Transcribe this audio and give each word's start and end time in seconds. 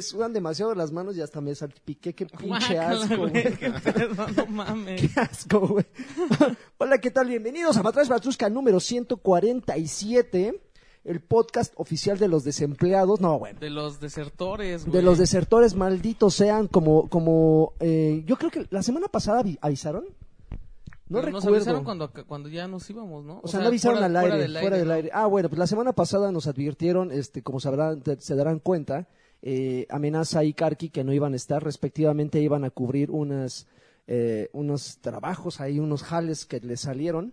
me 0.00 0.02
sudan 0.02 0.32
demasiado 0.32 0.74
las 0.74 0.92
manos 0.92 1.14
y 1.18 1.20
hasta 1.20 1.42
me 1.42 1.54
salpiqué. 1.54 2.14
Qué 2.14 2.24
pinche 2.24 2.46
Guácala, 2.46 2.90
asco, 3.02 3.16
güey, 3.18 3.32
qué 3.32 3.70
pedo, 3.84 4.28
no 4.34 4.46
mames. 4.46 5.00
Qué 5.14 5.20
asco, 5.20 5.60
güey. 5.68 5.84
Hola, 6.78 6.96
¿qué 6.96 7.10
tal? 7.10 7.28
Bienvenidos 7.28 7.76
a 7.76 7.82
Matrás 7.82 8.08
Batrusca 8.08 8.48
número 8.48 8.80
147, 8.80 10.58
el 11.04 11.20
podcast 11.20 11.74
oficial 11.76 12.18
de 12.18 12.28
los 12.28 12.44
desempleados. 12.44 13.20
No, 13.20 13.38
bueno. 13.38 13.60
De 13.60 13.68
los 13.68 14.00
desertores, 14.00 14.86
güey. 14.86 14.96
De 14.96 15.02
los 15.02 15.18
desertores 15.18 15.74
malditos 15.74 16.32
sean 16.34 16.66
como, 16.66 17.10
como, 17.10 17.74
eh, 17.80 18.22
yo 18.24 18.36
creo 18.38 18.50
que 18.50 18.66
la 18.70 18.82
semana 18.82 19.08
pasada 19.08 19.42
avi- 19.42 19.58
avisaron. 19.60 20.04
No 21.10 21.18
Pero 21.20 21.32
Nos 21.32 21.42
recuerdo. 21.44 21.56
avisaron 21.56 21.84
cuando, 21.84 22.10
cuando 22.26 22.48
ya 22.48 22.66
nos 22.68 22.88
íbamos, 22.88 23.22
¿no? 23.22 23.40
O 23.42 23.48
sea, 23.48 23.60
no 23.60 23.66
avisaron 23.66 23.98
fuera- 23.98 24.06
al 24.06 24.12
fuera 24.12 24.34
aire, 24.36 24.48
del 24.50 24.60
fuera 24.62 24.76
del 24.78 24.88
¿no? 24.88 24.94
aire. 24.94 25.10
Ah, 25.12 25.26
bueno, 25.26 25.50
pues 25.50 25.58
la 25.58 25.66
semana 25.66 25.92
pasada 25.92 26.32
nos 26.32 26.46
advirtieron, 26.46 27.12
este, 27.12 27.42
como 27.42 27.60
sabrán, 27.60 28.00
te- 28.00 28.18
se 28.18 28.34
darán 28.34 28.60
cuenta, 28.60 29.08
eh, 29.42 29.86
Amenaza 29.90 30.44
y 30.44 30.52
Karki 30.52 30.90
que 30.90 31.04
no 31.04 31.12
iban 31.12 31.32
a 31.32 31.36
estar, 31.36 31.62
respectivamente 31.62 32.40
iban 32.40 32.64
a 32.64 32.70
cubrir 32.70 33.10
unas, 33.10 33.66
eh, 34.06 34.48
unos 34.52 34.98
trabajos 35.00 35.60
ahí, 35.60 35.78
unos 35.78 36.02
jales 36.02 36.46
que 36.46 36.60
le 36.60 36.76
salieron. 36.76 37.32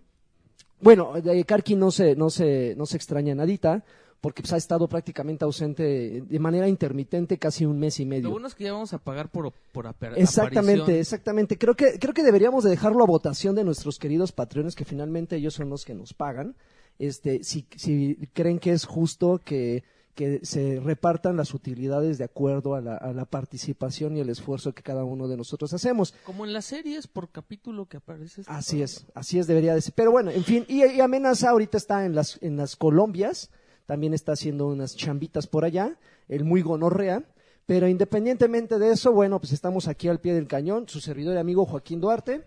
Bueno, 0.80 1.12
de 1.20 1.44
Karki 1.44 1.74
no 1.74 1.90
se, 1.90 2.14
no 2.14 2.30
se, 2.30 2.74
no 2.76 2.86
se 2.86 2.96
extraña 2.96 3.34
nadita, 3.34 3.84
porque 4.20 4.42
pues, 4.42 4.52
ha 4.52 4.56
estado 4.56 4.88
prácticamente 4.88 5.44
ausente 5.44 6.22
de 6.22 6.38
manera 6.38 6.68
intermitente 6.68 7.38
casi 7.38 7.64
un 7.64 7.78
mes 7.78 8.00
y 8.00 8.06
medio. 8.06 8.24
Lo 8.24 8.30
bueno 8.30 8.46
es 8.48 8.54
que 8.54 8.64
ya 8.64 8.72
vamos 8.72 8.92
a 8.92 8.98
pagar 8.98 9.28
por, 9.30 9.52
por 9.72 9.86
Exactamente, 10.16 10.82
aparición. 10.82 11.00
exactamente. 11.00 11.58
Creo 11.58 11.74
que, 11.74 11.98
creo 11.98 12.14
que 12.14 12.22
deberíamos 12.22 12.64
de 12.64 12.70
dejarlo 12.70 13.02
a 13.02 13.06
votación 13.06 13.54
de 13.54 13.64
nuestros 13.64 13.98
queridos 13.98 14.32
patrones, 14.32 14.74
que 14.74 14.84
finalmente 14.84 15.36
ellos 15.36 15.54
son 15.54 15.68
los 15.70 15.84
que 15.84 15.94
nos 15.94 16.14
pagan. 16.14 16.56
Este, 16.98 17.44
si, 17.44 17.66
si 17.76 18.16
creen 18.32 18.58
que 18.58 18.72
es 18.72 18.84
justo 18.84 19.40
que, 19.44 19.84
que 20.18 20.40
se 20.44 20.80
repartan 20.80 21.36
las 21.36 21.54
utilidades 21.54 22.18
de 22.18 22.24
acuerdo 22.24 22.74
a 22.74 22.80
la, 22.80 22.96
a 22.96 23.12
la 23.12 23.24
participación 23.24 24.16
y 24.16 24.20
el 24.20 24.30
esfuerzo 24.30 24.74
que 24.74 24.82
cada 24.82 25.04
uno 25.04 25.28
de 25.28 25.36
nosotros 25.36 25.72
hacemos. 25.72 26.12
Como 26.24 26.44
en 26.44 26.52
las 26.52 26.64
series 26.64 27.06
por 27.06 27.30
capítulo 27.30 27.86
que 27.86 27.98
aparece. 27.98 28.40
este 28.40 28.52
Así 28.52 28.82
es, 28.82 29.06
así 29.14 29.38
es, 29.38 29.46
debería 29.46 29.76
de 29.76 29.80
ser. 29.80 29.94
Pero 29.94 30.10
bueno, 30.10 30.32
en 30.32 30.42
fin, 30.42 30.64
y, 30.66 30.84
y 30.84 31.00
Amenaza 31.00 31.50
ahorita 31.50 31.78
está 31.78 32.04
en 32.04 32.16
las, 32.16 32.36
en 32.42 32.56
las 32.56 32.74
Colombias, 32.74 33.52
también 33.86 34.12
está 34.12 34.32
haciendo 34.32 34.66
unas 34.66 34.96
chambitas 34.96 35.46
por 35.46 35.64
allá, 35.64 35.96
el 36.28 36.42
muy 36.44 36.62
gonorrea. 36.62 37.22
Pero 37.64 37.86
independientemente 37.86 38.80
de 38.80 38.90
eso, 38.90 39.12
bueno, 39.12 39.38
pues 39.38 39.52
estamos 39.52 39.86
aquí 39.86 40.08
al 40.08 40.18
pie 40.18 40.34
del 40.34 40.48
cañón, 40.48 40.88
su 40.88 40.98
servidor 40.98 41.36
y 41.36 41.38
amigo 41.38 41.64
Joaquín 41.64 42.00
Duarte. 42.00 42.44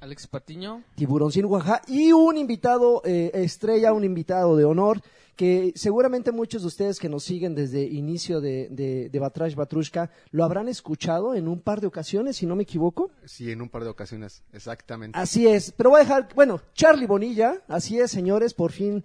Alex 0.00 0.26
Patiño. 0.26 0.82
Tiburón 0.94 1.32
sin 1.32 1.44
Oaxaca 1.46 1.82
y 1.88 2.12
un 2.12 2.36
invitado 2.36 3.02
eh, 3.04 3.30
estrella, 3.34 3.92
un 3.92 4.04
invitado 4.04 4.56
de 4.56 4.64
honor 4.64 5.00
que 5.34 5.72
seguramente 5.76 6.32
muchos 6.32 6.62
de 6.62 6.68
ustedes 6.68 6.98
que 6.98 7.08
nos 7.08 7.22
siguen 7.22 7.54
desde 7.54 7.82
inicio 7.84 8.40
de, 8.40 8.68
de, 8.70 9.08
de 9.08 9.18
Batrash 9.20 9.54
Batrushka 9.54 10.10
lo 10.32 10.42
habrán 10.44 10.68
escuchado 10.68 11.34
en 11.36 11.46
un 11.46 11.60
par 11.60 11.80
de 11.80 11.86
ocasiones, 11.86 12.36
si 12.38 12.46
no 12.46 12.56
me 12.56 12.64
equivoco. 12.64 13.12
Sí, 13.24 13.50
en 13.52 13.62
un 13.62 13.68
par 13.68 13.84
de 13.84 13.90
ocasiones, 13.90 14.42
exactamente. 14.52 15.16
Así 15.16 15.46
es, 15.46 15.70
pero 15.76 15.90
voy 15.90 16.00
a 16.00 16.02
dejar, 16.02 16.28
bueno, 16.34 16.60
Charlie 16.74 17.06
Bonilla, 17.06 17.62
así 17.68 18.00
es, 18.00 18.10
señores, 18.10 18.52
por 18.52 18.72
fin, 18.72 19.04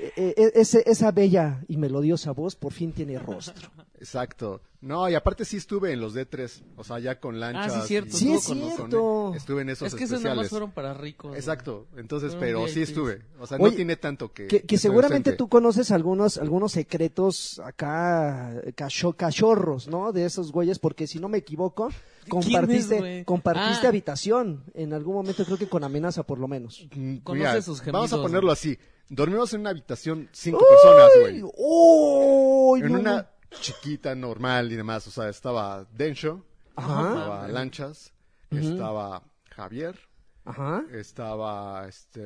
eh, 0.00 0.12
eh, 0.38 0.52
ese- 0.54 0.84
esa 0.86 1.12
bella 1.12 1.62
y 1.68 1.76
melodiosa 1.76 2.32
voz 2.32 2.56
por 2.56 2.72
fin 2.72 2.92
tiene 2.92 3.18
rostro. 3.18 3.68
Exacto. 3.98 4.62
No, 4.84 5.08
y 5.08 5.14
aparte 5.14 5.44
sí 5.46 5.56
estuve 5.56 5.92
en 5.92 6.00
los 6.00 6.14
D3, 6.14 6.62
o 6.76 6.84
sea, 6.84 6.98
ya 6.98 7.18
con 7.18 7.40
lanchas. 7.40 7.72
Ah, 7.74 7.80
sí, 7.80 7.88
cierto, 7.88 8.10
y- 8.16 8.18
Sí, 8.18 8.32
es 8.34 8.46
con 8.46 8.58
cierto. 8.58 9.32
estuve 9.34 9.62
en 9.62 9.70
esos 9.70 9.88
Es 9.88 9.94
que 9.94 10.04
esos 10.04 10.20
nada 10.22 10.34
más 10.34 10.44
especiales. 10.44 10.50
fueron 10.50 10.70
para 10.72 10.92
ricos. 10.92 11.34
Exacto. 11.34 11.86
Entonces, 11.96 12.36
pero 12.38 12.68
sí 12.68 12.82
estuve. 12.82 13.22
O 13.40 13.46
sea, 13.46 13.56
Oye, 13.58 13.70
no 13.70 13.76
tiene 13.76 13.96
tanto 13.96 14.32
que. 14.32 14.46
Que, 14.46 14.76
seguramente 14.78 15.30
ausente. 15.30 15.38
tú 15.38 15.48
conoces 15.48 15.90
algunos, 15.90 16.36
algunos 16.36 16.72
secretos 16.72 17.60
acá, 17.64 18.60
cacho- 18.76 19.14
cachorros, 19.16 19.88
¿no? 19.88 20.12
De 20.12 20.26
esos 20.26 20.52
güeyes, 20.52 20.78
porque 20.78 21.06
si 21.06 21.18
no 21.18 21.28
me 21.30 21.38
equivoco, 21.38 21.88
compartiste, 22.28 23.24
compartiste 23.24 23.86
Ah. 23.86 23.88
habitación 23.88 24.64
en 24.74 24.92
algún 24.92 25.14
momento, 25.14 25.44
creo 25.44 25.56
que 25.56 25.68
con 25.68 25.82
amenaza 25.84 26.22
por 26.24 26.38
lo 26.38 26.46
menos. 26.48 26.86
Mm, 26.94 27.18
Conoce 27.18 27.38
mira, 27.38 27.62
sus 27.62 27.78
Vamos 27.86 28.12
a 28.12 28.16
gemidos, 28.16 28.20
ponerlo 28.30 28.52
así. 28.52 28.78
Dormimos 29.08 29.52
en 29.54 29.60
una 29.60 29.70
habitación 29.70 30.28
cinco 30.32 30.64
personas, 30.68 31.08
güey. 31.20 31.42
¡Uy! 31.56 32.80
En 32.80 32.92
no, 32.92 33.00
una 33.00 33.16
no! 33.22 33.26
Chiquita, 33.60 34.14
normal 34.14 34.70
y 34.72 34.76
demás. 34.76 35.06
O 35.06 35.10
sea, 35.10 35.28
estaba 35.28 35.84
Densho, 35.92 36.44
Ajá. 36.76 37.08
estaba 37.08 37.48
Lanchas, 37.48 38.12
estaba 38.50 39.22
Javier, 39.50 39.98
Ajá. 40.44 40.84
estaba 40.92 41.86
este 41.88 42.22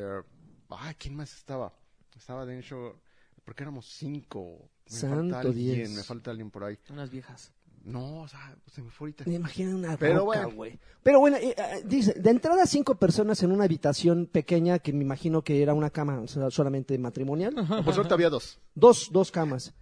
ay 0.70 0.94
quién 0.98 1.14
más 1.16 1.32
estaba 1.34 1.72
estaba 2.16 2.44
Densho 2.44 3.00
porque 3.44 3.62
éramos 3.62 3.86
cinco 3.86 4.68
me 4.90 4.96
Santo 4.96 5.16
falta 5.34 5.40
alguien 5.40 5.76
diez. 5.76 5.90
me 5.90 6.02
falta 6.02 6.30
alguien 6.30 6.50
por 6.50 6.64
ahí 6.64 6.78
Unas 6.90 7.10
viejas. 7.10 7.52
no 7.84 8.18
o 8.22 8.28
sea 8.28 8.54
se 8.66 8.82
me 8.82 8.90
fue 8.90 9.06
ahorita 9.06 9.24
Me 9.26 9.34
imagino 9.36 9.76
una 9.76 9.96
Pero 9.96 10.20
roca, 10.20 10.24
bueno. 10.44 10.50
güey. 10.56 10.78
Pero 11.02 11.20
bueno, 11.20 11.36
eh, 11.38 11.54
eh, 11.56 11.82
dice, 11.86 12.12
de 12.14 12.30
entrada 12.30 12.66
cinco 12.66 12.96
personas 12.96 13.42
en 13.42 13.52
una 13.52 13.64
habitación 13.64 14.26
pequeña 14.26 14.78
que 14.78 14.92
me 14.92 15.04
imagino 15.04 15.42
que 15.42 15.62
era 15.62 15.72
una 15.74 15.88
cama 15.90 16.20
o 16.20 16.26
sea, 16.26 16.50
solamente 16.50 16.98
matrimonial. 16.98 17.54
Por 17.84 17.94
suerte 17.94 18.12
había 18.14 18.28
dos 18.30 18.58
Dos, 18.74 19.08
dos 19.10 19.30
camas. 19.30 19.72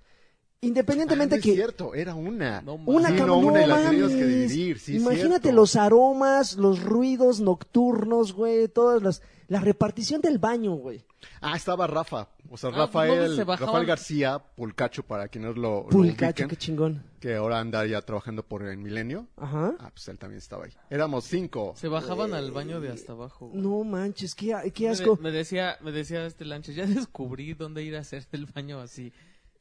Independientemente 0.63 1.35
Ah, 1.35 1.39
no 1.39 1.43
que... 1.43 1.51
es 1.51 1.55
cierto 1.57 1.95
era 1.95 2.15
una 2.15 2.61
No 2.63 2.75
Una 2.75 3.09
Sí, 3.11 3.15
no, 3.17 3.39
una 3.39 3.59
y 3.63 3.67
no 3.69 3.77
la 3.77 3.91
tenías 3.91 4.09
que 4.09 4.15
mames. 4.17 4.51
dividir 4.51 4.79
sí 4.79 4.97
Imagínate 4.97 5.43
cierto. 5.43 5.53
los 5.53 5.77
aromas, 5.77 6.57
los 6.57 6.83
ruidos 6.83 7.41
nocturnos, 7.41 8.33
güey, 8.33 8.69
todas 8.69 9.03
las... 9.03 9.23
La 9.49 9.61
repartición 9.61 10.21
del 10.21 10.39
baño, 10.39 10.73
güey. 10.75 11.05
ah 11.41 11.55
estaba 11.57 11.87
Rafa 11.87 12.29
o 12.51 12.57
sea 12.57 12.71
Ah, 12.71 12.79
Rafael. 12.79 13.37
Rafael 13.47 13.87
García 13.87 14.39
Pulcacho 14.57 15.05
para 15.05 15.29
quienes 15.29 15.55
lo, 15.57 15.83
lo 15.85 15.89
Pulcacho, 15.89 16.27
ubiquen, 16.45 16.49
qué 16.49 16.57
chingón. 16.57 17.03
que 17.21 17.35
ahora 17.37 17.61
anda 17.61 17.85
ya 17.87 18.01
trabajando 18.03 18.43
por 18.43 18.65
el 18.65 18.77
Milenio 18.79 19.29
Ajá. 19.37 19.75
ah 19.79 19.91
pues 19.93 20.09
él 20.09 20.19
también 20.19 20.39
estaba 20.39 20.65
ahí 20.65 20.73
éramos 20.91 21.25
cinco 21.27 21.75
Se 21.77 21.87
bajaban 21.87 22.35
al 22.35 22.51
baño 22.51 22.81
de 22.81 22.91
hasta 22.91 23.13
abajo. 23.13 23.49
güey. 23.51 23.61
No 23.63 23.85
manches, 23.85 24.35
qué, 24.35 24.53
qué 24.75 24.85
Me, 24.87 24.91
asco. 24.91 25.15
de- 25.17 25.23
me 25.23 25.31
decía, 25.31 25.77
me 25.81 25.93
decía 25.93 26.27
este 26.27 26.45
lancho, 26.45 26.73
ya 26.73 26.87
descubrí 26.87 27.55
dónde 27.55 27.85
ir 27.85 27.95
a 27.97 28.01
hacer 28.01 28.27
el 28.33 28.47
baño 28.47 28.81
así. 28.81 29.13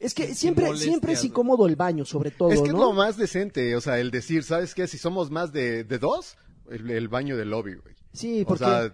Es 0.06 0.14
que 0.14 0.36
siempre, 0.36 0.66
molestias, 0.66 0.90
siempre 0.90 1.14
es 1.14 1.24
incómodo 1.24 1.66
el 1.68 1.76
baño, 1.76 2.06
sobre 2.06 2.32
todo, 2.32 2.52
Es 2.52 2.62
que 2.62 2.70
¿no? 2.70 2.76
es 2.76 2.80
lo 2.82 2.94
más 2.94 3.18
decente, 3.18 3.76
o 3.76 3.82
sea, 3.82 4.00
el 4.00 4.12
decir, 4.12 4.44
¿sabes 4.44 4.76
qué? 4.76 4.88
Si 4.88 4.98
somos 4.98 5.32
más 5.32 5.52
de, 5.52 5.84
de 5.84 5.98
dos, 6.00 6.38
el, 6.70 6.90
el 6.92 7.08
baño 7.08 7.36
del 7.38 7.50
lobby, 7.50 7.74
güey. 7.76 7.96
Sí, 8.14 8.44
O 8.44 8.46
porque... 8.50 8.64
sea, 8.66 8.94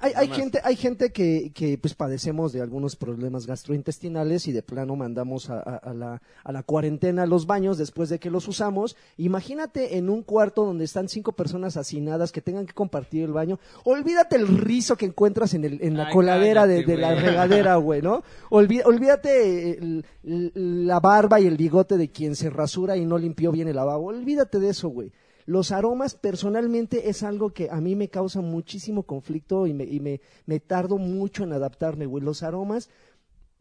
Hay, 0.00 0.12
hay- 0.14 0.28
gente, 0.28 0.60
hay 0.64 0.76
gente 0.76 1.12
que, 1.12 1.50
que 1.54 1.76
pues 1.78 1.94
padecemos 1.94 2.52
de 2.52 2.60
algunos 2.60 2.96
problemas 2.96 3.46
gastrointestinales 3.46 4.46
y 4.48 4.52
de 4.52 4.62
plano 4.62 4.96
mandamos 4.96 5.50
a, 5.50 5.58
a- 5.60 5.76
a 5.76 5.92
la, 5.94 6.22
a 6.44 6.52
la 6.52 6.62
cuarentena 6.62 7.26
los 7.26 7.46
baños 7.46 7.78
después 7.78 8.08
de 8.08 8.18
que 8.18 8.30
los 8.30 8.48
usamos. 8.48 8.96
Imagínate 9.16 9.96
en 9.98 10.08
un 10.10 10.22
cuarto 10.22 10.64
donde 10.64 10.84
están 10.84 11.08
cinco 11.08 11.32
personas 11.32 11.76
hacinadas 11.76 12.32
que 12.32 12.40
tengan 12.42 12.66
que 12.66 12.74
compartir 12.74 13.24
el 13.24 13.32
baño. 13.32 13.58
Olvídate 13.84 14.36
el 14.36 14.48
rizo 14.48 14.96
que 14.96 15.06
encuentras 15.06 15.54
en, 15.54 15.64
el, 15.64 15.78
en 15.82 15.96
la 15.96 16.06
Ay, 16.06 16.12
coladera 16.12 16.66
de, 16.66 16.84
cállate, 16.84 16.92
de 16.92 16.98
la 16.98 17.14
regadera, 17.14 17.76
güey, 17.76 18.02
¿no? 18.02 18.22
Olví- 18.50 18.82
olvídate 18.84 19.78
el- 19.78 20.04
el- 20.24 20.86
la 20.86 21.00
barba 21.00 21.40
y 21.40 21.46
el 21.46 21.56
bigote 21.56 21.96
de 21.96 22.10
quien 22.10 22.36
se 22.36 22.50
rasura 22.50 22.96
y 22.96 23.04
no 23.04 23.18
limpió 23.18 23.52
bien 23.52 23.68
el 23.68 23.76
lavabo. 23.76 24.06
Olvídate 24.06 24.58
de 24.60 24.70
eso, 24.70 24.88
güey. 24.88 25.12
Los 25.46 25.72
aromas 25.72 26.14
personalmente 26.14 27.08
es 27.08 27.22
algo 27.22 27.50
que 27.50 27.68
a 27.70 27.80
mí 27.80 27.96
me 27.96 28.08
causa 28.08 28.40
muchísimo 28.40 29.02
conflicto 29.04 29.66
y 29.66 29.74
me, 29.74 29.84
y 29.84 30.00
me, 30.00 30.20
me 30.46 30.60
tardo 30.60 30.98
mucho 30.98 31.44
en 31.44 31.52
adaptarme, 31.52 32.06
güey. 32.06 32.22
Los 32.22 32.42
aromas, 32.42 32.90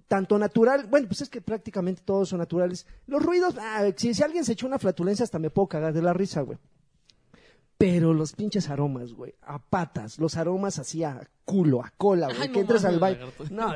tanto 0.08 0.38
natural, 0.38 0.88
bueno, 0.88 1.08
pues 1.08 1.22
es 1.22 1.30
que 1.30 1.42
prácticamente 1.42 2.02
todos 2.04 2.30
son 2.30 2.40
naturales. 2.40 2.86
Los 3.08 3.24
ruidos, 3.24 3.56
ah, 3.60 3.90
si, 3.96 4.14
si 4.14 4.24
alguien 4.24 4.46
se 4.46 4.54
echó 4.54 4.68
una 4.68 4.80
flatulencia 4.80 5.24
hasta 5.24 5.40
me 5.40 5.50
puedo 5.50 5.68
cagar 5.68 5.94
de 5.94 6.02
la 6.02 6.14
risa, 6.14 6.42
güey. 6.42 6.58
Pero 7.78 8.14
los 8.14 8.34
pinches 8.34 8.70
aromas, 8.70 9.14
güey, 9.14 9.34
a 9.42 9.58
patas, 9.58 10.20
los 10.20 10.38
aromas 10.38 10.78
así 10.78 11.04
a 11.04 11.28
culo, 11.46 11.84
a 11.84 11.92
cola, 11.98 12.28
güey, 12.28 12.42
Ay, 12.42 12.48
que 12.50 12.54
no 12.56 12.60
entres 12.62 12.86
al 12.86 13.00
lagarto. 13.00 13.46
No, 13.50 13.74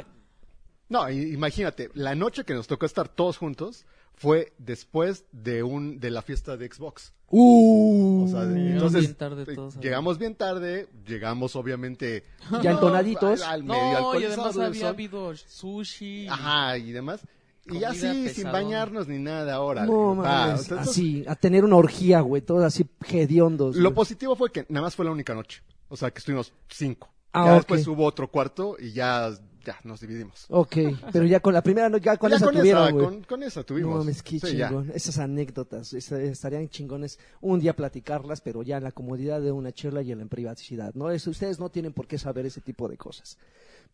no, 0.87 1.09
imagínate, 1.09 1.89
la 1.95 2.13
noche 2.13 2.43
que 2.43 2.53
nos 2.53 2.67
tocó 2.67 2.85
estar 2.85 3.09
todos 3.09 3.37
juntos 3.37 3.85
fue 4.17 4.53
después 4.57 5.25
de 5.31 5.63
un 5.63 5.99
de 5.99 6.09
la 6.09 6.21
fiesta 6.21 6.57
de 6.57 6.71
Xbox. 6.71 7.13
uh, 7.29 8.25
O 8.25 8.27
sea, 8.27 8.43
entonces 8.43 9.01
bien 9.01 9.15
tarde 9.15 9.43
eh, 9.43 9.55
todos, 9.55 9.79
llegamos 9.79 10.17
bien 10.17 10.35
tarde, 10.35 10.87
llegamos 11.05 11.55
obviamente 11.55 12.23
Ya 12.63 12.71
entonaditos. 12.71 13.41
al, 13.41 13.49
al 13.53 13.63
medio 13.63 13.99
No, 13.99 14.19
y 14.19 14.23
además 14.25 14.57
había 14.57 14.89
habido 14.89 15.35
sushi. 15.35 16.27
Ajá, 16.27 16.77
y 16.77 16.91
demás. 16.91 17.21
Y 17.67 17.83
así, 17.83 18.29
sin 18.29 18.51
bañarnos 18.51 19.07
ni 19.07 19.17
nada 19.17 19.55
ahora. 19.55 19.85
no 19.87 20.13
mames, 20.15 20.71
así, 20.71 21.25
a 21.27 21.35
tener 21.35 21.65
una 21.65 21.77
orgía, 21.77 22.21
güey, 22.21 22.43
todos 22.43 22.63
así 22.63 22.85
hediondos. 23.09 23.75
Lo 23.75 23.89
güey. 23.89 23.95
positivo 23.95 24.35
fue 24.35 24.51
que 24.51 24.65
nada 24.69 24.83
más 24.83 24.95
fue 24.95 25.03
la 25.05 25.11
única 25.11 25.33
noche. 25.33 25.63
O 25.89 25.97
sea, 25.97 26.11
que 26.11 26.19
estuvimos 26.19 26.53
cinco. 26.69 27.11
Ah, 27.33 27.45
ya 27.45 27.51
ok. 27.53 27.57
después 27.57 27.87
hubo 27.87 28.05
otro 28.05 28.29
cuarto 28.29 28.75
y 28.79 28.91
ya 28.91 29.31
ya 29.65 29.77
nos 29.83 29.99
dividimos. 29.99 30.45
Ok, 30.49 30.75
pero 31.11 31.25
ya 31.25 31.39
con 31.39 31.53
la 31.53 31.61
primera, 31.61 31.89
ya 31.97 32.15
con 32.17 32.29
Ya 32.29 32.37
esa 32.37 32.45
con, 32.45 32.55
tuvieron, 32.55 32.83
esa, 32.87 32.93
con, 32.97 33.23
con 33.23 33.43
esa 33.43 33.63
tuvimos. 33.63 33.91
No 33.93 33.97
mames, 33.99 34.23
qué 34.23 34.39
Sí, 34.39 34.55
ya. 34.55 34.67
chingón. 34.69 34.91
Esas 34.93 35.17
anécdotas 35.17 35.93
est- 35.93 36.11
estarían 36.13 36.69
chingones 36.69 37.19
un 37.41 37.59
día 37.59 37.75
platicarlas, 37.75 38.41
pero 38.41 38.63
ya 38.63 38.77
en 38.77 38.83
la 38.83 38.91
comodidad 38.91 39.41
de 39.41 39.51
una 39.51 39.71
charla 39.73 40.01
y 40.01 40.11
en 40.11 40.19
la 40.19 40.25
privacidad, 40.25 40.93
¿no? 40.93 41.09
Eso, 41.11 41.31
ustedes 41.31 41.59
no 41.59 41.69
tienen 41.69 41.91
por 41.93 42.07
qué 42.07 42.17
saber 42.17 42.45
ese 42.45 42.61
tipo 42.61 42.87
de 42.87 42.97
cosas. 42.97 43.37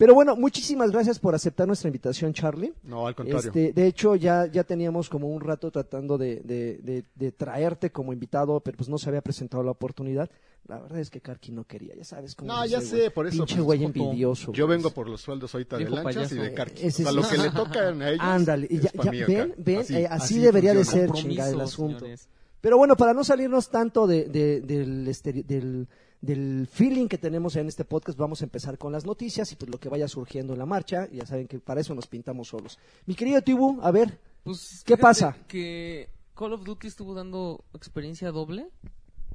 Pero 0.01 0.15
bueno, 0.15 0.35
muchísimas 0.35 0.89
gracias 0.89 1.19
por 1.19 1.35
aceptar 1.35 1.67
nuestra 1.67 1.87
invitación, 1.87 2.33
Charlie. 2.33 2.73
No, 2.81 3.05
al 3.05 3.13
contrario. 3.13 3.49
Este, 3.49 3.71
de 3.71 3.85
hecho, 3.85 4.15
ya, 4.15 4.47
ya 4.47 4.63
teníamos 4.63 5.07
como 5.09 5.27
un 5.27 5.39
rato 5.41 5.69
tratando 5.69 6.17
de, 6.17 6.37
de, 6.37 6.79
de- 6.79 7.05
de 7.13 7.31
traerte 7.31 7.91
como 7.91 8.11
invitado, 8.11 8.59
pero 8.61 8.77
pues 8.77 8.89
no 8.89 8.97
se 8.97 9.09
había 9.09 9.21
presentado 9.21 9.61
la 9.61 9.69
oportunidad. 9.69 10.27
La 10.67 10.79
verdad 10.79 10.97
es 10.99 11.11
que 11.11 11.21
Karki 11.21 11.51
no 11.51 11.65
quería, 11.65 11.93
ya 11.95 12.03
sabes 12.03 12.33
cómo 12.33 12.51
No, 12.51 12.63
es 12.63 12.71
ya 12.71 12.79
ese 12.79 12.87
sé, 13.03 13.11
por 13.11 13.27
eso, 13.27 13.37
Pinche 13.45 13.55
pues, 13.57 13.65
güey 13.65 13.83
envidioso. 13.83 14.51
Yo 14.53 14.65
vengo 14.65 14.89
por 14.89 15.07
los 15.07 15.21
sueldos 15.21 15.53
ahorita 15.53 15.77
de 15.77 15.87
lanchas 15.87 16.31
y 16.31 16.35
payaso. 16.35 16.73
de. 16.75 16.87
Ese 16.87 17.03
O 17.03 17.05
sea, 17.05 17.11
sí. 17.11 17.15
lo 17.15 17.29
que 17.29 17.37
le 17.37 17.49
tocan 17.51 18.01
a 18.01 18.09
ellos. 18.09 18.21
Ándale, 18.23 18.67
y 18.71 18.79
ya, 18.79 18.89
es 18.91 19.03
ya- 19.03 19.11
mí 19.11 19.23
ven, 19.23 19.41
acá. 19.51 19.53
ven, 19.59 19.77
Así, 19.81 19.95
eh, 19.97 20.07
así, 20.09 20.23
así 20.23 20.39
debería 20.39 20.73
de 20.73 20.83
ser 20.83 21.11
chingada 21.11 21.51
el 21.51 21.61
asunto. 21.61 21.99
señores. 21.99 22.27
Pero 22.59 22.77
bueno, 22.77 22.95
para 22.95 23.13
no 23.13 23.23
salirnos 23.23 23.69
tanto 23.69 24.07
de, 24.07 24.25
de- 24.25 24.61
del, 24.61 25.05
del, 25.47 25.87
del 26.21 26.67
feeling 26.71 27.07
que 27.07 27.17
tenemos 27.17 27.55
en 27.55 27.67
este 27.67 27.83
podcast, 27.83 28.17
vamos 28.17 28.41
a 28.41 28.45
empezar 28.45 28.77
con 28.77 28.91
las 28.91 29.05
noticias 29.05 29.51
y 29.51 29.55
pues 29.55 29.69
lo 29.71 29.79
que 29.79 29.89
vaya 29.89 30.07
surgiendo 30.07 30.53
en 30.53 30.59
la 30.59 30.65
marcha. 30.65 31.07
Ya 31.11 31.25
saben 31.25 31.47
que 31.47 31.59
para 31.59 31.81
eso 31.81 31.95
nos 31.95 32.07
pintamos 32.07 32.49
solos. 32.49 32.77
Mi 33.05 33.15
querido 33.15 33.41
Tibu, 33.41 33.79
a 33.81 33.91
ver, 33.91 34.19
Pues, 34.43 34.83
¿Qué 34.85 34.97
pasa? 34.97 35.35
Que 35.47 36.09
Call 36.35 36.53
of 36.53 36.63
Duty 36.63 36.87
estuvo 36.87 37.13
dando 37.13 37.63
experiencia 37.73 38.31
doble 38.31 38.67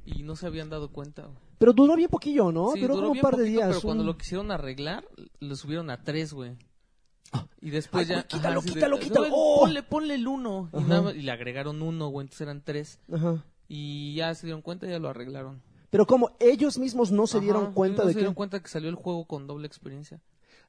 y 0.05 0.23
no 0.23 0.35
se 0.35 0.47
habían 0.47 0.69
dado 0.69 0.89
cuenta. 0.91 1.29
pero 1.59 1.73
duró 1.73 1.95
bien 1.95 2.09
poquillo, 2.09 2.51
¿no? 2.51 2.71
Sí, 2.73 2.81
duró, 2.81 2.95
como 2.95 3.11
un 3.11 3.19
par 3.19 3.35
de 3.35 3.43
poquito, 3.43 3.57
días. 3.57 3.67
Pero 3.69 3.81
cuando 3.81 4.03
lo 4.03 4.17
quisieron 4.17 4.51
arreglar, 4.51 5.05
lo 5.39 5.55
subieron 5.55 5.89
a 5.89 6.03
tres, 6.03 6.31
güey. 6.33 6.55
Y 7.61 7.71
después 7.71 8.09
Ay, 8.09 8.15
ya. 8.17 8.23
quítalo, 8.27 8.61
de- 8.61 8.71
quítalo, 8.71 8.99
quítalo. 8.99 9.27
"No, 9.27 9.35
¡Oh!" 9.35 9.59
Ponle, 9.61 9.83
ponle 9.83 10.15
el 10.15 10.27
uno. 10.27 10.69
Y, 10.73 10.77
Ajá. 10.77 10.87
nada 10.87 11.11
y 11.13 11.21
le 11.23 11.31
agregaron 11.31 11.81
uno, 11.81 12.07
güey. 12.07 12.23
Entonces 12.25 12.41
eran 12.41 12.61
tres. 12.63 12.99
Ajá. 13.11 13.43
Y 13.67 14.15
ya 14.15 14.33
se 14.35 14.45
dieron 14.47 14.61
cuenta 14.61 14.87
y 14.87 14.91
ya 14.91 14.99
lo 14.99 15.09
arreglaron. 15.09 15.61
Pero 15.89 16.05
como 16.05 16.31
ellos 16.39 16.77
mismos 16.77 17.11
no 17.11 17.27
se 17.27 17.39
dieron 17.39 17.73
cuenta 17.73 18.01
no 18.01 18.07
de 18.07 18.13
se 18.13 18.17
que... 18.17 18.19
dieron 18.21 18.35
cuenta 18.35 18.61
que 18.61 18.67
salió 18.67 18.89
el 18.89 18.95
juego 18.95 19.25
con 19.25 19.47
doble 19.47 19.67
experiencia. 19.67 20.19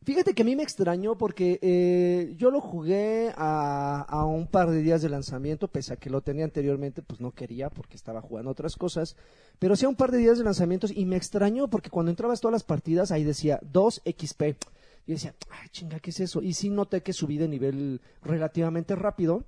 Fíjate 0.05 0.32
que 0.32 0.43
a 0.43 0.44
mí 0.44 0.55
me 0.55 0.62
extrañó 0.62 1.19
porque 1.19 1.59
eh, 1.61 2.35
yo 2.37 2.53
lo 2.53 2.61
jugué 2.61 3.32
a, 3.37 4.00
a 4.09 4.25
un 4.26 4.47
par 4.47 4.70
de 4.70 4.81
días 4.81 5.03
de 5.03 5.09
lanzamiento, 5.09 5.67
pese 5.67 5.93
a 5.93 5.97
que 5.97 6.09
lo 6.09 6.20
tenía 6.20 6.44
anteriormente, 6.44 7.03
pues 7.03 7.20
no 7.20 7.32
quería 7.32 7.69
porque 7.69 7.97
estaba 7.97 8.23
jugando 8.23 8.53
otras 8.53 8.76
cosas, 8.76 9.17
pero 9.59 9.75
sí 9.75 9.87
a 9.87 9.88
un 9.88 9.97
par 9.97 10.12
de 10.12 10.19
días 10.19 10.38
de 10.38 10.44
lanzamientos 10.44 10.93
y 10.94 11.05
me 11.05 11.17
extrañó 11.17 11.69
porque 11.69 11.91
cuando 11.91 12.11
entrabas 12.11 12.41
todas 12.41 12.53
las 12.53 12.62
partidas 12.62 13.11
ahí 13.11 13.25
decía 13.25 13.59
2 13.62 14.03
XP. 14.05 14.43
Y 15.06 15.12
decía, 15.12 15.35
ay 15.50 15.69
chinga, 15.70 15.99
¿qué 16.00 16.11
es 16.11 16.20
eso? 16.20 16.43
Y 16.43 16.53
sí 16.53 16.69
noté 16.70 17.03
que 17.03 17.12
subí 17.12 17.38
de 17.38 17.49
nivel 17.49 18.00
relativamente 18.23 18.94
rápido 18.94 19.43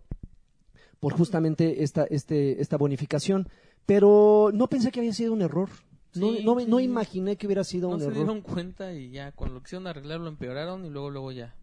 por 1.01 1.13
justamente 1.15 1.83
esta, 1.83 2.05
este, 2.05 2.61
esta 2.61 2.77
bonificación, 2.77 3.49
pero 3.87 4.51
no 4.55 4.69
pensé 4.69 4.91
que 4.91 5.01
había 5.01 5.13
sido 5.13 5.33
un 5.33 5.43
error. 5.43 5.69
No, 6.15 6.31
Sí, 6.33 6.43
no, 6.45 6.55
no 6.67 6.79
sí. 6.79 6.85
imaginé 6.85 7.37
que 7.37 7.47
hubiera 7.47 7.63
sido 7.65 7.89
No 7.89 7.95
un 7.95 8.01
se 8.01 8.07
error. 8.07 8.17
dieron 8.19 8.41
cuenta 8.41 8.93
y 8.93 9.11
ya 9.11 9.33
cuando 9.33 9.55
lo 9.55 9.63
quisieron 9.63 9.87
arreglar 9.87 10.21
lo 10.21 10.29
empeoraron 10.29 10.85
y 10.85 10.91
luego, 10.91 11.11
luego 11.11 11.33
ya. 11.33 11.55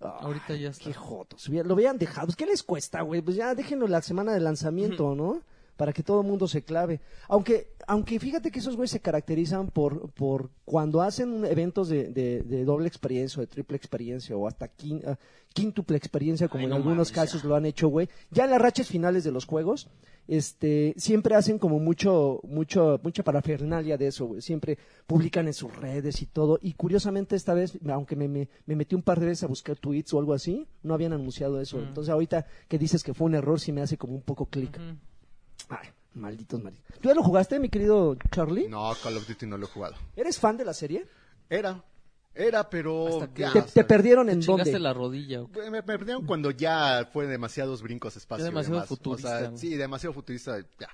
Ahorita 0.00 0.54
ya 0.56 0.70
está. 0.70 0.84
Qué 0.84 0.94
jotos. 0.94 1.48
Lo 1.48 1.74
habían 1.74 1.98
dejado. 1.98 2.28
Pues, 2.28 2.36
¿Qué 2.36 2.46
les 2.46 2.62
cuesta, 2.62 3.02
güey? 3.02 3.20
Pues 3.20 3.36
ya 3.36 3.54
déjenlo 3.54 3.86
la 3.86 4.00
semana 4.00 4.32
de 4.32 4.40
lanzamiento, 4.40 5.14
¿no? 5.14 5.42
Para 5.80 5.94
que 5.94 6.02
todo 6.02 6.20
el 6.20 6.26
mundo 6.26 6.46
se 6.46 6.60
clave. 6.62 7.00
Aunque, 7.26 7.72
aunque 7.86 8.20
fíjate 8.20 8.50
que 8.50 8.58
esos 8.58 8.76
güeyes 8.76 8.90
se 8.90 9.00
caracterizan 9.00 9.68
por, 9.68 10.10
por 10.10 10.50
cuando 10.66 11.00
hacen 11.00 11.46
eventos 11.46 11.88
de, 11.88 12.08
de, 12.12 12.42
de 12.42 12.64
doble 12.66 12.86
experiencia 12.86 13.38
o 13.38 13.40
de 13.40 13.46
triple 13.46 13.78
experiencia 13.78 14.36
o 14.36 14.46
hasta 14.46 14.66
quin- 14.76 15.02
ah, 15.06 15.18
quíntuple 15.54 15.96
experiencia, 15.96 16.48
como 16.48 16.60
Ay, 16.60 16.64
en 16.64 16.70
no 16.70 16.76
algunos 16.76 17.08
mames, 17.08 17.12
casos 17.12 17.42
ya. 17.42 17.48
lo 17.48 17.54
han 17.56 17.64
hecho, 17.64 17.88
güey. 17.88 18.10
Ya 18.30 18.44
en 18.44 18.50
las 18.50 18.60
rachas 18.60 18.88
finales 18.88 19.24
de 19.24 19.32
los 19.32 19.46
juegos, 19.46 19.88
este, 20.28 20.94
siempre 20.96 21.34
hacen 21.34 21.58
como 21.58 21.80
mucho, 21.80 22.40
mucho, 22.44 23.00
mucha 23.02 23.22
parafernalia 23.24 23.96
de 23.96 24.08
eso, 24.08 24.26
güey. 24.26 24.42
Siempre 24.42 24.76
publican 25.06 25.46
en 25.48 25.54
sus 25.54 25.74
redes 25.74 26.20
y 26.22 26.26
todo. 26.26 26.58
Y 26.62 26.74
curiosamente 26.74 27.34
esta 27.36 27.54
vez, 27.54 27.78
aunque 27.88 28.14
me, 28.16 28.28
me, 28.28 28.48
me 28.66 28.76
metí 28.76 28.94
un 28.94 29.02
par 29.02 29.18
de 29.18 29.26
veces 29.26 29.44
a 29.44 29.48
buscar 29.48 29.76
tweets 29.76 30.12
o 30.14 30.18
algo 30.18 30.34
así, 30.34 30.66
no 30.82 30.94
habían 30.94 31.14
anunciado 31.14 31.60
eso. 31.60 31.78
Mm. 31.78 31.84
Entonces 31.88 32.10
ahorita 32.12 32.46
que 32.68 32.78
dices 32.78 33.02
que 33.02 33.14
fue 33.14 33.26
un 33.26 33.34
error, 33.34 33.58
sí 33.58 33.72
me 33.72 33.80
hace 33.80 33.96
como 33.96 34.14
un 34.14 34.22
poco 34.22 34.46
clic. 34.46 34.78
Ay, 35.70 35.88
malditos 36.14 36.62
malditos. 36.62 36.98
¿Tú 37.00 37.08
ya 37.08 37.14
lo 37.14 37.22
jugaste, 37.22 37.58
mi 37.58 37.68
querido 37.68 38.16
Charlie? 38.30 38.68
No, 38.68 38.92
Call 39.02 39.16
of 39.16 39.26
Duty 39.26 39.46
no 39.46 39.56
lo 39.56 39.66
he 39.66 39.68
jugado. 39.68 39.94
¿Eres 40.16 40.38
fan 40.38 40.56
de 40.56 40.64
la 40.64 40.74
serie? 40.74 41.06
Era, 41.48 41.82
era, 42.34 42.68
pero... 42.68 43.08
Hasta 43.08 43.32
que 43.34 43.42
ya, 43.42 43.52
¿Te, 43.52 43.58
o 43.60 43.64
te 43.64 43.84
perdieron 43.84 44.26
Te 44.26 44.32
en 44.32 44.40
chingaste 44.40 44.72
dónde? 44.72 44.80
la 44.80 44.92
rodilla. 44.92 45.42
Me, 45.56 45.70
me 45.70 45.82
perdieron 45.82 46.26
cuando 46.26 46.50
ya 46.50 47.08
fue 47.12 47.26
demasiados 47.26 47.82
brincos 47.82 48.16
espacio. 48.16 48.44
Y 48.44 48.48
demasiado 48.48 48.74
demás. 48.76 48.88
futurista, 48.88 49.28
O 49.28 49.38
sea, 49.38 49.46
güey. 49.48 49.58
sí, 49.58 49.76
demasiado 49.76 50.12
futurista, 50.12 50.58
ya. 50.78 50.88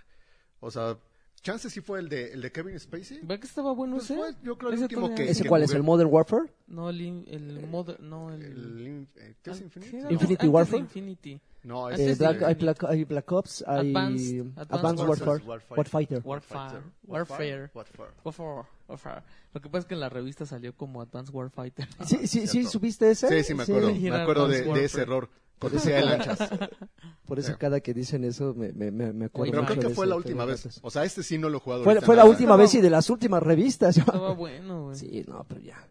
O 0.60 0.70
sea, 0.70 0.96
chance 1.42 1.70
sí 1.70 1.80
fue 1.80 2.00
el 2.00 2.08
de, 2.08 2.32
el 2.32 2.40
de 2.42 2.50
Kevin 2.52 2.78
Spacey. 2.78 3.20
¿Ve 3.22 3.38
que 3.38 3.46
estaba 3.46 3.72
bueno 3.72 3.96
Pues 3.96 4.10
ese? 4.10 4.16
fue, 4.16 4.34
yo 4.42 4.56
creo, 4.58 4.70
el 4.70 4.74
Ese 4.76 4.84
último 4.84 5.02
todavía- 5.06 5.24
que- 5.26 5.30
¿Ese 5.30 5.42
que 5.44 5.48
cuál 5.48 5.62
es? 5.62 5.68
jugué. 5.70 5.76
¿El 5.78 5.82
Modern 5.84 6.10
Warfare? 6.12 6.52
No, 6.66 6.90
el, 6.90 7.00
in- 7.00 7.24
el, 7.28 7.66
moder- 7.68 8.00
no, 8.00 8.32
el... 8.32 8.42
El, 8.42 8.86
in- 8.86 9.08
eh, 9.16 9.34
¿Qué 9.42 9.50
es 9.50 9.60
Ah, 9.60 9.64
Infinity? 9.64 9.96
Infinity 9.96 10.24
Antes 10.24 10.38
de 10.40 10.48
Warfare? 10.48 10.78
Infinity. 10.80 11.40
No, 11.62 11.90
Eh, 11.90 11.94
es 11.94 12.00
Antes 12.00 12.18
de 12.18 12.24
Black, 12.26 12.42
hay, 12.42 12.52
Infinity. 12.52 12.64
Black, 12.64 12.84
hay 12.84 13.04
Black 13.04 13.32
Ops, 13.32 13.64
hay 13.66 13.92
Advanced- 13.92 14.40
Advanced, 14.56 14.74
Advanced 14.74 15.08
Warfare, 15.08 15.30
Warfare. 15.46 15.76
Warfighter. 15.78 16.22
Warfare. 16.24 16.82
Warfare. 17.06 17.70
Warfare. 17.74 18.10
Warfare. 18.24 18.68
Warfare. 18.88 19.22
Lo 19.52 19.60
que 19.60 19.68
pasa 19.68 19.78
es 19.80 19.84
que 19.86 19.94
en 19.94 20.00
la 20.00 20.08
revista 20.08 20.46
salió 20.46 20.74
como 20.76 21.00
Advanced 21.00 21.34
Warfighter. 21.34 21.88
Sí, 22.06 22.18
sí, 22.18 22.26
sí, 22.26 22.46
Cierto. 22.46 22.70
¿supiste 22.70 23.10
ese? 23.10 23.28
Sí, 23.28 23.42
sí, 23.44 23.54
me 23.54 23.62
acuerdo. 23.64 23.88
Sí. 23.90 24.00
Me 24.10 24.16
acuerdo 24.16 24.48
de, 24.48 24.84
ese 24.84 25.02
error. 25.02 25.28
Por 27.26 27.38
eso 27.38 27.56
cada 27.58 27.80
que 27.80 27.94
dicen 27.94 28.24
eso 28.24 28.54
me, 28.54 28.72
me, 28.72 28.90
me, 28.90 29.24
acuerdo 29.24 29.52
Pero 29.52 29.62
mucho 29.62 29.74
creo 29.74 29.82
que 29.82 29.88
de 29.88 29.94
fue 29.94 30.04
ese 30.04 30.10
la 30.10 30.16
última 30.16 30.44
vez. 30.44 30.80
O 30.82 30.90
sea, 30.90 31.04
este 31.04 31.22
sí 31.22 31.38
no 31.38 31.48
lo 31.48 31.58
he 31.58 31.60
jugado. 31.60 31.84
Fue, 31.84 32.16
la 32.16 32.24
última 32.24 32.56
vez 32.56 32.74
y 32.74 32.80
de 32.80 32.90
las 32.90 33.10
últimas 33.10 33.42
revistas. 33.42 33.96
Estaba 33.96 34.32
bueno, 34.34 34.84
güey. 34.84 34.96
Sí, 34.96 35.24
no, 35.26 35.44
pero 35.48 35.60
ya. 35.60 35.88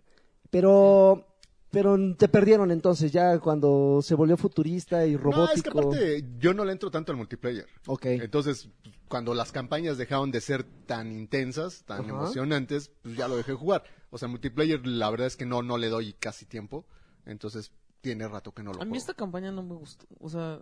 Pero, 0.49 1.25
pero 1.71 1.97
te 2.15 2.27
perdieron 2.29 2.71
entonces 2.71 3.11
ya 3.11 3.39
cuando 3.39 3.99
se 4.01 4.15
volvió 4.15 4.37
futurista 4.37 5.05
y 5.05 5.17
No, 5.17 5.45
es 5.45 5.61
que 5.61 5.69
robótico. 5.69 5.79
aparte 5.79 6.25
yo 6.37 6.53
no 6.53 6.63
le 6.63 6.71
entro 6.71 6.91
tanto 6.91 7.11
al 7.11 7.17
multiplayer. 7.17 7.65
Ok. 7.87 8.05
Entonces, 8.05 8.69
cuando 9.07 9.33
las 9.33 9.51
campañas 9.51 9.97
dejaron 9.97 10.31
de 10.31 10.41
ser 10.41 10.63
tan 10.85 11.11
intensas, 11.11 11.83
tan 11.85 12.07
emocionantes, 12.07 12.91
pues 13.01 13.17
ya 13.17 13.27
lo 13.27 13.35
dejé 13.35 13.53
jugar. 13.53 13.83
O 14.11 14.17
sea, 14.17 14.27
multiplayer 14.27 14.85
la 14.85 15.09
verdad 15.09 15.27
es 15.27 15.35
que 15.35 15.45
no, 15.45 15.63
no 15.63 15.77
le 15.77 15.89
doy 15.89 16.13
casi 16.13 16.45
tiempo. 16.45 16.85
Entonces, 17.25 17.71
tiene 18.05 18.27
rato 18.27 18.51
que 18.53 18.61
no 18.63 18.71
lo 18.71 18.77
A 18.81 18.85
mí 18.85 18.89
juego. 18.91 18.97
esta 18.97 19.13
campaña 19.15 19.51
no 19.51 19.63
me 19.63 19.73
gustó. 19.75 20.05
O 20.19 20.29
sea, 20.29 20.59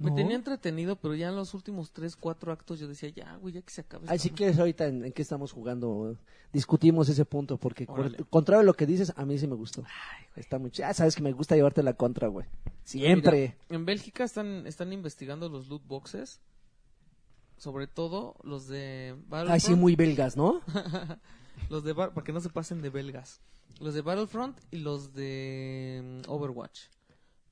me 0.00 0.10
¿No? 0.10 0.16
tenía 0.16 0.34
entretenido, 0.34 0.96
pero 0.96 1.14
ya 1.14 1.28
en 1.28 1.36
los 1.36 1.54
últimos 1.54 1.92
tres, 1.92 2.16
cuatro 2.16 2.50
actos 2.52 2.80
yo 2.80 2.88
decía, 2.88 3.10
ya, 3.10 3.36
güey, 3.36 3.54
ya 3.54 3.62
que 3.62 3.70
se 3.70 3.82
acabe. 3.82 4.06
Ay, 4.08 4.16
esta 4.16 4.28
si 4.28 4.34
quieres 4.34 4.58
ahorita 4.58 4.86
en, 4.86 5.04
en 5.04 5.12
qué 5.12 5.22
estamos 5.22 5.52
jugando, 5.52 6.16
discutimos 6.52 7.08
ese 7.08 7.24
punto, 7.24 7.58
porque 7.58 7.84
Órale. 7.88 8.18
contrario 8.28 8.60
a 8.62 8.64
lo 8.64 8.74
que 8.74 8.86
dices, 8.86 9.12
a 9.16 9.24
mí 9.24 9.38
sí 9.38 9.46
me 9.46 9.54
gustó. 9.54 9.84
Está 10.36 10.58
muy 10.58 10.70
ch- 10.70 10.78
Ya 10.78 10.92
sabes 10.94 11.14
que 11.14 11.22
me 11.22 11.32
gusta 11.32 11.54
llevarte 11.54 11.82
la 11.82 11.94
contra, 11.94 12.28
güey. 12.28 12.46
Siempre. 12.82 13.56
Mira, 13.68 13.76
en 13.80 13.84
Bélgica 13.86 14.24
están, 14.24 14.66
están 14.66 14.92
investigando 14.92 15.48
los 15.48 15.68
loot 15.68 15.86
boxes. 15.86 16.40
Sobre 17.58 17.86
todo 17.86 18.36
los 18.42 18.68
de. 18.68 19.14
Ay, 19.30 19.60
sí, 19.60 19.74
muy 19.74 19.94
belgas, 19.94 20.34
¿no? 20.34 20.62
Los 21.68 21.84
de 21.84 21.92
Bar- 21.92 22.14
para 22.14 22.24
que 22.24 22.32
no 22.32 22.40
se 22.40 22.48
pasen 22.50 22.82
de 22.82 22.90
belgas. 22.90 23.40
Los 23.80 23.94
de 23.94 24.02
Battlefront 24.02 24.58
y 24.70 24.78
los 24.78 25.14
de 25.14 26.22
mm, 26.26 26.30
Overwatch. 26.30 26.82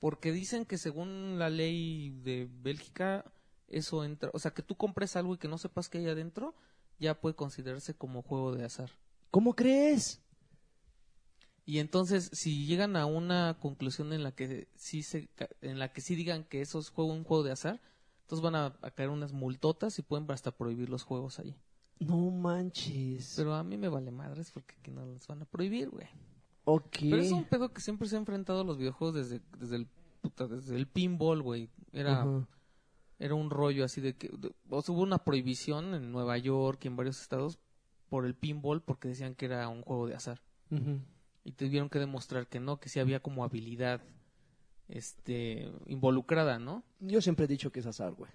Porque 0.00 0.32
dicen 0.32 0.64
que 0.64 0.78
según 0.78 1.38
la 1.38 1.50
ley 1.50 2.10
de 2.22 2.48
Bélgica, 2.62 3.24
eso 3.68 4.04
entra. 4.04 4.30
O 4.32 4.38
sea, 4.38 4.52
que 4.52 4.62
tú 4.62 4.76
compres 4.76 5.16
algo 5.16 5.34
y 5.34 5.38
que 5.38 5.48
no 5.48 5.58
sepas 5.58 5.88
qué 5.88 5.98
hay 5.98 6.08
adentro, 6.08 6.54
ya 6.98 7.20
puede 7.20 7.34
considerarse 7.34 7.94
como 7.94 8.22
juego 8.22 8.54
de 8.54 8.64
azar. 8.64 8.90
¿Cómo 9.30 9.54
crees? 9.54 10.20
Y 11.64 11.80
entonces, 11.80 12.30
si 12.32 12.66
llegan 12.66 12.96
a 12.96 13.04
una 13.06 13.58
conclusión 13.60 14.12
en 14.12 14.22
la 14.22 14.32
que 14.32 14.68
sí 14.76 15.02
se, 15.02 15.28
en 15.60 15.78
la 15.78 15.92
que 15.92 16.00
sí 16.00 16.14
digan 16.14 16.44
que 16.44 16.62
eso 16.62 16.78
es 16.78 16.88
juego, 16.88 17.12
un 17.12 17.24
juego 17.24 17.42
de 17.42 17.52
azar, 17.52 17.80
entonces 18.22 18.42
van 18.42 18.54
a, 18.54 18.78
a 18.80 18.90
caer 18.90 19.10
unas 19.10 19.32
multotas 19.32 19.98
y 19.98 20.02
pueden 20.02 20.30
hasta 20.30 20.50
prohibir 20.50 20.88
los 20.88 21.02
juegos 21.02 21.38
ahí. 21.38 21.54
No 22.00 22.30
manches. 22.30 23.34
Pero 23.36 23.54
a 23.54 23.64
mí 23.64 23.76
me 23.76 23.88
vale 23.88 24.10
madres 24.10 24.50
porque 24.52 24.74
aquí 24.78 24.90
no 24.90 25.04
los 25.04 25.26
van 25.26 25.42
a 25.42 25.44
prohibir, 25.44 25.90
güey. 25.90 26.06
ok. 26.64 26.96
Pero 27.00 27.16
es 27.16 27.32
un 27.32 27.44
pedo 27.44 27.72
que 27.72 27.80
siempre 27.80 28.08
se 28.08 28.16
ha 28.16 28.18
enfrentado 28.18 28.60
a 28.60 28.64
los 28.64 28.78
videojuegos 28.78 29.14
desde, 29.16 29.40
desde 29.58 29.76
el 29.76 29.86
puta, 30.20 30.46
desde 30.46 30.76
el 30.76 30.86
pinball, 30.86 31.42
güey. 31.42 31.68
Era, 31.92 32.24
era 33.18 33.34
un 33.34 33.50
rollo 33.50 33.84
así 33.84 34.00
de 34.00 34.16
que 34.16 34.28
de- 34.28 34.52
o 34.70 34.82
sea, 34.82 34.94
hubo 34.94 35.02
una 35.02 35.18
prohibición 35.24 35.94
en 35.94 36.12
Nueva 36.12 36.38
York 36.38 36.80
y 36.84 36.88
en 36.88 36.96
varios 36.96 37.20
estados 37.20 37.58
por 38.08 38.24
el 38.26 38.34
pinball 38.34 38.80
porque 38.82 39.08
decían 39.08 39.34
que 39.34 39.46
era 39.46 39.68
un 39.68 39.82
juego 39.82 40.06
de 40.06 40.14
azar. 40.14 40.40
Y 41.44 41.52
tuvieron 41.52 41.88
que 41.88 41.98
demostrar 41.98 42.46
que 42.46 42.60
no, 42.60 42.78
que 42.78 42.88
sí 42.90 43.00
había 43.00 43.20
como 43.20 43.42
habilidad 43.42 44.02
este 44.88 45.70
involucrada, 45.86 46.58
¿no? 46.58 46.82
Yo 47.00 47.20
siempre 47.20 47.44
he 47.44 47.48
dicho 47.48 47.70
que 47.72 47.80
es 47.80 47.86
azar, 47.86 48.12
güey. 48.14 48.30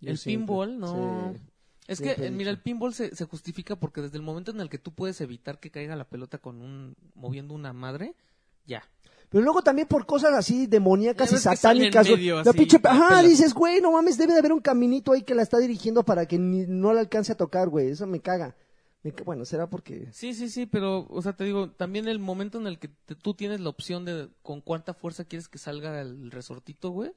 Yo 0.00 0.10
el 0.10 0.18
siempre- 0.18 0.46
pinball, 0.46 0.78
no. 0.78 1.32
sí. 1.34 1.40
Es 1.88 2.00
que, 2.00 2.12
eh, 2.12 2.30
mira, 2.30 2.50
el 2.50 2.58
pinball 2.60 2.92
se, 2.94 3.14
se 3.14 3.24
justifica 3.26 3.76
porque 3.76 4.00
desde 4.02 4.16
el 4.16 4.22
momento 4.22 4.50
en 4.50 4.60
el 4.60 4.68
que 4.68 4.78
tú 4.78 4.92
puedes 4.92 5.20
evitar 5.20 5.60
que 5.60 5.70
caiga 5.70 5.94
la 5.96 6.08
pelota 6.08 6.38
con 6.38 6.60
un 6.60 6.96
moviendo 7.14 7.54
una 7.54 7.72
madre, 7.72 8.14
ya. 8.66 8.82
Pero 9.28 9.42
luego 9.44 9.62
también 9.62 9.88
por 9.88 10.06
cosas 10.06 10.32
así 10.34 10.66
demoníacas 10.66 11.32
y 11.32 11.36
satánicas. 11.38 12.08
medio, 12.08 12.36
la 12.36 12.50
así, 12.50 12.58
pinche, 12.58 12.78
ajá, 12.84 13.22
dices, 13.22 13.54
güey, 13.54 13.80
no 13.80 13.90
mames, 13.92 14.18
debe 14.18 14.32
de 14.34 14.38
haber 14.38 14.52
un 14.52 14.60
caminito 14.60 15.12
ahí 15.12 15.22
que 15.22 15.34
la 15.34 15.42
está 15.42 15.58
dirigiendo 15.58 16.04
para 16.04 16.26
que 16.26 16.38
ni- 16.38 16.66
no 16.66 16.92
la 16.92 17.00
alcance 17.00 17.32
a 17.32 17.36
tocar, 17.36 17.68
güey. 17.68 17.88
Eso 17.90 18.06
me 18.06 18.20
caga. 18.20 18.56
Me 19.02 19.12
bueno, 19.24 19.44
será 19.44 19.68
porque... 19.68 20.08
Sí, 20.12 20.34
sí, 20.34 20.48
sí, 20.48 20.66
pero, 20.66 21.06
o 21.10 21.22
sea, 21.22 21.32
te 21.34 21.44
digo, 21.44 21.70
también 21.70 22.08
el 22.08 22.18
momento 22.18 22.58
en 22.60 22.66
el 22.66 22.78
que 22.80 22.88
te- 22.88 23.14
tú 23.14 23.34
tienes 23.34 23.60
la 23.60 23.68
opción 23.68 24.04
de 24.04 24.28
con 24.42 24.60
cuánta 24.60 24.94
fuerza 24.94 25.24
quieres 25.24 25.48
que 25.48 25.58
salga 25.58 26.00
el 26.00 26.30
resortito, 26.32 26.90
güey, 26.90 27.12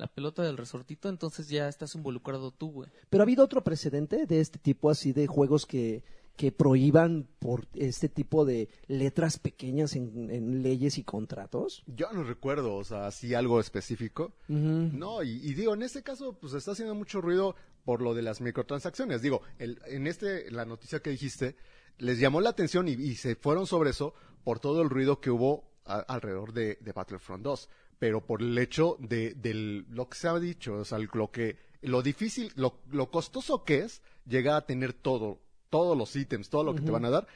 la 0.00 0.08
pelota 0.08 0.42
del 0.42 0.56
resortito, 0.56 1.08
entonces 1.08 1.48
ya 1.48 1.68
estás 1.68 1.94
involucrado 1.94 2.50
tú, 2.50 2.70
güey. 2.72 2.90
Pero 3.08 3.22
ha 3.22 3.24
habido 3.24 3.44
otro 3.44 3.62
precedente 3.62 4.26
de 4.26 4.40
este 4.40 4.58
tipo 4.58 4.90
así 4.90 5.12
de 5.12 5.26
juegos 5.26 5.66
que, 5.66 6.02
que 6.36 6.50
prohíban 6.52 7.28
por 7.38 7.66
este 7.74 8.08
tipo 8.08 8.44
de 8.46 8.68
letras 8.88 9.38
pequeñas 9.38 9.94
en, 9.94 10.30
en 10.30 10.62
leyes 10.62 10.96
y 10.98 11.04
contratos. 11.04 11.82
Yo 11.86 12.10
no 12.12 12.24
recuerdo, 12.24 12.74
o 12.76 12.84
sea, 12.84 13.06
así 13.06 13.34
algo 13.34 13.60
específico. 13.60 14.32
No, 14.48 15.22
y, 15.22 15.30
y 15.30 15.54
digo, 15.54 15.74
en 15.74 15.82
este 15.82 16.02
caso, 16.02 16.32
pues 16.32 16.54
está 16.54 16.72
haciendo 16.72 16.94
mucho 16.94 17.20
ruido 17.20 17.54
por 17.84 18.00
lo 18.02 18.14
de 18.14 18.22
las 18.22 18.40
microtransacciones. 18.40 19.22
Digo, 19.22 19.42
el- 19.58 19.80
en 19.86 20.06
este, 20.06 20.50
la 20.50 20.64
noticia 20.64 21.00
que 21.00 21.10
dijiste, 21.10 21.56
les 21.98 22.18
llamó 22.18 22.40
la 22.40 22.50
atención 22.50 22.88
y, 22.88 22.92
y 22.92 23.16
se 23.16 23.36
fueron 23.36 23.66
sobre 23.66 23.90
eso 23.90 24.14
por 24.44 24.58
todo 24.60 24.80
el 24.80 24.88
ruido 24.88 25.20
que 25.20 25.30
hubo 25.30 25.64
a- 25.84 25.98
alrededor 26.00 26.52
de, 26.54 26.78
de 26.80 26.92
Battlefront 26.92 27.42
2. 27.44 27.68
Pero 28.00 28.26
por 28.26 28.42
el 28.42 28.58
hecho 28.58 28.96
de, 28.98 29.34
del, 29.34 29.86
lo 29.90 30.08
que 30.08 30.18
se 30.18 30.26
ha 30.26 30.36
dicho, 30.40 30.74
o 30.74 30.84
sea, 30.84 30.98
lo 30.98 31.30
que, 31.30 31.58
lo 31.82 32.02
difícil, 32.02 32.50
lo, 32.56 32.80
lo 32.90 33.10
costoso 33.10 33.62
que 33.62 33.80
es 33.80 34.02
llegar 34.26 34.56
a 34.56 34.66
tener 34.66 34.92
todo, 34.92 35.38
todos 35.68 35.96
los 35.96 36.16
ítems, 36.16 36.50
todo 36.50 36.64
lo 36.64 36.74
que 36.74 36.80
te 36.80 36.90
van 36.90 37.04
a 37.04 37.10
dar, 37.10 37.28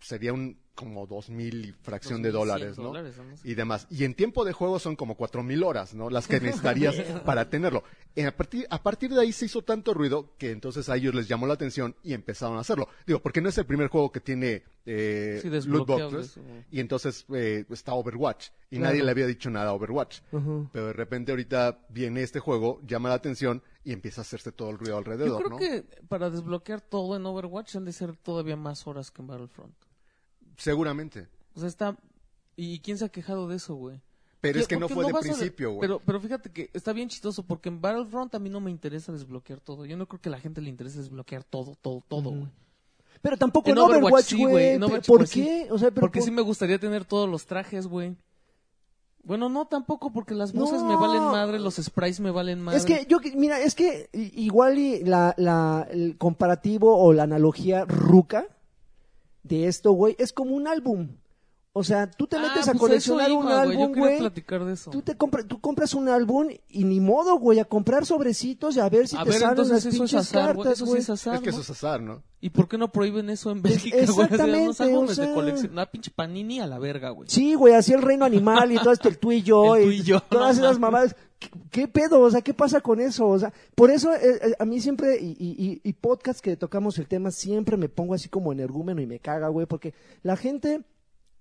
sería 0.00 0.34
un, 0.34 0.58
como 0.78 1.08
dos 1.08 1.28
mil 1.28 1.64
y 1.66 1.72
fracción 1.72 2.22
de 2.22 2.30
2.100 2.30 2.32
dólares, 2.32 2.78
¿no? 2.78 2.92
y 3.42 3.54
demás. 3.54 3.88
Y 3.90 4.04
en 4.04 4.14
tiempo 4.14 4.44
de 4.44 4.52
juego 4.52 4.78
son 4.78 4.94
como 4.94 5.16
cuatro 5.16 5.42
mil 5.42 5.64
horas, 5.64 5.92
¿no? 5.92 6.08
Las 6.08 6.28
que 6.28 6.38
necesitarías 6.40 6.94
para 7.24 7.50
tenerlo. 7.50 7.82
Eh, 8.14 8.26
a, 8.26 8.36
partir, 8.36 8.64
a 8.70 8.80
partir 8.80 9.10
de 9.12 9.20
ahí 9.20 9.32
se 9.32 9.46
hizo 9.46 9.62
tanto 9.62 9.92
ruido 9.92 10.34
que 10.38 10.52
entonces 10.52 10.88
a 10.88 10.96
ellos 10.96 11.14
les 11.16 11.26
llamó 11.26 11.48
la 11.48 11.54
atención 11.54 11.96
y 12.04 12.14
empezaron 12.14 12.56
a 12.58 12.60
hacerlo. 12.60 12.88
Digo, 13.06 13.20
porque 13.20 13.40
no 13.40 13.48
es 13.48 13.58
el 13.58 13.66
primer 13.66 13.88
juego 13.88 14.12
que 14.12 14.20
tiene 14.20 14.62
eh, 14.86 15.40
Sí, 15.42 15.50
loot 15.68 15.86
boxes. 15.86 16.38
Y 16.70 16.78
entonces 16.78 17.26
eh, 17.34 17.64
está 17.70 17.94
Overwatch. 17.94 18.48
Y 18.70 18.76
Claro. 18.76 18.92
nadie 18.92 19.02
le 19.04 19.10
había 19.10 19.26
dicho 19.26 19.50
nada 19.50 19.70
a 19.70 19.74
Overwatch. 19.74 20.20
Pero 20.30 20.86
de 20.86 20.92
repente 20.92 21.32
ahorita 21.32 21.86
viene 21.88 22.22
este 22.22 22.38
juego, 22.38 22.80
llama 22.86 23.08
la 23.08 23.16
atención 23.16 23.62
y 23.82 23.92
empieza 23.92 24.20
a 24.20 24.22
hacerse 24.22 24.52
todo 24.52 24.70
el 24.70 24.78
ruido 24.78 24.92
Yo 24.94 24.98
alrededor, 24.98 25.38
creo 25.38 25.50
¿no? 25.50 25.56
que 25.56 25.84
para 26.08 26.30
desbloquear 26.30 26.80
todo 26.82 27.16
en 27.16 27.26
Overwatch 27.26 27.76
han 27.76 27.84
de 27.84 27.92
ser 27.92 28.16
todavía 28.16 28.56
más 28.56 28.86
horas 28.86 29.10
que 29.10 29.22
en 29.22 29.28
Battlefront. 29.28 29.74
Seguramente. 30.58 31.26
O 31.54 31.60
sea, 31.60 31.68
está... 31.68 31.96
¿Y 32.56 32.80
quién 32.80 32.98
se 32.98 33.04
ha 33.06 33.08
quejado 33.08 33.48
de 33.48 33.56
eso, 33.56 33.74
güey? 33.76 34.00
Pero 34.40 34.54
¿Qué- 34.54 34.60
es 34.60 34.68
que 34.68 34.76
no 34.76 34.88
fue 34.88 35.06
de 35.06 35.12
vas 35.12 35.24
a- 35.24 35.28
principio, 35.28 35.70
güey. 35.70 35.80
Pero, 35.80 36.00
pero 36.04 36.20
fíjate 36.20 36.50
que 36.50 36.70
está 36.74 36.92
bien 36.92 37.08
chistoso 37.08 37.42
porque 37.44 37.68
en 37.68 37.80
Battlefront 37.80 38.34
a 38.34 38.38
mí 38.38 38.50
no 38.50 38.60
me 38.60 38.70
interesa 38.70 39.10
desbloquear 39.12 39.60
todo. 39.60 39.86
Yo 39.86 39.96
no 39.96 40.06
creo 40.06 40.20
que 40.20 40.28
a 40.28 40.32
la 40.32 40.40
gente 40.40 40.60
le 40.60 40.68
interese 40.68 40.98
desbloquear 40.98 41.42
todo, 41.44 41.74
todo, 41.80 42.02
todo, 42.06 42.30
güey. 42.30 42.48
Pero 43.22 43.36
tampoco 43.36 43.70
en, 43.70 43.78
Overwatch 43.78 44.24
sí, 44.26 44.36
güey. 44.44 44.76
Overwatch, 44.76 45.06
¿Por 45.06 45.18
pues 45.18 45.30
sí. 45.30 45.42
qué? 45.42 45.68
O 45.72 45.78
sea, 45.78 45.90
pero 45.90 46.02
Porque 46.02 46.20
por- 46.20 46.24
sí 46.26 46.30
me 46.30 46.42
gustaría 46.42 46.78
tener 46.78 47.04
todos 47.04 47.28
los 47.28 47.46
trajes, 47.46 47.86
güey. 47.88 48.16
Bueno, 49.24 49.48
no 49.48 49.66
tampoco 49.66 50.12
porque 50.12 50.34
las 50.34 50.52
voces 50.52 50.82
me 50.82 50.92
No. 50.94 51.00
valen 51.00 51.22
madre, 51.24 51.58
los 51.58 51.74
sprites 51.76 52.20
me 52.20 52.30
valen 52.30 52.60
madre. 52.62 52.78
Es 52.78 52.84
que 52.86 53.06
yo, 53.08 53.18
mira, 53.34 53.60
es 53.60 53.74
que 53.74 54.08
igual 54.12 54.78
y 54.78 55.04
la, 55.04 55.34
la, 55.36 55.86
el 55.90 56.16
comparativo 56.16 56.96
o 56.96 57.12
la 57.12 57.24
analogía 57.24 57.84
ruca 57.84 58.46
de 59.48 59.66
esto, 59.66 59.92
güey, 59.92 60.14
es 60.18 60.32
como 60.32 60.54
un 60.54 60.66
álbum. 60.68 61.08
O 61.74 61.84
sea, 61.84 62.10
tú 62.10 62.26
te 62.26 62.36
Ah, 62.36 62.40
metes 62.40 62.66
a 62.66 62.72
pues 62.72 62.80
coleccionar 62.80 63.26
eso 63.28 63.38
un 63.38 63.46
iba, 63.46 63.64
güey. 63.64 63.76
Yo 63.76 63.82
álbum, 63.84 63.98
güey. 63.98 64.18
platicar 64.18 64.64
de 64.64 64.72
eso. 64.72 64.90
Tú 64.90 65.00
te 65.02 65.16
compras, 65.16 65.46
tú 65.46 65.60
compras 65.60 65.94
un 65.94 66.08
álbum 66.08 66.48
y 66.68 66.82
ni 66.84 66.98
modo, 66.98 67.38
güey, 67.38 67.60
a 67.60 67.66
comprar 67.66 68.04
sobrecitos 68.04 68.74
y 68.76 68.80
a 68.80 68.88
ver 68.88 69.06
si 69.06 69.16
a 69.16 69.22
te 69.22 69.30
ver, 69.30 69.38
salen 69.38 69.58
las 69.68 69.70
eso 69.78 69.88
es 69.90 69.94
pinches 69.94 70.14
azar, 70.14 70.54
güey. 70.54 70.64
cartas, 70.64 70.78
sí 70.78 70.84
güey. 70.84 71.00
es 71.00 71.10
azar, 71.10 71.34
Es 71.36 71.40
que 71.42 71.50
eso 71.50 71.60
es 71.60 71.70
azar, 71.70 72.00
¿no? 72.02 72.22
¿Y 72.40 72.50
por 72.50 72.66
qué 72.68 72.78
no 72.78 72.90
prohíben 72.90 73.30
eso 73.30 73.52
en 73.52 73.62
Bélgica, 73.62 73.96
güey? 73.96 74.04
Exactamente, 74.08 74.60
unos 74.64 74.80
álbumes 74.80 75.10
o 75.10 75.14
sea. 75.14 75.26
de 75.28 75.34
colección. 75.34 75.72
Una 75.72 75.86
pinche 75.86 76.10
panini 76.10 76.58
a 76.58 76.66
la 76.66 76.78
verga, 76.80 77.10
güey. 77.10 77.28
Sí, 77.30 77.54
güey, 77.54 77.74
así 77.74 77.92
el 77.92 78.02
reino 78.02 78.24
animal 78.24 78.72
y 78.72 78.78
todo 78.78 78.90
esto, 78.92 79.08
el 79.08 79.18
tú 79.18 79.30
y 79.30 79.42
yo, 79.42 79.76
El 79.76 79.84
tú 79.84 79.90
y, 79.92 79.96
y 79.98 80.02
yo, 80.02 80.20
todas 80.22 80.58
no 80.58 80.64
esas 80.66 80.80
mamadas. 80.80 81.14
¿Qué, 81.38 81.48
qué 81.70 81.88
pedo? 81.88 82.20
O 82.20 82.30
sea, 82.30 82.40
¿qué 82.42 82.52
pasa 82.52 82.80
con 82.80 83.00
eso? 83.00 83.28
O 83.28 83.38
sea, 83.38 83.52
por 83.74 83.90
eso 83.90 84.12
eh, 84.12 84.18
eh, 84.42 84.54
a 84.58 84.64
mí 84.64 84.80
siempre, 84.80 85.18
y, 85.20 85.36
y, 85.38 85.80
y- 85.84 85.92
podcast 85.92 86.40
que 86.40 86.56
tocamos 86.56 86.98
el 86.98 87.06
tema, 87.06 87.30
siempre 87.30 87.76
me 87.76 87.88
pongo 87.88 88.14
así 88.14 88.28
como 88.28 88.52
energúmeno 88.52 89.00
y 89.00 89.06
me 89.06 89.20
caga, 89.20 89.48
güey, 89.48 89.66
porque 89.66 89.94
la 90.22 90.36
gente 90.36 90.82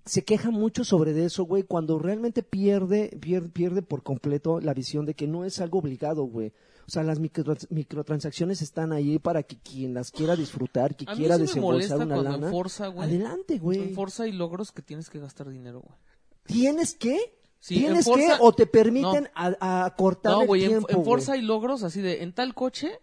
se 0.05 0.23
queja 0.23 0.51
mucho 0.51 0.83
sobre 0.83 1.13
de 1.13 1.25
eso, 1.25 1.43
güey, 1.45 1.63
cuando 1.63 1.97
realmente 1.99 2.43
pierde, 2.43 3.17
pierde, 3.19 3.49
pierde 3.49 3.81
por 3.81 4.03
completo 4.03 4.59
la 4.61 4.73
visión 4.73 5.05
de 5.05 5.15
que 5.15 5.27
no 5.27 5.43
es 5.45 5.59
algo 5.59 5.79
obligado, 5.79 6.23
güey. 6.23 6.53
O 6.87 6.89
sea, 6.89 7.03
las 7.03 7.19
microtrans- 7.19 7.67
microtransacciones 7.69 8.61
están 8.61 8.93
ahí 8.93 9.19
para 9.19 9.43
que 9.43 9.57
quien 9.57 9.93
las 9.93 10.11
quiera 10.11 10.35
disfrutar, 10.37 10.95
que 10.95 11.05
quiera 11.05 11.35
sí 11.35 11.41
desembolsar 11.41 11.97
una 12.05 12.15
lana. 12.31 12.49
Forza, 12.51 12.87
güey. 12.87 13.09
Adelante, 13.09 13.57
güey. 13.57 13.79
En 13.89 13.95
Forza 13.95 14.23
hay 14.23 14.31
logros 14.31 14.71
que 14.71 14.81
tienes 14.81 15.09
que 15.09 15.19
gastar 15.19 15.49
dinero, 15.49 15.81
güey. 15.81 15.97
¿Tienes 16.45 16.95
que? 16.95 17.17
Sí, 17.59 17.75
¿Tienes 17.79 18.05
Forza- 18.05 18.37
que 18.37 18.43
o 18.43 18.53
te 18.53 18.65
permiten 18.67 19.23
No. 19.23 19.29
a, 19.59 19.85
a 19.85 19.95
cortar 19.95 20.31
No, 20.33 20.41
el 20.41 20.47
güey, 20.47 20.63
en, 20.63 20.69
tiempo? 20.69 20.87
en 20.89 21.03
Forza 21.03 21.31
güey? 21.31 21.39
hay 21.41 21.45
logros 21.47 21.83
así 21.83 22.01
de, 22.01 22.23
en 22.23 22.33
tal 22.33 22.53
coche, 22.53 22.99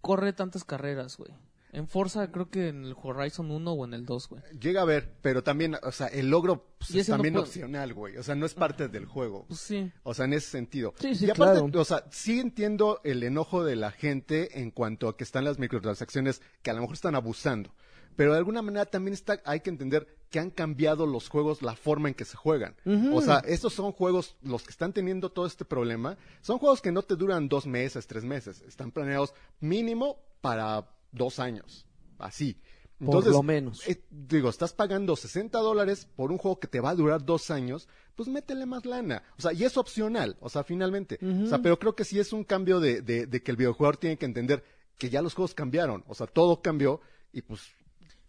corre 0.00 0.32
tantas 0.32 0.64
carreras, 0.64 1.16
güey. 1.16 1.30
En 1.74 1.88
Forza 1.88 2.30
creo 2.30 2.50
que 2.50 2.68
en 2.68 2.84
el 2.84 2.94
Horizon 3.02 3.50
1 3.50 3.72
o 3.72 3.84
en 3.86 3.94
el 3.94 4.04
2, 4.04 4.28
güey. 4.28 4.42
Llega 4.60 4.82
a 4.82 4.84
ver, 4.84 5.14
pero 5.22 5.42
también, 5.42 5.74
o 5.82 5.90
sea, 5.92 6.08
el 6.08 6.28
logro 6.28 6.66
pues, 6.78 6.94
es 6.94 7.08
no 7.08 7.14
también 7.14 7.32
puede- 7.32 7.46
opcional, 7.46 7.94
güey. 7.94 8.18
O 8.18 8.22
sea, 8.22 8.34
no 8.34 8.44
es 8.44 8.52
parte 8.52 8.88
del 8.88 9.06
juego. 9.06 9.46
Pues 9.48 9.60
sí. 9.60 9.90
O 10.02 10.12
sea, 10.12 10.26
en 10.26 10.34
ese 10.34 10.50
sentido. 10.50 10.92
Sí, 10.98 11.14
sí, 11.14 11.24
y 11.26 11.30
aparte, 11.30 11.60
claro. 11.62 11.80
o 11.80 11.84
sea, 11.86 12.04
sí 12.10 12.40
entiendo 12.40 13.00
el 13.04 13.22
enojo 13.22 13.64
de 13.64 13.76
la 13.76 13.90
gente 13.90 14.60
en 14.60 14.70
cuanto 14.70 15.08
a 15.08 15.16
que 15.16 15.24
están 15.24 15.44
las 15.46 15.58
microtransacciones 15.58 16.42
que 16.60 16.70
a 16.70 16.74
lo 16.74 16.82
mejor 16.82 16.94
están 16.94 17.14
abusando. 17.14 17.74
Pero 18.16 18.32
de 18.32 18.38
alguna 18.38 18.62
manera 18.62 18.86
también 18.86 19.14
está, 19.14 19.40
hay 19.44 19.60
que 19.60 19.70
entender 19.70 20.06
que 20.30 20.38
han 20.38 20.50
cambiado 20.50 21.06
los 21.06 21.28
juegos, 21.28 21.62
la 21.62 21.76
forma 21.76 22.08
en 22.08 22.14
que 22.14 22.24
se 22.24 22.36
juegan. 22.36 22.74
O 23.12 23.20
sea, 23.20 23.38
estos 23.46 23.72
son 23.74 23.92
juegos, 23.92 24.36
los 24.42 24.62
que 24.62 24.70
están 24.70 24.92
teniendo 24.92 25.30
todo 25.30 25.46
este 25.46 25.64
problema, 25.64 26.16
son 26.40 26.58
juegos 26.58 26.80
que 26.80 26.92
no 26.92 27.02
te 27.02 27.16
duran 27.16 27.48
dos 27.48 27.66
meses, 27.66 28.06
tres 28.06 28.24
meses. 28.24 28.62
Están 28.62 28.90
planeados 28.90 29.34
mínimo 29.60 30.18
para 30.40 30.88
dos 31.12 31.38
años. 31.38 31.86
Así. 32.18 32.56
Por 32.98 33.06
Entonces, 33.16 33.32
lo 33.32 33.42
menos. 33.42 33.88
eh, 33.88 34.04
digo, 34.10 34.48
estás 34.48 34.72
pagando 34.72 35.16
60 35.16 35.58
dólares 35.58 36.06
por 36.14 36.30
un 36.30 36.38
juego 36.38 36.60
que 36.60 36.68
te 36.68 36.78
va 36.80 36.90
a 36.90 36.94
durar 36.94 37.24
dos 37.24 37.50
años, 37.50 37.88
pues 38.14 38.28
métele 38.28 38.64
más 38.64 38.86
lana. 38.86 39.24
O 39.36 39.42
sea, 39.42 39.52
y 39.52 39.64
es 39.64 39.76
opcional, 39.76 40.36
o 40.40 40.48
sea, 40.48 40.62
finalmente. 40.62 41.18
O 41.44 41.46
sea, 41.48 41.58
pero 41.60 41.78
creo 41.80 41.96
que 41.96 42.04
sí 42.04 42.20
es 42.20 42.32
un 42.32 42.44
cambio 42.44 42.78
de, 42.78 43.02
de, 43.02 43.26
de 43.26 43.42
que 43.42 43.50
el 43.50 43.56
videojugador 43.56 43.96
tiene 43.96 44.18
que 44.18 44.26
entender 44.26 44.62
que 44.98 45.10
ya 45.10 45.20
los 45.20 45.34
juegos 45.34 45.52
cambiaron. 45.52 46.04
O 46.06 46.14
sea, 46.14 46.28
todo 46.28 46.62
cambió 46.62 47.00
y 47.32 47.42
pues, 47.42 47.62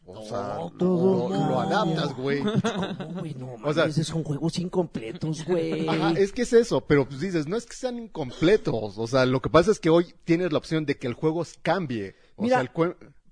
o 0.06 0.26
sea, 0.26 0.58
todo 0.78 1.30
lo, 1.30 1.36
lo 1.50 1.60
adaptas, 1.62 2.16
güey. 2.16 2.40
¿Cómo, 2.98 3.20
güey? 3.22 3.34
No, 3.36 3.56
O 3.64 3.74
sea- 3.74 3.86
esos 3.86 4.06
son 4.08 4.24
juegos 4.24 4.60
incompletos, 4.60 5.46
güey. 5.48 5.88
Ajá, 5.88 6.12
es 6.12 6.32
que 6.34 6.42
es 6.44 6.54
eso, 6.54 6.82
pero 6.82 7.08
pues 7.08 7.20
dices, 7.22 7.48
no 7.48 7.56
es 7.56 7.66
que 7.66 7.76
sean 7.76 8.00
incompletos. 8.00 8.98
O 8.98 9.08
sea, 9.08 9.26
lo 9.26 9.42
que 9.42 9.50
pasa 9.50 9.72
es 9.72 9.80
que 9.80 9.90
hoy 9.90 10.14
tienes 10.26 10.52
la 10.52 10.58
opción 10.58 10.86
de 10.86 10.98
que 10.98 11.08
el 11.08 11.14
juego 11.14 11.44
cambie. 11.62 12.16
O 12.36 12.44
Mira, 12.44 12.58
sea, 12.58 12.62
el 12.62 12.72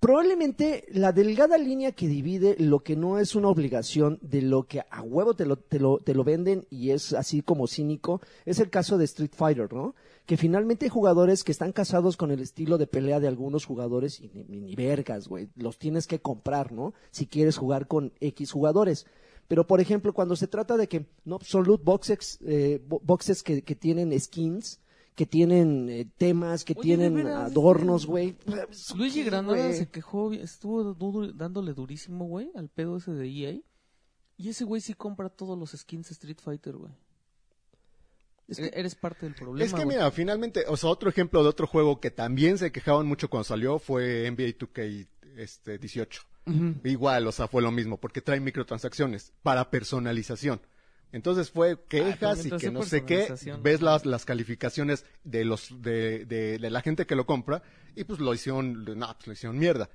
Probablemente 0.02 0.86
la 0.92 1.12
delgada 1.12 1.60
línea 1.60 1.92
que 1.92 2.08
divide 2.08 2.56
lo 2.58 2.80
que 2.80 2.96
no 2.96 3.20
es 3.20 3.36
una 3.36 3.50
obligación 3.50 4.18
de 4.24 4.42
lo 4.42 4.64
que 4.64 4.80
a 4.90 5.04
huevo 5.04 5.36
te 5.36 5.46
lo, 5.46 5.58
te 5.58 5.80
lo, 5.80 6.00
te 6.00 6.16
lo 6.16 6.24
venden 6.24 6.66
y 6.72 6.90
es 6.90 7.14
así 7.14 7.44
como 7.44 7.68
cínico, 7.68 8.20
es 8.46 8.60
el 8.60 8.72
caso 8.72 8.98
de 8.98 9.06
Street 9.06 9.30
Fighter, 9.36 9.72
¿no? 9.72 9.94
Que 10.26 10.38
finalmente 10.38 10.86
hay 10.88 10.90
jugadores 10.90 11.44
que 11.44 11.52
están 11.52 11.72
casados 11.72 12.18
con 12.18 12.32
el 12.32 12.40
estilo 12.40 12.80
de 12.80 12.88
pelea 12.88 13.20
de 13.20 13.28
algunos 13.28 13.66
jugadores 13.66 14.20
y 14.20 14.32
ni, 14.48 14.74
vergas, 14.74 15.28
güey. 15.28 15.50
Los 15.56 15.78
tienes 15.78 16.08
que 16.08 16.18
comprar, 16.20 16.72
¿no? 16.72 16.96
Si 17.12 17.28
quieres 17.28 17.58
jugar 17.58 17.88
con 17.88 18.12
X 18.22 18.52
jugadores. 18.52 19.06
Pero, 19.48 19.68
por 19.68 19.82
ejemplo, 19.82 20.14
cuando 20.14 20.36
se 20.36 20.48
trata 20.48 20.78
de 20.78 20.88
que 20.88 21.06
no 21.26 21.38
son 21.44 21.66
loot 21.66 21.84
boxes, 21.84 22.40
eh, 22.44 22.82
bo- 22.88 23.02
boxes 23.04 23.44
que, 23.44 23.62
que 23.62 23.76
tienen 23.76 24.20
skins, 24.20 24.80
que 25.16 25.26
tienen 25.26 25.90
eh, 25.90 26.08
temas, 26.18 26.64
que 26.64 26.74
Oye, 26.74 26.82
tienen 26.82 27.16
veras, 27.16 27.52
adornos, 27.52 28.02
este, 28.02 28.12
güey. 28.12 28.36
Luigi 28.96 29.24
¿Qué, 29.24 29.30
Granada 29.30 29.74
se 29.74 29.90
quejó, 29.90 30.32
estuvo 30.34 30.94
du- 30.94 31.34
dándole 31.34 31.74
durísimo, 31.74 32.26
güey, 32.26 32.50
al 32.56 32.70
pedo 32.70 32.98
ese 32.98 33.12
de 33.12 33.28
EA. 33.28 33.60
Y 34.38 34.50
ese 34.50 34.64
güey 34.64 34.82
sí 34.82 34.94
compra 34.94 35.30
todos 35.30 35.58
los 35.58 35.72
skins 35.72 36.08
de 36.10 36.14
Street 36.14 36.40
Fighter, 36.42 36.76
güey. 36.78 36.92
Es 38.48 38.58
que- 38.58 38.72
Eres 38.74 38.96
parte 38.96 39.26
del 39.26 39.36
problema. 39.36 39.66
Es 39.66 39.74
que 39.74 39.86
mira, 39.86 40.10
finalmente, 40.12 40.66
o 40.68 40.76
sea, 40.78 40.90
otro 40.90 41.10
ejemplo 41.10 41.44
de 41.44 41.50
otro 41.50 41.68
juego 41.68 42.00
que 42.00 42.12
también 42.12 42.58
se 42.58 42.72
quejaban 42.72 43.06
mucho 43.06 43.30
cuando 43.30 43.44
salió 43.46 43.80
fue 43.80 44.26
NBA 44.28 44.58
2K 44.58 45.08
este, 45.38 45.78
18. 45.78 46.24
Igual, 46.84 47.28
o 47.28 47.32
sea, 47.32 47.48
fue 47.48 47.62
lo 47.62 47.72
mismo, 47.72 47.98
porque 47.98 48.20
trae 48.22 48.40
microtransacciones 48.40 49.32
para 49.44 49.70
personalización. 49.70 50.60
Entonces 51.12 51.52
fue 51.52 51.78
quejas 51.88 52.20
también 52.20 52.48
y 52.48 52.50
te 52.52 52.58
que 52.58 52.72
no 52.72 52.84
sé 52.84 53.04
qué, 53.04 53.28
ves 53.62 53.82
las, 53.82 54.06
las 54.06 54.26
calificaciones 54.26 55.06
de 55.24 55.46
los 55.46 55.82
de, 55.82 56.26
de, 56.26 56.58
de 56.58 56.70
la 56.70 56.82
gente 56.82 57.06
que 57.06 57.16
lo 57.16 57.26
compra 57.26 57.64
y 57.96 58.04
pues 58.04 58.20
lo 58.20 58.34
hicieron, 58.34 58.86
no, 58.86 59.14
pues 59.16 59.28
lo 59.28 59.34
hicieron 59.34 59.60
mierda. 59.60 59.90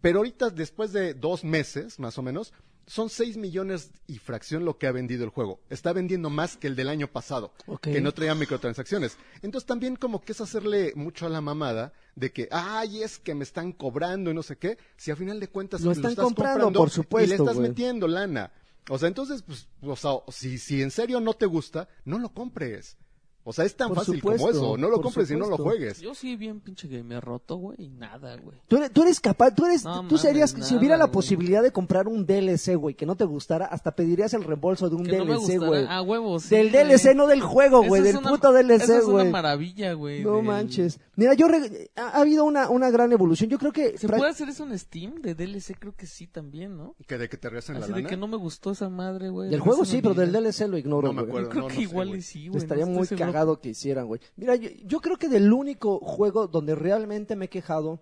Pero 0.00 0.18
ahorita, 0.18 0.50
después 0.50 0.92
de 0.92 1.14
dos 1.14 1.44
meses, 1.44 1.98
más 1.98 2.18
o 2.18 2.22
menos, 2.22 2.52
son 2.86 3.08
6 3.08 3.36
millones 3.36 3.90
y 4.06 4.18
fracción 4.18 4.64
lo 4.64 4.78
que 4.78 4.86
ha 4.86 4.92
vendido 4.92 5.24
el 5.24 5.30
juego. 5.30 5.60
Está 5.70 5.92
vendiendo 5.92 6.30
más 6.30 6.56
que 6.56 6.66
el 6.66 6.76
del 6.76 6.88
año 6.88 7.08
pasado, 7.08 7.54
que 7.80 8.00
no 8.00 8.12
traía 8.12 8.34
microtransacciones. 8.34 9.16
Entonces 9.42 9.66
también 9.66 9.96
como 9.96 10.20
que 10.20 10.32
es 10.32 10.40
hacerle 10.40 10.92
mucho 10.94 11.26
a 11.26 11.30
la 11.30 11.40
mamada 11.40 11.92
de 12.14 12.32
que, 12.32 12.48
ay, 12.50 13.02
es 13.02 13.18
que 13.18 13.34
me 13.34 13.44
están 13.44 13.72
cobrando 13.72 14.30
y 14.30 14.34
no 14.34 14.42
sé 14.42 14.56
qué, 14.56 14.76
si 14.96 15.10
a 15.10 15.16
final 15.16 15.40
de 15.40 15.48
cuentas 15.48 15.80
Lo 15.80 15.92
están 15.92 16.10
estás 16.10 16.24
comprando, 16.26 16.72
por 16.72 16.88
y 16.88 16.90
le 16.90 16.94
supuesto, 16.94 17.34
estás 17.34 17.56
metiendo 17.56 18.06
lana. 18.06 18.52
O 18.88 18.98
sea, 18.98 19.08
entonces, 19.08 19.42
pues, 19.42 19.68
o 19.82 19.96
sea, 19.96 20.12
si, 20.28 20.58
si 20.58 20.82
en 20.82 20.90
serio 20.90 21.20
no 21.20 21.34
te 21.34 21.46
gusta, 21.46 21.88
no 22.04 22.18
lo 22.18 22.32
compres. 22.32 22.98
O 23.46 23.52
sea, 23.52 23.64
es 23.66 23.76
tan 23.76 23.88
Por 23.88 23.98
fácil 23.98 24.16
supuesto, 24.20 24.46
como 24.46 24.50
eso. 24.72 24.76
No 24.78 24.88
lo 24.88 25.02
compres 25.02 25.30
y 25.30 25.34
no 25.34 25.40
lo 25.40 25.44
supuesto. 25.56 25.64
juegues. 25.64 26.00
Yo 26.00 26.14
sí 26.14 26.34
bien 26.36 26.60
pinche 26.60 26.88
que 26.88 27.02
me 27.02 27.20
roto, 27.20 27.56
güey, 27.56 27.76
y 27.78 27.88
nada, 27.90 28.36
güey. 28.36 28.56
Tú 28.68 28.76
eres, 28.78 28.90
tú 28.90 29.02
eres 29.02 29.20
capaz, 29.20 29.50
tú 29.54 29.66
eres, 29.66 29.84
No 29.84 29.96
tú 29.98 30.02
mames, 30.04 30.20
serías, 30.22 30.50
si 30.50 30.60
nada, 30.60 30.76
hubiera 30.78 30.96
la 30.96 31.04
güey. 31.04 31.12
posibilidad 31.12 31.62
de 31.62 31.70
comprar 31.70 32.08
un 32.08 32.24
DLC, 32.24 32.74
güey, 32.76 32.94
que 32.94 33.04
no 33.04 33.16
te 33.16 33.24
gustara, 33.24 33.66
hasta 33.66 33.94
pedirías 33.94 34.32
el 34.34 34.44
reembolso 34.44 34.88
de 34.88 34.96
un 34.96 35.04
Que 35.04 35.18
no 35.18 35.24
me 35.26 35.32
DLC, 35.34 35.40
gustará. 35.58 35.66
güey. 35.66 35.86
A 35.88 36.00
huevos. 36.02 36.42
sí, 36.44 36.54
del 36.56 36.70
güey. 36.70 36.84
DLC, 36.84 37.14
no 37.14 37.26
del 37.26 37.42
juego, 37.42 37.80
Eso 37.80 37.88
güey, 37.88 38.02
del 38.02 38.16
una- 38.16 38.30
puto 38.30 38.48
Eso 38.56 38.66
DLC, 38.66 38.82
es 38.98 39.04
una 39.04 39.12
güey. 39.12 39.30
maravilla, 39.30 39.92
güey. 39.92 40.22
No 40.24 40.36
del- 40.36 40.44
manches. 40.46 40.98
Mira, 41.16 41.34
yo 41.34 41.46
re- 41.46 41.90
ha, 41.96 42.08
ha 42.08 42.20
habido 42.22 42.44
una, 42.44 42.70
una 42.70 42.90
gran 42.90 43.12
evolución. 43.12 43.50
Yo 43.50 43.58
creo 43.58 43.72
que 43.72 43.98
¿Se 43.98 44.08
pra- 44.08 44.16
puede 44.16 44.30
hacer 44.30 44.48
eso 44.48 44.64
en 44.64 44.76
Steam? 44.78 45.20
De 45.20 45.34
DLC 45.34 45.74
creo 45.78 45.94
que 45.94 46.06
sí 46.06 46.26
también, 46.26 46.76
¿no? 46.78 46.94
Que 47.06 47.18
de 47.18 47.28
que 47.28 47.36
te 47.36 47.48
regresan 47.50 47.74
la 47.78 47.82
Así 47.84 47.92
de 47.92 47.98
lana. 47.98 48.08
que 48.08 48.16
no 48.16 48.26
me 48.26 48.36
gustó 48.38 48.70
esa 48.70 48.88
madre, 48.88 49.28
güey. 49.28 49.50
del 49.50 49.60
juego 49.60 49.84
sí, 49.84 50.00
pero 50.00 50.14
del. 50.14 50.32
DLC 50.32 50.66
lo 50.66 50.78
ignoro, 50.78 51.08
No 51.08 51.12
me 51.12 51.20
güey. 51.22 51.30
acuerdo. 51.30 51.48
Creo 51.50 51.62
no, 51.62 51.68
que 51.68 51.74
no 51.76 51.80
igual 51.82 52.08
güey. 52.08 52.22
sí, 52.22 52.48
güey. 52.48 52.58
Estaría 52.62 52.86
no 52.86 52.92
muy 52.92 53.06
seguro. 53.06 53.26
Cagado 53.34 53.60
que 53.60 53.70
hicieran, 53.70 54.06
güey. 54.06 54.20
Mira, 54.36 54.54
yo, 54.54 54.70
yo 54.84 55.00
creo 55.00 55.16
que 55.16 55.28
del 55.28 55.52
único 55.52 55.98
juego 55.98 56.46
donde 56.46 56.74
realmente 56.76 57.34
me 57.34 57.46
he 57.46 57.48
quejado 57.48 57.98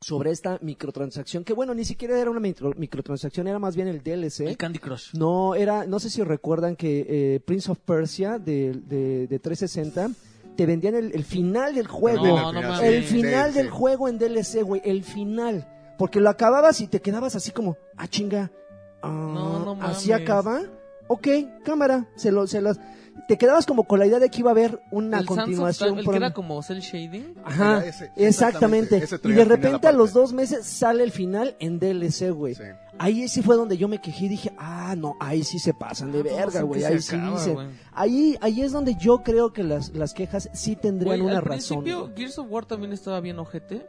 sobre 0.00 0.30
esta 0.30 0.58
microtransacción, 0.60 1.44
que 1.44 1.52
bueno, 1.54 1.72
ni 1.74 1.84
siquiera 1.84 2.18
era 2.18 2.30
una 2.30 2.40
micro- 2.40 2.74
microtransacción, 2.76 3.46
era 3.46 3.58
más 3.58 3.76
bien 3.76 3.88
el 3.88 4.02
DLC. 4.02 4.40
El 4.40 4.56
Candy 4.56 4.78
Crush. 4.78 5.14
No, 5.14 5.54
era, 5.54 5.86
no 5.86 6.00
sé 6.00 6.10
si 6.10 6.22
recuerdan 6.22 6.74
que 6.76 7.06
eh, 7.08 7.40
Prince 7.40 7.70
of 7.70 7.78
Persia 7.78 8.38
de, 8.38 8.72
de, 8.86 9.26
de 9.28 9.38
360 9.38 10.10
te 10.56 10.66
vendían 10.66 10.94
el, 10.96 11.12
el 11.14 11.24
final 11.24 11.74
del 11.74 11.86
juego. 11.86 12.26
No, 12.26 12.52
no 12.52 12.80
el 12.80 13.04
final 13.04 13.54
del 13.54 13.70
juego 13.70 14.08
en 14.08 14.18
DLC, 14.18 14.62
güey, 14.64 14.82
el 14.84 15.02
final. 15.04 15.66
Porque 15.96 16.20
lo 16.20 16.28
acababas 16.28 16.80
y 16.80 16.88
te 16.88 17.00
quedabas 17.00 17.36
así 17.36 17.52
como, 17.52 17.76
ah, 17.96 18.06
chinga. 18.08 18.50
ah, 19.02 19.08
No, 19.08 19.74
no 19.76 19.82
Así 19.82 20.12
acaba. 20.12 20.62
Ok, 21.08 21.28
cámara. 21.64 22.06
Se 22.16 22.32
lo, 22.32 22.46
se 22.48 22.60
las... 22.60 22.78
Te 23.28 23.38
quedabas 23.38 23.66
como 23.66 23.84
con 23.84 23.98
la 23.98 24.06
idea 24.06 24.18
de 24.18 24.30
que 24.30 24.40
iba 24.40 24.50
a 24.50 24.52
haber 24.52 24.80
una 24.90 25.18
el 25.20 25.26
continuación. 25.26 25.90
Time, 25.90 26.00
el 26.02 26.08
que 26.08 26.16
era 26.16 26.32
como 26.32 26.62
cel 26.62 26.80
shading. 26.80 27.34
Ajá, 27.44 27.84
ese, 27.84 28.10
exactamente. 28.16 28.96
exactamente. 28.98 28.98
Ese 28.98 29.20
Y 29.28 29.32
de 29.32 29.44
repente 29.44 29.88
a 29.88 29.92
los 29.92 30.12
dos 30.12 30.32
meses 30.32 30.66
sale 30.66 31.02
el 31.02 31.10
final 31.12 31.56
en 31.58 31.78
DLC, 31.78 32.30
güey. 32.30 32.54
Sí. 32.54 32.62
Ahí 32.98 33.28
sí 33.28 33.42
fue 33.42 33.56
donde 33.56 33.76
yo 33.76 33.88
me 33.88 34.00
quejé 34.00 34.24
y 34.24 34.28
dije, 34.28 34.52
ah, 34.58 34.94
no, 34.96 35.16
ahí 35.20 35.44
sí 35.44 35.58
se 35.58 35.74
pasan 35.74 36.12
de 36.12 36.20
Ah, 36.20 36.22
pues 36.22 36.36
verga, 36.36 36.62
güey. 36.62 36.84
Ahí 36.84 37.00
sí 37.00 37.16
acaba, 37.16 37.38
dicen. 37.38 37.78
Ahí, 37.92 38.38
ahí 38.40 38.62
es 38.62 38.72
donde 38.72 38.94
yo 38.94 39.22
creo 39.22 39.52
que 39.52 39.62
las, 39.62 39.90
las 39.90 40.14
quejas 40.14 40.48
sí 40.54 40.76
tendrían 40.76 41.20
una 41.20 41.38
al 41.38 41.42
razón. 41.42 41.78
principio 41.82 42.00
güey. 42.04 42.16
Gears 42.16 42.38
of 42.38 42.46
War 42.50 42.64
también 42.64 42.92
estaba 42.92 43.20
bien 43.20 43.38
ojete. 43.38 43.86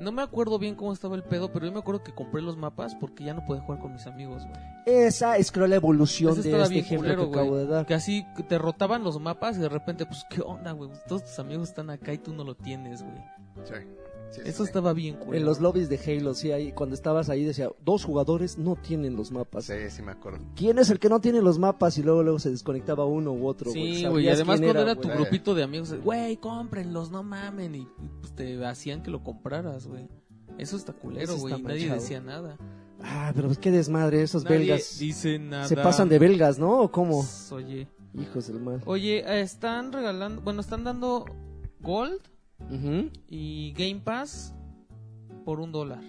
No 0.00 0.12
me 0.12 0.22
acuerdo 0.22 0.58
bien 0.58 0.74
cómo 0.74 0.92
estaba 0.92 1.14
el 1.14 1.22
pedo, 1.22 1.52
pero 1.52 1.66
yo 1.66 1.72
me 1.72 1.78
acuerdo 1.78 2.02
que 2.02 2.14
compré 2.14 2.40
los 2.40 2.56
mapas 2.56 2.94
porque 2.94 3.22
ya 3.24 3.34
no 3.34 3.44
podía 3.44 3.60
jugar 3.62 3.80
con 3.80 3.92
mis 3.92 4.06
amigos, 4.06 4.44
güey. 4.46 4.58
Esa 4.86 5.36
es 5.36 5.52
creo 5.52 5.66
la 5.66 5.76
evolución 5.76 6.32
Ese 6.32 6.50
de 6.50 6.56
este 6.62 6.68
bien 6.70 6.84
ejemplo 6.86 7.08
culero, 7.08 7.30
que 7.30 7.38
acabo 7.38 7.50
güey. 7.50 7.66
de 7.66 7.70
dar. 7.70 7.86
Que 7.86 7.94
así 7.94 8.24
te 8.48 8.56
rotaban 8.56 9.04
los 9.04 9.20
mapas 9.20 9.58
y 9.58 9.60
de 9.60 9.68
repente, 9.68 10.06
pues, 10.06 10.24
¿qué 10.30 10.40
onda, 10.40 10.72
güey? 10.72 10.90
Todos 11.06 11.24
tus 11.24 11.38
amigos 11.38 11.68
están 11.68 11.90
acá 11.90 12.14
y 12.14 12.18
tú 12.18 12.32
no 12.32 12.44
lo 12.44 12.54
tienes, 12.56 13.02
güey. 13.02 13.18
Sí. 13.64 13.74
Sí, 14.30 14.40
Eso 14.44 14.62
sí. 14.64 14.68
estaba 14.68 14.92
bien 14.92 15.16
culero. 15.16 15.38
En 15.38 15.44
los 15.44 15.60
lobbies 15.60 15.88
de 15.88 15.98
Halo, 15.98 16.34
sí, 16.34 16.52
ahí, 16.52 16.72
cuando 16.72 16.94
estabas 16.94 17.28
ahí 17.28 17.44
decía, 17.44 17.68
dos 17.84 18.04
jugadores 18.04 18.58
no 18.58 18.76
tienen 18.76 19.16
los 19.16 19.32
mapas. 19.32 19.64
Sí, 19.64 19.74
sí 19.90 20.02
me 20.02 20.12
acuerdo. 20.12 20.38
¿Quién 20.54 20.78
es 20.78 20.90
el 20.90 20.98
que 20.98 21.08
no 21.08 21.20
tiene 21.20 21.42
los 21.42 21.58
mapas? 21.58 21.98
Y 21.98 22.02
luego, 22.02 22.22
luego 22.22 22.38
se 22.38 22.50
desconectaba 22.50 23.04
uno 23.04 23.32
u 23.32 23.46
otro. 23.46 23.70
Sí, 23.72 24.04
güey. 24.06 24.26
Y 24.26 24.28
además 24.28 24.60
cuando 24.60 24.80
era, 24.80 24.94
tu 24.94 25.08
grupito 25.08 25.54
de 25.54 25.64
amigos, 25.64 25.92
güey, 26.02 26.36
cómprenlos, 26.36 27.10
no 27.10 27.22
mamen. 27.22 27.74
Y 27.74 27.88
pues, 28.20 28.34
te 28.34 28.64
hacían 28.64 29.02
que 29.02 29.10
lo 29.10 29.22
compraras, 29.24 29.86
güey. 29.86 30.08
Eso 30.58 30.76
está 30.76 30.92
culero, 30.92 31.36
güey. 31.36 31.60
Nadie 31.62 31.90
decía 31.92 32.20
nada. 32.20 32.56
Ah, 33.02 33.32
pero 33.34 33.48
qué 33.60 33.70
desmadre, 33.70 34.22
esos 34.22 34.44
Nadie 34.44 34.58
belgas. 34.58 34.98
dice 34.98 35.38
nada. 35.38 35.66
Se 35.66 35.74
pasan 35.74 36.08
de 36.08 36.18
belgas, 36.18 36.58
¿no? 36.58 36.82
¿O 36.82 36.90
cómo? 36.90 37.24
Oye. 37.50 37.88
Hijos 38.14 38.48
del 38.48 38.60
mal. 38.60 38.82
Oye, 38.86 39.40
están 39.40 39.92
regalando, 39.92 40.42
bueno, 40.42 40.60
están 40.60 40.84
dando 40.84 41.24
Gold 41.80 42.20
Y 43.28 43.72
Game 43.72 44.00
Pass 44.00 44.54
por 45.44 45.60
un 45.60 45.72
dólar. 45.72 46.00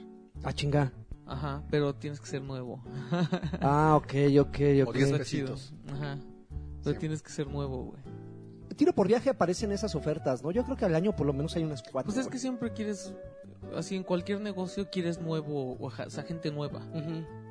Ah, 0.43 0.53
chinga. 0.53 0.91
Ajá, 1.25 1.63
pero 1.69 1.95
tienes 1.95 2.19
que 2.19 2.27
ser 2.27 2.41
nuevo. 2.41 2.83
Ah, 3.61 3.95
ok, 3.95 4.13
ok, 4.39 4.57
ok. 4.87 4.95
Está 4.95 5.23
chido. 5.23 5.55
Ajá. 5.87 6.17
Pero 6.83 6.93
Sí. 6.95 6.99
tienes 6.99 7.21
que 7.21 7.29
ser 7.31 7.47
nuevo, 7.47 7.85
güey. 7.85 8.01
Tiro 8.75 8.93
por 8.93 9.07
viaje 9.07 9.29
aparecen 9.29 9.71
esas 9.71 9.93
ofertas, 9.95 10.43
¿no? 10.43 10.49
Yo 10.51 10.63
creo 10.63 10.75
que 10.75 10.85
al 10.85 10.95
año 10.95 11.15
por 11.15 11.27
lo 11.27 11.33
menos 11.33 11.55
hay 11.55 11.63
unas 11.63 11.83
cuatro. 11.83 12.11
Pues 12.11 12.17
es 12.25 12.27
que 12.31 12.39
siempre 12.39 12.73
quieres, 12.73 13.13
así 13.75 13.95
en 13.95 14.03
cualquier 14.03 14.41
negocio 14.41 14.89
quieres 14.89 15.21
nuevo, 15.21 15.77
o 15.79 15.91
sea, 16.09 16.23
gente 16.23 16.51
nueva, 16.51 16.81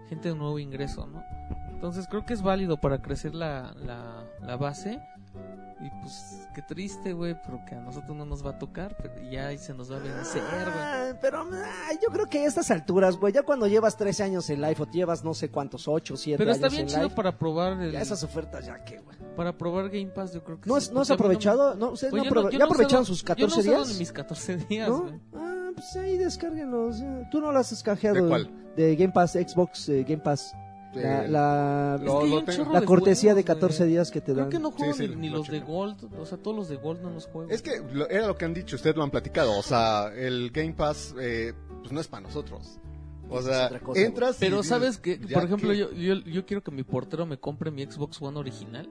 gente 0.08 0.28
de 0.30 0.34
nuevo 0.34 0.58
ingreso, 0.58 1.06
¿no? 1.06 1.22
Entonces 1.70 2.06
creo 2.08 2.26
que 2.26 2.32
es 2.34 2.42
válido 2.42 2.78
para 2.80 3.00
crecer 3.00 3.34
la, 3.34 3.72
la, 3.78 4.24
la 4.44 4.56
base. 4.56 5.00
Y 5.82 5.88
pues 6.02 6.46
qué 6.54 6.60
triste, 6.60 7.14
güey, 7.14 7.34
pero 7.42 7.64
que 7.64 7.74
a 7.74 7.80
nosotros 7.80 8.14
no 8.14 8.26
nos 8.26 8.44
va 8.44 8.50
a 8.50 8.58
tocar, 8.58 8.94
pero 9.00 9.14
ya 9.30 9.46
ahí 9.46 9.56
se 9.56 9.72
nos 9.72 9.90
va 9.90 9.96
a 9.96 10.00
vencer, 10.00 10.42
güey. 10.42 10.64
Ah, 10.66 11.12
pero 11.22 11.40
ah, 11.50 11.90
yo 12.02 12.08
creo 12.12 12.26
que 12.28 12.40
a 12.40 12.46
estas 12.46 12.70
alturas, 12.70 13.16
güey, 13.16 13.32
ya 13.32 13.42
cuando 13.44 13.66
llevas 13.66 13.96
13 13.96 14.24
años 14.24 14.50
en 14.50 14.60
live 14.60 14.76
o 14.78 14.90
llevas 14.90 15.24
no 15.24 15.32
sé 15.32 15.48
cuántos, 15.50 15.88
8, 15.88 16.16
7 16.18 16.36
Pero 16.36 16.50
años 16.50 16.56
está 16.58 16.68
bien 16.68 16.82
en 16.82 16.88
chido 16.88 17.02
live, 17.04 17.14
para 17.14 17.38
probar 17.38 17.80
el, 17.80 17.92
ya 17.92 18.02
esas 18.02 18.22
ofertas 18.22 18.66
ya 18.66 18.84
que, 18.84 18.98
güey. 18.98 19.16
para 19.36 19.56
probar 19.56 19.88
Game 19.88 20.08
Pass, 20.08 20.34
yo 20.34 20.44
creo 20.44 20.60
que 20.60 20.68
¿No, 20.68 20.78
sí, 20.78 20.88
has- 20.88 20.92
¿No 20.92 21.00
has 21.00 21.08
porque 21.08 21.22
aprovechado? 21.22 21.74
¿No, 21.76 21.90
¿Ustedes 21.92 22.10
Pues 22.10 22.24
no 22.24 22.28
yo 22.28 22.34
no- 22.34 22.40
aprove- 22.42 22.52
yo 22.52 22.58
¿Ya 22.58 22.58
no 22.58 22.64
he 22.64 22.68
aprovecharon 22.68 23.06
sus 23.06 23.22
14 23.22 23.62
yo 23.62 23.70
no 23.72 23.76
días? 23.78 23.88
ni 23.92 23.98
mis 24.00 24.12
14 24.12 24.56
días, 24.58 24.88
¿No? 24.90 25.00
güey. 25.02 25.20
Ah, 25.34 25.68
pues 25.74 25.96
ahí 25.96 26.18
descárguenlos. 26.18 26.98
ya. 27.00 27.30
Tú 27.30 27.40
no 27.40 27.52
las 27.52 27.72
has 27.72 27.82
canjeado. 27.82 28.22
¿De 28.22 28.28
cuál? 28.28 28.50
De 28.76 28.96
Game 28.96 29.12
Pass, 29.14 29.32
Xbox 29.32 29.88
eh, 29.88 30.04
Game 30.06 30.22
Pass. 30.22 30.54
La, 30.94 31.26
la, 31.29 31.94
Es 31.96 32.57
que 32.57 32.81
de 32.81 32.85
cortesía 32.85 33.35
de 33.35 33.42
juegos, 33.42 33.61
14 33.61 33.79
güey. 33.85 33.90
días 33.90 34.11
que 34.11 34.20
te 34.20 34.33
Creo 34.33 34.37
dan. 34.44 34.48
que 34.50 34.59
no 34.59 34.70
juego 34.72 34.92
sí, 34.94 35.09
ni, 35.09 35.16
ni 35.16 35.29
lo 35.31 35.38
los 35.38 35.48
de. 35.48 35.61
Gold, 35.61 36.09
o 36.18 36.26
sea, 36.26 36.37
todos 36.38 36.57
los 36.57 36.68
de 36.68 36.76
Gold 36.76 37.00
no 37.03 37.11
los 37.11 37.26
juego. 37.26 37.48
Es 37.50 37.62
que 37.62 37.81
lo- 37.92 38.09
era 38.09 38.26
lo 38.26 38.37
que 38.37 38.44
han 38.44 38.55
dicho, 38.55 38.74
ustedes 38.76 38.96
lo 38.96 39.03
han 39.05 39.11
platicado. 39.11 39.57
O 39.59 39.62
sea, 39.62 40.12
el 40.14 40.50
Game 40.50 40.72
Pass, 40.72 41.14
eh, 41.20 41.53
pues 41.81 41.92
no 41.92 42.00
es 42.00 42.09
para 42.09 42.22
nosotros. 42.22 42.79
O 43.29 43.40
sea, 43.42 43.70
cosa, 43.79 44.00
entras. 44.00 44.37
Pero 44.40 44.64
sabes 44.64 44.98
que, 44.98 45.16
por 45.18 45.44
ejemplo, 45.44 45.70
que- 45.70 45.79
yo, 45.79 45.92
yo, 45.92 46.14
yo 46.14 46.44
quiero 46.46 46.62
que 46.64 46.72
mi 46.72 46.83
portero 46.83 47.24
me 47.26 47.38
compre 47.38 47.70
mi 47.70 47.85
Xbox 47.85 48.20
One 48.20 48.37
original. 48.38 48.88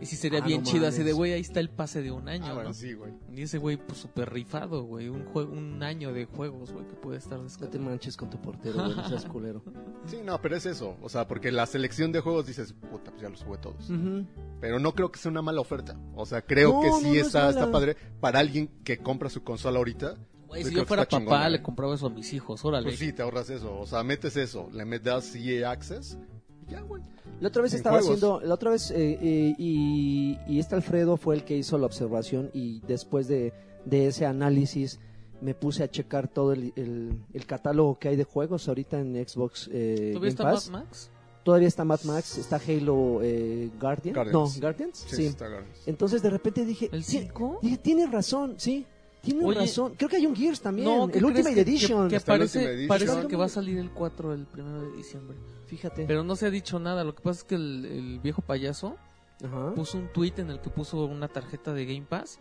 Y 0.00 0.06
sí 0.06 0.16
sería 0.16 0.40
Ah, 0.42 0.46
bien 0.46 0.62
no 0.62 0.66
chido, 0.70 0.86
así 0.86 0.98
de, 0.98 1.04
mames. 1.04 1.14
güey, 1.16 1.32
ahí 1.32 1.40
está 1.40 1.60
el 1.60 1.70
pase 1.70 2.02
de 2.02 2.10
un 2.12 2.28
año, 2.28 2.44
Ah, 2.48 2.52
bueno, 2.54 2.68
¿no? 2.70 2.74
sí, 2.74 2.92
güey. 2.92 3.12
Y 3.34 3.42
ese 3.42 3.58
güey, 3.58 3.76
pues, 3.78 3.98
súper 3.98 4.30
rifado, 4.32 4.82
güey. 4.84 5.08
Un, 5.08 5.24
juego, 5.24 5.52
un 5.52 5.82
año 5.82 6.12
de 6.12 6.26
juegos, 6.26 6.72
güey, 6.72 6.86
que 6.86 6.94
puede 6.94 7.18
estar 7.18 7.38
No 7.38 7.46
te 7.68 7.78
manches 7.78 8.16
con 8.16 8.28
tu 8.28 8.38
portero, 8.40 8.74
güey, 8.84 8.94
no 8.96 9.08
seas 9.08 9.24
culero. 9.32 9.62
Sí, 10.06 10.18
no, 10.24 10.40
pero 10.42 10.56
es 10.56 10.66
eso. 10.66 10.96
O 11.00 11.08
sea, 11.08 11.26
porque 11.26 11.50
la 11.50 11.64
selección 11.66 12.12
de 12.12 12.20
juegos 12.20 12.46
dices, 12.46 12.72
puta, 12.74 13.10
pues 13.10 13.22
ya 13.22 13.28
los 13.30 13.42
jugué 13.42 13.58
todos. 13.58 13.88
Ujú. 13.88 14.26
Pero 14.60 14.78
no 14.78 14.94
creo 14.94 15.10
que 15.10 15.18
sea 15.18 15.30
una 15.30 15.42
mala 15.42 15.60
oferta. 15.60 15.98
O 16.14 16.26
sea, 16.26 16.42
creo 16.42 16.72
No, 16.74 16.80
que 16.82 16.88
no, 16.88 16.98
sí 16.98 17.04
no 17.06 17.12
es 17.14 17.26
está, 17.28 17.48
está 17.50 17.70
padre 17.72 17.96
para 18.20 18.38
alguien 18.40 18.68
que 18.84 18.98
compra 18.98 19.30
su 19.30 19.42
consola 19.42 19.78
ahorita. 19.78 20.16
Güey, 20.48 20.62
Yo 20.62 20.68
si 20.68 20.74
yo 20.76 20.84
fuera 20.86 21.02
está 21.04 21.16
papá, 21.16 21.24
chingona, 21.24 21.48
le 21.48 21.56
¿eh? 21.56 21.62
compraba 21.62 21.94
eso 21.94 22.06
a 22.06 22.10
mis 22.10 22.32
hijos, 22.32 22.64
órale. 22.64 22.84
Pues 22.86 22.98
sí, 22.98 23.12
te 23.12 23.22
ahorras 23.22 23.50
eso. 23.50 23.78
O 23.78 23.86
sea, 23.86 24.02
metes 24.04 24.36
eso, 24.36 24.68
le 24.72 24.84
metes 24.84 25.34
EA 25.34 25.70
Access 25.72 26.16
y 26.16 26.35
ya, 26.68 26.80
güey. 26.82 27.02
La 27.40 27.48
otra 27.48 27.62
vez 27.62 27.74
estaba 27.74 27.98
juegos. 27.98 28.16
haciendo, 28.16 28.40
la 28.40 28.54
otra 28.54 28.70
vez, 28.70 28.90
eh, 28.90 29.18
eh, 29.20 29.54
y, 29.58 30.38
y 30.48 30.58
este 30.58 30.74
Alfredo 30.74 31.16
fue 31.16 31.34
el 31.34 31.44
que 31.44 31.56
hizo 31.56 31.76
la 31.78 31.86
observación 31.86 32.50
y 32.54 32.80
después 32.80 33.28
de, 33.28 33.52
de 33.84 34.06
ese 34.06 34.24
análisis 34.26 34.98
me 35.42 35.52
puse 35.54 35.82
a 35.82 35.90
checar 35.90 36.28
todo 36.28 36.52
el, 36.54 36.72
el- 36.76 37.18
el 37.34 37.46
catálogo 37.46 37.98
que 37.98 38.08
hay 38.08 38.16
de 38.16 38.24
juegos 38.24 38.66
ahorita 38.68 38.98
en 39.00 39.14
Xbox 39.28 39.68
eh, 39.70 40.12
¿Todavía 40.14 40.14
Game 40.20 40.28
está 40.28 40.44
Pass. 40.44 40.70
Mad 40.70 40.80
Max? 40.84 41.10
Todavía 41.44 41.68
está 41.68 41.84
Mad 41.84 42.00
Max, 42.04 42.38
está 42.38 42.56
Halo 42.56 43.20
eh, 43.22 43.70
Guardian. 43.78 44.14
Guardians. 44.14 44.54
No, 44.56 44.60
Guardians, 44.60 44.98
Sí, 45.06 45.16
sí. 45.16 45.26
está 45.26 45.46
bien. 45.46 45.60
Entonces 45.84 46.22
de 46.22 46.30
repente 46.30 46.64
dije, 46.64 46.88
¿El 46.90 47.04
"Sí, 47.04 47.18
5? 47.20 47.58
dije, 47.62 47.76
tiene 47.76 48.06
razón, 48.06 48.54
sí, 48.56 48.86
tiene 49.32 49.44
Oye, 49.46 49.60
razón. 49.60 49.94
Creo 49.96 50.08
que 50.08 50.16
hay 50.16 50.26
un 50.26 50.34
Gears 50.36 50.60
también, 50.60 50.86
No, 50.88 51.08
¿qué 51.08 51.18
el 51.18 51.24
Ultimate 51.24 51.54
que- 51.54 51.60
Edition. 51.60 52.04
Que, 52.04 52.10
que 52.10 52.16
Está 52.16 52.32
el 52.34 52.38
parece, 52.40 52.58
Ultimate 52.58 52.74
Edition. 52.74 52.88
parece 52.88 53.12
Está 53.16 53.28
que 53.28 53.36
va 53.36 53.44
a 53.44 53.48
salir 53.48 53.78
el 53.78 53.90
4 53.90 54.32
el 54.34 54.46
1 54.56 54.80
de 54.82 54.96
diciembre. 54.96 55.36
Fíjate. 55.66 56.04
Pero 56.06 56.22
no 56.24 56.36
se 56.36 56.46
ha 56.46 56.50
dicho 56.50 56.78
nada. 56.78 57.04
Lo 57.04 57.14
que 57.14 57.22
pasa 57.22 57.38
es 57.40 57.44
que 57.44 57.54
el, 57.56 57.84
el 57.86 58.18
viejo 58.20 58.40
payaso 58.42 58.96
Ajá. 59.44 59.74
puso 59.74 59.98
un 59.98 60.08
tweet 60.12 60.34
en 60.38 60.50
el 60.50 60.60
que 60.60 60.70
puso 60.70 61.04
una 61.04 61.28
tarjeta 61.28 61.72
de 61.74 61.84
Game 61.86 62.06
Pass 62.08 62.38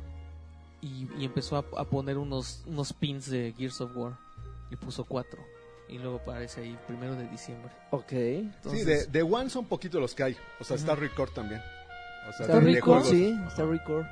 y, 0.82 1.08
y 1.18 1.26
empezó 1.26 1.58
a, 1.58 1.66
a 1.82 1.86
poner 1.86 2.18
unos, 2.18 2.64
unos 2.68 2.94
pins 2.94 3.30
de 3.30 3.54
Gears 3.58 3.82
of 3.82 3.96
War. 3.96 4.18
Y 4.72 4.76
puso 4.76 5.04
4. 5.06 5.40
Y 5.90 6.00
luego 6.00 6.18
aparece 6.18 6.62
ahí, 6.62 6.76
primero 6.88 7.16
de 7.16 7.28
diciembre. 7.30 7.72
Ok. 7.92 8.10
Sí, 8.10 8.16
Entonces, 8.56 8.86
de, 8.86 9.06
de 9.06 9.22
One 9.22 9.50
son 9.52 9.66
poquitos 9.66 10.02
los 10.02 10.16
que 10.16 10.24
hay. 10.24 10.38
O 10.60 10.64
sea, 10.64 10.76
está 10.78 10.94
Ajá. 10.94 11.02
Record 11.02 11.30
también. 11.32 11.62
O 12.28 12.34
sea, 12.34 12.48
Está 12.48 12.60
Record, 12.60 13.04
sí, 13.06 13.32
Ajá. 13.38 13.48
está 13.50 13.66
Record. 13.66 14.06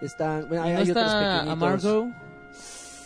Está, 0.00 0.40
bueno, 0.42 0.64
¿y 0.66 0.68
hay, 0.68 0.74
no 0.74 0.78
hay 0.80 0.90
otros 0.90 1.04
está 1.06 1.40
pequeñitos. 1.40 1.52
Amargo? 1.52 2.08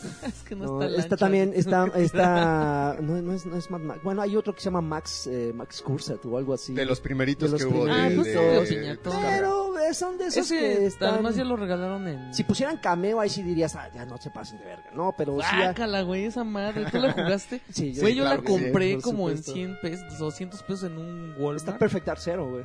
es 0.26 0.42
que 0.42 0.56
no, 0.56 0.64
No, 0.64 0.82
está 0.82 1.00
está 1.00 1.16
también, 1.16 1.52
está, 1.54 1.86
está, 1.94 2.96
no, 3.00 3.22
no 3.22 3.32
es, 3.32 3.46
no 3.46 3.56
es 3.56 3.70
Mad 3.70 3.80
Max. 3.80 4.00
Bueno, 4.02 4.20
hay 4.22 4.36
otro 4.36 4.52
que 4.52 4.60
se 4.60 4.64
llama 4.66 4.80
Max, 4.80 5.28
eh, 5.28 5.52
Max 5.54 5.80
Cursat 5.80 6.24
o 6.26 6.36
algo 6.36 6.54
así. 6.54 6.74
De 6.74 6.84
los 6.84 7.00
primeritos 7.00 7.50
De 7.52 7.58
los 7.58 7.64
que 7.64 7.72
hubo 7.72 7.84
de, 7.86 7.92
Ah, 7.92 8.08
de- 8.08 8.16
de 8.16 8.66
Piñatón. 8.66 9.12
Pero 9.22 9.78
eh, 9.78 9.94
son 9.94 10.18
de 10.18 10.26
esos 10.26 10.44
Ese, 10.50 10.58
que 10.58 10.86
están... 10.86 11.14
además 11.14 11.36
ya 11.36 11.44
lo 11.44 11.54
regalaron 11.56 12.06
en... 12.08 12.34
Si 12.34 12.42
pusieran 12.44 12.78
cameo, 12.78 13.20
ahí 13.20 13.28
sí 13.30 13.42
dirías, 13.44 13.76
ah, 13.76 13.88
ya 13.94 14.04
no 14.04 14.18
se 14.18 14.30
pasen 14.30 14.58
de 14.58 14.64
verga. 14.64 14.90
No, 14.92 15.14
pero 15.16 15.36
sí... 15.40 15.46
ya- 15.52 15.66
Guácala, 15.66 16.02
güey, 16.02 16.24
esa 16.24 16.42
madre. 16.44 16.84
¿Tú 16.90 16.98
la 16.98 17.12
jugaste? 17.12 17.60
Sí, 17.70 17.94
Güey, 18.00 18.14
yo 18.16 18.24
claro 18.24 18.42
la 18.42 18.48
sí, 18.48 18.52
compré 18.52 18.94
por 18.94 19.02
como 19.02 19.30
en 19.30 19.36
supuesto. 19.38 19.52
100 19.52 19.78
pesos, 19.80 20.18
200 20.18 20.62
pesos 20.64 20.82
en 20.84 20.98
un 20.98 21.34
Walmart. 21.38 21.56
Está 21.58 21.78
Perfect 21.78 22.06
Dark 22.06 22.20
Zero, 22.20 22.50
güey. 22.50 22.64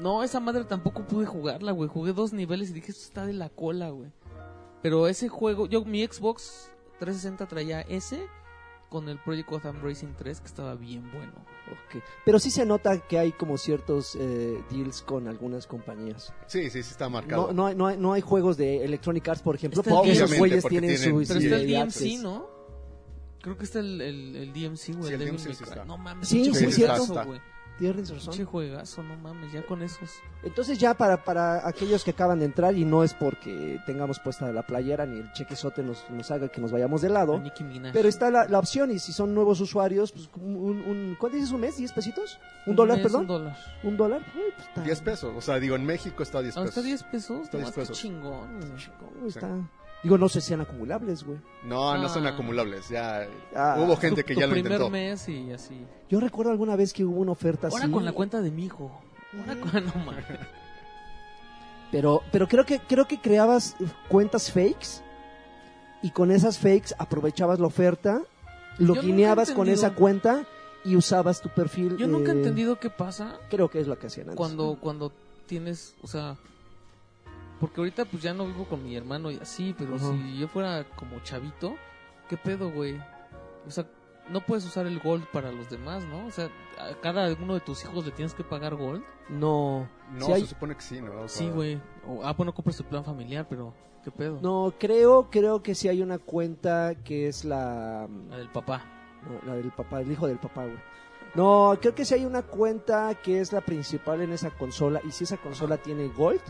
No, 0.00 0.22
esa 0.22 0.40
madre 0.40 0.64
tampoco 0.64 1.04
pude 1.06 1.26
jugarla, 1.26 1.72
güey. 1.72 1.88
Jugué 1.88 2.12
dos 2.12 2.32
niveles 2.32 2.70
y 2.70 2.72
dije, 2.72 2.90
esto 2.92 3.04
está 3.04 3.26
de 3.26 3.34
la 3.34 3.48
cola, 3.50 3.90
güey. 3.90 4.10
Pero 4.82 5.06
ese 5.06 5.28
juego, 5.28 5.66
yo, 5.66 5.84
mi 5.84 6.04
Xbox 6.04 6.70
360 6.98 7.46
traía 7.46 7.82
ese 7.82 8.26
con 8.88 9.08
el 9.08 9.18
Project 9.18 9.48
Gotham 9.48 9.80
Racing 9.82 10.14
3, 10.16 10.40
que 10.40 10.46
estaba 10.46 10.74
bien 10.74 11.08
bueno. 11.12 11.32
Ok. 11.70 12.02
Pero 12.24 12.38
sí 12.40 12.50
se 12.50 12.66
nota 12.66 12.98
que 12.98 13.18
hay 13.18 13.30
como 13.30 13.56
ciertos 13.56 14.16
eh, 14.18 14.64
deals 14.70 15.02
con 15.02 15.28
algunas 15.28 15.66
compañías. 15.66 16.32
Sí, 16.46 16.64
sí, 16.70 16.82
sí 16.82 16.90
está 16.90 17.08
marcado. 17.08 17.48
No, 17.48 17.52
no, 17.52 17.66
hay, 17.66 17.74
no, 17.76 17.86
hay, 17.86 17.96
no 17.98 18.12
hay 18.14 18.20
juegos 18.20 18.56
de 18.56 18.84
Electronic 18.84 19.28
Arts, 19.28 19.42
por 19.42 19.54
ejemplo, 19.54 19.82
Está 19.82 19.94
porque 19.94 20.10
esos 20.12 20.22
Obviamente, 20.30 20.38
güeyes 20.40 20.62
porque 20.62 20.80
tienen, 20.80 20.96
tienen- 20.96 21.26
su... 21.26 21.28
Pero 21.32 21.40
está 21.40 21.56
el 21.56 21.66
DMC, 21.68 21.82
access. 21.82 22.22
¿no? 22.22 22.46
Creo 23.42 23.56
que 23.56 23.64
está 23.64 23.78
el, 23.78 24.00
el, 24.00 24.36
el 24.36 24.52
DMC, 24.52 24.96
güey. 24.96 25.08
Sí, 25.08 25.12
el 25.12 25.18
Devil 25.18 25.36
DMC 25.36 25.54
sí 25.54 25.62
está. 25.64 25.84
No 25.84 25.96
mames, 25.96 26.28
Sí, 26.28 26.52
sí, 26.52 26.64
es 26.64 26.74
cierto. 26.74 27.06
güey. 27.24 27.40
Tienes 27.80 28.10
razón. 28.10 28.32
Pinche 28.34 28.44
juegazo, 28.44 29.02
no 29.02 29.16
mames, 29.16 29.52
ya 29.52 29.64
con 29.66 29.82
esos. 29.82 30.10
Entonces 30.42 30.78
ya 30.78 30.94
para, 30.94 31.24
para 31.24 31.66
aquellos 31.66 32.04
que 32.04 32.10
acaban 32.12 32.38
de 32.38 32.44
entrar 32.44 32.76
y 32.76 32.84
no 32.84 33.02
es 33.02 33.14
porque 33.14 33.80
tengamos 33.86 34.20
puesta 34.20 34.52
la 34.52 34.62
playera 34.62 35.06
ni 35.06 35.18
el 35.20 35.32
chequezote 35.32 35.82
nos, 35.82 36.08
nos 36.10 36.30
haga 36.30 36.48
que 36.48 36.60
nos 36.60 36.70
vayamos 36.72 37.00
de 37.02 37.08
lado, 37.08 37.42
pero 37.92 38.08
está 38.08 38.30
la, 38.30 38.46
la 38.46 38.58
opción 38.58 38.90
y 38.90 38.98
si 38.98 39.12
son 39.12 39.34
nuevos 39.34 39.60
usuarios, 39.60 40.12
pues 40.12 40.28
un, 40.36 40.54
un- 40.56 41.16
¿cuánto 41.18 41.36
dices 41.36 41.52
un 41.52 41.60
mes? 41.62 41.80
¿10 41.80 41.92
pesitos? 41.94 42.38
¿Un 42.66 42.76
dólar, 42.76 42.98
mes, 42.98 43.02
perdón? 43.06 43.22
Un 43.22 43.26
dólar. 43.26 43.56
¿Un 43.82 43.96
dólar? 43.96 44.20
Uy, 44.36 44.52
pues 44.54 44.68
está- 44.68 44.82
10 44.82 45.00
pesos. 45.00 45.32
O 45.36 45.40
sea, 45.40 45.58
digo, 45.58 45.74
en 45.74 45.84
México 45.86 46.22
está 46.22 46.42
10 46.42 46.56
Ah, 46.56 46.60
pesos. 46.60 46.76
está 46.76 46.82
10 46.86 47.02
pesos. 47.04 47.40
Está 47.44 47.56
10 47.56 47.62
nomás, 47.62 47.74
qué 47.74 47.80
pesos. 47.80 47.98
chingón, 47.98 48.60
güey. 48.60 48.76
chingón, 48.76 49.26
está- 49.26 49.58
Digo, 50.02 50.16
no 50.16 50.28
sé 50.30 50.40
si 50.40 50.48
sean 50.48 50.62
acumulables, 50.62 51.24
güey. 51.24 51.38
No, 51.64 51.96
no 51.98 52.08
son 52.08 52.26
Ah. 52.26 52.30
acumulables. 52.30 52.88
Ya 52.88 53.26
Ah. 53.54 53.76
hubo 53.78 53.96
gente 53.96 54.22
Tu- 54.22 54.28
que 54.28 54.34
tu 54.34 54.40
ya 54.40 54.46
lo 54.46 54.52
primer 54.52 54.72
intentó. 54.72 54.90
mes 54.90 55.28
y 55.28 55.52
así. 55.52 55.84
Yo 56.08 56.20
recuerdo 56.20 56.50
alguna 56.52 56.74
vez 56.76 56.92
que 56.94 57.04
hubo 57.04 57.20
una 57.20 57.32
oferta 57.32 57.68
Ahora 57.68 57.84
así. 57.84 57.92
con 57.92 58.04
la 58.04 58.12
cuenta 58.12 58.40
de 58.40 58.50
mi 58.50 58.64
hijo. 58.64 58.90
Ahora 59.38 59.60
con... 59.60 59.84
No 59.84 59.92
mames. 60.06 60.24
Pero, 61.90 62.22
pero 62.30 62.46
creo 62.48 62.64
que 62.64 62.78
creo 62.78 63.06
que 63.06 63.20
creabas 63.20 63.76
cuentas 64.08 64.50
fakes 64.52 65.02
y 66.02 66.10
con 66.10 66.30
esas 66.30 66.58
fakes 66.58 66.94
aprovechabas 66.98 67.58
la 67.58 67.66
oferta, 67.66 68.22
lo 68.78 68.86
nunca 68.94 69.00
he 69.00 69.04
guineabas 69.06 69.50
con 69.50 69.68
entendido. 69.68 69.86
esa 69.88 69.94
cuenta 69.96 70.44
y 70.84 70.96
usabas 70.96 71.40
tu 71.42 71.48
perfil. 71.50 71.96
Yo 71.96 72.06
nunca 72.06 72.30
he 72.30 72.34
eh, 72.34 72.38
entendido 72.38 72.78
qué 72.78 72.88
pasa 72.90 73.38
Creo 73.50 73.68
que 73.68 73.80
es 73.80 73.86
lo 73.88 73.98
que 73.98 74.06
hacían 74.06 74.28
antes. 74.28 74.36
cuando, 74.36 74.78
cuando 74.80 75.12
tienes, 75.46 75.94
o 76.02 76.06
sea, 76.06 76.36
porque 77.60 77.80
ahorita 77.80 78.04
pues 78.06 78.22
ya 78.22 78.32
no 78.34 78.46
vivo 78.46 78.64
con 78.64 78.82
mi 78.82 78.96
hermano 78.96 79.30
y 79.30 79.36
así, 79.36 79.74
pero 79.78 79.98
si 79.98 80.38
yo 80.38 80.48
fuera 80.48 80.84
como 80.96 81.20
chavito, 81.20 81.76
¿qué 82.28 82.36
pedo, 82.36 82.70
güey? 82.70 82.98
O 83.66 83.70
sea, 83.70 83.86
no 84.28 84.40
puedes 84.40 84.64
usar 84.64 84.86
el 84.86 84.98
gold 85.00 85.26
para 85.32 85.52
los 85.52 85.68
demás, 85.68 86.04
¿no? 86.06 86.26
O 86.26 86.30
sea, 86.30 86.46
a 86.78 86.94
cada 87.00 87.32
uno 87.34 87.54
de 87.54 87.60
tus 87.60 87.84
hijos 87.84 88.04
le 88.06 88.12
tienes 88.12 88.32
que 88.32 88.44
pagar 88.44 88.74
gold. 88.76 89.02
No, 89.28 89.88
No, 90.12 90.34
hay- 90.34 90.42
se 90.42 90.48
supone 90.48 90.74
que 90.74 90.82
sí, 90.82 91.00
¿no? 91.00 91.12
O 91.22 91.28
sea, 91.28 91.46
Sí, 91.46 91.50
güey. 91.50 91.80
Ah, 92.24 92.32
bueno, 92.36 92.54
compras 92.54 92.76
tu 92.76 92.84
plan 92.84 93.04
familiar, 93.04 93.46
pero 93.48 93.74
¿qué 94.04 94.10
pedo? 94.10 94.38
no 94.40 94.72
creo 94.78 95.28
creo 95.30 95.62
que 95.62 95.74
sí 95.74 95.88
hay 95.88 96.00
una 96.02 96.18
cuenta 96.18 96.94
que 97.04 97.28
es 97.28 97.44
la 97.44 98.08
La 98.30 98.36
del 98.38 98.48
papá. 98.48 98.84
no, 99.28 99.46
la 99.46 99.56
del 99.56 99.70
papá, 99.72 100.00
el 100.00 100.10
hijo 100.12 100.26
del 100.26 100.38
papá, 100.38 100.64
güey. 100.64 100.78
No, 101.34 101.76
creo 101.80 101.94
que 101.94 102.04
sí 102.04 102.14
hay 102.14 102.24
una 102.24 102.42
cuenta 102.42 103.14
que 103.16 103.40
es 103.40 103.52
la 103.52 103.60
principal 103.60 104.20
en 104.22 104.32
esa 104.32 104.50
consola 104.50 105.00
y 105.06 105.10
si 105.12 105.24
esa 105.24 105.36
consola 105.36 105.76
tiene 105.76 106.08
Gold, 106.08 106.40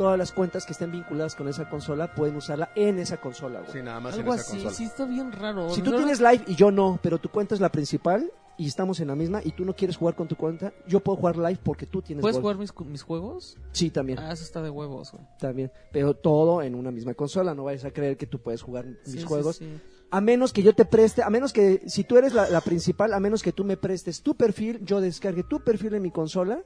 todas 0.00 0.16
las 0.18 0.32
cuentas 0.32 0.64
que 0.64 0.72
estén 0.72 0.90
vinculadas 0.90 1.34
con 1.34 1.46
esa 1.46 1.68
consola 1.68 2.14
pueden 2.14 2.34
usarla 2.34 2.70
en 2.74 2.98
esa 2.98 3.18
consola, 3.18 3.60
güey. 3.60 3.70
Sí, 3.70 3.82
nada 3.82 4.00
más 4.00 4.14
Algo 4.14 4.32
en 4.32 4.38
esa 4.38 4.46
así, 4.48 4.52
consola. 4.62 4.74
sí 4.74 4.84
está 4.84 5.04
bien 5.04 5.30
raro. 5.30 5.68
Si 5.74 5.82
tú 5.82 5.90
¿no? 5.90 5.98
tienes 5.98 6.20
live 6.20 6.42
y 6.46 6.54
yo 6.54 6.70
no, 6.70 6.98
pero 7.02 7.18
tu 7.18 7.28
cuenta 7.28 7.54
es 7.54 7.60
la 7.60 7.70
principal 7.70 8.32
y 8.56 8.66
estamos 8.66 8.98
en 9.00 9.08
la 9.08 9.14
misma 9.14 9.42
y 9.44 9.50
tú 9.52 9.66
no 9.66 9.76
quieres 9.76 9.98
jugar 9.98 10.14
con 10.14 10.26
tu 10.26 10.36
cuenta, 10.36 10.72
yo 10.88 11.00
puedo 11.00 11.16
jugar 11.18 11.36
live 11.36 11.58
porque 11.62 11.84
tú 11.84 12.00
tienes 12.00 12.22
¿Puedes 12.22 12.36
Gold. 12.36 12.42
jugar 12.44 12.56
mis, 12.56 12.72
cu- 12.72 12.84
mis 12.86 13.02
juegos? 13.02 13.58
Sí, 13.72 13.90
también, 13.90 14.18
Ah, 14.20 14.32
eso 14.32 14.42
está 14.42 14.62
de 14.62 14.70
huevos, 14.70 15.12
güey. 15.12 15.22
también, 15.38 15.70
pero 15.92 16.14
todo 16.14 16.62
en 16.62 16.74
una 16.76 16.90
misma 16.90 17.12
consola, 17.12 17.54
no 17.54 17.64
vayas 17.64 17.84
a 17.84 17.90
creer 17.90 18.16
que 18.16 18.26
tú 18.26 18.40
puedes 18.40 18.62
jugar 18.62 18.86
mis 18.86 18.96
Sí, 19.04 19.18
sí, 19.18 19.24
juegos. 19.24 19.56
sí. 19.56 19.68
A 20.10 20.22
menos 20.22 20.54
que 20.54 20.62
yo 20.62 20.74
te 20.74 20.86
preste, 20.86 21.22
a 21.22 21.28
menos 21.28 21.52
que 21.52 21.82
si 21.86 22.04
tú 22.04 22.16
eres 22.16 22.32
la, 22.32 22.48
la 22.48 22.62
principal, 22.62 23.12
a 23.12 23.20
menos 23.20 23.42
que 23.42 23.52
tú 23.52 23.64
me 23.64 23.76
prestes 23.76 24.22
tu 24.22 24.34
perfil, 24.34 24.80
yo 24.82 25.02
descargue 25.02 25.42
tu 25.44 25.60
perfil 25.60 25.92
en 25.94 26.02
mi 26.02 26.10
consola 26.10 26.64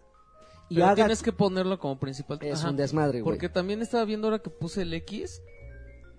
y 0.68 0.76
Pero 0.76 0.86
haga 0.86 0.94
tienes 0.96 1.22
que 1.22 1.32
ponerlo 1.32 1.78
como 1.78 1.98
principal. 1.98 2.38
es 2.42 2.60
Ajá. 2.60 2.70
un 2.70 2.76
desmadre, 2.76 3.20
güey. 3.20 3.32
Porque 3.34 3.48
también 3.48 3.82
estaba 3.82 4.04
viendo 4.04 4.26
ahora 4.28 4.38
que 4.40 4.50
puse 4.50 4.82
el 4.82 4.92
X. 4.94 5.42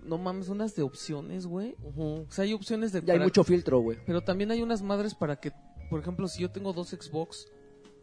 No 0.02 0.18
mames, 0.18 0.48
unas 0.48 0.74
de 0.76 0.82
opciones, 0.82 1.46
güey. 1.46 1.74
O 1.96 2.26
sea, 2.30 2.44
hay 2.44 2.52
opciones 2.52 2.92
de... 2.92 3.02
Ya 3.04 3.14
hay 3.14 3.18
mucho 3.20 3.42
filtro, 3.42 3.80
güey. 3.80 3.98
Pero 4.06 4.22
también 4.22 4.52
hay 4.52 4.62
unas 4.62 4.80
madres 4.82 5.14
para 5.16 5.36
que, 5.40 5.50
por 5.90 5.98
ejemplo, 5.98 6.28
si 6.28 6.42
yo 6.42 6.50
tengo 6.52 6.72
dos 6.72 6.90
Xbox, 6.90 7.48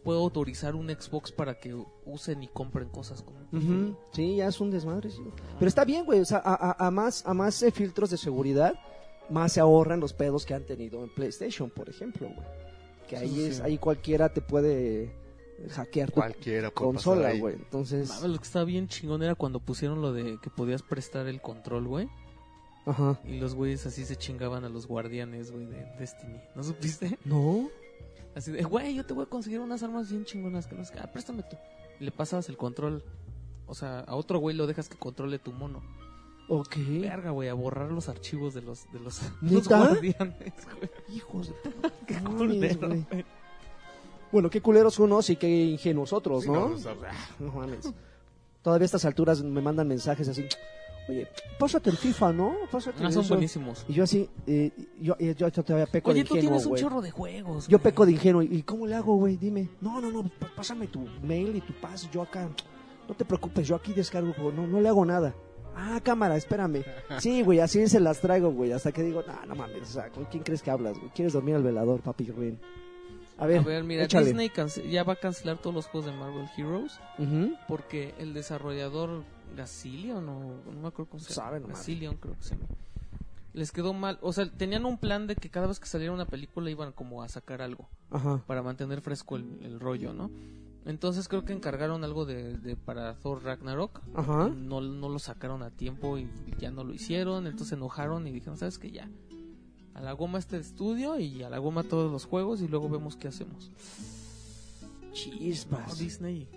puedo 0.03 0.19
autorizar 0.19 0.75
un 0.75 0.89
Xbox 0.89 1.31
para 1.31 1.59
que 1.61 1.73
usen 2.05 2.43
y 2.43 2.49
compren 2.49 2.89
cosas 2.89 3.21
con 3.23 3.35
Ujú. 3.57 3.97
Sí, 4.11 4.35
ya 4.35 4.47
es 4.49 4.59
un 4.59 4.69
desmadre, 4.69 5.11
sí. 5.11 5.21
Pero 5.57 5.69
está 5.69 5.85
bien, 5.85 6.03
güey. 6.03 6.19
O 6.19 6.25
sea, 6.25 6.39
a, 6.43 6.71
a- 6.71 6.87
a 6.87 6.91
más, 6.91 7.25
a 7.25 7.33
más 7.33 7.63
eh, 7.63 7.71
filtros 7.71 8.09
de 8.09 8.17
seguridad, 8.17 8.73
más 9.29 9.53
se 9.53 9.61
ahorran 9.61 10.01
los 10.01 10.11
pedos 10.11 10.45
que 10.45 10.53
han 10.53 10.65
tenido 10.65 11.01
en 11.05 11.09
PlayStation, 11.15 11.69
por 11.69 11.87
ejemplo, 11.87 12.27
güey. 12.27 12.47
Que 13.07 13.15
ahí 13.15 13.29
Sí, 13.29 13.43
es, 13.45 13.55
sí. 13.57 13.61
ahí 13.63 13.77
cualquiera 13.77 14.33
te 14.33 14.41
puede 14.41 15.15
hackear 15.69 16.09
tu 16.09 16.15
Cualquiera 16.15 16.71
consola, 16.71 17.33
güey. 17.33 17.55
Entonces, 17.55 18.09
Mames, 18.09 18.29
lo 18.29 18.37
que 18.37 18.43
estaba 18.43 18.65
bien 18.65 18.87
chingón 18.87 19.23
era 19.23 19.35
cuando 19.35 19.59
pusieron 19.59 20.01
lo 20.01 20.13
de 20.13 20.37
que 20.41 20.49
podías 20.49 20.81
prestar 20.81 21.27
el 21.27 21.41
control, 21.41 21.87
güey. 21.87 22.09
ajá. 22.85 23.19
Y 23.25 23.39
los 23.39 23.55
güeyes 23.55 23.85
así 23.85 24.05
se 24.05 24.15
chingaban 24.15 24.65
a 24.65 24.69
los 24.69 24.87
guardianes, 24.87 25.51
güey, 25.51 25.65
de 25.65 25.85
Destiny. 25.99 26.39
¿No 26.55 26.63
supiste? 26.63 27.17
No. 27.25 27.69
Así 28.35 28.51
de, 28.51 28.63
güey, 28.63 28.95
yo 28.95 29.05
te 29.05 29.13
voy 29.13 29.23
a 29.23 29.27
conseguir 29.27 29.59
unas 29.59 29.83
armas 29.83 30.09
bien 30.09 30.25
chingonas 30.25 30.67
que 30.67 30.75
no 30.75 30.83
sé 30.83 30.93
qué. 30.93 30.99
Ah, 30.99 31.11
préstame 31.11 31.43
tú. 31.43 31.55
Y 31.99 32.05
le 32.05 32.11
pasabas 32.11 32.49
el 32.49 32.57
control. 32.57 33.03
O 33.67 33.75
sea, 33.75 33.99
a 34.01 34.15
otro 34.15 34.39
güey 34.39 34.55
lo 34.55 34.67
dejas 34.67 34.89
que 34.89 34.97
controle 34.97 35.39
tu 35.39 35.51
mono. 35.51 35.81
Ok. 36.49 36.75
Verga, 36.77 37.29
güey, 37.29 37.49
a 37.49 37.53
borrar 37.53 37.91
los 37.91 38.09
archivos 38.09 38.53
de 38.53 38.61
los, 38.61 38.91
de 38.91 38.99
los, 38.99 39.21
guardianes, 39.69 40.53
güey. 40.77 40.89
Hijos 41.09 41.47
de 41.47 41.91
Qué 42.07 42.19
mames, 42.19 42.77
culero, 42.77 42.87
güey. 42.87 43.25
Bueno, 44.33 44.49
qué 44.49 44.59
culeros 44.61 44.99
unos 44.99 45.29
y 45.29 45.37
qué 45.37 45.47
ingenuos 45.47 46.11
otros, 46.11 46.43
Sí, 46.43 46.49
¿no? 46.49 46.67
no, 46.69 46.75
o 46.75 46.77
sea, 46.77 46.93
No 47.39 47.51
mames. 47.53 47.93
Todavía 48.61 48.83
a 48.83 48.87
estas 48.87 49.05
alturas 49.05 49.41
me 49.43 49.61
mandan 49.61 49.87
mensajes 49.87 50.27
así. 50.27 50.45
Oye, 51.07 51.27
pásate 51.59 51.89
el 51.89 51.97
FIFA, 51.97 52.33
¿no? 52.33 52.55
Pásate 52.71 53.03
Ah, 53.03 53.11
son 53.11 53.23
eso". 53.23 53.33
buenísimos. 53.35 53.85
Y 53.89 53.93
yo 53.93 54.05
así, 54.05 54.29
eh, 54.47 54.71
yo, 54.99 55.15
yo, 55.19 55.33
yo 55.49 55.63
todavía 55.63 55.85
peco 55.85 56.11
Oye, 56.11 56.23
de 56.23 56.29
tú 56.29 56.35
ingenuo, 56.35 56.57
tienes 56.57 56.65
un 56.65 56.75
chorro 56.77 57.01
de 57.01 57.11
juegos. 57.11 57.67
Yo 57.67 57.77
peco 57.79 58.05
de 58.05 58.13
ingenuo. 58.13 58.41
¿Y 58.41 58.63
cómo 58.63 58.87
le 58.87 58.95
hago, 58.95 59.15
güey? 59.17 59.35
Dime. 59.37 59.69
No, 59.81 60.01
no, 60.01 60.09
no, 60.11 60.29
pásame 60.55 60.87
tu 60.87 61.01
mail 61.21 61.55
y 61.57 61.61
tu 61.61 61.73
pass. 61.73 62.09
Yo 62.11 62.21
acá, 62.21 62.49
no 63.07 63.13
te 63.15 63.25
preocupes, 63.25 63.67
yo 63.67 63.75
aquí 63.75 63.93
descargo. 63.93 64.33
No, 64.51 64.65
no 64.65 64.79
le 64.81 64.87
hago 64.89 65.05
nada. 65.05 65.35
Ah, 65.75 65.99
cámara, 66.01 66.37
espérame. 66.37 66.83
Sí, 67.19 67.41
güey, 67.41 67.59
así 67.59 67.85
se 67.87 67.99
las 67.99 68.19
traigo, 68.21 68.51
güey. 68.51 68.71
Hasta 68.71 68.91
que 68.91 69.03
digo, 69.03 69.23
no, 69.27 69.45
no 69.45 69.55
mames, 69.55 69.81
o 69.81 69.85
sea, 69.93 70.09
¿con 70.09 70.23
quién 70.25 70.41
crees 70.43 70.61
que 70.63 70.71
hablas, 70.71 70.97
güey? 70.97 71.11
¿Quieres 71.11 71.33
dormir 71.33 71.55
al 71.55 71.63
velador, 71.63 71.99
papi 71.99 72.31
ruin? 72.31 72.59
A 73.37 73.47
ver, 73.47 73.59
A 73.59 73.63
ver, 73.63 73.83
mira, 73.83 74.03
échale. 74.03 74.27
Disney 74.27 74.51
ya 74.91 75.03
va 75.03 75.13
a 75.13 75.15
cancelar 75.15 75.57
todos 75.57 75.73
los 75.75 75.87
juegos 75.87 76.11
de 76.11 76.17
Marvel 76.17 76.47
Heroes 76.55 76.99
Ujú. 77.17 77.55
porque 77.67 78.13
el 78.19 78.33
desarrollador 78.33 79.23
Gasilion 79.57 80.27
o 80.29 80.39
no 80.71 80.81
me 80.81 80.87
acuerdo 80.87 81.11
cómo 81.11 81.23
se 81.23 81.33
llama. 81.33 81.59
Gasilion 81.59 82.15
creo 82.17 82.35
que 82.35 82.43
se 82.43 82.55
llama. 82.55 82.67
Les 83.53 83.71
quedó 83.71 83.93
mal, 83.93 84.17
o 84.21 84.33
sea, 84.33 84.49
tenían 84.51 84.85
un 84.85 84.97
plan 84.97 85.27
de 85.27 85.35
que 85.35 85.49
cada 85.49 85.67
vez 85.67 85.79
que 85.79 85.85
saliera 85.87 86.11
una 86.13 86.25
película 86.25 86.69
iban 86.71 86.91
como 86.91 87.21
a 87.21 87.29
sacar 87.29 87.61
algo 87.61 87.87
Ajá. 88.09 88.41
para 88.47 88.63
mantener 88.63 89.01
fresco 89.01 89.35
el, 89.35 89.59
el 89.61 89.79
rollo, 89.79 90.13
¿no? 90.13 90.31
Entonces 90.85 91.27
creo 91.27 91.45
que 91.45 91.53
encargaron 91.53 92.03
algo 92.03 92.25
de, 92.25 92.57
de 92.57 92.75
para 92.75 93.13
Thor 93.15 93.43
Ragnarok. 93.43 94.01
Ajá. 94.15 94.49
No, 94.49 94.81
no 94.81 95.07
lo 95.07 95.19
sacaron 95.19 95.61
a 95.63 95.69
tiempo 95.69 96.17
y 96.17 96.27
ya 96.59 96.71
no 96.71 96.83
lo 96.83 96.93
hicieron, 96.93 97.45
entonces 97.45 97.69
se 97.69 97.75
enojaron 97.75 98.27
y 98.27 98.31
dijeron, 98.31 98.57
¿sabes 98.57 98.77
qué? 98.79 98.91
Ya. 98.91 99.07
A 99.95 100.01
la 100.01 100.13
goma 100.13 100.39
este 100.39 100.57
estudio 100.57 101.19
y 101.19 101.43
a 101.43 101.49
la 101.49 101.59
goma 101.59 101.83
todos 101.83 102.11
los 102.11 102.25
juegos 102.25 102.61
y 102.61 102.67
luego 102.67 102.89
vemos 102.89 103.15
qué 103.15 103.27
hacemos. 103.27 103.69
No, 104.81 105.13
Chispas. 105.13 105.97
Disney. 105.99 106.47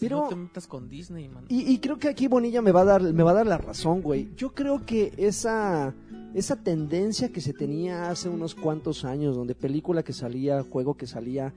Pero- 0.00 0.22
No 0.22 0.28
te 0.28 0.36
metas 0.36 0.66
con 0.66 0.88
Disney, 0.88 1.28
man. 1.28 1.44
Y, 1.48 1.70
y 1.72 1.78
creo 1.78 1.98
que 1.98 2.08
aquí 2.08 2.26
Bonilla 2.26 2.60
me 2.62 2.72
va 2.72 2.80
a 2.80 2.84
dar, 2.84 3.02
me 3.02 3.22
va 3.22 3.30
a 3.32 3.34
dar 3.34 3.46
la 3.46 3.58
razón, 3.58 4.00
güey. 4.02 4.30
Yo 4.36 4.52
creo 4.54 4.84
que 4.84 5.12
esa, 5.16 5.94
esa 6.34 6.56
tendencia 6.56 7.28
que 7.30 7.40
se 7.40 7.52
tenía 7.52 8.10
hace 8.10 8.28
unos 8.28 8.54
cuantos 8.54 9.04
años, 9.04 9.36
donde 9.36 9.54
película 9.54 10.02
que 10.02 10.12
salía, 10.12 10.62
juego 10.64 10.96
que 10.96 11.06
salía, 11.06 11.52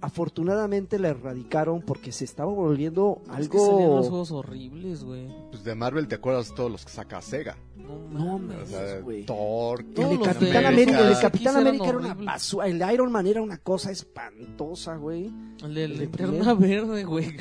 afortunadamente 0.00 0.98
la 0.98 1.08
erradicaron 1.08 1.82
porque 1.82 2.12
se 2.12 2.24
estaba 2.24 2.52
volviendo 2.52 3.22
Es 3.38 3.48
que 3.48 3.58
salían 3.58 3.90
unos 3.90 4.06
algo... 4.06 4.08
juegos 4.08 4.30
horribles, 4.30 5.04
güey. 5.04 5.28
Pues 5.50 5.64
de 5.64 5.74
Marvel 5.74 6.08
te 6.08 6.16
acuerdas 6.16 6.54
todos 6.54 6.70
los 6.70 6.84
que 6.84 6.92
saca 6.92 7.20
Sega. 7.20 7.56
No 7.76 7.98
No 8.10 8.38
mames. 8.38 8.56
O 8.56 8.60
mames, 8.60 8.68
sea, 8.68 9.00
güey. 9.00 9.24
Thor, 9.24 9.84
El 9.96 10.08
de 10.10 10.20
Capitán 10.20 10.66
América. 10.66 11.00
El 11.00 11.14
de 11.14 11.20
Capitán 11.20 11.56
América 11.56 11.88
era 11.88 11.98
una 11.98 12.14
basura. 12.14 12.66
El 12.66 12.78
de 12.78 12.94
Iron 12.94 13.10
Man 13.12 13.26
era 13.26 13.42
una 13.42 13.58
cosa 13.58 13.90
espantosa, 13.90 14.96
güey. 14.96 15.32
El 15.64 15.74
de 15.74 15.88
linterna 15.88 16.54
verde, 16.54 17.04
güey. 17.04 17.36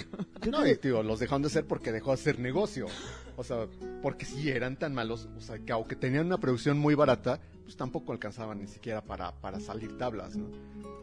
No, 0.49 0.65
y 0.65 0.75
digo, 0.75 1.03
los 1.03 1.19
dejaron 1.19 1.41
de 1.41 1.47
hacer 1.47 1.65
porque 1.65 1.91
dejó 1.91 2.11
de 2.11 2.15
hacer 2.15 2.39
negocio. 2.39 2.87
O 3.35 3.43
sea, 3.43 3.67
porque 4.01 4.25
si 4.25 4.49
eran 4.49 4.77
tan 4.77 4.93
malos, 4.95 5.27
o 5.37 5.41
sea, 5.41 5.59
que 5.59 5.71
aunque 5.71 5.95
tenían 5.95 6.25
una 6.25 6.39
producción 6.39 6.79
muy 6.79 6.95
barata, 6.95 7.39
pues 7.67 7.75
tampoco 7.75 8.13
alcanzaban 8.13 8.61
ni 8.61 8.67
siquiera 8.67 9.03
para, 9.03 9.33
para 9.41 9.59
salir 9.59 9.97
tablas, 9.97 10.37
¿no? 10.37 10.47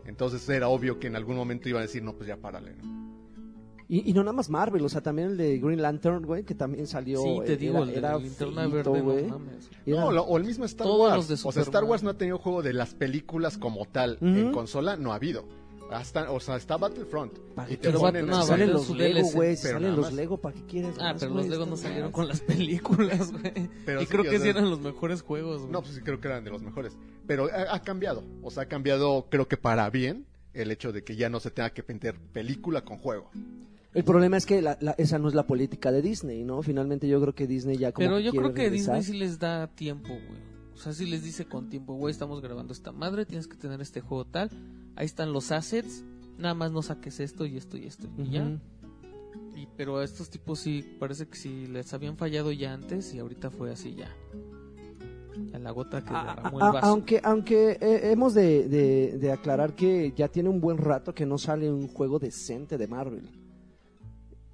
Entonces 0.07 0.49
era 0.49 0.69
obvio 0.69 0.99
que 0.99 1.09
en 1.09 1.15
algún 1.15 1.37
momento 1.37 1.69
iban 1.69 1.81
a 1.81 1.83
decir, 1.83 2.03
no, 2.03 2.15
pues 2.15 2.27
ya 2.27 2.39
párale, 2.39 2.75
¿no? 2.77 3.05
Y, 3.87 4.09
y 4.11 4.15
no 4.15 4.23
nada 4.23 4.33
más 4.33 4.49
Marvel, 4.49 4.83
o 4.83 4.89
sea, 4.89 5.03
también 5.03 5.29
el 5.33 5.37
de 5.37 5.59
Green 5.59 5.83
Lantern, 5.83 6.25
güey, 6.25 6.43
que 6.45 6.55
también 6.55 6.87
salió. 6.87 7.21
Sí, 7.23 7.41
te 7.45 7.53
eh, 7.53 7.57
digo, 7.59 7.77
era, 7.77 7.85
el 7.85 7.91
de 7.93 7.99
era 7.99 8.17
linterna 8.19 8.67
verde, 8.67 9.01
güey. 9.03 9.23
no 9.25 9.39
mames. 9.39 9.69
Era- 9.85 10.01
No, 10.01 10.11
lo- 10.11 10.23
o 10.23 10.39
el 10.39 10.45
mismo 10.45 10.65
Star 10.65 10.87
Todos 10.87 11.01
Wars. 11.03 11.17
los 11.17 11.29
de 11.43 11.49
o 11.49 11.53
sea. 11.53 11.63
Star 11.65 11.85
Wars 11.85 12.03
no 12.03 12.09
ha 12.09 12.15
tenido 12.17 12.39
juego 12.39 12.63
de 12.63 12.73
las 12.73 12.95
películas 12.95 13.59
como 13.59 13.85
tal. 13.85 14.17
En 14.23 14.53
consola 14.53 14.97
no 14.97 15.13
ha 15.13 15.17
habido. 15.17 15.45
Hasta, 15.91 16.31
o 16.31 16.41
sea, 16.41 16.57
está 16.57 16.77
Battlefront. 16.77 17.39
¿Para 17.55 17.71
Y 17.71 17.77
te 17.77 17.93
ponen 17.93 18.27
no, 18.27 18.43
salen 18.43 18.73
los 18.73 18.89
Lego, 18.91 19.29
güey, 19.33 19.57
salen 19.57 19.95
los. 19.95 20.13
Lego, 20.13 20.39
¿para 20.39 20.55
qué 20.55 20.63
quieres? 20.67 20.97
Ah, 20.99 21.13
más, 21.13 21.21
pero 21.23 21.35
los 21.35 21.47
Legos 21.47 21.69
no 21.69 21.77
salieron 21.77 22.11
con 22.11 22.27
las 22.27 22.41
películas, 22.41 23.31
güey. 23.33 23.53
Y 23.57 24.01
sí, 24.01 24.07
creo 24.07 24.25
que 24.25 24.39
sí 24.41 24.49
eran 24.49 24.71
los 24.71 24.81
mejores 24.81 25.23
juegos, 25.23 25.61
güey. 25.61 25.73
No, 25.73 25.83
pues 25.83 25.95
sí 25.95 26.01
creo 26.01 26.21
que 26.21 26.29
eran 26.29 26.43
de 26.45 26.51
los 26.51 26.63
mejores. 26.63 26.97
Pero 27.27 27.49
ha, 27.53 27.75
ha 27.75 27.83
cambiado. 27.83 28.25
O 28.43 28.51
sea, 28.51 28.65
ha 28.65 28.67
cambiado, 28.67 29.27
creo 29.31 29.47
que 29.47 29.57
para 29.57 29.89
bien, 29.91 30.27
el 30.55 30.71
hecho 30.71 30.91
de 30.93 31.05
que 31.05 31.17
ya 31.17 31.29
no 31.29 31.39
se 31.41 31.51
tenga 31.51 31.71
que 31.71 31.85
meter 31.87 32.17
película 32.33 32.83
con 32.85 32.99
juego. 32.99 33.31
El 33.93 34.03
problema 34.05 34.37
es 34.37 34.47
que 34.47 34.61
la- 34.63 34.77
la- 34.81 34.95
esa 34.99 35.19
no 35.21 35.29
es 35.29 35.35
la 35.35 35.47
política 35.47 35.93
de 35.93 36.03
Disney, 36.03 36.43
¿no? 36.45 36.63
Finalmente 36.63 37.07
yo 37.07 37.21
creo 37.21 37.35
que 37.35 37.47
Disney 37.47 37.77
ya 37.77 37.93
como 37.93 38.05
Pero 38.09 38.19
yo 38.19 38.33
creo 38.33 38.53
que 38.55 38.63
regresar. 38.65 38.97
Disney 38.97 39.13
sí 39.15 39.19
les 39.19 39.39
da 39.39 39.69
tiempo, 39.69 40.09
güey. 40.09 40.54
O 40.75 40.77
sea, 40.77 40.93
sí 40.93 41.07
les 41.07 41.23
dice 41.23 41.47
con 41.47 41.69
tiempo, 41.69 41.95
güey, 41.95 42.11
estamos 42.13 42.41
grabando 42.43 42.73
esta 42.73 42.93
madre, 42.93 43.25
tienes 43.27 43.47
que 43.47 43.57
tener 43.57 43.81
este 43.81 44.01
juego 44.01 44.25
tal. 44.25 44.51
Ahí 44.97 45.07
están 45.07 45.33
los 45.33 45.53
assets, 45.53 46.05
nada 46.37 46.55
más 46.55 46.73
no 46.73 46.83
saques 46.83 47.21
esto 47.21 47.47
y 47.47 47.57
esto 47.57 47.77
y 47.77 47.87
esto. 47.87 48.09
Y 48.19 48.31
ya. 48.31 48.59
Y, 49.57 49.67
pero 49.77 49.99
a 49.99 50.05
estos 50.05 50.31
tipos 50.31 50.59
sí, 50.59 50.85
parece 50.99 51.27
que 51.29 51.37
sí 51.37 51.67
les 51.69 51.93
habían 51.95 52.17
fallado 52.17 52.51
ya 52.53 52.73
antes 52.75 53.15
y 53.15 53.19
ahorita 53.21 53.51
fue 53.51 53.71
así 53.71 53.95
ya. 53.95 54.11
A 55.53 55.59
la 55.59 55.71
gota 55.71 56.05
que 56.05 56.11
A- 56.15 56.35
derramó 56.37 56.61
a- 56.63 56.67
el 56.69 56.73
vaso. 56.75 56.87
aunque 56.87 57.21
aunque 57.25 57.73
eh, 57.81 58.11
hemos 58.13 58.35
de, 58.35 58.69
de- 58.69 59.19
de 59.19 59.33
aclarar 59.33 59.75
que 59.75 60.13
ya 60.17 60.29
tiene 60.29 60.49
un 60.49 60.61
buen 60.61 60.79
rato 60.79 61.15
que 61.15 61.27
no 61.27 61.39
sale 61.39 61.71
un 61.73 61.89
juego 61.89 62.19
decente 62.19 62.79
de 62.79 62.87
Marvel. 62.89 63.29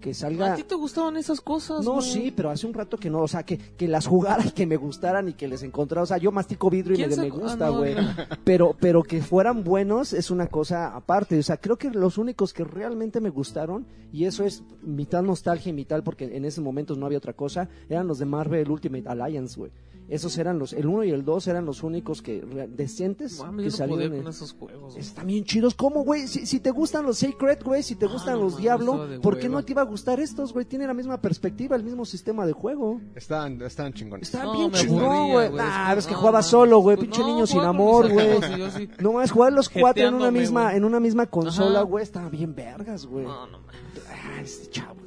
Que 0.01 0.15
salga... 0.15 0.55
¿A 0.55 0.57
ti 0.57 0.63
te 0.63 0.75
gustaban 0.75 1.17
esas 1.19 1.41
cosas? 1.43 1.85
No, 1.85 1.97
güey? 1.97 2.11
sí, 2.11 2.33
pero 2.35 2.49
hace 2.51 2.67
un 2.67 2.73
rato 2.73 2.97
que 2.97 3.11
no, 3.11 3.21
o 3.21 3.29
sea, 3.29 3.43
que, 3.43 3.59
que 3.59 3.87
las 3.87 4.07
jugara 4.07 4.45
y 4.47 4.51
que 4.53 4.67
me 4.67 4.77
gustaran 4.77 5.29
y 5.29 5.35
que 5.35 5.47
les 5.47 5.63
encontrara, 5.63 6.03
o 6.03 6.07
sea, 6.07 6.17
yo 6.17 6.33
mastico 6.33 6.71
vidrio 6.71 6.95
y 6.95 6.97
¿Quién 6.97 7.11
me, 7.11 7.15
se- 7.17 7.21
me 7.21 7.27
ah, 7.27 7.31
gusta, 7.31 7.67
no, 7.67 7.79
güey. 7.79 7.95
pero, 8.43 8.75
pero 8.81 9.03
que 9.03 9.21
fueran 9.21 9.63
buenos 9.63 10.15
es 10.15 10.31
una 10.31 10.47
cosa 10.47 10.97
aparte, 10.97 11.39
o 11.39 11.43
sea, 11.43 11.59
creo 11.59 11.77
que 11.77 11.91
los 11.91 12.17
únicos 12.17 12.55
que 12.55 12.65
realmente 12.65 13.21
me 13.21 13.29
gustaron, 13.29 13.85
y 14.11 14.25
eso 14.25 14.43
es 14.45 14.63
mitad 14.83 15.23
nostalgia 15.23 15.69
y 15.69 15.75
mitad 15.75 16.03
porque 16.03 16.35
en 16.35 16.47
ese 16.47 16.63
momento 16.63 16.97
no 16.97 17.05
había 17.05 17.19
otra 17.19 17.35
cosa, 17.35 17.69
eran 17.91 18.07
los 18.07 18.19
de 18.19 18.25
Marvel 18.25 18.71
Ultimate 18.71 19.07
Alliance, 19.07 19.59
güey. 19.59 19.71
Esos 20.11 20.37
eran 20.38 20.59
los, 20.59 20.73
el 20.73 20.87
1 20.87 21.05
y 21.05 21.11
el 21.11 21.25
2 21.25 21.46
eran 21.49 21.64
los 21.64 21.83
únicos 21.85 22.20
que 22.20 22.40
decentes 22.68 23.38
que 23.40 23.44
no 23.64 23.70
salieron. 23.70 24.16
en- 24.16 24.23
con 24.25 24.31
esos 24.31 24.53
juegos. 24.53 24.96
Están 24.96 25.27
bien 25.29 25.44
chidos. 25.44 25.75
¿Cómo, 25.75 26.03
güey? 26.05 26.27
Si, 26.27 26.46
si 26.46 26.59
te 26.61 26.70
gustan 26.70 27.07
los 27.07 27.18
Sacred, 27.18 27.62
güey, 27.64 27.83
si 27.83 27.94
te 27.94 28.07
Ah, 28.07 28.11
gustan 28.12 28.35
no 28.35 28.42
los 28.42 28.57
Diablo, 28.57 29.07
¿por 29.23 29.38
qué 29.38 29.46
hueva. 29.46 29.61
no 29.61 29.64
te 29.64 29.73
iba 29.73 29.83
a 29.83 29.85
gustar 29.85 30.18
estos, 30.20 30.53
güey? 30.53 30.64
Tienen 30.66 30.88
la 30.88 30.94
misma 30.94 31.20
perspectiva, 31.20 31.77
el 31.77 31.85
mismo 31.85 32.05
sistema 32.05 32.44
de 32.44 32.53
juego. 32.53 33.01
Estaban, 33.14 33.62
estaban 33.62 33.92
chingones. 33.92 34.29
Está 34.29 34.44
No, 34.44 34.53
bien 34.53 34.75
aburría, 34.75 35.33
güey. 35.33 35.51
Nah, 35.53 35.92
Es 35.94 36.07
que- 36.07 36.14
jugaba 36.14 36.42
solo, 36.42 36.81
güey. 36.81 36.96
Pues 36.96 37.07
Pinche 37.07 37.20
no, 37.20 37.27
niño 37.29 37.46
sin 37.46 37.61
amor, 37.61 38.12
güey. 38.12 38.38
sí. 38.77 38.88
No 38.99 39.12
más 39.12 39.31
jugar 39.31 39.53
los 39.53 39.68
cuatro 39.68 40.07
en 40.09 40.14
una 40.14 40.31
misma, 40.31 40.75
en 40.75 40.85
una 40.85 40.99
misma 40.99 41.27
consola, 41.27 41.83
güey. 41.83 42.03
Estaba 42.03 42.29
bien 42.29 42.55
vergas, 42.55 43.07
güey. 43.07 43.25
No, 43.27 43.46
no 43.46 43.61
mames. 43.61 43.81
Ah, 44.11 44.40
este 44.42 44.70
chavos. 44.70 45.00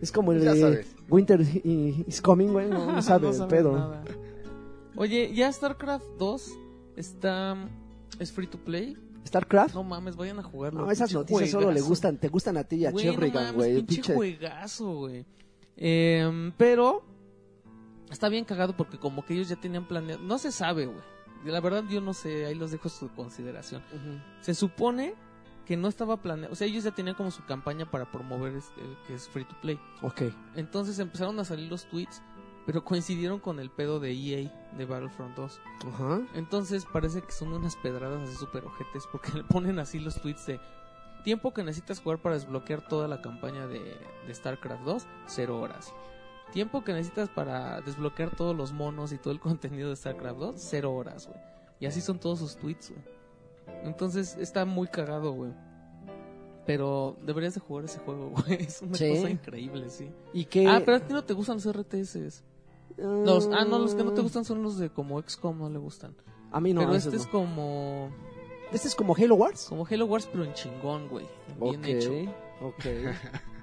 Es 0.00 0.12
como 0.12 0.32
el 0.32 0.42
Ya 0.42 0.54
de 0.54 0.60
sabes. 0.60 0.96
Winter 1.08 1.40
is 1.40 2.20
Coming, 2.20 2.48
güey. 2.48 2.68
No, 2.68 2.92
no 2.92 3.02
sabe 3.02 3.30
No 3.36 3.48
pedo. 3.48 3.72
nada. 3.76 4.04
Oye, 4.96 5.32
ya 5.34 5.52
StarCraft 5.52 6.06
2 6.18 6.52
está 6.96 7.56
es 8.18 8.32
free 8.32 8.46
to 8.46 8.58
play. 8.58 8.96
StarCraft. 9.26 9.74
No 9.74 9.84
mames, 9.84 10.16
vayan 10.16 10.38
a 10.38 10.42
jugarlo. 10.42 10.84
No, 10.86 10.90
esas 10.90 11.12
noticias 11.12 11.50
solo 11.50 11.70
le 11.70 11.80
gustan, 11.80 12.16
te 12.18 12.28
gustan 12.28 12.56
a 12.56 12.64
ti 12.64 12.76
y 12.76 12.86
a 12.86 12.90
Güey, 12.90 13.06
no 13.06 13.12
Cherrigan, 13.12 13.42
mames, 13.44 13.54
güey. 13.54 13.82
pinche, 13.82 14.14
juegazo, 14.14 14.92
güey. 14.94 15.26
Em, 15.76 16.50
pero 16.56 17.04
está 18.10 18.28
bien 18.28 18.44
cagado 18.44 18.76
porque 18.76 18.98
como 18.98 19.24
que 19.24 19.34
ellos 19.34 19.48
ya 19.48 19.56
tenían 19.56 19.86
planeado, 19.86 20.22
no 20.22 20.38
se 20.38 20.50
sabe, 20.50 20.86
güey. 20.86 20.98
La 21.44 21.60
verdad 21.60 21.84
yo 21.88 22.00
no 22.00 22.14
sé, 22.14 22.46
ahí 22.46 22.54
los 22.56 22.70
dejo 22.72 22.88
a 22.88 22.90
su 22.90 23.08
consideración. 23.10 23.82
Se 24.40 24.54
supone 24.54 25.14
que 25.68 25.76
no 25.76 25.86
estaba 25.86 26.16
planeado, 26.16 26.50
o 26.50 26.56
sea, 26.56 26.66
ellos 26.66 26.84
ya 26.84 26.92
tenían 26.92 27.14
como 27.14 27.30
su 27.30 27.44
campaña 27.44 27.84
para 27.84 28.10
promover 28.10 28.54
este, 28.54 28.80
que 29.06 29.14
es 29.14 29.28
free 29.28 29.44
to 29.44 29.54
play. 29.60 29.78
Ok. 30.00 30.22
Entonces 30.56 30.98
empezaron 30.98 31.38
a 31.40 31.44
salir 31.44 31.70
los 31.70 31.84
tweets, 31.90 32.22
pero 32.64 32.86
coincidieron 32.86 33.38
con 33.38 33.60
el 33.60 33.68
pedo 33.68 34.00
de 34.00 34.12
EA 34.12 34.50
de 34.78 34.84
Battlefront 34.86 35.36
2. 35.36 35.60
Ajá. 35.88 36.22
Entonces 36.32 36.86
parece 36.90 37.20
que 37.20 37.32
son 37.32 37.52
unas 37.52 37.76
pedradas 37.76 38.22
así 38.22 38.34
súper 38.36 38.64
ojetes 38.64 39.04
porque 39.12 39.30
le 39.34 39.44
ponen 39.44 39.78
así 39.78 39.98
los 39.98 40.18
tweets 40.22 40.46
de 40.46 40.58
tiempo 41.22 41.52
que 41.52 41.62
necesitas 41.62 42.00
jugar 42.00 42.22
para 42.22 42.36
desbloquear 42.36 42.88
toda 42.88 43.06
la 43.06 43.20
campaña 43.20 43.66
de, 43.66 43.94
de 44.26 44.34
StarCraft 44.34 44.84
2, 44.84 45.06
cero 45.26 45.60
horas. 45.60 45.92
Tiempo 46.50 46.82
que 46.82 46.94
necesitas 46.94 47.28
para 47.28 47.82
desbloquear 47.82 48.34
todos 48.34 48.56
los 48.56 48.72
monos 48.72 49.12
y 49.12 49.18
todo 49.18 49.34
el 49.34 49.40
contenido 49.48 49.90
de 49.90 49.96
StarCraft 49.96 50.38
2, 50.38 50.54
cero 50.56 50.94
horas, 50.94 51.26
güey. 51.28 51.38
Y 51.78 51.84
así 51.84 52.00
son 52.00 52.18
todos 52.18 52.38
sus 52.38 52.56
tweets, 52.56 52.90
güey. 52.90 53.17
Entonces 53.84 54.36
está 54.38 54.64
muy 54.64 54.88
cagado, 54.88 55.32
güey. 55.32 55.52
Pero 56.66 57.16
deberías 57.24 57.54
de 57.54 57.60
jugar 57.60 57.84
ese 57.86 57.98
juego, 58.00 58.30
güey. 58.46 58.62
Es 58.62 58.82
una 58.82 58.94
Sí. 58.96 59.08
cosa 59.08 59.30
increíble, 59.30 59.88
sí. 59.90 60.10
¿Y 60.32 60.44
qué? 60.44 60.66
Ah, 60.68 60.82
pero 60.84 60.98
a 60.98 61.00
ti 61.00 61.12
no 61.12 61.24
te 61.24 61.32
gustan 61.34 61.56
los 61.56 61.66
RTS. 61.74 62.42
Los, 62.96 63.48
ah, 63.52 63.64
no, 63.64 63.78
los 63.78 63.94
que 63.94 64.02
no 64.04 64.12
te 64.12 64.20
gustan 64.22 64.44
son 64.44 64.62
los 64.62 64.76
de 64.78 64.90
como 64.90 65.20
XCOM, 65.22 65.58
no 65.58 65.70
le 65.70 65.78
gustan. 65.78 66.14
A 66.50 66.60
mí 66.60 66.72
no. 66.74 66.80
pero 66.80 66.94
este 66.94 67.14
es 67.16 67.26
como 67.26 68.10
Este 68.72 68.88
es 68.88 68.94
como 68.94 69.14
Halo 69.14 69.34
Wars. 69.36 69.66
como 69.68 69.86
Halo 69.88 70.06
Wars, 70.06 70.28
pero 70.30 70.44
en 70.44 70.52
chingón, 70.54 71.08
güey. 71.08 71.26
Bien 71.60 71.80
Ok, 71.80 71.86
hecho. 71.86 72.12
ok. 72.60 72.84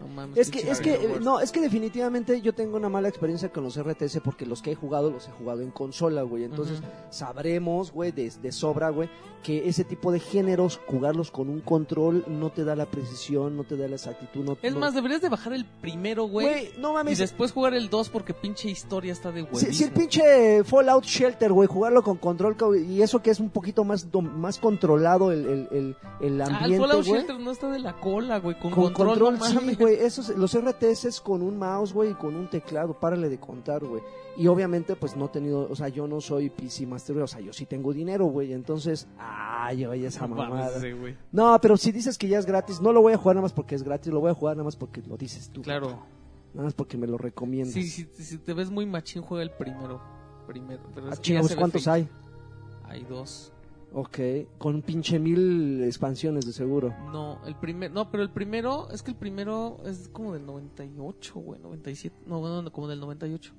No 0.00 0.08
mames, 0.08 0.36
Es 0.38 0.50
que, 0.50 0.68
es 0.70 0.80
que, 0.80 0.94
eh, 0.94 1.18
no, 1.22 1.40
es 1.40 1.52
que 1.52 1.60
definitivamente 1.60 2.40
yo 2.40 2.52
tengo 2.54 2.76
una 2.76 2.88
mala 2.88 3.08
experiencia 3.08 3.50
con 3.52 3.64
los 3.64 3.78
RTS 3.80 4.20
porque 4.24 4.44
los 4.44 4.60
que 4.60 4.72
he 4.72 4.74
jugado 4.74 5.10
los 5.10 5.28
he 5.28 5.30
jugado 5.30 5.60
en 5.62 5.70
consola, 5.70 6.22
güey. 6.22 6.44
Entonces 6.44 6.80
sabremos, 7.10 7.92
güey, 7.92 8.10
de, 8.12 8.30
de 8.42 8.52
sobra, 8.52 8.90
güey, 8.90 9.08
que 9.42 9.68
ese 9.68 9.84
tipo 9.84 10.10
de 10.10 10.20
géneros, 10.20 10.80
jugarlos 10.86 11.30
con 11.30 11.48
un 11.50 11.60
control, 11.60 12.24
no 12.26 12.50
te 12.50 12.64
da 12.64 12.74
la 12.74 12.86
precisión, 12.86 13.56
no 13.56 13.64
te 13.64 13.76
da 13.76 13.86
la 13.88 13.96
exactitud. 13.96 14.42
No, 14.44 14.56
Es 14.62 14.72
no- 14.74 14.80
más, 14.80 14.94
deberías 14.94 15.20
de 15.20 15.28
bajar 15.28 15.52
el 15.52 15.64
primero, 15.64 16.24
güey. 16.24 16.46
güey, 16.48 16.70
no 16.78 16.90
Y 16.90 16.94
mames. 16.94 17.18
después 17.18 17.52
jugar 17.52 17.74
el 17.74 17.88
2 17.90 18.08
porque 18.08 18.32
pinche 18.34 18.68
historia 18.70 19.12
está 19.12 19.30
de 19.32 19.42
huevísimo. 19.42 19.70
Si, 19.72 19.76
si 19.78 19.84
el 19.84 19.92
pinche 19.92 20.64
Fallout 20.64 21.04
Shelter, 21.04 21.52
güey, 21.52 21.68
jugarlo 21.68 22.02
con 22.02 22.16
control 22.16 22.56
co- 22.56 22.74
y 22.74 23.02
eso 23.02 23.22
que 23.22 23.30
es 23.30 23.38
un 23.40 23.50
poquito 23.50 23.84
más 23.84 24.06
más 24.14 24.58
controlado 24.58 25.30
el, 25.30 25.44
el, 25.46 25.68
el, 25.70 25.76
el 25.76 25.96
Ah, 26.04 26.16
el 26.20 26.40
ambiente, 26.42 26.78
Fallout 26.78 27.06
güey. 27.06 27.18
Shelter 27.20 27.38
no 27.40 27.50
está 27.50 27.70
de 27.70 27.78
la 27.78 28.00
cola, 28.00 28.38
güey. 28.38 28.58
Con, 28.58 28.70
Con 28.70 28.84
control, 28.92 29.08
control, 29.08 29.38
no 29.38 29.44
sí, 29.44 29.54
mames. 29.54 29.78
Güey. 29.84 30.00
Esos, 30.00 30.30
los 30.36 30.54
RTS 30.58 31.20
con 31.20 31.42
un 31.42 31.58
mouse, 31.58 31.92
güey, 31.92 32.10
y 32.10 32.14
con 32.14 32.34
un 32.34 32.48
teclado. 32.48 32.98
Párale 32.98 33.28
de 33.28 33.38
contar, 33.38 33.84
güey. 33.84 34.02
Y 34.36 34.46
obviamente, 34.48 34.96
pues 34.96 35.16
no 35.16 35.26
he 35.26 35.28
tenido, 35.28 35.68
o 35.70 35.76
sea, 35.76 35.88
yo 35.88 36.06
no 36.08 36.20
soy 36.20 36.50
PC 36.50 36.86
Master, 36.86 37.18
o 37.18 37.26
sea, 37.26 37.40
yo 37.40 37.52
sí 37.52 37.66
tengo 37.66 37.92
dinero, 37.92 38.26
güey. 38.26 38.52
Entonces, 38.52 39.06
ay, 39.18 39.86
oye, 39.86 40.06
esa 40.06 40.26
No 40.26 40.34
mamada. 40.34 40.80
No, 41.30 41.58
pero 41.60 41.76
si 41.76 41.92
dices 41.92 42.18
que 42.18 42.28
ya 42.28 42.38
es 42.38 42.46
gratis, 42.46 42.80
no 42.80 42.92
lo 42.92 43.00
voy 43.00 43.12
a 43.12 43.16
jugar 43.16 43.36
nada 43.36 43.42
más 43.44 43.52
porque 43.52 43.74
es 43.74 43.82
gratis, 43.82 44.12
lo 44.12 44.20
voy 44.20 44.30
a 44.30 44.34
jugar 44.34 44.56
nada 44.56 44.64
más 44.64 44.76
porque 44.76 45.02
lo 45.02 45.16
dices 45.16 45.50
tú. 45.50 45.62
Claro. 45.62 46.02
Nada 46.52 46.64
más 46.66 46.74
porque 46.74 46.96
me 46.96 47.06
lo 47.06 47.18
recomiendas. 47.18 47.74
Sí, 47.74 47.88
sí, 47.88 48.08
si 48.12 48.38
te 48.38 48.54
ves 48.54 48.70
muy 48.70 48.86
machín, 48.86 49.22
juega 49.22 49.42
el 49.42 49.50
primero. 49.50 50.00
Primero. 50.46 50.82
Pero 50.94 51.08
Ah, 51.08 51.14
es 51.14 51.48
ve 51.48 51.56
¿cuántos 51.56 51.88
hay? 51.88 52.08
Hay 52.84 53.04
dos. 53.04 53.53
Ok, 53.96 54.18
con 54.58 54.82
pinche 54.82 55.20
mil 55.20 55.82
expansiones 55.84 56.44
de 56.46 56.52
seguro. 56.52 56.92
No, 57.12 57.40
el 57.46 57.54
primer, 57.54 57.92
no, 57.92 58.10
pero 58.10 58.24
el 58.24 58.30
primero, 58.30 58.90
es 58.90 59.04
que 59.04 59.12
el 59.12 59.16
primero 59.16 59.78
es 59.86 60.08
como 60.08 60.32
del 60.32 60.44
98, 60.44 61.34
güey, 61.38 61.60
97, 61.60 62.16
no, 62.26 62.40
bueno, 62.40 62.72
como 62.72 62.88
del 62.88 62.98
98. 62.98 63.52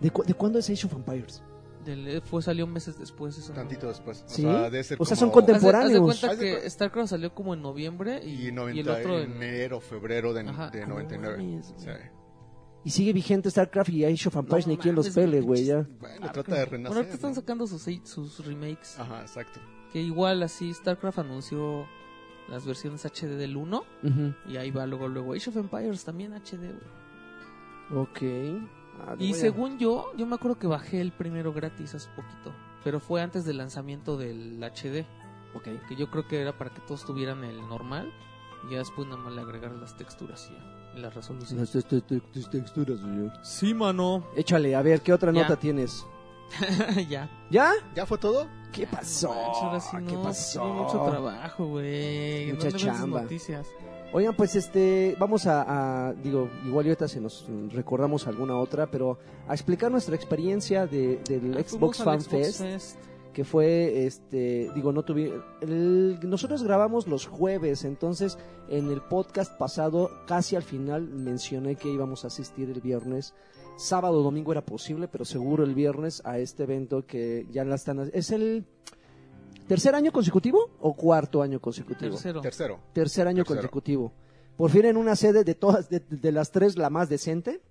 ¿De, 0.00 0.10
cu- 0.10 0.22
de 0.22 0.32
cuándo 0.34 0.60
es 0.60 0.70
Age 0.70 0.86
of 0.86 0.92
Empires? 0.94 1.42
Del, 1.84 2.06
eh, 2.06 2.20
fue, 2.20 2.40
salió 2.40 2.66
meses 2.68 2.98
después 3.00 3.36
eso. 3.36 3.52
Tantito 3.52 3.88
después. 3.88 4.22
O 4.22 4.28
¿Sí? 4.28 4.42
sea, 4.42 4.70
debe 4.70 4.84
ser 4.84 4.96
O 5.00 5.04
sea, 5.04 5.16
como- 5.16 5.20
son 5.26 5.30
contemporáneos. 5.32 5.90
Haz 5.90 5.90
de, 5.90 5.96
haz 5.96 6.20
de 6.20 6.28
cuenta 6.28 6.30
Haz 6.30 6.38
de 6.38 6.62
que 6.62 6.70
StarCraft 6.70 7.10
salió 7.10 7.34
como 7.34 7.54
en 7.54 7.62
noviembre 7.62 8.20
y, 8.24 8.28
Y, 8.44 8.48
y 8.48 8.52
90, 8.52 8.80
el 8.80 8.88
otro 9.00 9.18
en... 9.18 9.32
enero, 9.42 9.80
febrero 9.80 10.32
de, 10.32 10.42
Ajá. 10.48 10.70
de 10.70 10.82
Ah, 10.84 10.86
no 10.86 10.94
99. 10.94 11.36
mames, 11.36 11.74
Sí. 11.76 11.88
Y 12.84 12.90
sigue 12.90 13.12
vigente 13.12 13.50
StarCraft 13.50 13.90
y 13.90 14.04
Age 14.04 14.28
of 14.28 14.36
Empires, 14.36 14.66
No 14.68 14.72
ni 14.72 14.78
quien 14.78 14.94
los 14.94 15.10
pele, 15.10 15.40
güey, 15.40 15.64
ya. 15.64 15.86
Bueno, 15.98 16.30
trata 16.32 16.54
de 16.54 16.60
Bueno, 16.60 16.70
renacer. 16.70 16.96
ahorita 16.96 17.14
están 17.14 17.34
sacando 17.34 17.66
sus, 17.66 17.82
sus 18.04 18.46
remakes. 18.46 18.98
Ajá, 18.98 19.20
exacto. 19.22 19.58
Que 19.92 20.00
igual 20.00 20.42
así 20.42 20.72
StarCraft 20.72 21.18
anunció 21.20 21.86
las 22.48 22.64
versiones 22.66 23.04
HD 23.04 23.36
del 23.36 23.56
1 23.56 23.84
Ujú. 24.02 24.34
y 24.48 24.56
ahí 24.56 24.70
va 24.70 24.86
luego 24.86 25.08
luego 25.08 25.34
Age 25.34 25.50
of 25.50 25.56
Empires 25.56 26.04
también 26.04 26.32
HD, 26.34 26.72
güey. 27.90 28.02
Ok. 28.02 28.18
Ah, 29.00 29.16
Y 29.18 29.32
a- 29.32 29.36
según 29.36 29.78
yo, 29.78 30.12
yo 30.16 30.26
me 30.26 30.34
acuerdo 30.34 30.58
que 30.58 30.66
bajé 30.66 31.00
el 31.00 31.12
primero 31.12 31.52
gratis 31.52 31.94
hace 31.94 32.08
poquito, 32.10 32.52
pero 32.84 33.00
fue 33.00 33.22
antes 33.22 33.44
del 33.44 33.56
lanzamiento 33.58 34.16
del 34.16 34.62
HD, 34.62 35.06
Ok. 35.54 35.64
que 35.88 35.96
yo 35.96 36.10
creo 36.10 36.26
que 36.28 36.40
era 36.40 36.56
para 36.56 36.70
que 36.70 36.80
todos 36.82 37.04
tuvieran 37.04 37.42
el 37.44 37.56
normal 37.68 38.12
y 38.68 38.72
ya 38.72 38.78
después 38.78 39.08
nada 39.08 39.20
más 39.22 39.32
le 39.32 39.40
agregar 39.40 39.72
las 39.72 39.96
texturas 39.96 40.50
y. 40.50 41.00
Las 41.00 41.14
te- 41.70 41.82
te- 41.82 42.00
te- 42.00 42.20
te- 42.20 42.42
texturas, 42.50 42.98
señor. 43.00 43.32
Sí, 43.42 43.74
mano. 43.74 44.24
Échale, 44.36 44.74
a 44.74 44.82
ver, 44.82 45.00
¿qué 45.02 45.12
otra 45.12 45.32
Ya. 45.32 45.42
nota 45.42 45.56
tienes? 45.56 46.04
ya. 47.08 47.28
¿Ya? 47.50 47.72
¿Ya 47.94 48.06
fue 48.06 48.18
todo? 48.18 48.46
¿Qué 48.72 48.86
pasó? 48.86 49.28
No 49.28 49.34
manches, 49.34 49.62
ahora 49.62 49.80
sí 49.80 49.96
¿Qué 50.06 50.14
no, 50.14 50.22
pasó? 50.22 50.60
tuve 50.62 50.72
mucho 50.72 51.04
trabajo, 51.10 51.66
güey. 51.66 52.46
Mucha 52.52 52.52
¿Dónde 52.52 52.64
ves 52.72 52.74
esas 52.84 52.96
chamba. 52.98 53.22
noticias? 53.22 53.66
Oigan, 54.12 54.34
pues 54.34 54.56
este, 54.56 55.16
vamos 55.20 55.46
a, 55.46 56.08
a- 56.08 56.12
digo, 56.14 56.48
igual 56.66 56.86
y 56.86 56.88
ahorita 56.90 57.06
se 57.08 57.20
nos 57.20 57.46
recordamos 57.72 58.26
alguna 58.26 58.56
otra, 58.56 58.90
pero 58.90 59.18
a 59.46 59.54
explicar 59.54 59.90
nuestra 59.90 60.16
experiencia 60.16 60.86
de, 60.86 61.20
del 61.28 61.56
Ah, 61.56 61.62
Xbox 61.64 61.98
Fan 61.98 62.20
Xbox 62.20 62.28
Fest, 62.28 62.58
Fest. 62.60 62.96
que 63.32 63.44
fue, 63.44 64.06
este, 64.06 64.68
digo, 64.74 64.90
no 64.92 65.04
tuve, 65.04 65.32
el- 65.60 66.18
nosotros 66.24 66.64
grabamos 66.64 67.06
los 67.06 67.26
jueves, 67.26 67.84
entonces 67.84 68.36
en 68.68 68.90
el 68.90 69.00
podcast 69.00 69.56
pasado, 69.56 70.10
casi 70.26 70.56
al 70.56 70.64
final, 70.64 71.02
mencioné 71.08 71.76
que 71.76 71.88
íbamos 71.88 72.24
a 72.24 72.28
asistir 72.28 72.68
el 72.70 72.80
viernes, 72.80 73.32
sábado 73.80 74.20
o 74.20 74.22
domingo 74.22 74.52
era 74.52 74.64
posible, 74.64 75.08
pero 75.08 75.24
seguro 75.24 75.64
el 75.64 75.74
viernes 75.74 76.22
a 76.24 76.38
este 76.38 76.64
evento 76.64 77.06
que 77.06 77.46
ya 77.50 77.64
la 77.64 77.74
están, 77.76 78.10
es 78.12 78.30
el 78.30 78.64
tercer 79.66 79.94
año 79.94 80.12
consecutivo 80.12 80.70
o 80.80 80.94
cuarto 80.94 81.42
año 81.42 81.60
consecutivo 81.60 82.12
Tercero. 82.12 82.40
Tercero. 82.40 82.80
tercer 82.92 83.26
año 83.26 83.44
Tercero. 83.44 83.60
consecutivo. 83.60 84.12
Por 84.56 84.70
fin 84.70 84.84
en 84.84 84.96
una 84.96 85.16
sede 85.16 85.42
de 85.42 85.54
todas, 85.54 85.88
de, 85.88 86.00
de 86.00 86.32
las 86.32 86.50
tres, 86.50 86.76
la 86.76 86.90
más 86.90 87.08
decente, 87.08 87.62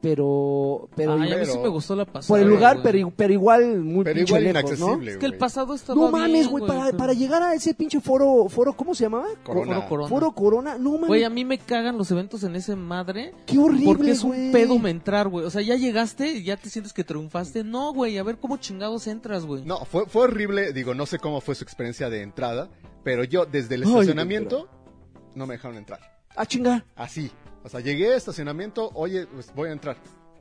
pero, 0.00 0.88
pero 0.96 1.12
Ay, 1.14 1.32
a 1.32 1.36
mí 1.36 1.46
sí 1.46 1.58
me 1.58 1.68
gustó 1.68 1.94
la 1.94 2.06
pasada. 2.06 2.28
por 2.28 2.40
el 2.40 2.48
lugar, 2.48 2.80
pero, 2.82 3.12
pero 3.14 3.32
igual 3.32 3.80
muy 3.80 4.04
Pero 4.04 4.16
pinche 4.16 4.30
igual 4.32 4.44
lejos, 4.44 4.62
inaccesible, 4.78 5.10
Es 5.12 5.16
que 5.18 5.26
el 5.26 5.36
pasado 5.36 5.74
estaba 5.74 6.00
¿no? 6.00 6.06
No 6.06 6.12
mames, 6.16 6.48
güey, 6.48 6.66
para, 6.66 6.96
para 6.96 7.12
llegar 7.12 7.42
a 7.42 7.54
ese 7.54 7.74
pinche 7.74 8.00
foro, 8.00 8.48
foro, 8.48 8.72
¿cómo 8.72 8.94
se 8.94 9.04
llamaba? 9.04 9.26
Corona. 9.44 9.74
Foro 9.82 9.88
Corona. 9.88 10.08
Foro 10.08 10.32
Corona, 10.32 10.78
no 10.78 10.92
mames, 10.92 11.08
Güey, 11.08 11.24
a 11.24 11.30
mí 11.30 11.44
me 11.44 11.58
cagan 11.58 11.98
los 11.98 12.10
eventos 12.10 12.42
en 12.44 12.56
ese 12.56 12.76
madre. 12.76 13.34
qué 13.46 13.58
horrible, 13.58 13.84
Porque 13.84 14.10
es 14.12 14.24
un 14.24 14.50
pedo 14.52 14.78
me 14.78 14.90
entrar, 14.90 15.28
güey. 15.28 15.44
O 15.44 15.50
sea, 15.50 15.60
ya 15.62 15.76
llegaste 15.76 16.32
y 16.32 16.44
ya 16.44 16.56
te 16.56 16.70
sientes 16.70 16.92
que 16.92 17.04
triunfaste. 17.04 17.62
No, 17.62 17.92
güey, 17.92 18.16
a 18.16 18.22
ver 18.22 18.38
cómo 18.38 18.56
chingados 18.56 19.06
entras, 19.06 19.44
güey. 19.44 19.64
No, 19.64 19.84
fue, 19.84 20.06
fue 20.06 20.22
horrible. 20.22 20.72
Digo, 20.72 20.94
no 20.94 21.04
sé 21.06 21.18
cómo 21.18 21.40
fue 21.40 21.54
su 21.54 21.64
experiencia 21.64 22.08
de 22.08 22.22
entrada, 22.22 22.70
pero 23.04 23.24
yo 23.24 23.44
desde 23.44 23.74
el 23.74 23.82
Ay, 23.84 23.90
estacionamiento 23.90 24.68
no 25.34 25.46
me 25.46 25.54
dejaron 25.54 25.76
entrar. 25.76 26.00
Ah, 26.36 26.46
chinga. 26.46 26.84
Así. 26.96 27.30
O 27.62 27.68
sea, 27.68 27.80
llegué 27.80 28.12
a 28.12 28.16
estacionamiento, 28.16 28.90
oye, 28.94 29.26
pues 29.26 29.52
voy 29.54 29.68
a 29.68 29.72
entrar. 29.72 29.96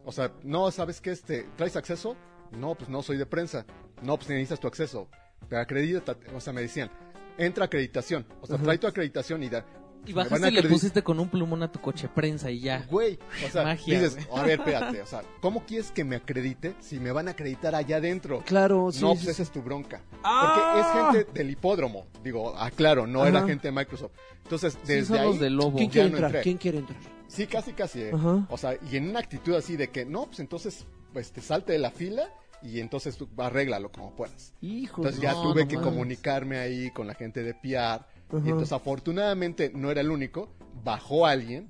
O 0.06 0.12
sea, 0.12 0.32
no, 0.44 0.72
¿sabes 0.72 1.02
qué? 1.02 1.12
Este, 1.12 1.44
¿Traes 1.58 1.76
acceso? 1.76 2.16
No, 2.52 2.76
pues 2.76 2.90
no 2.90 3.02
soy 3.04 3.18
de 3.18 3.26
prensa. 3.26 3.66
No, 4.02 4.18
pues 4.18 4.30
necesitas 4.30 4.60
tu 4.60 4.68
acceso. 4.68 5.08
Pero 5.48 5.62
acredita, 5.62 6.18
o 6.36 6.40
sea, 6.40 6.54
me 6.54 6.62
decían, 6.62 6.90
entra 7.38 7.66
acreditación. 7.66 8.26
O 8.42 8.48
sea, 8.48 8.56
Ajá. 8.56 8.64
trae 8.66 8.78
tu 8.78 8.88
acreditación 8.88 9.44
y 9.44 9.50
da. 9.50 9.66
Y 10.06 10.14
bajaste 10.14 10.48
y 10.48 10.52
le 10.52 10.64
pusiste 10.64 11.04
con 11.04 11.20
un 11.20 11.30
plumón 11.30 11.62
a 11.64 11.72
tu 11.72 11.80
coche 11.80 12.08
prensa 12.08 12.50
y 12.50 12.60
ya. 12.62 12.86
Güey, 12.90 13.20
o 13.46 13.50
sea, 13.50 13.64
Magia, 13.64 14.00
dices, 14.02 14.28
güey. 14.28 14.40
a 14.42 14.44
ver, 14.46 14.60
espérate, 14.60 15.02
o 15.02 15.06
sea, 15.06 15.22
¿cómo 15.42 15.66
quieres 15.66 15.92
que 15.92 16.04
me 16.04 16.16
acredite 16.16 16.76
si 16.80 17.00
me 17.00 17.12
van 17.12 17.28
a 17.28 17.32
acreditar 17.32 17.76
allá 17.76 17.98
adentro? 17.98 18.42
Claro, 18.46 18.92
sí. 18.92 19.02
no, 19.02 19.10
sí, 19.16 19.26
pues 19.26 19.26
sí. 19.26 19.30
esa 19.32 19.44
es 19.44 19.52
tu 19.52 19.62
bronca. 19.62 20.02
¡Ah! 20.24 20.54
Porque 20.56 20.80
es 21.20 21.24
gente 21.26 21.40
del 21.40 21.52
hipódromo. 21.52 22.08
Digo, 22.24 22.56
aclaro, 22.58 23.06
no 23.08 23.22
Ajá. 23.22 23.30
era 23.30 23.46
gente 23.46 23.68
de 23.68 23.72
Microsoft. 23.72 24.12
Entonces, 24.44 24.74
Sí, 24.84 24.94
desde 24.94 25.06
son 25.06 25.18
ahí. 25.18 25.26
los 25.28 25.40
de 25.40 25.50
lobo. 25.50 25.78
¿Quién 25.78 25.90
ya 25.90 25.94
quiere 25.94 26.10
no 26.10 26.16
entrar? 26.18 26.30
entré. 26.32 26.42
¿Quién 26.44 26.58
quiere 26.58 26.78
entrar? 26.80 27.00
Sí, 27.28 27.46
casi, 27.48 27.74
casi. 27.74 28.02
eh. 28.02 28.12
Ajá. 28.14 28.46
O 28.50 28.58
sea, 28.58 28.76
y 28.92 28.98
en 28.98 29.10
una 29.10 29.20
actitud 29.20 29.54
así 29.56 29.76
de 29.78 29.90
que, 29.90 30.06
no, 30.06 30.26
pues 30.26 30.40
entonces, 30.40 30.86
pues 31.14 31.32
te 31.32 31.42
salte 31.42 31.74
de 31.74 31.80
la 31.80 31.92
fila 31.92 32.24
y 32.64 32.80
entonces 32.80 33.16
tú 33.16 33.30
arréglalo 33.38 33.92
como 33.92 34.16
puedas. 34.16 34.54
Hijo 34.62 35.02
Entonces 35.02 35.22
ya 35.22 35.34
no, 35.34 35.44
tuve 35.44 35.62
no 35.64 35.68
que 35.68 35.76
mames. 35.78 35.92
comunicarme 35.92 36.58
ahí 36.58 36.90
con 36.92 37.06
la 37.08 37.14
gente 37.14 37.44
de 37.44 37.54
PR. 37.54 38.06
Y 38.32 38.38
entonces, 38.50 38.72
afortunadamente, 38.74 39.72
no 39.74 39.89
era 39.92 40.02
el 40.02 40.12
único. 40.12 40.50
Bajó 40.84 41.26
alguien 41.26 41.70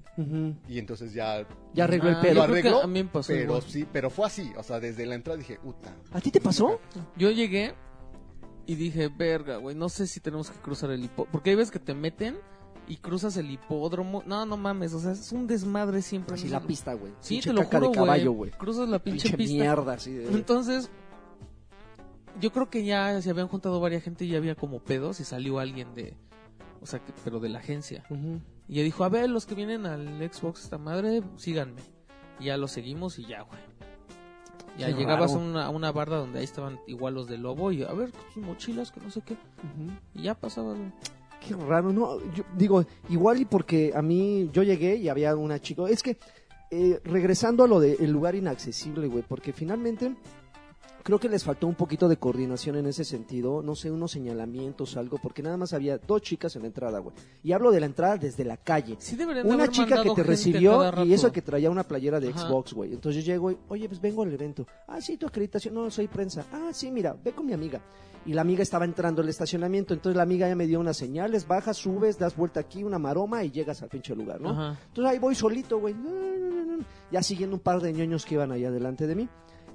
y 0.68 0.78
entonces 0.78 1.14
ya 1.14 1.48
Ya 1.74 1.86
arregló 1.86 2.10
el 2.10 2.16
Ah, 2.16 2.22
pedo. 2.22 2.34
lo 2.36 2.42
arregló. 2.44 2.84
a 2.84 2.88
mí 2.88 3.02
me 3.02 3.10
pasó 3.10 3.32
pero 3.34 3.44
igual. 3.44 3.62
sí, 3.64 3.88
pero 3.92 4.10
fue 4.10 4.28
así. 4.28 4.52
O 4.58 4.62
sea, 4.64 4.80
desde 4.80 5.06
la 5.06 5.16
entrada 5.16 5.38
dije, 5.38 5.58
puta. 5.58 5.96
¿A 6.12 6.20
ti 6.22 6.30
te 6.32 6.40
pasó? 6.42 6.80
Yo 7.18 7.32
llegué 7.32 7.74
y 8.68 8.76
dije, 8.76 9.08
verga, 9.08 9.58
güey, 9.58 9.76
no 9.76 9.90
sé 9.90 10.06
si 10.06 10.20
tenemos 10.20 10.52
que 10.52 10.60
cruzar 10.60 10.92
el 10.92 11.04
hipódromo. 11.04 11.32
Porque 11.32 11.50
hay 11.52 11.56
veces 11.56 11.72
que 11.72 11.80
te 11.80 11.94
meten 11.96 12.38
y 12.88 12.98
cruzas 12.98 13.36
el 13.38 13.50
hipódromo. 13.50 14.22
No, 14.28 14.46
no 14.46 14.58
mames, 14.58 14.94
o 14.94 15.00
sea, 15.00 15.14
es 15.14 15.32
un 15.32 15.48
desmadre 15.48 16.02
siempre. 16.04 16.36
Así 16.36 16.50
la 16.50 16.60
pista, 16.62 16.94
güey. 16.94 17.14
Sí, 17.22 17.36
Pinche 17.36 17.50
te 17.50 17.54
lo 17.56 17.62
caca 17.64 17.78
juro, 17.80 17.90
de 17.92 17.96
caballo, 17.96 18.32
güey. 18.34 18.52
Cruzas 18.52 18.90
la 18.90 19.00
pinche, 19.00 19.30
Pinche 19.30 19.38
pista. 19.38 19.56
mierda, 19.64 19.94
así 19.94 20.12
de... 20.12 20.28
Entonces, 20.28 20.92
yo 22.40 22.52
creo 22.52 22.70
que 22.70 22.84
ya 22.84 23.20
se 23.22 23.30
habían 23.32 23.48
juntado 23.48 23.80
varias 23.80 24.04
gente 24.04 24.26
y 24.26 24.30
ya 24.30 24.38
había 24.38 24.56
como 24.56 24.80
pedos 24.80 25.20
y 25.20 25.24
salió 25.24 25.60
alguien 25.60 25.94
de, 25.96 26.14
o 26.82 26.86
sea, 26.86 27.00
que- 27.00 27.14
pero 27.24 27.40
de 27.40 27.50
la 27.50 27.60
agencia. 27.60 28.04
Y 28.68 28.76
ya 28.76 28.84
dijo, 28.84 29.04
a 29.04 29.10
ver, 29.10 29.30
los 29.30 29.46
que 29.46 29.56
vienen 29.56 29.86
al 29.86 30.08
Xbox 30.32 30.64
esta 30.64 30.78
madre, 30.78 31.22
síganme. 31.38 31.82
Y 32.40 32.46
ya 32.46 32.58
lo 32.58 32.68
seguimos 32.68 33.20
y 33.20 33.26
ya, 33.26 33.42
güey. 33.42 33.60
Ya 34.78 34.88
Qué 34.88 34.94
llegabas 34.94 35.34
a 35.34 35.38
una, 35.38 35.66
a 35.66 35.70
una 35.72 35.92
barda 35.92 36.18
donde 36.18 36.40
ahí 36.40 36.46
estaban 36.46 36.80
igual 36.88 37.14
los 37.16 37.28
del 37.28 37.42
lobo 37.42 37.72
y 37.72 37.84
a 37.84 37.92
ver, 37.92 38.12
sus 38.34 38.44
mochilas, 38.44 38.92
que 38.92 39.02
no 39.02 39.12
sé 39.12 39.22
qué. 39.22 39.36
Y 40.14 40.22
ya 40.24 40.36
pasaba, 40.36 40.74
güey. 40.74 40.92
Qué 41.46 41.56
raro, 41.56 41.92
no, 41.92 42.20
yo 42.34 42.44
digo, 42.58 42.86
igual 43.10 43.42
y 43.42 43.46
porque 43.46 43.92
a 43.96 44.02
mí, 44.02 44.50
yo 44.54 44.64
llegué 44.64 44.96
y 44.96 45.10
había 45.10 45.36
una 45.36 45.60
chica, 45.60 45.84
es 45.90 46.04
que, 46.04 46.18
eh, 46.72 47.00
regresando 47.04 47.64
a 47.64 47.68
lo 47.68 47.80
del 47.80 48.12
lugar 48.12 48.36
inaccesible, 48.36 49.08
güey, 49.08 49.24
porque 49.28 49.52
finalmente 49.54 50.16
creo 51.10 51.20
que 51.20 51.28
les 51.30 51.44
faltó 51.44 51.66
un 51.66 51.74
poquito 51.74 52.08
de 52.08 52.18
coordinación 52.18 52.76
en 52.76 52.86
ese 52.86 53.04
sentido, 53.04 53.64
no 53.64 53.76
sé, 53.76 53.90
unos 53.90 54.12
señalamientos, 54.12 54.96
algo, 54.96 55.18
porque 55.18 55.42
nada 55.42 55.58
más 55.58 55.74
había 55.74 55.98
dos 55.98 56.22
chicas 56.22 56.56
en 56.56 56.62
la 56.62 56.68
entrada, 56.68 57.00
güey, 57.00 57.16
y 57.42 57.52
hablo 57.52 57.72
de 57.72 57.80
la 57.80 57.88
entrada 57.88 58.18
desde 58.18 58.46
la 58.46 58.58
calle. 58.58 58.96
Sí 59.00 59.16
deberían 59.16 59.48
de 59.48 59.52
Una 59.52 59.64
haber 59.64 59.74
chica 59.76 59.86
que 59.88 59.96
mandado 59.96 60.14
te 60.14 60.22
gente 60.22 60.30
recibió 60.30 60.92
rato. 60.92 61.06
y 61.06 61.14
eso 61.14 61.32
que 61.32 61.42
traía 61.42 61.72
una 61.72 61.84
playera 61.84 62.20
de 62.20 62.30
Ajá. 62.30 62.48
Xbox, 62.48 62.74
güey. 62.74 62.94
Entonces 62.94 63.26
yo 63.26 63.34
llego 63.34 63.50
y, 63.50 63.58
oye, 63.70 63.88
pues 63.90 64.00
vengo 64.00 64.22
al 64.22 64.32
evento. 64.32 64.68
Ah, 64.88 65.02
sí, 65.02 65.18
tu 65.18 65.26
acreditación. 65.26 65.74
No, 65.74 65.90
soy 65.90 66.08
prensa. 66.08 66.46
Ah, 66.54 66.70
sí, 66.74 66.92
mira, 66.92 67.16
ve 67.24 67.32
con 67.32 67.48
mi 67.48 67.54
amiga. 67.54 67.82
Y 68.28 68.34
la 68.34 68.42
amiga 68.42 68.62
estaba 68.62 68.86
entrando 68.86 69.24
al 69.24 69.30
estacionamiento. 69.30 69.96
Entonces 69.96 70.16
la 70.16 70.22
amiga 70.24 70.48
ya 70.48 70.56
me 70.56 70.68
dio 70.68 70.80
unas 70.80 70.98
señales, 70.98 71.48
bajas, 71.48 71.78
subes, 71.78 72.20
das 72.20 72.36
vuelta 72.36 72.60
aquí, 72.60 72.84
una 72.84 73.00
maroma 73.00 73.44
y 73.44 73.50
llegas 73.50 73.82
al 73.82 73.90
pinche 73.90 74.16
lugar, 74.16 74.40
¿no? 74.42 74.52
Ajá. 74.52 74.80
Entonces 74.90 75.12
ahí 75.12 75.18
voy 75.18 75.34
solito, 75.34 75.80
güey. 75.80 75.96
Ya 77.12 77.24
siguiendo 77.24 77.56
un 77.56 77.62
par 77.62 77.82
de 77.82 77.92
ñoños 77.94 78.26
que 78.28 78.36
iban 78.36 78.52
allá 78.52 78.70
delante 78.70 79.08
de 79.08 79.16
mí. 79.16 79.28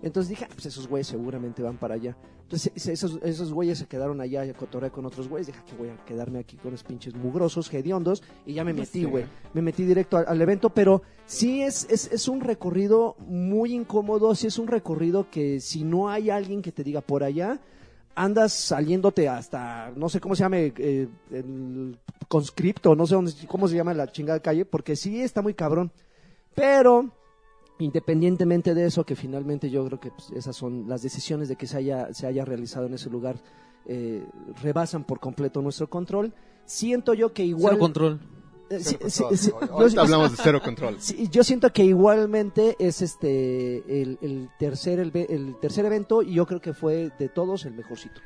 Entonces 0.05 0.29
dije, 0.29 0.45
ah, 0.45 0.53
pues 0.53 0.67
esos 0.67 0.87
güeyes 0.87 1.07
seguramente 1.07 1.63
van 1.63 1.79
para 1.79 1.95
allá. 1.95 2.15
Entonces 2.43 2.71
esos, 2.89 3.19
esos 3.23 3.53
güeyes 3.55 3.79
se 3.79 3.87
quedaron 3.87 4.21
allá 4.21 4.43
a 4.43 4.53
cotorrear 4.53 4.93
con 4.93 5.07
otros 5.07 5.29
güeyes. 5.29 5.47
Dije, 5.47 5.59
"Ah, 5.63 5.65
que 5.67 5.75
voy 5.77 5.89
a 5.89 5.97
quedarme 6.05 6.39
aquí 6.39 6.59
con 6.59 6.73
los 6.73 6.85
pinches 6.85 7.15
mugrosos, 7.15 7.73
hediondos. 7.73 8.23
Y 8.45 8.53
ya 8.53 8.65
me 8.65 8.75
metí, 8.75 9.05
güey. 9.05 9.25
Me 9.55 9.63
metí 9.63 9.85
directo 9.85 10.19
al, 10.19 10.27
al 10.29 10.41
evento. 10.43 10.69
Pero 10.69 11.01
sí 11.25 11.63
es, 11.63 11.87
es, 11.91 12.13
es 12.13 12.29
un 12.29 12.43
recorrido 12.43 13.17
muy 13.21 13.73
incómodo. 13.73 14.35
Sí 14.35 14.47
es 14.47 14.59
un 14.59 14.67
recorrido 14.67 15.31
que 15.31 15.59
si 15.61 15.85
no 15.85 16.11
hay 16.11 16.29
alguien 16.29 16.61
que 16.61 16.71
te 16.71 16.85
diga 16.85 17.01
por 17.01 17.25
allá, 17.25 17.59
andas 18.15 18.53
saliéndote 18.53 19.29
hasta, 19.29 19.91
no 19.97 20.09
sé 20.11 20.21
cómo 20.21 20.37
se 20.37 20.43
llame, 20.43 20.73
eh, 20.77 21.09
el 21.31 21.99
conscripto, 22.29 22.95
no 22.95 23.07
sé 23.07 23.15
dónde, 23.15 23.33
cómo 23.49 23.69
se 23.69 23.77
llama 23.77 23.95
la 23.95 24.11
chingada 24.13 24.41
calle, 24.41 24.65
porque 24.65 24.97
sí 24.97 25.21
está 25.21 25.43
muy 25.43 25.55
cabrón. 25.55 25.91
Pero, 26.55 27.11
independientemente 27.79 28.75
de 28.75 28.87
eso, 28.87 29.05
que 29.05 29.17
finalmente 29.17 29.71
yo 29.71 29.85
creo 29.87 30.01
que 30.01 30.11
pues, 30.11 30.31
esas 30.31 30.57
son 30.57 30.89
las 30.89 31.03
decisiones 31.03 31.49
de 31.49 31.57
que 31.57 31.67
se 31.67 31.77
haya, 31.79 32.13
se 32.15 32.27
haya 32.27 32.45
realizado 32.45 32.87
en 32.87 32.95
ese 32.95 33.11
lugar, 33.11 33.37
eh, 33.87 34.25
rebasan 34.63 35.05
por 35.05 35.21
completo 35.21 35.61
nuestro 35.63 35.89
control. 35.89 36.33
Siento 36.65 37.15
yo 37.15 37.33
que 37.33 37.45
igual... 37.45 37.75
Cero 37.75 37.81
control. 37.81 38.21
eh, 38.71 38.79
Cero 38.81 38.99
sí, 39.09 39.23
control. 39.23 39.39
sí, 39.39 39.51
Ahorita 39.71 39.95
yo- 39.97 40.01
hablamos 40.03 40.31
de 40.31 40.37
cero 40.43 40.61
control. 40.65 40.97
Sí, 41.01 41.29
yo 41.31 41.45
siento 41.45 41.71
que 41.73 41.85
igualmente 41.85 42.77
es 42.79 43.03
este 43.03 44.03
el, 44.03 44.19
el 44.23 44.49
tercer 44.59 45.01
el, 45.01 45.13
el 45.15 45.57
tercer 45.61 45.85
evento 45.85 46.23
y 46.23 46.35
yo 46.35 46.47
creo 46.47 46.61
que 46.61 46.73
fue 46.73 47.11
de 47.19 47.29
todos 47.29 47.67
el 47.67 47.75
mejorcito. 47.75 48.21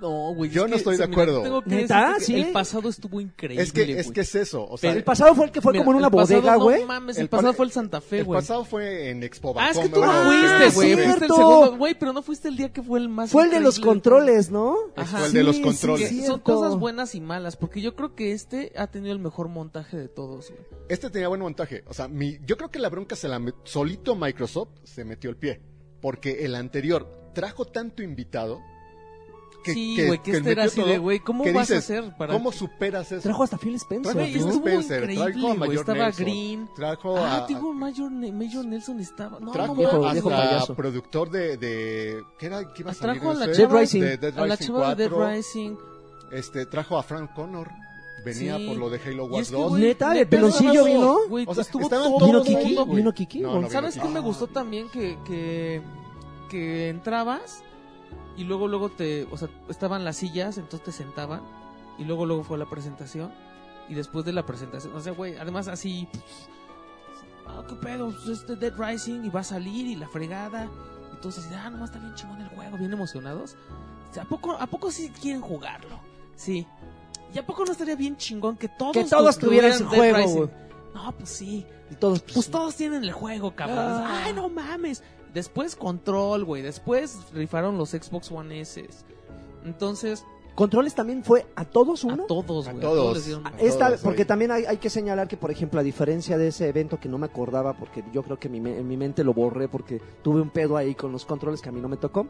No, 0.00 0.34
güey. 0.34 0.50
Yo 0.50 0.64
es 0.64 0.70
no 0.70 0.74
que, 0.74 0.78
estoy 0.78 0.96
de 0.98 1.04
acuerdo. 1.04 1.42
tengo 1.42 1.62
que 1.62 1.70
¿Neta? 1.70 2.14
decirte 2.14 2.18
que 2.18 2.24
¿Sí? 2.42 2.46
El 2.48 2.52
pasado 2.52 2.88
estuvo 2.88 3.20
increíble. 3.20 3.62
Es 3.62 3.72
que, 3.72 3.82
es 3.82 4.06
güey. 4.06 4.14
que 4.14 4.20
es 4.20 4.34
eso. 4.34 4.66
O 4.68 4.76
sea, 4.76 4.92
el 4.92 5.04
pasado 5.04 5.34
fue 5.34 5.46
el 5.46 5.50
que 5.52 5.60
fue 5.60 5.72
Mira, 5.72 5.84
como 5.84 5.92
en 5.92 5.98
una 6.04 6.08
el 6.08 6.12
bodega, 6.12 6.56
no 6.56 6.64
güey. 6.64 6.84
mames, 6.84 7.16
El 7.16 7.22
el, 7.22 7.28
pasado 7.28 7.52
pa- 7.52 7.56
fue 7.56 7.66
el 7.66 7.72
Santa 7.72 8.00
Fe, 8.00 8.18
el 8.18 8.24
güey. 8.24 8.38
pasado 8.40 8.64
fue 8.64 9.10
en 9.10 9.22
Expo 9.22 9.54
Ah, 9.58 9.70
es 9.70 9.78
que 9.78 9.88
tú 9.88 10.00
no 10.04 10.12
fuiste, 10.24 10.70
güey. 10.74 10.94
cierto. 10.94 11.04
Fuiste 11.04 11.24
el 11.24 11.30
segundo. 11.32 11.76
Güey, 11.78 11.98
pero 11.98 12.12
no 12.12 12.22
fuiste 12.22 12.48
el 12.48 12.56
día 12.56 12.72
que 12.72 12.82
fue 12.82 12.98
el 12.98 13.08
más 13.08 13.30
Fue 13.30 13.44
el 13.44 13.50
de 13.50 13.60
los 13.60 13.80
controles, 13.80 14.50
¿no? 14.50 14.76
Ajá. 14.96 15.18
Fue 15.18 15.26
el 15.28 15.32
de 15.32 15.42
los 15.44 15.58
controles. 15.60 16.26
son 16.26 16.40
cosas 16.40 16.76
buenas 16.78 17.14
y 17.14 17.20
malas, 17.20 17.56
porque 17.56 17.80
yo 17.80 17.96
creo 17.96 18.14
que 18.14 18.32
este 18.32 18.72
ha 18.76 18.88
tenido 18.88 19.12
el 19.14 19.18
mejor 19.20 19.48
montaje 19.48 19.96
de 19.96 20.08
todos, 20.08 20.50
güey. 20.50 20.60
Este 20.88 21.10
tenía 21.10 21.28
buen 21.28 21.40
montaje. 21.40 21.84
O 21.88 21.94
sea, 21.94 22.06
mi, 22.08 22.38
yo 22.46 22.56
creo 22.56 22.70
que 22.70 22.78
la 22.78 22.88
bronca 22.90 23.16
se 23.16 23.28
la 23.28 23.38
met- 23.38 23.54
solito 23.64 24.14
Microsoft 24.14 24.68
se 24.84 25.04
metió 25.04 25.30
el 25.30 25.36
pie. 25.36 25.60
Porque 26.02 26.44
el 26.44 26.54
anterior 26.54 27.30
trajo 27.34 27.64
tanto 27.64 28.02
invitado 28.02 28.60
que, 29.64 29.72
Sí, 29.74 30.06
güey, 30.06 30.22
que 30.22 30.30
este 30.32 30.50
era 30.52 30.64
metió 30.64 30.82
así 30.82 30.90
de, 30.92 30.98
güey, 30.98 31.18
¿cómo 31.20 31.42
que 31.44 31.52
vas 31.52 31.70
a 31.70 31.74
dices, 31.74 31.90
hacer 31.98 32.16
para- 32.16 32.32
¿Cómo 32.34 32.52
superas 32.52 33.10
eso? 33.10 33.22
Trajo 33.22 33.42
hasta 33.42 33.58
Phil 33.58 33.74
Spencer. 33.74 34.12
Trajo 34.12 34.18
a 34.18 34.22
Güey, 34.22 34.32
Phil 34.32 34.48
Spencer, 34.52 35.00
increíble, 35.02 35.24
trajo 35.32 35.38
a 35.38 35.40
güey, 35.48 35.58
Mayor 35.58 35.74
estaba 35.80 35.98
Nelson, 35.98 36.24
Green. 36.24 36.68
Trajo 36.76 37.16
Ah, 37.18 37.36
a, 37.44 37.46
digo, 37.46 37.72
Major, 37.74 38.10
Ne- 38.12 38.32
Major 38.32 38.64
Nelson 38.64 39.00
estaba... 39.00 39.40
No, 39.40 39.50
trajo 39.52 39.74
no, 39.74 39.78
viejo- 39.80 39.98
mames. 40.00 40.12
viejo 40.14 40.30
hasta 40.30 40.48
payaso. 40.48 40.74
productor 40.74 41.30
de, 41.30 41.56
de 41.56 42.22
¿qué 42.38 42.46
era? 42.46 42.72
¿Qué 42.72 42.82
iba 42.82 42.90
a 42.90 42.92
Ah, 42.92 42.94
salir 42.94 43.20
trajo 43.20 43.30
a 43.30 43.34
la? 43.34 43.46
Dead 43.46 43.70
Rising. 43.70 44.00
de 44.02 44.16
Dead 44.18 44.38
a 44.38 44.46
la 44.46 44.54
Rising 44.56 44.66
chava 44.72 44.94
de 44.94 45.02
Dead 45.04 45.10
4. 45.12 45.30
Rising. 45.34 45.76
Este, 46.32 46.66
trajo 46.66 46.98
a 46.98 47.02
Frank 47.02 47.32
Connor. 47.34 47.68
Venía 48.24 48.56
Sí. 48.56 48.66
por 48.68 48.76
lo 48.78 48.90
de 48.90 49.00
Halo 49.06 49.26
Wars 49.26 49.46
es 49.46 49.50
que, 49.52 49.56
2. 49.56 49.68
güey, 49.70 49.82
Neta, 49.84 50.10
el 50.12 50.18
neta, 50.18 50.30
peloncillo 50.30 50.84
vino. 50.84 51.18
Güey, 51.28 51.44
O 51.46 51.54
sea, 51.54 51.62
estuvo 51.62 51.84
estaban 51.84 52.08
todo 52.18 52.26
¿Vino 52.26 52.42
Kiki? 52.42 52.74
mundo. 52.74 52.86
¿Vino 52.86 53.12
Kiki? 53.14 53.40
No, 53.40 53.52
¿O- 53.52 53.60
no 53.60 53.70
¿Sabes 53.70 53.96
qué 53.96 54.08
me 54.08 54.18
gustó 54.20 54.48
también? 54.48 54.88
Que, 54.88 55.16
que, 55.24 55.80
que 56.50 56.88
entrabas 56.88 57.62
y 58.36 58.44
luego, 58.44 58.68
luego 58.68 58.90
te, 58.90 59.24
o 59.30 59.36
sea, 59.36 59.48
estaban 59.68 60.04
las 60.04 60.16
sillas, 60.16 60.58
entonces 60.58 60.84
te 60.84 60.92
sentaban 60.92 61.42
y 61.98 62.04
luego, 62.04 62.26
luego 62.26 62.44
fue 62.44 62.58
la 62.58 62.66
presentación 62.66 63.32
y 63.88 63.94
después 63.94 64.24
de 64.24 64.32
la 64.32 64.44
presentación, 64.44 64.94
o 64.94 65.00
sea, 65.00 65.12
güey, 65.12 65.36
además 65.36 65.68
así, 65.68 66.08
ah, 67.46 67.64
qué 67.68 67.74
pedo, 67.76 68.10
pues, 68.10 68.40
este 68.40 68.56
Dead 68.56 68.74
Rising 68.76 69.24
y 69.24 69.30
va 69.30 69.40
a 69.40 69.44
salir 69.44 69.86
y 69.86 69.96
la 69.96 70.08
fregada 70.08 70.68
y 71.12 71.20
todos 71.20 71.38
así, 71.38 71.48
ah, 71.54 71.70
nomás 71.70 71.90
está 71.90 72.00
bien 72.00 72.14
chingón 72.14 72.40
el 72.40 72.48
juego, 72.48 72.76
bien 72.76 72.92
emocionados. 72.92 73.56
O 74.10 74.14
sea, 74.14 74.22
¿A 74.24 74.26
poco, 74.26 74.52
¿A 74.52 74.66
poco 74.66 74.90
sí 74.90 75.10
quieren 75.20 75.40
jugarlo? 75.40 75.98
Sí. 76.36 76.66
¿Y 77.34 77.38
a 77.38 77.46
poco 77.46 77.64
no 77.64 77.72
estaría 77.72 77.96
bien 77.96 78.16
chingón 78.16 78.56
que 78.56 78.68
todos, 78.68 78.92
Que 78.92 79.04
todos 79.04 79.38
tuvieran 79.38 79.76
su 79.76 79.86
juego. 79.86 80.50
No, 80.94 81.12
pues 81.12 81.28
sí. 81.28 81.66
Y 81.90 81.94
todos, 81.96 82.22
pues, 82.22 82.34
Pues 82.34 82.50
todos 82.50 82.74
tienen 82.76 83.04
el 83.04 83.12
juego, 83.12 83.54
cabrón. 83.54 83.78
Ah. 83.78 84.22
Ay, 84.24 84.32
no 84.32 84.48
mames. 84.48 85.02
Después 85.36 85.76
Control, 85.76 86.44
güey. 86.46 86.62
Después 86.62 87.18
rifaron 87.34 87.76
los 87.76 87.90
Xbox 87.90 88.32
One 88.32 88.58
S. 88.62 88.86
Entonces, 89.66 90.24
Controles 90.54 90.94
también 90.94 91.22
fue 91.22 91.44
a 91.56 91.66
todos 91.66 92.04
uno. 92.04 92.24
a 92.24 92.26
todos, 92.26 92.66
A 92.66 92.70
güey. 92.72 92.80
todos. 92.82 93.16
les 93.18 93.26
dieron- 93.26 93.46
A 93.46 93.50
Esta, 93.58 93.88
todos, 93.88 94.00
porque 94.00 94.24
también 94.24 94.50
hay, 94.50 94.64
hay 94.64 94.78
que 94.78 94.88
señalar 94.88 95.28
que, 95.28 95.36
por 95.36 95.50
ejemplo, 95.50 95.78
a 95.78 95.82
diferencia 95.82 96.38
de 96.38 96.48
ese 96.48 96.68
evento 96.68 96.98
que 96.98 97.10
no 97.10 97.18
me 97.18 97.26
acordaba, 97.26 97.74
porque 97.74 98.02
yo 98.14 98.22
creo 98.22 98.38
que 98.38 98.48
mi 98.48 98.62
me- 98.62 98.78
en 98.78 98.88
mi 98.88 98.96
mente 98.96 99.22
lo 99.24 99.34
borré 99.34 99.68
porque 99.68 100.00
tuve 100.22 100.40
un 100.40 100.48
pedo 100.48 100.78
ahí 100.78 100.94
con 100.94 101.12
los 101.12 101.26
controles 101.26 101.60
que 101.60 101.68
a 101.68 101.72
mí 101.72 101.82
no 101.82 101.88
me 101.90 101.98
tocó, 101.98 102.26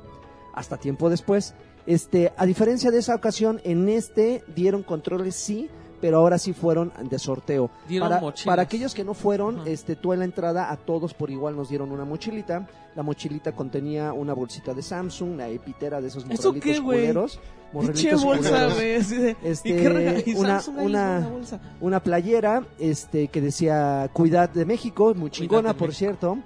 hasta 0.52 0.76
tiempo 0.76 1.08
después. 1.08 1.54
Este, 1.86 2.32
a 2.36 2.44
diferencia 2.44 2.90
de 2.90 2.98
esa 2.98 3.14
ocasión, 3.14 3.60
en 3.62 3.88
este 3.88 4.42
dieron 4.56 4.82
controles 4.82 5.36
sí, 5.36 5.70
pero 6.00 6.18
ahora 6.18 6.38
sí 6.38 6.52
fueron 6.52 6.92
de 7.08 7.18
sorteo. 7.18 7.70
Dieron 7.88 8.08
Para, 8.08 8.20
mochilas. 8.20 8.46
para 8.46 8.62
aquellos 8.62 8.94
que 8.94 9.04
no 9.04 9.14
fueron, 9.14 9.60
Ajá. 9.60 9.70
este, 9.70 9.96
tú 9.96 10.12
en 10.12 10.20
la 10.20 10.24
entrada 10.24 10.70
a 10.70 10.76
todos 10.76 11.14
por 11.14 11.30
igual 11.30 11.56
nos 11.56 11.68
dieron 11.68 11.90
una 11.92 12.04
mochilita. 12.04 12.66
La 12.94 13.02
mochilita 13.02 13.52
contenía 13.52 14.12
una 14.12 14.32
bolsita 14.32 14.72
de 14.74 14.82
Samsung, 14.82 15.32
una 15.32 15.48
epitera 15.48 16.00
de 16.00 16.08
esos 16.08 16.24
¿Eso 16.30 16.48
morralitos 16.52 16.62
qué, 16.72 16.80
güey? 16.80 16.98
culeros. 17.00 17.40
Pinche 17.72 18.12
morralitos 18.12 18.24
bolsa, 18.24 18.50
culeros. 18.50 19.36
Este, 19.42 20.22
¿Y 20.26 20.34
una- 20.36 20.62
una- 20.78 21.28
bolsa. 21.28 21.60
una 21.80 22.00
playera 22.02 22.64
este 22.78 23.28
que 23.28 23.40
decía 23.40 24.08
Cuidad 24.12 24.48
de 24.50 24.64
México, 24.64 25.12
muy 25.14 25.30
chingona 25.30 25.72
por 25.74 25.88
México. 25.88 25.98
cierto. 25.98 26.38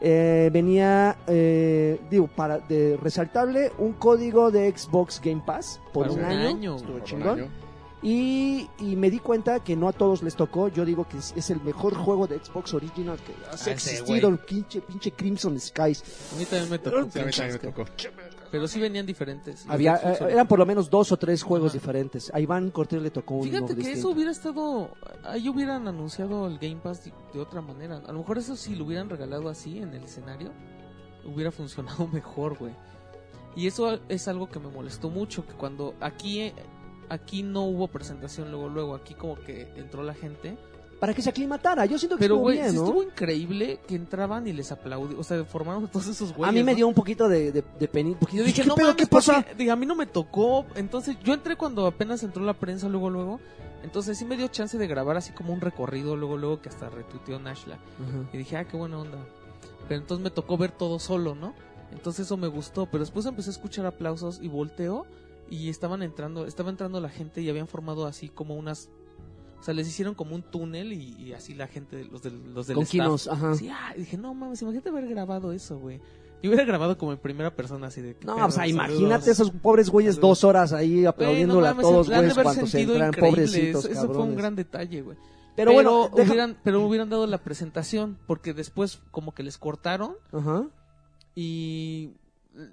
Eh, 0.00 0.50
venía, 0.52 1.16
eh, 1.26 1.98
digo, 2.10 2.26
para 2.28 2.58
de 2.58 2.98
resaltable 3.02 3.72
un 3.78 3.94
código 3.94 4.50
de 4.50 4.70
Xbox 4.76 5.20
Game 5.24 5.42
Pass 5.44 5.80
por 5.94 6.08
un, 6.10 6.18
un 6.18 6.24
año, 6.26 6.48
año, 6.48 6.76
estuvo 6.76 6.92
Por 6.92 7.00
un 7.00 7.06
chingón. 7.06 7.40
año. 7.40 7.48
Y, 8.02 8.68
y 8.78 8.94
me 8.94 9.10
di 9.10 9.18
cuenta 9.18 9.60
que 9.64 9.74
no 9.74 9.88
a 9.88 9.92
todos 9.92 10.22
les 10.22 10.36
tocó. 10.36 10.68
Yo 10.68 10.84
digo 10.84 11.08
que 11.08 11.16
es, 11.18 11.32
es 11.34 11.50
el 11.50 11.60
mejor 11.62 11.94
juego 11.94 12.26
de 12.26 12.38
Xbox 12.38 12.74
Original 12.74 13.18
que 13.18 13.32
ha 13.46 13.52
Ah, 13.52 13.70
existido, 13.70 14.28
el 14.28 14.38
pinche, 14.38 14.80
pinche 14.82 15.10
Crimson 15.12 15.58
Skies. 15.58 16.04
A 16.34 16.38
mí 16.38 16.44
también 16.44 16.70
me 16.70 16.78
tocó. 16.78 17.10
Sí, 17.10 17.18
a 17.20 17.24
mí 17.24 17.30
también 17.32 17.52
me 17.54 17.58
tocó. 17.72 17.84
Pero 18.50 18.68
sí 18.68 18.78
venían 18.80 19.06
diferentes. 19.06 19.64
Había, 19.66 19.96
eh, 19.96 20.18
eran 20.30 20.46
por 20.46 20.58
lo 20.58 20.66
menos 20.66 20.88
dos 20.88 21.10
o 21.10 21.16
tres 21.16 21.42
juegos 21.42 21.70
Ajá. 21.70 21.78
diferentes. 21.78 22.30
A 22.32 22.38
Iván 22.38 22.70
Cortés 22.70 23.02
le 23.02 23.10
tocó 23.10 23.34
un 23.36 23.44
Fíjate 23.44 23.68
que 23.68 23.74
distinto. 23.76 23.98
eso 23.98 24.08
hubiera 24.10 24.30
estado. 24.30 24.90
Ahí 25.24 25.48
hubieran 25.48 25.88
anunciado 25.88 26.46
el 26.46 26.58
Game 26.58 26.76
Pass 26.76 27.04
de, 27.04 27.12
de 27.32 27.40
otra 27.40 27.60
manera. 27.60 28.02
A 28.06 28.12
lo 28.12 28.18
mejor 28.20 28.38
eso 28.38 28.56
si 28.56 28.76
lo 28.76 28.84
hubieran 28.84 29.08
regalado 29.10 29.48
así 29.48 29.78
en 29.78 29.94
el 29.94 30.04
escenario, 30.04 30.52
hubiera 31.24 31.50
funcionado 31.50 32.06
mejor, 32.12 32.56
güey. 32.58 32.72
Y 33.56 33.66
eso 33.66 33.98
es 34.10 34.28
algo 34.28 34.48
que 34.50 34.58
me 34.60 34.68
molestó 34.68 35.08
mucho. 35.08 35.44
Que 35.46 35.54
cuando 35.54 35.94
aquí, 36.00 36.40
eh, 36.42 36.54
aquí 37.08 37.42
no 37.42 37.64
hubo 37.64 37.88
presentación 37.88 38.50
luego, 38.50 38.68
luego. 38.68 38.94
Aquí 38.94 39.14
como 39.14 39.36
que 39.36 39.68
entró 39.76 40.02
la 40.02 40.14
gente. 40.14 40.56
Para 41.00 41.12
que 41.12 41.20
se 41.20 41.28
aclimatara. 41.28 41.84
Yo 41.84 41.98
siento 41.98 42.16
que 42.16 42.20
Pero, 42.24 42.36
estuvo 42.36 42.50
bien, 42.50 42.74
¿no? 42.74 42.84
estuvo 42.84 43.02
increíble 43.02 43.80
que 43.86 43.94
entraban 43.96 44.46
y 44.46 44.54
les 44.54 44.72
aplaudían. 44.72 45.20
O 45.20 45.24
sea, 45.24 45.44
formaron 45.44 45.86
todos 45.88 46.06
esos 46.06 46.32
güeyes. 46.32 46.48
a 46.48 46.52
mí 46.52 46.62
me 46.64 46.72
¿no? 46.72 46.76
dio 46.76 46.88
un 46.88 46.94
poquito 46.94 47.28
de, 47.28 47.52
de, 47.52 47.62
de 47.78 47.92
peni- 47.92 48.16
porque 48.18 48.38
Yo 48.38 48.44
dije, 48.44 48.62
¿qué 48.62 48.68
no 48.68 48.74
pedo? 48.76 48.86
mames, 48.88 49.02
¿Qué 49.02 49.06
pasa? 49.06 49.44
a 49.70 49.76
mí 49.76 49.84
no 49.84 49.94
me 49.94 50.06
tocó. 50.06 50.64
Entonces, 50.74 51.16
yo 51.22 51.34
entré 51.34 51.56
cuando 51.56 51.86
apenas 51.86 52.22
entró 52.22 52.42
la 52.44 52.54
prensa, 52.54 52.88
luego, 52.88 53.10
luego. 53.10 53.40
Entonces, 53.84 54.16
sí 54.16 54.24
me 54.24 54.38
dio 54.38 54.48
chance 54.48 54.78
de 54.78 54.86
grabar 54.86 55.18
así 55.18 55.32
como 55.32 55.52
un 55.52 55.60
recorrido, 55.60 56.16
luego, 56.16 56.38
luego, 56.38 56.62
que 56.62 56.70
hasta 56.70 56.88
retuiteó 56.88 57.38
Nashla. 57.38 57.76
Y 58.32 58.38
dije, 58.38 58.56
ah, 58.56 58.64
qué 58.64 58.78
buena 58.78 58.98
onda. 58.98 59.18
Pero 59.88 60.00
entonces 60.00 60.24
me 60.24 60.30
tocó 60.30 60.56
ver 60.56 60.72
todo 60.72 60.98
solo, 60.98 61.34
¿no? 61.34 61.52
Entonces 61.92 62.24
eso 62.24 62.38
me 62.38 62.48
gustó. 62.48 62.86
Pero 62.86 63.00
después 63.04 63.26
empecé 63.26 63.50
a 63.50 63.52
escuchar 63.52 63.84
aplausos 63.84 64.40
y 64.42 64.48
volteo. 64.48 65.04
Y 65.50 65.68
estaban 65.68 66.02
entrando, 66.02 66.46
estaba 66.46 66.70
entrando 66.70 67.00
la 67.00 67.08
gente 67.08 67.40
y 67.40 67.48
habían 67.50 67.68
formado 67.68 68.06
así 68.06 68.28
como 68.28 68.56
unas. 68.56 68.90
O 69.60 69.62
sea, 69.62 69.72
les 69.74 69.88
hicieron 69.88 70.14
como 70.14 70.34
un 70.34 70.42
túnel 70.42 70.92
y, 70.92 71.14
y 71.22 71.32
así 71.32 71.54
la 71.54 71.66
gente, 71.66 72.04
los 72.04 72.22
del, 72.22 72.52
los 72.54 72.66
del 72.66 72.74
Con 72.76 72.84
staff. 72.84 73.28
Ajá. 73.28 73.54
Sí, 73.54 73.68
ah, 73.70 73.94
dije, 73.96 74.16
no 74.18 74.34
mames, 74.34 74.60
imagínate 74.62 74.90
haber 74.90 75.06
grabado 75.08 75.52
eso, 75.52 75.78
güey. 75.78 75.98
Yo 76.42 76.50
hubiera 76.50 76.64
grabado 76.64 76.98
como 76.98 77.12
en 77.12 77.18
primera 77.18 77.54
persona, 77.56 77.86
así 77.86 78.02
de. 78.02 78.14
¿qué 78.16 78.26
No, 78.26 78.36
pedo? 78.36 78.46
o 78.46 78.50
sea, 78.50 78.64
Saludos. 78.66 78.70
imagínate 78.90 79.30
esos 79.30 79.50
pobres 79.50 79.88
güeyes 79.88 80.16
Saludos. 80.16 80.40
dos 80.40 80.44
horas 80.44 80.72
ahí 80.72 81.06
aplaudiéndole 81.06 81.62
no 81.72 81.78
a 81.78 81.80
todos, 81.80 82.08
güeyes, 82.10 82.34
cuando 82.34 82.66
se 82.66 82.82
entran, 82.82 83.12
pobrecitos, 83.12 83.84
Eso, 83.86 83.92
eso 84.04 84.12
fue 84.14 84.22
un 84.24 84.36
gran 84.36 84.54
detalle, 84.54 85.00
güey. 85.02 85.16
Pero, 85.16 85.70
Pero, 85.70 85.72
bueno, 85.72 86.10
deja- 86.14 86.30
hubieran, 86.32 86.58
pero 86.62 86.86
hubieran 86.86 87.08
dado 87.08 87.26
la 87.26 87.38
presentación, 87.38 88.18
porque 88.26 88.52
después 88.52 89.00
como 89.10 89.32
que 89.32 89.42
les 89.42 89.56
cortaron 89.56 90.16
Ajá. 90.32 90.66
y 91.34 92.10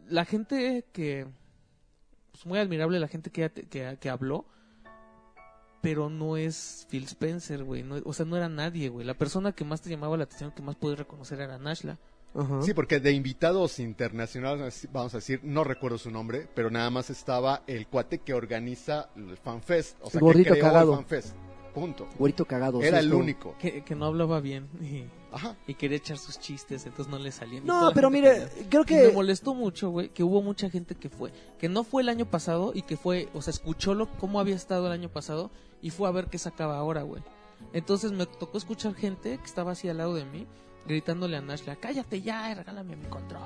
la 0.09 0.25
gente 0.25 0.85
que 0.91 1.27
muy 2.45 2.59
admirable 2.59 2.99
la 2.99 3.07
gente 3.07 3.29
que, 3.31 3.49
que, 3.51 3.97
que 3.99 4.09
habló 4.09 4.45
pero 5.81 6.09
no 6.09 6.37
es 6.37 6.87
Phil 6.89 7.03
Spencer 7.05 7.63
güey 7.63 7.83
no- 7.83 8.01
o 8.05 8.13
sea 8.13 8.25
no 8.25 8.37
era 8.37 8.47
nadie 8.49 8.89
güey 8.89 9.05
la 9.05 9.13
persona 9.15 9.51
que 9.51 9.65
más 9.65 9.81
te 9.81 9.89
llamaba 9.89 10.15
la 10.17 10.23
atención 10.23 10.51
que 10.51 10.61
más 10.61 10.75
puedes 10.75 10.97
reconocer 10.99 11.41
era 11.41 11.57
Nashla. 11.57 11.97
Sí, 12.63 12.73
porque 12.73 12.99
de 12.99 13.11
invitados 13.11 13.77
internacionales, 13.77 14.87
vamos 14.91 15.13
a 15.13 15.17
decir, 15.17 15.41
no 15.43 15.63
recuerdo 15.63 15.99
su 15.99 16.09
nombre, 16.09 16.47
pero 16.55 16.71
nada 16.71 16.89
más 16.89 17.11
estaba 17.11 17.61
el 17.67 17.85
cuate 17.85 18.21
que 18.21 18.33
organiza 18.33 19.09
el 19.15 19.37
FanFest. 19.37 19.97
O 20.01 20.09
sea, 20.09 20.17
El 20.17 20.25
gordito 20.25 20.53
que 20.55 20.59
creó 20.59 20.71
cagado. 20.71 20.91
el 20.93 20.97
FanFest. 20.97 21.35
Punto. 21.73 22.07
Güerito 22.19 22.45
cagado. 22.45 22.81
Era 22.81 22.99
sí, 22.99 23.05
el 23.07 23.13
único. 23.13 23.55
que, 23.59 23.83
que 23.83 23.95
no 23.95 24.05
hablaba 24.05 24.39
bien 24.39 24.67
y, 24.81 25.05
Ajá. 25.31 25.55
y 25.67 25.73
quería 25.73 25.97
echar 25.97 26.17
sus 26.17 26.39
chistes 26.39 26.85
entonces 26.85 27.11
no 27.11 27.17
le 27.17 27.31
salían 27.31 27.65
No, 27.65 27.91
pero 27.95 28.09
mire, 28.11 28.47
quería- 28.47 28.69
creo 28.69 28.83
Y 28.87 28.93
me 28.93 29.09
que... 29.09 29.11
molestó 29.15 29.53
mucho, 29.55 29.89
güey, 29.89 30.09
que 30.09 30.23
hubo 30.23 30.41
mucha 30.41 30.69
gente 30.69 30.93
que 30.95 31.09
fue, 31.09 31.31
que 31.57 31.69
no 31.69 31.83
fue 31.83 32.03
el 32.03 32.09
año 32.09 32.25
pasado 32.25 32.71
y 32.75 32.83
que 32.83 32.95
fue, 32.97 33.29
o 33.33 33.41
sea, 33.41 33.51
escuchó 33.51 33.93
lo, 33.95 34.07
cómo 34.19 34.39
había 34.39 34.55
estado 34.55 34.85
el 34.87 34.93
año 34.93 35.09
pasado 35.09 35.49
y 35.81 35.89
fue 35.89 36.07
a 36.07 36.11
ver 36.11 36.27
qué 36.27 36.37
sacaba 36.37 36.77
ahora, 36.77 37.01
güey. 37.01 37.23
Entonces 37.73 38.11
me 38.11 38.25
tocó 38.25 38.57
escuchar 38.57 38.93
gente 38.93 39.37
que 39.37 39.45
estaba 39.45 39.71
así 39.71 39.89
al 39.89 39.97
lado 39.97 40.13
de 40.15 40.25
mí, 40.25 40.45
gritándole 40.85 41.37
a 41.37 41.41
Nashla, 41.41 41.75
cállate 41.77 42.21
ya 42.21 42.51
y 42.51 42.53
regálame 42.53 42.95
mi 42.95 43.05
control. 43.07 43.41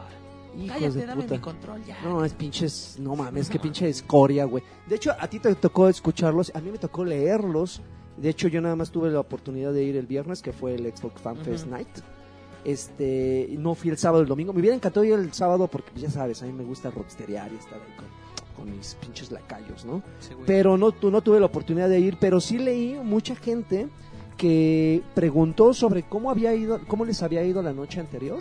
Hijos 0.58 0.76
cállate, 0.78 0.98
de 1.00 1.06
dame 1.06 1.22
puta. 1.22 1.36
mi 1.36 1.40
control 1.40 1.86
ya. 1.86 2.02
No, 2.04 2.26
es 2.26 2.34
pinches, 2.34 2.98
no 3.00 3.16
mames, 3.16 3.48
que 3.48 3.60
pinche 3.60 3.88
escoria, 3.88 4.46
güey. 4.46 4.64
De 4.88 4.96
hecho, 4.96 5.12
a 5.20 5.28
ti 5.28 5.40
te 5.40 5.54
tocó 5.56 5.88
escucharlos, 5.88 6.52
a 6.56 6.60
mí 6.62 6.72
me 6.72 6.80
tocó 6.80 7.06
leerlos. 7.06 7.80
De 8.18 8.30
hecho, 8.30 8.48
yo 8.48 8.62
nada 8.62 8.76
más 8.76 8.90
tuve 8.92 9.10
la 9.12 9.20
oportunidad 9.20 9.72
de 9.74 9.84
ir 9.84 9.96
el 9.96 10.08
viernes, 10.08 10.42
que 10.42 10.52
fue 10.52 10.74
el 10.76 10.92
Xbox 10.96 11.22
Fan 11.22 11.38
Fest. 11.38 11.68
Night. 11.68 11.88
Este, 12.66 13.48
no 13.60 13.76
fui 13.76 13.90
el 13.90 13.98
sábado, 13.98 14.22
el 14.24 14.28
domingo. 14.28 14.52
Me 14.54 14.60
hubiera 14.60 14.76
encantado 14.76 15.04
ir 15.06 15.14
el 15.14 15.32
sábado 15.34 15.68
porque, 15.68 15.92
pues, 15.92 16.02
ya 16.04 16.10
sabes, 16.10 16.42
a 16.42 16.46
mí 16.46 16.52
me 16.54 16.64
gusta 16.64 16.90
rocksteriar 16.92 17.52
y 17.54 17.56
estar 17.56 17.76
ahí 17.76 17.96
con, 17.96 18.66
con 18.66 18.76
mis 18.78 18.96
pinches 18.96 19.32
lacayos, 19.32 19.86
¿no? 19.86 20.02
Sí. 20.20 20.32
Pero 20.46 20.78
no, 20.78 20.92
tu- 20.92 21.12
no 21.12 21.22
tuve 21.22 21.40
la 21.40 21.46
oportunidad 21.46 21.88
de 21.90 22.00
ir, 22.00 22.18
pero 22.20 22.42
sí 22.42 22.58
leí 22.58 22.96
mucha 23.04 23.36
gente 23.36 23.88
que 24.36 25.02
preguntó 25.16 25.74
sobre 25.74 26.04
cómo 26.04 26.30
había 26.30 26.54
ido, 26.54 26.80
cómo 26.88 27.06
les 27.06 27.24
había 27.24 27.44
ido 27.44 27.62
la 27.62 27.74
noche 27.74 28.00
anterior. 28.00 28.40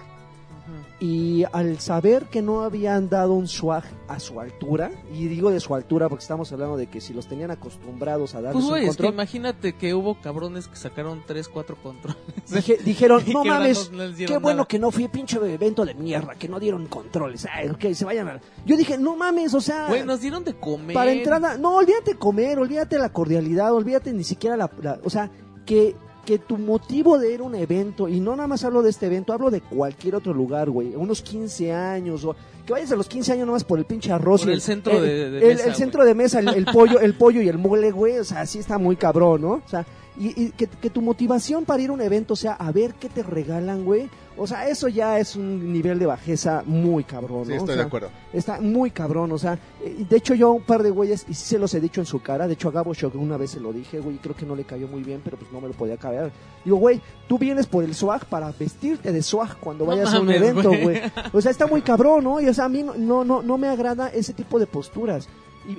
Y 0.98 1.44
al 1.52 1.78
saber 1.78 2.24
que 2.30 2.40
no 2.40 2.62
habían 2.62 3.10
dado 3.10 3.34
un 3.34 3.48
swag 3.48 3.84
a 4.08 4.18
su 4.18 4.40
altura, 4.40 4.90
y 5.12 5.26
digo 5.28 5.50
de 5.50 5.60
su 5.60 5.74
altura 5.74 6.08
porque 6.08 6.22
estamos 6.22 6.50
hablando 6.52 6.78
de 6.78 6.86
que 6.86 7.02
si 7.02 7.12
los 7.12 7.26
tenían 7.26 7.50
acostumbrados 7.50 8.34
a 8.34 8.40
darles 8.40 8.52
Pues, 8.54 8.64
un 8.64 8.70
güey, 8.70 8.86
es 8.86 8.96
que 8.96 9.06
imagínate 9.06 9.74
que 9.74 9.92
hubo 9.92 10.18
cabrones 10.22 10.68
que 10.68 10.76
sacaron 10.76 11.22
3, 11.26 11.48
4 11.50 11.76
controles. 11.82 12.18
dije- 12.50 12.78
dijeron, 12.82 13.22
no 13.30 13.42
que 13.42 13.48
mames, 13.50 13.90
no 13.92 14.04
qué 14.16 14.38
bueno 14.38 14.56
nada". 14.58 14.64
que 14.68 14.78
no 14.78 14.90
fui 14.90 15.06
pinche 15.08 15.36
evento 15.36 15.84
de 15.84 15.92
mierda, 15.92 16.34
que 16.34 16.48
no 16.48 16.58
dieron 16.58 16.86
controles, 16.86 17.46
ay, 17.52 17.68
ok, 17.68 17.92
se 17.92 18.06
vayan 18.06 18.28
a... 18.28 18.40
Yo 18.64 18.78
dije, 18.78 18.96
no 18.96 19.16
mames, 19.16 19.52
o 19.52 19.60
sea... 19.60 19.88
Güey, 19.88 20.02
nos 20.02 20.22
dieron 20.22 20.44
de 20.44 20.54
comer. 20.54 20.94
Para 20.94 21.12
entrada, 21.12 21.58
no, 21.58 21.76
olvídate 21.76 22.14
comer, 22.16 22.58
olvídate 22.58 22.96
la 22.98 23.10
cordialidad, 23.12 23.74
olvídate 23.74 24.14
ni 24.14 24.24
siquiera 24.24 24.56
la, 24.56 24.70
la- 24.80 24.98
o 25.04 25.10
sea, 25.10 25.30
que 25.66 25.94
que 26.26 26.38
tu 26.38 26.58
motivo 26.58 27.18
de 27.18 27.32
ir 27.32 27.40
a 27.40 27.44
un 27.44 27.54
evento, 27.54 28.06
y 28.08 28.20
no 28.20 28.36
nada 28.36 28.46
más 28.48 28.64
hablo 28.64 28.82
de 28.82 28.90
este 28.90 29.06
evento, 29.06 29.32
hablo 29.32 29.50
de 29.50 29.62
cualquier 29.62 30.16
otro 30.16 30.34
lugar, 30.34 30.68
güey, 30.68 30.94
unos 30.94 31.22
15 31.22 31.72
años, 31.72 32.24
o 32.24 32.36
que 32.66 32.72
vayas 32.74 32.92
a 32.92 32.96
los 32.96 33.08
15 33.08 33.32
años 33.32 33.46
nomás 33.46 33.64
por 33.64 33.78
el 33.78 33.84
pinche 33.86 34.12
arroz. 34.12 34.42
Por 34.42 34.50
y 34.50 34.52
el 34.52 34.60
centro 34.60 34.92
el, 34.94 35.02
de- 35.02 35.30
de 35.30 35.38
el- 35.38 35.44
mesa, 35.46 35.62
el 35.62 35.68
güey. 35.70 35.74
centro 35.76 36.04
de 36.04 36.14
mesa, 36.14 36.40
el, 36.40 36.66
pollo, 36.66 37.00
el 37.00 37.14
pollo 37.14 37.40
y 37.40 37.48
el 37.48 37.56
mole, 37.58 37.92
güey, 37.92 38.18
o 38.18 38.24
sea, 38.24 38.44
sí 38.44 38.58
está 38.58 38.76
muy 38.76 38.96
cabrón, 38.96 39.40
¿no? 39.40 39.50
O 39.52 39.62
sea, 39.68 39.86
y, 40.18 40.42
y 40.44 40.50
que, 40.50 40.66
que 40.66 40.90
tu 40.90 41.00
motivación 41.00 41.64
para 41.64 41.80
ir 41.82 41.90
a 41.90 41.92
un 41.92 42.00
evento 42.02 42.34
sea 42.36 42.52
a 42.54 42.72
ver 42.72 42.94
qué 42.94 43.08
te 43.08 43.22
regalan, 43.22 43.84
güey. 43.84 44.10
O 44.38 44.46
sea, 44.46 44.68
eso 44.68 44.88
ya 44.88 45.18
es 45.18 45.34
un 45.36 45.72
nivel 45.72 45.98
de 45.98 46.06
bajeza 46.06 46.62
muy 46.66 47.04
cabrón, 47.04 47.40
¿no? 47.40 47.44
Sí, 47.46 47.52
O 47.52 47.56
estoy 47.56 47.68
sea, 47.68 47.76
de 47.76 47.82
acuerdo. 47.82 48.08
Está 48.32 48.60
muy 48.60 48.90
cabrón, 48.90 49.32
o 49.32 49.38
sea, 49.38 49.58
eh, 49.82 50.04
de 50.08 50.16
hecho 50.16 50.34
yo 50.34 50.52
un 50.52 50.62
par 50.62 50.82
de 50.82 50.90
güeyes, 50.90 51.24
y 51.28 51.34
sí 51.34 51.46
se 51.46 51.58
los 51.58 51.72
he 51.74 51.80
dicho 51.80 52.00
en 52.00 52.06
su 52.06 52.20
cara, 52.20 52.46
de 52.46 52.54
hecho 52.54 52.68
a 52.68 52.72
Gabo 52.72 52.92
Shock 52.94 53.14
una 53.14 53.36
vez 53.36 53.52
se 53.52 53.60
lo 53.60 53.72
dije, 53.72 53.98
güey, 54.00 54.16
y 54.16 54.18
creo 54.18 54.36
que 54.36 54.44
no 54.44 54.54
le 54.54 54.64
cayó 54.64 54.88
muy 54.88 55.02
bien, 55.02 55.20
pero 55.24 55.36
pues 55.36 55.50
no 55.52 55.60
me 55.60 55.68
lo 55.68 55.74
podía 55.74 55.96
caber. 55.96 56.30
Digo, 56.64 56.76
güey, 56.76 57.00
tú 57.28 57.38
vienes 57.38 57.66
por 57.66 57.82
el 57.84 57.94
swag 57.94 58.26
para 58.26 58.52
vestirte 58.52 59.12
de 59.12 59.22
swag 59.22 59.56
cuando 59.58 59.84
No 59.84 59.90
vayas 59.92 60.12
a 60.12 60.20
un 60.20 60.30
evento, 60.30 60.68
güey. 60.68 60.82
güey. 60.82 61.02
O 61.32 61.40
sea, 61.40 61.50
está 61.50 61.66
muy 61.66 61.82
cabrón, 61.82 62.24
¿no? 62.24 62.40
Y 62.40 62.48
o 62.48 62.54
sea, 62.54 62.66
a 62.66 62.68
mí 62.68 62.82
no, 62.82 62.94
no, 62.94 63.24
no, 63.24 63.42
no 63.42 63.56
me 63.58 63.68
agrada 63.68 64.08
ese 64.08 64.32
tipo 64.32 64.58
de 64.58 64.66
posturas. 64.66 65.28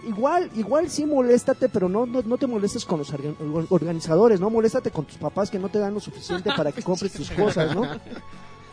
Igual, 0.06 0.50
igual 0.58 0.90
sí 0.90 1.06
moléstate, 1.06 1.70
pero 1.70 1.88
no, 1.88 2.06
no, 2.06 2.22
no 2.22 2.38
te 2.38 2.46
molestes 2.46 2.84
con 2.84 3.00
los 3.00 3.14
orga- 3.14 3.34
or- 3.54 3.68
organizadores, 3.70 4.38
¿no? 4.38 4.50
Moléstate 4.50 4.92
con 4.92 5.06
tus 5.06 5.16
papás 5.16 5.50
que 5.50 5.58
no 5.60 5.70
te 5.70 5.80
dan 5.80 5.94
lo 5.94 6.02
suficiente 6.02 6.50
para 6.58 6.74
que 6.74 6.82
compres 6.84 7.14
tus 7.14 7.32
cosas, 7.32 7.74
¿no? 7.74 7.84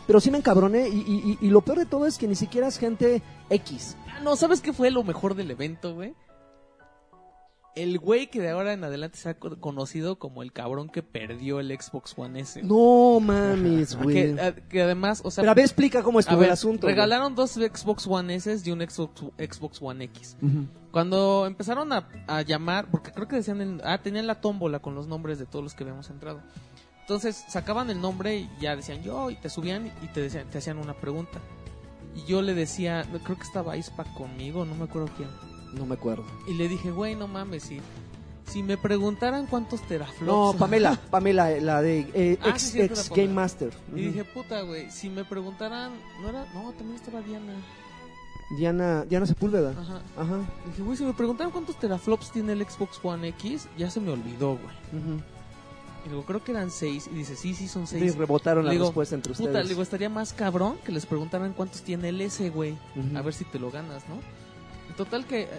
Pero 0.07 0.19
sí 0.19 0.29
me 0.31 0.37
encabroné 0.37 0.87
y, 0.89 0.93
y, 0.99 1.37
y- 1.41 1.47
y 1.47 1.49
lo 1.49 1.61
peor 1.61 1.79
de 1.79 1.85
todo 1.85 2.05
es 2.05 2.17
que 2.17 2.27
ni 2.27 2.35
siquiera 2.35 2.67
es 2.67 2.77
gente 2.77 3.21
X. 3.49 3.97
Ah, 4.07 4.19
no, 4.23 4.35
¿sabes 4.35 4.61
qué 4.61 4.71
fue 4.73 4.91
lo 4.91 5.03
mejor 5.03 5.35
del 5.35 5.49
evento, 5.51 5.93
güey? 5.95 6.13
El 7.75 7.99
güey 7.99 8.29
que 8.29 8.39
de 8.39 8.51
ahora 8.51 8.71
en 8.71 8.85
adelante 8.85 9.17
se 9.17 9.27
ha 9.27 9.33
co- 9.37 9.59
conocido 9.59 10.17
como 10.17 10.43
el 10.43 10.53
cabrón 10.53 10.87
que 10.87 11.03
perdió 11.03 11.59
el 11.59 11.77
Xbox 11.77 12.13
One 12.17 12.39
S. 12.39 12.63
No 12.63 13.19
mames, 13.19 13.97
güey. 13.97 14.33
que, 14.35 14.41
a- 14.41 14.55
que 14.55 14.81
además, 14.81 15.19
o 15.25 15.29
sea, 15.31 15.41
Pero 15.41 15.51
a 15.51 15.55
ver, 15.55 15.65
explica 15.65 16.01
cómo 16.01 16.21
estuvo 16.21 16.37
ver, 16.39 16.47
el 16.47 16.53
asunto. 16.53 16.83
güey. 16.83 16.93
regalaron 16.95 17.35
dos 17.35 17.51
Xbox 17.51 18.07
One 18.07 18.33
S 18.35 18.61
y 18.63 18.71
un 18.71 18.79
Xbox, 18.79 19.23
Xbox 19.37 19.81
One 19.81 20.05
X. 20.05 20.37
Cuando 20.91 21.45
empezaron 21.45 21.91
a, 21.91 22.07
a 22.27 22.43
llamar, 22.43 22.87
porque 22.89 23.11
creo 23.11 23.27
que 23.27 23.35
decían, 23.35 23.59
en- 23.59 23.81
ah, 23.83 24.01
tenían 24.01 24.25
la 24.27 24.39
tómbola 24.39 24.79
con 24.79 24.95
los 24.95 25.07
nombres 25.07 25.37
de 25.37 25.45
todos 25.45 25.61
los 25.61 25.73
que 25.73 25.83
habíamos 25.83 26.09
entrado. 26.09 26.39
Entonces 27.05 27.45
sacaban 27.47 27.91
el 27.91 28.01
nombre 28.01 28.35
y 28.35 28.49
ya 28.59 28.75
decían 28.75 29.03
yo, 29.03 29.29
y 29.29 29.35
te 29.35 29.47
subían 29.47 29.91
y 30.01 30.07
te, 30.07 30.21
decían, 30.21 30.49
te 30.49 30.57
hacían 30.57 30.79
una 30.79 30.95
pregunta. 30.95 31.39
Y 32.15 32.25
yo 32.25 32.41
le 32.41 32.55
decía, 32.55 33.05
creo 33.23 33.37
que 33.37 33.43
estaba 33.43 33.77
Ispa 33.77 34.05
conmigo, 34.15 34.65
no 34.65 34.73
me 34.73 34.85
acuerdo 34.85 35.09
quién. 35.15 35.29
No 35.73 35.85
me 35.85 35.93
acuerdo. 35.93 36.25
Y 36.47 36.55
le 36.55 36.67
dije, 36.67 36.89
güey, 36.89 37.13
no 37.15 37.27
mames, 37.27 37.61
si, 37.61 37.79
si 38.47 38.63
me 38.63 38.75
preguntaran 38.75 39.45
cuántos 39.45 39.81
teraflops. 39.83 40.25
No, 40.25 40.57
Pamela, 40.57 40.99
Pamela, 41.11 41.51
la 41.59 41.83
de 41.83 42.09
eh, 42.15 42.39
Ah, 42.41 42.49
ex, 42.49 42.61
sí, 42.63 42.81
ex 42.81 43.07
Game. 43.11 43.27
Master. 43.27 43.71
Y 43.93 44.05
dije, 44.07 44.23
puta, 44.23 44.61
güey, 44.61 44.89
si 44.89 45.07
me 45.09 45.23
preguntaran, 45.25 45.91
no 46.23 46.29
era, 46.29 46.45
no, 46.55 46.71
también 46.71 46.95
estaba 46.95 47.21
Diana. 47.21 47.53
Diana, 48.57 49.05
Diana 49.05 49.27
Sepúlveda. 49.27 49.71
Ajá. 49.71 50.01
Ajá. 50.17 50.39
Dije, 50.67 50.81
güey, 50.81 50.97
si 50.97 51.03
me 51.03 51.13
preguntaran 51.13 51.51
cuántos 51.51 51.77
teraflops 51.77 52.31
tiene 52.31 52.53
el 52.53 52.65
Xbox 52.67 52.99
One 53.03 53.27
X, 53.29 53.67
ya 53.77 53.91
se 53.91 53.99
me 53.99 54.11
olvidó, 54.11 54.57
güey. 54.57 55.03
ujú. 55.03 55.21
Y 56.05 56.09
digo, 56.09 56.23
creo 56.23 56.43
que 56.43 56.51
eran 56.51 56.69
seis. 56.69 57.09
Y 57.11 57.15
dice, 57.15 57.35
sí, 57.35 57.53
sí, 57.55 57.67
son 57.67 57.87
Sí, 57.87 57.97
seis. 57.99 58.15
rebotaron 58.15 58.65
la 58.65 58.71
digo, 58.71 58.85
respuesta 58.85 59.15
entre 59.15 59.33
Puta, 59.33 59.43
ustedes. 59.43 59.65
le 59.65 59.69
digo, 59.69 59.81
estaría 59.81 60.09
más 60.09 60.33
cabrón 60.33 60.77
que 60.85 60.91
les 60.91 61.05
preguntaran 61.05 61.53
cuántos 61.53 61.81
tiene 61.81 62.09
el 62.09 62.21
S, 62.21 62.47
güey. 62.51 62.77
A 63.15 63.21
ver 63.21 63.33
si 63.33 63.43
te 63.45 63.57
lo 63.59 63.71
ganas, 63.71 64.07
¿no? 64.07 64.15
En 64.89 64.95
total 64.95 65.25
que 65.25 65.43
eh, 65.43 65.49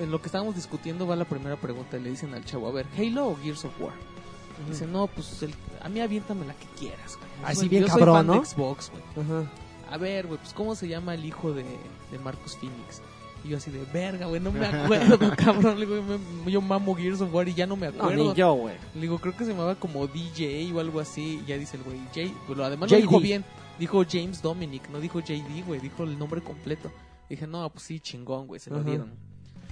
en 0.00 0.10
lo 0.10 0.20
que 0.20 0.26
estábamos 0.26 0.56
discutiendo 0.56 1.06
va 1.06 1.14
la 1.16 1.24
primera 1.24 1.56
pregunta 1.56 1.96
y 1.98 2.00
le 2.02 2.10
dicen 2.10 2.34
al 2.34 2.44
chavo, 2.44 2.66
a 2.68 2.72
ver, 2.72 2.86
¿Halo 2.98 3.28
o 3.28 3.36
Gears 3.36 3.64
of 3.64 3.80
War? 3.80 3.92
Ujú. 3.92 4.70
Dice, 4.70 4.86
no, 4.86 5.06
pues 5.06 5.42
el- 5.42 5.54
a 5.80 5.88
mí 5.88 6.00
aviéntame 6.00 6.46
la 6.46 6.54
que 6.54 6.66
quieras, 6.78 7.16
güey. 7.16 7.30
Así 7.44 7.60
soy- 7.60 7.68
bien 7.68 7.82
yo 7.84 7.88
soy 7.88 7.98
cabrón, 8.00 8.26
de 8.26 8.34
¿no? 8.36 8.44
Xbox, 8.44 8.90
güey. 8.90 9.24
Ajá. 9.26 9.50
A 9.90 9.96
ver, 9.98 10.26
güey, 10.26 10.38
pues 10.40 10.52
¿cómo 10.52 10.74
se 10.74 10.88
llama 10.88 11.14
el 11.14 11.24
hijo 11.24 11.52
de, 11.52 11.64
de 12.10 12.18
Marcus 12.18 12.56
Phoenix? 12.56 13.02
Y 13.44 13.48
yo 13.48 13.56
así 13.56 13.70
de, 13.72 13.84
verga, 13.92 14.26
güey, 14.26 14.40
no 14.40 14.52
me 14.52 14.64
acuerdo, 14.66 15.18
cabrón. 15.36 15.78
Le 15.80 15.86
digo, 15.86 16.02
yo 16.46 16.60
mamo 16.60 16.94
Gears 16.94 17.20
of 17.20 17.34
War 17.34 17.48
y 17.48 17.54
ya 17.54 17.66
no 17.66 17.76
me 17.76 17.90
No, 17.90 18.02
acuerdo. 18.04 18.30
ni 18.30 18.34
yo, 18.34 18.52
güey. 18.54 18.76
Le 18.94 19.00
digo, 19.00 19.18
creo 19.18 19.36
que 19.36 19.44
se 19.44 19.50
llamaba 19.52 19.74
como 19.74 20.06
DJ 20.06 20.72
o 20.72 20.80
algo 20.80 21.00
así. 21.00 21.40
Y 21.44 21.48
ya 21.48 21.58
dice 21.58 21.76
el 21.76 21.82
güey, 21.82 21.98
J. 22.14 22.32
Bueno, 22.46 22.64
además 22.64 22.90
lo 22.90 22.96
dijo 22.96 23.20
bien. 23.20 23.44
Dijo 23.78 24.04
James 24.08 24.40
Dominic, 24.42 24.88
no 24.90 25.00
dijo 25.00 25.18
JD, 25.20 25.64
güey. 25.66 25.80
Dijo 25.80 26.04
el 26.04 26.18
nombre 26.18 26.40
completo. 26.40 26.92
Dije, 27.28 27.46
no, 27.46 27.68
pues 27.70 27.84
sí, 27.84 27.98
chingón, 27.98 28.46
güey. 28.46 28.60
Se 28.60 28.70
lo 28.70 28.76
Ajá. 28.76 28.84
dieron. 28.84 29.10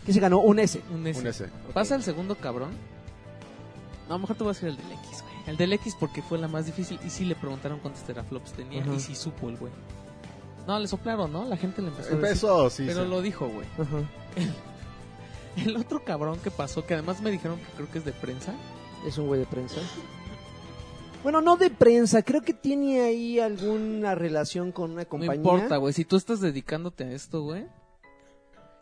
¿Qué 0.04 0.12
se 0.12 0.18
ganó? 0.20 0.40
Un 0.40 0.58
S. 0.58 0.80
Un 0.92 1.06
S. 1.06 1.20
Un 1.20 1.26
S. 1.26 1.48
Pasa 1.74 1.94
el 1.94 2.02
segundo 2.02 2.34
cabrón. 2.34 2.70
No, 4.08 4.14
a 4.14 4.18
lo 4.18 4.20
mejor 4.20 4.36
te 4.36 4.42
voy 4.42 4.50
a 4.50 4.54
decir 4.54 4.68
el 4.70 4.76
del 4.78 4.86
X, 4.92 5.22
güey. 5.22 5.34
El 5.46 5.56
del 5.56 5.72
X 5.74 5.96
porque 6.00 6.22
fue 6.22 6.38
la 6.38 6.48
más 6.48 6.66
difícil. 6.66 6.98
Y 7.06 7.10
sí 7.10 7.24
le 7.24 7.34
preguntaron 7.36 7.78
cuántos 7.78 8.02
teraflops 8.04 8.52
tenía. 8.54 8.82
Ajá. 8.82 8.94
Y 8.94 9.00
sí 9.00 9.14
supo 9.14 9.48
el 9.50 9.56
güey. 9.58 9.72
No, 10.66 10.78
le 10.78 10.86
soplaron, 10.88 11.32
¿no? 11.32 11.44
La 11.46 11.56
gente 11.56 11.82
le 11.82 11.88
empezó 11.88 12.08
a 12.08 12.10
decir. 12.10 12.24
Empezó, 12.26 12.70
sí. 12.70 12.84
Pero 12.86 13.04
sí. 13.04 13.08
lo 13.10 13.22
dijo, 13.22 13.48
güey. 13.48 13.66
Ajá. 13.78 14.02
El 15.56 15.76
otro 15.76 16.04
cabrón 16.04 16.38
que 16.38 16.50
pasó, 16.50 16.86
que 16.86 16.94
además 16.94 17.20
me 17.20 17.30
dijeron 17.30 17.58
que 17.58 17.64
creo 17.76 17.90
que 17.90 17.98
es 17.98 18.04
de 18.04 18.12
prensa. 18.12 18.54
Es 19.06 19.18
un 19.18 19.26
güey 19.26 19.40
de 19.40 19.46
prensa. 19.46 19.80
Bueno, 21.22 21.40
no 21.40 21.56
de 21.56 21.70
prensa, 21.70 22.22
creo 22.22 22.40
que 22.42 22.54
tiene 22.54 23.00
ahí 23.02 23.38
alguna 23.40 24.14
relación 24.14 24.72
con 24.72 24.92
una 24.92 25.02
No 25.02 25.08
compañía. 25.08 25.34
importa, 25.36 25.76
güey. 25.76 25.92
Si 25.92 26.04
tú 26.04 26.16
estás 26.16 26.40
dedicándote 26.40 27.04
a 27.04 27.12
esto, 27.12 27.42
güey. 27.42 27.66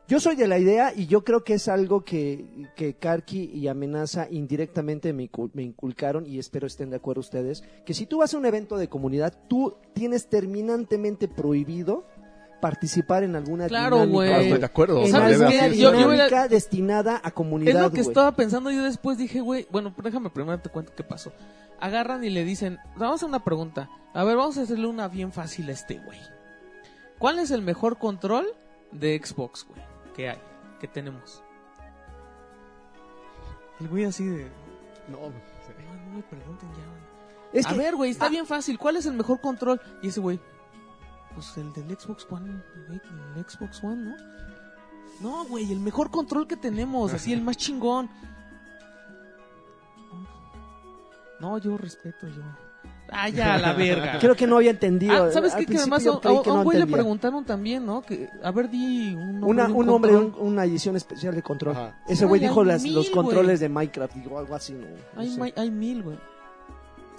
Yo 0.09 0.21
soy 0.21 0.37
de 0.37 0.49
la 0.49 0.59
idea 0.59 0.93
y 0.97 1.07
yo 1.07 1.23
creo 1.23 1.45
que 1.45 1.55
es 1.55 1.69
algo 1.69 2.03
que, 2.03 2.47
que 2.77 2.95
Karki 2.95 3.51
y 3.53 3.69
Amenaza 3.69 4.27
indirectamente 4.31 5.13
me, 5.13 5.31
incu- 5.31 5.51
me 5.53 5.63
inculcaron 5.63 6.25
y 6.27 6.39
espero 6.39 6.67
estén 6.67 6.89
de 6.91 6.97
acuerdo 6.97 7.21
ustedes, 7.21 7.63
que 7.85 7.93
si 7.93 8.07
tú 8.07 8.19
vas 8.19 8.33
a 8.33 8.39
un 8.39 8.47
evento 8.47 8.79
de 8.79 8.89
comunidad, 8.89 9.35
tú 9.49 9.77
tienes 9.93 10.29
terminantemente 10.29 11.29
prohibido 11.29 12.07
participar 12.63 13.23
en 13.23 13.37
alguna 13.37 13.69
Claro, 13.69 13.97
dinámica, 13.97 14.15
güey. 14.17 14.33
Ah, 14.33 14.41
estoy 14.41 14.59
de 14.59 14.65
acuerdo. 14.67 15.05
En 15.05 15.11
¿Sabes 15.13 15.33
alguna 15.35 15.51
qué? 15.51 15.63
Debe 15.63 15.77
Yo- 15.77 15.93
dinámica 15.93 16.49
destinada 16.49 17.21
a 17.23 17.31
comunidad, 17.31 17.77
Es 17.77 17.83
lo 17.83 17.91
que 17.93 18.01
estaba 18.01 18.33
pensando 18.35 18.71
yo 18.71 18.83
después. 18.85 19.19
Dije, 19.19 19.41
güey, 19.43 19.67
bueno, 19.71 19.95
déjame 20.03 20.31
primero 20.31 20.59
te 20.59 20.71
cuento 20.71 20.93
qué 20.97 21.05
pasó. 21.05 21.33
Agarran 21.81 22.25
y 22.25 22.31
le 22.31 22.45
dicen, 22.47 22.79
vamos 22.97 23.13
a 23.13 23.15
hacer 23.17 23.29
una 23.29 23.45
pregunta. 23.45 23.91
A 24.15 24.25
ver, 24.25 24.37
vamos 24.37 24.57
a 24.57 24.63
hacerle 24.63 24.87
una 24.87 25.07
bien 25.09 25.33
fácil 25.33 25.69
a 25.69 25.73
este 25.73 25.99
güey. 25.99 26.19
¿Cuál 27.19 27.39
es 27.39 27.51
el 27.51 27.61
mejor 27.63 27.99
control 27.99 28.47
de 28.91 29.21
Xbox, 29.23 29.65
güey? 29.69 29.87
Que 30.19 30.31
hay, 30.31 30.39
que 30.81 30.89
tenemos. 30.89 31.45
El 33.79 33.87
güey 33.87 34.05
así 34.05 34.27
de... 34.27 34.51
No, 35.07 35.19
sí. 35.65 35.73
No, 35.79 36.11
no 36.11 36.17
me 36.17 36.23
pregunten 36.25 36.69
ya, 36.71 36.85
güey. 36.89 37.03
Es 37.53 37.67
a 37.67 37.71
que- 37.71 37.79
ver, 37.79 37.95
güey, 37.95 38.11
está 38.11 38.27
ah. 38.27 38.29
bien 38.29 38.45
fácil. 38.45 38.81
¿Cuál 38.81 38.97
es 38.97 39.07
el 39.07 39.13
mejor 39.13 39.41
control? 39.41 39.81
Y 40.03 40.09
ese 40.09 40.19
güey, 40.19 40.41
pues 41.35 41.57
el 41.57 41.73
del 41.73 41.97
Xbox 41.97 42.27
One, 42.29 42.61
güey, 42.89 43.01
el 43.37 43.45
Xbox 43.49 43.85
One, 43.85 44.11
¿no? 44.11 44.17
No, 45.21 45.45
güey, 45.45 45.71
el 45.71 45.79
mejor 45.79 46.11
control 46.11 46.49
que 46.49 46.57
tenemos, 46.57 47.15
así, 47.15 47.33
el 47.33 47.43
más 47.43 47.57
chingón. 47.57 48.11
No, 51.39 51.57
yo 51.59 51.79
respeto, 51.79 52.27
yo. 52.27 52.43
Ah, 53.11 53.29
ya, 53.29 53.59
la 53.59 53.73
verga. 53.73 54.19
Creo 54.19 54.37
que 54.37 54.47
no 54.47 54.57
había 54.57 54.71
entendido. 54.71 55.25
Ah, 55.27 55.31
¿sabes 55.33 55.55
qué? 55.55 55.65
Que 55.67 55.79
además 55.79 56.07
a, 56.07 56.13
un 56.13 56.21
no 56.45 56.63
güey 56.65 56.79
le 56.79 56.87
preguntaron 56.87 57.45
también, 57.45 57.85
¿no? 57.87 58.03
Que, 58.03 58.29
a 58.43 58.51
ver, 58.51 58.69
di 58.71 59.15
un 59.15 59.41
nombre 59.41 59.49
Una, 59.51 59.69
un 59.69 59.87
nombre, 59.87 60.17
un- 60.17 60.35
una 60.39 60.65
edición 60.65 60.95
especial 60.97 61.35
de 61.35 61.43
control. 61.43 61.75
Ajá. 61.77 61.97
Ese 62.09 62.27
güey 62.27 62.41
dijo 62.41 62.63
las, 62.65 62.83
mil, 62.83 62.95
los 62.95 63.09
controles 63.11 63.61
de 63.61 63.69
Minecraft, 63.69 64.15
digo 64.15 64.39
algo 64.39 64.55
así, 64.55 64.75
¿no? 64.75 64.87
No 65.15 65.21
Hay, 65.21 65.31
sé. 65.31 65.41
mi- 65.41 65.53
hay 65.57 65.71
mil, 65.71 66.03
güey. 66.03 66.19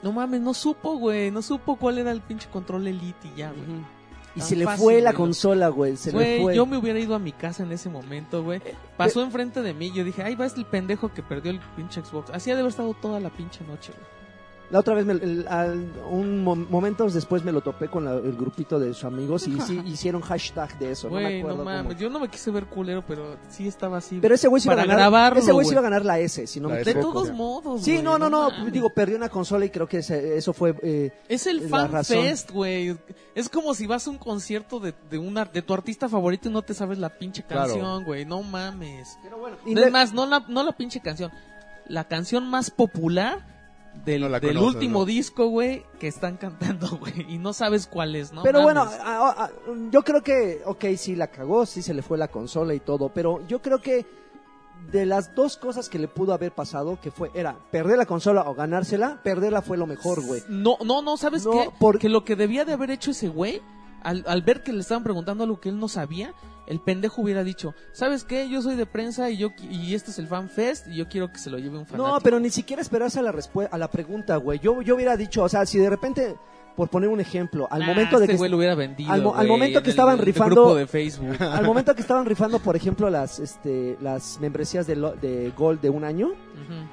No 0.04 0.12
mames, 0.14 0.40
no 0.42 0.54
supo, 0.54 0.98
güey. 0.98 1.32
No 1.32 1.42
supo 1.42 1.76
cuál 1.76 1.98
era 1.98 2.12
el 2.12 2.22
pinche 2.22 2.48
control 2.50 2.88
Elite 2.88 3.28
y 3.36 3.40
ya, 3.40 3.52
güey. 3.52 4.00
Y 4.36 4.42
se 4.42 4.56
le 4.56 4.64
fácil, 4.66 4.84
fue 4.84 5.02
la 5.02 5.12
güey. 5.12 5.16
consola, 5.18 5.68
güey. 5.70 5.98
Se 5.98 6.12
le 6.12 6.42
fue. 6.42 6.56
yo 6.56 6.66
me 6.68 6.78
hubiera 6.78 7.00
ido 7.00 7.16
a 7.16 7.20
mi 7.20 7.32
casa 7.32 7.64
en 7.64 7.72
ese 7.72 7.90
momento, 7.90 8.44
güey. 8.44 8.62
Eh, 8.64 8.76
Pasó 8.96 9.22
enfrente 9.24 9.62
de 9.64 9.74
mí, 9.74 9.92
yo 9.92 10.04
dije, 10.04 10.22
ahí 10.24 10.36
va 10.36 10.46
este 10.46 10.60
el 10.60 10.68
pendejo 10.68 11.12
que 11.12 11.24
perdió 11.24 11.52
el 11.52 11.60
pinche 11.76 12.02
Xbox. 12.06 12.30
Así 12.30 12.52
ha 12.52 12.54
de 12.54 12.60
haber 12.62 12.70
estado 12.70 12.94
toda 12.94 13.20
la 13.20 13.32
pinche 13.32 13.66
noche, 13.66 13.92
güey. 13.92 14.19
La 14.72 14.80
otra 14.80 14.94
vez, 14.94 15.04
me- 15.04 15.14
el- 15.14 15.48
al- 15.48 15.92
un 16.12 16.44
mo- 16.44 16.56
momentos 16.56 17.14
después 17.16 17.44
me 17.44 17.52
lo 17.52 17.62
topé 17.62 17.88
con 17.88 18.06
la- 18.06 18.14
el 18.14 18.34
grupito 18.38 18.78
de 18.80 18.94
sus 18.94 19.04
amigos 19.06 19.48
y 19.48 19.60
sí 19.62 19.82
hicieron 19.88 20.22
hashtag 20.22 20.78
de 20.78 20.92
eso. 20.92 21.08
no 21.10 21.16
me 21.16 21.22
Güey, 21.24 21.34
no, 21.42 21.48
acuerdo 21.50 21.66
mames, 21.66 21.94
cómo. 21.94 22.00
yo 22.00 22.10
no 22.12 22.20
me 22.20 22.28
quise 22.30 22.52
ver 22.52 22.66
culero, 22.68 23.04
pero 23.08 23.36
sí 23.50 23.68
estaba 23.68 23.98
así. 23.98 24.20
Pero 24.22 24.36
ese 24.36 24.48
güey 24.48 24.62
sí 24.62 24.68
iba 24.68 24.74
a 24.74 24.78
ganar. 24.78 24.98
grabarlo, 24.98 25.40
ese 25.40 25.52
güey 25.52 25.66
sí 25.66 25.72
iba 25.72 25.80
a 25.80 25.84
ganar 25.84 26.06
la 26.06 26.20
S, 26.20 26.46
si 26.46 26.60
no 26.60 26.70
La 26.70 26.76
me 26.76 26.84
de 26.84 26.94
todos 26.94 27.32
modos, 27.34 27.82
Sí, 27.82 28.00
no, 28.04 28.20
no, 28.20 28.30
no. 28.30 28.52
mames. 28.52 28.72
Digo, 28.72 28.92
perdió 28.92 29.18
una 29.18 29.30
consola 29.30 29.66
y 29.66 29.72
creo 29.72 29.88
que 29.88 29.98
ese- 29.98 30.38
eso 30.38 30.54
fue. 30.54 30.76
eh, 30.84 31.12
Es 31.28 31.48
el 31.48 31.62
fan 31.68 31.92
fest, 32.06 32.52
güey. 32.52 32.96
Es 33.34 33.50
como 33.50 33.74
si 33.74 33.88
vas 33.88 34.06
a 34.06 34.12
un 34.12 34.20
concierto 34.20 34.80
de, 34.80 34.94
de 35.10 35.18
una 35.18 35.46
de 35.46 35.64
tu 35.64 35.74
artista 35.74 36.08
favorito 36.08 36.48
y 36.48 36.52
no 36.52 36.62
te 36.62 36.76
sabes 36.76 37.00
la 37.00 37.10
pinche 37.10 37.42
canción, 37.42 38.04
güey. 38.04 38.24
No 38.24 38.44
mames. 38.44 39.18
y 39.66 39.74
No 39.74 39.82
le- 39.82 39.88
es 39.88 39.92
más, 39.92 40.14
no 40.14 40.28
la, 40.28 40.46
no 40.48 40.62
la 40.64 40.74
pinche 40.74 41.00
canción. 41.00 41.32
La 41.88 42.04
canción 42.08 42.48
más 42.48 42.70
popular 42.70 43.59
del, 44.06 44.22
No 44.22 44.30
la 44.30 44.40
del 44.40 44.56
conoces, 44.56 44.76
último 44.76 45.00
¿no? 45.00 45.06
disco, 45.06 45.48
güey, 45.48 45.84
que 46.00 46.08
están 46.08 46.38
cantando, 46.38 46.88
güey. 47.00 47.26
Y 47.34 47.38
no 47.38 47.54
sabes 47.54 47.88
cuál 47.88 48.16
es, 48.16 48.32
¿no? 48.34 48.44
pero 48.44 48.62
bueno, 48.62 48.86
mames. 48.86 49.00
a- 49.00 49.18
a- 49.30 49.44
a- 49.46 49.52
yo 49.92 50.04
creo 50.04 50.22
que, 50.24 50.62
ok, 50.66 50.86
sí 50.98 51.16
la 51.16 51.28
cagó, 51.28 51.66
sí 51.66 51.82
se 51.82 51.94
le 51.94 52.02
fue 52.02 52.18
la 52.18 52.28
consola 52.30 52.74
y 52.74 52.80
todo, 52.80 53.10
pero 53.10 53.46
yo 53.48 53.62
creo 53.62 53.82
que 53.82 54.06
de 54.92 55.06
las 55.06 55.36
dos 55.36 55.58
cosas 55.58 55.90
que 55.90 56.00
le 56.00 56.08
pudo 56.08 56.34
haber 56.34 56.54
pasado, 56.54 56.98
que 57.02 57.12
fue, 57.12 57.30
era 57.34 57.58
perder 57.72 57.98
la 57.98 58.06
consola 58.06 58.50
o 58.50 58.56
ganársela, 58.56 59.20
perderla 59.24 59.62
fue 59.62 59.78
lo 59.78 59.86
mejor, 59.86 60.26
güey. 60.26 60.42
No, 60.48 60.78
no, 60.86 61.02
no, 61.02 61.18
¿sabes 61.18 61.46
No, 61.46 61.52
qué? 61.52 61.70
porque- 61.80 62.00
Que 62.00 62.10
lo 62.10 62.24
que 62.24 62.36
debía 62.36 62.64
de 62.66 62.74
haber 62.74 62.90
hecho 62.92 63.12
ese 63.12 63.28
güey, 63.28 63.62
al, 64.02 64.24
al 64.28 64.42
ver 64.42 64.64
que 64.64 64.72
le 64.72 64.80
estaban 64.80 65.04
preguntando 65.04 65.44
algo 65.44 65.60
que 65.60 65.68
él 65.70 65.78
no 65.80 65.90
sabía, 65.90 66.34
el 66.70 66.80
pendejo 66.80 67.24
hubiera 67.24 67.44
dicho, 67.44 67.74
¿sabes 67.92 68.24
qué? 68.24 68.48
Yo 68.48 68.62
soy 68.62 68.76
de 68.76 68.86
prensa 68.86 69.30
y 69.30 69.38
yo 69.38 69.50
y 69.60 69.96
este 69.96 70.12
es 70.12 70.20
el 70.20 70.28
fan 70.28 70.50
fest 70.50 70.88
y 70.88 70.96
yo 70.96 71.10
quiero 71.10 71.32
que 71.32 71.40
se 71.40 71.50
lo 71.50 71.58
lleve 71.58 71.80
un 71.80 71.86
fanático. 71.86 72.08
No, 72.08 72.22
pero 72.22 72.40
ni 72.40 72.52
siquiera 72.52 72.82
esperarse 72.82 73.20
a 73.20 73.24
la 73.24 73.32
respuesta, 73.32 73.76
a 73.76 73.80
la 73.80 73.90
pregunta, 73.90 74.38
güey. 74.38 74.60
Yo, 74.60 74.82
yo 74.84 74.96
hubiera 74.96 75.18
dicho, 75.18 75.44
o 75.44 75.50
sea, 75.50 75.66
si 75.66 75.80
de 75.80 75.90
repente, 75.90 76.36
por 76.76 76.88
poner 76.90 77.10
un 77.10 77.20
ejemplo, 77.20 77.68
al 77.70 77.80
Nah, 77.82 77.88
momento 77.88 78.20
de 78.20 78.26
este 78.26 78.34
que 78.34 78.38
güey 78.38 78.50
lo 78.50 78.58
hubiera 78.58 78.74
vendido. 78.76 79.12
al 79.12 79.22
mo- 79.22 79.32
al 79.32 79.38
güey, 79.48 79.50
momento 79.50 79.80
en 79.80 79.84
que 79.84 79.90
el- 79.90 79.94
estaban 79.94 80.20
el 80.20 80.26
rifando- 80.26 80.64
grupo 80.64 80.76
de 80.76 80.88
Facebook. 80.88 81.36
al 81.42 81.66
momento 81.66 81.94
que 81.96 82.02
estaban 82.02 82.26
rifando, 82.26 82.60
por 82.60 82.76
ejemplo, 82.76 83.10
las, 83.10 83.40
este, 83.40 83.98
las 84.02 84.40
membresías 84.40 84.88
de, 84.88 84.96
lo- 84.96 85.12
de 85.14 85.52
Gold 85.58 85.82
de 85.82 85.90
un 85.90 86.04
año, 86.06 86.30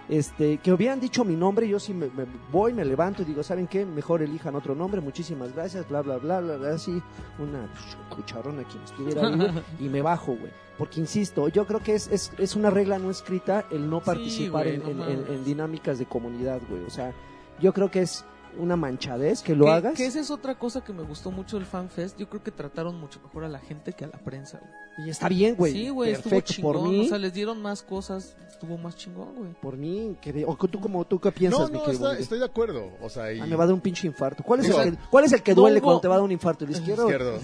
este, 0.08 0.58
que 0.58 0.72
hubieran 0.72 1.00
dicho 1.00 1.24
mi 1.24 1.36
nombre, 1.36 1.68
yo 1.68 1.78
sí 1.78 1.92
me, 1.92 2.06
me 2.06 2.24
voy, 2.50 2.72
me 2.72 2.84
levanto 2.84 3.22
y 3.22 3.24
digo, 3.26 3.42
¿saben 3.42 3.66
qué? 3.66 3.84
Mejor 3.84 4.22
elijan 4.22 4.54
otro 4.54 4.74
nombre, 4.74 5.00
muchísimas 5.00 5.52
gracias, 5.54 5.88
bla, 5.88 6.02
bla, 6.02 6.16
bla, 6.18 6.40
bla, 6.40 6.56
bla, 6.56 6.70
así, 6.70 7.02
una 7.38 7.68
cucharona 8.14 8.62
a 8.62 8.64
quien 8.64 8.82
estuviera 8.82 9.26
ahí, 9.28 9.62
y 9.80 9.88
me 9.88 10.02
bajo, 10.02 10.34
güey. 10.36 10.52
Porque 10.78 11.00
insisto, 11.00 11.48
yo 11.48 11.66
creo 11.66 11.80
que 11.82 11.94
es, 11.94 12.08
es, 12.08 12.32
es 12.38 12.54
una 12.54 12.70
regla 12.70 12.98
no 12.98 13.10
escrita 13.10 13.64
el 13.70 13.88
no 13.88 14.00
participar 14.00 14.64
güey, 14.64 14.74
en, 14.76 14.82
no 14.82 14.88
en- 14.90 14.98
mames. 14.98 15.18
en- 15.28 15.34
en 15.36 15.44
dinámicas 15.44 15.98
de 15.98 16.06
comunidad, 16.06 16.60
güey. 16.68 16.82
O 16.84 16.90
sea, 16.90 17.12
yo 17.60 17.72
creo 17.72 17.90
que 17.90 18.02
es 18.02 18.24
una 18.58 18.76
manchadez 18.76 19.42
que 19.42 19.54
lo 19.54 19.70
hagas. 19.70 19.94
Que 19.94 20.06
esa 20.06 20.20
es 20.20 20.30
otra 20.30 20.56
cosa 20.58 20.82
que 20.82 20.92
me 20.92 21.02
gustó 21.02 21.30
mucho 21.30 21.56
del 21.56 21.66
FanFest. 21.66 22.18
Yo 22.18 22.28
creo 22.28 22.42
que 22.42 22.50
trataron 22.50 22.98
mucho 23.00 23.20
mejor 23.22 23.44
a 23.44 23.48
la 23.48 23.58
gente 23.58 23.92
que 23.92 24.04
a 24.04 24.08
la 24.08 24.18
prensa, 24.18 24.58
güey. 24.60 25.06
Y 25.06 25.10
está 25.10 25.28
bien, 25.28 25.54
güey. 25.56 25.72
Sí, 25.72 25.88
güey, 25.90 26.12
estuvo 26.12 26.40
chingón. 26.40 26.72
por 26.72 26.88
mí. 26.88 27.04
O 27.06 27.08
sea, 27.08 27.18
les 27.18 27.32
dieron 27.34 27.60
más 27.60 27.82
cosas, 27.82 28.34
estuvo 28.48 28.78
más 28.78 28.96
chingón, 28.96 29.34
güey. 29.36 29.50
Por 29.60 29.76
mí, 29.76 30.16
que 30.22 30.32
de- 30.32 30.44
o 30.46 30.56
tú 30.56 30.80
como 30.80 31.04
tú 31.04 31.20
qué 31.20 31.30
piensas, 31.32 31.60
No, 31.60 31.68
mi 31.68 31.78
no, 31.84 31.90
está- 31.92 32.18
estoy 32.18 32.38
de 32.38 32.46
acuerdo. 32.46 32.90
O 33.02 33.08
sea, 33.10 33.32
y... 33.32 33.40
Ah, 33.40 33.46
me 33.46 33.56
va 33.56 33.64
a 33.64 33.66
dar 33.66 33.74
un 33.74 33.80
pinche 33.80 34.06
infarto. 34.06 34.42
¿Cuál 34.42 34.60
es, 34.60 34.66
Digo, 34.66 34.80
el 34.80 34.96
que, 34.96 35.02
¿cuál 35.10 35.24
es 35.24 35.32
el 35.32 35.42
que 35.42 35.54
duele 35.54 35.80
cuando 35.82 36.00
te 36.00 36.08
va 36.08 36.14
a 36.14 36.18
dar 36.18 36.24
un 36.24 36.32
infarto? 36.32 36.64
¿El 36.64 36.70
izquierdo? 36.70 37.04
izquierdo. 37.04 37.38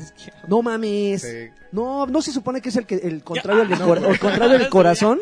No 0.49 0.63
mames. 0.63 1.23
Sí. 1.23 1.51
No, 1.73 2.07
no 2.07 2.23
se 2.23 2.33
supone 2.33 2.61
que 2.61 2.71
es 2.71 2.77
el 2.77 2.87
que 2.87 2.95
el 2.97 3.23
contrario 3.23 3.63
el 3.63 4.19
contrario 4.19 4.59
del 4.59 4.69
corazón. 4.69 5.21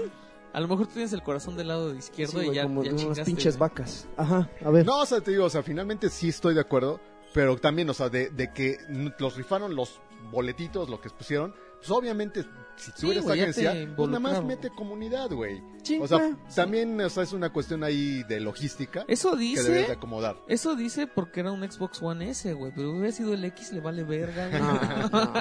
A 0.53 0.61
lo 0.61 0.69
mejor 0.69 0.87
tú 0.87 0.95
tienes 0.95 1.13
el 1.13 1.23
corazón 1.23 1.57
del 1.57 1.69
lado 1.69 1.93
de 1.93 1.99
izquierdo 1.99 2.41
Sí, 2.41 2.49
y 2.51 2.55
ya, 2.55 2.63
como 2.65 2.83
ya 2.85 2.93
de 2.93 3.05
unas 3.07 3.21
pinches 3.21 3.57
vacas. 3.59 4.09
Ajá, 4.17 4.49
a 4.65 4.71
ver. 4.71 4.85
No, 4.87 5.01
o 5.01 5.07
sea, 5.07 5.21
te 5.21 5.31
digo, 5.31 5.45
o 5.45 5.51
sea, 5.51 5.63
finalmente 5.63 6.09
sí 6.11 6.29
estoy 6.29 6.55
de 6.55 6.61
acuerdo, 6.61 7.01
pero 7.35 7.57
también, 7.57 7.89
o 7.91 7.95
sea, 7.95 8.09
de, 8.09 8.31
de 8.31 8.53
que 8.53 8.79
los 9.19 9.37
rifaron 9.37 9.75
los 9.77 10.01
boletitos, 10.33 10.89
lo 10.91 11.01
que 11.01 11.09
pusieron, 11.11 11.55
pues 11.79 11.91
obviamente, 11.93 12.45
si 12.77 12.91
tú 12.93 12.99
Sí, 13.01 13.11
eres 13.13 13.27
agencia, 13.27 13.73
pues 13.97 14.09
nada 14.09 14.21
más 14.21 14.45
mete 14.45 14.69
comunidad, 14.71 15.31
güey. 15.31 15.63
O 15.99 16.07
sea, 16.07 16.37
también, 16.55 17.01
o 17.01 17.09
sea, 17.09 17.23
es 17.23 17.33
una 17.33 17.51
cuestión 17.51 17.83
ahí 17.85 18.23
de 18.25 18.39
logística 18.39 19.05
Eso 19.09 19.33
que 19.33 19.39
debes 19.39 19.65
de 19.67 19.79
dice, 19.79 19.93
acomodar. 19.93 20.37
eso 20.47 20.77
dice 20.77 21.07
porque 21.07 21.41
era 21.41 21.53
un 21.53 21.63
Xbox 21.71 22.03
One 22.03 22.29
S, 22.31 22.53
güey. 22.53 22.71
Pero 22.77 22.91
hubiera 22.91 23.13
sido 23.13 23.33
el 23.33 23.43
X, 23.47 23.73
le 23.73 23.81
vale 23.81 24.05
verga. 24.05 24.51
No, 24.59 24.73
no. 25.11 25.33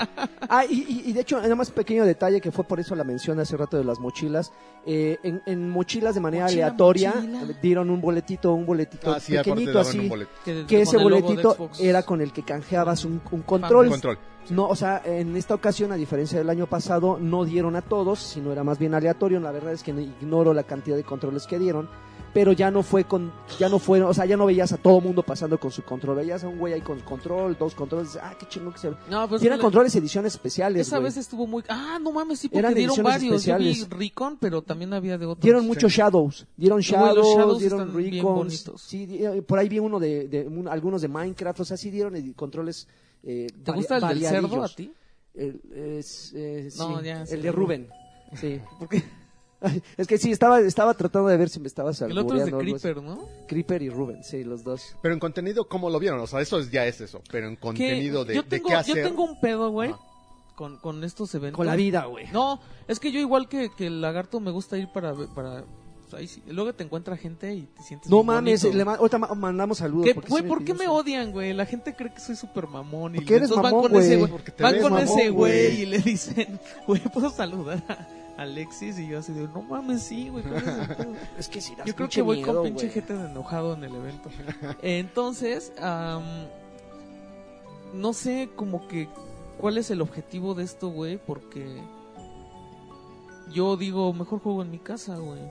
Ah, 0.50 0.64
y, 0.66 0.76
y- 0.88 1.10
y 1.10 1.14
de 1.14 1.20
hecho, 1.22 1.42
nada 1.42 1.56
más 1.56 1.72
pequeño 1.72 2.06
detalle 2.06 2.40
que 2.40 2.52
fue 2.54 2.64
por 2.64 2.80
eso 2.80 2.96
la 2.96 3.04
mención 3.04 3.38
hace 3.42 3.58
rato 3.58 3.78
de 3.78 3.84
las 3.84 4.00
mochilas. 4.00 4.54
Eh, 4.92 5.20
en, 5.22 5.40
en 5.46 5.70
mochilas 5.70 6.16
de 6.16 6.22
manera 6.22 6.46
Mochila, 6.46 6.66
aleatoria 6.66 7.14
mochila. 7.14 7.60
dieron 7.62 7.92
un 7.92 8.02
boletito, 8.02 8.54
un 8.54 8.66
boletito 8.66 9.12
Ah, 9.14 9.20
sí, 9.20 9.34
pequeñito 9.36 9.80
así. 9.80 10.10
Que, 10.44 10.66
Que 10.66 10.82
ese 10.82 10.98
boletito 10.98 11.70
era 11.80 12.02
con 12.02 12.22
el 12.22 12.34
que 12.34 12.42
canjeabas 12.42 13.06
un, 13.06 13.22
un 13.32 13.42
control. 13.44 13.90
Control. 13.90 14.18
No, 14.50 14.68
o 14.68 14.76
sea, 14.76 15.00
en 15.06 15.36
esta 15.38 15.54
ocasión, 15.54 15.92
a 15.92 15.96
diferencia 15.96 16.40
del 16.40 16.50
año 16.50 16.66
pasado, 16.66 17.20
no 17.22 17.46
dieron 17.46 17.76
a 17.76 17.84
todos, 17.84 18.18
sino 18.20 18.52
era 18.52 18.64
más 18.64 18.80
bien 18.80 18.96
aleatorio. 18.96 19.40
La 19.40 19.52
verdad 19.52 19.74
es 19.74 19.84
que 19.84 19.94
no- 19.94 20.00
ignoro 20.02 20.56
la 20.56 20.64
cantidad 20.64 20.96
de 20.98 21.04
controles 21.04 21.46
que 21.46 21.60
dieron, 21.60 21.88
pero 22.34 22.52
ya 22.54 22.72
no 22.72 22.84
fue 22.84 23.04
con, 23.04 23.32
ya 23.58 23.70
no 23.70 23.80
fue, 23.80 24.02
o 24.02 24.14
sea, 24.14 24.26
ya 24.26 24.38
no 24.38 24.46
veías 24.46 24.72
a 24.72 24.78
todo 24.78 25.02
mundo 25.02 25.24
pasando 25.24 25.60
con 25.60 25.72
su 25.72 25.84
control. 25.84 26.18
Veías 26.18 26.44
a 26.44 26.48
un 26.48 26.58
güey 26.60 26.74
ahí 26.74 26.82
con 26.82 27.00
control, 27.02 27.58
dos 27.58 27.76
controles, 27.76 28.18
ah, 28.22 28.36
qué 28.40 28.48
chingón 28.48 28.74
que 28.74 28.80
se. 28.80 28.92
No, 29.10 29.28
pues 29.28 29.42
controles 29.60 29.96
ediciones 29.96 30.34
especiales. 30.34 30.88
Esa 30.88 30.98
güey. 30.98 31.06
vez 31.06 31.18
estuvo 31.18 31.48
muy... 31.48 31.64
Ah, 31.70 31.98
no 32.02 32.12
mames, 32.12 32.40
sí, 32.40 32.48
porque 32.48 32.60
Eran 32.60 32.74
dieron 32.74 33.04
varios. 33.04 33.44
Yo 33.44 33.58
vi 33.58 33.70
especiales. 33.70 33.90
Recon, 34.00 34.38
pero 34.38 34.62
también 34.62 34.94
había 34.94 35.18
de 35.18 35.26
otros. 35.26 35.44
Dieron 35.44 35.66
muchos 35.66 35.92
shadows, 35.92 36.48
dieron 36.56 36.78
güey, 36.78 36.84
shadows, 36.90 37.60
dieron 37.60 37.94
bonitos. 38.22 38.82
sí, 38.82 39.08
eh, 39.20 39.42
por 39.42 39.60
ahí 39.60 39.70
vi 39.70 39.80
uno 39.80 40.00
de, 40.00 40.28
de 40.28 40.48
un- 40.48 40.68
algunos 40.68 41.02
de 41.02 41.08
Minecraft, 41.08 41.60
o 41.62 41.66
sea, 41.66 41.78
sí 41.78 41.90
dieron 41.90 42.34
controles. 42.34 42.88
Eh, 43.24 43.48
¿Te 43.64 43.72
gusta 43.72 43.98
el 43.98 44.08
del 44.08 44.20
cerdo 44.22 44.64
a 44.64 44.70
ti? 44.70 44.92
El, 45.34 45.62
es, 45.74 46.32
eh, 46.36 46.70
No, 46.78 47.02
ya, 47.02 47.24
el 47.24 47.42
de 47.42 47.52
Rubén. 47.52 47.88
Sí. 48.40 48.60
Ay, 48.92 49.04
Es 49.98 50.08
que 50.08 50.18
sí, 50.18 50.32
estaba, 50.32 50.60
estaba 50.62 50.94
tratando 50.94 51.28
de 51.28 51.36
ver 51.38 51.50
si 51.50 51.60
me 51.60 51.68
estabas 51.68 52.02
El 52.02 52.18
otro 52.18 52.38
es 52.38 52.46
de. 52.46 52.52
Creeper, 52.52 53.02
¿no? 53.04 53.28
Creeper 53.48 53.82
y 53.82 53.90
Rubén, 53.90 54.24
sí, 54.24 54.44
los 54.44 54.64
dos. 54.64 54.96
Pero 55.02 55.14
en 55.14 55.20
contenido, 55.20 55.68
¿cómo 55.68 55.90
lo 55.90 56.00
vieron? 56.00 56.20
O 56.22 56.28
sea, 56.28 56.40
eso 56.42 56.60
es- 56.60 56.72
ya 56.72 56.86
es 56.86 57.02
eso. 57.02 57.22
Pero 57.32 57.48
en 57.48 57.56
contenido 57.58 58.24
de, 58.24 58.36
yo 58.36 58.44
de 58.44 58.48
tengo, 58.50 58.70
qué 58.70 58.76
hacer. 58.76 58.98
Yo 58.98 59.04
tengo 59.04 59.24
un 59.24 59.40
pedo, 59.42 59.70
güey, 59.72 59.94
con, 60.56 60.78
con 60.78 61.04
estos 61.04 61.34
eventos. 61.36 61.58
Con 61.58 61.68
la 61.68 61.76
vida, 61.76 62.06
güey. 62.06 62.28
No, 62.32 62.60
es 62.88 63.00
que 63.02 63.12
yo 63.12 63.20
igual 63.20 63.50
que, 63.50 63.70
que 63.76 63.88
el 63.88 64.00
lagarto 64.02 64.40
me 64.40 64.52
gusta 64.52 64.78
ir 64.78 64.88
para... 64.94 65.14
para 65.36 65.64
pues 66.10 66.14
ahí 66.22 66.28
sí. 66.28 66.42
Luego 66.48 66.74
te 66.74 66.84
encuentra 66.84 67.16
gente 67.18 67.54
y 67.54 67.64
te 67.68 67.84
sientes 67.84 68.10
No 68.10 68.24
mames, 68.24 68.64
bonito. 68.64 68.78
le 68.80 68.84
ma- 68.86 68.96
ahorita 68.96 69.18
ma- 69.20 69.36
mandamos 69.36 69.78
saludos. 69.78 70.06
¿Qué, 70.06 70.14
güey, 70.28 70.42
¿por 70.48 70.64
qué 70.64 70.74
me 70.74 70.88
odian, 70.88 71.32
güey? 71.32 71.54
La 71.54 71.66
gente 71.68 71.94
cree 71.96 72.12
que 72.12 72.20
soy 72.20 72.36
súper 72.36 72.66
mamón. 72.66 73.14
Y 73.14 73.18
Porque 73.20 73.36
eres 73.36 73.50
mamón, 73.52 73.64
van 73.64 73.82
con 73.82 73.96
ese 73.96 74.08
güey. 74.08 74.20
güey. 74.22 74.32
Porque 74.32 74.52
te 74.52 74.64
Van 74.64 74.80
con 74.82 74.94
mamón, 74.94 75.08
ese 75.08 75.30
güey 75.30 75.66
güey. 75.68 75.82
y 75.82 75.86
le 75.86 76.00
dicen, 76.00 76.60
güey, 76.88 77.02
¿puedo 77.14 77.30
saludar 77.30 77.84
a 77.88 78.08
Alexis? 78.42 78.98
Y 79.00 79.08
yo 79.08 79.20
así 79.20 79.34
de, 79.34 79.48
no 79.48 79.62
mames, 79.62 80.02
sí, 80.04 80.30
güey. 80.30 80.44
¿cuál 80.44 80.58
es 80.58 80.68
el 80.68 80.88
pedo?" 80.96 81.14
Es 81.38 81.48
que 81.50 81.62
sí, 81.62 81.76
das 81.76 81.86
Yo 81.88 81.96
creo 81.96 82.10
que 82.10 82.22
voy 82.22 82.38
miedo, 82.38 82.54
con 82.56 82.64
pinche 82.64 82.90
gente 82.90 83.14
de 83.16 83.26
enojado 83.30 83.74
en 83.74 83.84
el 83.84 83.96
evento. 83.96 84.30
Entonces, 84.82 85.74
am, 85.82 86.24
no 87.94 88.14
sé 88.14 88.50
como 88.56 88.88
que 88.88 89.08
cuál 89.58 89.78
es 89.78 89.92
el 89.92 90.02
objetivo 90.02 90.54
de 90.56 90.64
esto, 90.64 90.90
güey, 90.90 91.18
porque 91.18 91.82
yo 93.52 93.78
digo, 93.78 94.14
mejor 94.14 94.40
juego 94.42 94.62
en 94.62 94.72
mi 94.72 94.80
casa, 94.80 95.18
güey. 95.18 95.42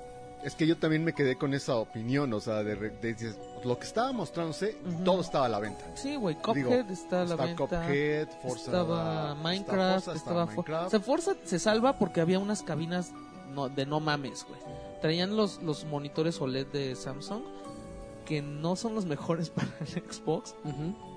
Es 0.45 0.55
que 0.55 0.67
yo 0.67 0.77
también 0.77 1.03
me 1.05 1.13
quedé 1.15 1.37
con 1.37 1.53
esa 1.53 1.77
opinión, 1.77 2.33
o 2.33 2.41
sea, 2.41 2.63
de, 2.63 2.75
re- 2.77 2.91
de- 2.91 3.13
dices, 3.15 3.39
lo 3.65 3.79
que 3.79 3.87
estaba 3.87 4.13
mostrándose, 4.13 4.77
todo 5.05 5.21
estaba 5.21 5.47
a 5.47 5.49
la 5.49 5.59
venta. 5.61 5.85
Sí, 5.95 6.17
güey, 6.17 6.35
Cuphead 6.37 6.91
está 6.91 7.23
a 7.23 7.25
la 7.25 7.37
venta. 7.37 7.57
Cuphead, 7.57 8.29
Forza, 8.43 8.57
estaba 8.65 9.35
Minecraft, 9.37 10.05
Forza, 10.05 10.19
estaba 10.19 10.47
Minecraft. 10.47 10.87
O 10.87 10.91
sea, 10.91 11.01
Forza 11.01 11.35
se 11.45 11.59
salva 11.59 11.99
porque 11.99 12.21
había 12.21 12.39
unas 12.39 12.63
cabinas 12.63 13.13
no- 13.55 13.69
de 13.69 13.87
no 13.87 14.01
mames, 14.01 14.45
güey. 14.49 14.61
Traían 15.01 15.37
los, 15.37 15.63
los 15.63 15.85
monitores 15.85 16.41
OLED 16.41 16.67
de 16.69 16.97
Samsung 16.97 17.43
que 18.25 18.43
no 18.43 18.77
son 18.77 18.95
los 18.95 19.07
mejores 19.07 19.49
para 19.51 19.69
el 19.81 19.87
Xbox, 20.13 20.55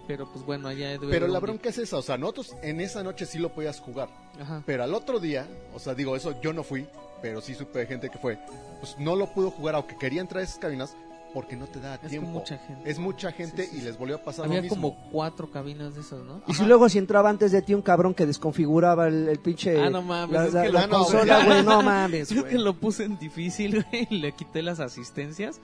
pero 0.07 0.31
pues 0.31 0.45
bueno, 0.45 0.67
allá 0.69 0.97
Pero 1.09 1.27
la 1.27 1.39
bronca 1.39 1.69
es 1.69 1.77
esa, 1.77 1.97
o 1.97 2.01
sea, 2.01 2.17
nosotros 2.17 2.55
en 2.61 2.79
esa 2.79 3.03
noche 3.03 3.25
sí 3.25 3.37
lo 3.37 3.49
podías 3.49 3.79
jugar, 3.81 4.07
Ajá. 4.39 4.63
pero 4.65 4.83
al 4.83 4.93
otro 4.93 5.19
día, 5.19 5.45
o 5.73 5.79
sea, 5.79 5.93
digo, 5.93 6.15
eso 6.15 6.39
yo 6.41 6.53
no 6.53 6.63
fui, 6.63 6.87
pero 7.21 7.41
sí 7.41 7.53
supe 7.53 7.79
de 7.79 7.85
gente 7.87 8.09
que 8.09 8.17
fue, 8.17 8.39
pues 8.79 8.95
no 8.97 9.15
lo 9.17 9.27
pudo 9.33 9.51
jugar, 9.51 9.75
aunque 9.75 9.97
quería 9.97 10.21
entrar 10.21 10.39
a 10.41 10.43
esas 10.45 10.57
cabinas, 10.57 10.95
porque 11.33 11.55
no 11.55 11.65
te 11.67 11.79
da 11.79 11.95
Es 11.95 12.09
tiempo. 12.09 12.29
mucha 12.29 12.57
gente. 12.57 12.89
Es 12.89 12.99
mucha 12.99 13.31
gente 13.31 13.63
Sí, 13.65 13.69
sí, 13.71 13.77
y 13.77 13.81
les 13.81 13.97
volvió 13.97 14.15
a 14.17 14.23
pasar 14.23 14.45
Había 14.45 14.57
lo 14.57 14.63
mismo. 14.63 14.75
como 14.95 15.09
cuatro 15.11 15.49
cabinas 15.49 15.95
de 15.95 16.01
esas, 16.01 16.23
¿no? 16.23 16.41
Y 16.47 16.53
si 16.53 16.65
luego 16.65 16.87
si 16.89 16.97
entraba 16.97 17.29
antes 17.29 17.51
de 17.51 17.61
ti 17.61 17.73
un 17.73 17.81
cabrón 17.81 18.13
que 18.13 18.25
desconfiguraba 18.25 19.07
el, 19.07 19.29
el 19.29 19.39
pinche 19.39 19.79
Ah, 19.81 19.89
no 19.89 20.01
mames, 20.01 20.33
la, 20.33 20.45
es 20.47 20.53
la- 20.53 20.61
que 20.63 20.71
la 20.71 20.87
no, 20.87 20.97
consola, 20.99 21.35
güey. 21.37 21.47
güey, 21.47 21.63
no 21.63 21.81
mames, 21.81 22.29
Creo 22.29 22.45
que 22.45 22.57
lo 22.57 22.73
puse 22.73 23.05
en 23.05 23.17
difícil, 23.17 23.85
güey, 23.91 24.07
y 24.09 24.17
le 24.19 24.31
quité 24.33 24.61
las 24.61 24.79
asistencias. 24.79 25.59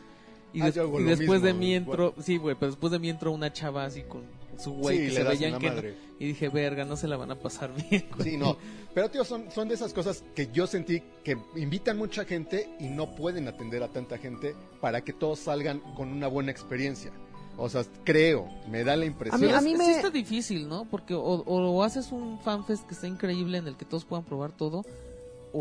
Y, 0.53 0.61
Ah, 0.61 0.65
des- 0.72 0.78
y 0.78 1.03
después 1.03 1.41
de 1.41 1.53
mí 1.53 1.76
entró, 1.76 2.13
sí, 2.22 2.38
güey, 2.38 2.55
pero 2.55 2.72
después 2.72 2.91
de 2.91 2.99
mí 2.99 3.09
entró 3.09 3.32
una 3.32 3.51
chava 3.51 3.84
así 3.84 4.03
con 4.03 4.22
su 4.58 4.74
güey 4.74 4.97
Sí, 4.97 5.14
que 5.16 5.24
le 5.24 5.30
veían 5.30 5.60
que 5.60 5.70
no. 5.72 5.82
Y 6.20 6.26
dije, 6.28 6.49
verga, 6.49 6.84
no 6.86 6.95
se 6.97 7.08
la 7.08 7.16
van 7.18 7.32
a 7.32 7.36
pasar 7.39 7.72
bien, 7.89 8.05
güey. 8.16 8.32
Sí, 8.32 8.38
no. 8.38 8.58
Pero, 8.93 9.10
tío, 9.12 9.24
son, 9.24 9.51
son 9.51 9.68
de 9.68 9.76
esas 9.76 9.93
cosas 9.93 10.24
que 10.36 10.49
yo 10.51 10.66
sentí 10.66 11.01
que 11.24 11.38
invitan 11.55 11.97
mucha 11.97 12.26
gente 12.26 12.68
y 12.80 12.88
no 12.88 13.16
pueden 13.16 13.47
atender 13.47 13.84
a 13.84 13.88
tanta 13.89 14.18
gente 14.18 14.55
para 14.82 15.01
que 15.01 15.14
todos 15.14 15.39
salgan 15.39 15.80
con 15.95 16.10
una 16.12 16.28
buena 16.28 16.49
experiencia. 16.51 17.12
O 17.60 17.70
sea, 17.70 17.84
creo, 18.03 18.47
me 18.70 18.84
da 18.84 18.95
la 18.95 19.05
impresión. 19.05 19.43
A 19.43 19.47
mí- 19.47 19.51
a 19.53 19.62
sí 19.62 19.76
me- 19.76 19.91
está 19.91 20.10
difícil, 20.12 20.68
¿no? 20.68 20.86
Porque 20.86 21.14
o, 21.16 21.20
o 21.22 21.84
haces 21.84 22.12
un 22.12 22.39
fanfest 22.39 22.86
que 22.88 22.93
está 22.93 23.08
increíble 23.08 23.58
en 23.58 23.68
el 23.68 23.76
que 23.78 23.86
todos 23.86 24.05
puedan 24.05 24.26
probar 24.26 24.51
todo, 24.51 24.84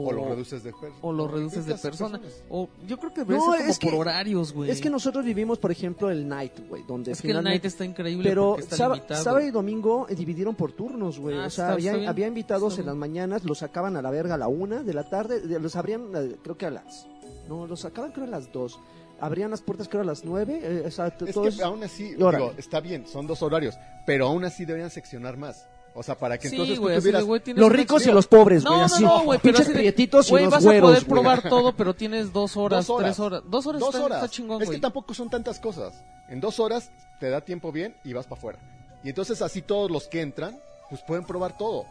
o, 0.04 0.08
o 0.08 0.12
lo 0.12 0.28
reduces 0.28 0.62
de 0.62 0.72
per- 0.72 0.92
o 1.00 1.12
lo 1.12 1.28
reduces 1.28 1.64
de 1.66 1.74
persona. 1.76 2.18
personas. 2.18 2.42
O 2.50 2.68
yo 2.86 2.98
creo 2.98 3.12
que 3.14 3.20
No, 3.20 3.26
ser 3.26 3.38
como 3.38 3.54
es 3.54 3.78
que- 3.78 3.86
por 3.90 4.00
horarios, 4.00 4.52
güey. 4.52 4.70
Es 4.70 4.80
que 4.80 4.90
nosotros 4.90 5.24
vivimos, 5.24 5.58
por 5.58 5.70
ejemplo, 5.70 6.10
el 6.10 6.26
Night, 6.28 6.52
güey, 6.68 6.82
donde 6.86 7.12
Es 7.12 7.22
que 7.22 7.30
el 7.30 7.42
night 7.42 7.64
está 7.64 7.84
increíble 7.84 8.28
Pero 8.28 8.58
está 8.58 8.76
sábado 9.16 9.40
y 9.46 9.50
domingo 9.50 10.06
eh, 10.08 10.14
dividieron 10.14 10.54
por 10.54 10.72
turnos, 10.72 11.18
güey. 11.18 11.36
Ah, 11.36 11.46
o 11.46 11.50
sea, 11.50 11.64
está- 11.64 11.72
había, 11.74 11.90
está 11.90 11.98
bien. 11.98 12.08
había 12.08 12.26
invitados 12.26 12.72
Está 12.74 12.82
en 12.82 12.86
las 12.86 12.96
mañanas, 12.96 13.44
los 13.44 13.58
sacaban 13.58 13.96
a 13.96 14.02
la 14.02 14.10
verga 14.10 14.34
a 14.34 14.38
la 14.38 14.48
una 14.48 14.82
de 14.82 14.94
la 14.94 15.08
tarde, 15.08 15.40
de- 15.40 15.58
los 15.60 15.76
abrían, 15.76 16.10
eh, 16.14 16.36
creo 16.42 16.56
que 16.56 16.66
a 16.66 16.70
las... 16.70 17.06
No, 17.48 17.66
los 17.66 17.80
sacaban 17.80 18.12
creo 18.12 18.24
a 18.26 18.28
las 18.30 18.52
dos. 18.52 18.78
Abrían 19.20 19.50
las 19.50 19.62
puertas 19.62 19.88
creo 19.88 20.02
a 20.02 20.04
las 20.04 20.24
nueve. 20.24 20.60
eh, 20.62 20.82
o 20.86 20.90
sea, 20.90 21.06
Es 21.06 21.32
todos- 21.34 21.56
que 21.56 21.62
aún 21.62 21.82
así, 21.82 22.10
digo, 22.14 22.52
está 22.58 22.80
bien, 22.80 23.06
son 23.06 23.26
dos 23.26 23.40
horarios, 23.42 23.74
pero 24.06 24.26
aún 24.26 24.44
así 24.44 24.64
deberían 24.64 24.90
seccionar 24.90 25.36
más. 25.36 25.66
O 25.98 26.02
sea, 26.02 26.14
para 26.14 26.36
que 26.36 26.50
Sí, 26.50 26.56
entonces 26.56 26.78
güey, 26.78 27.00
tú 27.00 27.16
así 27.16 27.24
güey, 27.24 27.40
Los 27.54 27.72
ricos 27.72 28.06
y 28.06 28.12
los 28.12 28.26
pobres, 28.26 28.62
No, 28.62 28.70
güey. 28.70 28.80
no, 28.80 28.84
así. 28.84 29.02
no, 29.02 29.22
güey, 29.24 29.38
pero 29.42 29.56
Pinches 29.56 29.74
prietitos 29.74 30.28
y 30.28 30.30
güey, 30.30 30.44
los 30.44 30.52
vas 30.52 30.62
a 30.62 30.68
poder 30.68 30.82
güey. 30.82 31.00
probar 31.04 31.42
todo, 31.48 31.74
pero 31.74 31.94
tienes 31.96 32.32
dos 32.34 32.56
horas, 32.58 32.86
Dos 32.86 32.96
horas. 32.98 33.08
tres 33.16 33.20
horas. 33.20 33.42
Dos 33.46 33.66
horas 33.66 33.80
Dos 33.80 33.94
está, 33.94 34.04
horas. 34.04 34.18
está 34.22 34.28
chingón, 34.30 34.60
es 34.62 34.68
güey. 34.68 34.78
que 34.78 34.82
tampoco 34.82 35.14
son 35.14 35.30
tantas 35.30 35.58
cosas. 35.58 35.94
En 36.28 36.40
dos 36.40 36.60
horas 36.60 36.90
te 37.18 37.30
da 37.30 37.40
tiempo 37.40 37.72
bien 37.72 37.96
y 38.04 38.12
vas 38.12 38.26
para 38.26 38.38
afuera. 38.38 38.58
Y 39.02 39.08
entonces 39.08 39.40
así 39.40 39.62
todos 39.62 39.90
los 39.90 40.06
que 40.06 40.20
entran, 40.20 40.58
pues 40.90 41.00
pueden 41.02 41.24
probar 41.24 41.56
todo. 41.56 41.86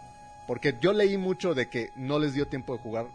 Porque 0.48 0.78
yo 0.80 0.94
leí 0.94 1.18
mucho 1.18 1.56
de 1.56 1.68
que 1.70 1.90
no 1.96 2.20
les 2.20 2.34
dio 2.36 2.48
tiempo 2.48 2.74
de 2.74 2.80
jugar 2.84 3.08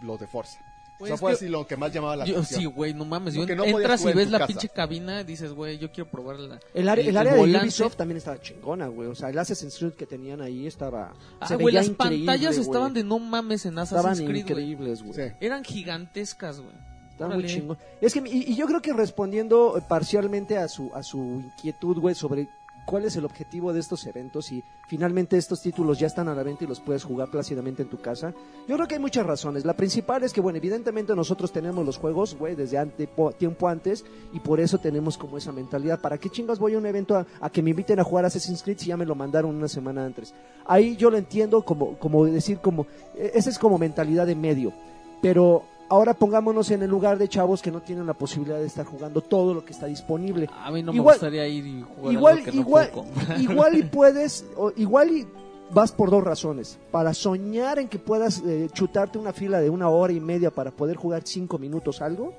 los 0.00 0.20
de 0.20 0.28
Forza. 0.28 0.60
Güey, 0.98 1.12
o 1.12 1.14
sea, 1.14 1.20
fue 1.20 1.30
que- 1.32 1.36
así 1.36 1.48
lo 1.48 1.66
que 1.66 1.76
más 1.76 1.92
llamaba 1.92 2.16
la 2.16 2.24
Yo, 2.24 2.34
atención. 2.36 2.60
sí, 2.60 2.66
güey, 2.66 2.94
no 2.94 3.04
mames. 3.04 3.34
Yo 3.34 3.46
no 3.54 3.64
entras 3.64 4.02
y 4.04 4.08
en 4.08 4.16
ves 4.16 4.30
la 4.30 4.38
casa. 4.38 4.46
pinche 4.48 4.68
cabina 4.70 5.20
y 5.20 5.24
dices, 5.24 5.52
güey, 5.52 5.76
yo 5.78 5.90
quiero 5.92 6.10
probar 6.10 6.38
la. 6.40 6.58
El 6.72 6.88
área, 6.88 7.02
el- 7.02 7.08
el 7.10 7.16
área 7.16 7.36
el 7.36 7.52
de. 7.52 7.58
Ubisoft 7.58 7.96
también 7.96 8.16
estaba 8.16 8.40
chingona, 8.40 8.86
güey. 8.88 9.08
O 9.08 9.14
sea, 9.14 9.28
el 9.28 9.38
Assassin's 9.38 9.76
Creed 9.78 9.92
que 9.92 10.06
tenían 10.06 10.40
ahí 10.40 10.66
estaba. 10.66 11.12
Ah, 11.40 11.48
se 11.48 11.56
güey, 11.56 11.74
las 11.74 11.90
pantallas 11.90 12.56
estaban 12.56 12.94
de 12.94 13.04
no 13.04 13.18
mames 13.18 13.66
en 13.66 13.78
Assassin's 13.78 13.98
Estaban 13.98 14.16
Creed, 14.16 14.28
güey. 14.28 14.40
increíbles, 14.70 15.02
güey. 15.02 15.14
Sí. 15.14 15.34
Eran 15.40 15.64
gigantescas, 15.64 16.60
güey. 16.60 16.74
Está 17.10 17.28
muy 17.28 17.46
chingón. 17.46 17.78
Es 18.00 18.12
que, 18.12 18.22
y, 18.26 18.52
y 18.52 18.56
yo 18.56 18.66
creo 18.66 18.82
que 18.82 18.92
respondiendo 18.92 19.78
eh, 19.78 19.82
parcialmente 19.88 20.58
a 20.58 20.68
su, 20.68 20.90
a 20.94 21.02
su 21.02 21.18
inquietud, 21.44 21.98
güey, 21.98 22.14
sobre 22.14 22.48
cuál 22.86 23.04
es 23.04 23.16
el 23.16 23.24
objetivo 23.26 23.74
de 23.74 23.80
estos 23.80 24.06
eventos 24.06 24.50
y 24.52 24.64
finalmente 24.86 25.36
estos 25.36 25.60
títulos 25.60 25.98
ya 25.98 26.06
están 26.06 26.28
a 26.28 26.34
la 26.34 26.42
venta 26.42 26.64
y 26.64 26.66
los 26.66 26.80
puedes 26.80 27.04
jugar 27.04 27.30
plácidamente 27.30 27.82
en 27.82 27.90
tu 27.90 28.00
casa. 28.00 28.32
Yo 28.66 28.76
creo 28.76 28.86
que 28.88 28.94
hay 28.94 29.00
muchas 29.00 29.26
razones. 29.26 29.64
La 29.66 29.74
principal 29.74 30.22
es 30.22 30.32
que, 30.32 30.40
bueno, 30.40 30.56
evidentemente 30.56 31.14
nosotros 31.14 31.52
tenemos 31.52 31.84
los 31.84 31.98
juegos, 31.98 32.36
güey, 32.38 32.54
desde 32.54 32.78
ante- 32.78 33.08
po- 33.08 33.32
tiempo 33.32 33.68
antes 33.68 34.04
y 34.32 34.40
por 34.40 34.60
eso 34.60 34.78
tenemos 34.78 35.18
como 35.18 35.36
esa 35.36 35.52
mentalidad. 35.52 36.00
¿Para 36.00 36.16
qué 36.16 36.30
chingas 36.30 36.58
voy 36.58 36.74
a 36.74 36.78
un 36.78 36.86
evento 36.86 37.16
a, 37.16 37.26
a 37.40 37.50
que 37.50 37.60
me 37.60 37.70
inviten 37.70 37.98
a 38.00 38.04
jugar 38.04 38.24
Assassin's 38.24 38.62
Creed 38.62 38.78
si 38.78 38.86
ya 38.86 38.96
me 38.96 39.04
lo 39.04 39.14
mandaron 39.14 39.54
una 39.54 39.68
semana 39.68 40.04
antes? 40.06 40.32
Ahí 40.64 40.96
yo 40.96 41.10
lo 41.10 41.18
entiendo 41.18 41.62
como, 41.62 41.98
como 41.98 42.24
decir, 42.24 42.58
como, 42.60 42.86
eh, 43.16 43.32
esa 43.34 43.50
es 43.50 43.58
como 43.58 43.76
mentalidad 43.78 44.26
de 44.26 44.36
medio. 44.36 44.72
Pero 45.20 45.64
ahora 45.88 46.14
pongámonos 46.14 46.70
en 46.70 46.82
el 46.82 46.90
lugar 46.90 47.18
de 47.18 47.28
chavos 47.28 47.62
que 47.62 47.70
no 47.70 47.80
tienen 47.82 48.06
la 48.06 48.14
posibilidad 48.14 48.58
de 48.58 48.66
estar 48.66 48.84
jugando 48.86 49.20
todo 49.20 49.54
lo 49.54 49.64
que 49.64 49.72
está 49.72 49.86
disponible. 49.86 50.48
A 50.52 50.70
mí 50.70 50.82
no 50.82 50.92
Igual- 50.92 51.14
me 51.14 51.18
gustaría 51.18 51.46
ir 51.48 51.66
y 51.66 51.82
jugar 51.82 52.12
Igual, 52.12 52.32
algo 52.34 52.44
que 52.44 52.52
no 52.52 52.60
igual, 52.60 52.90
igual 53.40 53.76
y 53.78 53.82
puedes, 53.84 54.44
o 54.56 54.72
igual 54.76 55.10
y 55.10 55.26
vas 55.70 55.92
por 55.92 56.10
dos 56.10 56.22
razones. 56.22 56.78
Para 56.90 57.12
soñar 57.14 57.78
en 57.78 57.88
que 57.88 57.98
puedas 57.98 58.42
eh, 58.46 58.68
chutarte 58.72 59.18
una 59.18 59.32
fila 59.32 59.60
de 59.60 59.70
una 59.70 59.88
hora 59.88 60.12
y 60.12 60.20
media 60.20 60.50
para 60.50 60.70
poder 60.70 60.96
jugar 60.96 61.22
cinco 61.24 61.58
minutos 61.58 62.00
algo. 62.02 62.32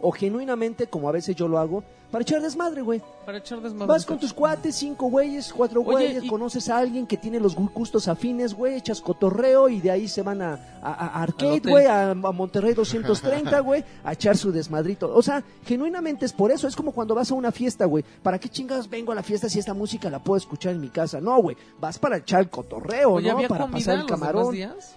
O 0.00 0.12
genuinamente, 0.12 0.86
como 0.88 1.08
a 1.08 1.12
veces 1.12 1.34
yo 1.36 1.48
lo 1.48 1.58
hago, 1.58 1.82
para 2.10 2.22
echar 2.22 2.40
desmadre, 2.40 2.82
güey. 2.82 3.02
Para 3.24 3.38
echar 3.38 3.60
desmadre. 3.60 3.86
Vas 3.88 4.06
con 4.06 4.18
tus 4.18 4.32
cuates, 4.32 4.76
cinco 4.76 5.08
güeyes, 5.10 5.52
cuatro 5.52 5.80
Oye, 5.80 5.90
güeyes, 5.90 6.24
y- 6.24 6.28
conoces 6.28 6.68
a 6.68 6.78
alguien 6.78 7.06
que 7.06 7.16
tiene 7.16 7.40
los 7.40 7.56
gu- 7.56 7.72
gustos 7.74 8.06
afines, 8.06 8.54
güey, 8.54 8.76
echas 8.76 9.00
cotorreo 9.00 9.68
y 9.68 9.80
de 9.80 9.90
ahí 9.90 10.06
se 10.06 10.22
van 10.22 10.40
a, 10.40 10.54
a- 10.82 10.92
a 10.92 11.22
Arcade, 11.22 11.62
güey, 11.68 11.86
a, 11.86 12.10
a 12.10 12.14
Monterrey 12.14 12.74
230, 12.74 13.58
güey, 13.60 13.84
a 14.04 14.12
echar 14.12 14.36
su 14.36 14.52
desmadrito. 14.52 15.12
O 15.12 15.20
sea, 15.22 15.42
genuinamente 15.64 16.24
es 16.26 16.32
por 16.32 16.52
eso, 16.52 16.68
es 16.68 16.76
como 16.76 16.92
cuando 16.92 17.14
vas 17.14 17.30
a 17.32 17.34
una 17.34 17.50
fiesta, 17.50 17.86
güey. 17.86 18.04
¿Para 18.22 18.38
qué 18.38 18.48
chingados 18.48 18.88
vengo 18.88 19.10
a 19.10 19.14
la 19.16 19.22
fiesta 19.24 19.48
si 19.48 19.58
esta 19.58 19.74
música 19.74 20.08
la 20.08 20.20
puedo 20.22 20.36
escuchar 20.38 20.72
en 20.74 20.80
mi 20.80 20.90
casa? 20.90 21.20
No, 21.20 21.42
güey, 21.42 21.56
vas 21.80 21.98
para 21.98 22.18
echar 22.18 22.40
el 22.40 22.50
cotorreo, 22.50 23.14
Oye, 23.14 23.28
¿no? 23.28 23.34
¿había 23.36 23.48
Para 23.48 23.66
pasar 23.66 23.94
el 23.94 24.00
los 24.02 24.10
camarón. 24.10 24.52
días? 24.54 24.94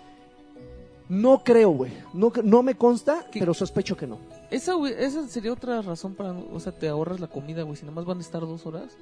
No 1.10 1.43
creo, 1.43 1.72
güey. 1.72 1.91
No, 2.14 2.32
no 2.43 2.64
me 2.64 2.76
consta, 2.76 3.26
¿Qué? 3.32 3.39
pero 3.39 3.53
sospecho 3.53 3.97
que 3.97 4.05
no. 4.05 4.20
Esa, 4.51 4.76
güey, 4.76 4.93
esa 4.97 5.28
sería 5.28 5.51
otra 5.51 5.82
razón 5.82 6.14
para... 6.14 6.32
O 6.32 6.60
sea, 6.60 6.72
te 6.72 6.88
ahorras 6.88 7.20
la 7.20 7.28
comida, 7.28 7.64
güey. 7.64 7.76
Si 7.76 7.84
nada 7.84 7.95
más 7.95 8.05
van 8.05 8.20
a 8.20 8.22
estar 8.22 8.41
dos 8.41 8.66
horas. 8.68 8.95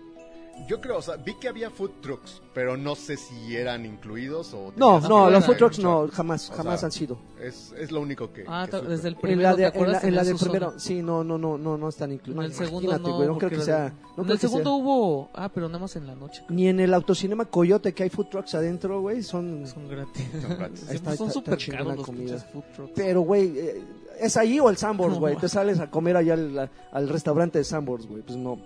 Yo 0.67 0.81
creo, 0.81 0.97
o 0.97 1.01
sea, 1.01 1.15
vi 1.17 1.35
que 1.35 1.47
había 1.47 1.69
food 1.69 1.91
trucks, 2.01 2.41
pero 2.53 2.75
no 2.75 2.95
sé 2.95 3.15
si 3.15 3.55
eran 3.55 3.85
incluidos 3.85 4.53
o... 4.53 4.73
No, 4.75 4.99
no, 4.99 5.29
los 5.29 5.45
food 5.45 5.55
trucks 5.57 5.79
no, 5.79 6.07
jamás, 6.11 6.49
O 6.49 6.53
jamás 6.53 6.79
sea, 6.79 6.87
han 6.87 6.91
sido. 6.91 7.17
Es, 7.41 7.73
es 7.77 7.91
lo 7.91 8.01
único 8.01 8.33
que... 8.33 8.43
Ah, 8.47 8.67
que 8.69 8.81
desde 8.81 9.07
el 9.09 9.13
En 9.15 9.19
primero, 9.21 9.49
la, 9.49 9.55
¿te 9.55 9.61
de, 9.61 9.67
en 9.67 9.73
la, 9.73 9.81
en 9.81 9.91
la 9.93 9.99
Tenía 10.01 10.23
del 10.23 10.35
primero, 10.37 10.67
zona. 10.69 10.79
sí, 10.79 11.01
no, 11.01 11.23
no, 11.23 11.37
no, 11.37 11.57
no, 11.57 11.77
no 11.77 11.87
están 11.89 12.11
incluidos. 12.11 12.43
En 12.43 12.51
el 12.51 12.57
segundo 12.57 12.81
Imagínate, 12.89 13.09
no, 13.09 13.15
güey, 13.17 13.27
no 13.29 13.37
creo 13.37 13.49
que 13.51 13.61
sea. 13.61 13.93
no 14.17 14.23
en 14.23 14.29
el 14.31 14.39
segundo 14.39 14.63
sea- 14.71 14.73
hubo... 14.73 15.29
Ah, 15.33 15.49
pero 15.53 15.67
nada 15.67 15.79
más 15.79 15.95
en 15.95 16.07
la 16.07 16.15
noche. 16.15 16.43
Ni 16.49 16.67
en 16.67 16.79
el 16.79 16.93
autocinema 16.93 17.45
Coyote 17.45 17.93
que 17.93 18.03
hay 18.03 18.09
food 18.09 18.25
trucks 18.27 18.55
adentro, 18.55 18.99
güey, 19.01 19.23
son. 19.23 19.65
Son 19.67 19.87
gratis. 19.87 20.27
Son 20.41 20.57
gratis. 20.57 20.89
Está- 20.89 21.15
son 21.15 21.31
súper 21.31 21.57
caros 21.69 21.95
los 21.97 22.05
comida. 22.05 22.23
pinches 22.35 22.45
food 22.51 22.63
trucks. 22.75 22.91
Pero, 22.95 23.21
güey, 23.21 23.57
eh, 23.57 23.83
es 24.19 24.35
ahí 24.35 24.59
o 24.59 24.69
el 24.69 24.75
Sambors, 24.77 25.13
No. 25.13 25.19
güey. 25.19 25.35
Te 25.39 25.47
sales 25.47 25.79
a 25.79 25.89
comer 25.91 26.17
allá 26.17 26.33
al, 26.33 26.69
al 26.91 27.09
restaurante 27.09 27.59
de 27.59 27.63
Sambors, 27.63 28.05
güey. 28.07 28.21
Pues 28.23 28.37
no. 28.37 28.57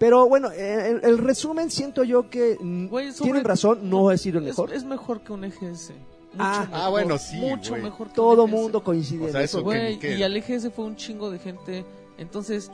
Pero 0.00 0.26
bueno, 0.28 0.50
eh, 0.50 0.98
el, 1.02 1.04
el 1.08 1.18
resumen 1.18 1.70
siento 1.70 2.02
yo 2.04 2.28
que 2.30 2.56
mm, 2.58 2.86
Güey, 2.88 3.12
sobre- 3.12 3.24
tienen 3.30 3.44
razón, 3.44 3.88
no 3.88 4.10
he 4.10 4.16
sido 4.18 4.38
el 4.38 4.44
Es- 4.46 4.48
mejor. 4.58 4.72
Es, 4.72 4.82
mejor 4.84 5.20
que 5.20 5.32
un 5.32 5.44
EGS. 5.44 5.90
Mucho 6.32 6.38
Ah. 6.38 6.60
mejor, 6.66 6.80
Ah, 6.80 6.88
bueno, 6.88 7.18
sí, 7.18 7.36
Mucho 7.36 7.70
güey. 7.72 7.82
mejor 7.82 8.08
que 8.08 8.14
Todo 8.14 8.44
un 8.44 8.50
EGS. 8.50 8.60
mundo 8.62 8.82
coincide 8.82 9.24
O 9.24 9.26
en 9.26 9.32
sea, 9.32 9.42
eso. 9.42 9.58
eso 9.58 9.64
Güey, 9.64 9.98
que- 9.98 10.08
que- 10.08 10.16
y 10.16 10.22
al 10.22 10.34
EGS 10.36 10.70
fue 10.70 10.86
un 10.86 10.96
chingo 10.96 11.30
de 11.30 11.38
gente. 11.38 11.84
Entonces, 12.16 12.70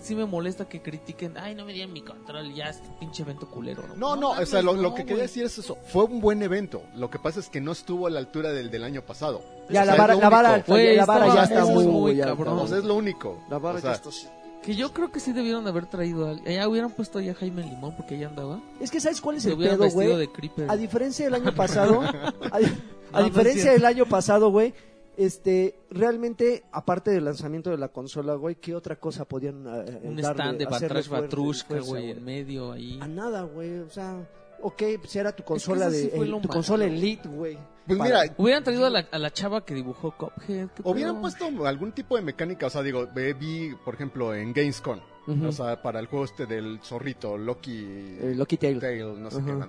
sí 0.00 0.14
me 0.14 0.24
molesta 0.24 0.66
que 0.66 0.80
critiquen. 0.80 1.36
Ay, 1.36 1.54
no 1.54 1.66
me 1.66 1.74
dieron 1.74 1.92
mi 1.92 2.00
control. 2.02 2.54
Ya, 2.54 2.70
este 2.70 2.88
pinche 3.00 3.22
evento 3.22 3.46
culero. 3.50 3.82
No, 3.96 4.16
no, 4.16 4.30
o 4.30 4.34
mames, 4.34 4.48
sea, 4.48 4.62
lo, 4.62 4.94
que 4.94 5.04
quería 5.04 5.24
decir 5.24 5.44
es 5.44 5.58
eso. 5.58 5.76
Fue 5.88 6.04
un 6.04 6.20
buen 6.22 6.42
evento. 6.42 6.80
Lo 6.94 7.10
que 7.10 7.18
pasa 7.18 7.38
es 7.40 7.50
que 7.50 7.60
no 7.60 7.72
estuvo 7.72 8.06
a 8.06 8.10
la 8.10 8.18
altura 8.20 8.52
del 8.52 8.70
del 8.70 8.84
año 8.84 9.02
pasado. 9.02 9.42
Ya, 9.68 9.82
O 9.82 9.84
sea, 9.84 9.84
la 9.84 9.92
es 9.92 9.98
vara, 9.98 10.14
lo 10.14 10.20
la 10.20 10.28
vara. 10.30 10.64
Güey, 10.66 10.96
la 10.96 11.04
vara 11.04 11.26
estaba 11.26 11.46
ya 11.46 11.54
está 11.54 11.64
muy, 11.66 11.84
muy, 11.84 11.92
muy 11.92 12.20
alta, 12.22 12.34
cabrón. 12.36 12.58
O 12.60 12.66
sea, 12.66 12.78
es 12.78 12.84
lo 12.84 12.94
único. 12.94 13.40
La 13.50 13.58
vara 13.58 13.78
O 13.78 13.80
sea, 13.82 13.90
ya 13.90 13.96
está- 13.96 14.30
Que 14.62 14.74
yo 14.74 14.92
creo 14.92 15.12
que 15.12 15.20
sí 15.20 15.32
debieron 15.32 15.66
haber 15.68 15.86
traído 15.86 16.28
a 16.28 16.34
Ya 16.50 16.68
hubieran 16.68 16.90
puesto 16.90 17.18
ahí 17.20 17.28
a 17.28 17.34
Jaime 17.34 17.62
Limón 17.62 17.94
porque 17.96 18.18
ya 18.18 18.28
andaba. 18.28 18.60
Es 18.80 18.90
que, 18.90 18.98
¿sabes 19.00 19.20
cuál 19.20 19.36
es 19.36 19.44
Se 19.44 19.52
el 19.52 19.58
pedo, 19.58 19.88
güey? 19.90 20.16
de 20.16 20.28
creeper. 20.28 20.68
A 20.70 20.76
diferencia 20.76 21.24
del 21.24 21.34
año 21.34 21.54
pasado, 21.54 22.00
a, 22.02 22.08
a 22.08 22.60
No, 22.60 23.18
no 23.20 23.24
diferencia 23.24 23.62
cierto. 23.62 23.72
del 23.78 23.84
año 23.84 24.06
pasado, 24.06 24.50
güey, 24.50 24.74
este, 25.16 25.78
realmente, 25.90 26.64
aparte 26.72 27.10
del 27.10 27.24
lanzamiento 27.24 27.70
de 27.70 27.78
la 27.78 27.88
consola, 27.88 28.34
güey, 28.34 28.56
¿qué 28.56 28.74
otra 28.74 28.96
cosa 28.96 29.24
podían 29.24 29.64
eh, 29.66 30.00
un 30.02 30.16
darle- 30.16 30.32
stand 30.32 30.58
de 30.58 30.64
Batrash 30.66 31.08
Batrushka, 31.08 31.78
güey, 31.80 32.10
en 32.10 32.24
medio 32.24 32.72
ahí. 32.72 32.98
A 33.00 33.06
nada, 33.08 33.42
güey, 33.44 33.78
o 33.78 33.88
sea, 33.90 34.28
ok, 34.62 34.82
pues 35.00 35.16
era 35.16 35.32
tu 35.34 35.42
consola 35.44 35.90
sí 35.90 35.96
de, 36.02 36.08
fue 36.10 36.24
el- 36.24 36.30
lo 36.30 36.36
tu 36.40 36.48
malo. 36.48 36.54
consola 36.54 36.84
Elite, 36.84 37.28
güey. 37.28 37.58
Pues 37.86 37.98
Para- 37.98 38.22
mira, 38.22 38.34
Hubieran 38.36 38.64
traído 38.64 38.86
a 38.86 38.90
la, 38.90 39.06
a 39.10 39.18
la 39.18 39.32
chava 39.32 39.64
que 39.64 39.72
dibujó 39.74 40.10
Cuphead. 40.16 40.68
¿qué 40.74 40.82
hubieran 40.82 41.20
puesto 41.20 41.46
algún 41.66 41.92
tipo 41.92 42.16
de 42.16 42.22
mecánica. 42.22 42.66
O 42.66 42.70
sea, 42.70 42.82
digo, 42.82 43.08
ve- 43.14 43.32
vi, 43.34 43.74
por 43.84 43.94
ejemplo, 43.94 44.34
en 44.34 44.52
Gamescom. 44.52 44.98
O 45.46 45.50
sea, 45.52 45.82
para 45.82 45.98
el 46.00 46.06
juego 46.06 46.24
este 46.24 46.46
del 46.46 46.78
zorrito, 46.82 47.36
Loki. 47.36 47.84
Eh, 48.20 48.34
Lucky 48.36 48.56
Tail. 48.56 48.78
Tail, 48.80 49.20
no 49.22 49.30
sé 49.30 49.42
qué. 49.44 49.52
Ujú. 49.52 49.66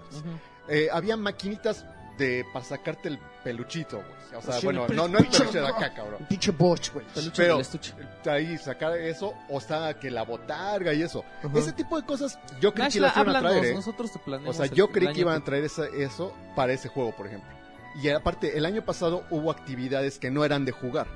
Eh, 0.69 0.87
había 0.91 1.15
maquinitas 1.17 1.85
de 2.17 2.45
para 2.51 2.65
sacarte 2.65 3.09
el 3.09 3.19
peluchito, 3.43 3.97
güey. 3.97 4.17
O 4.37 4.41
sea, 4.41 4.55
Sí, 4.59 4.65
bueno, 4.65 4.85
el 4.87 4.95
no, 4.95 5.07
no 5.07 5.19
el 5.19 5.27
peluche, 5.27 5.59
de 5.59 5.67
acá, 5.67 5.89
Un 5.89 5.95
cabrón. 5.95 6.25
pinche 6.27 6.51
botch, 6.51 6.91
güey. 6.91 7.05
Peluche 7.13 7.33
Pero 7.37 7.53
del 7.53 7.61
estuche. 7.61 7.93
ahí 8.29 8.57
sacar 8.57 8.97
eso, 8.97 9.33
o 9.49 9.61
sea, 9.61 9.93
que 9.99 10.11
la 10.11 10.23
botarga 10.23 10.93
y 10.93 11.01
eso. 11.01 11.23
Ajá. 11.43 11.57
Ese 11.57 11.71
tipo 11.73 11.99
de 11.99 12.05
cosas 12.05 12.37
yo 12.59 12.73
creí 12.73 12.89
que 12.89 12.99
las 12.99 13.15
iban 13.15 13.35
a 13.35 13.39
traer, 13.39 13.65
¿eh? 13.65 13.73
nosotros 13.73 14.11
te 14.11 14.19
O 14.45 14.53
sea, 14.53 14.65
el- 14.65 14.71
yo 14.71 14.85
el 14.85 14.91
creí 14.91 15.13
que 15.13 15.21
iban 15.21 15.41
a 15.41 15.43
traer 15.43 15.63
esa- 15.63 15.87
eso 15.87 16.33
para 16.55 16.73
ese 16.73 16.89
juego, 16.89 17.15
por 17.15 17.27
ejemplo. 17.27 17.49
Y 18.01 18.09
aparte, 18.09 18.57
el 18.57 18.65
año 18.65 18.83
pasado 18.83 19.23
hubo 19.31 19.49
actividades 19.49 20.19
que 20.19 20.29
no 20.29 20.43
eran 20.45 20.65
de 20.65 20.71
jugar. 20.71 21.07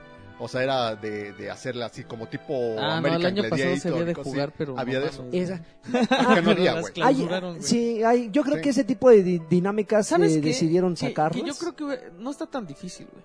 O 0.44 0.48
sea, 0.48 0.64
era 0.64 0.96
de, 0.96 1.34
de 1.34 1.52
hacerla 1.52 1.86
así 1.86 2.04
como 2.04 2.28
tipo 2.28 2.76
Ah, 2.80 2.82
no, 2.82 2.92
American 2.94 3.22
el 3.22 3.26
año 3.28 3.50
pasado 3.50 3.58
se 3.58 3.90
Gladiator 3.90 3.94
había 3.94 4.06
de 4.06 4.14
cosas 4.16 4.28
así. 4.28 4.32
jugar, 4.34 4.54
pero 4.58 4.80
Había 4.80 5.00
no 5.00 5.06
de 5.06 5.10
eso. 5.12 5.26
Esa. 5.32 5.62
Que 6.36 6.42
no 6.42 6.52
había, 6.52 6.80
güey. 6.82 6.94
Hay- 7.04 7.58
sí, 7.62 8.04
hay, 8.04 8.30
yo 8.32 8.42
creo 8.44 8.56
Sí. 8.56 8.62
que 8.64 8.70
ese 8.70 8.84
tipo 8.84 9.10
de 9.12 9.22
di- 9.24 9.42
dinámicas 9.50 10.08
¿Sabes 10.08 10.36
eh, 10.36 10.42
decidieron 10.42 10.98
sacarlas. 10.98 11.42
Que 11.42 11.48
yo 11.48 11.54
creo 11.56 11.76
que 11.76 12.12
no 12.18 12.32
está 12.32 12.48
tan 12.48 12.66
difícil, 12.66 13.08
güey. 13.12 13.24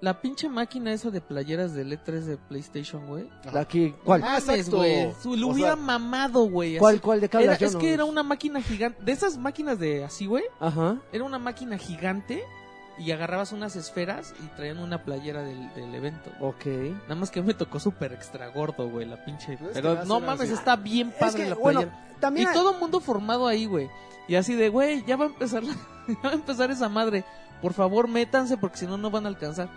La 0.00 0.18
pinche 0.22 0.48
máquina 0.48 0.94
esa 0.94 1.10
de 1.10 1.20
playeras 1.20 1.74
del 1.74 1.92
E3 1.92 2.20
de 2.22 2.38
PlayStation, 2.38 3.06
güey. 3.06 3.28
La 3.52 3.66
que- 3.68 3.94
¿Cuál? 4.02 4.22
Ah, 4.24 4.38
exacto. 4.38 4.78
güey. 4.78 5.12
Su- 5.22 5.36
Lo 5.36 5.48
O 5.48 5.52
hubiera 5.52 5.74
sea, 5.74 5.76
mamado, 5.76 6.48
güey. 6.48 6.70
así. 6.72 6.78
¿Cuál, 6.80 7.00
cuál 7.02 7.20
de 7.20 7.28
qué 7.28 7.36
Era- 7.36 7.44
hablas? 7.52 7.58
Yo 7.60 7.66
es 7.66 7.72
no- 7.74 7.78
que 7.80 7.92
era 7.92 8.04
una 8.06 8.22
máquina 8.22 8.62
gigante. 8.62 9.02
De 9.04 9.12
esas 9.12 9.36
máquinas 9.36 9.78
de 9.78 10.02
así, 10.02 10.24
güey. 10.24 10.44
Ajá. 10.58 10.98
Era 11.12 11.22
una 11.24 11.38
máquina 11.38 11.76
gigante. 11.76 12.42
Y 13.00 13.12
agarrabas 13.12 13.52
unas 13.52 13.76
esferas 13.76 14.34
y 14.44 14.46
traían 14.56 14.78
una 14.78 15.02
playera 15.02 15.42
del, 15.42 15.72
del 15.74 15.94
evento. 15.94 16.30
Ok. 16.38 16.66
Nada 17.04 17.14
más 17.14 17.30
que 17.30 17.40
me 17.40 17.54
tocó 17.54 17.80
súper 17.80 18.12
extra 18.12 18.48
gordo, 18.48 18.88
güey, 18.90 19.06
la 19.06 19.24
pinche. 19.24 19.56
Pues 19.56 19.70
Pero 19.72 20.04
no 20.04 20.20
mames, 20.20 20.42
así. 20.50 20.52
está 20.52 20.76
bien 20.76 21.08
Es 21.08 21.14
padre 21.14 21.44
que, 21.44 21.48
la 21.50 21.54
bueno, 21.56 21.80
playera. 21.80 22.16
también 22.20 22.46
y 22.46 22.48
hay- 22.50 22.54
todo 22.54 22.72
el 22.74 22.78
mundo 22.78 23.00
formado 23.00 23.46
ahí, 23.46 23.64
güey. 23.64 23.88
Y 24.28 24.34
así 24.36 24.54
de, 24.54 24.68
güey, 24.68 25.02
ya 25.06 25.16
va 25.16 25.24
a 25.24 25.28
empezar 25.28 25.64
la- 25.64 25.74
ya 26.08 26.14
va 26.22 26.30
a 26.30 26.34
empezar 26.34 26.70
esa 26.70 26.88
madre. 26.90 27.24
Por 27.62 27.72
favor, 27.72 28.06
métanse 28.06 28.56
porque 28.58 28.76
si 28.76 28.86
no 28.86 28.98
no 28.98 29.10
van 29.10 29.24
a 29.24 29.28
alcanzar. 29.30 29.68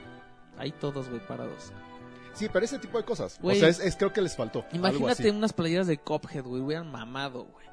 Ahí 0.58 0.72
todos, 0.72 1.08
güey, 1.10 1.26
parados. 1.26 1.72
Sí, 2.34 2.50
pero 2.52 2.66
ese 2.66 2.78
tipo 2.80 2.98
de 2.98 3.06
cosas. 3.06 3.40
O 3.42 3.52
sea, 3.54 3.70
es, 3.70 3.80
es- 3.80 3.96
creo 3.96 4.12
que 4.12 4.22
les 4.22 4.36
faltó. 4.36 4.60
algo 4.64 4.76
Imagínate 4.76 5.24
así. 5.24 5.30
unas 5.30 5.54
playeras 5.54 5.88
de 5.88 5.98
Cophead, 5.98 6.44
güey, 6.44 6.62
hubieran 6.62 6.92
mamado, 6.92 7.46
güey. 7.46 7.68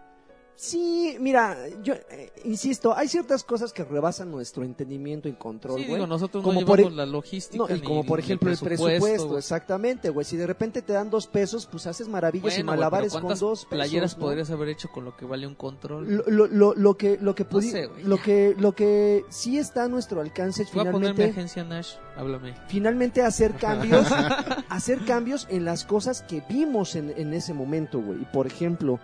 Sí, 0.63 1.17
mira, 1.21 1.57
yo 1.83 1.95
eh, 1.95 2.31
insisto, 2.45 2.95
hay 2.95 3.09
ciertas 3.09 3.45
cosas 3.45 3.73
que 3.73 3.83
rebasan 3.83 4.31
nuestro 4.31 4.63
entendimiento 4.63 5.27
y 5.27 5.33
control, 5.33 5.79
Sí, 5.79 5.85
güey. 5.87 5.95
digo, 5.95 6.07
nosotros 6.07 6.45
Como 6.45 6.61
no 6.61 6.67
por 6.67 6.77
llevamos 6.81 6.93
e- 6.93 6.97
la 6.99 7.07
logística. 7.11 7.65
No, 7.65 7.71
y 7.71 7.81
ni 7.81 7.87
como 7.87 8.05
por 8.05 8.19
el 8.19 8.27
ejemplo 8.27 8.51
el 8.51 8.59
presupuesto, 8.59 9.39
exactamente, 9.39 10.11
güey. 10.11 10.27
Si 10.27 10.37
de 10.37 10.47
repente 10.47 10.83
te 10.83 10.93
dan 10.93 11.09
dos 11.09 11.29
pesos, 11.29 11.65
pues 11.65 11.87
haces 11.87 12.09
maravillas 12.09 12.53
y 12.53 12.57
Bueno, 12.59 12.73
malabares 12.73 13.11
con 13.13 13.23
¿cuántas 13.23 13.41
dos 13.41 13.61
pesos. 13.61 13.71
playeras 13.71 14.19
¿no? 14.19 14.25
podrías 14.27 14.51
haber 14.51 14.69
hecho 14.69 14.91
con 14.91 15.07
lo 15.07 15.17
que 15.17 15.25
vale 15.25 15.47
un 15.47 15.55
control? 15.55 16.07
Lo, 16.07 16.25
lo, 16.27 16.47
lo, 16.47 16.75
lo 16.75 16.95
que 16.99 17.17
lo 17.19 17.35
que 17.35 17.45
No 17.45 17.51
pudi- 17.51 17.71
sé, 17.71 17.87
güey, 17.87 18.05
lo 18.05 18.19
que 18.19 18.55
lo 18.59 18.73
que 18.73 19.25
sí 19.31 19.57
está 19.57 19.85
a 19.85 19.89
nuestro 19.89 20.21
alcance 20.21 20.65
es 20.65 20.73
Voy 20.75 20.81
a 20.87 20.93
finalmente 20.93 21.25
agencia 21.25 21.65
Nash, 21.65 21.95
háblame. 22.19 22.55
finalmente 22.69 23.23
hacer 23.23 23.55
cambios 23.55 24.07
hacer 24.69 25.07
cambios 25.07 25.47
en 25.49 25.65
las 25.65 25.87
cosas 25.87 26.21
que 26.21 26.43
vimos 26.51 26.97
en, 26.97 27.15
en 27.17 27.33
ese 27.33 27.55
momento, 27.55 27.99
güey. 28.03 28.21
Y 28.21 28.25
por 28.27 28.47
ejemplo, 28.47 29.01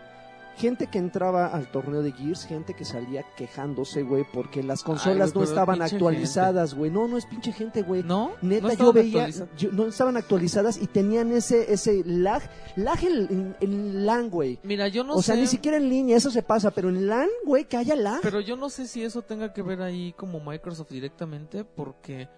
gente 0.56 0.86
que 0.86 0.98
entraba 0.98 1.46
al 1.46 1.70
torneo 1.70 2.02
de 2.02 2.12
Gears, 2.12 2.46
gente 2.46 2.74
que 2.74 2.84
salía 2.84 3.24
quejándose, 3.36 4.02
güey, 4.02 4.24
porque 4.32 4.62
las 4.62 4.82
consolas 4.82 5.32
güey, 5.32 5.44
no 5.44 5.50
estaban 5.50 5.82
actualizadas, 5.82 6.74
güey. 6.74 6.90
No, 6.90 7.06
no 7.08 7.16
es 7.16 7.26
pinche 7.26 7.52
gente, 7.52 7.82
güey. 7.82 8.02
¿No? 8.02 8.32
Neta, 8.42 8.68
¿No 8.68 8.74
yo 8.74 8.92
veía, 8.92 9.28
yo- 9.56 9.70
no 9.72 9.86
estaban 9.86 10.16
actualizadas 10.16 10.78
y 10.80 10.86
tenían 10.86 11.32
ese 11.32 11.72
ese 11.72 12.02
lag, 12.04 12.42
lag 12.76 13.02
en, 13.04 13.56
en, 13.60 14.06
LAN, 14.06 14.30
güey. 14.30 14.58
Mira, 14.62 14.88
yo 14.88 15.04
no 15.04 15.14
o 15.14 15.22
sea, 15.22 15.34
sé. 15.34 15.40
ni 15.42 15.46
siquiera 15.46 15.76
en 15.76 15.88
línea, 15.88 16.16
eso 16.16 16.30
se 16.30 16.42
pasa, 16.42 16.70
pero 16.70 16.88
en 16.88 17.06
LAN, 17.06 17.28
güey, 17.44 17.64
que 17.64 17.76
haya 17.76 17.94
lag. 17.94 18.20
Pero 18.22 18.40
yo 18.40 18.56
no 18.56 18.68
sé 18.70 18.86
si 18.86 19.04
eso 19.04 19.22
tenga 19.22 19.52
que 19.52 19.62
ver 19.62 19.82
ahí 19.82 20.12
como 20.14 20.40
Microsoft 20.40 20.90
directamente, 20.90 21.64
porque 21.64 22.28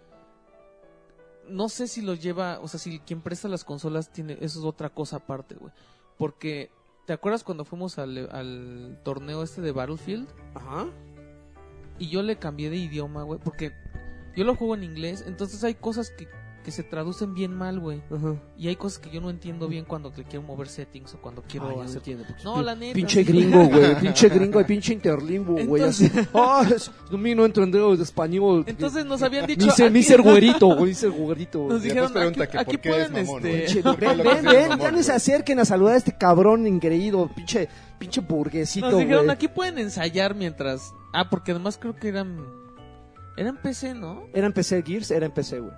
no 1.48 1.68
sé 1.68 1.86
si 1.88 2.02
lo 2.02 2.14
lleva, 2.14 2.60
o 2.60 2.68
sea, 2.68 2.78
si 2.78 2.98
quien 3.00 3.22
presta 3.22 3.48
las 3.48 3.64
consolas 3.64 4.10
tiene, 4.10 4.34
eso 4.40 4.58
es 4.58 4.64
otra 4.64 4.90
cosa 4.90 5.16
aparte, 5.16 5.54
güey. 5.54 5.72
Porque, 6.16 6.70
¿te 7.08 7.14
acuerdas 7.14 7.42
cuando 7.42 7.64
fuimos 7.64 7.98
al, 7.98 8.28
al 8.30 9.00
torneo 9.02 9.42
este 9.42 9.62
de 9.62 9.72
Battlefield? 9.72 10.28
Ajá. 10.52 10.88
Y 11.98 12.10
yo 12.10 12.22
le 12.22 12.36
cambié 12.36 12.68
de 12.68 12.76
idioma, 12.76 13.22
güey, 13.22 13.40
porque 13.42 13.72
yo 14.36 14.44
lo 14.44 14.54
juego 14.54 14.74
en 14.74 14.84
inglés, 14.84 15.24
entonces 15.26 15.64
hay 15.64 15.74
cosas 15.74 16.10
que, 16.10 16.28
que 16.64 16.70
se 16.70 16.82
traducen 16.82 17.34
bien 17.34 17.54
mal, 17.54 17.80
güey. 17.80 18.02
Ajá. 18.14 18.34
Y 18.56 18.68
hay 18.68 18.76
cosas 18.76 18.98
que 18.98 19.10
yo 19.10 19.20
no 19.20 19.30
entiendo 19.30 19.68
bien 19.68 19.84
cuando 19.84 20.12
le 20.16 20.24
quiero 20.24 20.42
mover 20.42 20.68
settings 20.68 21.14
o 21.14 21.20
cuando 21.22 21.42
quiero 21.42 21.68
Ay, 21.68 21.76
no 21.76 21.82
hacer... 21.82 21.96
entiendo, 21.98 22.24
porque 22.26 22.42
No, 22.44 22.60
la 22.62 22.74
neta. 22.74 22.94
Pinche 22.94 23.24
sí. 23.24 23.32
gringo, 23.32 23.64
güey. 23.68 23.94
Pinche 24.00 24.28
gringo 24.30 24.60
y 24.60 24.64
pinche 24.64 24.92
interlingüe, 24.92 25.64
güey. 25.64 25.82
Entonces- 25.82 26.10
Así. 26.16 26.28
Ah, 26.34 26.66
mí 27.16 27.34
no 27.34 27.44
entendeo 27.46 27.96
de 27.96 28.02
español. 28.02 28.64
Entonces 28.66 29.04
nos 29.06 29.22
habían 29.22 29.46
dicho... 29.46 29.66
Miser, 29.66 29.86
aquí- 29.86 29.92
miser 29.94 30.22
güerito, 30.22 30.66
güey. 30.68 30.86
Miser 30.90 31.10
güerito. 31.10 31.66
Nos 31.68 31.82
dijeron, 31.82 32.16
aquí, 32.16 32.34
que 32.34 32.42
aquí 32.42 32.64
por 32.64 32.80
qué 32.80 32.88
pueden, 32.90 33.16
es 33.16 33.26
mamón, 33.26 33.46
este... 33.46 33.66
Pinche- 33.80 33.82
¿Por 33.82 33.96
qué 33.98 34.06
ven, 34.08 34.18
ven, 34.18 34.44
ven, 34.44 34.78
ya 34.78 34.90
ni 34.90 35.02
se 35.02 35.12
acerquen 35.12 35.58
a 35.60 35.64
saludar 35.64 35.94
a 35.94 35.98
este 35.98 36.16
cabrón 36.16 36.66
ingreído, 36.66 37.28
pinche, 37.34 37.68
pinche 37.98 38.20
burguesito, 38.20 38.90
Nos 38.90 38.98
dijeron, 39.00 39.24
güey. 39.24 39.34
aquí 39.34 39.48
pueden 39.48 39.78
ensayar 39.78 40.34
mientras... 40.34 40.92
Ah, 41.12 41.30
porque 41.30 41.52
además 41.52 41.78
creo 41.80 41.96
que 41.96 42.08
eran... 42.08 42.36
Eran 43.36 43.56
PC, 43.62 43.94
¿no? 43.94 44.24
Era 44.34 44.46
en 44.48 44.52
PC 44.52 44.82
Gears, 44.82 45.10
era 45.12 45.26
en 45.26 45.32
PC, 45.32 45.60
güey. 45.60 45.72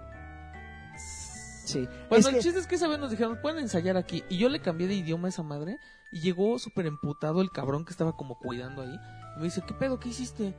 Sí. 1.70 1.88
Bueno, 2.08 2.20
Es 2.20 2.26
el 2.26 2.34
que- 2.34 2.40
chiste 2.40 2.58
es 2.58 2.66
que 2.66 2.74
esa 2.74 2.88
vez 2.88 2.98
nos 2.98 3.10
dijeron, 3.10 3.38
pueden 3.40 3.58
ensayar 3.60 3.96
aquí. 3.96 4.24
Y 4.28 4.36
yo 4.38 4.48
le 4.48 4.60
cambié 4.60 4.86
de 4.88 4.94
idioma 4.94 5.28
a 5.28 5.30
esa 5.30 5.42
madre. 5.42 5.78
Y 6.12 6.20
llegó 6.20 6.58
súper 6.58 6.86
emputado 6.86 7.40
el 7.40 7.50
cabrón 7.52 7.84
que 7.84 7.92
estaba 7.92 8.16
como 8.16 8.36
cuidando 8.38 8.82
ahí. 8.82 8.98
Y 9.36 9.38
me 9.38 9.44
dice, 9.44 9.62
¿qué 9.66 9.74
pedo? 9.74 10.00
¿Qué 10.00 10.08
hiciste? 10.08 10.54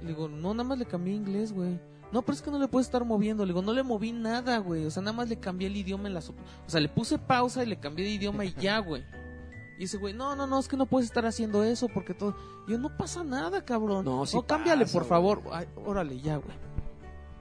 Le 0.00 0.08
digo, 0.08 0.28
no, 0.28 0.54
nada 0.54 0.64
más 0.68 0.78
le 0.78 0.86
cambié 0.86 1.14
inglés, 1.14 1.52
güey. 1.52 1.78
No, 2.12 2.22
pero 2.22 2.34
es 2.34 2.40
que 2.42 2.50
no 2.50 2.58
le 2.58 2.68
puedes 2.68 2.86
estar 2.86 3.04
moviendo. 3.04 3.44
Le 3.44 3.52
digo, 3.52 3.62
no 3.62 3.72
le 3.72 3.82
moví 3.82 4.12
nada, 4.12 4.58
güey. 4.58 4.86
O 4.86 4.90
sea, 4.90 5.02
nada 5.02 5.16
más 5.16 5.28
le 5.28 5.38
cambié 5.38 5.66
el 5.68 5.76
idioma 5.76 6.08
en 6.08 6.14
la... 6.14 6.20
O 6.20 6.68
sea, 6.70 6.80
le 6.80 6.88
puse 6.88 7.18
pausa 7.18 7.62
y 7.62 7.66
le 7.66 7.78
cambié 7.78 8.04
de 8.06 8.12
idioma 8.12 8.44
y 8.44 8.54
ya, 8.54 8.78
güey. 8.78 9.04
Y 9.78 9.84
ese 9.84 9.98
güey, 9.98 10.14
no, 10.14 10.34
no, 10.36 10.46
no, 10.46 10.58
es 10.58 10.68
que 10.68 10.76
no 10.78 10.86
puedes 10.86 11.06
estar 11.08 11.26
haciendo 11.26 11.62
eso 11.62 11.88
porque 11.92 12.14
todo... 12.14 12.34
Y 12.66 12.70
yo, 12.72 12.78
no 12.78 12.96
pasa 12.96 13.22
nada, 13.24 13.62
cabrón. 13.64 14.04
No, 14.06 14.24
sí 14.24 14.38
cámbiale, 14.46 14.84
pasa, 14.84 14.92
por 14.94 15.02
güey. 15.02 15.08
favor. 15.10 15.42
Ay, 15.52 15.66
órale, 15.84 16.18
ya, 16.20 16.36
güey. 16.36 16.56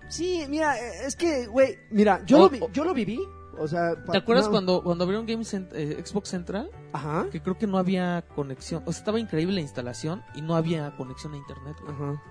Sí, 0.09 0.45
mira, 0.49 0.77
eh, 0.77 1.05
es 1.05 1.15
que, 1.15 1.47
güey, 1.47 1.77
mira, 1.89 2.23
yo, 2.25 2.37
O- 2.37 2.39
lo, 2.41 2.49
vi- 2.49 2.59
o- 2.61 2.71
yo 2.71 2.83
lo 2.83 2.93
viví. 2.93 3.19
O 3.57 3.67
sea, 3.67 3.95
pa- 4.05 4.11
¿Te 4.11 4.17
acuerdas 4.17 4.45
no- 4.45 4.51
cuando, 4.51 4.83
cuando 4.83 5.03
abrieron 5.05 5.25
Game 5.25 5.43
Cent- 5.43 5.71
eh, 5.73 6.01
Xbox 6.05 6.29
Central? 6.29 6.69
Ajá. 6.91 7.25
que 7.31 7.41
creo 7.41 7.57
que 7.57 7.67
no 7.67 7.77
había 7.77 8.23
conexión. 8.35 8.83
O 8.85 8.91
sea, 8.91 8.99
estaba 8.99 9.19
increíble 9.19 9.55
la 9.55 9.61
instalación 9.61 10.23
y 10.35 10.41
no 10.41 10.55
había 10.55 10.95
conexión 10.97 11.33
a 11.33 11.37
internet, 11.37 11.75
güey. 11.81 11.93
Ajá. 11.93 12.21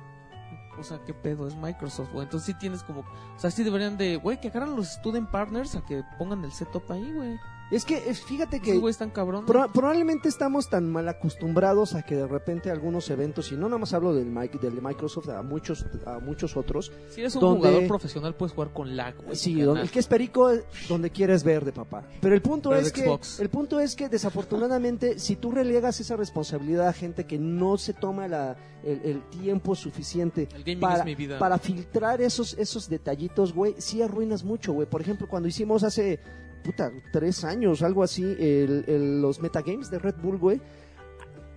O 0.79 0.83
sea, 0.83 0.99
qué 1.07 1.15
pedo, 1.15 1.47
es 1.47 1.55
Microsoft, 1.57 2.11
güey. 2.13 2.25
Entonces 2.25 2.47
sí 2.47 2.55
tienes 2.59 2.83
como. 2.83 3.01
O 3.01 3.39
sea, 3.39 3.51
sí 3.51 3.63
deberían 3.63 3.97
de. 3.97 4.17
Güey, 4.17 4.41
que 4.41 4.49
agarran 4.49 4.75
los 4.77 4.89
student 4.89 5.31
partners 5.31 5.75
a 5.77 5.85
que 5.85 6.03
pongan 6.19 6.45
el 6.45 6.53
setup 6.53 6.91
ahí, 6.91 7.13
güey. 7.13 7.39
Es 7.71 7.85
que, 7.85 7.97
fíjate 8.15 8.61
que 8.61 8.79
güeyes 8.79 8.95
están 8.97 9.11
cabrón. 9.11 9.47
Pro- 9.47 9.71
probablemente 9.73 10.29
estamos 10.29 10.69
tan 10.69 10.93
mal 10.93 11.09
acostumbrados 11.09 11.95
a 11.95 12.03
que 12.03 12.15
de 12.15 12.27
repente 12.27 12.71
algunos 12.71 13.09
eventos, 13.11 13.51
y 13.53 13.57
no 13.57 13.63
nada 13.69 13.79
más 13.79 13.93
hablo 13.95 14.15
del, 14.15 14.33
del 14.35 14.75
de 14.75 14.81
Microsoft, 14.81 15.29
a 15.31 15.43
muchos, 15.43 15.85
a 16.07 16.19
muchos 16.19 16.57
otros, 16.57 16.93
Si 17.11 17.21
eres 17.23 17.35
un 17.37 17.41
donde- 17.41 17.59
jugador 17.69 17.89
profesional, 17.89 18.35
puedes 18.35 18.53
jugar 18.55 18.73
con 18.73 18.95
lag, 18.97 19.15
güey. 19.17 19.35
sí, 19.35 19.61
donde, 19.61 19.81
el 19.83 19.91
que 19.91 19.99
es 19.99 20.07
perico, 20.07 20.51
eh, 20.53 20.63
donde 20.89 21.11
quieres 21.11 21.43
ver 21.43 21.65
de 21.65 21.73
papá. 21.73 22.05
Pero 22.21 22.35
el 22.35 22.43
punto 22.43 22.69
Pero 22.69 22.83
es 22.83 22.93
que, 22.93 23.03
Xbox. 23.05 23.41
el 23.41 23.49
punto 23.49 23.81
es 23.81 23.97
que 23.97 24.09
desafortunadamente, 24.09 25.19
si 25.19 25.37
tú 25.37 25.51
relegas 25.51 25.99
esa 26.01 26.17
responsabilidad 26.17 26.87
a 26.89 26.93
gente 26.93 27.25
que 27.25 27.39
no 27.39 27.79
se 27.79 27.95
toma 27.95 28.29
la, 28.29 28.57
el, 28.85 29.01
el 29.05 29.23
tiempo 29.31 29.75
suficiente 29.75 30.49
para, 30.81 30.99
es 30.99 31.05
mi 31.05 31.15
vida. 31.15 31.39
para 31.39 31.59
filtrar 31.59 32.21
esos, 32.21 32.55
esos 32.59 32.89
detallitos, 32.89 33.53
güey, 33.55 33.75
sí 33.79 34.03
arruinas 34.03 34.45
mucho, 34.45 34.73
güey. 34.75 34.87
Por 34.89 35.01
ejemplo, 35.01 35.27
cuando 35.29 35.49
hicimos 35.49 35.83
hace, 35.83 36.21
puta, 36.65 36.91
tres 37.13 37.45
años, 37.45 37.83
algo 37.83 38.03
así, 38.03 38.25
el, 38.39 39.21
los 39.21 39.41
metagames 39.41 39.91
de 39.91 39.99
Red 39.99 40.17
Bull, 40.21 40.39
güey, 40.39 40.61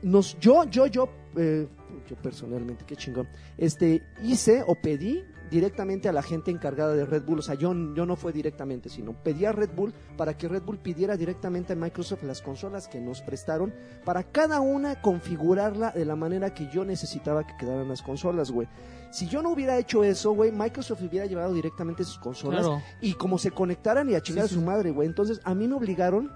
nos, 0.04 0.38
yo, 0.40 0.66
yo, 0.66 0.86
yo, 0.86 1.10
eh, 1.38 1.68
yo 2.08 2.16
personalmente, 2.18 2.84
qué 2.86 2.96
chingón, 2.96 3.28
este, 3.58 4.04
hice 4.22 4.64
o 4.68 4.76
pedí 4.76 5.24
directamente 5.50 6.10
a 6.10 6.12
la 6.12 6.22
gente 6.22 6.52
encargada 6.52 6.94
de 6.94 7.06
Red 7.06 7.24
Bull, 7.24 7.40
o 7.40 7.42
sea, 7.42 7.56
yo, 7.56 7.74
yo 7.94 8.06
no 8.06 8.16
fue 8.16 8.34
directamente, 8.34 8.90
sino 8.90 9.14
pedí 9.14 9.46
a 9.46 9.52
Red 9.52 9.70
Bull 9.76 9.94
para 10.18 10.38
que 10.38 10.48
Red 10.48 10.64
Bull 10.64 10.78
pidiera 10.80 11.16
directamente 11.18 11.74
a 11.74 11.76
Microsoft 11.76 12.24
las 12.24 12.42
consolas 12.42 12.88
que 12.88 13.00
nos 13.00 13.22
prestaron 13.22 13.74
para 14.06 14.24
cada 14.24 14.60
una 14.62 15.02
configurarla 15.02 15.92
de 15.92 16.06
la 16.06 16.16
manera 16.16 16.54
que 16.54 16.68
yo 16.70 16.84
necesitaba 16.86 17.46
que 17.46 17.56
quedaran 17.58 17.88
las 17.88 18.02
consolas, 18.02 18.52
güey. 18.52 18.68
Si 19.12 19.28
yo 19.28 19.42
no 19.42 19.52
hubiera 19.52 19.78
hecho 19.78 20.04
eso, 20.04 20.32
güey, 20.34 20.52
Microsoft 20.52 21.02
hubiera 21.02 21.26
llevado 21.26 21.54
directamente 21.54 22.04
sus 22.04 22.20
consolas 22.20 22.66
Claro. 22.66 22.82
y 23.02 23.14
como 23.14 23.38
se 23.38 23.52
conectaran 23.52 24.10
y 24.10 24.16
a 24.16 24.22
chingar 24.22 24.48
Sí, 24.48 24.54
a 24.54 24.56
su 24.56 24.60
sí. 24.62 24.66
madre, 24.66 24.92
güey. 24.92 25.08
Entonces, 25.08 25.40
a 25.46 25.56
mí 25.56 25.68
me 25.68 25.76
obligaron, 25.76 26.32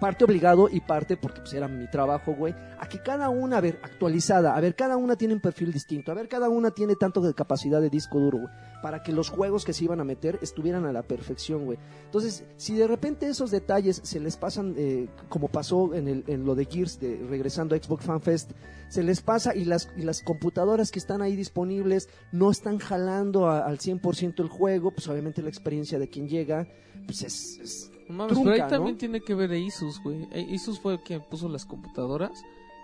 parte 0.00 0.24
obligado 0.24 0.68
y 0.70 0.80
parte 0.80 1.16
porque 1.16 1.40
pues 1.40 1.52
era 1.54 1.66
mi 1.68 1.88
trabajo, 1.90 2.32
güey, 2.34 2.54
a 2.78 2.88
que 2.88 3.00
cada 3.02 3.28
una, 3.30 3.58
a 3.58 3.60
ver, 3.60 3.78
actualizada, 3.82 4.54
a 4.56 4.60
ver, 4.60 4.74
cada 4.76 4.96
una 4.96 5.16
tiene 5.16 5.34
un 5.34 5.40
perfil 5.40 5.72
distinto, 5.72 6.12
a 6.12 6.14
ver, 6.14 6.28
cada 6.28 6.48
una 6.48 6.70
tiene 6.70 6.94
tanto 6.96 7.20
de 7.20 7.34
capacidad 7.34 7.80
de 7.80 7.90
disco 7.90 8.18
duro, 8.20 8.38
güey, 8.38 8.50
para 8.82 9.02
que 9.02 9.12
los 9.12 9.28
juegos 9.28 9.64
que 9.64 9.72
se 9.72 9.84
iban 9.84 10.00
a 10.00 10.04
meter 10.04 10.38
estuvieran 10.42 10.84
a 10.86 10.92
la 10.92 11.02
perfección, 11.02 11.64
güey. 11.64 11.78
Entonces, 12.04 12.44
si 12.56 12.74
de 12.74 12.86
repente 12.86 13.28
esos 13.28 13.50
detalles 13.50 14.00
se 14.04 14.20
les 14.20 14.36
pasan, 14.36 14.74
eh, 14.76 15.08
como 15.28 15.48
pasó 15.48 15.92
en, 15.94 16.06
el, 16.08 16.24
en 16.28 16.44
lo 16.44 16.54
de 16.54 16.64
Gears, 16.66 17.00
de, 17.00 17.16
regresando 17.28 17.74
a 17.74 17.78
Xbox 17.78 18.04
Fan 18.04 18.20
Fest, 18.20 18.52
se 18.88 19.02
les 19.02 19.20
pasa 19.20 19.54
y 19.54 19.64
las, 19.64 19.88
y 19.96 20.02
las 20.02 20.22
computadoras 20.22 20.90
que 20.92 20.98
están 20.98 21.22
ahí 21.22 21.34
disponibles 21.36 22.08
no 22.32 22.50
están 22.50 22.78
jalando 22.78 23.48
a- 23.48 23.66
al 23.66 23.78
100% 23.78 24.40
el 24.42 24.48
juego, 24.48 24.92
pues 24.92 25.08
obviamente 25.08 25.42
la 25.42 25.48
experiencia 25.48 25.98
de 25.98 26.08
quien 26.08 26.28
llega, 26.28 26.66
pues 27.06 27.22
es... 27.22 27.58
es- 27.58 27.90
No 28.08 28.14
mames, 28.14 28.32
trunca, 28.32 28.52
pero 28.52 28.64
ahí 28.64 28.70
también 28.70 28.94
¿no? 28.94 28.98
tiene 28.98 29.20
que 29.20 29.34
ver 29.34 29.52
Asus, 29.52 30.02
güey. 30.02 30.26
Eh, 30.32 30.54
Asus 30.54 30.80
fue 30.80 31.00
quien 31.02 31.22
puso 31.22 31.48
las 31.48 31.66
computadoras 31.66 32.42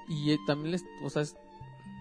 y 0.09 0.33
eh, 0.33 0.39
también 0.47 0.72
les, 0.72 0.85
o 1.03 1.11
sea, 1.11 1.22
es, 1.22 1.37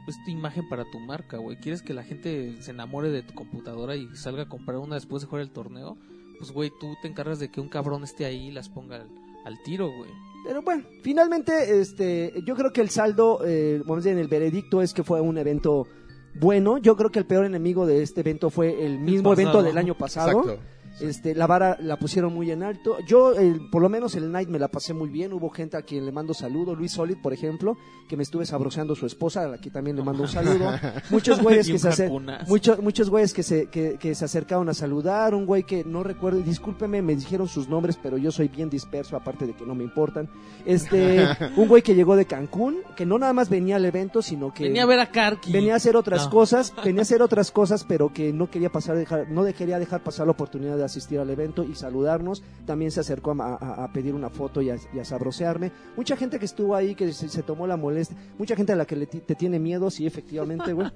es 0.08 0.24
tu 0.26 0.32
imagen 0.32 0.68
para 0.68 0.84
tu 0.92 1.00
marca, 1.00 1.38
güey. 1.38 1.58
¿Quieres 1.58 1.82
que 1.82 1.94
la 1.94 2.04
gente 2.04 2.62
se 2.62 2.72
enamore 2.72 3.10
de 3.10 3.24
tu 3.24 3.34
computadora 3.34 3.96
y 3.96 4.08
salga 4.16 4.44
a 4.44 4.50
comprar 4.50 4.78
una 4.78 4.96
después 4.96 5.22
de 5.22 5.28
jugar 5.28 5.42
el 5.42 5.52
torneo? 5.52 5.98
Pues, 6.38 6.52
güey, 6.52 6.72
tú 6.80 6.96
te 7.02 7.08
encargas 7.08 7.40
de 7.40 7.50
que 7.50 7.62
un 7.62 7.70
cabrón 7.70 8.04
esté 8.04 8.26
ahí 8.26 8.48
y 8.48 8.52
las 8.52 8.68
ponga 8.68 8.98
al, 8.98 9.10
al 9.46 9.62
tiro, 9.64 9.90
güey. 9.90 10.12
Pero 10.44 10.62
bueno, 10.62 10.84
finalmente, 11.02 11.80
este, 11.80 12.34
yo 12.46 12.56
creo 12.56 12.74
que 12.74 12.82
el 12.82 12.90
saldo, 12.90 13.40
eh, 13.46 13.80
vamos 13.80 13.94
a 13.94 14.10
decir, 14.10 14.12
en 14.12 14.20
el 14.20 14.28
veredicto 14.28 14.82
es 14.82 14.94
que 14.94 15.04
fue 15.04 15.22
un 15.22 15.38
evento 15.38 15.88
bueno. 16.36 16.78
Yo 16.80 16.98
creo 16.98 17.12
que 17.12 17.20
el 17.20 17.26
peor 17.26 17.46
enemigo 17.46 17.86
de 17.86 18.04
este 18.04 18.22
evento 18.22 18.50
fue 18.50 18.86
el 18.86 19.00
mismo 19.00 19.32
evento 19.32 19.64
del 19.64 19.78
año 19.78 19.96
pasado. 19.96 20.42
Exacto. 20.42 20.60
Este, 21.00 21.34
la 21.36 21.48
vara 21.48 21.78
la 21.82 21.98
pusieron 21.98 22.34
muy 22.34 22.52
en 22.52 22.64
alto. 22.64 22.98
Yo, 23.08 23.34
por 23.72 23.82
lo 23.82 23.90
menos 23.90 24.16
el 24.16 24.32
night 24.32 24.48
me 24.48 24.60
la 24.60 24.68
pasé 24.68 24.94
muy 24.94 25.10
bien. 25.10 25.34
Hubo 25.34 25.50
gente 25.50 25.76
a 25.76 25.82
quien 25.82 26.06
le 26.06 26.12
mando 26.12 26.34
saludo. 26.34 26.76
Luis 26.76 26.92
Solid, 26.92 27.18
por 27.22 27.34
ejemplo, 27.34 27.76
que 28.08 28.16
me 28.16 28.24
estuve 28.24 28.46
sabroseando 28.46 28.96
su 28.96 29.06
esposa, 29.06 29.42
a 29.44 29.48
la 29.48 29.58
que 29.58 29.70
también 29.72 29.96
le 29.98 30.04
mando 30.04 30.22
un 30.24 30.28
saludo. 30.30 30.72
Muchos 31.10 31.42
güeyes 31.42 31.68
que 31.68 31.80
se 31.80 31.90
acer- 31.90 32.12
muchos, 32.48 32.80
muchos 32.82 33.10
güeyes 33.10 33.34
que 33.34 33.44
se, 33.44 33.68
que, 33.68 33.98
que 34.00 34.14
se 34.16 34.26
acercaron 34.26 34.70
a 34.70 34.74
saludar. 34.74 35.34
Un 35.34 35.46
güey 35.46 35.64
que 35.64 35.84
no 35.84 36.04
recuerdo, 36.04 36.40
discúlpeme, 36.42 37.02
me 37.02 37.16
dijeron 37.16 37.48
sus 37.48 37.68
nombres, 37.68 37.98
pero 38.02 38.18
yo 38.18 38.32
soy 38.32 38.48
bien 38.48 38.70
disperso, 38.70 39.16
aparte 39.18 39.48
de 39.48 39.54
que 39.54 39.66
no 39.66 39.76
me 39.76 39.84
importan. 39.84 40.30
Este, 40.66 41.26
un 41.58 41.68
güey 41.68 41.82
que 41.82 41.96
llegó 41.96 42.16
de 42.16 42.26
Cancún, 42.26 42.78
que 42.96 43.06
no 43.06 43.18
nada 43.18 43.34
más 43.34 43.50
venía 43.50 43.76
al 43.78 43.86
evento, 43.86 44.22
sino 44.22 44.54
que 44.54 44.64
Venía 44.66 44.84
a 44.84 44.86
ver 44.88 45.00
a 45.00 45.08
Karki. 45.12 45.52
venía 45.52 45.74
a 45.74 45.78
hacer 45.78 45.96
otras 45.96 46.26
No. 46.26 46.30
cosas, 46.32 46.74
venía 46.84 47.02
a 47.02 47.04
hacer 47.04 47.22
otras 47.22 47.52
cosas, 47.52 47.84
pero 47.84 48.14
que 48.14 48.32
no 48.32 48.50
quería 48.50 48.70
pasar, 48.70 48.96
dejar, 48.96 49.30
no 49.30 49.44
quería 49.54 49.80
dejar 49.80 50.04
pasar 50.04 50.26
la 50.28 50.32
oportunidad 50.32 50.78
de 50.78 50.83
puede 50.84 50.92
asistir 50.92 51.20
al 51.20 51.30
evento 51.30 51.64
y 51.64 51.76
saludarnos. 51.76 52.44
También 52.66 52.92
se 52.92 53.00
acercó 53.00 53.32
a, 53.40 53.56
a- 53.56 53.84
a 53.86 53.94
pedir 53.94 54.14
una 54.14 54.30
foto 54.30 54.62
y 54.62 54.70
a, 54.70 54.76
y 54.94 55.00
a 55.00 55.06
sabrosearme. 55.06 55.72
Mucha 55.96 56.16
gente 56.18 56.40
que 56.40 56.46
estuvo 56.46 56.76
ahí, 56.76 56.94
que 56.96 57.12
se, 57.14 57.30
se 57.30 57.44
tomó 57.44 57.66
la 57.68 57.78
molestia. 57.78 58.18
Mucha 58.38 58.56
gente 58.56 58.74
a 58.74 58.76
la 58.76 58.86
que 58.86 58.96
le 58.96 59.06
te 59.08 59.36
tiene 59.36 59.60
miedo, 59.60 59.90
sí, 59.90 60.06
efectivamente, 60.06 60.74
güey. 60.74 60.90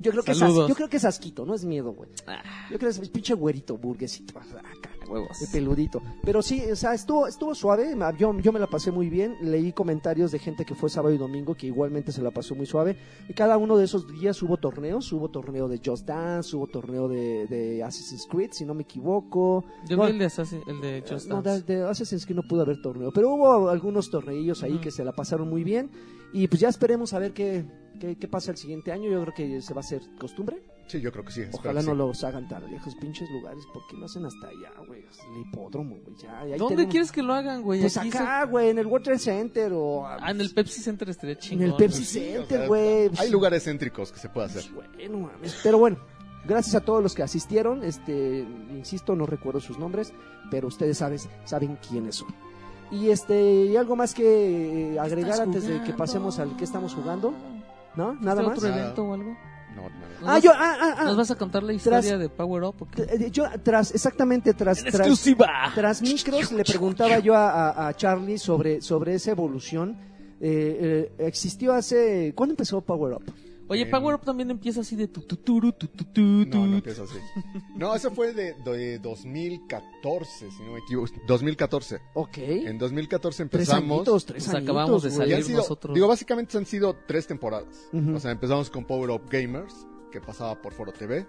Yo 0.00 0.12
creo, 0.12 0.22
que 0.22 0.30
es, 0.30 0.38
yo 0.38 0.74
creo 0.76 0.88
que 0.88 0.98
es 0.98 1.04
asquito, 1.04 1.44
no 1.44 1.54
es 1.54 1.64
miedo, 1.64 1.90
güey. 1.92 2.08
Ah, 2.28 2.40
Yo 2.70 2.78
creo 2.78 2.92
que 2.92 3.00
es 3.02 3.08
pinche 3.08 3.34
güerito, 3.34 3.76
burguesito. 3.76 4.38
acá, 4.38 4.90
huevos. 5.08 5.38
peludito. 5.52 6.02
Pero 6.22 6.42
sí, 6.42 6.62
o 6.70 6.76
sea, 6.76 6.94
estuvo, 6.94 7.26
estuvo 7.26 7.54
suave. 7.54 7.94
Yo, 8.18 8.38
yo 8.38 8.52
me 8.52 8.58
la 8.60 8.66
pasé 8.66 8.90
muy 8.90 9.08
bien. 9.08 9.36
Leí 9.40 9.72
comentarios 9.72 10.30
de 10.32 10.38
gente 10.38 10.64
que 10.64 10.74
fue 10.74 10.90
sábado 10.90 11.14
y 11.14 11.18
domingo 11.18 11.54
que 11.54 11.66
igualmente 11.66 12.12
se 12.12 12.22
la 12.22 12.30
pasó 12.30 12.54
muy 12.54 12.66
suave. 12.66 12.96
Y 13.28 13.32
cada 13.34 13.56
uno 13.56 13.76
de 13.76 13.84
esos 13.84 14.06
días 14.08 14.42
hubo 14.42 14.56
torneos. 14.58 15.12
Hubo 15.12 15.28
torneo 15.30 15.68
de 15.68 15.80
Just 15.84 16.06
Dance, 16.06 16.54
hubo 16.56 16.66
torneo 16.66 17.08
de, 17.08 17.46
de 17.46 17.82
Assassin's 17.82 18.26
Creed, 18.30 18.50
si 18.52 18.64
no 18.64 18.74
me 18.74 18.82
equivoco. 18.82 19.64
Yo 19.82 19.90
vi 19.90 19.94
Bueno, 19.96 20.12
el 20.12 20.18
de, 20.18 20.26
Assassin- 20.26 20.62
el 20.66 20.80
de 20.80 21.04
Just 21.08 21.28
no, 21.28 21.42
Dance. 21.42 21.64
de, 21.64 21.76
de 21.78 21.82
Assassin's 21.88 22.24
Creed 22.24 22.36
no 22.36 22.42
pudo 22.48 22.62
haber 22.62 22.80
torneo. 22.82 23.10
Pero 23.12 23.34
hubo 23.34 23.68
algunos 23.68 24.10
torneillos 24.10 24.62
ahí 24.62 24.78
que 24.78 24.90
se 24.90 25.04
la 25.04 25.12
pasaron 25.12 25.48
muy 25.48 25.64
bien. 25.64 25.90
Y 26.32 26.46
pues 26.48 26.60
ya 26.60 26.68
esperemos 26.68 27.14
a 27.14 27.18
ver 27.18 27.32
qué, 27.32 27.64
qué, 27.98 28.16
qué 28.16 28.28
pasa 28.28 28.50
el 28.50 28.56
siguiente 28.58 28.92
año. 28.92 29.08
Yo 29.10 29.22
creo 29.22 29.34
que 29.34 29.62
se 29.62 29.72
va 29.72 29.80
a 29.80 29.84
hacer 29.84 30.02
costumbre. 30.20 30.62
Sí, 30.88 31.00
yo 31.00 31.12
creo 31.12 31.24
que 31.24 31.32
sí. 31.32 31.42
Ojalá 31.52 31.82
no 31.82 31.92
sí. 31.92 31.96
los 31.98 32.24
hagan 32.24 32.48
tan 32.48 32.68
lejos, 32.70 32.94
pinches 32.96 33.28
lugares, 33.30 33.62
porque 33.72 33.96
lo 33.96 34.06
hacen 34.06 34.24
hasta 34.24 34.48
allá, 34.48 34.72
güey. 34.86 35.00
El 35.02 35.42
hipódromo, 35.42 35.96
güey. 36.02 36.16
Ya, 36.16 36.46
y 36.48 36.52
ahí 36.52 36.58
¿Dónde 36.58 36.76
tenemos- 36.76 36.90
quieres 36.92 37.12
que 37.12 37.22
lo 37.22 37.34
hagan, 37.34 37.62
güey? 37.62 37.80
Pues 37.82 37.96
Aquí 37.98 38.08
acá, 38.08 38.44
güey, 38.46 38.70
en 38.70 38.78
el 38.78 38.86
World 38.86 39.04
Trade 39.04 39.18
Center 39.18 39.72
o 39.74 40.06
Ah, 40.06 40.30
en 40.30 40.40
el 40.40 40.52
Pepsi 40.52 40.80
Center 40.80 41.08
estaría 41.10 41.34
en 41.34 41.40
chingón. 41.40 41.66
el 41.66 41.74
Pepsi 41.76 42.04
Sí, 42.04 42.18
o 42.18 42.22
Center, 42.40 42.58
sea, 42.60 42.66
güey. 42.66 43.10
Hay 43.18 43.30
lugares 43.30 43.64
céntricos 43.64 44.10
que 44.10 44.18
se 44.18 44.28
puede 44.30 44.46
hacer. 44.46 44.64
Pues, 44.74 44.88
bueno, 44.94 45.18
mames. 45.28 45.60
Pero 45.62 45.78
bueno, 45.78 45.98
gracias 46.46 46.74
a 46.74 46.80
todos 46.80 47.02
los 47.02 47.14
que 47.14 47.22
asistieron. 47.22 47.84
Este, 47.84 48.46
insisto, 48.70 49.14
no 49.14 49.26
recuerdo 49.26 49.60
sus 49.60 49.78
nombres, 49.78 50.12
pero 50.50 50.68
ustedes 50.68 50.96
saben, 50.98 51.18
saben 51.44 51.76
quiénes 51.86 52.16
son. 52.16 52.28
Y 52.90 53.10
este, 53.10 53.66
y 53.66 53.76
algo 53.76 53.94
más 53.96 54.14
que 54.14 54.94
eh, 54.94 54.98
agregar 54.98 55.32
¿Estás 55.32 55.46
antes 55.46 55.66
de 55.66 55.82
que 55.84 55.92
pasemos 55.92 56.38
al 56.38 56.56
que 56.56 56.64
estamos 56.64 56.94
jugando, 56.94 57.34
¿no? 57.96 58.12
¿Este 58.12 58.24
Nada 58.24 58.42
más. 58.42 58.56
otro 58.56 58.68
evento 58.70 59.04
o 59.04 59.12
algo? 59.12 59.36
No, 59.78 59.88
no. 59.88 59.88
¿Nos 60.20 60.28
Ah, 60.28 60.32
vas- 60.34 60.42
yo, 60.42 60.50
ah, 60.54 60.76
ah, 60.80 60.94
ah. 60.98 61.04
¿Nos 61.04 61.16
vas 61.16 61.30
a 61.30 61.36
contar 61.36 61.62
la 61.62 61.72
historia 61.72 62.00
Tras- 62.00 62.18
de 62.18 62.28
Power 62.28 62.62
Up? 62.64 62.74
Yo 63.30 63.44
tras, 63.62 63.94
exactamente 63.94 64.52
tras, 64.54 64.78
tras, 64.82 64.94
exclusiva! 64.94 65.48
tras 65.74 66.02
micros 66.02 66.50
le 66.52 66.64
preguntaba 66.64 67.18
yo 67.20 67.34
a, 67.36 67.70
a- 67.70 67.88
a 67.88 67.94
Charlie 67.96 68.38
sobre, 68.38 68.80
sobre 68.82 69.14
esa 69.14 69.30
evolución. 69.30 69.96
Eh, 70.40 71.10
eh, 71.18 71.26
existió 71.26 71.72
hace, 71.72 72.32
¿cuándo 72.34 72.52
empezó 72.52 72.80
Power 72.80 73.14
Up? 73.14 73.22
Oye, 73.68 73.86
Power 73.86 74.14
Up 74.16 74.22
también 74.24 74.50
empieza 74.50 74.80
así 74.80 74.96
de 74.96 75.08
tu 75.08 75.20
tu 75.22 75.36
turu, 75.36 75.72
tu 75.72 75.86
tu 75.88 76.04
tu 76.04 76.20
No, 76.20 76.66
no 76.66 76.76
empieza 76.76 77.02
así. 77.02 77.18
No, 77.76 77.94
eso 77.94 78.10
fue 78.10 78.32
de, 78.32 78.54
de 78.64 78.98
2014, 78.98 80.50
si 80.50 80.62
no 80.62 80.72
me 80.72 80.78
equivoco. 80.80 81.08
2014. 81.26 82.00
Ok. 82.14 82.38
En 82.38 82.78
2014 82.78 83.44
Tres 83.46 83.68
empezamos. 83.68 83.98
añitos, 83.98 84.24
tres 84.26 84.44
Pues 84.44 84.54
añitos, 84.56 84.70
acabamos 84.76 85.02
de 85.02 85.10
salir 85.10 85.44
sido- 85.44 85.58
nosotros. 85.58 85.94
Digo, 85.94 86.08
básicamente 86.08 86.56
han 86.58 86.66
sido 86.66 86.96
tres 87.06 87.26
temporadas. 87.26 87.88
O 88.14 88.18
sea, 88.20 88.30
empezamos 88.30 88.70
con 88.70 88.84
Power 88.84 89.10
Up 89.10 89.22
Gamers, 89.30 89.86
que 90.10 90.20
pasaba 90.20 90.60
por 90.60 90.72
Foro 90.72 90.92
TV. 90.92 91.26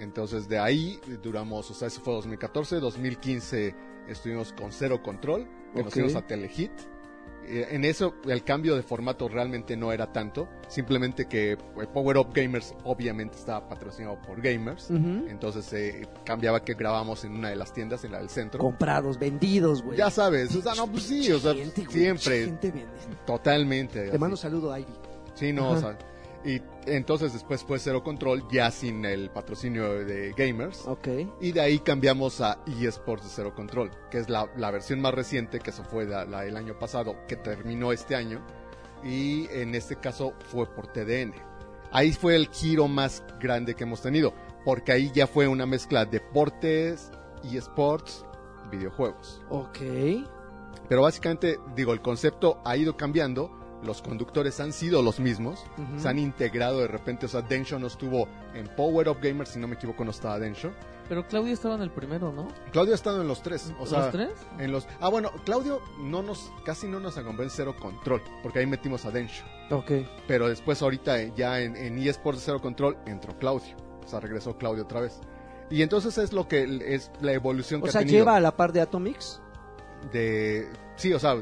Entonces, 0.00 0.48
de 0.48 0.58
ahí 0.58 0.98
duramos, 1.22 1.70
o 1.70 1.74
sea, 1.74 1.88
eso 1.88 2.00
fue 2.00 2.14
2014. 2.14 2.80
2015 2.80 3.74
estuvimos 4.08 4.52
con 4.52 4.72
Cero 4.72 5.02
Control, 5.02 5.46
que 5.74 5.82
nos 5.84 5.92
fuimos 5.92 6.14
a 6.14 6.26
Telehit. 6.26 6.72
Eh, 7.46 7.68
En 7.70 7.84
eso, 7.84 8.14
el 8.28 8.42
cambio 8.44 8.74
de 8.76 8.82
formato 8.82 9.28
realmente 9.28 9.76
no 9.76 9.92
era 9.92 10.12
tanto. 10.12 10.48
Simplemente 10.68 11.26
que 11.26 11.52
eh, 11.52 11.58
Power 11.92 12.18
Up 12.18 12.28
Gamers, 12.34 12.74
obviamente, 12.84 13.36
estaba 13.38 13.68
patrocinado 13.68 14.20
por 14.22 14.40
Gamers. 14.40 14.90
Entonces, 14.90 15.72
eh, 15.72 16.06
cambiaba 16.24 16.64
que 16.64 16.74
grabamos 16.74 17.24
en 17.24 17.32
una 17.32 17.50
de 17.50 17.56
las 17.56 17.72
tiendas, 17.72 18.04
en 18.04 18.12
la 18.12 18.18
del 18.18 18.28
centro. 18.30 18.60
Comprados, 18.60 19.18
vendidos, 19.18 19.82
güey. 19.82 19.96
Ya 19.98 20.10
sabes, 20.10 20.54
o 20.54 20.62
sea, 20.62 20.74
no, 20.74 20.86
pues 20.86 21.04
sí, 21.04 21.30
o 21.32 21.38
sea, 21.38 21.54
siempre, 21.88 22.52
totalmente. 23.26 24.10
Te 24.10 24.18
mando 24.18 24.36
saludo 24.36 24.72
a 24.72 24.80
Ivy. 24.80 24.92
Sí, 25.34 25.52
no, 25.52 25.66
Ajá. 25.70 25.76
o 25.76 25.80
sea, 25.80 25.98
y 26.44 26.60
entonces 26.86 27.32
después 27.32 27.64
fue 27.64 27.78
Cero 27.78 28.02
Control 28.04 28.44
ya 28.50 28.70
sin 28.70 29.04
el 29.04 29.30
patrocinio 29.30 30.04
de 30.04 30.32
Gamers. 30.36 30.86
Ok. 30.86 31.08
Y 31.40 31.52
de 31.52 31.60
ahí 31.60 31.78
cambiamos 31.78 32.40
a 32.40 32.58
eSports 32.66 33.24
de 33.24 33.30
Cero 33.34 33.54
Control, 33.54 33.90
que 34.10 34.18
es 34.18 34.28
la, 34.28 34.48
la 34.56 34.70
versión 34.70 35.00
más 35.00 35.14
reciente, 35.14 35.58
que 35.60 35.70
eso 35.70 35.84
fue 35.84 36.04
la, 36.04 36.24
la- 36.26 36.44
el 36.44 36.56
año 36.56 36.78
pasado, 36.78 37.16
que 37.26 37.36
terminó 37.36 37.92
este 37.92 38.14
año. 38.14 38.44
Y 39.02 39.46
en 39.50 39.74
este 39.74 39.96
caso 39.96 40.34
fue 40.48 40.66
por 40.66 40.86
TDN. 40.88 41.34
Ahí 41.92 42.12
fue 42.12 42.36
el 42.36 42.48
giro 42.48 42.88
más 42.88 43.22
grande 43.40 43.74
que 43.74 43.84
hemos 43.84 44.02
tenido, 44.02 44.34
porque 44.64 44.92
ahí 44.92 45.10
ya 45.14 45.26
fue 45.26 45.46
una 45.46 45.64
mezcla 45.66 46.04
de 46.04 46.18
deportes, 46.18 47.10
eSports, 47.44 48.24
videojuegos. 48.70 49.42
Ok. 49.50 49.78
Pero 50.88 51.02
básicamente, 51.02 51.58
digo, 51.76 51.92
el 51.92 52.00
concepto 52.02 52.60
ha 52.64 52.76
ido 52.76 52.96
cambiando, 52.96 53.50
los 53.84 54.02
conductores 54.02 54.58
han 54.60 54.72
sido 54.72 55.02
los 55.02 55.20
mismos, 55.20 55.64
se 55.96 56.08
han 56.08 56.18
integrado 56.18 56.80
de 56.80 56.88
repente, 56.88 57.26
o 57.26 57.28
sea, 57.28 57.42
Densho 57.42 57.78
no 57.78 57.86
estuvo 57.86 58.26
en 58.54 58.66
Power 58.76 59.08
Up 59.08 59.18
Gamers, 59.22 59.50
si 59.50 59.58
no 59.58 59.68
me 59.68 59.74
equivoco 59.74 60.04
no 60.04 60.10
estaba 60.10 60.38
Densho. 60.38 60.72
Pero 61.08 61.26
Claudia 61.26 61.52
estaba 61.52 61.74
en 61.74 61.82
el 61.82 61.90
primero, 61.90 62.32
¿no? 62.32 62.48
Claudio 62.72 62.92
ha 62.92 62.94
estado 62.94 63.20
en 63.20 63.28
los 63.28 63.42
tres, 63.42 63.72
o 63.78 63.84
sea, 63.86 64.00
¿Los 64.00 64.12
tres? 64.12 64.30
en 64.58 64.72
los... 64.72 64.88
Ah, 65.00 65.10
bueno, 65.10 65.30
Claudio 65.44 65.82
no 65.98 66.22
nos, 66.22 66.50
casi 66.64 66.86
no 66.86 66.98
nos 66.98 67.18
acompañó 67.18 67.44
en 67.44 67.50
Cero 67.50 67.76
Control, 67.78 68.22
porque 68.42 68.60
ahí 68.60 68.66
metimos 68.66 69.04
a 69.04 69.10
Densho. 69.10 69.44
Ok. 69.70 69.92
Pero 70.26 70.48
después 70.48 70.80
ahorita 70.80 71.20
eh, 71.20 71.32
ya 71.36 71.60
en, 71.60 71.76
en 71.76 71.98
eSports 71.98 72.42
Cero 72.44 72.60
Control 72.62 72.96
entró 73.06 73.38
Claudio, 73.38 73.76
o 74.02 74.08
sea, 74.08 74.20
regresó 74.20 74.56
Claudio 74.56 74.84
otra 74.84 75.00
vez. 75.02 75.20
Y 75.70 75.82
entonces 75.82 76.16
es 76.18 76.32
lo 76.32 76.48
que 76.48 76.64
es 76.94 77.10
la 77.20 77.32
evolución 77.32 77.80
O 77.82 77.84
que 77.84 77.90
sea, 77.92 78.00
ha 78.00 78.04
tenido 78.04 78.20
lleva 78.20 78.36
a 78.36 78.40
la 78.40 78.56
par 78.56 78.72
de 78.72 78.80
Atomix. 78.80 79.40
de... 80.12 80.68
Sí, 80.96 81.12
o 81.12 81.18
sea... 81.18 81.36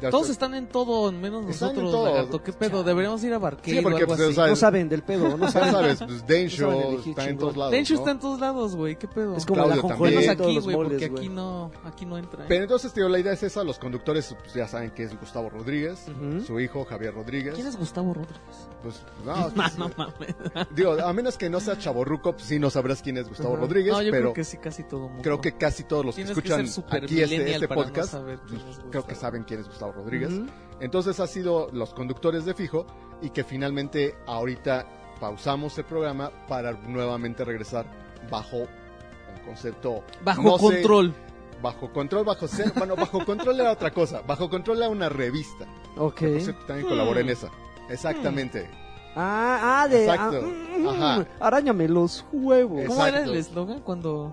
de- 0.00 0.10
Todos 0.10 0.28
están 0.30 0.54
en 0.54 0.68
todo, 0.68 1.10
menos 1.12 1.46
Están 1.48 1.70
en 1.70 1.74
nosotros, 1.76 1.90
todo. 1.92 2.06
lagarto. 2.08 2.42
¿Qué 2.42 2.52
pedo? 2.52 2.82
Deberíamos 2.82 3.22
ir 3.24 3.32
a 3.34 3.38
Barquero 3.38 3.76
Sí, 3.78 3.82
porque, 3.82 4.04
o 4.04 4.06
algo 4.06 4.06
pues, 4.08 4.20
o 4.20 4.24
así. 4.26 4.34
sea, 4.34 4.46
No 4.48 4.56
saben 4.56 4.88
del 4.88 5.02
pedo, 5.02 5.36
no 5.36 5.46
Ya 5.46 5.50
saben. 5.52 5.72
sabes, 5.72 5.98
pues 5.98 6.26
Densho 6.26 6.66
No 6.66 6.72
saben 6.72 6.86
elegir 6.94 7.10
está 7.10 7.22
en 7.22 7.28
chingón. 7.28 7.38
todos 7.40 7.56
lados. 7.56 7.72
Densho 7.72 7.94
¿no? 7.94 8.00
está 8.00 8.10
en 8.12 8.18
todos 8.20 8.40
lados, 8.40 8.76
güey. 8.76 8.96
¿Qué 8.96 9.08
pedo? 9.08 9.36
Es 9.36 9.46
como 9.46 9.64
Claudio 9.64 9.82
la 9.82 9.88
también. 9.88 10.10
Menos 10.10 10.24
de 10.24 10.30
aquí, 10.44 10.54
los 10.54 10.64
güey, 10.64 10.76
moles, 10.76 10.92
porque 10.92 11.08
güey. 11.08 11.26
aquí 11.26 11.28
no, 11.34 11.70
aquí 11.84 12.06
no 12.06 12.18
entra. 12.18 12.42
¿eh? 12.44 12.46
Pero 12.48 12.62
entonces, 12.64 12.92
tío, 12.92 13.08
la 13.08 13.18
idea 13.18 13.32
es 13.32 13.42
esa. 13.42 13.64
Los 13.64 13.78
conductores 13.78 14.34
pues, 14.38 14.54
ya 14.54 14.68
saben 14.68 14.90
que 14.90 15.02
es 15.04 15.18
Gustavo 15.18 15.48
Rodríguez, 15.50 16.06
Ujú. 16.08 16.40
su 16.42 16.60
hijo 16.60 16.84
Javier 16.84 17.14
Rodríguez. 17.14 17.54
¿Quién 17.54 17.66
es 17.66 17.76
Gustavo 17.76 18.14
Rodríguez? 18.14 18.68
Pues, 18.82 19.02
no, 19.24 19.34
No, 19.78 19.88
no 19.88 19.90
mames. 19.96 20.34
digo, 20.74 20.92
a 20.92 21.12
menos 21.12 21.36
que 21.36 21.50
no 21.50 21.60
sea 21.60 21.76
chaborruco, 21.78 22.32
pues 22.32 22.44
sí 22.44 22.58
no 22.58 22.70
sabrás 22.70 23.02
quién 23.02 23.16
es 23.16 23.28
Gustavo 23.28 23.54
Ajá. 23.54 23.62
Rodríguez, 23.62 23.92
No, 23.92 24.02
yo 24.02 24.10
pero 24.10 24.22
creo 24.24 24.34
que 24.34 24.44
sí, 24.44 24.56
casi 24.58 24.84
todo 24.84 25.08
mundo. 25.08 25.22
creo 25.22 25.40
que 25.40 25.56
casi 25.56 25.84
todos 25.84 26.04
los 26.04 26.14
que 26.14 26.22
Tienes 26.22 26.34
que 26.34 26.40
escuchan 26.40 26.66
ser 26.66 26.74
super 26.74 27.04
aquí 27.04 27.20
este, 27.20 27.34
millennial 27.36 27.54
este 27.62 27.68
para 27.68 27.80
no 27.80 27.86
podcast, 27.86 28.12
saber 28.12 28.38
quién 28.48 28.60
pues, 28.60 28.76
es 28.78 28.84
creo 28.90 29.06
que 29.06 29.14
saben 29.14 29.42
quién 29.44 29.60
es 29.60 29.66
Gustavo 29.68 29.87
Rodríguez. 29.92 30.40
Entonces 30.80 31.20
ha 31.20 31.26
sido 31.26 31.68
los 31.72 31.92
conductores 31.94 32.44
de 32.44 32.54
fijo 32.54 32.86
y 33.20 33.30
que 33.30 33.44
finalmente 33.44 34.16
ahorita 34.26 34.86
pausamos 35.20 35.76
el 35.78 35.84
programa 35.84 36.30
para 36.46 36.72
nuevamente 36.72 37.44
regresar 37.44 37.86
bajo 38.30 38.58
un 38.58 39.44
concepto 39.44 40.04
Bajo 40.24 40.42
no 40.42 40.58
sé, 40.58 40.74
control. 40.76 41.14
Bajo 41.60 41.92
control, 41.92 42.24
bajo 42.24 42.46
cero. 42.46 42.70
Bueno, 42.76 42.94
bajo 42.94 43.24
control 43.24 43.60
era 43.60 43.72
otra 43.72 43.90
cosa. 43.90 44.22
Bajo 44.22 44.48
control 44.48 44.78
era 44.78 44.88
una 44.88 45.08
revista. 45.08 45.66
Ok. 45.96 46.20
Cierto, 46.38 46.66
también 46.66 46.88
colaboré 46.88 47.22
en 47.22 47.30
esa. 47.30 47.48
Exactamente. 47.88 48.70
Ah, 49.16 49.82
ah, 49.82 49.88
de. 49.88 50.04
Exacto. 50.04 50.40
ah, 50.44 50.78
mm, 50.78 50.88
Ajá. 50.88 51.26
Arañame 51.40 51.88
los 51.88 52.24
huevos. 52.32 52.84
¿Cómo 52.86 53.04
era 53.04 53.24
el 53.24 53.34
eslogan 53.34 53.80
cuando... 53.80 54.32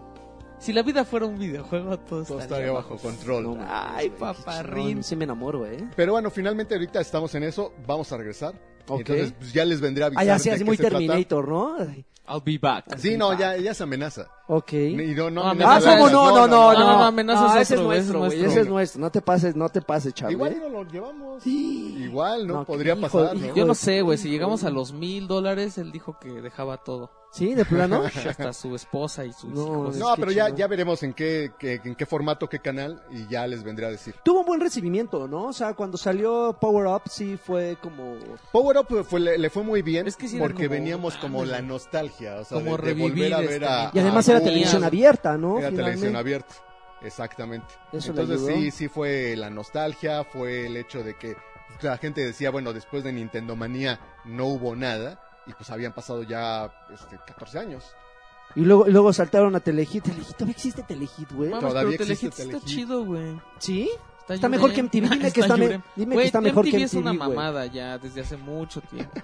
Si 0.65 0.73
la 0.73 0.81
vida 0.81 1.05
fuera 1.05 1.27
un 1.27 1.37
videojuego, 1.37 1.99
todo, 1.99 2.23
Todo 2.23 2.39
estaría 2.39 2.71
bajo 2.71 2.97
control. 2.97 3.43
No, 3.43 3.65
Ay, 3.69 4.09
paparrín. 4.09 5.03
Sí 5.03 5.15
me 5.15 5.25
enamoro, 5.25 5.63
¿eh? 5.67 5.77
Pero 5.95 6.13
bueno, 6.13 6.31
finalmente 6.31 6.73
ahorita 6.73 7.01
estamos 7.01 7.35
en 7.35 7.43
eso. 7.43 7.71
Vamos 7.85 8.11
a 8.11 8.17
regresar. 8.17 8.55
Ok. 8.87 8.99
Entonces, 8.99 9.33
pues, 9.37 9.53
ya 9.53 9.65
les 9.65 9.81
vendré 9.81 10.03
a 10.03 10.07
avisar. 10.07 10.21
Ah, 10.23 10.25
ya 10.25 10.39
sí, 10.39 10.49
así 10.49 10.63
muy. 10.63 10.77
Terminator, 10.77 11.47
¿no? 11.47 11.77
I'll 12.27 12.41
be 12.43 12.57
back. 12.57 12.97
Sí, 12.97 13.17
no, 13.17 13.37
ya, 13.37 13.55
ya 13.57 13.73
se 13.75 13.83
amenaza. 13.83 14.27
Ok. 14.47 14.73
Y 14.73 14.95
no, 15.15 15.29
no, 15.29 15.43
Ah, 15.47 15.53
de 15.55 15.63
¿cómo 15.63 16.09
no? 16.09 16.25
No, 16.31 16.47
no, 16.47 16.47
no, 16.47 16.73
no. 16.73 16.79
no, 16.97 17.03
amenaza 17.03 17.61
es 17.61 17.71
ese 17.71 17.75
es 17.75 17.79
otro, 17.81 17.93
ese 17.93 18.01
es 18.01 18.07
nuestro, 18.13 18.19
güey. 18.39 18.45
Ese 18.51 18.61
es 18.61 18.67
nuestro. 18.67 19.01
No 19.01 19.11
te 19.11 19.21
pases, 19.21 19.55
no 19.55 19.69
te 19.69 19.81
pases, 19.81 20.13
chaval. 20.13 20.33
Igual 20.33 20.57
no 20.59 20.69
lo 20.69 20.83
llevamos. 20.85 21.43
Sí. 21.43 21.95
Igual, 21.99 22.47
¿no? 22.47 22.53
No, 22.55 22.65
Podría 22.65 22.95
pasar, 22.95 23.35
hijo. 23.35 23.47
¿no? 23.47 23.55
Yo 23.55 23.65
no 23.65 23.75
sé, 23.75 24.01
güey. 24.01 24.17
Si 24.17 24.29
llegamos 24.29 24.63
a 24.63 24.69
los 24.71 24.91
mil 24.93 25.27
dólares, 25.27 25.77
él 25.77 25.91
dijo 25.91 26.17
que 26.19 26.29
dejaba 26.41 26.77
todo. 26.77 27.11
¿Sí? 27.31 27.53
¿De 27.53 27.65
plano? 27.65 28.03
Hasta 28.29 28.53
su 28.53 28.73
esposa 28.75 29.25
y 29.25 29.33
sus 29.33 29.51
No, 29.51 29.63
hijos. 29.65 29.97
No, 29.97 30.15
pero 30.15 30.31
ya, 30.31 30.49
ya 30.49 30.67
veremos 30.67 31.03
en 31.03 31.13
qué, 31.13 31.51
qué- 31.59 31.81
en 31.83 31.93
qué 31.95 32.05
formato, 32.05 32.47
qué 32.47 32.59
canal, 32.59 33.03
y 33.11 33.27
ya 33.27 33.45
les 33.45 33.61
vendré 33.63 33.85
a 33.87 33.89
decir. 33.89 34.15
Tuvo 34.23 34.39
un 34.41 34.45
buen 34.45 34.61
recibimiento, 34.61 35.27
¿no? 35.27 35.47
O 35.47 35.53
sea, 35.53 35.73
cuando 35.73 35.97
salió 35.97 36.55
Power 36.61 36.87
Up 36.87 37.01
sí 37.09 37.35
fue 37.37 37.77
como... 37.81 38.15
Power 38.53 38.74
Up 38.77 39.05
fue- 39.05 39.19
le, 39.19 39.37
le 39.37 39.49
fue 39.49 39.63
muy 39.63 39.81
bien 39.81 40.07
Es 40.07 40.15
que 40.15 40.27
sí 40.27 40.37
porque 40.37 40.65
como, 40.65 40.69
veníamos 40.69 41.15
ah, 41.15 41.19
como 41.21 41.37
pues, 41.39 41.49
la 41.49 41.61
nostalgia, 41.61 42.35
o 42.35 42.43
sea, 42.43 42.57
como 42.57 42.71
de, 42.77 42.77
de 42.77 42.83
revivir 42.89 43.11
volver 43.11 43.33
a 43.33 43.37
ver 43.39 43.49
este, 43.63 43.65
a... 43.65 43.91
Y 43.93 43.99
además 43.99 44.27
a 44.27 44.31
era 44.33 44.41
televisión 44.43 44.83
abierta, 44.83 45.37
¿no? 45.37 45.59
Era 45.59 45.69
televisión 45.69 45.95
Finalmente. 45.95 46.17
abierta, 46.17 46.55
exactamente. 47.01 47.67
Eso 47.91 48.11
Entonces 48.11 48.41
sí, 48.45 48.71
sí 48.71 48.87
fue 48.87 49.35
la 49.35 49.49
nostalgia, 49.49 50.23
fue 50.23 50.67
el 50.67 50.77
hecho 50.77 51.03
de 51.03 51.15
que 51.15 51.35
la 51.81 51.97
gente 51.97 52.25
decía, 52.25 52.51
bueno, 52.51 52.73
después 52.73 53.03
de 53.03 53.11
Nintendo 53.11 53.55
Manía 53.55 53.99
no 54.25 54.45
hubo 54.45 54.75
nada, 54.75 55.21
y 55.47 55.53
pues 55.53 55.69
habían 55.69 55.93
pasado 55.93 56.23
ya 56.23 56.71
este, 56.93 57.17
14 57.27 57.59
años. 57.59 57.83
Y 58.55 58.61
luego, 58.61 58.87
y 58.87 58.91
luego 58.91 59.11
saltaron 59.11 59.55
a 59.55 59.59
Telehit. 59.59 60.03
Telehit, 60.03 60.27
¿todavía 60.33 60.53
existe 60.53 60.83
Telehit, 60.83 61.31
güey? 61.33 61.49
Todavía 61.51 61.97
pero 61.97 62.11
existe 62.11 62.29
Telehit 62.29 62.39
está 62.39 62.43
Telehit. 62.43 62.65
chido, 62.65 63.03
güey. 63.03 63.41
¿Sí? 63.59 63.89
Está, 64.25 64.33
Está 64.33 64.49
mejor 64.49 64.73
que. 64.73 64.81
MTV, 64.81 64.91
dime 64.91 65.19
que 65.19 65.27
Está 65.27 65.41
está 65.41 65.57
me- 65.57 65.81
dime 65.95 66.15
que 66.17 66.23
está 66.23 66.41
mejor 66.41 66.65
que 66.65 66.71
MTV 66.71 66.83
es 66.83 66.93
una 66.95 67.13
MTV, 67.13 67.19
mamada 67.19 67.65
ya 67.67 67.97
desde 67.99 68.21
hace 68.21 68.37
mucho 68.37 68.81
tiempo. 68.81 69.21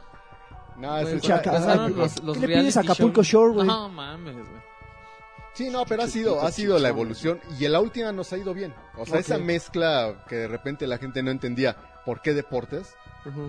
No, 0.77 0.97
es 0.99 1.07
el- 1.23 1.31
ay, 1.31 1.93
los- 1.93 2.23
los 2.23 2.37
¿Qué 2.37 2.47
le 2.47 2.55
pides 2.59 2.77
a 2.77 2.81
Acapulco. 2.81 3.23
Shore, 3.23 3.53
güey? 3.53 3.67
No 3.67 3.89
mames, 3.89 4.35
güey. 4.35 4.61
Sí, 5.53 5.69
no, 5.69 5.85
pero 5.85 6.03
ha 6.03 6.07
sido, 6.07 6.41
ha 6.41 6.51
sido 6.51 6.79
la 6.79 6.87
evolución 6.89 7.39
y 7.59 7.65
en 7.65 7.73
la 7.73 7.81
última 7.81 8.11
nos 8.13 8.31
ha 8.31 8.37
ido 8.37 8.53
bien. 8.53 8.73
O 8.97 9.05
sea, 9.05 9.19
esa 9.19 9.37
mezcla 9.37 10.23
que 10.29 10.35
de 10.35 10.47
repente 10.47 10.87
la 10.87 10.97
gente 10.97 11.21
no 11.23 11.29
entendía 11.31 11.75
por 12.05 12.21
qué 12.21 12.33
deportes. 12.33 12.93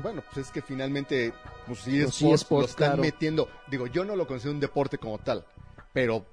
Bueno, 0.02 0.22
pues 0.32 0.46
es 0.48 0.52
que 0.52 0.60
finalmente, 0.62 1.32
pues 1.66 1.78
sí, 1.80 2.00
Los 2.00 2.10
esports 2.16 2.42
eSports, 2.42 2.62
lo 2.62 2.70
están 2.70 2.88
claro. 2.88 3.02
metiendo. 3.02 3.48
Digo, 3.68 3.86
yo 3.86 4.04
no 4.04 4.16
lo 4.16 4.26
considero 4.26 4.52
un 4.54 4.60
deporte 4.60 4.98
como 4.98 5.18
tal, 5.18 5.44
pero 5.92 6.26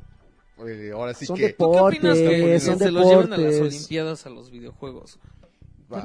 eh, 0.67 0.91
ahora 0.93 1.13
sí 1.13 1.25
Son 1.25 1.37
que... 1.37 1.53
¿Tú 1.53 1.71
qué 1.71 1.79
opinas 1.79 2.17
que 2.17 2.23
Deportes, 2.23 2.63
son 2.63 2.79
se 2.79 2.91
los 2.91 3.05
lleven 3.07 3.33
a 3.33 3.37
las 3.37 3.51
deportes. 3.53 3.75
Olimpiadas 3.75 4.25
a 4.25 4.29
los 4.29 4.51
videojuegos? 4.51 5.19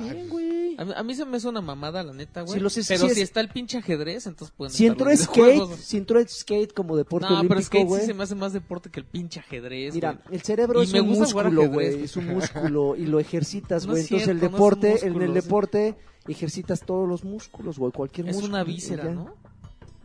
Bien, 0.01 0.29
güey. 0.31 0.77
A 0.79 0.85
mí, 0.87 0.93
a 0.97 1.03
mí 1.03 1.15
se 1.15 1.27
me 1.27 1.37
hace 1.37 1.47
una 1.47 1.61
mamada, 1.61 2.03
la 2.03 2.15
neta, 2.15 2.41
güey. 2.41 2.55
Si 2.55 2.61
los 2.61 2.75
es- 2.79 2.89
pero 2.89 3.01
si 3.07 3.15
si, 3.17 3.21
es- 3.21 3.29
está 3.29 3.41
el 3.41 3.51
pinche 3.51 3.77
ajedrez, 3.77 4.27
entonces 4.27 4.55
pueden 4.57 4.73
Si 4.73 4.87
entró 4.87 5.15
skate, 5.15 5.75
si 5.77 5.99
entró 5.99 6.27
skate 6.27 6.73
como 6.73 6.97
deporte 6.97 7.27
No, 7.29 7.35
pero 7.43 7.51
olímpico, 7.51 7.63
skate 7.67 7.87
güey. 7.87 8.01
sí 8.01 8.07
se 8.07 8.15
me 8.15 8.23
hace 8.25 8.35
más 8.35 8.55
deporte 8.55 8.89
que 8.89 8.99
el 9.01 9.05
pinche 9.05 9.41
ajedrez, 9.41 9.93
Mira, 9.95 10.13
güey. 10.13 10.37
el 10.37 10.41
cerebro 10.43 10.81
Y 10.81 10.87
es 10.87 10.93
me 10.95 11.03
un 11.03 11.09
gusta 11.09 11.25
músculo, 11.25 11.49
ajedrez, 11.49 11.71
güey, 11.71 11.91
güey. 11.93 12.05
es 12.05 12.17
un 12.17 12.27
músculo 12.29 12.97
y 12.97 13.05
lo 13.05 13.21
ejercitas, 13.21 13.85
No 13.85 13.93
güey. 13.93 14.05
es 14.05 14.11
Entonces 14.11 14.29
el 14.29 14.39
cierto, 14.41 14.41
no 14.41 14.57
es 14.57 14.63
un 14.75 14.81
deporte, 14.81 14.87
en 14.89 14.93
músculo, 15.13 15.25
el 15.25 15.31
sí. 15.31 15.35
deporte 15.47 15.95
ejercitas 16.29 16.81
todos 16.81 17.07
los 17.07 17.23
músculos, 17.25 17.79
güey, 17.79 17.93
cualquier 17.93 18.29
Es 18.31 18.37
músculo. 18.37 18.55
una 18.55 18.63
y 18.63 18.67
víscera. 18.75 19.05
¿no? 19.05 19.35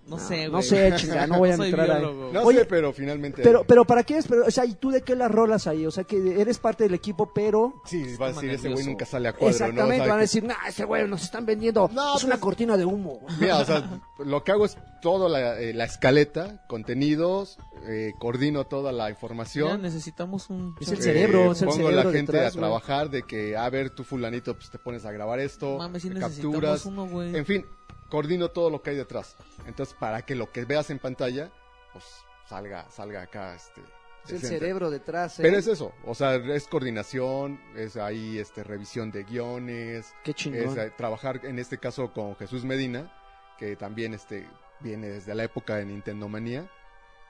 No, 0.10 0.18
No, 0.18 0.22
sé, 0.28 0.36
güey. 0.48 0.52
no 0.52 0.62
sé, 0.62 0.94
chinga, 0.98 1.28
no 1.28 1.38
voy 1.38 1.50
a 1.52 1.58
soy 1.58 1.68
entrar 1.70 1.92
ahí. 1.92 2.04
No. 2.34 2.42
Oye, 2.42 2.60
sé, 2.60 2.66
pero 2.66 2.92
finalmente... 2.92 3.42
Pero, 3.44 3.64
pero 3.64 3.86
¿para 3.86 4.04
qué 4.04 4.18
es? 4.18 4.28
Pero, 4.28 4.46
o 4.48 4.52
sea, 4.52 4.66
¿y 4.66 4.74
tú 4.74 4.90
de 4.92 5.02
qué 5.04 5.16
la 5.16 5.28
rolas 5.28 5.68
ahí? 5.68 5.86
O 5.86 5.92
sea, 5.92 6.04
que 6.04 6.42
eres 6.42 6.58
parte 6.58 6.84
del 6.86 6.94
equipo, 6.96 7.32
pero... 7.34 7.82
Sí, 7.86 8.04
va 8.20 8.28
a 8.28 8.32
decir, 8.32 8.50
ese 8.50 8.70
güey 8.70 8.86
nunca 8.86 9.06
sale 9.06 9.30
a 9.30 9.34
cuadro, 9.34 9.46
¿no? 9.46 9.48
O 9.48 9.52
Exactamente, 9.70 9.98
sea, 10.04 10.08
van 10.08 10.18
a 10.18 10.22
decir, 10.22 10.44
nah, 10.44 10.68
ese 10.68 10.86
güey 10.86 11.08
nos 11.08 11.24
están 11.24 11.46
vendiendo, 11.46 11.90
No, 11.94 12.18
es 12.18 12.24
una 12.24 12.34
pues- 12.36 12.42
cortina 12.42 12.76
de 12.78 12.86
humo. 12.86 13.20
Mira, 13.40 13.60
o 13.60 13.66
sea, 13.66 14.02
lo 14.18 14.44
que 14.44 14.52
hago 14.52 14.66
es 14.66 14.78
toda 15.02 15.30
la, 15.30 15.60
eh, 15.60 15.74
la 15.74 15.86
escaleta, 15.86 16.66
contenidos, 16.68 17.58
eh, 17.88 18.12
coordino 18.20 18.66
toda 18.66 18.92
la 18.92 19.06
Ya 19.06 19.10
información. 19.12 19.82
necesitamos 19.82 20.50
un... 20.50 20.76
Es 20.82 20.90
el 20.92 21.00
eh, 21.00 21.02
cerebro, 21.02 21.52
es 21.52 21.62
el 21.62 21.68
pongo 21.68 21.78
cerebro 21.88 22.04
la 22.04 22.12
gente 22.12 22.32
detrás, 22.34 22.56
a 22.56 22.60
trabajar 22.60 23.10
de 23.10 23.24
que, 23.24 23.56
a 23.56 23.70
ver, 23.70 23.92
tú 23.92 24.04
fulanito, 24.04 24.54
pues 24.56 24.70
te 24.70 24.80
pones 24.80 25.06
a 25.06 25.12
grabar 25.12 25.40
esto, 25.40 25.78
Mames, 25.78 26.02
sí 26.02 26.10
capturas, 26.10 26.86
uno, 26.86 27.08
güey. 27.08 27.36
en 27.36 27.46
fin, 27.46 27.66
coordino 28.10 28.50
todo 28.50 28.70
lo 28.70 28.82
que 28.82 28.92
hay 28.92 28.96
detrás. 28.96 29.36
Entonces, 29.66 29.96
para 30.00 30.24
que 30.24 30.36
lo 30.36 30.52
que 30.52 30.66
veas 30.66 30.90
en 30.90 31.00
pantalla, 31.00 31.52
pues 31.94 32.06
salga, 32.48 32.90
salga 32.90 33.22
acá, 33.22 33.56
este. 33.56 33.82
Es 34.26 34.32
el 34.32 34.42
cerebro 34.42 34.92
detrás, 34.92 35.40
¿eh? 35.40 35.44
Pero 35.44 35.58
es 35.58 35.66
eso, 35.66 35.94
o 36.06 36.14
sea, 36.14 36.36
es 36.36 36.68
coordinación, 36.68 37.60
es 37.76 37.96
ahí, 37.96 38.38
este, 38.38 38.64
revisión 38.64 39.12
de 39.12 39.24
guiones, 39.24 40.14
Qué 40.24 40.34
chingón. 40.34 40.78
es 40.78 40.78
eh, 40.78 40.94
trabajar 40.96 41.46
en 41.46 41.58
este 41.58 41.78
caso 41.78 42.12
con 42.12 42.36
Jesús 42.36 42.66
Medina, 42.66 43.12
que 43.58 43.76
también 43.76 44.14
este 44.14 44.48
viene 44.82 45.08
desde 45.08 45.34
la 45.36 45.44
época 45.46 45.78
de 45.78 45.86
Nintendo 45.86 46.28
Manía. 46.28 46.70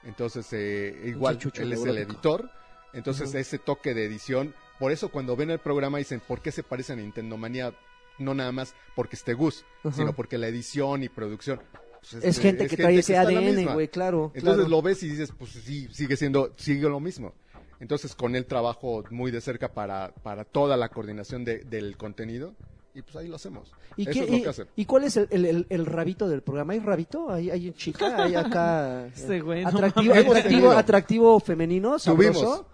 Entonces, 0.02 0.46
eh, 0.52 1.02
igual, 1.04 1.38
él 1.54 1.72
es 1.72 1.84
el 1.84 1.98
editor. 1.98 2.50
Entonces, 2.92 3.34
ese 3.34 3.58
toque 3.58 3.94
de 3.94 4.04
edición, 4.04 4.54
por 4.78 4.92
eso 4.92 5.10
cuando 5.10 5.36
ven 5.36 5.50
el 5.50 5.60
programa 5.60 5.98
dicen, 5.98 6.20
¿por 6.20 6.40
qué 6.40 6.50
se 6.50 6.62
parece 6.62 6.92
a 6.92 6.96
Nintendo 6.96 7.36
Manía? 7.36 7.72
No 8.20 8.34
nada 8.34 8.52
más 8.52 8.74
porque 8.94 9.16
esté 9.16 9.34
Gus, 9.34 9.64
Ajá. 9.82 9.96
sino 9.96 10.12
porque 10.14 10.38
la 10.38 10.46
edición 10.46 11.02
y 11.02 11.08
producción. 11.08 11.60
pues, 12.00 12.22
Es 12.24 12.38
gente 12.38 12.66
que 12.68 12.76
trae 12.76 12.98
ese 12.98 13.16
ADN, 13.18 13.72
güey, 13.72 13.88
claro. 13.88 14.30
Entonces 14.34 14.54
claro. 14.64 14.68
lo 14.68 14.82
ves 14.82 15.02
y 15.02 15.08
dices, 15.08 15.32
pues 15.36 15.50
sí, 15.50 15.88
sigue 15.90 16.16
siendo, 16.16 16.52
sigue 16.56 16.88
lo 16.88 17.00
mismo. 17.00 17.32
Entonces 17.80 18.14
con 18.14 18.36
él 18.36 18.44
trabajo 18.46 19.02
muy 19.10 19.30
de 19.30 19.40
cerca 19.40 19.72
para, 19.72 20.12
para 20.22 20.44
toda 20.44 20.76
la 20.76 20.90
coordinación 20.90 21.44
de- 21.44 21.60
del 21.64 21.96
contenido 21.96 22.52
y 22.94 23.00
pues 23.02 23.16
ahí 23.16 23.26
lo 23.28 23.36
hacemos. 23.36 23.72
¿Y, 23.96 24.02
Eso 24.02 24.10
qué- 24.12 24.24
es 24.24 24.30
lo 24.30 24.36
y- 24.36 24.42
que 24.42 24.48
hace. 24.50 24.66
y 24.76 24.84
cuál 24.84 25.04
es 25.04 25.16
el, 25.16 25.28
el, 25.30 25.44
el- 25.46 25.66
el 25.70 25.86
rabito 25.86 26.28
del 26.28 26.42
programa? 26.42 26.74
¿Hay 26.74 26.80
rabito? 26.80 27.30
¿Hay, 27.30 27.48
hay 27.50 27.72
chica? 27.72 28.22
¿Hay 28.22 28.34
acá? 28.34 29.06
eh, 29.06 29.12
Este 29.16 29.40
güey, 29.40 29.62
no 29.62 29.68
atractivo, 29.70 30.12
atractivo, 30.14 30.70
atractivo 30.72 31.40
femenino, 31.40 31.98
sabroso? 31.98 32.32
tuvimos. 32.40 32.64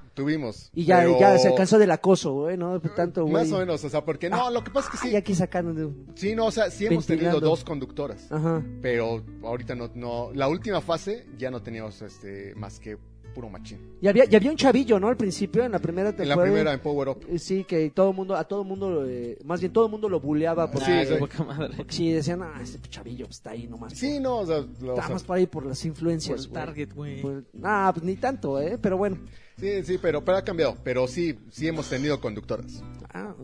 Y 0.75 0.85
ya, 0.85 0.99
pero- 1.01 1.19
ya 1.21 1.39
se 1.39 1.55
cansó 1.55 1.79
del 1.79 1.91
acoso, 1.91 2.33
güey, 2.33 2.57
¿no? 2.57 2.81
Tanto, 2.81 3.23
güey. 3.23 3.33
Más 3.35 3.53
o 3.53 3.59
menos, 3.59 3.85
o 3.85 3.89
sea, 3.89 4.05
porque 4.05 4.31
no, 4.31 4.51
lo 4.51 4.65
que 4.65 4.71
pasa 4.71 4.89
es 4.89 4.93
que 4.93 4.99
Ah, 4.99 5.07
sí. 5.09 5.13
ya 5.13 5.19
aquí 5.19 5.35
sacando 5.35 5.75
de... 5.75 5.89
Sí, 6.15 6.35
no, 6.35 6.47
o 6.47 6.51
sea, 6.51 6.71
sí 6.71 6.87
hemos 6.87 7.07
tenido 7.07 7.41
dos 7.41 7.65
conductoras. 7.65 8.31
Ajá. 8.33 8.63
Pero 8.83 9.23
ahorita 9.43 9.75
no, 9.75 9.91
no, 9.95 10.31
la 10.35 10.49
última 10.49 10.81
fase 10.81 11.27
ya 11.39 11.51
no 11.51 11.61
teníamos 11.63 12.01
este 12.03 12.55
más 12.57 12.81
que 12.81 12.97
puro 13.35 13.51
machín. 13.51 13.79
Y 14.01 14.09
había, 14.09 14.25
y 14.31 14.35
había 14.35 14.51
un 14.51 14.57
chavillo, 14.57 14.99
¿no? 14.99 15.09
Al 15.09 15.17
principio, 15.19 15.63
en 15.63 15.73
la 15.73 15.79
primera 15.79 16.09
En 16.09 16.15
la 16.17 16.23
temporada. 16.25 16.45
primera 16.51 16.73
en 16.73 16.81
Power 16.81 17.09
Up. 17.11 17.27
Eh, 17.29 17.39
Sí, 17.39 17.65
que 17.65 17.91
todo 17.91 18.15
mundo, 18.15 18.35
a 18.35 18.45
todo 18.45 18.65
mundo, 18.65 19.05
eh, 19.07 19.37
más 19.45 19.61
bien 19.61 19.75
todo 19.75 19.85
el 19.85 19.91
mundo 19.91 20.09
lo 20.09 20.21
buleaba 20.21 20.71
porque, 20.71 20.87
Sí, 20.87 20.93
Ay, 20.93 21.07
sí. 21.07 21.15
poca 21.19 21.45
madre. 21.45 21.75
porque 21.77 21.93
sí, 21.93 22.11
decían, 22.13 22.41
ah, 22.43 22.59
ese 22.63 22.81
chavillo 22.89 23.27
está 23.29 23.51
ahí 23.51 23.67
nomás. 23.67 23.93
Sí, 23.93 24.21
no, 24.21 24.39
o 24.39 24.47
sea, 24.47 24.61
lo- 24.61 24.67
por, 24.73 24.89
o 24.89 24.95
está 24.95 25.03
sea, 25.09 25.13
más 25.17 25.23
por 25.25 25.37
ahí 25.37 25.47
por 25.47 25.67
las 25.67 25.79
Por 25.81 25.87
influencias, 25.89 26.45
el 26.45 26.49
güey. 26.49 26.65
target, 26.65 26.95
güey. 26.95 27.21
Pues, 27.21 27.45
ah, 27.63 27.91
pues 27.93 28.07
ni 28.07 28.17
tanto, 28.17 28.59
¿eh? 28.59 28.79
Pero 28.81 28.97
bueno. 28.97 29.19
Sí, 29.59 29.83
sí, 29.85 29.99
pero, 30.01 30.25
pero 30.25 30.39
ha 30.39 30.43
cambiado. 30.45 30.77
Pero 30.85 31.07
sí, 31.09 31.39
sí 31.51 31.67
hemos 31.69 31.89
tenido 31.89 32.21
conductoras. 32.21 32.83
Ah, 33.13 33.35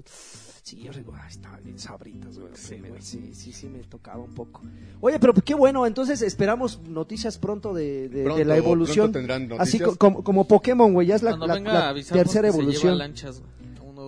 sí, 0.63 0.83
yo 0.83 0.93
digo, 0.93 1.15
ay, 1.17 1.31
estaba 1.31 1.57
bien 1.59 1.79
sabritas, 1.79 2.39
güey. 2.39 2.53
Sí, 2.55 2.77
sí, 3.01 3.31
sí, 3.35 3.53
sí, 3.53 3.67
me 3.69 3.79
tocaba 3.81 4.23
un 4.23 4.35
poco. 4.35 4.63
Oye, 5.01 5.19
pero 5.19 5.33
qué 5.35 5.55
bueno, 5.55 5.87
entonces 5.87 6.23
esperamos 6.23 6.81
noticias 6.83 7.39
pronto 7.39 7.73
de, 7.75 8.09
de- 8.09 8.19
de 8.19 8.25
Pronto, 8.25 8.45
la 8.45 8.57
evolución. 8.57 9.13
pronto 9.13 9.19
tendrán 9.19 9.43
Así 9.61 9.79
noticias. 9.79 9.89
co- 9.91 9.97
como, 9.97 10.23
como 10.25 10.47
Pokémon, 10.47 10.93
güey, 10.93 11.09
ya 11.09 11.17
es 11.17 11.23
la, 11.23 11.31
Cuando 11.33 11.47
la- 11.49 11.55
venga 11.55 11.73
la 11.73 11.81
a 11.87 11.89
avisarnos 11.89 12.25
tercera 12.25 12.49
que 12.49 12.53
se 12.53 12.59
evolución. 12.59 12.83
lleva 12.85 12.97
lanchas, 12.97 13.41
güey, 13.41 13.51
a 13.53 13.62
un 13.62 13.62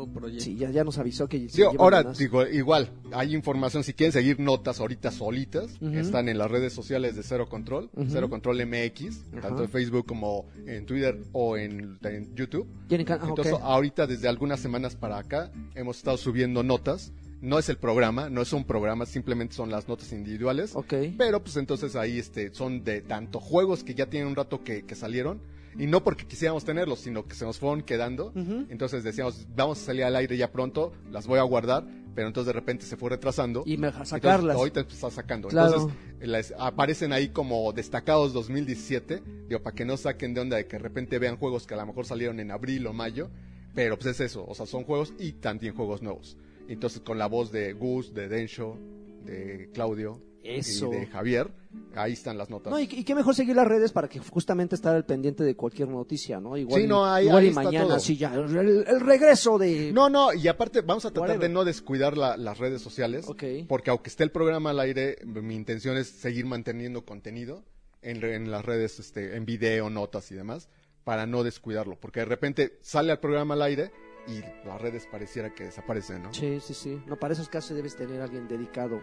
nuevo 0.07 0.21
proyecto. 0.21 0.45
Sí, 0.45 0.57
ya, 0.57 0.71
ya 0.71 0.85
nos 0.85 0.99
avisó 0.99 1.29
que 1.29 1.49
Sí, 1.49 1.63
ahora 1.63 2.03
más. 2.03 2.19
digo, 2.19 2.47
igual, 2.47 2.91
hay 3.13 3.35
información, 3.35 3.85
si 3.85 3.93
quieren 3.95 4.13
seguir 4.13 4.41
notas 4.41 4.81
ahorita 4.81 5.11
solitas, 5.11 5.77
Ujú. 5.81 5.95
están 5.99 6.29
en 6.29 6.39
las 6.39 6.51
redes 6.51 6.73
sociales 6.73 7.17
de 7.17 7.23
Cero 7.23 7.49
Control, 7.49 7.91
Ujú. 7.95 8.07
Cero 8.11 8.29
Control 8.31 8.65
MX, 8.67 9.21
Ajá. 9.33 9.41
tanto 9.49 9.63
en 9.65 9.69
Facebook 9.69 10.07
como 10.07 10.47
en 10.67 10.87
Twitter 10.87 11.19
o 11.33 11.57
en, 11.57 11.99
en 12.03 12.35
YouTube. 12.35 12.67
Ah. 12.91 13.19
Entonces, 13.29 13.55
ahorita 13.61 14.07
desde 14.07 14.29
algunas 14.29 14.61
semanas 14.61 14.97
para 14.97 15.19
acá 15.19 15.51
hemos 15.75 15.97
estado 15.99 16.17
subiendo 16.17 16.63
notas. 16.63 17.13
No 17.41 17.59
es 17.59 17.69
el 17.69 17.77
programa, 17.77 18.31
no 18.31 18.41
es 18.41 18.55
un 18.55 18.65
programa, 18.65 19.05
simplemente 19.05 19.55
son 19.55 19.71
las 19.71 19.87
notas 19.87 20.13
individuales. 20.15 20.75
Ok. 20.75 20.95
Pero 21.19 21.43
pues 21.45 21.59
entonces 21.59 21.95
ahí 21.95 22.19
este, 22.19 22.55
son 22.55 22.85
de 22.85 23.03
tanto 23.03 23.39
juegos 23.39 23.85
que 23.85 23.95
ya 23.95 24.07
tienen 24.07 24.29
un 24.29 24.35
rato 24.35 24.65
que, 24.65 24.85
que 24.87 24.95
salieron. 24.95 25.43
Y 25.79 25.87
no 25.87 26.05
porque 26.05 26.27
quisiéramos 26.27 26.65
tenerlos, 26.65 27.01
sino 27.01 27.27
que 27.27 27.35
se 27.35 27.45
nos 27.45 27.59
fueron 27.59 27.83
quedando. 27.83 28.33
Entonces 28.69 29.03
decíamos, 29.05 29.47
vamos 29.57 29.81
a 29.83 29.85
salir 29.87 30.05
al 30.05 30.15
aire 30.17 30.37
ya 30.37 30.51
pronto, 30.53 30.93
las 31.11 31.27
voy 31.27 31.39
a 31.39 31.43
guardar. 31.43 31.85
Pero 32.15 32.29
entonces 32.29 32.47
de 32.47 32.53
repente 32.53 32.87
se 32.87 32.97
fue 32.97 33.11
retrasando. 33.11 33.65
Y 33.67 33.77
me- 33.77 33.89
Entonces, 33.89 34.11
sacarlas. 34.11 34.57
ahorita 34.57 34.81
está 34.83 35.11
sacando. 35.11 35.49
Claro. 35.49 35.91
Entonces 36.21 36.55
aparecen 36.59 37.13
ahí 37.13 37.31
como 37.31 37.73
destacados 37.73 38.33
2017. 38.33 39.21
Digo, 39.49 39.61
para 39.65 39.75
que 39.75 39.85
no 39.85 39.97
saquen 39.97 40.33
de 40.33 40.41
onda 40.41 40.57
de 40.57 40.67
que 40.69 40.77
de 40.77 40.83
repente 40.83 41.19
vean 41.19 41.37
juegos 41.37 41.67
que 41.67 41.75
a 41.75 41.77
lo 41.77 41.87
mejor 41.87 42.07
salieron 42.07 42.39
en 42.39 42.53
abril 42.53 42.87
o 42.87 42.93
mayo. 42.93 43.31
Pero 43.75 43.99
pues 43.99 44.07
es 44.15 44.21
eso. 44.21 44.45
O 44.47 44.55
sea, 44.55 44.67
son 44.67 44.85
juegos 44.85 45.13
y 45.19 45.33
también 45.33 45.75
juegos 45.75 46.03
nuevos. 46.03 46.37
Entonces 46.69 47.01
con 47.01 47.19
la 47.19 47.27
voz 47.27 47.51
de 47.51 47.73
Gus, 47.73 48.15
de 48.15 48.29
Densho, 48.29 48.79
de 49.25 49.71
Claudio 49.75 50.23
Eso. 50.45 50.93
y 50.93 50.97
de 50.99 51.07
Javier, 51.07 51.51
ahí 51.95 52.13
están 52.13 52.37
las 52.39 52.51
notas. 52.51 52.71
No, 52.71 52.79
y, 52.79 52.85
y 52.85 53.03
qué 53.05 53.15
mejor 53.15 53.35
seguir 53.35 53.57
las 53.57 53.67
redes 53.67 53.93
para 53.93 54.09
que 54.09 54.19
justamente 54.19 54.75
estar 54.75 54.95
al 54.95 55.05
pendiente 55.07 55.43
de 55.43 55.57
cualquier 55.57 55.89
noticia, 55.89 56.39
¿no? 56.41 56.57
Igual, 56.57 56.81
Sí, 56.81 56.85
y- 56.85 56.89
no, 56.89 57.05
ahí- 57.07 57.25
igual 57.27 57.39
ahí 57.41 57.47
y 57.47 57.49
está 57.49 57.63
mañana, 57.63 57.87
todo. 57.89 58.01
sí, 58.01 58.17
ya, 58.17 58.35
el, 58.35 58.85
el 58.87 59.01
regreso 59.01 59.59
de... 59.59 59.91
No, 59.93 60.11
no, 60.11 60.33
y 60.35 60.47
aparte 60.49 60.83
vamos 60.83 61.05
a 61.07 61.11
tratar 61.11 61.31
Whatever. 61.31 61.49
de 61.49 61.55
no 61.55 61.65
descuidar 61.65 62.17
la- 62.19 62.37
las 62.37 62.59
redes 62.59 62.83
sociales, 62.83 63.27
porque 63.69 63.91
aunque 63.91 64.11
esté 64.11 64.23
el 64.25 64.31
programa 64.31 64.71
al 64.71 64.81
aire, 64.81 65.17
mi 65.25 65.55
intención 65.57 65.97
es 65.97 66.09
seguir 66.09 66.47
manteniendo 66.47 67.05
contenido 67.05 67.65
en, 68.03 68.23
en 68.23 68.51
las 68.51 68.65
redes, 68.65 68.99
este, 69.01 69.37
en 69.37 69.47
video, 69.47 69.89
notas 69.89 70.31
y 70.31 70.35
demás, 70.35 70.69
para 71.05 71.27
no 71.27 71.43
descuidarlo, 71.43 71.97
porque 71.99 72.21
de 72.21 72.27
repente 72.27 72.79
sale 72.83 73.13
el 73.13 73.19
programa 73.19 73.55
al 73.55 73.63
aire 73.63 73.93
y 74.27 74.41
las 74.67 74.81
redes 74.81 75.07
pareciera 75.11 75.55
que 75.55 75.65
desaparecen, 75.65 76.23
¿no? 76.23 76.33
Sí, 76.33 76.59
sí, 76.61 76.73
sí. 76.75 77.03
No, 77.07 77.19
para 77.19 77.35
esos 77.35 77.49
casos 77.49 77.77
debes 77.77 77.95
tener 77.97 78.21
a 78.21 78.25
alguien 78.25 78.47
dedicado. 78.49 79.03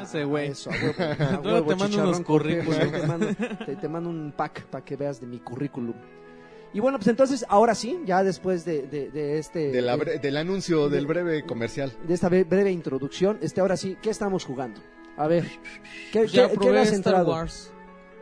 Ese 0.00 0.24
güey. 0.24 0.48
Eso, 0.50 0.70
a 0.70 0.74
huevo. 0.74 0.94
a 1.18 1.40
huevo, 1.40 1.66
te 1.68 1.76
mando 1.76 1.96
unos 1.98 2.20
con 2.20 2.42
queso, 2.42 2.64
currículum. 2.64 2.90
Te 2.92 3.06
mando, 3.06 3.26
te, 3.66 3.76
te 3.76 3.88
mando 3.88 4.10
un 4.10 4.32
pack 4.36 4.64
para 4.66 4.84
que 4.84 4.96
veas 4.96 5.20
de 5.20 5.26
mi 5.26 5.38
currículum. 5.40 5.94
Y 6.72 6.80
bueno, 6.80 6.98
pues 6.98 7.08
entonces, 7.08 7.46
ahora 7.48 7.74
sí, 7.74 7.98
ya 8.04 8.22
después 8.22 8.64
de, 8.66 8.82
de, 8.86 9.10
de 9.10 9.38
este... 9.38 9.70
De 9.72 9.80
la 9.80 9.96
de- 9.96 10.04
bre- 10.04 10.20
del 10.20 10.36
anuncio, 10.36 10.90
del 10.90 11.06
breve 11.06 11.44
comercial. 11.46 11.92
de 12.06 12.12
esta 12.12 12.28
bre- 12.28 12.46
breve 12.46 12.70
introducción, 12.70 13.38
este 13.40 13.62
ahora 13.62 13.76
sí, 13.78 13.96
¿qué 14.02 14.10
estamos 14.10 14.44
jugando? 14.44 14.78
A 15.16 15.26
ver, 15.26 15.46
¿qué, 16.12 16.26
Ya 16.28 16.44
qué- 16.44 16.50
qué 16.52 16.56
probé 16.58 16.72
le 16.74 16.78
has 16.80 16.88
Star 16.88 16.96
entrado? 17.14 17.30
Wars. 17.30 17.72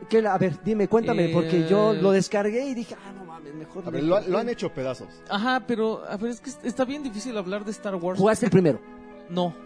¿Qué 0.08 0.24
a 0.24 0.38
ver, 0.38 0.62
dime, 0.62 0.86
cuéntame, 0.86 1.24
Eh, 1.26 1.30
porque 1.32 1.66
yo 1.68 1.92
lo 1.92 2.12
descargué 2.12 2.66
y 2.66 2.74
dije, 2.74 2.94
ah, 3.04 3.12
no 3.12 3.24
mames, 3.24 3.52
mejor... 3.52 3.82
A 3.82 3.86
me- 3.90 3.96
ver, 3.98 4.04
lo, 4.04 4.20
lo 4.20 4.38
han 4.38 4.48
hecho 4.48 4.72
pedazos. 4.72 5.08
Ajá, 5.28 5.64
pero 5.66 6.04
a 6.08 6.16
ver, 6.16 6.30
es 6.30 6.40
que 6.40 6.50
está 6.68 6.84
bien 6.84 7.02
difícil 7.02 7.36
hablar 7.36 7.64
de 7.64 7.72
Star 7.72 7.96
Wars. 7.96 8.16
¿Jugaste 8.20 8.46
el 8.46 8.52
primero? 8.52 8.80
No. 9.28 9.56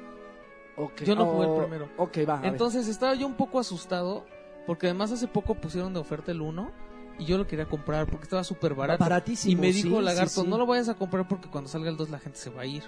Yo 1.05 1.15
no 1.15 1.27
jugué 1.27 1.45
el 1.47 1.51
Oh, 1.53 1.59
primero. 1.59 1.89
Ok, 1.97 2.19
va. 2.29 2.41
Entonces 2.45 2.89
estaba 2.89 3.15
yo 3.15 3.27
un 3.27 3.35
poco 3.35 3.59
asustado 3.59 4.27
porque 4.67 4.87
además 4.87 5.13
hace 5.13 5.27
poco 5.27 5.55
pusieron 5.55 5.93
de 5.93 6.01
oferta 6.01 6.31
el 6.33 6.41
1 6.41 6.71
Y 7.19 7.25
yo 7.27 7.37
lo 7.39 7.47
quería 7.47 7.67
comprar 7.67 8.07
porque 8.07 8.25
estaba 8.25 8.45
súper 8.45 8.75
barato. 8.75 9.03
Baratísimo. 9.03 9.53
Y 9.53 9.57
me 9.57 9.73
dijo 9.73 9.99
sí, 9.99 10.05
Lagarto, 10.05 10.31
sí, 10.31 10.41
sí. 10.43 10.47
no 10.49 10.57
lo 10.59 10.67
vayas 10.67 10.89
a 10.89 10.95
comprar 10.95 11.29
porque 11.29 11.49
cuando 11.51 11.69
salga 11.69 11.91
el 11.91 11.97
2 11.97 12.11
la 12.11 12.19
gente 12.19 12.39
se 12.39 12.51
va 12.51 12.63
a 12.63 12.67
ir. 12.67 12.83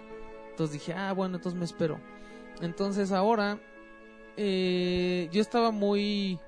Entonces 0.51 0.73
dije, 0.75 0.95
ah, 0.95 1.13
bueno, 1.13 1.37
entonces 1.37 1.59
me 1.59 1.65
espero. 1.65 1.99
Entonces 2.61 3.13
ahora, 3.13 3.59
eh, 4.37 5.29
yo 5.33 5.41
estaba 5.41 5.71
muy... 5.71 6.39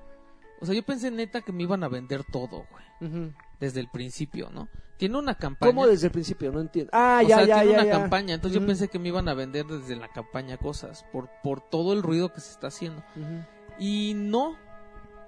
O 0.61 0.65
sea, 0.65 0.73
yo 0.73 0.83
pensé 0.83 1.11
neta 1.11 1.41
que 1.41 1.51
me 1.51 1.63
iban 1.63 1.83
a 1.83 1.87
vender 1.89 2.23
todo, 2.23 2.65
güey. 2.71 3.31
Desde 3.59 3.79
el 3.81 3.89
principio, 3.89 4.49
¿no? 4.51 4.67
Tiene 4.97 5.17
una 5.17 5.35
campaña. 5.35 5.71
¿Cómo 5.71 5.87
desde 5.87 6.07
el 6.07 6.11
principio? 6.13 6.51
No 6.51 6.61
entiendo. 6.61 6.89
Ah, 6.93 7.21
o 7.23 7.27
ya, 7.27 7.37
sea, 7.37 7.45
ya, 7.45 7.55
tiene 7.61 7.71
ya. 7.71 7.81
una 7.81 7.85
ya. 7.85 7.99
campaña. 7.99 8.33
Entonces 8.35 8.57
Ujú. 8.57 8.63
yo 8.63 8.67
pensé 8.67 8.87
que 8.87 8.99
me 8.99 9.09
iban 9.09 9.27
a 9.27 9.33
vender 9.33 9.65
desde 9.65 9.95
la 9.95 10.07
campaña 10.07 10.57
cosas. 10.57 11.05
Por, 11.11 11.29
por 11.43 11.61
todo 11.61 11.93
el 11.93 12.01
ruido 12.01 12.31
que 12.31 12.39
se 12.39 12.51
está 12.51 12.67
haciendo. 12.67 13.03
Ujú. 13.15 13.43
Y 13.79 14.13
no. 14.15 14.55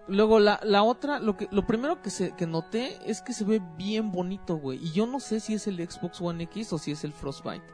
Luego 0.07 0.39
la, 0.39 0.61
la 0.63 0.83
otra, 0.83 1.19
lo 1.19 1.35
que 1.35 1.49
lo 1.51 1.67
primero 1.67 2.01
que 2.01 2.09
se 2.09 2.31
que 2.31 2.47
noté 2.47 2.97
es 3.05 3.21
que 3.21 3.33
se 3.33 3.43
ve 3.43 3.61
bien 3.77 4.13
bonito, 4.13 4.55
güey. 4.55 4.79
Y 4.81 4.91
yo 4.93 5.05
no 5.05 5.19
sé 5.19 5.41
si 5.41 5.53
es 5.55 5.67
el 5.67 5.75
Xbox 5.85 6.21
One 6.21 6.45
X 6.45 6.71
o 6.71 6.77
si 6.77 6.91
es 6.91 7.03
el 7.03 7.11
Frostbite. 7.11 7.65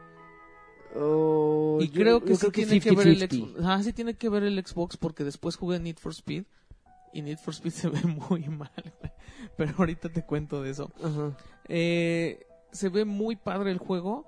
Oh, 0.96 1.78
y 1.80 1.88
yo- 1.88 1.94
creo 2.00 2.18
yo 2.20 2.24
que 2.24 2.36
sí 2.36 2.50
tiene 2.50 2.80
que 2.80 2.92
ver 2.94 3.08
el 3.08 3.20
50-50. 3.20 3.28
Xbox. 3.52 3.64
Ah, 3.64 3.82
sí 3.82 3.92
tiene 3.92 4.14
que 4.14 4.28
ver 4.28 4.42
el 4.44 4.64
Xbox 4.64 4.96
porque 4.96 5.24
después 5.24 5.56
jugué 5.56 5.78
Need 5.80 5.96
for 5.98 6.12
Speed 6.12 6.44
y 7.12 7.22
Need 7.22 7.38
for 7.38 7.54
Speed 7.54 7.72
se 7.72 7.88
ve 7.88 8.00
muy 8.02 8.48
mal, 8.48 8.70
güey. 9.00 9.12
Pero 9.56 9.74
ahorita 9.78 10.08
te 10.08 10.24
cuento 10.24 10.62
de 10.62 10.70
eso. 10.70 10.90
Ajá. 11.02 11.36
Eh, 11.68 12.46
se 12.72 12.88
ve 12.88 13.04
muy 13.04 13.36
padre 13.36 13.70
el 13.70 13.78
juego. 13.78 14.26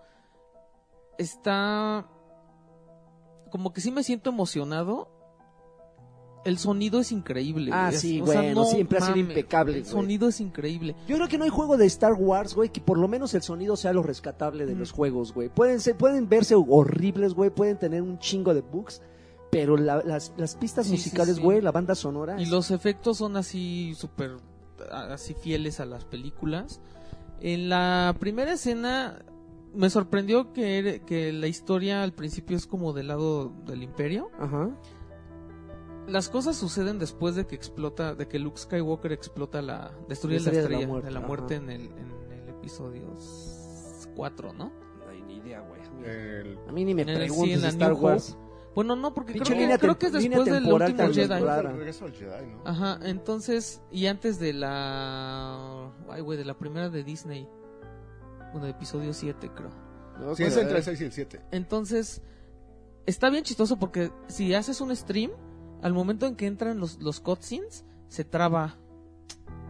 Está 1.19 2.07
como 3.51 3.73
que 3.73 3.81
sí 3.81 3.91
me 3.91 4.03
siento 4.03 4.31
emocionado. 4.31 5.09
El 6.45 6.59
sonido 6.59 7.01
es 7.01 7.11
increíble. 7.11 7.73
Ah, 7.75 7.91
Es- 7.93 8.01
sí, 8.01 8.21
bueno, 8.21 8.55
no 8.55 8.65
siempre 8.67 8.99
ha 8.99 9.01
sido 9.01 9.17
impecable, 9.17 9.79
El 9.79 9.83
güey. 9.83 9.93
sonido 9.93 10.29
es 10.29 10.41
increíble. 10.41 10.95
Yo 11.09 11.17
creo 11.17 11.27
que 11.27 11.39
no 11.39 11.45
hay 11.45 11.51
juego 11.51 11.77
de 11.77 11.87
Star 11.87 12.13
Wars, 12.13 12.55
güey, 12.55 12.69
que 12.69 12.81
por 12.81 12.99
lo 12.99 13.09
menos 13.09 13.35
el 13.35 13.43
sonido 13.43 13.75
sea 13.77 13.93
lo 13.93 14.05
rescatable 14.05 14.65
de 14.65 14.75
Mm. 14.77 14.79
los 14.79 14.93
juegos, 14.93 15.33
güey. 15.35 15.49
Pueden 15.49 15.81
ser, 15.81 15.97
pueden 15.97 16.29
verse 16.29 16.55
horribles, 16.55 17.35
güey, 17.35 17.51
pueden 17.51 17.79
tener 17.79 18.01
un 18.03 18.21
chingo 18.21 18.55
de 18.55 18.61
bugs, 18.61 19.03
pero 19.51 19.77
la- 19.77 20.03
las, 20.05 20.33
las 20.37 20.55
pistas 20.55 20.87
Sí, 20.87 20.93
musicales, 20.93 21.37
sí. 21.37 21.43
güey, 21.43 21.61
la 21.61 21.73
banda 21.73 21.97
sonora. 21.97 22.41
Y 22.41 22.47
los 22.47 22.71
efectos 22.71 23.17
son 23.19 23.37
así 23.37 23.95
súper 23.97 24.37
así 24.93 25.35
fieles 25.35 25.81
a 25.81 25.85
las 25.87 26.05
películas. 26.05 26.81
En 27.41 27.69
la 27.69 28.15
primera 28.19 28.53
escena 28.55 29.25
me 29.75 29.91
sorprendió 29.91 30.53
que, 30.53 31.03
que 31.07 31.33
la 31.33 31.47
historia 31.49 32.03
al 32.03 32.13
principio 32.13 32.57
es 32.57 32.67
como 32.67 32.93
del 32.93 33.09
lado 33.09 33.53
del 33.67 33.83
imperio. 33.83 34.31
Ajá. 34.39 34.71
Las 36.09 36.29
cosas 36.29 36.57
suceden 36.57 36.99
después 36.99 37.35
de 37.35 37.47
que 37.47 37.57
explota, 37.57 38.15
de 38.15 38.29
que 38.29 38.39
Luke 38.39 38.59
Skywalker 38.59 39.13
explota 39.13 39.61
la, 39.61 39.91
destruye 40.09 40.39
La 40.39 40.45
la 40.45 40.51
estrella 40.51 40.69
de 40.69 40.75
la 40.75 40.79
de 40.81 40.87
muerte, 40.87 41.11
la 41.11 41.19
ajá. 41.19 41.27
muerte 41.29 41.55
en, 41.57 41.71
el, 41.71 41.83
en 41.87 42.13
el 42.43 42.49
episodio 42.49 43.13
4, 44.15 44.53
¿no? 44.53 44.67
No 45.05 45.11
hay 45.11 45.21
ni 45.23 45.37
idea, 45.39 45.61
güey. 45.61 45.81
El- 46.05 46.59
A 46.69 46.73
mí 46.73 46.85
ni 46.85 46.95
me 46.95 47.05
sí, 47.05 47.13
preguntes 47.13 47.57
en 47.57 47.63
la 47.63 47.69
Star 47.69 47.93
Wars. 47.95 48.39
Bueno, 48.77 48.95
no, 48.95 49.13
porque 49.15 49.33
creo, 49.33 49.45
que- 49.45 49.79
creo 49.79 49.99
que 49.99 50.07
es 50.07 50.13
después 50.13 50.45
del 50.45 50.73
último 50.73 51.09
Jedi. 51.13 51.29
regreso 51.63 52.05
al 52.05 52.13
Jedi, 52.13 52.47
¿no? 52.47 52.63
Ajá, 52.65 52.99
entonces, 53.03 53.81
y 53.91 54.07
antes 54.07 54.39
de 54.39 54.53
la... 54.53 55.91
Ay, 56.11 56.21
güey, 56.21 56.39
de 56.39 56.45
la 56.45 56.57
primera 56.59 56.89
de 56.91 57.03
Disney. 57.03 57.49
Bueno, 58.53 58.67
de 58.67 58.71
episodio 58.73 59.13
7, 59.13 59.51
creo. 59.55 59.71
No, 60.21 60.35
Sí, 60.37 60.45
es 60.45 60.57
entre 60.59 60.77
el 60.79 60.85
6 60.85 61.01
y 61.01 61.05
el 61.05 61.13
7. 61.13 61.41
Entonces, 61.51 62.23
está 63.07 63.31
bien 63.31 63.45
chistoso 63.45 63.79
porque 63.79 64.13
si 64.29 64.55
haces 64.55 64.81
un 64.81 64.95
stream, 64.95 65.31
al 65.83 65.93
momento 65.93 66.27
en 66.27 66.37
que 66.37 66.47
entran 66.47 66.79
los, 66.79 67.01
los 67.01 67.21
cutscenes, 67.21 67.85
se 68.09 68.25
traba. 68.25 68.77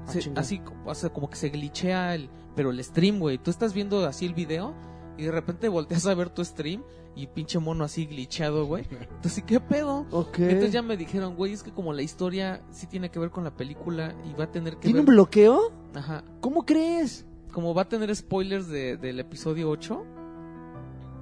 Ah, 0.07 0.13
Se- 0.13 0.33
así 0.37 0.61
o 0.85 0.95
sea, 0.95 1.11
como 1.11 1.31
que 1.31 1.37
se 1.37 1.49
glitchea 1.49 2.15
el... 2.15 2.29
Pero 2.57 2.71
el 2.71 2.83
stream, 2.83 3.19
güey. 3.21 3.39
Tú 3.39 3.51
estás 3.51 3.73
viendo 3.73 4.05
así 4.07 4.27
el 4.27 4.35
video 4.35 4.75
y 5.17 5.25
de 5.25 5.31
repente 5.33 5.69
volteas 5.69 6.07
a 6.07 6.15
ver 6.15 6.31
tu 6.31 6.45
stream 6.45 6.83
y 7.17 7.27
pinche 7.29 7.59
mono 7.59 7.83
así 7.83 8.07
glitchado, 8.07 8.67
güey. 8.67 8.87
Entonces, 8.91 9.43
¿qué 9.45 9.59
pedo? 9.59 10.07
Entonces 10.37 10.71
ya 10.71 10.83
me 10.83 10.97
dijeron, 10.97 11.35
güey, 11.35 11.53
es 11.55 11.63
que 11.63 11.73
como 11.73 11.93
la 11.95 12.03
historia 12.03 12.63
sí 12.71 12.87
tiene 12.87 13.11
que 13.11 13.19
ver 13.19 13.31
con 13.31 13.43
la 13.43 13.57
película 13.57 14.15
y 14.25 14.35
va 14.35 14.45
a 14.45 14.51
tener 14.53 14.75
que 14.75 14.81
¿Tiene 14.83 15.01
ver... 15.01 15.09
un 15.09 15.15
bloqueo? 15.15 15.73
Ajá. 15.95 16.23
¿Cómo 16.41 16.65
crees? 16.67 17.25
Como 17.53 17.73
va 17.75 17.83
a 17.83 17.89
tener 17.89 18.15
spoilers 18.15 18.69
de, 18.69 18.99
del 18.99 19.19
episodio 19.19 19.71
8, 19.71 20.05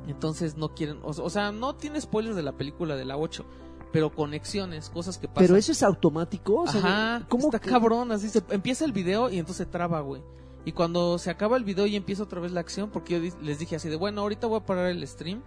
entonces 0.09 0.57
no 0.57 0.75
quieren... 0.75 0.99
O, 1.03 1.11
o 1.11 1.31
sea, 1.31 1.53
no 1.53 1.77
tiene 1.77 2.01
spoilers 2.01 2.37
de 2.37 2.43
la 2.43 2.53
película 2.57 2.97
de 2.97 3.05
la 3.05 3.16
8, 3.16 3.45
pero 3.93 4.12
conexiones, 4.12 4.91
cosas 4.91 5.19
que 5.19 5.29
pasan. 5.29 5.45
¿Pero 5.45 5.57
eso 5.57 5.73
es 5.73 5.83
automático? 5.83 6.62
O 6.62 6.66
sea, 6.66 6.81
Ajá, 6.81 7.27
¿cómo 7.29 7.45
está 7.45 7.61
que- 7.61 7.71
cabrón, 7.71 8.11
así 8.12 8.29
se 8.29 8.43
empieza 8.51 8.85
el 8.85 8.93
video 8.93 9.31
y 9.31 9.39
entonces 9.39 9.71
traba, 9.71 10.01
güey. 10.01 10.23
Y 10.66 10.73
cuando 10.73 11.19
se 11.19 11.31
acaba 11.31 11.57
el 11.57 11.65
video 11.65 11.87
y 11.87 11.95
empieza 11.95 12.23
otra 12.23 12.41
vez 12.41 12.51
la 12.53 12.61
acción, 12.61 12.91
porque 12.91 13.21
yo 13.21 13.37
les 13.43 13.59
dije 13.59 13.77
así 13.77 13.89
de, 13.89 13.97
bueno, 13.97 14.23
ahorita 14.23 14.47
voy 14.47 14.59
a 14.59 14.65
parar 14.66 14.87
el 14.87 15.07
stream 15.07 15.43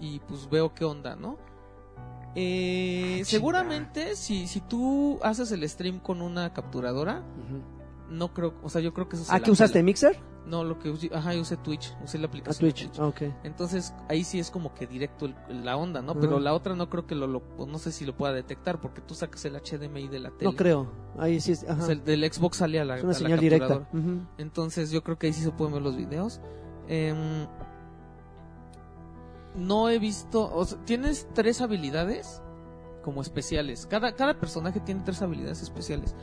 y 0.00 0.18
pues 0.20 0.48
veo 0.50 0.74
qué 0.74 0.84
onda, 0.84 1.16
¿no? 1.16 1.38
Eh, 2.36 3.20
Ah, 3.22 3.24
seguramente 3.24 4.16
si, 4.16 4.46
si 4.48 4.60
tú 4.60 5.18
haces 5.22 5.52
el 5.52 5.68
stream 5.68 6.00
con 6.00 6.20
una 6.20 6.52
capturadora, 6.52 7.22
no 8.10 8.34
creo, 8.34 8.54
o 8.62 8.68
sea, 8.68 8.80
yo 8.80 8.92
creo 8.92 9.08
que 9.08 9.16
eso 9.16 9.24
¿Ah, 9.28 9.38
la 9.38 9.44
que 9.44 9.50
usaste 9.50 9.74
pela. 9.74 9.84
Mixer? 9.84 10.18
No, 10.46 10.62
lo 10.62 10.78
que 10.78 10.90
usé, 10.90 11.10
ajá, 11.14 11.32
yo 11.32 11.40
usé 11.40 11.56
Twitch, 11.56 11.96
usé 12.04 12.18
la 12.18 12.26
aplicación. 12.26 12.68
de 12.68 12.74
Twitch. 12.74 12.98
Ah, 12.98 13.06
ok. 13.06 13.22
Entonces 13.44 13.94
ahí 14.10 14.24
sí 14.24 14.38
es 14.38 14.50
como 14.50 14.74
que 14.74 14.86
directo 14.86 15.24
el- 15.24 15.64
la 15.64 15.76
onda, 15.78 16.02
¿no? 16.02 16.14
Pero 16.20 16.38
la 16.38 16.52
otra 16.52 16.74
no 16.74 16.90
creo 16.90 17.06
que 17.06 17.14
lo, 17.14 17.26
lo- 17.26 17.42
no 17.66 17.78
sé 17.78 17.92
si 17.92 18.04
lo 18.04 18.14
pueda 18.14 18.34
detectar 18.34 18.78
porque 18.78 19.00
tú 19.00 19.14
sacas 19.14 19.42
el 19.46 19.56
HDMI 19.56 20.08
de 20.08 20.18
la 20.18 20.30
tele. 20.32 20.50
No 20.50 20.54
creo. 20.56 20.86
Ahí 21.18 21.40
sí 21.40 21.52
es. 21.52 21.64
O 21.64 21.72
Ajá. 21.72 21.82
sea, 21.82 21.92
el 21.94 22.04
del 22.04 22.30
Xbox 22.30 22.58
sale 22.58 22.78
a 22.78 22.84
la, 22.84 22.96
es 22.98 23.04
una 23.04 23.12
a 23.12 23.14
la 23.14 23.18
señal 23.20 23.40
directa. 23.40 23.68
capturadora. 23.78 23.98
Ujú. 24.16 24.26
Entonces 24.36 24.90
yo 24.90 25.02
creo 25.02 25.18
que 25.18 25.28
ahí 25.28 25.32
sí 25.32 25.40
se 25.42 25.50
pueden 25.50 25.72
ver 25.72 25.82
los 25.82 25.96
videos. 25.96 26.42
Em, 26.88 27.46
no 29.54 29.88
he 29.88 29.98
visto... 29.98 30.50
O 30.54 30.64
sea, 30.64 30.78
tienes 30.84 31.28
tres 31.34 31.60
habilidades 31.60 32.42
como 33.02 33.20
especiales. 33.22 33.86
Cada, 33.86 34.14
cada 34.14 34.40
personaje 34.40 34.80
tiene 34.80 35.02
tres 35.04 35.22
habilidades 35.22 35.62
especiales. 35.62 36.14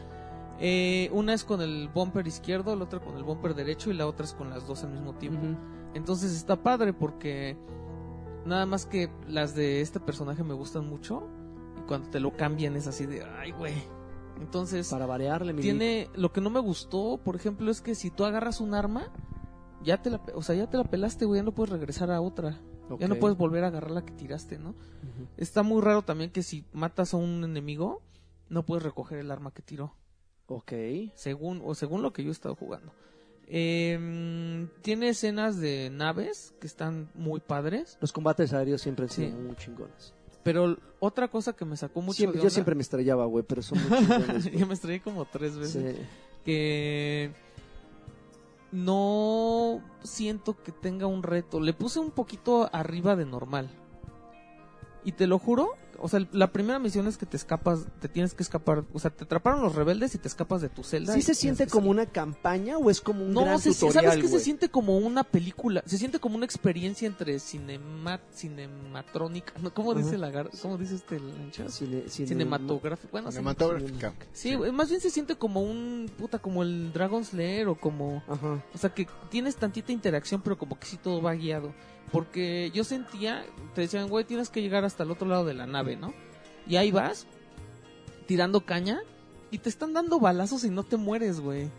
Eh, 0.59 1.09
una 1.11 1.33
es 1.33 1.43
con 1.43 1.61
el 1.61 1.89
bumper 1.89 2.27
izquierdo, 2.27 2.75
la 2.75 2.83
otra 2.83 2.99
con 2.99 3.17
el 3.17 3.23
bumper 3.23 3.55
derecho 3.55 3.89
y 3.89 3.93
la 3.93 4.05
otra 4.05 4.25
es 4.25 4.33
con 4.33 4.49
las 4.49 4.67
dos 4.67 4.83
al 4.83 4.91
mismo 4.91 5.15
tiempo. 5.15 5.57
Entonces 5.93 6.33
está 6.33 6.61
padre 6.61 6.93
porque 6.93 7.57
nada 8.45 8.65
más 8.65 8.85
que 8.85 9.09
las 9.27 9.55
de 9.55 9.81
este 9.81 9.99
personaje 9.99 10.43
me 10.43 10.53
gustan 10.53 10.87
mucho 10.87 11.27
y 11.79 11.81
cuando 11.87 12.09
te 12.09 12.19
lo 12.19 12.35
cambian 12.35 12.75
es 12.75 12.87
así 12.87 13.05
de, 13.05 13.23
ay, 13.23 13.51
güey. 13.51 13.73
Entonces 14.39 14.89
Para 14.89 15.05
variarle, 15.05 15.53
mi 15.53 15.61
tiene 15.61 16.09
lo 16.15 16.31
que 16.31 16.41
no 16.41 16.49
me 16.49 16.59
gustó, 16.59 17.19
por 17.23 17.35
ejemplo, 17.35 17.69
es 17.69 17.81
que 17.81 17.95
si 17.95 18.09
tú 18.09 18.25
agarras 18.25 18.59
un 18.59 18.73
arma, 18.73 19.11
ya 19.83 20.01
te 20.01 20.09
la, 20.09 20.21
o 20.35 20.41
sea, 20.41 20.55
ya 20.55 20.67
te 20.69 20.77
la 20.77 20.83
pelaste, 20.83 21.25
güey, 21.25 21.39
ya 21.39 21.43
no 21.43 21.53
puedes 21.53 21.71
regresar 21.71 22.09
a 22.11 22.21
otra. 22.21 22.59
Ya 22.99 23.07
no 23.07 23.15
puedes 23.15 23.37
volver 23.37 23.63
a 23.63 23.67
agarrar 23.67 23.91
la 23.91 24.05
que 24.05 24.13
tiraste, 24.13 24.57
¿no? 24.57 24.75
Está 25.37 25.63
muy 25.63 25.81
raro 25.81 26.01
también 26.01 26.31
que 26.31 26.43
si 26.43 26.65
matas 26.73 27.13
a 27.13 27.17
un 27.17 27.43
enemigo, 27.43 28.01
no 28.49 28.65
puedes 28.65 28.83
recoger 28.83 29.19
el 29.19 29.31
arma 29.31 29.51
que 29.51 29.61
tiró 29.61 29.95
Ok. 30.47 30.73
según 31.15 31.61
o 31.63 31.73
según 31.75 32.01
lo 32.01 32.11
que 32.13 32.23
yo 32.23 32.29
he 32.29 32.33
estado 32.33 32.55
jugando. 32.55 32.91
Em, 33.53 34.69
tiene 34.81 35.09
escenas 35.09 35.59
de 35.59 35.89
naves 35.91 36.53
que 36.59 36.67
están 36.67 37.09
muy 37.15 37.39
padres, 37.41 37.97
Los 38.01 38.11
combates 38.13 38.53
aéreos 38.53 38.81
siempre 38.81 39.05
han 39.05 39.09
sido 39.09 39.29
Sí. 39.29 39.35
muy 39.35 39.55
chingones. 39.55 40.13
pero 40.43 40.75
otra 40.99 41.27
cosa 41.27 41.53
que 41.53 41.65
me 41.65 41.77
sacó 41.77 42.01
mucho 42.01 42.17
Siempre- 42.17 42.41
yo 42.41 42.49
siempre 42.49 42.73
me 42.73 42.81
estrellaba, 42.81 43.25
güey, 43.25 43.43
pero 43.47 43.61
son 43.61 43.77
muy 43.89 43.99
chingones. 43.99 44.51
yo 44.51 44.65
me 44.67 44.73
estrellé 44.73 45.01
como 45.01 45.25
tres 45.25 45.55
veces 45.55 45.95
Sí. 45.97 46.01
que 46.43 47.31
no 48.71 49.81
siento 50.03 50.61
que 50.61 50.71
tenga 50.71 51.07
un 51.07 51.23
reto. 51.23 51.59
Le 51.59 51.73
puse 51.73 51.99
un 51.99 52.11
poquito 52.11 52.69
arriba 52.73 53.15
de 53.15 53.25
normal. 53.25 53.69
Y 55.03 55.13
te 55.13 55.27
lo 55.27 55.39
juro, 55.39 55.75
o 55.99 56.07
sea, 56.07 56.25
la 56.31 56.51
primera 56.51 56.79
misión 56.79 57.07
es 57.07 57.17
que 57.17 57.25
te 57.25 57.37
escapas, 57.37 57.85
te 57.99 58.07
tienes 58.07 58.33
que 58.33 58.43
escapar, 58.43 58.83
o 58.93 58.99
sea, 58.99 59.11
te 59.11 59.23
atraparon 59.23 59.61
los 59.61 59.75
rebeldes 59.75 60.15
y 60.15 60.17
te 60.17 60.27
escapas 60.27 60.61
de 60.61 60.69
tu 60.69 60.83
celda. 60.83 61.13
¿Sí 61.13 61.21
se 61.21 61.35
siente 61.35 61.65
que 61.65 61.71
como 61.71 61.89
una 61.89 62.05
campaña 62.05 62.77
o 62.77 62.89
es 62.89 63.01
como 63.01 63.23
un 63.25 63.33
No, 63.33 63.41
gran 63.45 63.59
se, 63.59 63.71
tutorial, 63.73 64.05
¿sabes 64.05 64.19
qué 64.21 64.27
se 64.27 64.39
siente 64.39 64.69
como 64.69 64.97
una 64.97 65.23
película? 65.23 65.83
Se 65.85 65.97
siente 65.97 66.19
como 66.19 66.35
una 66.35 66.45
experiencia 66.45 67.07
entre 67.07 67.39
cinema, 67.39 68.19
cinematrónica. 68.33 69.53
¿no? 69.61 69.73
¿Cómo 69.73 69.93
dice 69.93 70.17
la 70.17 70.31
gar- 70.31 70.49
¿Cómo 70.61 70.77
dice 70.77 70.95
este 70.95 71.19
lancha? 71.19 71.65
Cine- 71.69 72.05
cine- 72.07 72.27
Cinematográfico. 72.27 73.09
Bueno, 73.11 73.31
sí. 73.31 73.37
Cinematográfica. 73.37 74.13
Sí, 74.33 74.57
más 74.57 74.89
bien 74.89 75.01
se 75.01 75.09
siente 75.09 75.35
como 75.35 75.61
un 75.61 76.09
puta, 76.17 76.39
como 76.39 76.63
el 76.63 76.91
Dragon 76.93 77.23
Slayer 77.23 77.67
o 77.67 77.75
como. 77.75 78.23
Ajá. 78.27 78.63
O 78.73 78.77
sea, 78.77 78.93
que 78.93 79.07
tienes 79.29 79.55
tantita 79.55 79.91
interacción, 79.91 80.41
pero 80.41 80.57
como 80.57 80.79
que 80.79 80.85
sí 80.87 80.97
todo 80.97 81.21
va 81.21 81.33
guiado. 81.33 81.73
Porque 82.11 82.71
yo 82.73 82.83
sentía, 82.83 83.45
te 83.73 83.81
decían, 83.81 84.09
güey, 84.09 84.25
tienes 84.25 84.49
que 84.49 84.61
llegar 84.61 84.83
hasta 84.83 85.03
el 85.03 85.11
otro 85.11 85.27
lado 85.27 85.45
de 85.45 85.53
la 85.53 85.65
nave, 85.65 85.95
¿no? 85.95 86.13
Y 86.67 86.75
ahí 86.75 86.91
vas, 86.91 87.25
tirando 88.27 88.65
caña, 88.65 88.99
y 89.49 89.57
te 89.59 89.69
están 89.69 89.93
dando 89.93 90.19
balazos 90.19 90.63
y 90.63 90.69
no 90.69 90.83
te 90.83 90.97
mueres, 90.97 91.39
güey. 91.39 91.69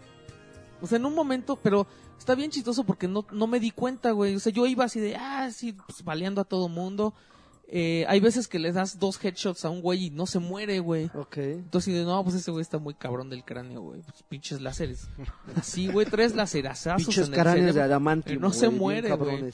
O 0.80 0.86
sea, 0.86 0.98
en 0.98 1.06
un 1.06 1.14
momento, 1.14 1.56
pero 1.56 1.86
está 2.18 2.34
bien 2.34 2.50
chistoso 2.50 2.84
porque 2.84 3.08
no, 3.08 3.26
no 3.30 3.46
me 3.46 3.60
di 3.60 3.70
cuenta, 3.70 4.10
güey. 4.12 4.34
O 4.34 4.40
sea, 4.40 4.52
yo 4.52 4.66
iba 4.66 4.84
así 4.84 5.00
de, 5.00 5.16
ah, 5.16 5.50
sí, 5.50 5.72
pues, 5.72 6.02
baleando 6.04 6.40
a 6.40 6.44
todo 6.44 6.68
mundo. 6.68 7.14
Eh, 7.74 8.04
hay 8.06 8.20
veces 8.20 8.48
que 8.48 8.58
le 8.58 8.70
das 8.70 8.98
dos 8.98 9.22
headshots 9.24 9.64
a 9.64 9.70
un 9.70 9.80
güey 9.80 10.06
y 10.06 10.10
no 10.10 10.26
se 10.26 10.38
muere, 10.40 10.78
güey. 10.80 11.10
Ok. 11.14 11.38
Entonces, 11.38 12.04
no, 12.04 12.22
pues 12.22 12.36
ese 12.36 12.50
güey 12.50 12.60
está 12.60 12.78
muy 12.78 12.92
cabrón 12.92 13.30
del 13.30 13.44
cráneo, 13.44 13.80
güey. 13.80 14.02
Pues, 14.02 14.22
pinches 14.28 14.60
láseres. 14.60 15.08
Así, 15.56 15.86
güey, 15.86 16.04
tres 16.04 16.34
láserazazos 16.34 17.06
Pinches 17.06 17.28
en 17.28 17.32
el 17.32 17.40
cráneos 17.40 17.66
de 17.66 17.72
cerebro. 17.72 17.84
adamantium. 17.84 18.42
No 18.42 18.52
se 18.52 18.68
muere, 18.68 19.14
güey. 19.16 19.52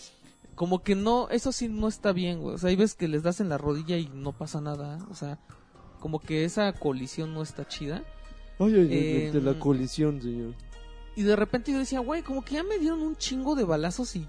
Como 0.58 0.82
que 0.82 0.96
no, 0.96 1.28
eso 1.30 1.52
sí 1.52 1.68
no 1.68 1.86
está 1.86 2.10
bien, 2.10 2.40
güey. 2.40 2.56
O 2.56 2.58
sea, 2.58 2.70
hay 2.70 2.74
veces 2.74 2.96
que 2.96 3.06
les 3.06 3.22
das 3.22 3.38
en 3.40 3.48
la 3.48 3.58
rodilla 3.58 3.96
y 3.96 4.08
no 4.12 4.32
pasa 4.32 4.60
nada. 4.60 4.98
O 5.08 5.14
sea, 5.14 5.38
como 6.00 6.18
que 6.18 6.44
esa 6.44 6.72
colisión 6.72 7.32
no 7.32 7.42
está 7.42 7.68
chida. 7.68 8.02
Ay, 8.58 8.74
ay, 8.74 8.88
Eh, 8.90 9.30
de 9.32 9.40
la 9.40 9.56
colisión, 9.60 10.20
señor. 10.20 10.54
Y 11.14 11.22
de 11.22 11.36
repente 11.36 11.70
yo 11.70 11.78
decía, 11.78 12.00
güey, 12.00 12.22
como 12.22 12.44
que 12.44 12.54
ya 12.56 12.64
me 12.64 12.76
dieron 12.78 13.02
un 13.02 13.14
chingo 13.16 13.54
de 13.54 13.62
balazos 13.62 14.16
y, 14.16 14.26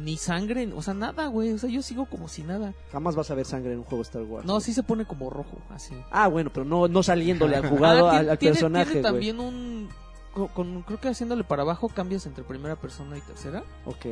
ni 0.00 0.16
sangre, 0.16 0.72
o 0.76 0.80
sea, 0.80 0.94
nada, 0.94 1.26
güey. 1.26 1.52
O 1.52 1.58
sea, 1.58 1.68
yo 1.68 1.82
sigo 1.82 2.06
como 2.06 2.28
si 2.28 2.44
nada. 2.44 2.72
Jamás 2.92 3.16
vas 3.16 3.32
a 3.32 3.34
ver 3.34 3.44
sangre 3.44 3.72
en 3.72 3.78
un 3.80 3.84
juego 3.84 4.02
Star 4.02 4.22
Wars. 4.22 4.46
No, 4.46 4.60
sí 4.60 4.72
se 4.72 4.84
pone 4.84 5.04
como 5.06 5.28
rojo, 5.28 5.58
así. 5.70 5.94
Ah, 6.12 6.28
bueno, 6.28 6.50
pero 6.54 6.64
no, 6.64 6.86
no 6.86 7.02
saliéndole 7.02 7.56
al 7.56 7.68
jugado, 7.68 8.08
Ah, 8.08 8.18
al, 8.18 8.30
al 8.30 8.38
tiene, 8.38 8.52
personaje, 8.54 8.84
tiene 8.92 9.00
güey. 9.00 9.12
también 9.12 9.40
un... 9.40 9.88
co- 10.32 10.48
Con, 10.54 10.82
creo 10.82 11.00
que 11.00 11.08
haciéndole 11.08 11.42
para 11.42 11.62
abajo 11.62 11.88
cambias 11.88 12.26
entre 12.26 12.44
primera 12.44 12.76
persona 12.76 13.18
y 13.18 13.20
tercera. 13.22 13.64
Ok. 13.86 14.06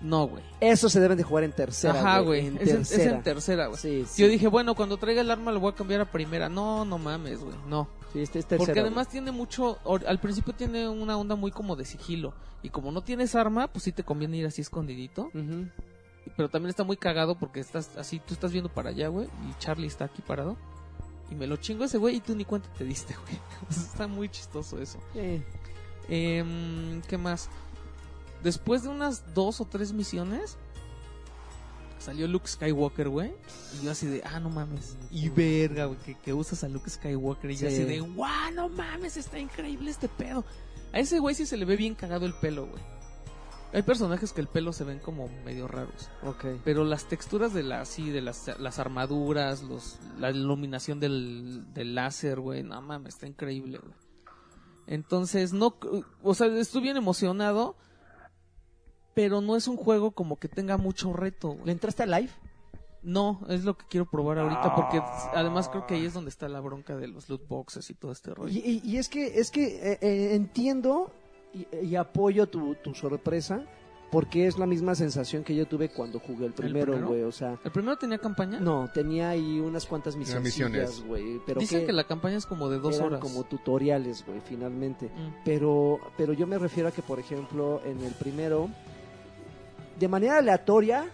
No, 0.00 0.26
güey. 0.28 0.42
Eso 0.60 0.88
se 0.88 0.98
deben 1.00 1.18
de 1.18 1.24
jugar 1.24 1.44
en 1.44 1.52
tercera, 1.52 2.00
Ajá, 2.00 2.20
güey. 2.20 2.46
En 2.46 2.56
Es, 2.58 2.68
en- 2.70 2.80
es 2.82 2.88
tercera. 2.88 3.16
en 3.16 3.22
tercera, 3.22 3.66
güey. 3.66 3.78
Sí, 3.78 4.04
sí. 4.08 4.22
Yo 4.22 4.28
dije, 4.28 4.48
bueno, 4.48 4.74
cuando 4.74 4.96
traiga 4.96 5.20
el 5.20 5.30
arma 5.30 5.52
lo 5.52 5.60
voy 5.60 5.72
a 5.72 5.74
cambiar 5.74 6.00
a 6.00 6.04
primera. 6.10 6.48
No, 6.48 6.84
no 6.84 6.96
mames, 6.98 7.40
güey. 7.40 7.54
No. 7.68 7.86
Sí, 8.12 8.20
este 8.22 8.38
es 8.38 8.46
tercera, 8.46 8.58
Porque 8.66 8.80
güey. 8.80 8.86
además 8.86 9.08
tiene 9.08 9.30
mucho, 9.30 9.78
al 10.06 10.18
principio 10.18 10.54
tiene 10.54 10.88
una 10.88 11.16
onda 11.18 11.36
muy 11.36 11.50
como 11.50 11.76
de 11.76 11.84
sigilo. 11.84 12.32
Y 12.62 12.70
como 12.70 12.90
no 12.92 13.02
tienes 13.02 13.34
arma, 13.34 13.68
pues 13.68 13.84
sí 13.84 13.92
te 13.92 14.02
conviene 14.02 14.38
ir 14.38 14.46
así 14.46 14.62
escondidito. 14.62 15.30
Ujú. 15.34 15.68
Pero 16.36 16.48
también 16.48 16.70
está 16.70 16.82
muy 16.84 16.96
cagado 16.96 17.34
porque 17.38 17.60
estás 17.60 17.90
así, 17.96 18.20
tú 18.20 18.34
estás 18.34 18.52
viendo 18.52 18.68
para 18.72 18.90
allá, 18.90 19.08
güey. 19.08 19.26
Y 19.26 19.58
Charlie 19.58 19.86
está 19.86 20.06
aquí 20.06 20.22
parado. 20.22 20.56
Y 21.30 21.34
me 21.34 21.46
lo 21.46 21.56
chingo 21.56 21.84
ese 21.84 21.98
güey 21.98 22.16
y 22.16 22.20
tú 22.20 22.34
ni 22.34 22.44
cuenta 22.44 22.68
te 22.76 22.84
diste, 22.84 23.14
güey. 23.14 23.38
está 23.70 24.06
muy 24.08 24.28
chistoso 24.28 24.78
eso. 24.80 24.98
Eh, 25.14 25.42
¿Qué 27.06 27.18
más? 27.18 27.48
Después 28.42 28.82
de 28.82 28.88
unas 28.88 29.34
dos 29.34 29.60
o 29.60 29.64
tres 29.66 29.92
misiones, 29.92 30.56
salió 31.98 32.26
Luke 32.26 32.48
Skywalker, 32.48 33.08
güey. 33.08 33.32
Y 33.78 33.84
yo 33.84 33.90
así 33.90 34.06
de, 34.06 34.22
ah, 34.24 34.40
no 34.40 34.50
mames. 34.50 34.96
Y 35.10 35.28
verga, 35.28 35.86
güey, 35.86 35.98
que, 35.98 36.14
que 36.14 36.32
usas 36.32 36.64
a 36.64 36.68
Luke 36.68 36.88
Skywalker. 36.88 37.50
Y 37.50 37.56
yo 37.56 37.68
así 37.68 37.84
de, 37.84 38.00
guau, 38.00 38.52
no 38.54 38.68
mames, 38.68 39.16
está 39.16 39.38
increíble 39.38 39.90
este 39.90 40.08
pedo. 40.08 40.44
A 40.92 40.98
ese 40.98 41.18
güey 41.18 41.34
sí 41.34 41.46
se 41.46 41.56
le 41.56 41.64
ve 41.64 41.76
bien 41.76 41.94
cagado 41.94 42.26
el 42.26 42.34
pelo, 42.34 42.66
güey. 42.66 42.82
Hay 43.72 43.82
personajes 43.82 44.32
que 44.32 44.40
el 44.40 44.48
pelo 44.48 44.72
se 44.72 44.82
ven 44.82 44.98
como 44.98 45.28
medio 45.44 45.68
raros. 45.68 46.08
ok. 46.24 46.44
Pero 46.64 46.82
las 46.84 47.04
texturas 47.04 47.54
de 47.54 47.62
la, 47.62 47.84
sí, 47.84 48.10
de 48.10 48.20
las, 48.20 48.50
las 48.58 48.80
armaduras, 48.80 49.62
los, 49.62 49.98
la 50.18 50.30
iluminación 50.30 50.98
del, 50.98 51.72
del 51.72 51.94
láser, 51.94 52.40
güey, 52.40 52.64
no 52.64 52.82
mames, 52.82 53.14
está 53.14 53.28
increíble, 53.28 53.78
güey. 53.78 53.94
Entonces, 54.88 55.52
no, 55.52 55.78
o 56.22 56.34
sea, 56.34 56.48
estoy 56.48 56.82
bien 56.82 56.96
emocionado, 56.96 57.76
pero 59.14 59.40
no 59.40 59.56
es 59.56 59.68
un 59.68 59.76
juego 59.76 60.12
como 60.12 60.36
que 60.38 60.48
tenga 60.48 60.76
mucho 60.76 61.12
reto, 61.12 61.56
¿Le 61.64 61.72
entraste 61.72 62.02
a 62.02 62.06
live? 62.06 62.30
No, 63.02 63.40
es 63.48 63.64
lo 63.64 63.78
que 63.78 63.86
quiero 63.88 64.04
probar 64.10 64.38
ahorita, 64.38 64.74
porque 64.74 65.00
además 65.34 65.68
creo 65.70 65.86
que 65.86 65.94
ahí 65.94 66.04
es 66.04 66.12
donde 66.12 66.28
está 66.28 66.48
la 66.50 66.60
bronca 66.60 66.96
de 66.96 67.08
los 67.08 67.30
loot 67.30 67.48
boxes 67.48 67.88
y 67.88 67.94
todo 67.94 68.12
este 68.12 68.34
rollo. 68.34 68.52
Y, 68.52 68.58
y- 68.58 68.82
y 68.84 68.98
es 68.98 69.08
que, 69.08 69.38
es 69.40 69.50
que 69.50 69.92
eh, 69.92 69.98
eh, 70.02 70.34
entiendo 70.34 71.10
y, 71.54 71.66
y 71.82 71.96
apoyo 71.96 72.46
tu, 72.46 72.74
tu 72.74 72.94
sorpresa, 72.94 73.64
porque 74.10 74.46
es 74.46 74.58
la 74.58 74.66
misma 74.66 74.94
sensación 74.94 75.44
que 75.44 75.54
yo 75.56 75.66
tuve 75.66 75.88
cuando 75.88 76.18
jugué 76.20 76.44
el 76.44 76.52
primero, 76.52 77.00
güey. 77.08 77.22
O 77.22 77.32
sea, 77.32 77.58
¿El 77.64 77.70
primero 77.70 77.96
tenía 77.96 78.18
campaña? 78.18 78.60
no, 78.60 78.90
tenía 78.92 79.30
ahí 79.30 79.60
unas 79.60 79.86
cuantas 79.86 80.14
misiones. 80.16 80.42
misiones, 80.44 81.02
güey. 81.06 81.40
Pero 81.46 81.60
Dicen 81.60 81.80
que, 81.80 81.86
que 81.86 81.92
la 81.94 82.04
campaña 82.04 82.36
es 82.36 82.44
como 82.44 82.68
de 82.68 82.80
dos 82.80 82.96
eran 82.96 83.06
horas. 83.06 83.20
como 83.20 83.44
tutoriales, 83.44 84.26
güey, 84.26 84.40
finalmente. 84.40 85.06
Mm. 85.06 85.42
Pero, 85.44 86.00
pero 86.18 86.34
yo 86.34 86.46
me 86.46 86.58
refiero 86.58 86.88
a 86.90 86.92
que, 86.92 87.00
por 87.02 87.18
ejemplo, 87.18 87.80
en 87.86 88.00
el 88.02 88.12
primero, 88.12 88.68
de 90.00 90.08
manera 90.08 90.38
aleatoria, 90.38 91.04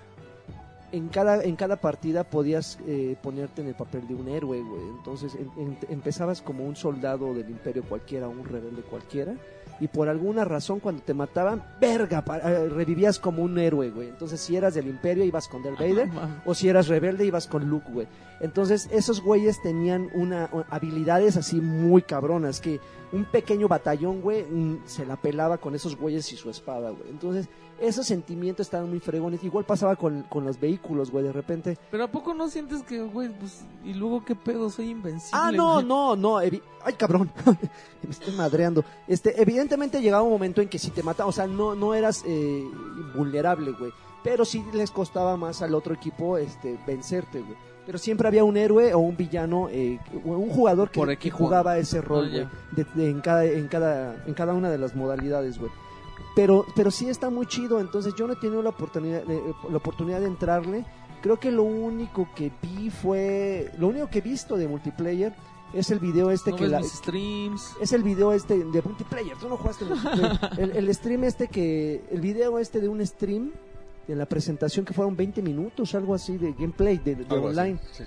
en 0.93 1.09
cada, 1.09 1.43
en 1.43 1.57
cada 1.57 1.77
partida 1.77 2.25
podías 2.25 2.79
eh, 2.87 3.17
ponerte 3.21 3.61
en 3.61 3.69
el 3.69 3.75
papel 3.75 4.07
de 4.07 4.15
un 4.15 4.29
héroe, 4.29 4.63
güey. 4.63 4.83
Entonces 4.97 5.35
en- 5.35 5.51
en- 5.63 5.79
empezabas 5.91 6.41
como 6.41 6.65
un 6.65 6.77
soldado 6.77 7.35
del 7.35 7.51
imperio 7.51 7.83
cualquiera, 7.83 8.29
un 8.29 8.45
rebelde 8.45 8.83
cualquiera. 8.83 9.35
Y 9.79 9.89
por 9.89 10.09
alguna 10.09 10.45
razón 10.45 10.81
cuando 10.81 11.03
te 11.03 11.13
mataban, 11.13 11.63
verga, 11.81 12.25
pa- 12.25 12.39
eh, 12.39 12.69
revivías 12.71 13.19
como 13.19 13.43
un 13.43 13.59
héroe, 13.59 13.91
güey. 13.91 14.09
Entonces 14.09 14.41
si 14.41 14.57
eras 14.57 14.73
del 14.75 14.87
imperio 14.87 15.25
ibas 15.25 15.49
con 15.49 15.63
Darth 15.63 15.79
Vader. 15.81 16.09
O 16.47 16.55
si 16.55 16.69
eras 16.69 16.87
rebelde, 16.89 17.27
ibas 17.27 17.47
con 17.49 17.69
Luke, 17.69 17.91
güey. 17.93 18.07
Entonces, 18.41 18.89
esos 18.93 19.23
güeyes 19.23 19.61
tenían 19.63 20.11
una 20.15 20.51
habilidades 20.69 21.39
así 21.39 21.59
muy 21.61 22.03
cabronas. 22.03 22.61
Que 22.61 22.81
un 23.13 23.25
pequeño 23.25 23.67
batallón, 23.67 24.21
güey, 24.21 24.45
mm, 24.45 24.83
se 24.85 25.07
la 25.07 25.17
pelaba 25.17 25.57
con 25.59 25.75
esos 25.75 25.97
güeyes 25.97 26.31
y 26.33 26.37
su 26.37 26.51
espada, 26.51 26.91
güey. 26.91 27.09
Entonces, 27.11 27.49
esos 27.81 28.07
sentimientos 28.07 28.67
estaban 28.67 28.89
muy 28.89 29.01
fregones. 29.01 29.43
Igual 29.45 29.65
pasaba 29.65 29.97
con, 29.97 30.23
con 30.25 30.45
los 30.45 30.59
vehículos, 30.59 31.11
güey. 31.11 31.25
De 31.25 31.33
repente, 31.33 31.77
Pero 31.91 32.05
¿a 32.05 32.09
poco 32.09 32.35
no 32.35 32.49
sientes 32.49 32.83
que, 32.83 33.01
güey, 33.03 33.29
pues, 33.39 33.65
y 33.85 33.95
luego 33.95 34.25
qué 34.25 34.35
pedo, 34.35 34.71
soy 34.71 34.91
invencible? 34.91 35.39
Ah, 35.41 35.53
no, 35.53 35.75
güey? 35.75 35.85
no, 35.89 36.17
no. 36.17 36.41
evi- 36.43 36.63
Ay, 36.85 36.95
cabrón. 36.95 37.31
Me 38.03 38.11
estoy 38.11 38.35
madreando. 38.35 38.85
Este, 39.09 39.41
evidentemente 39.41 40.01
llegaba 40.01 40.23
un 40.23 40.31
momento 40.31 40.61
en 40.63 40.69
que 40.69 40.79
si 40.79 40.91
te 40.91 41.03
mataban, 41.03 41.29
o 41.29 41.33
sea, 41.33 41.47
no, 41.47 41.75
no 41.75 41.95
eras 41.95 42.23
eh, 42.27 42.65
vulnerable, 43.15 43.73
güey. 43.73 43.93
Pero 44.23 44.45
sí 44.45 44.65
les 44.73 44.91
costaba 44.91 45.37
más 45.37 45.63
al 45.63 45.75
otro 45.75 45.95
equipo 45.95 46.37
este, 46.39 46.79
vencerte, 46.87 47.41
güey. 47.41 47.57
Pero 47.85 47.99
siempre 47.99 48.27
había 48.27 48.43
un 48.43 48.57
héroe 48.57 48.93
o 48.95 48.99
un 48.99 49.17
villano, 49.17 49.69
eh, 49.71 50.01
o 50.25 50.31
un 50.31 50.51
jugador 50.51 50.91
que, 50.91 51.17
que 51.17 51.31
jugaba 51.31 51.79
ese 51.79 52.01
rol, 52.01 52.25
Ah, 52.25 52.29
güey, 52.29 52.41
ya. 52.43 52.51
de- 52.73 53.03
de- 53.03 53.11
en, 53.11 53.21
cada, 53.21 53.45
en, 53.45 53.69
cada, 53.69 54.25
en 54.27 54.35
cada 54.35 54.55
una 54.55 54.71
de 54.71 54.79
las 54.79 54.97
modalidades, 54.97 55.59
güey. 55.59 55.71
Pero, 56.37 56.67
pero 56.77 56.91
sí 56.91 57.09
está 57.09 57.31
muy 57.31 57.47
chido, 57.47 57.81
entonces 57.81 58.15
yo 58.15 58.27
no 58.27 58.35
he 58.35 58.37
tenido 58.37 58.63
la 58.63 58.69
oportunidad, 58.69 59.25
de, 59.25 59.43
la 59.71 59.77
oportunidad 59.79 60.21
de 60.21 60.27
entrarle. 60.27 60.85
Creo 61.23 61.41
que 61.41 61.51
lo 61.51 61.63
único 61.63 62.29
que 62.37 62.53
vi 62.63 62.91
fue, 62.91 63.73
lo 63.79 63.89
único 63.89 64.09
que 64.09 64.19
he 64.19 64.21
visto 64.21 64.59
de 64.59 64.69
multiplayer 64.69 65.33
es 65.73 65.91
el 65.91 65.99
video 65.99 66.31
este 66.31 66.51
¿No 66.51 66.57
que 66.59 66.67
la, 66.69 66.83
streams? 66.83 67.73
es 67.81 67.93
el 67.95 68.03
video 68.03 68.35
este 68.35 68.59
de 68.59 68.83
multiplayer, 68.83 69.35
tú 69.39 69.49
no 69.49 69.57
jugaste 69.57 69.87
multiplayer. 69.87 70.39
el, 70.59 70.71
el 70.77 70.95
stream 70.95 71.25
este 71.25 71.49
que, 71.49 72.05
el 72.11 72.21
video 72.21 72.59
este 72.59 72.83
de 72.83 72.89
un 72.91 73.05
stream 73.05 73.53
de 74.07 74.15
la 74.15 74.27
presentación 74.27 74.85
que 74.85 74.93
fueron 74.93 75.17
20 75.17 75.41
minutos, 75.41 75.95
algo 75.95 76.15
así 76.15 76.37
de 76.37 76.53
gameplay, 76.53 76.99
de, 76.99 77.17
de 77.17 77.25
Algo 77.31 77.49
así, 77.49 77.59
online. 77.59 77.81
sí. 77.93 78.05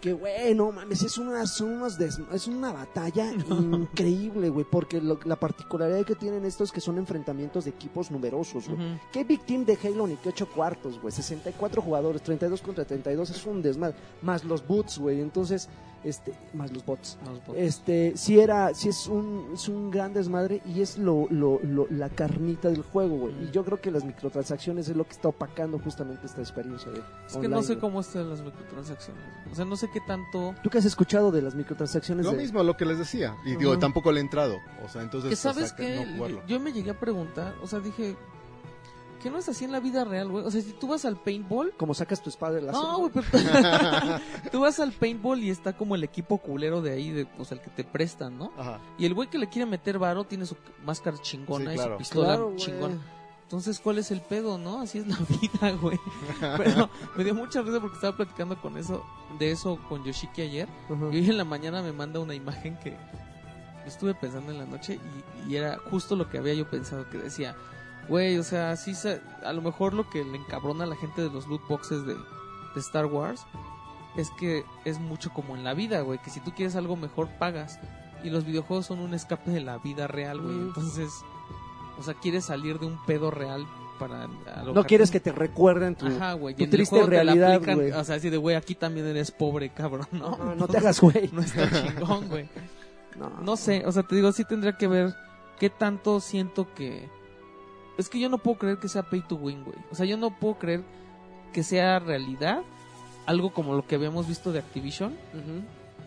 Que 0.00 0.12
güey, 0.12 0.54
no 0.54 0.70
mames, 0.70 1.02
es 1.02 1.18
una, 1.18 1.44
son 1.46 1.72
unos 1.72 1.98
des- 1.98 2.20
es 2.32 2.46
una 2.46 2.72
batalla 2.72 3.32
increíble, 3.50 4.48
güey, 4.48 4.64
porque 4.70 5.00
lo- 5.00 5.18
la 5.24 5.36
particularidad 5.36 6.04
que 6.04 6.14
tienen 6.14 6.44
estos 6.44 6.70
que 6.72 6.80
son 6.80 6.98
enfrentamientos 6.98 7.64
de 7.64 7.70
equipos 7.70 8.10
numerosos, 8.10 8.68
güey. 8.68 8.98
¿Qué 9.12 9.24
Big 9.24 9.40
Team 9.44 9.64
de 9.64 9.76
Halo 9.82 10.06
ni 10.06 10.16
que 10.16 10.28
8 10.28 10.48
cuartos, 10.54 11.00
güey? 11.00 11.12
64 11.12 11.82
jugadores, 11.82 12.22
32 12.22 12.62
contra 12.62 12.84
32, 12.84 13.30
es 13.30 13.46
un 13.46 13.62
desmadre. 13.62 13.96
Más 14.22 14.44
los 14.44 14.66
boots, 14.66 14.98
güey. 14.98 15.20
Entonces, 15.20 15.68
este, 16.04 16.32
más 16.54 16.72
los 16.72 16.86
bots. 16.86 17.18
Los 17.26 17.44
bots. 17.44 17.58
Este, 17.58 18.12
sí 18.16 18.38
era, 18.38 18.72
sí 18.74 18.88
es 18.88 19.08
un, 19.08 19.50
es 19.54 19.68
un 19.68 19.90
gran 19.90 20.14
desmadre 20.14 20.62
y 20.64 20.80
es 20.80 20.96
lo, 20.96 21.26
lo, 21.30 21.58
lo- 21.64 21.88
la 21.90 22.08
carnita 22.08 22.68
del 22.70 22.82
juego, 22.82 23.16
güey. 23.16 23.34
Y 23.44 23.50
yo 23.50 23.64
creo 23.64 23.80
que 23.80 23.90
las 23.90 24.04
microtransacciones 24.04 24.88
es 24.88 24.96
lo 24.96 25.04
que 25.04 25.10
está 25.12 25.28
opacando 25.28 25.76
justamente 25.80 26.26
esta 26.26 26.40
experiencia 26.40 26.90
de 26.92 26.98
Es 27.26 27.36
que 27.36 27.48
no 27.48 27.62
sé 27.64 27.78
cómo 27.78 28.00
están 28.00 28.30
las 28.30 28.40
microtransacciones. 28.42 29.22
O 29.50 29.54
sea, 29.56 29.64
no 29.64 29.74
sé 29.76 29.87
qué 29.90 30.00
tanto... 30.00 30.54
¿Tú 30.62 30.70
qué 30.70 30.78
has 30.78 30.84
escuchado 30.84 31.30
de 31.30 31.42
las 31.42 31.54
microtransacciones? 31.54 32.24
Lo 32.26 32.32
de- 32.32 32.38
mismo, 32.38 32.62
lo 32.62 32.76
que 32.76 32.84
les 32.84 32.98
decía. 32.98 33.36
Y 33.44 33.56
digo, 33.56 33.78
tampoco 33.78 34.12
le 34.12 34.18
he 34.20 34.22
entrado. 34.22 34.58
O 34.84 34.88
sea, 34.88 35.02
entonces. 35.02 35.30
Que 35.30 35.36
sabes 35.36 35.72
que 35.72 35.96
no 36.06 36.14
jugarlo. 36.16 36.42
yo 36.46 36.60
me 36.60 36.72
llegué 36.72 36.90
a 36.90 36.98
preguntar, 36.98 37.54
o 37.62 37.66
sea, 37.66 37.80
dije... 37.80 38.16
¿Qué 39.22 39.30
no 39.30 39.38
es 39.38 39.48
así 39.48 39.64
en 39.64 39.72
la 39.72 39.80
vida 39.80 40.04
real, 40.04 40.28
güey? 40.28 40.44
O 40.44 40.50
sea, 40.52 40.60
si 40.62 40.72
tú 40.74 40.86
vas 40.86 41.04
al 41.04 41.16
paintball... 41.16 41.72
Como 41.76 41.92
sacas 41.92 42.22
tu 42.22 42.30
espada 42.30 42.52
de 42.54 42.62
la 42.62 42.70
No, 42.70 42.98
güey, 42.98 43.10
pero 43.12 43.26
tú 44.52 44.60
vas 44.60 44.78
al 44.78 44.92
paintball 44.92 45.42
y 45.42 45.50
está 45.50 45.72
como 45.76 45.96
el 45.96 46.04
equipo 46.04 46.38
culero 46.38 46.82
de 46.82 46.92
ahí, 46.92 47.10
de, 47.10 47.26
o 47.36 47.44
sea, 47.44 47.56
el 47.58 47.64
que 47.64 47.70
te 47.70 47.82
prestan, 47.82 48.38
¿no? 48.38 48.52
Ajá. 48.56 48.78
Y 48.96 49.06
el 49.06 49.14
güey 49.14 49.28
que 49.28 49.38
le 49.38 49.48
quiere 49.48 49.66
meter 49.66 49.98
varo 49.98 50.22
tiene 50.22 50.46
su 50.46 50.56
máscara 50.84 51.18
chingona 51.20 51.72
Sí, 51.72 51.78
y 51.80 51.82
su 51.82 51.96
pistola 51.96 52.26
Claro, 52.28 52.52
chingona. 52.54 52.96
Entonces, 53.48 53.80
¿cuál 53.80 53.96
es 53.96 54.10
el 54.10 54.20
pedo, 54.20 54.58
no? 54.58 54.82
Así 54.82 54.98
es 54.98 55.06
la 55.06 55.16
vida, 55.40 55.70
güey. 55.80 55.98
Pero 56.58 56.90
me 57.16 57.24
dio 57.24 57.34
mucha 57.34 57.62
risa 57.62 57.80
porque 57.80 57.94
estaba 57.94 58.14
platicando 58.14 58.60
con 58.60 58.76
eso, 58.76 59.02
de 59.38 59.50
eso 59.52 59.78
con 59.88 60.04
Yoshiki 60.04 60.42
ayer. 60.42 60.68
Y 61.14 61.16
hoy 61.20 61.30
en 61.30 61.38
la 61.38 61.44
mañana 61.44 61.80
me 61.80 61.92
manda 61.92 62.20
una 62.20 62.34
imagen 62.34 62.76
que 62.78 62.94
estuve 63.86 64.14
pensando 64.14 64.52
en 64.52 64.58
la 64.58 64.66
noche 64.66 65.00
y, 65.46 65.50
y 65.50 65.56
era 65.56 65.78
justo 65.90 66.14
lo 66.14 66.28
que 66.28 66.36
había 66.36 66.52
yo 66.52 66.68
pensado, 66.68 67.08
que 67.08 67.16
decía, 67.16 67.56
güey, 68.06 68.36
o 68.36 68.42
sea, 68.42 68.76
sí, 68.76 68.94
se- 68.94 69.22
a 69.42 69.52
lo 69.54 69.62
mejor 69.62 69.94
lo 69.94 70.10
que 70.10 70.22
le 70.24 70.36
encabrona 70.36 70.84
a 70.84 70.86
la 70.86 70.96
gente 70.96 71.22
de 71.22 71.30
los 71.30 71.46
loot 71.46 71.66
boxes 71.68 72.04
de, 72.04 72.14
de 72.14 72.80
Star 72.80 73.06
Wars 73.06 73.46
es 74.16 74.28
que 74.38 74.62
es 74.84 74.98
mucho 75.00 75.30
como 75.32 75.56
en 75.56 75.64
la 75.64 75.72
vida, 75.72 76.02
güey, 76.02 76.18
que 76.18 76.28
si 76.28 76.40
tú 76.40 76.52
quieres 76.54 76.76
algo 76.76 76.96
mejor 76.96 77.28
pagas. 77.38 77.78
Y 78.24 78.30
los 78.30 78.44
videojuegos 78.44 78.84
son 78.86 78.98
un 78.98 79.14
escape 79.14 79.52
de 79.52 79.60
la 79.60 79.78
vida 79.78 80.08
real, 80.08 80.40
güey. 80.40 80.56
Entonces, 80.56 81.08
o 81.98 82.02
sea, 82.02 82.14
quieres 82.14 82.44
salir 82.44 82.78
de 82.78 82.86
un 82.86 83.04
pedo 83.04 83.30
real 83.30 83.66
para... 83.98 84.24
a 84.24 84.62
lo 84.62 84.72
No 84.72 84.84
quieres 84.84 85.10
que 85.10 85.20
te 85.20 85.32
recuerden 85.32 85.96
tu, 85.96 86.06
Ajá, 86.06 86.34
güey. 86.34 86.54
tu 86.54 86.62
y 86.62 86.64
en 86.64 86.70
triste 86.70 87.02
realidad, 87.04 87.60
güey. 87.64 87.90
O 87.90 88.04
sea, 88.04 88.16
así 88.16 88.30
de, 88.30 88.36
güey, 88.36 88.56
aquí 88.56 88.74
también 88.74 89.06
eres 89.06 89.30
pobre, 89.30 89.68
cabrón, 89.74 90.06
¿no? 90.12 90.36
No, 90.36 90.54
no 90.54 90.68
te 90.68 90.78
hagas 90.78 91.00
güey. 91.00 91.28
No 91.32 91.42
está 91.42 91.68
chingón, 91.70 92.28
güey. 92.28 92.48
No. 93.18 93.30
No 93.42 93.56
sé, 93.56 93.84
o 93.84 93.90
sea, 93.90 94.04
te 94.04 94.14
digo, 94.14 94.30
sí 94.30 94.44
tendría 94.44 94.76
que 94.76 94.86
ver 94.86 95.12
qué 95.58 95.70
tanto 95.70 96.20
siento 96.20 96.72
que... 96.72 97.08
Es 97.96 98.08
que 98.08 98.20
yo 98.20 98.28
no 98.28 98.38
puedo 98.38 98.58
creer 98.58 98.78
que 98.78 98.86
sea 98.86 99.02
pay 99.02 99.22
to 99.22 99.34
win, 99.34 99.64
güey. 99.64 99.76
O 99.90 99.96
sea, 99.96 100.06
yo 100.06 100.16
no 100.16 100.38
puedo 100.38 100.56
creer 100.56 100.84
que 101.52 101.64
sea 101.64 101.98
realidad 101.98 102.62
algo 103.26 103.52
como 103.52 103.74
lo 103.74 103.84
que 103.84 103.96
habíamos 103.96 104.28
visto 104.28 104.52
de 104.52 104.60
Activision. 104.60 105.16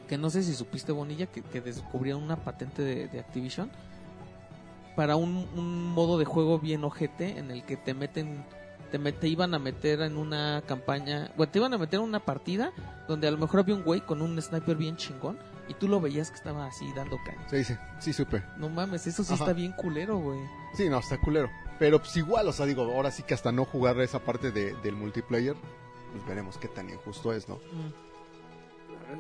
Que 0.07 0.17
no 0.17 0.29
sé 0.29 0.41
si 0.43 0.53
supiste, 0.53 0.93
Bonilla, 0.93 1.25
que, 1.25 1.41
que 1.41 1.59
descubrieron 1.59 2.23
una 2.23 2.37
patente 2.37 2.81
de, 2.81 3.09
de 3.09 3.19
Activision 3.19 3.69
para 4.95 5.15
un, 5.15 5.47
un 5.55 5.87
modo 5.91 6.17
de 6.17 6.25
juego 6.25 6.59
bien 6.59 6.83
ojete 6.83 7.37
en 7.37 7.51
el 7.51 7.63
que 7.65 7.77
te 7.77 7.93
meten... 7.93 8.43
Te, 8.91 8.99
met- 8.99 9.17
te 9.19 9.29
iban 9.29 9.53
a 9.53 9.59
meter 9.59 10.01
en 10.01 10.17
una 10.17 10.63
campaña, 10.67 11.31
bueno, 11.37 11.49
te 11.49 11.59
iban 11.59 11.73
a 11.73 11.77
meter 11.77 12.01
en 12.01 12.05
una 12.05 12.19
partida 12.19 12.73
donde 13.07 13.25
a 13.25 13.31
lo 13.31 13.37
mejor 13.37 13.61
había 13.61 13.73
un 13.73 13.83
güey 13.83 14.01
con 14.01 14.21
un 14.21 14.41
sniper 14.41 14.75
bien 14.75 14.97
chingón 14.97 15.39
y 15.69 15.73
tú 15.75 15.87
lo 15.87 16.01
veías 16.01 16.29
que 16.29 16.35
estaba 16.35 16.65
así 16.67 16.91
dando 16.93 17.15
caña. 17.25 17.47
Sí, 17.49 17.63
sí, 17.63 17.73
sí 18.01 18.11
supe. 18.11 18.43
No 18.57 18.67
mames, 18.67 19.07
eso 19.07 19.23
sí 19.23 19.33
Ajá. 19.33 19.45
está 19.45 19.53
bien 19.53 19.71
culero, 19.71 20.17
güey. 20.17 20.41
Sí, 20.73 20.89
no, 20.89 20.99
está 20.99 21.17
culero. 21.21 21.49
Pero 21.79 21.99
pues 21.99 22.17
igual, 22.17 22.49
o 22.49 22.51
sea, 22.51 22.65
digo, 22.65 22.81
ahora 22.83 23.11
sí 23.11 23.23
que 23.23 23.33
hasta 23.33 23.53
no 23.53 23.63
jugar 23.63 23.97
esa 24.01 24.19
parte 24.19 24.51
de, 24.51 24.73
del 24.83 24.97
multiplayer, 24.97 25.55
pues 26.11 26.27
veremos 26.27 26.57
qué 26.57 26.67
tan 26.67 26.89
injusto 26.89 27.31
es, 27.31 27.47
¿no? 27.47 27.59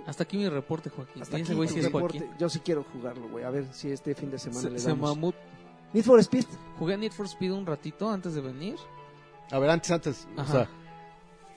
Hasta 0.05 0.23
aquí 0.23 0.35
mi 0.37 0.49
reporte, 0.49 0.89
Joaquín. 0.89 1.21
Hasta 1.21 1.37
aquí 1.37 1.43
es 1.49 1.83
reporte. 1.85 2.19
Joaquín. 2.19 2.37
Yo 2.37 2.49
sí 2.49 2.59
quiero 2.59 2.83
jugarlo, 2.91 3.29
güey. 3.29 3.45
A 3.45 3.49
ver 3.49 3.65
si 3.73 3.89
este 3.89 4.15
fin 4.15 4.31
de 4.31 4.37
semana 4.39 4.61
Se, 4.61 4.69
le 4.69 4.79
se 4.79 4.89
damos. 4.89 5.11
mamut. 5.15 5.35
Need 5.93 6.03
for 6.05 6.23
Speed. 6.23 6.45
Jugué 6.79 6.97
Need 6.97 7.11
for 7.11 7.27
Speed 7.27 7.51
un 7.51 7.65
ratito 7.65 8.09
antes 8.09 8.33
de 8.33 8.41
venir. 8.41 8.75
A 9.51 9.59
ver, 9.59 9.69
antes, 9.69 9.91
antes, 9.91 10.27
o 10.37 10.45
sea, 10.45 10.69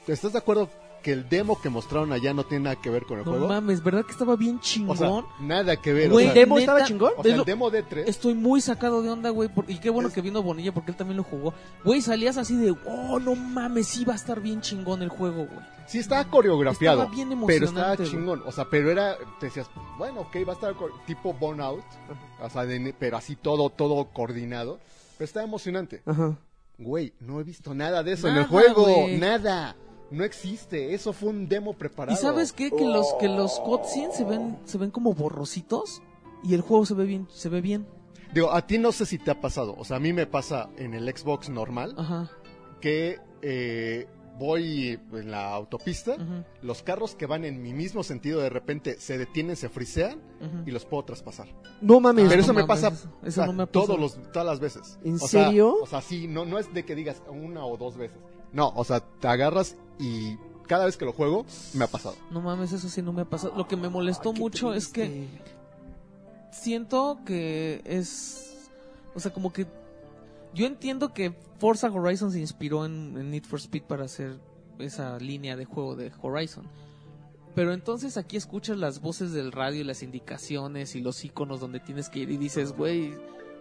¿estás 0.09 0.33
de 0.33 0.39
acuerdo 0.39 0.69
que 1.05 1.13
el 1.13 1.29
demo 1.29 1.61
que 1.61 1.69
mostraron 1.69 2.13
allá 2.13 2.35
no 2.35 2.43
tiene 2.45 2.65
nada 2.65 2.77
que 2.83 2.91
ver 2.91 3.05
con 3.05 3.19
el 3.21 3.25
No 3.25 3.31
juego? 3.33 3.47
mames, 3.47 3.85
¿verdad 3.85 4.05
que 4.05 4.11
estaba 4.13 4.35
bien 4.35 4.59
chingón? 4.59 4.97
O 4.97 4.99
sea, 4.99 5.25
nada 5.39 5.77
que 5.77 5.93
ver. 5.93 6.11
Güey, 6.11 6.27
o 6.27 6.29
¿El 6.31 6.35
sea, 6.35 6.41
demo 6.43 6.55
neta, 6.59 6.73
estaba 6.73 6.85
chingón? 6.89 7.13
o 7.17 7.23
sea, 7.23 7.35
el 7.37 7.45
demo 7.45 7.71
de 7.71 7.83
3 7.85 8.09
Estoy 8.09 8.35
muy 8.35 8.61
sacado 8.61 9.03
de 9.03 9.11
onda, 9.11 9.31
güey. 9.31 9.49
Y 9.69 9.77
qué 9.79 9.91
bueno 9.91 10.09
Es- 10.09 10.15
que 10.15 10.21
vino 10.23 10.43
Bonilla 10.43 10.73
porque 10.73 10.91
él 10.91 10.97
también 10.97 11.19
lo 11.19 11.23
jugó. 11.23 11.55
Güey, 11.85 12.01
salías 12.01 12.37
así 12.39 12.57
de, 12.57 12.75
oh, 12.87 13.21
no 13.21 13.37
mames, 13.37 13.87
sí 13.87 14.05
va 14.05 14.15
a 14.15 14.17
estar 14.17 14.41
bien 14.41 14.61
chingón 14.63 15.03
el 15.03 15.11
juego, 15.11 15.45
güey. 15.47 15.61
sí 15.87 15.99
estaba 15.99 16.25
coreografiado, 16.25 17.03
Estaba 17.03 17.15
bien 17.15 17.29
pero 17.47 17.67
estaba 17.67 17.93
emocionante, 17.95 18.05
chingón. 18.05 18.43
O 18.47 18.51
sea, 18.53 18.65
pero 18.71 18.91
era, 18.91 19.17
te 19.39 19.47
decías, 19.47 19.69
bueno, 19.99 20.23
ok, 20.23 20.37
va 20.49 20.53
a 20.53 20.55
estar 20.55 20.75
tipo 21.07 21.33
Burnout, 21.35 21.85
o 22.41 22.49
sea, 22.51 22.65
de- 22.65 22.95
pero 22.99 23.19
así 23.19 23.37
todo, 23.37 23.69
todo 23.69 24.07
coordinado. 24.13 24.79
Pero 25.19 25.27
estaba 25.27 25.45
emocionante. 25.45 26.03
Ajá. 26.07 26.37
Güey, 26.77 27.13
no 27.21 27.39
he 27.39 27.45
visto 27.45 27.73
nada 27.75 28.03
de 28.03 28.13
eso 28.15 28.27
en 28.27 28.35
Nada, 28.35 28.47
el 28.47 28.51
juego, 28.51 29.07
nada. 29.19 29.77
No 30.15 30.25
existe, 30.25 30.95
eso 30.95 31.13
fue 31.13 31.31
un 31.31 31.49
demo 31.49 31.75
preparado. 31.75 32.17
¿Y 32.19 32.21
sabes 32.21 32.53
qué? 32.53 32.71
Que 32.71 32.85
los, 32.85 33.15
que 33.21 33.29
los 33.29 33.59
cutscenes 33.61 34.17
se 34.17 34.25
ven, 34.25 34.59
se 34.65 34.79
ven 34.79 34.91
como 34.91 35.13
borrositos 35.15 36.03
y 36.43 36.55
el 36.55 36.61
juego 36.61 36.87
se 36.87 36.95
ve 36.95 37.05
bien, 37.05 37.27
se 37.33 37.49
ve 37.49 37.61
bien. 37.61 37.87
Digo, 38.33 38.53
a 38.53 38.67
ti 38.67 38.79
no 38.79 38.93
sé 38.93 39.07
si 39.07 39.19
te 39.19 39.31
ha 39.31 39.41
pasado, 39.41 39.75
o 39.79 39.85
sea, 39.85 39.97
a 39.99 40.01
mí 40.01 40.13
me 40.13 40.27
pasa 40.27 40.69
en 40.77 40.95
el 40.95 41.09
Xbox 41.17 41.49
normal 41.51 41.95
Ajá, 41.97 42.31
que 42.81 43.19
eh, 43.43 44.09
voy 44.39 44.99
en 45.13 45.31
la 45.31 45.53
autopista, 45.55 46.17
los 46.61 46.83
carros 46.83 47.15
que 47.15 47.27
van 47.27 47.45
en 47.45 47.63
mi 47.63 47.73
mismo 47.73 48.03
sentido 48.03 48.41
de 48.41 48.51
repente 48.51 48.99
se 48.99 49.17
detienen, 49.19 49.55
se 49.55 49.69
frisean 49.69 50.21
y 50.67 50.73
los 50.73 50.85
puedo 50.85 51.05
traspasar. 51.05 51.47
No 51.81 52.01
mames. 52.01 52.25
Pero 52.29 52.41
Ah, 52.41 52.45
eso 52.45 52.53
no 52.53 52.61
me 52.61 52.67
mames, 52.67 52.83
pasa 52.83 52.95
eso- 52.95 53.09
o 53.23 53.27
eso 53.27 53.35
sea, 53.37 53.47
no 53.47 53.53
me 53.53 53.67
todos 53.69 53.99
los, 53.99 54.21
todas 54.33 54.47
las 54.47 54.59
veces. 54.61 54.99
¿En 55.05 55.15
O 55.15 55.19
sea, 55.19 55.47
serio? 55.47 55.77
o 55.81 55.87
sea, 55.87 56.01
sí, 56.03 56.27
no, 56.27 56.45
no 56.45 56.59
es 56.59 56.73
de 56.75 56.85
que 56.85 56.95
digas 56.97 57.23
una 57.31 57.65
o 57.65 57.77
dos 57.77 57.97
veces. 57.97 58.19
No, 58.55 58.73
o 58.75 58.85
sea, 58.85 59.01
te 59.01 59.29
agarras 59.29 59.77
y 59.99 60.37
cada 60.67 60.87
vez 60.87 60.97
que 60.97 61.05
lo 61.05 61.13
juego 61.13 61.45
me 61.75 61.85
ha 61.85 61.89
pasado. 61.89 62.17
No 62.31 62.41
mames, 62.41 62.73
eso 62.73 62.89
sí 62.89 63.03
no 63.03 63.13
me 63.13 63.23
ha 63.23 63.25
pasado. 63.27 63.53
Lo 63.57 63.69
que 63.69 63.77
me 63.77 63.89
molestó 63.89 64.33
mucho 64.33 64.73
es 64.73 64.89
que 64.89 65.29
siento 66.51 67.19
que 67.27 67.83
es. 67.85 68.71
O 69.15 69.21
sea, 69.21 69.33
como 69.33 69.53
que. 69.53 69.67
Yo 70.55 70.67
entiendo 70.67 71.13
que 71.13 71.35
Forza 71.59 71.91
Horizon 71.91 72.31
se 72.31 72.39
inspiró 72.39 72.87
en, 72.87 73.17
en 73.19 73.31
Need 73.33 73.45
for 73.45 73.59
Speed 73.59 73.83
para 73.83 74.05
hacer 74.05 74.39
esa 74.79 75.19
línea 75.19 75.57
de 75.57 75.65
juego 75.65 75.97
de 75.97 76.13
Horizon. 76.23 76.65
Pero 77.57 77.73
entonces 77.73 78.17
aquí 78.17 78.37
escuchas 78.37 78.77
las 78.79 79.01
voces 79.01 79.33
del 79.33 79.53
radio 79.53 79.81
y 79.81 79.85
las 79.85 80.03
indicaciones 80.03 80.95
y 80.95 81.01
los 81.01 81.25
iconos 81.25 81.61
donde 81.61 81.81
tienes 81.81 82.09
que 82.09 82.21
ir 82.21 82.31
y 82.31 82.37
dices, 82.37 82.73
güey, 82.73 83.15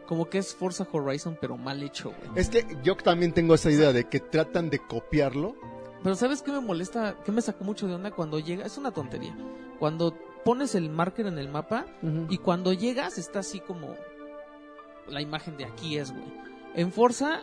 como 0.06 0.30
que 0.30 0.38
es 0.38 0.54
Forza 0.56 0.88
Horizon 0.92 1.38
pero 1.40 1.58
mal 1.58 1.82
hecho, 1.84 2.12
güey. 2.12 2.32
Es 2.36 2.50
que 2.50 2.66
yo 2.84 2.96
también 2.96 3.34
tengo 3.34 3.56
esa 3.56 3.72
idea 3.72 3.94
de 3.94 4.06
que 4.06 4.20
tratan 4.20 4.70
de 4.70 4.80
copiarlo. 4.80 5.56
Pero 6.04 6.16
¿sabes 6.16 6.42
qué 6.42 6.52
me 6.52 6.60
molesta? 6.60 7.16
¿Qué 7.24 7.32
me 7.32 7.42
sacó 7.42 7.64
mucho 7.64 7.88
de 7.88 7.96
onda 7.96 8.12
cuando 8.12 8.40
llega? 8.40 8.66
Es 8.66 8.78
una 8.78 8.92
tontería. 8.92 9.36
Cuando 9.80 10.18
pones 10.44 10.76
el 10.76 10.90
marker 10.90 11.28
en 11.28 11.40
el 11.40 11.50
mapa 11.50 11.86
y 12.30 12.38
cuando 12.38 12.74
llegas 12.74 13.18
está 13.18 13.40
así 13.40 13.60
como 13.60 13.96
la 15.08 15.22
imagen 15.22 15.58
de 15.58 15.66
aquí 15.66 15.98
es, 15.98 16.12
güey. 16.12 16.26
En 16.76 16.92
Forza, 16.92 17.42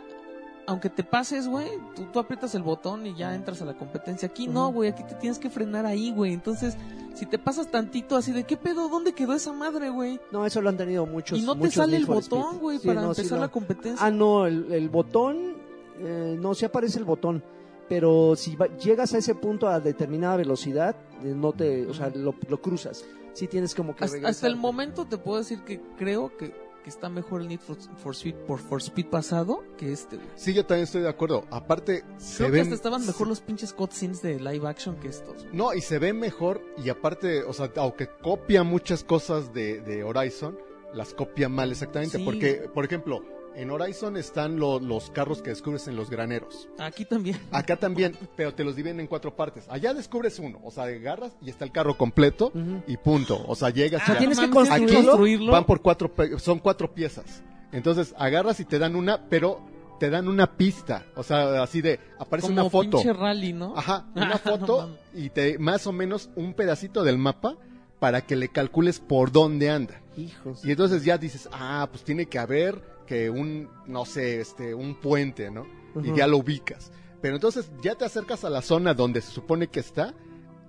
aunque 0.67 0.89
te 0.89 1.03
pases, 1.03 1.47
güey, 1.47 1.67
tú, 1.95 2.03
tú 2.13 2.19
aprietas 2.19 2.53
el 2.55 2.63
botón 2.63 3.05
y 3.07 3.15
ya 3.15 3.33
entras 3.35 3.61
a 3.61 3.65
la 3.65 3.73
competencia. 3.73 4.27
Aquí 4.27 4.47
no, 4.47 4.71
güey, 4.71 4.89
aquí 4.89 5.03
te 5.03 5.15
tienes 5.15 5.39
que 5.39 5.49
frenar 5.49 5.85
ahí, 5.85 6.11
güey. 6.11 6.33
Entonces, 6.33 6.77
si 7.13 7.25
te 7.25 7.37
pasas 7.39 7.67
tantito 7.71 8.15
así 8.15 8.31
de, 8.31 8.43
¿qué 8.43 8.57
pedo? 8.57 8.87
¿Dónde 8.89 9.13
quedó 9.13 9.33
esa 9.33 9.53
madre, 9.53 9.89
güey? 9.89 10.19
No, 10.31 10.45
eso 10.45 10.61
lo 10.61 10.69
han 10.69 10.77
tenido 10.77 11.05
muchos. 11.05 11.39
Y 11.39 11.41
no 11.43 11.55
te 11.57 11.69
sale 11.71 11.97
el 11.97 12.05
botón, 12.05 12.59
güey, 12.59 12.79
Sí, 12.79 12.87
para 12.87 13.01
no, 13.01 13.13
sí 13.13 13.21
empezar 13.21 13.39
la 13.39 13.47
competencia. 13.49 14.05
Ah, 14.05 14.11
no, 14.11 14.45
el, 14.45 14.71
el 14.71 14.89
botón. 14.89 15.55
eh, 15.99 16.37
no, 16.39 16.53
sí 16.55 16.65
aparece 16.65 16.99
el 16.99 17.05
botón. 17.05 17.43
Pero 17.89 18.35
si 18.37 18.55
va- 18.55 18.67
llegas 18.77 19.13
a 19.13 19.17
ese 19.17 19.35
punto 19.35 19.67
a 19.67 19.81
determinada 19.81 20.37
velocidad, 20.37 20.95
eh, 21.23 21.33
no 21.35 21.51
te. 21.51 21.85
O 21.87 21.93
sea, 21.93 22.09
lo, 22.09 22.33
lo 22.47 22.61
cruzas. 22.61 23.03
Sí 23.33 23.47
tienes 23.47 23.75
como 23.75 23.95
que. 23.95 24.05
hasta, 24.05 24.27
hasta 24.29 24.47
el 24.47 24.55
momento 24.55 25.05
te 25.05 25.17
puedo 25.17 25.39
decir 25.39 25.61
que 25.63 25.81
creo 25.97 26.35
que, 26.37 26.53
que 26.81 26.89
está 26.89 27.09
mejor 27.09 27.41
el 27.41 27.47
Need 27.47 27.59
for, 27.59 27.77
for 27.97 28.13
Speed 28.13 28.35
por 28.47 28.59
For 28.59 28.81
Speed 28.81 29.07
pasado 29.07 29.63
que 29.77 29.91
este, 29.91 30.17
güey. 30.17 30.27
Sí, 30.35 30.53
yo 30.53 30.65
también 30.65 30.83
estoy 30.83 31.01
de 31.01 31.09
acuerdo. 31.09 31.45
Aparte, 31.51 32.03
se 32.17 32.37
Creo 32.37 32.47
que 32.47 32.51
ven... 32.53 32.61
hasta 32.63 32.75
estaban 32.75 33.05
mejor 33.05 33.27
los 33.27 33.41
pinches 33.41 33.73
cutscenes 33.73 34.21
de 34.21 34.39
live 34.39 34.67
action 34.67 34.95
que 34.95 35.07
estos. 35.07 35.43
güey. 35.43 35.55
No, 35.55 35.73
y 35.73 35.81
se 35.81 35.99
ve 35.99 36.13
mejor 36.13 36.61
y 36.83 36.89
aparte, 36.89 37.43
o 37.43 37.53
sea, 37.53 37.71
aunque 37.77 38.07
copia 38.21 38.63
muchas 38.63 39.03
cosas 39.03 39.53
de, 39.53 39.81
de 39.81 40.03
Horizon, 40.03 40.57
las 40.93 41.13
copia 41.13 41.49
mal 41.49 41.71
exactamente. 41.71 42.17
Sí. 42.17 42.23
Porque, 42.23 42.69
por 42.73 42.85
ejemplo, 42.85 43.21
en 43.55 43.69
Horizon 43.71 44.17
están 44.17 44.59
lo- 44.59 44.79
los 44.79 45.09
carros 45.11 45.41
que 45.41 45.49
descubres 45.49 45.87
en 45.87 45.95
los 45.95 46.09
graneros. 46.09 46.69
Aquí 46.79 47.05
también. 47.05 47.37
Acá 47.51 47.75
también, 47.77 48.15
pero 48.35 48.53
te 48.53 48.63
los 48.63 48.75
dividen 48.75 48.99
en 48.99 49.07
cuatro 49.07 49.35
partes. 49.35 49.65
Allá 49.69 49.93
descubres 49.93 50.39
uno, 50.39 50.59
o 50.63 50.71
sea, 50.71 50.83
agarras 50.85 51.33
y 51.41 51.49
está 51.49 51.65
el 51.65 51.71
carro 51.71 51.97
completo 51.97 52.51
y 52.87 52.97
punto. 52.97 53.43
O 53.47 53.55
sea, 53.55 53.69
llegas 53.69 54.01
y 54.07 54.11
Ah, 54.11 54.17
tienes 54.17 54.39
que 54.39 54.49
construirlo. 54.49 55.51
van 55.51 55.65
por 55.65 55.81
cuatro, 55.81 56.11
son 56.37 56.59
cuatro 56.59 56.93
piezas. 56.93 57.43
Entonces 57.71 58.13
agarras 58.17 58.59
y 58.59 58.65
te 58.65 58.79
dan 58.79 58.95
una, 58.95 59.27
pero 59.29 59.61
te 59.99 60.09
dan 60.09 60.27
una 60.27 60.57
pista. 60.57 61.05
O 61.15 61.23
sea, 61.23 61.61
así 61.63 61.81
de, 61.81 61.99
aparece 62.19 62.47
Como 62.49 62.61
una 62.61 62.69
foto. 62.69 62.89
pinche 62.97 63.13
rally, 63.13 63.53
¿no? 63.53 63.73
Ajá, 63.77 64.05
una 64.15 64.37
foto 64.37 64.97
y 65.13 65.29
te 65.29 65.57
más 65.59 65.85
o 65.87 65.91
menos 65.91 66.29
un 66.35 66.53
pedacito 66.53 67.03
del 67.03 67.17
mapa 67.17 67.55
para 67.99 68.21
que 68.21 68.35
le 68.35 68.47
calcules 68.49 68.99
por 68.99 69.31
dónde 69.31 69.69
anda. 69.69 70.01
Hijos. 70.17 70.65
Y 70.65 70.71
entonces 70.71 71.05
ya 71.05 71.17
dices, 71.17 71.47
ah, 71.53 71.87
pues 71.91 72.03
tiene 72.03 72.25
que 72.25 72.39
haber 72.39 72.81
que 73.11 73.29
un, 73.29 73.67
no 73.87 74.05
sé, 74.05 74.39
este, 74.39 74.73
un 74.73 74.95
puente, 74.95 75.51
¿no? 75.51 75.67
Y 76.01 76.15
ya 76.15 76.27
lo 76.27 76.37
ubicas. 76.37 76.93
Pero 77.21 77.35
entonces 77.35 77.69
ya 77.83 77.95
te 77.95 78.05
acercas 78.05 78.45
a 78.45 78.49
la 78.49 78.61
zona 78.61 78.93
donde 78.93 79.19
se 79.19 79.31
supone 79.31 79.67
que 79.67 79.81
está 79.81 80.13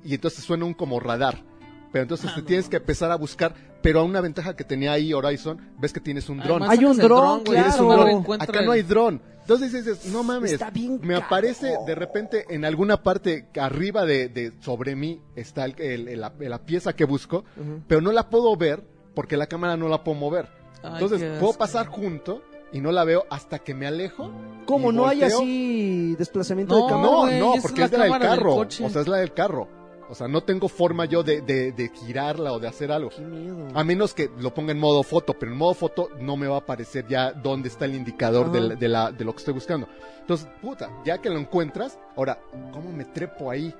y 0.02 0.14
entonces 0.14 0.42
suena 0.42 0.64
un 0.64 0.74
como 0.74 0.98
radar. 0.98 1.44
Pero 1.92 2.02
entonces 2.02 2.30
Ah, 2.32 2.34
te 2.34 2.40
no 2.40 2.46
tienes 2.48 2.68
que 2.68 2.78
empezar 2.78 3.12
a 3.12 3.14
buscar. 3.16 3.54
Pero 3.80 4.00
a 4.00 4.02
una 4.02 4.20
ventaja 4.20 4.56
que 4.56 4.64
tenía 4.64 4.90
ahí 4.92 5.12
Horizon, 5.14 5.60
ves 5.78 5.92
que 5.92 6.00
tienes 6.00 6.28
un 6.28 6.40
dron. 6.40 6.64
Hay 6.64 6.84
un 6.84 6.96
dron, 6.98 7.44
claro. 7.44 8.24
Acá 8.40 8.62
no 8.62 8.72
hay 8.72 8.82
dron. 8.82 9.22
Entonces 9.42 9.72
dices, 9.72 10.06
no 10.06 10.24
mames. 10.24 10.50
Está 10.52 10.70
bien 10.70 10.98
Me 11.00 11.14
caro. 11.14 11.26
aparece 11.26 11.76
de 11.86 11.94
repente 11.94 12.44
en 12.50 12.64
alguna 12.64 13.04
parte 13.04 13.46
arriba 13.60 14.04
de, 14.04 14.28
de 14.28 14.52
sobre 14.60 14.96
mí 14.96 15.20
está 15.36 15.64
el- 15.64 15.80
el- 15.80 16.08
el- 16.08 16.20
la, 16.20 16.32
la 16.40 16.58
pieza 16.66 16.92
que 16.94 17.04
busco, 17.04 17.44
pero 17.86 18.00
no 18.00 18.10
la 18.10 18.28
puedo 18.30 18.56
ver 18.56 18.82
porque 19.14 19.36
la 19.36 19.46
cámara 19.46 19.76
no 19.76 19.88
la 19.88 20.02
puedo 20.02 20.18
mover. 20.18 20.60
Entonces 20.82 21.38
puedo 21.38 21.52
pasar 21.54 21.86
junto 21.86 22.42
y 22.72 22.80
no 22.80 22.90
la 22.92 23.04
veo 23.04 23.24
hasta 23.30 23.58
que 23.58 23.74
me 23.74 23.86
alejo. 23.86 24.30
¿Cómo 24.66 24.92
no 24.92 25.06
hay 25.06 25.22
así 25.22 26.14
desplazamiento 26.16 26.78
No, 26.78 26.84
de 26.86 26.90
cámara? 26.92 27.10
No, 27.12 27.20
güey, 27.22 27.38
no, 27.40 27.48
esa 27.50 27.56
es 27.56 27.62
porque 27.62 27.80
la 27.80 27.86
es 27.86 27.92
la 27.92 28.04
del 28.04 28.18
carro. 28.20 28.54
coche. 28.54 28.84
O 28.84 28.90
sea, 28.90 29.02
es 29.02 29.08
la 29.08 29.16
del 29.18 29.32
carro. 29.32 29.68
O 30.10 30.14
sea, 30.14 30.28
no 30.28 30.42
tengo 30.42 30.68
forma 30.68 31.06
yo 31.06 31.22
de, 31.22 31.40
de- 31.40 31.72
de 31.72 31.88
girarla 31.88 32.52
o 32.52 32.58
de 32.58 32.68
hacer 32.68 32.92
algo. 32.92 33.08
Qué 33.10 33.22
miedo. 33.22 33.68
A 33.74 33.82
menos 33.82 34.12
que 34.12 34.30
lo 34.38 34.52
ponga 34.52 34.72
en 34.72 34.78
modo 34.78 35.02
foto, 35.02 35.32
pero 35.38 35.52
en 35.52 35.56
modo 35.56 35.72
foto 35.72 36.08
no 36.20 36.36
me 36.36 36.46
va 36.48 36.56
a 36.56 36.58
aparecer 36.58 37.06
ya 37.08 37.32
dónde 37.32 37.68
está 37.68 37.86
el 37.86 37.94
indicador 37.94 38.50
de, 38.52 38.88
la, 38.88 39.10
de 39.10 39.24
lo 39.24 39.32
que 39.32 39.38
estoy 39.38 39.54
buscando. 39.54 39.88
Entonces, 40.20 40.48
puta, 40.60 40.90
ya 41.06 41.18
que 41.18 41.30
lo 41.30 41.38
encuentras, 41.38 41.98
ahora, 42.16 42.38
¿cómo 42.72 42.92
me 42.92 43.04
trepo 43.06 43.50
ahí? 43.50 43.74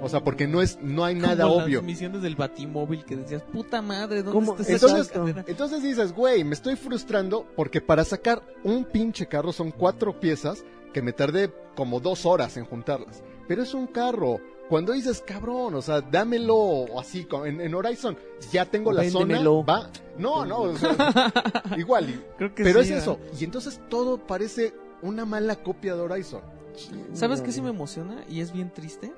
O 0.00 0.08
sea, 0.08 0.22
porque 0.22 0.46
no 0.46 0.62
es 0.62 0.78
no 0.80 1.04
hay 1.04 1.14
nada 1.14 1.44
Como 1.44 1.56
obvio. 1.64 1.78
Las 1.78 1.86
misiones 1.86 2.22
del 2.22 2.36
Batimóvil 2.36 3.04
que 3.04 3.16
decías, 3.16 3.42
puta 3.42 3.82
madre, 3.82 4.22
¿dónde 4.22 4.32
¿Cómo? 4.32 4.52
está 4.56 4.62
esa 4.72 4.86
Entonces, 4.86 5.12
chingadera?" 5.12 5.44
entonces 5.48 5.82
dices, 5.82 6.12
güey, 6.12 6.44
me 6.44 6.54
estoy 6.54 6.76
frustrando 6.76 7.46
porque 7.56 7.80
para 7.80 8.04
sacar 8.04 8.42
un 8.64 8.84
pinche 8.84 9.26
carro 9.26 9.52
son 9.52 9.70
cuatro 9.72 10.20
piezas 10.20 10.64
que 10.92 11.02
me 11.02 11.12
tardé 11.12 11.52
como 11.74 12.00
dos 12.00 12.24
horas 12.26 12.56
en 12.56 12.64
juntarlas. 12.64 13.22
Pero 13.48 13.62
es 13.62 13.74
un 13.74 13.86
carro. 13.86 14.40
Cuando 14.68 14.92
dices, 14.92 15.22
cabrón, 15.24 15.74
o 15.76 15.82
sea, 15.82 16.00
dámelo 16.00 16.98
así, 16.98 17.28
en, 17.44 17.60
en 17.60 17.74
Horizon, 17.74 18.16
ya 18.50 18.64
tengo 18.64 18.92
la 18.92 19.02
véndemelo. 19.02 19.62
zona, 19.64 19.80
va. 19.84 19.90
No, 20.18 20.44
no, 20.44 20.62
o 20.62 20.76
sea, 20.76 20.92
igual. 21.76 22.10
y- 22.10 22.20
Creo 22.38 22.52
que 22.54 22.64
pero 22.64 22.82
sí, 22.82 22.92
es 22.92 23.02
eso. 23.02 23.18
Y 23.38 23.44
entonces 23.44 23.80
todo 23.88 24.18
parece 24.18 24.74
una 25.02 25.24
mala 25.24 25.56
copia 25.56 25.94
de 25.94 26.00
Horizon. 26.00 26.40
¿Sabes 27.14 27.40
qué 27.42 27.52
sí 27.52 27.62
me 27.62 27.70
emociona? 27.70 28.24
Y 28.28 28.40
es 28.40 28.52
bien 28.52 28.70
triste. 28.70 29.12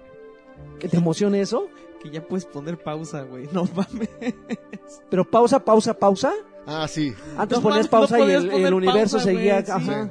¿Que 0.78 0.88
te 0.88 0.96
emocione 0.98 1.40
eso? 1.40 1.68
Que 2.02 2.10
ya 2.10 2.22
puedes 2.26 2.44
poner 2.44 2.78
pausa, 2.78 3.22
güey. 3.22 3.48
No 3.52 3.64
mames. 3.74 4.08
Pero 5.10 5.28
pausa, 5.28 5.64
pausa, 5.64 5.94
pausa. 5.98 6.32
Ah, 6.66 6.86
sí. 6.88 7.12
Antes 7.36 7.58
No 7.58 7.62
ponías 7.62 7.90
mames, 7.90 8.10
no 8.10 8.16
pausa 8.18 8.18
y 8.20 8.62
el, 8.62 8.74
universo 8.74 9.16
pausa, 9.16 9.30
seguía. 9.30 9.60
güey, 9.62 9.70
ajá. 9.72 10.04
sí. 10.06 10.10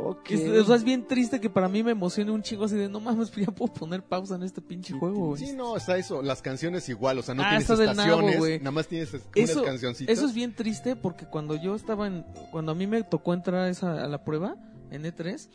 Ok. 0.00 0.30
Es, 0.30 0.60
o 0.60 0.64
sea, 0.64 0.76
es 0.76 0.84
bien 0.84 1.06
triste 1.06 1.40
que 1.40 1.50
para 1.50 1.68
mí 1.68 1.82
me 1.82 1.90
emocione 1.90 2.30
un 2.30 2.40
chingo 2.42 2.64
así 2.64 2.76
de 2.76 2.88
no 2.88 3.00
mames, 3.00 3.30
pues 3.30 3.46
ya 3.46 3.52
puedo 3.52 3.72
poner 3.72 4.02
pausa 4.02 4.36
en 4.36 4.44
este 4.44 4.60
pinche 4.60 4.94
juego, 4.94 5.28
güey. 5.30 5.44
Sí, 5.44 5.52
no, 5.54 5.76
está 5.76 5.96
eso. 5.98 6.22
Las 6.22 6.40
canciones 6.40 6.88
igual, 6.88 7.18
o 7.18 7.22
sea, 7.22 7.34
no 7.34 7.42
Ah, 7.42 7.48
tienes 7.50 7.68
nabo, 7.68 7.82
estaciones, 7.82 8.38
güey. 8.38 8.58
nada 8.58 8.70
más 8.70 8.86
tienes 8.86 9.12
Eso, 9.34 9.54
unas 9.60 9.66
cancioncitas. 9.70 10.16
eso 10.16 10.26
es 10.26 10.34
bien 10.34 10.54
triste 10.54 10.94
porque 10.96 11.26
cuando 11.26 11.56
yo 11.56 11.74
estaba 11.74 12.06
en. 12.06 12.24
Cuando 12.52 12.72
a 12.72 12.74
mí 12.76 12.86
me 12.86 13.02
tocó 13.02 13.34
entrar 13.34 13.62
a, 13.62 13.68
esa, 13.68 14.02
a 14.04 14.06
la 14.06 14.22
prueba 14.24 14.54
en 14.90 15.02
E3, 15.04 15.48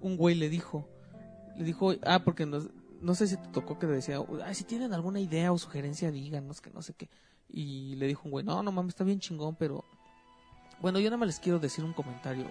un 0.00 0.16
güey 0.16 0.34
le 0.36 0.48
dijo. 0.48 0.88
Le 1.56 1.64
dijo, 1.64 1.94
ah, 2.04 2.20
porque 2.24 2.46
nos- 2.46 2.68
no 3.04 3.14
sé 3.14 3.26
si 3.26 3.36
te 3.36 3.48
tocó 3.48 3.78
que 3.78 3.86
le 3.86 3.92
decía, 3.96 4.18
si 4.54 4.64
tienen 4.64 4.94
alguna 4.94 5.20
idea 5.20 5.52
o 5.52 5.58
sugerencia, 5.58 6.10
díganos 6.10 6.62
que 6.62 6.70
no 6.70 6.80
sé 6.80 6.94
qué. 6.94 7.10
Y 7.48 7.96
le 7.96 8.06
dijo 8.06 8.22
un 8.24 8.30
güey, 8.30 8.44
no, 8.44 8.62
no 8.62 8.72
mames, 8.72 8.94
está 8.94 9.04
bien 9.04 9.20
chingón, 9.20 9.56
pero. 9.56 9.84
Bueno, 10.80 10.98
yo 10.98 11.10
nada 11.10 11.18
más 11.18 11.26
les 11.26 11.38
quiero 11.38 11.58
decir 11.58 11.84
un 11.84 11.92
comentario. 11.92 12.46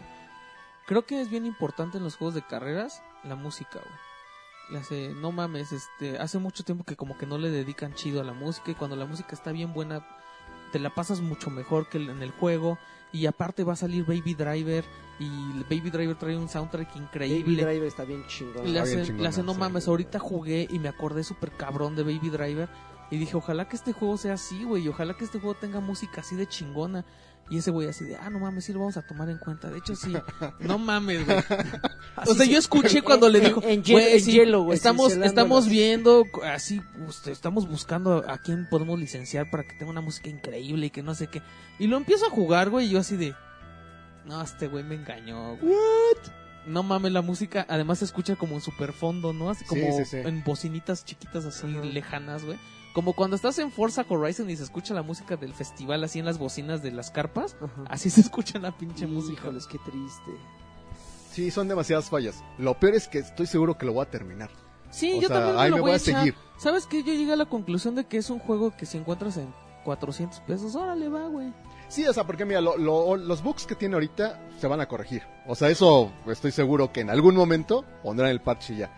Creo 0.86 1.06
que 1.06 1.22
es 1.22 1.30
bien 1.30 1.48
importante 1.48 1.98
en 1.98 2.04
los 2.04 2.18
juegos 2.18 2.36
de 2.36 2.44
carreras 2.44 3.02
la 3.24 3.36
música, 3.36 3.80
güey. 3.80 5.14
No 5.16 5.32
mames, 5.32 5.72
este, 5.72 6.20
hace 6.20 6.38
mucho 6.38 6.64
tiempo 6.64 6.84
que 6.84 6.96
como 6.96 7.18
que 7.18 7.26
no 7.26 7.38
le 7.38 7.50
dedican 7.50 7.96
chido 7.96 8.22
a 8.22 8.24
la 8.24 8.34
música 8.34 8.72
y 8.72 8.76
cuando 8.76 8.96
la 8.96 9.06
música 9.06 9.34
está 9.34 9.52
bien 9.52 9.74
buena, 9.74 10.06
te 10.72 10.80
la 10.80 10.94
pasas 10.94 11.20
mucho 11.20 11.50
mejor 11.50 11.90
que 11.90 11.98
en 11.98 12.22
el 12.22 12.32
juego 12.32 12.78
y 13.14 13.28
aparte 13.28 13.64
va 13.64 13.74
a 13.74 13.78
salir 13.78 14.06
Baby 14.06 14.34
Driver 14.34 14.84
y 15.20 15.26
el 15.26 15.64
Baby 15.64 15.92
Driver 15.92 16.18
trae 16.18 16.36
un 16.36 16.50
soundtrack 16.50 16.90
Baby 16.90 17.06
increíble. 17.06 17.64
Driver 17.64 17.88
está 17.88 18.04
bien 18.04 18.26
chingón. 18.28 18.68
Y 18.68 18.72
le 18.72 18.80
hace, 18.80 19.04
chingona, 19.04 19.22
le 19.22 19.28
hace, 19.30 19.44
no 19.44 19.54
sí. 19.54 19.60
mames, 19.60 19.88
ahorita 19.88 20.20
jugué 20.20 20.68
y 20.70 20.80
me 20.80 20.90
acordé 20.90 21.24
súper 21.24 21.52
cabrón 21.52 21.96
de 21.96 22.04
Baby 22.04 22.30
Driver 22.30 22.70
y 23.12 23.18
dije, 23.18 23.38
ojalá 23.38 23.70
que 23.70 23.76
este 23.76 23.94
juego 23.94 24.18
sea 24.18 24.34
así, 24.34 24.64
güey, 24.64 24.84
y 24.84 24.88
ojalá 24.88 25.14
que 25.16 25.24
este 25.24 25.40
juego 25.40 25.54
tenga 25.54 25.80
música 25.80 26.22
así 26.22 26.36
de 26.36 26.48
chingona. 26.48 27.06
Y 27.50 27.58
ese 27.58 27.72
güey 27.72 27.88
así 27.90 28.06
de, 28.06 28.16
ah, 28.16 28.30
no 28.30 28.40
mames, 28.40 28.66
sí 28.66 28.74
lo 28.74 28.80
vamos 28.80 28.96
a 28.98 29.02
tomar 29.06 29.30
en 29.30 29.38
cuenta. 29.38 29.70
De 29.70 29.78
hecho, 29.78 29.96
sí, 29.96 30.14
no 30.60 30.78
mames, 30.80 31.26
güey. 31.26 31.38
O 32.26 32.34
sea, 32.34 32.46
yo 32.46 32.58
escuché 32.58 33.02
cuando 33.02 33.28
le 33.30 33.42
dijo, 33.42 33.62
En, 33.64 33.70
en, 33.72 33.84
güey, 33.84 34.14
en 34.14 34.22
sí, 34.22 34.32
hielo, 34.32 34.64
güey. 34.64 34.76
estamos, 34.78 35.12
estamos 35.14 35.68
viendo, 35.68 36.24
así, 36.46 36.82
pues, 37.04 37.28
estamos 37.28 37.68
buscando 37.68 38.24
a 38.28 38.38
quién 38.40 38.68
podemos 38.70 38.98
licenciar 38.98 39.52
para 39.52 39.64
que 39.64 39.74
tenga 39.76 39.92
una 39.92 40.02
música 40.02 40.30
increíble 40.30 40.88
y 40.88 40.90
que 40.90 41.04
no 41.04 41.14
sé 41.16 41.28
qué. 41.28 41.42
Y 41.80 41.88
lo 41.88 41.98
empiezo 41.98 42.26
a 42.26 42.30
jugar, 42.30 42.70
güey, 42.70 42.88
y 42.88 42.90
yo 42.92 43.00
así 43.00 43.18
de, 43.18 43.36
no, 44.26 44.42
este 44.42 44.68
güey 44.68 44.84
me 44.84 44.96
engañó. 44.96 45.58
güey. 45.58 45.74
No 46.66 46.82
mames, 46.82 47.12
la 47.12 47.22
música 47.22 47.66
además 47.68 48.00
se 48.00 48.06
escucha 48.06 48.38
como 48.38 48.56
en 48.56 48.62
super 48.62 48.94
fondo, 48.94 49.34
¿no? 49.34 49.50
Así 49.50 49.66
Sí, 49.66 49.68
como 49.68 49.98
sí, 49.98 50.06
sí. 50.06 50.18
en 50.18 50.44
bocinitas 50.46 51.04
chiquitas 51.04 51.44
así 51.44 51.68
lejanas, 51.68 52.46
güey. 52.46 52.58
Como 52.94 53.14
cuando 53.14 53.36
estás 53.36 53.58
en 53.60 53.72
Forza 53.72 54.06
Horizon 54.08 54.50
y 54.50 54.56
se 54.56 54.64
escucha 54.64 54.94
la 54.94 55.02
música 55.02 55.36
del 55.36 55.54
festival 55.54 56.04
así 56.04 56.20
en 56.20 56.26
las 56.26 56.38
bocinas 56.38 56.84
de 56.84 56.92
las 56.92 57.10
carpas. 57.12 57.56
Ajá. 57.60 57.84
Así 57.90 58.10
se 58.10 58.22
escucha 58.22 58.60
la 58.60 58.72
pinche 58.72 59.08
música. 59.08 59.42
Híjoles, 59.42 59.66
qué 59.68 59.80
triste. 59.80 60.32
Sí, 61.32 61.50
son 61.50 61.68
demasiadas 61.68 62.10
fallas. 62.10 62.44
Lo 62.60 62.76
peor 62.80 62.94
es 62.96 63.08
que 63.08 63.18
estoy 63.20 63.48
seguro 63.48 63.78
que 63.78 63.86
lo 63.88 63.94
voy 63.94 64.04
a 64.06 64.10
terminar. 64.12 64.50
Sí, 64.92 65.14
O 65.14 65.22
yo 65.22 65.28
sea, 65.28 65.38
también 65.38 65.56
me 65.56 65.62
ahí 65.64 65.70
lo 65.72 65.78
me 65.78 65.82
voy 65.82 65.90
voy 65.92 65.96
a 65.96 66.00
seguir. 66.00 66.36
¿Sabes 66.60 66.86
qué? 66.86 67.02
Yo 67.02 67.14
llegué 67.14 67.34
a 67.34 67.36
la 67.36 67.46
conclusión 67.46 67.96
de 67.96 68.06
que 68.06 68.18
es 68.18 68.30
un 68.30 68.38
juego 68.38 68.76
que 68.78 68.86
si 68.86 69.00
encuentras 69.00 69.38
en 69.38 69.52
400 69.86 70.40
pesos, 70.42 70.76
órale, 70.76 71.10
va, 71.10 71.28
güey. 71.28 71.52
Sí, 71.90 72.06
o 72.06 72.14
sea, 72.14 72.26
porque 72.26 72.46
mira, 72.46 72.62
lo- 72.62 72.78
lo- 72.78 73.16
los 73.18 73.42
bugs 73.42 73.66
que 73.66 73.74
tiene 73.76 73.96
ahorita 73.96 74.40
se 74.60 74.68
van 74.68 74.80
a 74.82 74.88
corregir. 74.88 75.24
O 75.48 75.56
sea, 75.56 75.70
eso 75.70 76.12
estoy 76.28 76.52
seguro 76.52 76.92
que 76.94 77.02
en 77.02 77.10
algún 77.10 77.36
momento 77.36 77.84
pondrán 78.04 78.30
el 78.30 78.40
parche 78.42 78.76
ya. 78.76 78.92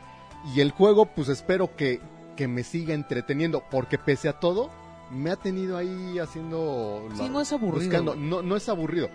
Y 0.53 0.59
el 0.59 0.71
juego, 0.71 1.05
pues 1.05 1.29
espero 1.29 1.75
que, 1.77 2.01
que 2.35 2.47
me 2.47 2.63
siga 2.63 2.93
entreteniendo, 2.93 3.63
porque 3.71 3.97
pese 3.97 4.27
a 4.29 4.33
todo, 4.39 4.69
me 5.11 5.31
ha 5.31 5.35
tenido 5.35 5.77
ahí 5.77 6.19
haciendo... 6.19 7.07
Sí, 7.13 7.23
la- 7.23 7.29
no 7.29 7.41
es 7.41 7.51
aburrido. 7.53 7.83
buscando. 7.85 8.15
No, 8.15 8.41
no 8.41 8.55
es 8.55 8.67
aburrido, 8.69 9.09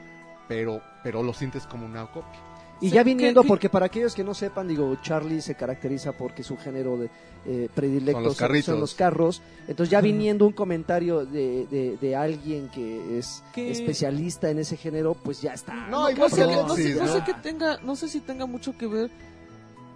pero, 0.48 0.80
pero 1.02 1.22
lo 1.22 1.32
sientes 1.34 1.66
como 1.66 1.86
una 1.86 2.06
copia. 2.06 2.40
Y 2.82 2.88
Sí, 2.88 2.94
ya 2.94 3.04
¿qué- 3.04 3.10
viniendo, 3.10 3.44
porque 3.44 3.68
para 3.68 3.86
aquellos 3.86 4.14
que 4.14 4.24
no 4.24 4.32
sepan, 4.32 4.66
digo, 4.66 4.96
Charlie 5.02 5.42
se 5.42 5.54
caracteriza 5.54 6.12
porque 6.12 6.42
su 6.42 6.56
género 6.56 6.96
de 6.96 7.10
eh, 7.44 7.68
predilecto 7.74 8.12
Son 8.20 8.24
los 8.24 8.36
carritos. 8.38 8.78
los 8.78 8.94
carros. 8.94 9.42
Entonces 9.68 9.90
ya 9.90 10.00
viniendo 10.00 10.46
un 10.46 10.52
comentario 10.52 11.26
de, 11.26 11.66
de, 11.66 11.98
de 12.00 12.16
alguien 12.16 12.68
que 12.70 13.18
es 13.18 13.42
¿Qué? 13.54 13.70
especialista 13.70 14.48
en 14.50 14.60
ese 14.60 14.78
género, 14.78 15.12
pues 15.14 15.42
ya 15.42 15.52
está. 15.52 15.74
No, 15.88 16.10
No, 16.10 16.28
sé, 16.30 16.46
no, 16.46 16.74
sé, 16.74 16.94
no 16.94 17.04
¿no? 17.04 17.12
sé 17.12 17.24
que 17.24 17.34
tenga, 17.34 17.78
no 17.82 17.96
sé 17.96 18.08
si 18.08 18.20
tenga 18.20 18.46
mucho 18.46 18.76
que 18.78 18.86
ver 18.86 19.10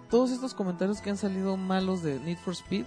todos 0.09 0.29
estos 0.31 0.53
comentarios 0.53 1.01
que 1.01 1.09
han 1.09 1.17
salido 1.17 1.57
malos 1.57 2.03
de 2.03 2.19
Need 2.19 2.37
for 2.37 2.53
Speed. 2.53 2.85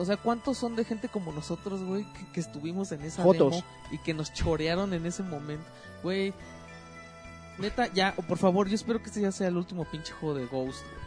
O 0.00 0.04
sea, 0.04 0.16
¿cuántos 0.16 0.56
son 0.56 0.76
de 0.76 0.84
gente 0.84 1.08
como 1.08 1.30
nosotros, 1.32 1.82
güey, 1.82 2.04
que, 2.12 2.26
que 2.32 2.40
estuvimos 2.40 2.90
en 2.92 3.02
esa 3.02 3.22
Jotos. 3.22 3.50
demo 3.52 3.64
y 3.90 3.98
que 3.98 4.14
nos 4.14 4.32
chorearon 4.32 4.94
en 4.94 5.04
ese 5.06 5.22
momento? 5.22 5.64
Güey, 6.02 6.32
neta, 7.58 7.86
ya, 7.92 8.14
por 8.14 8.38
favor, 8.38 8.68
yo 8.68 8.74
espero 8.74 9.00
que 9.00 9.06
este 9.08 9.20
ya 9.20 9.32
sea 9.32 9.48
el 9.48 9.56
último 9.56 9.84
pinche 9.84 10.12
juego 10.12 10.34
de 10.36 10.46
Ghost. 10.46 10.82
güey. 10.84 11.00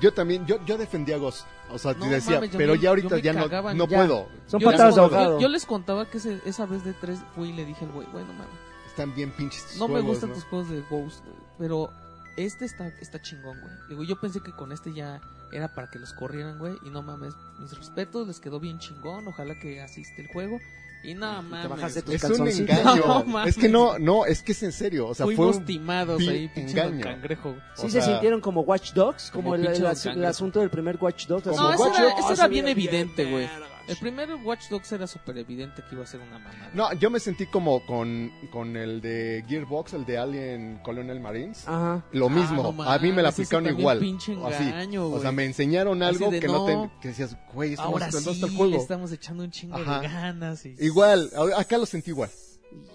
Yo 0.00 0.12
también, 0.12 0.46
yo, 0.46 0.64
yo 0.64 0.78
defendía 0.78 1.16
a 1.16 1.18
Ghost. 1.18 1.46
O 1.70 1.78
sea, 1.78 1.92
No 1.94 2.04
te 2.06 2.10
decía, 2.10 2.36
mames, 2.36 2.50
pero 2.56 2.72
me- 2.74 2.78
ya 2.80 2.88
ahorita 2.88 3.18
ya 3.18 3.32
no, 3.34 3.46
no 3.74 3.86
Ya. 3.86 3.98
puedo. 3.98 4.26
Son 4.46 4.58
Yo 4.60 4.70
patadas 4.70 4.96
les, 4.96 5.10
de 5.10 5.16
yo- 5.16 5.40
yo 5.40 5.48
les 5.48 5.66
contaba 5.66 6.06
que 6.10 6.18
ese- 6.18 6.40
esa 6.46 6.66
vez 6.66 6.84
de 6.84 6.92
tres 6.94 7.18
fui 7.34 7.50
y 7.50 7.52
le 7.52 7.64
dije 7.64 7.84
al 7.84 7.92
güey, 7.92 8.06
güey, 8.10 8.24
no 8.24 8.32
mames. 8.32 8.54
Están 8.88 9.14
bien 9.14 9.30
pinches 9.32 9.64
tus 9.66 9.76
No 9.78 9.88
me 9.88 10.00
gustan 10.00 10.30
¿no? 10.30 10.34
tus 10.34 10.44
juegos 10.44 10.68
de 10.70 10.80
Ghost, 10.90 11.22
güey, 11.24 11.36
pero 11.58 11.90
este 12.36 12.64
está, 12.64 12.88
está 13.00 13.20
chingón, 13.22 13.58
güey. 13.60 13.72
Digo, 13.90 14.02
yo 14.02 14.18
pensé 14.20 14.40
que 14.40 14.52
con 14.52 14.72
este 14.72 14.92
ya 14.94 15.20
era 15.52 15.74
para 15.74 15.90
que 15.90 15.98
los 15.98 16.12
corrieran, 16.12 16.58
güey, 16.58 16.74
y 16.84 16.90
no 16.90 17.02
mames, 17.02 17.34
mis 17.58 17.76
respetos, 17.76 18.26
les 18.26 18.40
quedó 18.40 18.58
bien 18.60 18.78
chingón, 18.78 19.28
ojalá 19.28 19.58
que 19.58 19.80
asiste 19.80 20.22
el 20.22 20.28
juego. 20.28 20.58
Y 21.04 21.14
no 21.14 21.42
mames. 21.42 21.68
bajaste 21.68 22.02
tus 22.02 22.14
Es 22.14 22.24
un 22.24 22.46
engaño. 22.46 23.02
No, 23.06 23.24
mames. 23.24 23.56
es 23.56 23.60
que 23.60 23.68
no, 23.68 23.98
no, 23.98 24.24
es 24.24 24.40
que 24.42 24.52
es 24.52 24.62
en 24.62 24.70
serio. 24.70 25.08
O 25.08 25.14
sea, 25.14 25.26
fue 25.26 25.34
Fuimos 25.34 25.56
un 25.56 25.64
timados 25.64 26.20
ahí, 26.20 26.48
pinche 26.54 26.78
engaño. 26.80 27.02
cangrejo. 27.02 27.56
Sí 27.74 27.86
o 27.86 27.90
se 27.90 28.00
sea, 28.00 28.02
sintieron 28.04 28.40
como 28.40 28.60
Watch 28.60 28.92
Dogs, 28.92 29.30
como, 29.32 29.50
como 29.50 29.54
el, 29.56 29.66
el 29.66 29.84
el 29.84 30.24
asunto 30.24 30.60
del 30.60 30.70
primer 30.70 30.96
Watch 31.00 31.26
Dogs. 31.26 31.46
No, 31.46 31.70
Watch 31.76 31.98
era, 31.98 32.36
se 32.36 32.48
bien 32.48 32.68
evidente, 32.68 33.24
güey. 33.24 33.48
El 33.88 33.96
primer 33.96 34.32
Watch 34.44 34.68
Dogs 34.68 34.92
era 34.92 35.06
súper 35.06 35.38
evidente 35.38 35.82
que 35.88 35.94
iba 35.94 36.04
a 36.04 36.06
ser 36.06 36.20
una 36.20 36.38
mamada. 36.38 36.70
No, 36.74 36.92
yo 36.94 37.10
me 37.10 37.18
sentí 37.20 37.46
como 37.46 37.84
con, 37.86 38.30
con 38.50 38.76
el 38.76 39.00
de 39.00 39.44
Gearbox, 39.48 39.94
el 39.94 40.04
de 40.04 40.18
Alien 40.18 40.80
Colonial 40.82 41.20
Marines. 41.20 41.66
Ajá. 41.66 42.04
Lo 42.12 42.26
Ah, 42.26 42.30
mismo, 42.30 42.72
no 42.76 42.82
a 42.82 42.98
mí 42.98 43.12
me 43.12 43.22
la 43.22 43.30
aplicaron 43.30 43.66
igual. 43.68 43.98
pinche 43.98 44.36
Así. 44.46 44.62
engaño, 44.64 45.06
O 45.08 45.20
sea, 45.20 45.32
me 45.32 45.44
enseñaron 45.44 46.02
algo 46.02 46.30
de, 46.30 46.40
que 46.40 46.46
no, 46.46 46.66
no. 46.68 46.90
te, 46.90 47.00
que 47.00 47.08
decías, 47.08 47.36
güey, 47.52 47.74
Ahora 47.78 48.06
está 48.06 48.20
sí, 48.20 48.40
el 48.42 48.50
juego. 48.56 48.72
le 48.72 48.76
estamos 48.78 49.12
echando 49.12 49.42
un 49.44 49.50
chingo 49.50 49.76
Ajá. 49.76 50.00
de 50.00 50.08
ganas. 50.08 50.64
Y... 50.66 50.76
Igual, 50.78 51.30
a- 51.36 51.60
acá 51.60 51.78
lo 51.78 51.86
sentí 51.86 52.10
igual. 52.10 52.30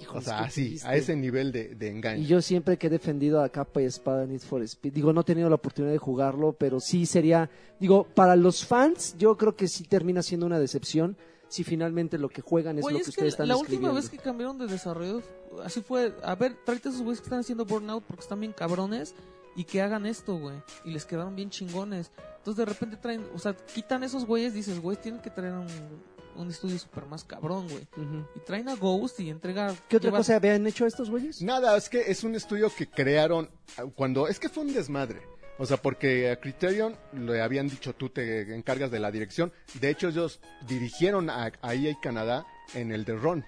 Híjoles, 0.01 0.23
O 0.27 0.29
sea, 0.29 0.39
así, 0.39 0.77
a 0.83 0.95
ese 0.95 1.15
nivel 1.15 1.51
de, 1.51 1.75
de 1.75 1.89
engaño. 1.89 2.21
Y 2.21 2.25
yo 2.25 2.41
siempre 2.41 2.77
que 2.77 2.87
he 2.87 2.89
defendido 2.89 3.41
a 3.41 3.49
capa 3.49 3.81
y 3.81 3.85
espada 3.85 4.25
Need 4.25 4.41
for 4.41 4.61
Speed, 4.61 4.93
digo, 4.93 5.13
no 5.13 5.21
he 5.21 5.23
tenido 5.23 5.49
la 5.49 5.55
oportunidad 5.55 5.91
de 5.91 5.97
jugarlo, 5.97 6.53
pero 6.53 6.79
sí 6.79 7.05
sería, 7.05 7.49
digo, 7.79 8.05
para 8.15 8.35
los 8.35 8.65
fans, 8.65 9.15
yo 9.17 9.37
creo 9.37 9.55
que 9.55 9.67
sí 9.67 9.83
termina 9.83 10.21
siendo 10.21 10.45
una 10.45 10.59
decepción 10.59 11.17
si 11.49 11.63
finalmente 11.63 12.17
lo 12.17 12.29
que 12.29 12.41
juegan 12.41 12.77
es 12.77 12.83
lo 12.83 12.89
es 12.89 12.97
que 12.97 13.03
que 13.03 13.09
ustedes 13.11 13.33
están 13.33 13.47
la 13.47 13.55
última 13.57 13.91
vez 13.91 14.09
que 14.09 14.17
cambiaron 14.17 14.57
de 14.57 14.67
desarrollo, 14.67 15.21
así 15.63 15.81
fue, 15.81 16.13
a 16.23 16.35
ver, 16.35 16.57
tráete 16.65 16.89
a 16.89 16.91
esos 16.91 17.03
güeyes 17.03 17.21
que 17.21 17.25
están 17.25 17.39
haciendo 17.39 17.65
Burnout 17.65 18.03
porque 18.03 18.21
están 18.21 18.39
bien 18.39 18.53
cabrones 18.53 19.15
y 19.55 19.63
que 19.63 19.81
hagan 19.81 20.05
esto, 20.05 20.37
güey. 20.37 20.57
Y 20.85 20.91
les 20.91 21.05
quedaron 21.05 21.35
bien 21.35 21.49
chingones. 21.49 22.11
Entonces 22.37 22.57
de 22.57 22.65
repente 22.65 22.97
traen, 22.97 23.25
o 23.33 23.39
sea, 23.39 23.55
quitan 23.55 24.03
esos 24.03 24.25
güeyes, 24.25 24.53
dices, 24.53 24.79
güey, 24.79 24.97
tienen 24.97 25.21
que 25.21 25.31
traer 25.31 25.53
un, 25.53 25.67
un 26.37 26.49
estudio 26.49 26.77
super 26.79 27.05
más 27.05 27.23
cabrón, 27.23 27.67
güey. 27.69 27.87
Y 28.35 28.39
traen 28.41 28.69
a 28.69 28.75
Ghost 28.75 29.19
y 29.19 29.29
entrega... 29.29 29.73
¿Qué 29.89 29.97
otra 29.97 30.09
lleva- 30.09 30.17
cosa 30.19 30.35
habían 30.35 30.65
hecho 30.67 30.85
estos 30.85 31.09
güeyes? 31.09 31.41
Nada, 31.41 31.75
es 31.77 31.89
que 31.89 32.09
es 32.11 32.23
un 32.23 32.35
estudio 32.35 32.69
que 32.75 32.89
crearon 32.89 33.49
ah, 33.77 33.83
cuando 33.95 34.27
es 34.27 34.39
que 34.39 34.49
fue 34.49 34.63
un 34.63 34.73
desmadre. 34.73 35.21
O 35.59 35.65
sea, 35.65 35.77
porque 35.77 36.29
a 36.29 36.39
Criterion 36.39 36.95
le 37.13 37.41
habían 37.41 37.67
dicho 37.67 37.93
tú 37.95 38.09
te 38.09 38.53
encargas 38.55 38.91
de 38.91 38.99
la 38.99 39.09
dirección. 39.11 39.51
De 39.81 39.89
hecho, 39.89 40.09
ellos 40.09 40.39
dirigieron 40.67 41.29
a, 41.31 41.51
a 41.61 41.73
EA 41.73 41.97
Canadá 41.99 42.45
en 42.75 42.91
el 42.91 43.05
de 43.05 43.15
Ron. 43.15 43.43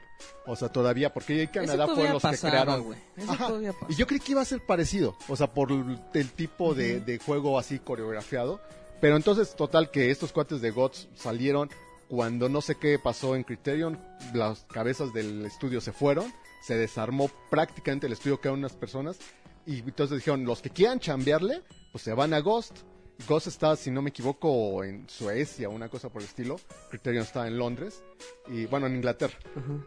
O 0.47 0.55
sea, 0.55 0.69
todavía, 0.69 1.13
porque 1.13 1.39
EA 1.43 1.51
Canadá 1.51 1.85
fueron 1.87 2.13
los 2.13 2.23
que 2.23 2.37
crearon. 2.37 2.83
güey. 2.83 2.97
Eso 3.15 3.31
Ajá. 3.31 3.47
todavía 3.47 3.73
pasa. 3.73 3.85
Y 3.89 3.95
yo 3.95 4.07
creí 4.07 4.19
que 4.19 4.31
iba 4.31 4.41
a 4.41 4.45
ser 4.45 4.65
parecido. 4.65 5.15
O 5.27 5.35
sea, 5.35 5.53
por 5.53 5.71
el, 5.71 5.99
el 6.15 6.31
tipo 6.31 6.73
de, 6.73 6.99
de 6.99 7.19
juego 7.19 7.59
así 7.59 7.77
coreografiado. 7.77 8.59
Pero 9.01 9.15
entonces, 9.15 9.55
total, 9.55 9.91
que 9.91 10.09
estos 10.11 10.31
cuates 10.33 10.59
de 10.61 10.71
GOTS 10.71 11.07
salieron 11.15 11.69
cuando 12.09 12.49
no 12.49 12.59
sé 12.61 12.75
qué 12.75 12.97
pasó 12.97 13.35
en 13.35 13.43
Criterion, 13.43 14.01
las 14.33 14.65
cabezas 14.65 15.13
del 15.13 15.45
estudio 15.45 15.79
se 15.79 15.91
fueron, 15.93 16.33
se 16.61 16.75
desarmó 16.75 17.29
prácticamente 17.51 18.07
el 18.07 18.13
estudio, 18.13 18.41
quedaron 18.41 18.59
unas 18.59 18.75
personas, 18.75 19.19
y 19.65 19.79
entonces 19.79 20.17
dijeron, 20.17 20.43
los 20.43 20.61
que 20.61 20.71
quieran 20.71 20.99
chambearle, 20.99 21.61
pues 21.91 22.03
se 22.03 22.13
van 22.13 22.33
a 22.33 22.39
Ghost. 22.39 22.79
Ghost 23.27 23.47
está, 23.47 23.75
si 23.75 23.91
no 23.91 24.01
me 24.01 24.09
equivoco, 24.09 24.83
en 24.83 25.07
Suecia, 25.07 25.69
una 25.69 25.87
cosa 25.89 26.09
por 26.09 26.23
el 26.23 26.27
estilo. 26.27 26.55
Criterion 26.89 27.23
está 27.23 27.47
en 27.47 27.59
Londres, 27.59 28.01
y 28.47 28.65
bueno, 28.65 28.87
en 28.87 28.95
Inglaterra. 28.95 29.37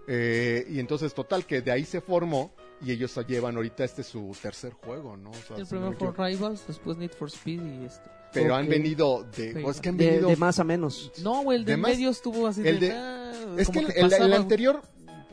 Eh, 0.06 0.64
y 0.68 0.78
entonces, 0.78 1.14
total, 1.14 1.44
que 1.44 1.60
de 1.60 1.72
ahí 1.72 1.84
se 1.84 2.00
formó, 2.00 2.54
y 2.82 2.90
ellos 2.92 3.18
llevan 3.26 3.56
ahorita 3.56 3.84
este 3.84 4.02
su 4.02 4.34
tercer 4.40 4.72
juego, 4.72 5.16
¿no? 5.16 5.30
O 5.30 5.34
sea, 5.34 5.56
El 5.56 5.66
si 5.66 5.74
no 5.74 5.80
me 5.90 5.96
primero 5.96 6.12
fue. 6.14 6.28
Rivals, 6.30 6.66
después 6.66 6.96
Need 6.96 7.12
for 7.12 7.28
Speed 7.28 7.62
y 7.62 7.84
este. 7.86 8.10
Pero 8.32 8.54
han 8.54 8.66
venido 8.68 9.24
de... 9.36 9.52
Sí. 9.52 9.58
pues, 9.62 9.80
que 9.80 9.90
han 9.90 9.96
De, 9.98 10.06
venido 10.06 10.28
de 10.30 10.36
más 10.36 10.58
a 10.58 10.64
menos. 10.64 11.12
No, 11.22 11.42
güey, 11.42 11.58
el 11.58 11.64
de 11.66 11.72
De 11.72 11.76
más- 11.76 11.90
medio 11.92 12.08
estuvo 12.10 12.46
así 12.46 12.66
el 12.66 12.80
de... 12.80 12.88
de- 12.88 12.94
ah, 12.94 13.32
Es 13.58 13.68
que 13.68 13.80
el, 13.80 13.90
el- 14.12 14.32
anterior 14.32 14.82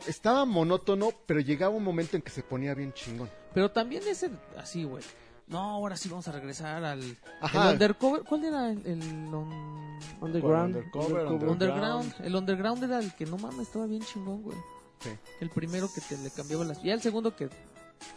estaba 0.06 0.44
monótono, 0.44 1.10
pero 1.26 1.40
llegaba 1.40 1.74
un 1.74 1.82
momento 1.82 2.16
en 2.16 2.22
que 2.22 2.30
se 2.30 2.42
ponía 2.42 2.74
bien 2.74 2.92
chingón. 2.92 3.30
Pero 3.54 3.70
también 3.70 4.02
ese, 4.06 4.30
así, 4.58 4.84
güey. 4.84 5.02
No, 5.48 5.58
ahora 5.58 5.96
sí 5.96 6.08
vamos 6.10 6.28
a 6.28 6.32
regresar 6.32 6.84
al... 6.84 7.16
Ajá. 7.40 7.68
El 7.68 7.72
Undercover, 7.72 8.22
¿cuál 8.22 8.44
era 8.44 8.70
el... 8.70 8.86
el 8.86 9.00
on- 9.34 9.98
Underground. 10.20 10.76
Undercover, 10.76 11.26
Undercover. 11.26 11.48
Underground. 11.48 12.14
El 12.22 12.36
Underground 12.36 12.84
era 12.84 12.98
el 13.00 13.14
que 13.14 13.24
no 13.26 13.38
mames, 13.38 13.66
estaba 13.66 13.86
bien 13.86 14.02
chingón, 14.02 14.42
güey. 14.42 14.58
Sí. 15.00 15.10
El 15.40 15.50
primero 15.50 15.88
que 15.92 16.00
te 16.00 16.16
le 16.18 16.30
cambiaba 16.30 16.64
las... 16.64 16.82
Ya 16.82 16.94
el 16.94 17.00
segundo 17.02 17.34
que 17.34 17.48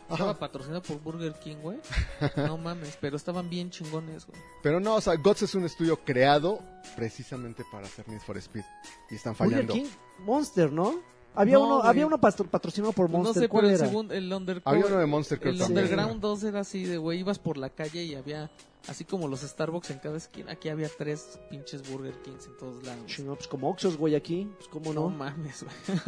estaba 0.10 0.32
Ajá. 0.32 0.40
patrocinado 0.40 0.82
por 0.82 1.00
Burger 1.02 1.34
King, 1.40 1.58
güey. 1.58 1.80
No 2.38 2.58
mames, 2.58 2.98
pero 3.00 3.18
estaban 3.18 3.50
bien 3.50 3.70
chingones, 3.70 4.26
güey. 4.26 4.40
Pero 4.62 4.80
no, 4.80 4.96
o 4.96 5.02
sea, 5.02 5.16
GOTS 5.16 5.44
es 5.44 5.56
un 5.56 5.66
estudio 5.66 5.98
creado 6.04 6.60
precisamente 6.96 7.64
para 7.72 7.86
hacer 7.88 8.08
Need 8.08 8.22
for 8.22 8.38
Speed. 8.38 8.64
Y 9.10 9.16
están 9.16 9.34
Burger 9.34 9.66
fallando. 9.66 9.74
King, 9.74 9.86
Monster, 10.20 10.72
¿no? 10.72 11.02
Había 11.36 11.56
No, 11.56 11.66
uno, 11.66 11.76
güey. 11.78 11.88
había 11.90 12.06
uno 12.06 12.18
patro- 12.20 12.46
patrocinado 12.46 12.94
por 12.94 13.10
No 13.10 13.20
Monster. 13.20 13.44
sé, 13.44 13.50
¿Cuál 13.50 13.64
pero 13.66 13.74
el 13.76 13.80
era? 13.80 13.88
segundo, 13.90 14.14
el 14.14 14.32
Undercover... 14.34 14.78
Había 14.78 14.86
uno 14.92 15.00
de 15.00 15.06
Monster, 15.06 15.40
creo 15.40 15.54
El 15.54 15.60
también. 15.60 15.86
Underground 15.86 16.22
2 16.22 16.44
era 16.44 16.60
así 16.60 16.84
de, 16.86 16.98
güey, 16.98 17.20
ibas 17.20 17.40
por 17.40 17.58
la 17.58 17.70
calle 17.70 18.04
y 18.04 18.14
había, 18.16 18.52
así 18.88 19.04
como 19.04 19.28
los 19.28 19.42
Starbucks 19.42 19.90
en 19.92 19.98
cada 20.00 20.18
esquina, 20.18 20.52
aquí 20.52 20.70
había 20.70 20.90
tres 20.96 21.40
pinches 21.50 21.90
Burger 21.90 22.14
Kings 22.24 22.46
en 22.46 22.58
todos 22.58 22.84
lados. 22.84 23.06
Chingón, 23.08 23.36
pues 23.38 23.48
como 23.48 23.70
Oxos, 23.70 23.98
güey, 23.98 24.14
aquí. 24.16 24.48
Pues 24.58 24.68
cómo 24.68 24.94
No 24.94 25.10
no. 25.10 25.10
mames, 25.10 25.64
güey. 25.64 26.00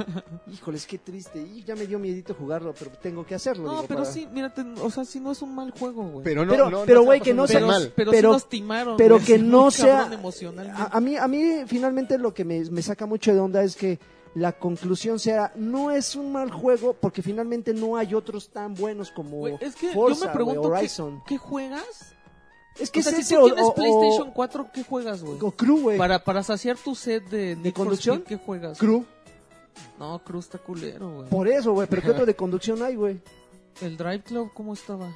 Híjoles, 0.54 0.86
qué 0.86 0.98
triste. 1.00 1.42
Y 1.42 1.64
ya 1.64 1.76
me 1.76 1.88
dio 1.88 1.98
miedito 1.98 2.34
jugarlo, 2.36 2.74
pero 2.78 2.92
tengo 3.02 3.26
que 3.26 3.34
hacerlo. 3.36 3.64
No, 3.66 3.72
digo, 3.72 3.86
pero 3.88 4.02
para- 4.02 4.12
sí, 4.12 4.28
mírate, 4.32 4.62
o 4.82 4.90
sea, 4.92 5.06
sí 5.06 5.20
no 5.20 5.32
es 5.32 5.42
un 5.42 5.56
mal 5.56 5.72
juego, 5.72 6.04
güey. 6.04 6.24
Pero 6.24 6.46
no, 6.46 6.52
Pero- 6.52 6.70
no, 6.70 6.84
pero, 6.86 7.00
no 7.00 7.06
güey, 7.06 7.22
que 7.22 7.34
no 7.34 7.44
pasando 7.44 7.68
pero, 7.68 7.72
sea- 7.72 7.80
mal. 7.88 7.94
pero, 7.96 8.12
pero- 8.12 8.30
sí 8.30 8.34
nos 8.34 8.50
timaron. 8.50 8.98
pero 8.98 9.16
güey, 9.16 9.26
que 9.26 9.36
así 9.36 9.44
no 9.44 9.62
muy 9.64 9.72
sea- 9.72 9.98
cabrón 9.98 10.14
emocionalmente. 10.20 10.82
A, 10.82 10.86
a 10.86 11.00
mí, 11.02 11.18
a 11.18 11.28
mí 11.28 11.64
finalmente 11.68 12.18
lo 12.20 12.34
que 12.34 12.46
me, 12.46 12.64
me 12.70 12.82
saca 12.82 13.06
mucho 13.06 13.34
de 13.34 13.40
onda 13.40 13.64
es 13.64 13.76
que 13.76 13.98
la 14.36 14.52
conclusión 14.52 15.18
sea, 15.18 15.52
no 15.56 15.90
es 15.92 16.16
un 16.16 16.32
mal 16.32 16.52
juego 16.52 16.94
porque 16.94 17.22
finalmente 17.22 17.74
no 17.74 17.96
hay 17.98 18.14
otros 18.14 18.50
tan 18.50 18.74
buenos 18.76 19.10
como 19.12 19.48
es 19.48 19.76
que 19.76 19.94
Forza, 19.94 20.20
yo 20.22 20.26
me 20.28 20.34
pregunto, 20.34 20.62
¿qué, 20.62 20.68
Horizon. 20.68 21.24
qué 21.26 21.38
juegas? 21.38 22.14
Es 22.78 22.92
que 22.92 23.00
o 23.00 23.04
sea, 23.04 23.12
es 23.14 23.16
si 23.16 23.22
ese 23.34 23.36
tú 23.36 23.42
o- 23.42 23.46
tienes 23.46 23.66
o- 23.66 23.74
PlayStation 23.74 24.28
o- 24.30 24.34
4, 24.34 24.68
¿qué 24.74 24.84
juegas, 24.84 25.24
güey? 25.24 25.40
o 25.42 25.52
Crew, 25.52 25.80
güey. 25.82 25.98
Para, 25.98 26.24
para 26.24 26.44
saciar 26.44 26.78
tu 26.78 26.94
sed 26.94 27.24
de, 27.24 27.74
conducción? 27.74 28.18
Speed, 28.18 28.28
¿qué 28.38 28.44
juegas? 28.46 28.78
Crew. 28.78 29.06
No, 29.98 30.20
Cruz 30.24 30.46
está 30.46 30.58
culero, 30.58 31.10
güey. 31.16 31.30
Por 31.30 31.48
eso, 31.48 31.72
güey. 31.74 31.88
Pero 31.88 32.02
¿qué 32.02 32.12
otro 32.12 32.26
de 32.26 32.36
conducción 32.36 32.82
hay, 32.84 32.96
güey? 32.96 33.22
El 33.82 33.96
Drive 33.98 34.24
Club, 34.24 34.52
¿cómo 34.54 34.74
estaba? 34.74 35.08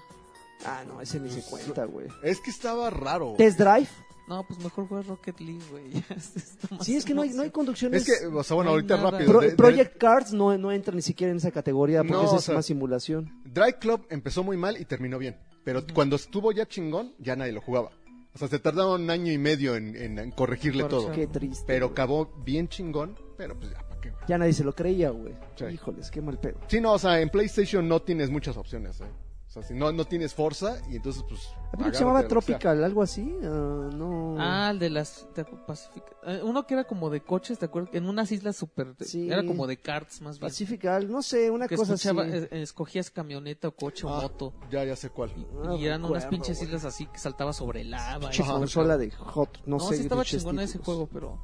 Ah, 0.65 0.83
no, 0.87 0.99
ese 1.01 1.19
ni 1.19 1.29
se 1.29 1.41
cuenta, 1.41 1.85
güey. 1.85 2.07
Es 2.23 2.39
que 2.39 2.49
estaba 2.49 2.89
raro. 2.89 3.35
Test 3.37 3.57
Drive. 3.59 3.89
No, 4.29 4.45
pues 4.47 4.59
mejor 4.63 4.87
juega 4.87 5.03
Rocket 5.03 5.39
League, 5.41 5.61
güey. 5.71 5.85
Sí, 6.81 6.95
es 6.95 7.03
que 7.03 7.13
no 7.15 7.23
hay, 7.23 7.31
no 7.31 7.41
hay 7.41 7.49
conducciones. 7.49 8.07
Es 8.07 8.19
que, 8.21 8.27
o 8.27 8.43
sea, 8.43 8.55
bueno, 8.55 8.69
No 8.69 8.75
ahorita 8.75 8.97
nada. 8.97 9.11
rápido. 9.11 9.31
Pro- 9.31 9.41
de- 9.41 9.49
de- 9.49 9.55
Project 9.55 9.97
Cards 9.97 10.33
no, 10.33 10.55
no 10.57 10.71
entra 10.71 10.93
ni 10.95 11.01
siquiera 11.01 11.31
en 11.31 11.37
esa 11.37 11.51
categoría 11.51 11.99
porque 12.03 12.13
No, 12.13 12.23
esa 12.25 12.35
o 12.35 12.39
es 12.39 12.49
más 12.49 12.65
simulación. 12.65 13.31
Drive 13.43 13.79
Club 13.79 14.05
empezó 14.09 14.43
muy 14.43 14.55
mal 14.55 14.79
y 14.79 14.85
terminó 14.85 15.17
bien. 15.17 15.35
Pero 15.63 15.83
cuando 15.93 16.15
estuvo 16.15 16.51
ya 16.51 16.65
chingón, 16.67 17.13
ya 17.19 17.35
nadie 17.35 17.51
lo 17.51 17.61
jugaba. 17.61 17.89
O 18.33 18.37
sea, 18.37 18.47
se 18.47 18.59
tardaron 18.59 19.01
un 19.01 19.09
año 19.09 19.31
y 19.31 19.37
medio 19.39 19.75
en, 19.75 19.95
en- 19.95 20.19
en 20.19 20.31
corregirle 20.31 20.83
todo. 20.83 21.11
Qué 21.11 21.25
triste. 21.27 21.63
Pero 21.65 21.87
güey. 21.87 21.93
acabó 21.93 22.31
bien 22.45 22.67
chingón, 22.67 23.15
pero 23.35 23.57
pues 23.57 23.71
ya, 23.71 23.79
¿para 23.87 23.99
qué? 23.99 24.11
güey? 24.11 24.23
Ya 24.27 24.37
nadie 24.37 24.53
se 24.53 24.63
lo 24.63 24.73
creía, 24.73 25.09
güey. 25.09 25.33
Sí. 25.55 25.65
Híjoles, 25.65 26.11
qué 26.11 26.21
mal 26.21 26.39
pedo. 26.39 26.59
Sí, 26.67 26.79
no, 26.79 26.93
o 26.93 26.99
sea, 26.99 27.19
en 27.19 27.29
PlayStation 27.29 27.87
no 27.87 27.99
tienes 28.03 28.29
muchas 28.29 28.55
opciones, 28.57 29.01
¿eh? 29.01 29.05
O 29.49 29.51
sea, 29.51 29.63
si 29.63 29.73
no, 29.73 29.91
no 29.91 30.05
tienes 30.05 30.35
Forza 30.35 30.77
y 30.91 30.97
entonces 30.97 31.23
pues... 31.27 31.41
Agárrate 31.73 31.97
se 31.97 32.03
llamaba 32.03 32.19
a. 32.19 32.27
Tropical, 32.27 32.83
algo 32.83 33.01
así. 33.01 33.35
ah, 33.43 33.89
no. 33.91 34.35
Ah, 34.37 34.69
el 34.71 34.77
de 34.77 34.91
las 34.91 35.27
¿te 35.33 35.43
acu- 35.43 35.65
Pacific- 35.65 36.03
eh, 36.23 36.41
uno 36.43 36.67
que 36.67 36.75
era 36.75 36.83
como 36.83 37.09
de 37.09 37.21
coches, 37.21 37.57
¿te 37.57 37.65
acuerdas? 37.65 37.95
En 37.95 38.07
unas 38.07 38.31
islas 38.31 38.55
super 38.55 38.95
Sí. 38.99 39.27
era 39.27 39.43
como 39.43 39.65
de 39.65 39.77
karts 39.77 40.21
más 40.21 40.37
bien. 40.39 40.49
Pacifical, 40.51 41.11
no 41.11 41.23
sé, 41.23 41.49
una 41.49 41.67
que 41.67 41.77
cosa 41.77 41.95
escuchaba, 41.95 42.23
así. 42.25 42.31
eh, 42.35 42.61
escogías 42.61 43.09
camioneta 43.09 43.69
o 43.69 43.71
coche 43.75 44.05
o 44.05 44.09
Ah, 44.13 44.21
moto 44.21 44.53
Ya, 44.69 44.83
ya 44.83 44.95
sé 44.95 45.09
cuál. 45.09 45.31
y, 45.35 45.47
Ah, 45.67 45.75
y 45.75 45.85
eran 45.87 46.03
me 46.03 46.09
unas 46.09 46.27
pinches 46.27 46.61
islas 46.61 46.85
así 46.85 47.07
que 47.07 47.17
saltaba 47.17 47.51
sobre 47.51 47.83
lava. 47.83 48.29
y 48.31 48.37
consola 48.37 48.89
cabrón. 48.97 49.09
de 49.09 49.15
Hot, 49.15 49.57
no, 49.65 49.77
No, 49.77 49.79
sé. 49.79 49.95
sí 49.95 50.01
estaba 50.03 50.23
chingona 50.23 50.61
ese 50.61 50.77
juego, 50.77 51.09
pero 51.11 51.41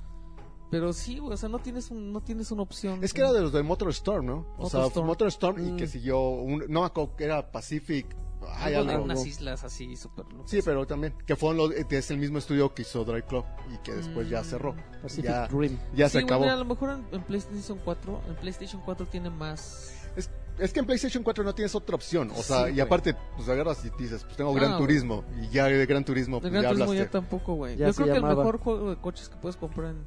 pero 0.72 0.94
sí, 0.94 1.20
güey, 1.20 1.34
o 1.34 1.38
sea, 1.38 1.50
no 1.50 1.60
tienes 1.60 1.92
un 1.92 2.12
no 2.12 2.22
tienes 2.22 2.52
una 2.52 2.64
opción. 2.64 3.04
Es 3.04 3.14
que 3.14 3.22
era 3.22 3.32
de 3.34 3.42
los 3.42 3.52
de 3.54 3.64
Motor 3.64 3.90
Storm, 3.90 4.26
¿no? 4.26 4.46
O 4.58 4.70
sea, 4.70 4.80
Motorstorm. 4.82 5.08
Motor 5.08 5.28
Storm 5.28 5.60
y 5.68 5.72
Mm. 5.72 5.78
que 5.78 5.88
siguió... 5.88 6.20
Un, 6.30 6.64
no 6.70 6.82
me 6.82 6.86
acuerdo 6.88 7.16
que 7.16 7.24
era 7.26 7.52
Pacific... 7.52 8.16
Ay, 8.58 8.76
algo 8.76 8.86
de 8.88 8.94
algo. 8.94 9.06
unas 9.06 9.26
islas 9.26 9.64
así 9.64 9.96
súper 9.96 10.26
locas. 10.32 10.52
Sí, 10.52 10.60
pero 10.64 10.86
también, 10.86 11.16
que 11.26 11.36
fueron 11.36 11.58
los, 11.58 11.72
que 11.86 11.98
es 11.98 12.12
el 12.12 12.20
mismo 12.20 12.38
estudio 12.38 12.76
que 12.76 12.84
hizo 12.84 13.04
Drive 13.04 13.24
Club 13.24 13.44
y 13.74 13.78
que 13.80 13.92
después 13.94 14.30
ya 14.30 14.42
Mm. 14.42 14.46
cerró. 14.46 14.76
Pacific 15.02 15.26
Ya, 15.26 15.48
Rim. 15.48 15.78
ya 15.96 16.10
Sí, 16.10 16.20
se 16.20 16.24
acabó. 16.26 16.42
mira, 16.42 16.54
a 16.54 16.58
lo 16.58 16.66
mejor 16.66 16.92
en, 16.92 17.06
en 17.12 17.24
PlayStation 17.24 17.80
4, 17.84 18.22
en 18.28 18.36
PlayStation 18.36 18.82
4 18.86 19.08
tiene 19.08 19.30
más 19.32 19.94
Es, 20.16 20.30
es 20.60 20.72
que 20.72 20.80
en 20.80 20.86
PlayStation 20.86 21.24
4 21.24 21.44
no 21.44 21.56
tienes 21.56 21.74
otra 21.76 21.96
opción. 21.96 22.30
O 22.38 22.44
sea, 22.44 22.68
Sí, 22.68 22.74
y 22.76 22.80
aparte, 22.82 23.16
pues 23.36 23.50
agarras 23.50 23.84
y 23.84 23.90
dices, 24.02 24.24
pues 24.24 24.38
tengo 24.38 24.54
Gran 24.54 24.74
Ah, 24.74 24.78
Turismo. 24.78 25.24
Y 25.42 25.50
ya 25.50 25.66
de 25.66 25.86
Gran 25.88 26.06
Turismo, 26.06 26.40
pues 26.40 26.52
Gran 26.54 26.64
ya 26.64 26.70
Turismo 26.70 26.92
hablaste. 26.92 27.06
ya 27.08 27.12
tampoco, 27.12 27.56
güey. 27.56 27.76
Ya 27.78 27.88
Yo 27.88 27.94
creo 27.96 28.06
que 28.08 28.12
el 28.14 28.18
llamaba. 28.22 28.36
mejor 28.44 28.60
juego 28.60 28.90
de 28.92 28.98
coches 28.98 29.28
que 29.28 29.36
puedes 29.38 29.58
comprar 29.58 29.92
en... 29.92 30.06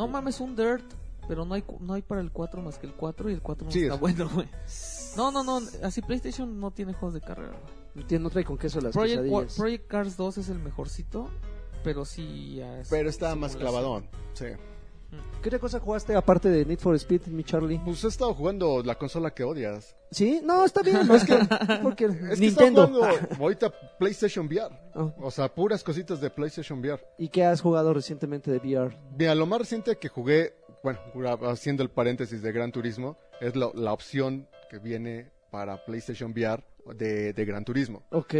No 0.00 0.08
mames, 0.08 0.40
un 0.40 0.56
Dirt, 0.56 0.84
pero 1.28 1.44
no 1.44 1.54
hay, 1.54 1.62
cu- 1.62 1.78
no 1.80 1.92
hay 1.94 2.02
para 2.02 2.20
el 2.20 2.30
4 2.32 2.62
más 2.62 2.78
que 2.78 2.86
el 2.86 2.94
4 2.94 3.30
y 3.30 3.34
el 3.34 3.42
4 3.42 3.66
no 3.66 3.70
Sí, 3.72 3.82
está 3.82 3.94
es- 3.94 4.00
bueno, 4.00 4.28
güey. 4.32 4.48
No, 5.16 5.30
no, 5.30 5.42
no, 5.44 5.60
así 5.82 6.00
PlayStation 6.02 6.58
no 6.58 6.70
tiene 6.70 6.92
juegos 6.94 7.14
de 7.14 7.20
carrera, 7.20 7.50
güey. 7.60 7.74
No 7.94 8.06
tiene- 8.06 8.22
no 8.24 8.30
trae 8.30 8.44
con 8.44 8.56
queso 8.58 8.80
las 8.80 8.92
Project, 8.92 9.22
quesadillas. 9.24 9.56
Project 9.56 9.86
Cars 9.88 10.16
2 10.16 10.38
es 10.38 10.48
el 10.48 10.58
mejorcito, 10.58 11.28
pero 11.84 12.04
sí 12.04 12.56
ya 12.56 12.78
es 12.80 12.88
Pero 12.88 13.08
está 13.10 13.34
más 13.34 13.56
clavadón. 13.56 14.08
Sí. 14.34 14.46
¿Qué 15.42 15.48
otra 15.48 15.58
cosa 15.58 15.80
jugaste 15.80 16.14
aparte 16.14 16.48
de 16.50 16.64
Need 16.66 16.78
for 16.78 16.94
Speed, 16.96 17.26
mi 17.28 17.42
Charlie? 17.44 17.80
Pues 17.84 18.04
he 18.04 18.08
estado 18.08 18.34
jugando 18.34 18.82
la 18.82 18.96
consola 18.96 19.30
que 19.32 19.42
odias. 19.42 19.96
¿Sí? 20.10 20.40
No, 20.44 20.64
está 20.64 20.82
bien. 20.82 21.06
No, 21.06 21.14
es 21.14 21.24
que, 21.24 21.38
porque 21.82 22.04
Es 22.30 22.38
que 22.38 22.46
Nintendo. 22.46 22.84
estaba 22.84 23.10
jugando 23.12 23.36
ahorita 23.44 23.72
PlayStation 23.98 24.46
VR. 24.46 24.74
Ah, 24.94 25.12
O 25.22 25.30
sea, 25.30 25.52
puras 25.54 25.82
cositas 25.82 26.20
de 26.20 26.30
PlayStation 26.30 26.78
VR. 26.80 27.02
¿Y 27.18 27.28
qué 27.28 27.44
has 27.44 27.60
jugado 27.60 27.94
recientemente 27.94 28.50
de 28.50 28.58
VR? 28.58 28.96
Mira, 29.18 29.34
lo 29.34 29.46
más 29.46 29.60
reciente 29.60 29.96
que 29.96 30.08
jugué, 30.08 30.54
bueno, 30.84 31.00
haciendo 31.48 31.82
el 31.82 31.90
paréntesis 31.90 32.42
de 32.42 32.52
Gran 32.52 32.70
Turismo, 32.70 33.16
es 33.40 33.56
lo- 33.56 33.72
la 33.74 33.92
opción 33.94 34.46
que 34.68 34.78
viene 34.78 35.30
para 35.50 35.84
PlayStation 35.84 36.32
VR 36.32 36.62
de, 36.96 37.32
de 37.32 37.44
Gran 37.44 37.64
Turismo. 37.64 38.02
Ok. 38.10 38.34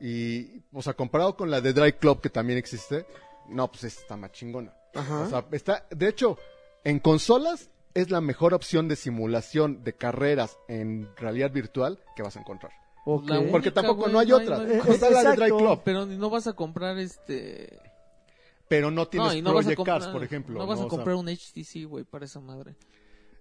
Y, 0.00 0.62
o 0.72 0.82
sea, 0.82 0.92
comparado 0.92 1.36
con 1.36 1.50
la 1.50 1.60
de 1.60 1.72
Drive 1.72 1.96
Club 1.98 2.20
que 2.20 2.28
también 2.30 2.58
existe, 2.58 3.06
no, 3.48 3.70
pues 3.70 3.84
esta 3.84 4.02
está 4.02 4.16
más 4.16 4.32
chingona. 4.32 4.74
Ajá. 4.94 5.20
O 5.22 5.28
sea, 5.28 5.44
está, 5.52 5.86
de 5.90 6.08
hecho, 6.08 6.38
en 6.84 6.98
consolas 6.98 7.70
es 7.94 8.10
la 8.10 8.20
mejor 8.20 8.54
opción 8.54 8.88
de 8.88 8.96
simulación 8.96 9.84
de 9.84 9.92
carreras 9.94 10.58
en 10.68 11.08
realidad 11.16 11.50
virtual 11.52 12.00
que 12.16 12.22
vas 12.22 12.36
a 12.36 12.40
encontrar. 12.40 12.72
La 13.26 13.42
Porque 13.50 13.70
tampoco 13.70 14.08
no 14.08 14.18
hay 14.18 14.28
no 14.28 14.36
hay- 14.38 14.42
otra. 14.44 14.58
no 14.58 14.62
hay- 14.84 14.90
está 14.90 15.10
la 15.10 15.30
de. 15.30 15.36
Drive 15.36 15.56
Club, 15.58 15.80
Pero 15.84 16.06
no 16.06 16.30
vas 16.30 16.46
a 16.46 16.54
comprar 16.54 16.98
este... 16.98 17.78
pero 18.66 18.90
no 18.90 19.06
tienes 19.08 19.42
no, 19.42 19.50
Project 19.52 19.76
comprar, 19.76 20.00
Cars, 20.00 20.10
por 20.12 20.24
ejemplo. 20.24 20.58
No 20.58 20.66
vas 20.66 20.78
¿no? 20.78 20.84
a 20.84 20.86
O 20.86 20.88
sea, 20.90 20.96
comprar 20.96 21.16
un 21.16 21.28
HTC, 21.28 21.84
güey, 21.86 22.04
para 22.04 22.24
esa 22.24 22.40
madre. 22.40 22.76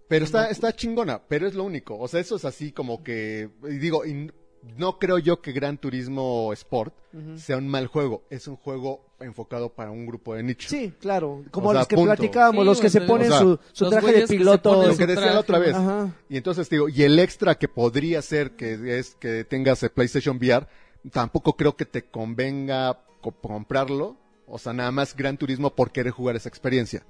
Pero 0.10 0.26
está, 0.26 0.44
No. 0.44 0.50
está 0.50 0.76
chingona, 0.76 1.22
pero 1.28 1.48
es 1.48 1.56
lo 1.56 1.64
único. 1.64 1.98
O 1.98 2.08
sea, 2.10 2.20
eso 2.20 2.36
es 2.36 2.44
así 2.46 2.72
como 2.74 3.04
que, 3.04 3.50
y 3.64 3.78
digo, 3.78 4.06
y 4.06 4.30
no 4.78 4.98
creo 5.00 5.20
yo 5.20 5.42
que 5.42 5.52
Gran 5.52 5.78
Turismo 5.78 6.52
Sport 6.54 6.94
sea 7.36 7.58
un 7.58 7.68
mal 7.68 7.88
juego. 7.88 8.24
Es 8.30 8.48
un 8.48 8.56
juego 8.56 9.06
enfocado 9.20 9.70
para 9.70 9.92
un 9.92 10.06
grupo 10.06 10.34
de 10.36 10.44
nicho. 10.44 10.68
Sí, 10.70 10.94
claro. 11.00 11.44
Como 11.52 11.70
O 11.70 11.72
sea, 11.72 11.82
los 11.82 11.88
que 11.88 11.96
punto. 11.96 12.16
platicábamos, 12.16 12.62
Sí, 12.64 12.66
los 12.66 12.82
que 12.82 12.90
se 12.90 13.02
ponen 13.02 13.32
su, 13.32 13.90
traje 13.90 14.12
de 14.14 14.28
piloto. 14.28 14.88
Lo 14.88 14.98
que 14.98 15.06
decía 15.06 15.16
traje, 15.22 15.34
la 15.34 15.40
otra 15.40 15.60
vez. 15.60 15.76
Ajá. 15.76 16.10
Y 16.30 16.38
entonces 16.38 16.68
te 16.70 16.76
digo, 16.78 16.90
y 16.90 17.04
el 17.04 17.20
extra 17.20 17.56
que 17.56 17.68
podría 17.68 18.22
ser 18.22 18.52
que 18.56 18.98
es 19.00 19.16
que 19.16 19.44
tengas 19.44 19.84
el 19.84 19.92
PlayStation 19.92 20.38
VR, 20.38 20.66
tampoco 21.12 21.54
creo 21.56 21.76
que 21.76 21.86
te 21.86 22.04
convenga 22.06 23.00
co- 23.22 23.32
comprarlo. 23.32 24.18
O 24.48 24.58
sea, 24.58 24.74
nada 24.74 24.92
más 24.92 25.16
Gran 25.16 25.38
Turismo 25.38 25.74
por 25.76 25.92
querer 25.92 26.12
jugar 26.12 26.36
esa 26.36 26.50
experiencia. 26.50 27.04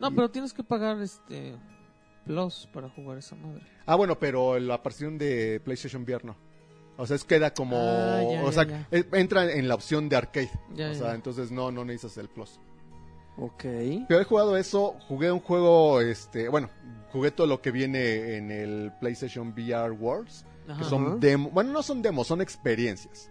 No, 0.00 0.14
pero 0.14 0.30
tienes 0.30 0.52
que 0.54 0.62
pagar 0.64 1.00
este 1.02 1.56
Plus 2.24 2.68
para 2.72 2.88
jugar 2.90 3.18
esa 3.18 3.34
madre. 3.36 3.62
Ah, 3.86 3.96
bueno, 3.96 4.18
pero 4.18 4.58
la 4.58 4.78
versión 4.78 5.18
de 5.18 5.60
PlayStation 5.64 6.02
VR 6.02 6.24
no. 6.24 6.36
O 7.00 7.06
sea, 7.06 7.16
es 7.16 7.24
queda 7.24 7.52
como... 7.54 7.76
Ah, 7.78 8.20
ya, 8.22 8.42
o 8.42 8.46
ya, 8.46 8.52
sea, 8.52 8.64
ya. 8.64 8.86
eh, 8.90 9.04
entra 9.12 9.50
en 9.52 9.68
la 9.68 9.74
opción 9.74 10.08
de 10.08 10.16
arcade. 10.16 10.50
Ya, 10.74 10.90
o 10.90 10.94
sea, 10.94 11.08
ya. 11.08 11.14
entonces 11.14 11.50
no, 11.50 11.70
no 11.72 11.84
necesitas 11.84 12.18
el 12.18 12.28
plus. 12.28 12.60
Ok. 13.38 13.64
Pero 14.08 14.20
he 14.20 14.24
jugado 14.24 14.56
eso, 14.56 14.96
jugué 15.08 15.32
un 15.32 15.40
juego, 15.40 16.00
este, 16.00 16.48
bueno, 16.48 16.68
jugué 17.10 17.30
todo 17.30 17.46
lo 17.46 17.62
que 17.62 17.70
viene 17.70 18.36
en 18.36 18.50
el 18.50 18.92
PlayStation 19.00 19.48
VR 19.56 19.92
Worlds, 19.92 20.44
que 20.66 20.72
Ajá. 20.72 20.84
son 20.84 21.06
Ajá. 21.06 21.16
demos, 21.20 21.52
bueno, 21.52 21.72
no 21.72 21.82
son 21.82 22.02
demos, 22.02 22.26
son 22.26 22.40
experiencias. 22.42 23.30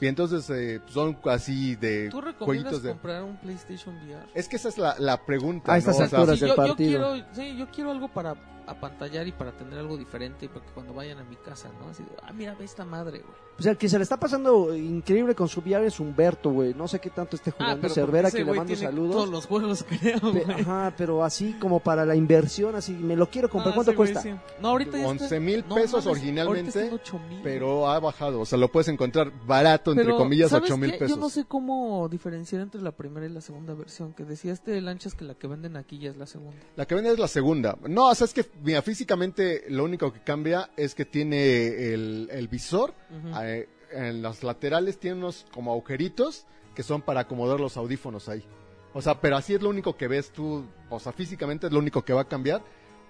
Y 0.00 0.06
entonces 0.06 0.48
eh, 0.48 0.80
son 0.86 1.18
así 1.26 1.76
de 1.76 2.08
¿Tú 2.08 2.22
recomiendas 2.22 2.46
jueguitos 2.46 2.82
de... 2.82 2.88
comprar 2.88 3.22
un 3.22 3.36
PlayStation 3.36 3.94
VR? 3.96 4.30
Es 4.34 4.48
que 4.48 4.56
esa 4.56 4.70
es 4.70 4.78
la, 4.78 4.96
la 4.98 5.26
pregunta, 5.26 5.74
A 5.74 5.76
estas 5.76 5.98
¿no? 5.98 6.04
O 6.04 6.08
sea, 6.08 6.18
alturas 6.20 6.38
Sí, 6.38 6.46
del 6.46 6.48
yo, 6.48 6.56
yo 6.56 6.68
partido. 6.68 7.12
quiero, 7.12 7.26
sí, 7.34 7.56
yo 7.58 7.70
quiero 7.70 7.90
algo 7.90 8.08
para 8.08 8.59
apantallar 8.70 9.26
y 9.26 9.32
para 9.32 9.52
tener 9.52 9.78
algo 9.78 9.96
diferente 9.96 10.46
y 10.46 10.48
para 10.48 10.64
que 10.64 10.72
cuando 10.72 10.94
vayan 10.94 11.18
a 11.18 11.24
mi 11.24 11.36
casa, 11.36 11.68
¿no? 11.80 11.90
Así 11.90 12.02
de, 12.02 12.10
ah, 12.22 12.32
mira, 12.32 12.54
ve 12.54 12.64
esta 12.64 12.84
madre, 12.84 13.18
güey. 13.20 13.50
O 13.58 13.62
sea, 13.62 13.72
el 13.72 13.78
que 13.78 13.88
se 13.90 13.98
le 13.98 14.04
está 14.04 14.16
pasando 14.18 14.74
increíble 14.74 15.34
con 15.34 15.46
su 15.48 15.60
VR 15.60 15.86
es 15.86 16.00
Humberto, 16.00 16.50
güey. 16.50 16.72
No 16.72 16.88
sé 16.88 16.98
qué 16.98 17.10
tanto 17.10 17.36
esté 17.36 17.50
Ah, 17.50 17.54
jugando 17.58 17.82
pero 17.82 17.94
Cervera, 17.94 18.30
que 18.30 18.38
le 18.38 18.44
mando 18.46 18.64
tiene 18.64 18.80
saludos. 18.82 19.12
Todos 19.16 19.28
los 19.28 19.46
juegos, 19.46 19.84
creo, 20.00 20.18
Pe- 20.20 20.44
güey. 20.44 20.60
Ajá, 20.62 20.94
pero 20.96 21.22
así 21.22 21.52
como 21.60 21.80
para 21.80 22.06
la 22.06 22.14
inversión, 22.16 22.74
así, 22.74 22.92
me 22.92 23.16
lo 23.16 23.28
quiero 23.28 23.50
comprar. 23.50 23.72
Ah, 23.72 23.74
¿Cuánto 23.74 23.92
güey 23.94 24.12
cuesta? 24.12 24.22
sí. 24.22 24.34
No, 24.62 24.68
ahorita 24.68 24.96
ya 24.98 25.06
11 25.08 25.24
está- 25.24 25.40
mil 25.40 25.64
no 25.68 25.74
pesos 25.74 26.06
mames, 26.06 26.06
originalmente, 26.20 26.68
está 26.68 26.86
en 26.86 26.94
8,000. 26.94 27.40
pero 27.42 27.88
ha 27.88 28.00
bajado, 28.00 28.40
o 28.40 28.46
sea, 28.46 28.58
lo 28.58 28.68
puedes 28.72 28.88
encontrar 28.88 29.30
barato, 29.46 29.90
entre 29.90 30.06
Pero, 30.06 30.16
comillas, 30.16 30.50
¿sabes 30.50 30.70
8 30.70 30.76
mil 30.78 30.92
pesos. 30.92 31.10
Yo 31.10 31.16
no 31.16 31.28
sé 31.28 31.44
cómo 31.44 32.08
diferenciar 32.08 32.62
entre 32.62 32.80
la 32.80 32.92
primera 32.92 33.26
y 33.26 33.30
la 33.30 33.40
segunda 33.42 33.74
versión. 33.74 34.14
Que 34.14 34.24
decía 34.24 34.52
este 34.54 34.80
lanchas 34.80 35.14
que 35.14 35.24
la 35.26 35.34
que 35.34 35.46
venden 35.46 35.76
aquí 35.76 35.98
ya 35.98 36.08
es 36.10 36.16
la 36.16 36.26
segunda. 36.26 36.56
La 36.76 36.86
que 36.86 36.94
vende 36.94 37.10
es 37.12 37.18
la 37.18 37.28
segunda. 37.28 37.76
No, 37.88 38.08
o 38.08 38.14
sea, 38.14 38.24
es 38.24 38.32
que, 38.32 38.44
mira, 38.62 38.82
físicamente 38.82 39.64
lo 39.68 39.84
único 39.84 40.12
que 40.12 40.20
cambia 40.20 40.70
es 40.76 40.94
que 40.94 41.04
tiene 41.04 41.92
el, 41.92 42.28
el 42.30 42.48
visor. 42.48 42.94
Eh, 43.42 43.68
en 43.92 44.22
los 44.22 44.42
laterales 44.42 44.98
tiene 44.98 45.16
unos 45.16 45.46
como 45.52 45.72
agujeritos 45.72 46.46
que 46.74 46.82
son 46.82 47.02
para 47.02 47.20
acomodar 47.20 47.58
los 47.60 47.76
audífonos 47.76 48.28
ahí. 48.28 48.44
O 48.92 49.02
sea, 49.02 49.20
pero 49.20 49.36
así 49.36 49.54
es 49.54 49.62
lo 49.62 49.68
único 49.68 49.96
que 49.96 50.08
ves 50.08 50.30
tú. 50.30 50.64
O 50.88 50.98
sea, 50.98 51.12
físicamente 51.12 51.66
es 51.66 51.72
lo 51.72 51.78
único 51.78 52.04
que 52.04 52.12
va 52.12 52.22
a 52.22 52.28
cambiar. 52.28 52.62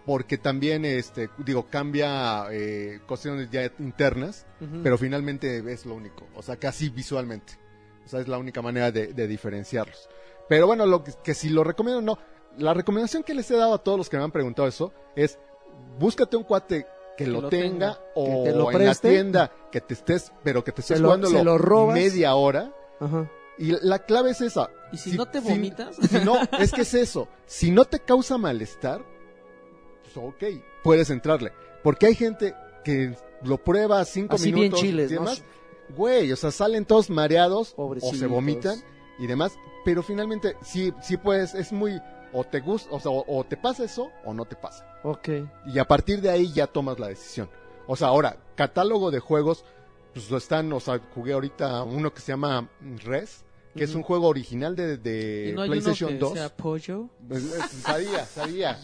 Porque 0.07 0.39
también, 0.39 0.87
este, 0.87 1.29
digo, 1.39 1.67
cambia 1.69 2.47
eh, 2.51 3.01
cuestiones 3.07 3.51
ya 3.51 3.71
internas. 3.79 4.47
Pero 4.83 4.99
finalmente 4.99 5.63
es 5.73 5.87
lo 5.87 5.95
único. 5.95 6.27
O 6.35 6.43
sea, 6.43 6.57
casi 6.57 6.89
visualmente. 6.89 7.55
O 8.05 8.09
sea, 8.09 8.21
es 8.21 8.29
la 8.29 8.39
única 8.39 8.63
manera 8.63 8.91
de, 8.91 9.13
de 9.13 9.27
diferenciarlos. 9.27 10.09
Pero 10.49 10.67
bueno, 10.67 10.85
lo 10.87 11.05
que, 11.05 11.13
que 11.23 11.35
si 11.35 11.49
lo 11.49 11.65
recomiendo 11.65 12.01
no. 12.03 12.19
La 12.59 12.75
recomendación 12.75 13.23
que 13.23 13.35
les 13.35 13.51
he 13.51 13.57
dado 13.57 13.75
a 13.75 13.79
todos 13.79 13.97
los 13.99 14.09
que 14.09 14.17
me 14.17 14.25
han 14.25 14.33
preguntado 14.33 14.69
eso 14.69 14.93
es 15.17 15.39
búscate 15.99 16.37
un 16.37 16.43
cuate 16.45 16.87
que, 17.17 17.27
lo, 17.27 17.43
lo 17.43 17.49
tenga, 17.49 17.95
tenga. 17.95 18.01
o 18.15 18.25
Que 18.45 18.51
te 18.51 18.57
lo 18.57 18.71
en 18.71 18.79
la 18.79 18.85
preste. 18.85 19.11
tienda 19.11 19.53
que 19.71 19.81
te 19.81 19.95
estés, 19.95 20.33
pero 20.43 20.65
que 20.65 20.73
te 20.73 20.81
estés 20.81 21.01
jugando 21.01 21.29
se 21.29 21.45
lo 21.45 21.59
robas. 21.59 21.95
media 21.95 22.35
hora. 22.35 22.73
Ajá. 22.99 23.31
Y 23.59 23.73
la 23.83 23.99
clave 24.01 24.31
es 24.31 24.41
esa. 24.41 24.71
¿Y 24.93 24.97
si 24.97 25.17
no 25.17 25.27
te 25.27 25.41
vomitas? 25.41 25.97
Si, 25.97 26.19
no, 26.25 26.37
es 26.59 26.73
que 26.73 26.81
es 26.83 26.95
eso. 26.95 27.29
Si 27.47 27.71
no 27.71 27.85
te 27.85 28.01
causa 28.01 28.39
malestar, 28.39 29.05
pues 30.03 30.17
ok, 30.17 30.63
puedes 30.83 31.11
entrarle. 31.11 31.53
Porque 31.83 32.07
hay 32.07 32.15
gente 32.15 32.55
que 32.85 33.15
lo 33.43 33.59
prueba 33.59 34.03
cinco 34.07 34.37
Así 34.37 34.47
bien 34.47 34.57
minutos 34.57 34.81
chiles, 34.81 35.11
y 35.11 35.15
¿no? 35.15 35.21
demás. 35.21 35.43
Güey, 35.97 36.33
o 36.33 36.37
sea, 36.37 36.51
salen 36.51 36.85
todos 36.87 37.11
mareados 37.11 37.75
o 37.77 37.95
se 38.15 38.27
vomitan 38.27 38.83
y 39.19 39.27
demás. 39.27 39.53
Pero 39.85 40.03
finalmente, 40.03 40.57
sí, 40.63 40.93
sí 41.03 41.17
puedes, 41.17 41.55
es 41.55 41.73
muy, 41.73 42.01
o 42.32 42.44
te 42.44 42.61
gusta, 42.61 42.89
o 42.93 43.01
sea, 43.01 43.11
o, 43.11 43.24
o 43.27 43.44
te 43.44 43.57
pasa 43.57 43.85
eso 43.85 44.11
o 44.24 44.32
no 44.35 44.44
te 44.44 44.57
pasa. 44.57 44.86
Ok. 45.02 45.28
Y 45.66 45.78
a 45.78 45.85
partir 45.86 46.20
de 46.20 46.31
ahí 46.31 46.52
ya 46.52 46.66
tomas 46.66 46.98
la 46.98 47.09
decisión. 47.09 47.48
O 47.86 47.97
sea, 47.97 48.09
ahora, 48.09 48.36
catálogo 48.55 49.11
de 49.11 49.20
juegos, 49.20 49.65
pues 50.15 50.31
lo 50.31 50.36
están, 50.36 50.73
o 50.73 50.81
sea, 50.81 51.01
jugué 51.15 51.32
ahorita 51.32 51.82
uno 51.82 52.12
que 52.12 52.20
se 52.20 52.32
llama 52.32 52.69
Res, 53.05 53.44
que 53.75 53.85
es 53.85 53.95
un 53.95 54.03
juego 54.03 54.27
original 54.29 54.75
de, 54.77 54.97
de 54.99 55.51
¿Y 55.51 55.53
no 55.53 55.65
PlayStation 55.67 56.11
uno 56.11 56.19
que 56.19 56.25
2. 56.25 56.33
sea 56.35 56.57
pollo? 56.57 57.09
Sabía, 57.83 58.25
sabía. 58.27 58.79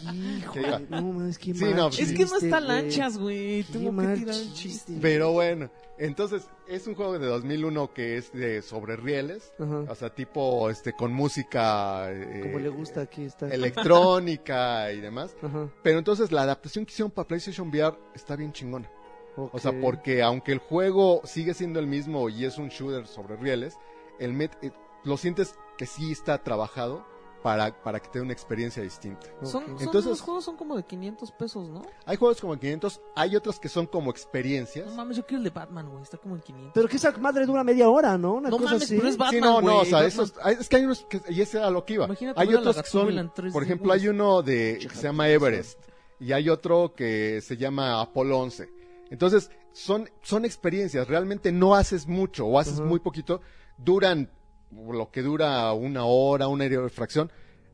No 0.89 1.01
mames, 1.13 1.37
qué 1.37 1.53
Sí, 1.53 1.65
no, 1.75 1.89
Es 1.89 1.97
que 2.13 2.23
no 2.25 2.29
chiste, 2.31 2.45
está 2.45 2.59
güey. 2.59 2.67
lanchas, 2.67 3.17
güey. 3.17 3.63
Tengo 3.63 3.95
que 4.01 4.07
tirar 4.15 4.35
un 4.35 4.53
chiste. 4.53 4.97
Pero 5.01 5.31
bueno, 5.33 5.69
entonces 5.97 6.47
es 6.67 6.87
un 6.87 6.95
juego 6.95 7.17
de 7.19 7.25
2001 7.27 7.93
que 7.93 8.17
es 8.17 8.31
de 8.31 8.61
sobre 8.61 8.95
rieles, 8.95 9.53
Ajá. 9.59 9.85
o 9.89 9.95
sea, 9.95 10.13
tipo 10.13 10.69
este 10.69 10.93
con 10.93 11.11
música 11.13 12.11
eh, 12.11 12.41
Como 12.43 12.59
le 12.59 12.69
gusta 12.69 13.01
aquí 13.01 13.23
está. 13.23 13.47
electrónica 13.49 14.91
y 14.93 15.01
demás. 15.01 15.35
Ajá. 15.41 15.69
Pero 15.83 15.99
entonces 15.99 16.31
la 16.31 16.43
adaptación 16.43 16.85
que 16.85 16.91
hicieron 16.91 17.11
para 17.11 17.27
PlayStation 17.27 17.69
VR 17.69 17.97
está 18.15 18.35
bien 18.35 18.51
chingona. 18.53 18.89
O 19.35 19.59
sea, 19.59 19.71
porque 19.79 20.23
aunque 20.23 20.51
el 20.51 20.57
juego 20.57 21.21
sigue 21.23 21.53
siendo 21.53 21.79
el 21.79 21.85
mismo 21.85 22.27
y 22.27 22.43
es 22.45 22.57
un 22.57 22.69
shooter 22.69 23.05
sobre 23.05 23.35
rieles, 23.35 23.75
el 24.19 24.33
met, 24.33 24.51
eh, 24.63 24.71
lo 25.03 25.17
sientes 25.17 25.55
que 25.77 25.85
sí 25.85 26.11
está 26.11 26.43
trabajado 26.43 27.05
para, 27.43 27.71
para 27.83 27.99
que 28.01 28.09
te 28.09 28.19
dé 28.19 28.23
una 28.23 28.33
experiencia 28.33 28.81
distinta. 28.83 29.27
Ok. 29.39 29.45
Son, 29.45 29.63
son- 29.65 29.77
Entonces- 29.79 30.09
los 30.09 30.21
juegos 30.21 30.43
son 30.43 30.57
como 30.57 30.75
de 30.75 30.83
500 30.83 31.31
pesos, 31.33 31.69
¿no? 31.69 31.83
Hay 32.05 32.17
juegos 32.17 32.41
como 32.41 32.57
500, 32.57 32.99
hay 33.15 33.35
otros 33.35 33.59
que 33.59 33.69
son 33.69 33.85
como 33.85 34.09
experiencias. 34.11 34.87
No 34.87 34.95
mames, 34.95 35.17
yo 35.17 35.25
quiero 35.25 35.37
el 35.37 35.43
de 35.45 35.49
Batman, 35.51 35.87
güey. 35.89 36.01
Está 36.03 36.17
como 36.17 36.35
en 36.35 36.41
500. 36.41 36.71
Pero 36.73 36.87
que 36.89 36.97
esa 36.97 37.11
madre 37.17 37.45
dura 37.45 37.63
media 37.63 37.87
hora, 37.89 38.17
¿no? 38.17 38.33
Una 38.33 38.49
no 38.49 38.57
cosa 38.57 38.71
mames, 38.71 38.83
así. 38.83 38.97
pero 38.97 39.07
es 39.07 39.17
Batman, 39.17 39.33
sí, 39.35 39.39
no, 39.41 39.61
no, 39.61 39.77
o 39.79 39.85
sea, 39.85 40.03
esos, 40.05 40.33
hay- 40.41 40.57
es 40.59 40.67
que 40.67 40.75
hay 40.77 40.85
unos 40.85 41.05
que, 41.05 41.21
y 41.29 41.39
ese 41.41 41.59
era 41.59 41.69
lo 41.69 41.85
que 41.85 41.93
iba. 41.93 42.05
Imagínate 42.05 42.41
Hay 42.41 42.53
otros 42.53 42.75
que 42.75 42.89
son, 42.89 43.01
Gatúbela 43.01 43.21
en 43.21 43.29
3D, 43.31 43.53
por 43.53 43.63
ejemplo, 43.63 43.93
hay 43.93 44.07
uno 44.09 44.41
de, 44.41 44.79
que 44.81 44.95
se 44.95 45.03
llama 45.03 45.29
Everest 45.29 45.79
y 46.19 46.31
hay 46.33 46.49
otro 46.49 46.93
que 46.95 47.39
se 47.41 47.55
llama 47.55 48.01
Apolo 48.01 48.39
11. 48.39 48.67
Entonces, 49.11 49.51
son, 49.71 50.09
son 50.23 50.43
experiencias, 50.43 51.07
realmente 51.07 51.51
no 51.51 51.75
haces 51.75 52.07
mucho 52.07 52.45
o 52.47 52.59
haces 52.59 52.79
muy 52.81 52.99
poquito, 52.99 53.41
duran 53.77 54.29
lo 54.71 55.11
que 55.11 55.21
dura 55.21 55.71
una 55.73 56.05
hora, 56.05 56.47
una 56.47 56.65
fracción, 56.89 57.31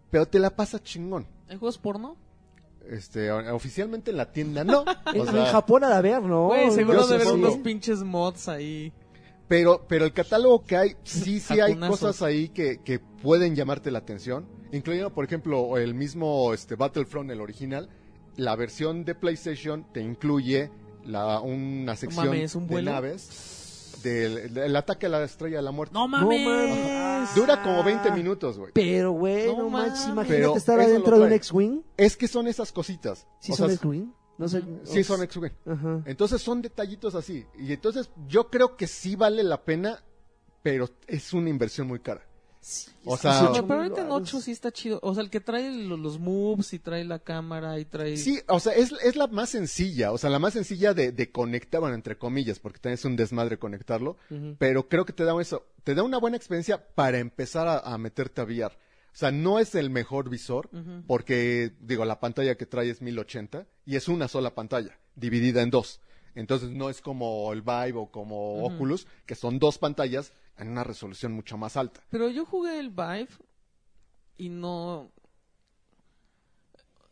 pero 0.09 0.27
te 0.27 0.39
la 0.39 0.55
pasa 0.55 0.81
chingón. 0.81 1.27
¿Hay 1.49 1.57
juegos 1.57 1.77
porno? 1.77 2.17
Este, 2.89 3.31
oficialmente 3.31 4.11
en 4.11 4.17
la 4.17 4.31
tienda 4.31 4.63
no, 4.63 4.84
En, 5.13 5.25
Japón 5.25 5.85
a 5.85 5.89
de 5.89 5.95
haber, 5.95 6.21
¿no? 6.21 6.47
Güey, 6.47 6.71
seguro 6.71 7.07
de 7.07 7.17
ver 7.17 7.27
supongo. 7.27 7.47
unos 7.47 7.59
pinches 7.59 8.03
mods 8.03 8.49
ahí. 8.49 8.91
Pero, 9.47 9.85
pero 9.88 10.05
el 10.05 10.13
catálogo 10.13 10.63
que 10.63 10.75
hay, 10.75 10.95
sí, 11.03 11.39
sí 11.39 11.59
hay 11.59 11.75
cosas 11.75 12.21
ahí 12.21 12.49
que, 12.49 12.81
que 12.84 12.99
pueden 12.99 13.55
llamarte 13.55 13.91
la 13.91 13.99
atención. 13.99 14.47
Incluyendo, 14.71 15.13
por 15.13 15.23
ejemplo, 15.23 15.77
el 15.77 15.93
mismo 15.93 16.53
este, 16.53 16.75
Battlefront, 16.75 17.30
el 17.30 17.41
original. 17.41 17.89
La 18.35 18.55
versión 18.55 19.05
de 19.05 19.13
PlayStation 19.13 19.85
te 19.93 20.01
incluye 20.01 20.71
la, 21.05 21.39
una 21.39 21.95
sección 21.95 22.25
mames, 22.25 22.55
¿un 22.55 22.67
de 22.67 22.73
vuelo? 22.73 22.91
naves 22.91 23.62
del, 24.03 24.53
del 24.53 24.75
ataque 24.75 25.05
a 25.07 25.09
la 25.09 25.23
estrella 25.23 25.57
de 25.57 25.63
la 25.63 25.71
muerte. 25.71 25.93
¡No 25.93 26.07
mames! 26.07 26.45
mames. 26.45 27.35
Dura 27.35 27.63
como 27.63 27.84
20 27.84 28.11
minutos, 28.11 28.57
güey. 28.59 28.71
Pero, 28.73 29.11
güey, 29.13 29.47
No 29.47 29.57
no, 29.63 29.69
manches, 29.69 29.99
mames. 29.99 30.09
imagínate 30.13 30.41
Pero 30.41 30.55
estar 30.57 30.80
adentro 30.80 31.17
de 31.19 31.25
un. 31.25 31.34
X-Wing. 31.34 31.81
Es 31.97 32.17
que 32.17 32.27
son 32.27 32.47
esas 32.47 32.71
cositas. 32.71 33.25
¿Sí 33.39 33.53
O 33.53 33.55
son 33.55 33.71
X-Wing? 33.71 34.11
No 34.38 34.47
sé. 34.47 34.61
Sí, 34.84 35.03
son 35.03 35.21
X-Wing. 35.23 35.51
Entonces 36.05 36.41
son 36.41 36.61
detallitos 36.61 37.15
así. 37.15 37.45
Y 37.57 37.71
entonces 37.73 38.09
yo 38.27 38.49
creo 38.49 38.75
que 38.75 38.88
sí 38.88 39.15
vale 39.15 39.43
la 39.43 39.63
pena, 39.63 40.03
pero 40.61 40.89
es 41.07 41.34
una 41.34 41.49
inversión 41.49 41.88
muy 41.88 41.99
cara. 41.99 42.27
O 43.06 43.18
sea, 43.18 43.49
Ocho 43.49 43.68
pero 43.68 43.81
ahorita 43.81 44.02
en 44.02 44.10
varos. 44.10 44.30
8 44.34 44.41
sí 44.41 44.52
está 44.52 44.72
chido. 44.72 44.99
O 45.03 45.14
sea, 45.14 45.23
el 45.23 45.30
que 45.30 45.40
trae 45.41 45.69
lo- 45.72 45.98
los 45.98 46.19
moves 46.19 46.73
y 46.73 46.80
trae 46.80 47.03
la 47.03 47.19
cámara 47.19 47.77
y 47.80 47.85
trae... 47.85 48.15
Sí, 48.18 48.40
o 48.48 48.60
sea, 48.60 48.73
es, 48.73 48.94
es 49.03 49.15
la 49.15 49.27
más 49.27 49.49
sencilla, 49.49 50.11
o 50.11 50.18
sea, 50.18 50.30
la 50.30 50.40
más 50.40 50.53
sencilla 50.53 50.94
de, 50.94 51.11
de 51.11 51.31
conectar, 51.31 51.81
bueno, 51.81 51.95
entre 51.95 52.18
comillas, 52.18 52.60
porque 52.60 52.80
también 52.80 52.95
es 52.95 53.06
un 53.06 53.15
desmadre 53.15 53.57
conectarlo, 53.60 54.18
pero 54.57 54.88
creo 54.88 55.06
que 55.06 55.14
te 55.14 55.23
da 55.26 55.40
eso, 55.41 55.65
te 55.84 55.94
da 55.95 56.03
una 56.03 56.18
buena 56.19 56.38
experiencia 56.38 56.84
para 56.95 57.19
empezar 57.19 57.68
a, 57.68 57.80
a 57.80 57.98
meterte 57.98 58.40
a 58.41 58.45
VR. 58.45 58.73
O 58.76 59.15
sea, 59.15 59.31
no 59.31 59.60
es 59.60 59.76
el 59.76 59.90
mejor 59.90 60.30
visor, 60.30 60.69
porque, 61.07 61.73
digo, 61.81 62.06
la 62.06 62.19
pantalla 62.19 62.56
que 62.56 62.65
trae 62.65 62.90
es 62.90 63.02
1080 63.02 63.68
y 63.85 63.95
es 63.95 64.07
una 64.07 64.27
sola 64.27 64.56
pantalla, 64.56 64.98
dividida 65.15 65.61
en 65.61 65.69
dos. 65.69 65.99
Entonces 66.35 66.72
no 66.72 66.90
es 66.90 66.99
como 67.02 67.53
el 67.53 67.61
Vive 67.61 67.94
o 67.94 68.07
como. 68.10 68.64
Oculus, 68.65 69.06
que 69.27 69.35
son 69.35 69.60
dos 69.60 69.77
pantallas 69.77 70.34
en 70.57 70.69
una 70.69 70.84
resolución 70.84 71.31
mucho 71.34 71.57
más 71.57 71.77
alta. 71.77 72.01
Pero 72.09 72.30
yo 72.30 72.45
jugué 72.45 72.80
el 72.80 72.89
Vive 72.89 73.30
y 74.38 74.49
no... 74.49 75.11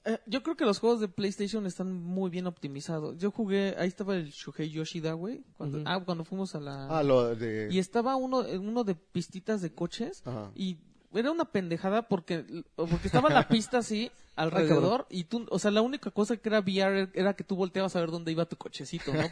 Eh, 0.03 0.19
yo 0.26 0.41
creo 0.41 0.57
que 0.57 0.65
los 0.65 0.80
juegos 0.80 0.99
de 0.99 1.07
PlayStation 1.07 1.68
están 1.68 1.93
muy 1.93 2.31
bien 2.31 2.47
optimizados. 2.47 3.18
Yo 3.19 3.30
jugué, 3.30 3.76
ahí 3.77 3.88
estaba 3.88 4.15
el 4.15 4.31
Shuhei 4.31 4.72
Yoshida, 4.72 5.13
güey. 5.13 5.43
Cuando. 5.57 5.84
Ah, 5.85 6.03
cuando 6.03 6.26
fuimos 6.26 6.55
a 6.55 6.59
la... 6.59 6.88
Ah, 6.88 7.03
lo 7.03 7.35
de... 7.35 7.68
Y 7.72 7.77
estaba 7.77 8.15
uno, 8.15 8.39
uno 8.39 8.84
de 8.84 8.95
pistitas 8.95 9.61
de 9.61 9.73
coches 9.73 10.23
Ajá. 10.26 10.51
y 10.55 10.80
era 11.13 11.31
una 11.31 11.45
pendejada 11.45 12.07
porque, 12.07 12.63
porque 12.76 13.07
estaba 13.07 13.30
la 13.30 13.47
pista 13.47 13.80
así 13.80 14.11
alrededor 14.35 15.05
y 15.09 15.26
tú, 15.26 15.45
o 15.49 15.59
sea, 15.59 15.72
la 15.72 15.81
única 15.81 16.09
cosa 16.11 16.38
que 16.38 16.49
era 16.49 16.59
VR 16.61 17.09
era 17.13 17.35
que 17.35 17.43
tú 17.43 17.55
volteabas 17.55 17.95
a 17.95 17.99
ver 17.99 18.11
dónde 18.11 18.31
iba 18.31 18.45
tu 18.45 18.55
cochecito, 18.55 19.13
¿no? 19.13 19.23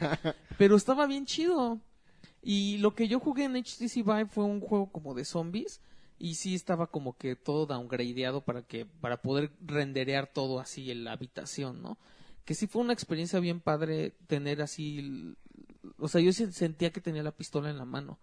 Pero 0.57 0.76
estaba 0.76 1.07
bien 1.07 1.26
chido. 1.26 1.80
Y 2.41 2.78
lo 2.78 2.95
que 2.95 3.07
yo 3.07 3.20
jugué 3.20 3.45
en 3.45 3.56
HTC 3.56 3.95
Vive 3.95 4.28
fue 4.28 4.45
un 4.45 4.61
juego 4.61 4.91
como 4.91 5.14
de 5.14 5.26
zombies 5.26 5.82
y 6.18 6.36
sí 6.36 6.56
estaba 6.56 6.88
como 6.88 7.18
que 7.18 7.36
todo 7.36 7.66
downgradeado 7.66 8.41
para 8.41 8.61
que 8.61 8.86
para 8.86 9.22
poder 9.22 9.52
renderear 9.61 10.28
todo 10.32 10.60
así 10.60 10.91
en 10.91 11.03
la 11.03 11.14
habitación, 11.14 11.82
¿no? 11.82 11.98
Que 12.45 12.56
sí 12.56 12.68
fue 12.68 12.82
una 12.82 12.94
experiencia 12.94 13.40
bien 13.40 13.60
padre 13.60 14.16
tener 14.28 14.61
así 14.61 15.36
o 15.98 16.07
sea, 16.07 16.22
yo 16.22 16.32
sentía 16.34 16.91
que 16.91 17.02
tenía 17.02 17.24
la 17.24 17.32
pistola 17.32 17.70
en 17.70 17.78
la 17.78 17.86
mano. 17.86 18.20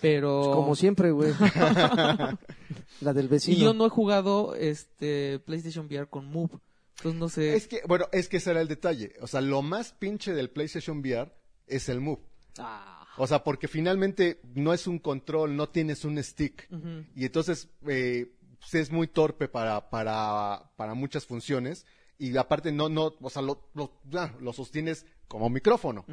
Pero 0.00 0.50
Como 0.52 0.74
siempre, 0.74 1.12
güey. 1.12 1.32
la 3.00 3.12
del 3.12 3.28
vecino. 3.28 3.56
y 3.56 3.60
yo 3.60 3.74
no 3.74 3.86
he 3.86 3.90
jugado 3.90 4.54
este 4.56 5.38
PlayStation 5.40 5.86
VR 5.86 6.08
con 6.08 6.26
Move. 6.26 6.58
Entonces 6.96 7.20
no 7.20 7.28
sé. 7.28 7.54
Es 7.54 7.66
que, 7.66 7.82
bueno, 7.86 8.06
es 8.12 8.28
que 8.28 8.38
ese 8.38 8.50
era 8.50 8.60
el 8.60 8.68
detalle. 8.68 9.14
O 9.20 9.26
sea, 9.26 9.40
lo 9.40 9.62
más 9.62 9.92
pinche 9.92 10.32
del 10.32 10.50
PlayStation 10.50 10.98
VR 10.98 11.32
es 11.66 11.88
el 11.88 12.00
Move. 12.00 12.20
Ah, 12.58 13.03
O 13.16 13.26
sea, 13.26 13.44
porque 13.44 13.68
finalmente 13.68 14.40
no 14.54 14.74
es 14.74 14.86
un 14.86 14.98
control, 14.98 15.56
no 15.56 15.68
tienes 15.68 16.04
un 16.04 16.22
stick. 16.22 16.68
Y 17.14 17.24
entonces 17.24 17.68
eh, 17.86 18.32
pues, 18.60 18.74
es 18.74 18.90
muy 18.90 19.06
torpe 19.06 19.48
para, 19.48 19.90
para, 19.90 20.70
para 20.76 20.94
muchas 20.94 21.26
funciones. 21.26 21.86
Y 22.18 22.36
aparte 22.36 22.72
no, 22.72 22.88
no, 22.88 23.14
o 23.20 23.30
sea, 23.30 23.42
lo, 23.42 23.68
lo, 23.74 23.92
lo 24.40 24.52
sostienes 24.52 25.06
como 25.28 25.50
micrófono. 25.50 26.04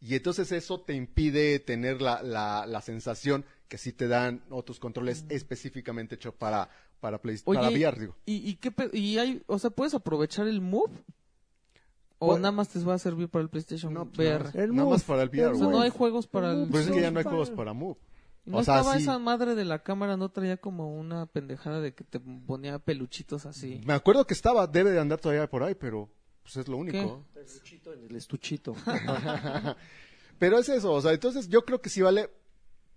Y 0.00 0.14
entonces 0.14 0.52
eso 0.52 0.80
te 0.80 0.94
impide 0.94 1.58
tener 1.60 2.02
la, 2.02 2.22
la, 2.22 2.66
la 2.66 2.82
sensación 2.82 3.44
que 3.68 3.78
sí 3.78 3.92
te 3.92 4.06
dan 4.06 4.42
otros 4.50 4.78
controles 4.78 5.24
específicamente 5.30 6.16
hechos 6.16 6.34
para, 6.34 6.68
para, 7.00 7.20
Play, 7.22 7.38
Oye, 7.44 7.58
para 7.58 7.70
VR, 7.70 7.98
digo. 7.98 8.16
¿y, 8.26 8.50
y 8.50 8.56
qué 8.56 8.72
y 8.92 9.18
hay, 9.18 9.42
o 9.46 9.58
sea, 9.58 9.70
puedes 9.70 9.94
aprovechar 9.94 10.46
el 10.46 10.60
Move? 10.60 10.92
¿O 12.26 12.38
nada 12.38 12.52
más 12.52 12.68
te 12.68 12.78
va 12.80 12.94
a 12.94 12.98
servir 12.98 13.28
para 13.28 13.42
el 13.42 13.48
PlayStation 13.50 13.92
No, 13.92 14.06
pues, 14.06 14.28
VR? 14.28 14.44
nada 14.44 14.66
más- 14.66 14.74
nada 14.76 14.98
para 15.06 15.22
el 15.22 15.28
VR, 15.28 15.52
O 15.52 15.54
sea, 15.56 15.68
no 15.68 15.80
hay 15.80 15.90
juegos 15.90 16.26
para 16.26 16.52
el... 16.52 16.68
Pues 16.68 16.86
es 16.86 16.92
que 16.92 17.00
ya 17.00 17.10
no 17.10 17.18
hay 17.18 17.24
juegos 17.24 17.50
para- 17.50 17.72
Move. 17.72 17.96
¿No 18.46 18.58
o 18.58 18.62
sea, 18.64 18.80
estaba 18.80 18.96
sí. 18.96 19.02
esa 19.04 19.18
madre 19.18 19.54
de 19.54 19.64
la 19.64 19.82
cámara, 19.82 20.18
no 20.18 20.28
traía 20.28 20.58
como 20.58 20.94
una 20.94 21.24
pendejada 21.24 21.80
de 21.80 21.94
que 21.94 22.04
te 22.04 22.20
ponía 22.20 22.78
peluchitos 22.78 23.46
así? 23.46 23.80
Me 23.86 23.94
acuerdo 23.94 24.26
que 24.26 24.34
estaba, 24.34 24.66
debe 24.66 24.90
de 24.90 25.00
andar 25.00 25.18
todavía 25.18 25.48
por 25.48 25.62
ahí, 25.62 25.74
pero 25.74 26.10
pues 26.42 26.58
es 26.58 26.68
lo 26.68 26.76
único. 26.76 27.24
El 27.34 27.42
estuchito 27.42 27.94
en 27.94 28.04
el 28.04 28.16
estuchito. 28.16 28.74
Pero 30.38 30.58
es 30.58 30.68
eso, 30.68 30.92
o 30.92 31.00
sea, 31.00 31.12
entonces 31.12 31.48
yo 31.48 31.64
creo 31.64 31.80
que 31.80 31.88
sí 31.88 32.02
vale, 32.02 32.28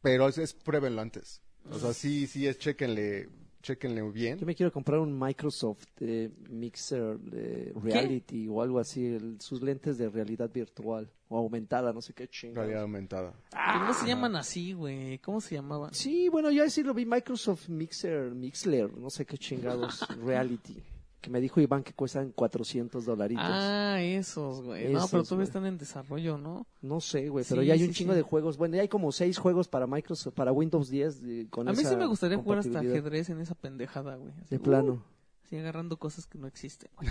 pero 0.02 0.28
es, 0.28 0.38
es 0.38 0.54
pruébenlo 0.54 1.02
antes. 1.02 1.42
O 1.70 1.78
sea, 1.80 1.94
sí, 1.94 2.28
sí 2.28 2.48
es, 2.48 2.58
chéquenle, 2.58 3.30
chéquenle 3.62 4.02
bien. 4.12 4.38
Yo 4.38 4.46
me 4.46 4.56
quiero 4.56 4.72
comprar 4.72 5.00
un 5.00 5.18
Microsoft 5.18 5.86
eh, 6.00 6.30
Mixer 6.50 7.18
de 7.20 7.74
Reality 7.82 8.48
o 8.48 8.62
algo 8.62 8.80
así, 8.80 9.06
el- 9.06 9.40
sus 9.42 9.62
lentes 9.62 9.98
de 9.98 10.10
realidad 10.10 10.50
virtual 10.54 11.10
o 11.30 11.38
aumentada, 11.38 11.92
no 11.94 12.02
sé 12.02 12.14
qué 12.14 12.28
chingada. 12.28 12.62
Realidad 12.62 12.84
aumentada. 12.84 13.34
¿Cómo 13.80 13.94
se 13.94 14.08
llaman 14.08 14.36
así, 14.36 14.74
güey? 14.74 15.20
¿Cómo 15.20 15.42
se 15.42 15.56
llamaban? 15.56 15.94
Sí, 15.94 16.30
bueno, 16.30 16.52
yo 16.52 16.70
sí 16.70 16.84
lo 16.84 16.94
vi 16.94 17.06
Microsoft 17.06 17.68
Mixer, 17.70 18.32
Mixler, 18.34 18.96
no 18.98 19.10
sé 19.10 19.26
qué 19.26 19.38
chingados, 19.38 20.06
Reality, 20.26 20.76
que 21.22 21.30
me 21.32 21.42
dijo 21.42 21.60
Iván 21.60 21.84
que 21.84 21.94
cuestan 21.94 22.32
400 22.32 23.04
dolaritos. 23.06 23.44
Ah, 23.46 23.98
esos, 24.02 24.62
güey. 24.64 24.94
no, 24.94 25.06
pero 25.10 25.24
todavía 25.24 25.46
están 25.46 25.66
en 25.66 25.78
desarrollo, 25.78 26.38
¿no? 26.38 26.68
No 26.82 27.00
sé, 27.02 27.30
güey, 27.30 27.44
pero 27.48 27.62
Sí, 27.62 27.68
ya 27.68 27.74
hay 27.74 27.82
un 27.84 27.88
sí, 27.90 27.94
chingo 27.96 28.14
sí. 28.14 28.18
de 28.18 28.22
juegos. 28.22 28.58
Bueno, 28.58 28.76
ya 28.76 28.84
hay 28.84 28.88
como 28.88 29.12
seis 29.12 29.38
juegos 29.38 29.68
para 29.68 29.88
Microsoft, 29.88 30.34
para 30.36 30.52
Windows 30.52 30.90
10 30.90 31.22
eh, 31.26 31.48
con 31.50 31.68
A 31.68 31.74
mí 31.74 31.80
esa 31.80 31.90
sí 31.90 31.96
me 31.96 32.06
gustaría 32.06 32.38
jugar 32.38 32.60
hasta 32.60 32.80
ajedrez 32.80 33.30
en 33.30 33.40
esa 33.42 33.56
pendejada, 33.56 34.16
güey. 34.16 34.32
De 34.50 34.58
uh, 34.58 34.62
plano. 34.62 35.04
así 35.44 35.58
agarrando 35.58 35.98
cosas 35.98 36.28
que 36.28 36.38
no 36.38 36.48
existen, 36.48 36.90
güey. 36.98 37.10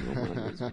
No. 0.61 0.73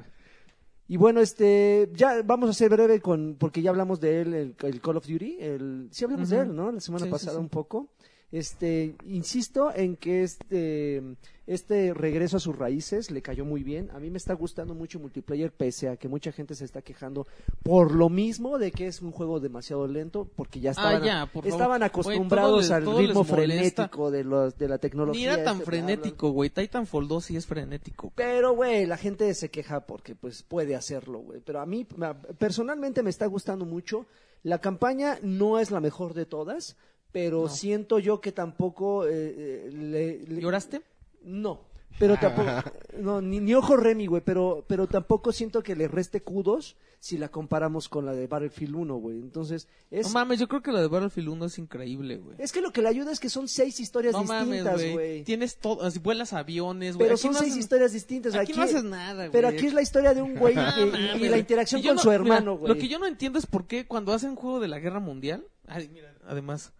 Y 0.88 0.98
bueno, 0.98 1.22
este, 1.22 1.90
ya 1.96 2.22
vamos 2.24 2.50
a 2.50 2.54
ser 2.54 2.70
breve 2.70 3.00
con, 3.00 3.38
porque 3.40 3.62
ya 3.62 3.70
hablamos 3.70 4.02
de 4.02 4.22
él, 4.22 4.34
el, 4.34 4.56
el 4.62 4.82
Call 4.82 4.98
of 4.98 5.08
Duty, 5.08 5.38
el, 5.40 5.88
sí 5.92 6.04
hablamos 6.04 6.30
de 6.30 6.36
Ujú. 6.42 6.50
él, 6.50 6.56
¿no? 6.56 6.72
La 6.74 6.82
semana 6.82 7.06
Sí, 7.06 7.08
sí, 7.08 7.12
pasada 7.12 7.38
sí. 7.38 7.42
un 7.42 7.48
poco. 7.50 7.88
Este, 8.34 8.96
insisto 9.06 9.72
en 9.76 9.96
que 9.96 10.24
este, 10.24 11.04
este 11.46 11.94
regreso 11.94 12.38
a 12.38 12.40
sus 12.40 12.58
raíces 12.58 13.12
le 13.12 13.22
cayó 13.22 13.46
muy 13.46 13.62
bien. 13.62 13.92
A 13.94 14.00
mí 14.00 14.10
me 14.10 14.18
está 14.18 14.34
gustando 14.34 14.74
mucho 14.74 15.00
multiplayer, 15.00 15.52
pese 15.52 15.88
a 15.88 15.98
que 15.98 16.08
mucha 16.08 16.32
gente 16.32 16.56
se 16.56 16.66
está 16.66 16.82
quejando 16.82 17.28
por 17.62 17.94
lo 17.94 18.10
mismo 18.10 18.58
de 18.58 18.72
que 18.72 18.88
es 18.88 19.04
un 19.04 19.12
juego 19.12 19.40
demasiado 19.40 19.86
lento, 19.88 20.28
porque 20.36 20.60
ya 20.60 20.72
estaban, 20.72 21.04
Ah, 21.04 21.06
ya, 21.06 21.26
por 21.28 21.44
favor. 21.44 21.48
estaban 21.60 21.84
acostumbrados 21.84 22.72
al 22.72 22.86
les- 22.86 22.98
ritmo 22.98 23.24
frenético 23.24 24.10
de, 24.10 24.24
los, 24.24 24.58
de 24.58 24.68
la 24.68 24.80
tecnología. 24.80 25.28
Ni 25.30 25.34
era 25.36 25.44
tan 25.44 25.58
este, 25.58 25.66
frenético, 25.68 26.32
güey. 26.32 26.50
Titanfall 26.50 27.08
2 27.08 27.24
sí 27.26 27.36
es 27.38 27.46
frenético. 27.46 28.12
Pero, 28.16 28.56
güey, 28.56 28.88
la 28.88 28.98
gente 28.98 29.32
se 29.36 29.52
queja 29.52 29.82
porque, 29.86 30.16
pues, 30.16 30.42
puede 30.42 30.76
hacerlo, 30.76 31.20
güey. 31.20 31.40
Pero 31.46 31.60
a 31.62 31.68
mí, 31.68 31.86
personalmente, 32.40 33.04
me 33.04 33.12
está 33.12 33.28
gustando 33.28 33.64
mucho. 33.66 34.08
La 34.42 34.60
campaña 34.60 35.20
no 35.22 35.60
es 35.60 35.70
la 35.72 35.80
mejor 35.80 36.16
de 36.16 36.26
todas, 36.26 36.76
pero 37.14 37.44
No. 37.44 37.48
siento 37.50 38.00
yo 38.00 38.20
que 38.20 38.34
tampoco 38.34 39.06
eh, 39.08 39.12
eh, 39.38 39.70
le, 39.72 40.20
le- 40.28 40.42
¿Lloraste? 40.42 40.82
No, 41.24 41.62
pero 42.00 42.18
tampoco, 42.18 42.50
no, 43.00 43.22
ni, 43.22 43.40
ni 43.40 43.54
ojo 43.54 43.78
Remy, 43.78 44.08
güey, 44.08 44.22
pero, 44.26 44.66
pero 44.68 44.88
tampoco 44.88 45.32
siento 45.32 45.64
que 45.64 45.76
le 45.76 45.88
reste 45.88 46.22
kudos 46.22 46.76
si 47.00 47.18
la 47.18 47.28
comparamos 47.30 47.88
con 47.90 48.06
la 48.06 48.14
de 48.14 48.28
Battlefield 48.28 48.76
1, 48.76 48.96
güey. 48.96 49.20
Entonces, 49.20 49.68
es, 49.92 50.08
No 50.08 50.14
mames, 50.14 50.40
yo 50.40 50.48
creo 50.48 50.62
que 50.62 50.72
la 50.72 50.80
de 50.82 50.88
Battlefield 50.88 51.28
1 51.30 51.46
es 51.46 51.60
increíble, 51.60 52.18
güey. 52.18 52.36
es 52.40 52.52
que 52.54 52.62
lo 52.62 52.72
que 52.72 52.82
le 52.82 52.88
ayuda 52.90 53.12
es 53.12 53.20
que 53.20 53.30
son 53.30 53.48
seis 53.50 53.80
historias 53.82 54.14
No 54.14 54.22
distintas, 54.22 54.82
güey. 54.92 55.24
Tienes 55.24 55.58
todo, 55.58 55.88
vuelas 56.02 56.32
aviones, 56.34 56.96
güey. 56.96 57.06
Pero 57.06 57.16
Aquí 57.16 57.22
son 57.22 57.34
no 57.34 57.40
seis 57.40 57.52
haces- 57.54 57.60
historias 57.60 57.92
distintas. 57.94 58.34
Aquí, 58.36 58.52
Aquí, 58.54 58.58
no 58.60 58.64
haces 58.66 58.84
nada, 58.86 59.14
güey. 59.28 59.32
Pero 59.32 59.50
aquí 59.50 59.66
es 59.68 59.74
la 59.74 59.82
historia 59.82 60.14
de 60.14 60.22
un 60.22 60.36
güey 60.36 60.56
Ah, 60.58 60.74
que- 60.76 61.18
y- 61.26 61.28
la 61.30 61.38
interacción 61.38 61.82
Y 61.82 61.88
con 61.88 61.96
no- 61.98 62.02
su 62.02 62.10
hermano, 62.12 62.58
güey. 62.58 62.74
Lo 62.74 62.80
que 62.80 62.88
yo 62.88 63.00
no 63.00 63.06
entiendo 63.06 63.38
es 63.38 63.46
por 63.46 63.68
qué 63.68 63.86
cuando 63.86 64.14
hacen 64.14 64.36
juego 64.36 64.60
de 64.62 64.70
la 64.70 64.80
guerra 64.80 65.00
mundial. 65.02 65.46
Ay, 65.68 65.90
mira, 65.94 66.16
además, 66.26 66.72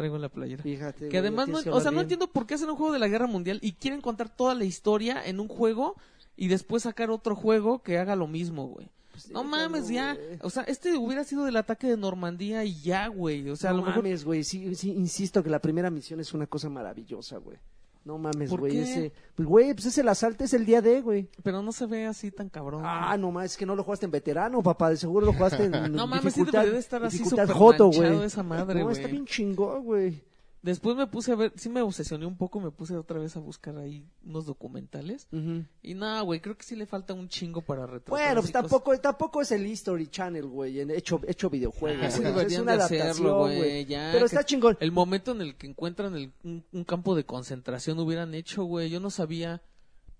traigo 0.00 0.18
la 0.18 0.28
playera. 0.28 0.62
Fíjate, 0.62 1.08
Que 1.08 1.18
además, 1.18 1.48
no, 1.48 1.58
o 1.72 1.80
sea, 1.80 1.90
no 1.90 2.00
entiendo 2.00 2.26
por 2.28 2.46
qué 2.46 2.54
hacen 2.54 2.70
un 2.70 2.76
juego 2.76 2.92
de 2.92 2.98
la 2.98 3.08
guerra 3.08 3.26
mundial 3.26 3.58
y 3.62 3.72
quieren 3.72 4.00
contar 4.00 4.28
toda 4.34 4.54
la 4.54 4.64
historia 4.64 5.22
en 5.24 5.40
un 5.40 5.48
juego 5.48 5.94
y 6.36 6.48
después 6.48 6.84
sacar 6.84 7.10
otro 7.10 7.36
juego 7.36 7.82
que 7.82 7.98
haga 7.98 8.16
lo 8.16 8.26
mismo, 8.26 8.66
güey. 8.66 8.88
Pues, 9.12 9.30
No 9.30 9.44
mames, 9.44 9.88
ya. 9.88 10.14
güey. 10.14 10.38
O 10.42 10.48
sea, 10.50 10.62
este 10.62 10.96
hubiera 10.96 11.24
sido 11.24 11.44
del 11.44 11.56
ataque 11.56 11.86
de 11.88 11.96
Normandía 11.96 12.64
y 12.64 12.80
ya, 12.80 13.08
güey. 13.08 13.48
O 13.50 13.56
sea, 13.56 13.70
a 13.70 13.72
no 13.74 13.82
mejor. 13.82 14.02
mames, 14.02 14.24
güey. 14.24 14.42
Sí, 14.44 14.74
sí, 14.74 14.92
insisto 14.92 15.42
que 15.42 15.50
la 15.50 15.58
primera 15.58 15.90
misión 15.90 16.20
es 16.20 16.32
una 16.32 16.46
cosa 16.46 16.68
maravillosa, 16.70 17.36
güey. 17.38 17.58
No 18.04 18.16
mames, 18.16 18.48
¿Por 18.48 18.60
güey. 18.60 18.78
Ese, 18.78 19.12
pues, 19.34 19.46
güey, 19.46 19.74
pues 19.74 19.86
es 19.86 19.98
el 19.98 20.08
asalto, 20.08 20.42
es 20.42 20.54
el 20.54 20.64
día 20.64 20.80
de, 20.80 21.02
güey. 21.02 21.28
Pero 21.42 21.62
no 21.62 21.70
se 21.70 21.84
ve 21.86 22.06
así 22.06 22.30
tan 22.30 22.48
cabrón. 22.48 22.82
Ah, 22.84 23.16
no 23.18 23.30
mames, 23.30 23.52
es 23.52 23.56
que 23.58 23.66
no 23.66 23.76
lo 23.76 23.84
jugaste 23.84 24.06
en 24.06 24.10
veterano, 24.12 24.62
papá. 24.62 24.88
De 24.90 24.96
seguro 24.96 25.26
lo 25.26 25.32
jugaste 25.34 25.64
en 25.64 25.70
no 25.92 26.06
mames, 26.06 26.32
sí 26.34 26.44
debería 26.44 26.72
de 26.72 26.78
estar 26.78 27.04
así 27.04 27.18
súper 27.18 27.46
manchado 27.48 27.90
güey. 27.90 28.24
esa 28.24 28.42
madre, 28.42 28.80
No, 28.80 28.86
güey. 28.86 28.96
está 28.96 29.08
bien 29.08 29.26
chingón, 29.26 29.84
güey. 29.84 30.22
Después 30.62 30.94
me 30.94 31.06
puse 31.06 31.32
a 31.32 31.36
ver, 31.36 31.52
sí 31.56 31.70
me 31.70 31.80
obsesioné 31.80 32.26
un 32.26 32.36
poco, 32.36 32.60
me 32.60 32.70
puse 32.70 32.94
otra 32.94 33.18
vez 33.18 33.34
a 33.34 33.40
buscar 33.40 33.78
ahí 33.78 34.06
unos 34.26 34.44
documentales. 34.44 35.26
Ujú. 35.32 35.64
Y 35.82 35.94
nada, 35.94 36.20
güey, 36.20 36.40
creo 36.40 36.54
que 36.54 36.64
sí 36.64 36.76
le 36.76 36.84
falta 36.84 37.14
un 37.14 37.28
chingo 37.28 37.62
para 37.62 37.86
retratar. 37.86 38.10
Bueno, 38.10 38.42
pues 38.42 38.52
cosas. 38.52 38.52
tampoco, 38.62 38.98
tampoco 38.98 39.40
es 39.40 39.52
el 39.52 39.66
History 39.66 40.08
Channel, 40.08 40.46
güey, 40.46 40.80
en 40.80 40.90
hecho, 40.90 41.18
hecho 41.26 41.48
videojuego. 41.48 42.02
Ah, 42.04 42.10
sí 42.10 42.20
güey. 42.22 42.44
es 42.46 42.58
una 42.58 42.72
de 42.72 42.78
adaptación, 42.78 43.08
hacerlo, 43.08 43.38
güey. 43.38 43.86
Pero 43.86 44.26
está 44.26 44.44
chingón. 44.44 44.76
El 44.80 44.92
momento 44.92 45.32
en 45.32 45.40
el 45.40 45.54
que 45.56 45.66
encuentran 45.66 46.14
el- 46.14 46.32
un, 46.44 46.62
un 46.72 46.84
campo 46.84 47.14
de 47.14 47.24
concentración 47.24 47.98
hubieran 47.98 48.34
hecho, 48.34 48.64
güey. 48.64 48.90
Yo 48.90 49.00
no 49.00 49.08
sabía 49.08 49.62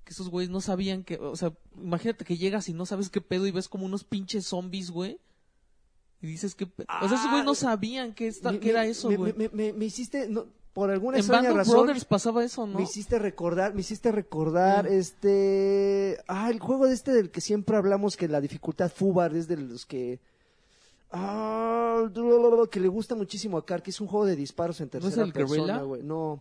que 0.05 0.13
esos 0.15 0.31
güeyes 0.31 0.49
no 0.51 0.63
sabían 0.63 1.05
que, 1.05 1.17
o 1.17 1.37
sea, 1.37 1.53
imagínate 1.77 2.25
que 2.25 2.39
llegas 2.39 2.67
y 2.71 2.73
no 2.73 2.87
sabes 2.87 3.11
qué 3.11 3.21
pedo 3.21 3.47
y 3.47 3.51
ves 3.51 3.69
como 3.69 3.85
unos 3.85 4.05
pinches 4.05 4.47
zombies, 4.47 4.91
güey. 4.91 5.21
Y 6.23 6.27
dices 6.27 6.55
que, 6.55 6.67
pe- 6.67 6.85
o 7.03 7.09
sea, 7.09 7.17
esos 7.17 7.29
güeyes 7.29 7.45
no 7.47 7.55
sabían 7.55 8.13
que, 8.15 8.27
esta, 8.29 8.53
Me- 8.53 8.61
que 8.61 8.71
era 8.71 8.85
eso, 8.87 9.11
güey. 9.11 9.33
Me, 9.37 9.49
me- 9.53 9.73
me 9.73 9.85
hiciste, 9.87 10.29
no, 10.29 10.45
por 10.75 10.91
alguna 10.91 11.17
En 11.17 11.21
extraña 11.21 11.49
Band 11.49 11.53
of 11.61 11.67
razón, 11.67 11.83
Brothers 11.85 12.05
pasaba 12.05 12.45
eso, 12.45 12.67
¿no? 12.67 12.77
me 12.79 12.85
hiciste 12.85 13.19
recordar, 13.19 13.75
me 13.75 13.81
hiciste 13.81 14.13
recordar, 14.13 14.87
este, 14.87 16.19
ah, 16.29 16.51
el 16.51 16.61
juego 16.61 16.87
de 16.87 16.95
este 16.95 17.13
del 17.13 17.31
que 17.31 17.41
siempre 17.41 17.77
hablamos 17.77 18.17
que 18.17 18.29
la 18.29 18.41
dificultad 18.41 18.91
Fubar 18.91 19.35
es 19.35 19.49
de 19.49 19.57
los 19.57 19.87
que, 19.87 20.21
ah, 21.11 22.09
que 22.71 22.81
le 22.81 22.89
gusta 22.89 23.15
muchísimo 23.15 23.57
a 23.59 23.65
Car, 23.67 23.83
que 23.83 23.91
es 23.91 24.01
un 24.01 24.07
juego 24.07 24.27
de 24.27 24.37
disparos 24.37 24.81
en 24.81 24.91
¿No 24.93 24.99
es 24.99 25.03
tercera 25.05 25.27
el 25.27 25.33
persona, 25.33 25.83
güey, 25.83 26.03
no. 26.03 26.41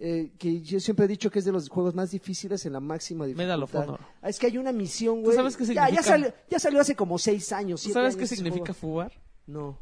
Eh, 0.00 0.30
que 0.38 0.60
yo 0.60 0.78
siempre 0.78 1.06
he 1.06 1.08
dicho 1.08 1.28
que 1.28 1.40
es 1.40 1.44
de 1.44 1.50
los 1.50 1.68
juegos 1.68 1.92
más 1.94 2.12
difíciles 2.12 2.64
en 2.66 2.72
la 2.72 2.78
máxima 2.80 3.26
dificultad. 3.26 3.44
Medal 3.46 3.62
of 3.64 3.74
Honor. 3.74 4.00
Ah, 4.22 4.28
es 4.28 4.38
que 4.38 4.46
hay 4.46 4.56
una 4.56 4.70
misión, 4.70 5.22
güey. 5.22 5.34
sabes 5.36 5.56
qué 5.56 5.64
Ya- 5.74 5.90
ya, 5.90 6.02
salió, 6.04 6.32
ya 6.48 6.58
salió 6.60 6.80
hace 6.80 6.94
como 6.94 7.18
seis 7.18 7.50
años. 7.52 7.82
¿Tú 7.82 7.90
sabes 7.90 8.14
años 8.14 8.16
qué 8.16 8.24
ese 8.24 8.36
significa 8.36 8.72
fubar? 8.74 9.12
No. 9.46 9.76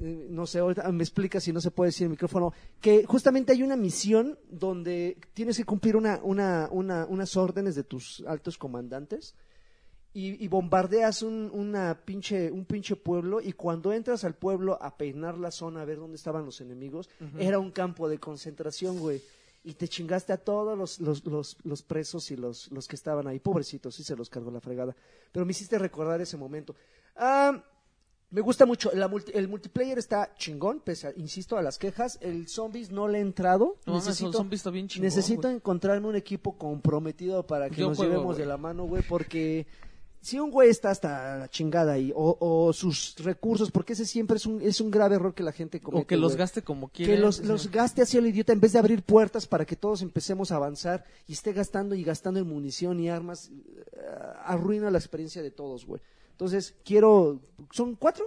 Eh, 0.00 0.26
no 0.30 0.46
sé, 0.46 0.58
ahorita 0.58 0.90
me 0.92 1.02
explica 1.02 1.40
si 1.40 1.52
no 1.52 1.60
se 1.60 1.70
puede 1.70 1.88
decir 1.88 2.04
el 2.04 2.10
micrófono. 2.10 2.52
Que 2.80 3.04
justamente 3.04 3.52
hay 3.52 3.62
una 3.62 3.76
misión 3.76 4.38
donde 4.50 5.16
tienes 5.32 5.56
que 5.56 5.64
cumplir 5.64 5.96
una, 5.96 6.20
una, 6.22 6.68
una, 6.70 7.06
unas 7.06 7.36
órdenes 7.36 7.74
de 7.74 7.84
tus 7.84 8.22
altos 8.26 8.58
comandantes 8.58 9.34
y, 10.14 10.42
y 10.42 10.48
bombardeas 10.48 11.22
un, 11.22 11.50
una 11.52 12.00
pinche, 12.04 12.50
un 12.50 12.64
pinche 12.64 12.96
pueblo 12.96 13.40
y 13.40 13.52
cuando 13.52 13.92
entras 13.92 14.24
al 14.24 14.34
pueblo 14.34 14.78
a 14.80 14.96
peinar 14.96 15.36
la 15.36 15.50
zona 15.50 15.82
a 15.82 15.84
ver 15.84 15.98
dónde 15.98 16.16
estaban 16.16 16.44
los 16.46 16.60
enemigos, 16.60 17.10
era 17.38 17.58
un 17.58 17.70
campo 17.72 18.08
de 18.08 18.18
concentración, 18.18 18.98
güey. 19.00 19.20
Y 19.66 19.72
te 19.74 19.88
chingaste 19.88 20.32
a 20.32 20.36
todos 20.36 20.76
los, 20.76 21.00
los, 21.00 21.24
los, 21.24 21.56
los 21.64 21.82
presos 21.82 22.30
y 22.30 22.36
los, 22.36 22.70
los 22.70 22.86
que 22.86 22.96
estaban 22.96 23.26
ahí. 23.26 23.38
Pobrecitos, 23.40 23.94
sí 23.94 24.04
se 24.04 24.14
los 24.14 24.28
cargó 24.28 24.50
la 24.50 24.60
fregada. 24.60 24.94
Pero 25.32 25.46
me 25.46 25.52
hiciste 25.52 25.78
recordar 25.78 26.20
ese 26.20 26.36
momento. 26.36 26.74
Ah, 27.16 27.64
me 28.30 28.40
gusta 28.42 28.66
mucho. 28.66 28.90
La 28.92 29.08
multi- 29.08 29.32
el 29.34 29.48
multiplayer 29.48 29.96
está 29.98 30.34
chingón, 30.36 30.80
pese 30.80 31.06
a, 31.06 31.12
insisto, 31.16 31.56
a 31.56 31.62
las 31.62 31.78
quejas. 31.78 32.18
El 32.20 32.46
zombies 32.46 32.90
no 32.90 33.08
le 33.08 33.18
he 33.18 33.20
entrado. 33.22 33.78
No, 33.86 33.94
necesito 33.94 34.46
está 34.50 34.68
bien 34.70 34.86
chingón, 34.86 35.04
necesito 35.06 35.48
encontrarme 35.48 36.08
un 36.08 36.16
equipo 36.16 36.58
comprometido 36.58 37.46
para 37.46 37.70
que 37.70 37.76
Yo 37.80 37.88
nos 37.88 37.96
juego, 37.96 38.12
llevemos 38.12 38.36
de 38.36 38.44
la 38.44 38.58
mano, 38.58 38.84
güey, 38.84 39.02
porque 39.08 39.66
si 40.24 40.40
un 40.40 40.50
güey 40.50 40.70
está 40.70 40.90
hasta 40.90 41.36
la 41.36 41.48
chingada 41.50 41.92
ahí, 41.92 42.10
o, 42.14 42.36
o 42.40 42.72
sus 42.72 43.14
recursos, 43.18 43.70
porque 43.70 43.92
ese 43.92 44.06
siempre 44.06 44.38
es 44.38 44.46
un, 44.46 44.62
es 44.62 44.80
un 44.80 44.90
grave 44.90 45.16
error 45.16 45.34
que 45.34 45.42
la 45.42 45.52
gente 45.52 45.80
comete. 45.80 46.02
O 46.02 46.06
que 46.06 46.16
los 46.16 46.32
güey. 46.32 46.38
gaste 46.38 46.62
como 46.62 46.88
quiera. 46.88 47.12
que 47.14 47.18
los, 47.20 47.40
los 47.44 47.70
gaste 47.70 48.00
hacia 48.02 48.20
el 48.20 48.26
idiota 48.26 48.52
en 48.54 48.60
vez 48.60 48.72
de 48.72 48.78
abrir 48.78 49.02
puertas 49.02 49.46
para 49.46 49.64
que 49.66 49.76
todos 49.76 50.00
empecemos 50.02 50.50
a 50.50 50.56
avanzar 50.56 51.04
y 51.26 51.34
esté 51.34 51.52
gastando 51.52 51.94
y 51.94 52.02
gastando 52.04 52.40
en 52.40 52.46
munición 52.48 53.00
y 53.00 53.10
armas, 53.10 53.50
eh, 53.92 54.00
arruina 54.44 54.90
la 54.90 54.98
experiencia 54.98 55.42
de 55.42 55.50
todos, 55.50 55.84
güey. 55.84 56.00
Entonces, 56.30 56.74
quiero, 56.84 57.40
¿son 57.70 57.94
cuatro? 57.94 58.26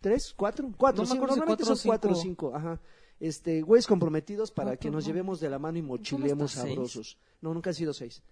¿Tres? 0.00 0.34
¿Cuatro? 0.36 0.70
Cuatro, 0.76 1.02
No 1.04 1.10
sí, 1.10 1.18
normalmente 1.18 1.46
cuatro 1.64 1.76
son 1.76 1.88
cuatro 1.88 2.12
o 2.12 2.14
cinco. 2.14 2.52
ajá. 2.54 2.80
Este, 3.20 3.62
güeyes 3.62 3.86
comprometidos 3.86 4.50
para 4.50 4.70
Cuatro, 4.70 4.80
que 4.80 4.90
nos 4.90 5.04
no. 5.04 5.08
llevemos 5.08 5.40
de 5.40 5.48
la 5.48 5.58
mano 5.58 5.78
y 5.78 5.82
mochilemos 5.82 6.52
seis? 6.52 6.74
sabrosos. 6.74 7.18
No, 7.40 7.54
nunca 7.54 7.70
han 7.70 7.74
sido 7.74 7.92
seis. 7.92 8.22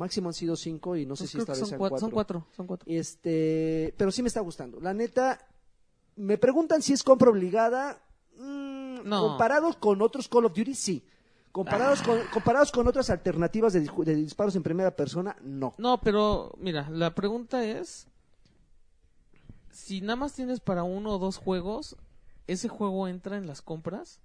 Máximo 0.00 0.28
han 0.30 0.34
sido 0.34 0.56
cinco 0.56 0.96
y 0.96 1.06
no 1.06 1.14
sé 1.14 1.22
Pues 1.24 1.30
si 1.30 1.38
esta 1.38 1.52
vez 1.52 1.58
son 1.60 1.68
sean 1.68 1.78
cuatro, 1.78 1.94
cuatro. 1.94 2.06
son 2.08 2.10
cuatro, 2.14 2.46
son 2.56 2.66
cuatro. 2.66 2.86
Este, 2.90 3.94
pero 3.96 4.10
sí 4.10 4.22
me 4.22 4.28
está 4.28 4.40
gustando. 4.40 4.80
La 4.80 4.92
neta, 4.94 5.38
me 6.16 6.36
preguntan 6.38 6.82
si 6.82 6.92
es 6.92 7.02
compra 7.02 7.30
obligada. 7.30 8.02
Mm, 8.36 9.06
No. 9.08 9.28
Comparados 9.28 9.76
con 9.76 10.02
otros 10.02 10.28
Call 10.28 10.44
of 10.46 10.54
Duty, 10.54 10.74
sí. 10.74 11.04
Comparados, 11.52 12.00
con, 12.02 12.18
comparados 12.32 12.70
con 12.70 12.86
otras 12.86 13.10
alternativas 13.10 13.72
de, 13.72 13.80
de 13.80 14.14
disparos 14.14 14.54
en 14.56 14.62
primera 14.62 14.94
persona, 14.94 15.36
no. 15.42 15.74
No, 15.78 16.00
pero 16.00 16.52
mira, 16.58 16.88
la 16.90 17.14
pregunta 17.14 17.64
es 17.64 18.06
si 19.72 20.00
nada 20.00 20.16
más 20.16 20.32
tienes 20.34 20.60
para 20.60 20.82
uno 20.84 21.14
o 21.14 21.18
dos 21.18 21.36
juegos, 21.38 21.96
ese 22.46 22.68
juego 22.68 23.08
entra 23.08 23.36
en 23.36 23.46
las 23.46 23.62
compras. 23.62 24.20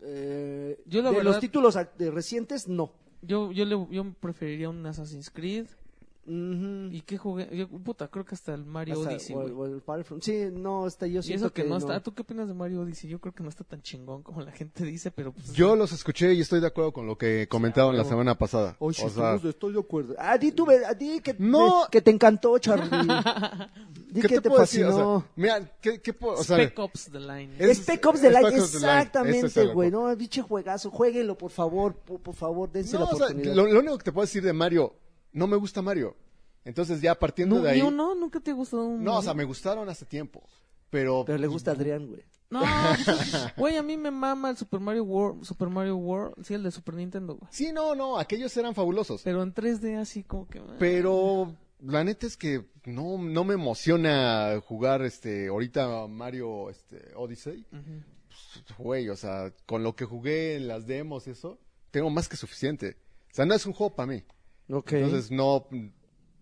Eh, 0.00 0.80
Yo 0.86 1.02
la 1.02 1.10
de 1.10 1.16
verdad- 1.16 1.32
los 1.32 1.40
títulos 1.40 1.76
recientes, 1.98 2.68
no. 2.68 2.92
Yo 3.22 3.52
yo 3.52 3.64
le 3.64 3.86
yo 3.90 4.12
preferiría 4.20 4.68
un 4.68 4.84
Assassin's 4.84 5.30
Creed 5.30 5.66
Y 6.24 7.00
qué 7.02 7.18
jugué, 7.18 7.48
yo, 7.56 7.68
puta, 7.68 8.06
creo 8.08 8.24
que 8.24 8.34
hasta 8.36 8.54
el 8.54 8.64
Mario 8.64 8.94
Hasta- 8.94 9.10
Odyssey, 9.10 9.34
o- 9.34 9.40
güey. 9.40 9.52
o 9.52 9.64
el 9.66 9.82
Battlefront. 9.84 10.22
Sí, 10.22 10.44
no, 10.52 10.86
está, 10.86 11.06
yo 11.08 11.18
Y 11.18 11.22
siento 11.24 11.46
eso 11.46 11.52
que, 11.54 11.64
no 11.64 11.76
está. 11.76 12.00
¿Tú 12.00 12.14
qué 12.14 12.22
opinas 12.22 12.46
de 12.46 12.54
Mario 12.54 12.82
Odyssey? 12.82 13.10
Yo 13.10 13.18
creo 13.18 13.34
que 13.34 13.42
no 13.42 13.48
está 13.48 13.64
tan 13.64 13.82
chingón 13.82 14.22
como 14.22 14.40
la 14.42 14.52
gente 14.52 14.84
dice, 14.84 15.10
pero 15.10 15.32
pues 15.32 15.52
Yo 15.52 15.74
los 15.74 15.90
escuché 15.92 16.32
y 16.34 16.40
estoy 16.40 16.60
de 16.60 16.68
acuerdo 16.68 16.92
con 16.92 17.06
lo 17.06 17.18
que 17.18 17.48
comentaron 17.48 17.96
la 17.96 18.04
semana 18.04 18.36
pasada. 18.38 18.76
Oye, 18.78 19.02
o 19.04 19.08
sea, 19.10 19.34
estoy 19.34 19.72
de 19.72 19.80
acuerdo. 19.80 20.14
Ah, 20.18 20.38
di 20.38 20.52
tú, 20.52 20.66
a 20.70 20.94
ti 20.94 21.20
que, 21.20 21.34
No. 21.38 21.86
que 21.90 22.00
te 22.00 22.10
encantó, 22.12 22.56
Charlie. 22.58 22.88
Di 24.12 24.20
¿qué 24.20 24.28
que 24.28 24.34
te, 24.36 24.40
te, 24.42 24.48
puedo 24.50 24.60
fascinó. 24.60 24.88
O 25.16 25.20
sea, 25.20 25.30
mira, 25.36 25.72
¿qué, 25.80 26.00
qué 26.00 26.12
puedo- 26.12 26.34
o 26.34 26.44
sea, 26.44 26.56
Spec 26.58 26.78
Ops 26.78 27.10
The 27.10 27.18
Line. 27.20 27.54
Es- 27.58 27.78
Spec 27.78 28.04
Ops 28.06 28.20
The 28.20 28.30
Line, 28.30 28.48
exactamente, 28.58 29.66
güey. 29.72 29.90
No, 29.90 30.14
biche 30.16 30.42
juegazo. 30.42 30.90
Jueguenlo, 30.90 31.36
por 31.36 31.50
favor, 31.50 31.94
por, 31.94 32.20
por 32.20 32.34
favor, 32.34 32.70
dense 32.70 32.92
no, 32.92 33.00
la 33.00 33.04
o 33.06 33.16
sea, 33.16 33.26
oportunidad. 33.28 33.54
lo, 33.54 33.66
lo 33.66 33.80
único 33.80 33.98
que 33.98 34.04
te 34.04 34.12
puedo 34.12 34.24
decir 34.26 34.42
de 34.42 34.52
Mario, 34.52 34.94
no 35.32 35.46
me 35.46 35.56
gusta 35.56 35.82
Mario. 35.82 36.16
Entonces 36.64 37.00
ya 37.00 37.14
partiendo 37.14 37.56
No, 37.56 37.62
de 37.62 37.70
ahí... 37.70 37.82
ni 37.82 37.88
uno, 37.88 38.14
nunca 38.14 38.40
te 38.40 38.52
gustado 38.52 38.84
un 38.84 39.02
No, 39.02 39.18
o 39.18 39.22
sea, 39.22 39.34
me 39.34 39.44
gustaron 39.44 39.88
hace 39.88 40.04
tiempo. 40.06 40.42
Pero, 40.90 41.24
Pero 41.26 41.38
le 41.38 41.46
gusta 41.46 41.70
a 41.70 41.74
Adrián, 41.74 42.06
güey. 42.06 42.22
No, 42.50 42.60
pues, 42.60 43.54
güey, 43.56 43.76
a 43.76 43.82
mí 43.82 43.96
me 43.96 44.10
mama 44.10 44.50
el 44.50 44.58
Super 44.58 44.78
Mario 44.78 45.04
World, 45.04 45.44
Super 45.44 45.68
Mario 45.70 45.96
World, 45.96 46.44
sí, 46.44 46.52
el 46.52 46.62
de 46.62 46.70
Super 46.70 46.94
Nintendo, 46.94 47.36
güey. 47.36 47.48
Sí, 47.50 47.72
no, 47.72 47.94
no, 47.94 48.18
aquellos 48.18 48.54
eran 48.58 48.74
fabulosos. 48.74 49.22
Pero 49.22 49.42
en 49.42 49.54
3D 49.54 49.98
así 49.98 50.22
como 50.22 50.46
que... 50.46 50.58
ah. 50.58 50.76
Pero 50.78 51.56
la 51.80 52.04
neta 52.04 52.26
es 52.26 52.36
que 52.36 52.66
no, 52.84 53.16
no 53.16 53.44
me 53.44 53.54
emociona 53.54 54.60
jugar 54.66 55.02
este 55.02 55.48
ahorita 55.48 56.06
Mario 56.08 56.68
este, 56.68 57.12
Odyssey. 57.16 57.66
Ujú. 57.72 58.82
Güey, 58.82 59.08
o 59.08 59.16
sea, 59.16 59.52
con 59.66 59.82
lo 59.82 59.96
que 59.96 60.04
jugué 60.04 60.56
en 60.56 60.68
las 60.68 60.86
demos 60.86 61.26
y 61.26 61.30
eso, 61.30 61.58
tengo 61.90 62.10
más 62.10 62.28
que 62.28 62.36
suficiente. 62.36 62.96
O 63.30 63.34
sea, 63.34 63.46
no 63.46 63.54
es 63.54 63.64
un 63.64 63.72
juego 63.72 63.94
para 63.96 64.12
mí. 64.12 64.22
Ok. 64.68 64.92
Entonces 64.92 65.30
no 65.30 65.66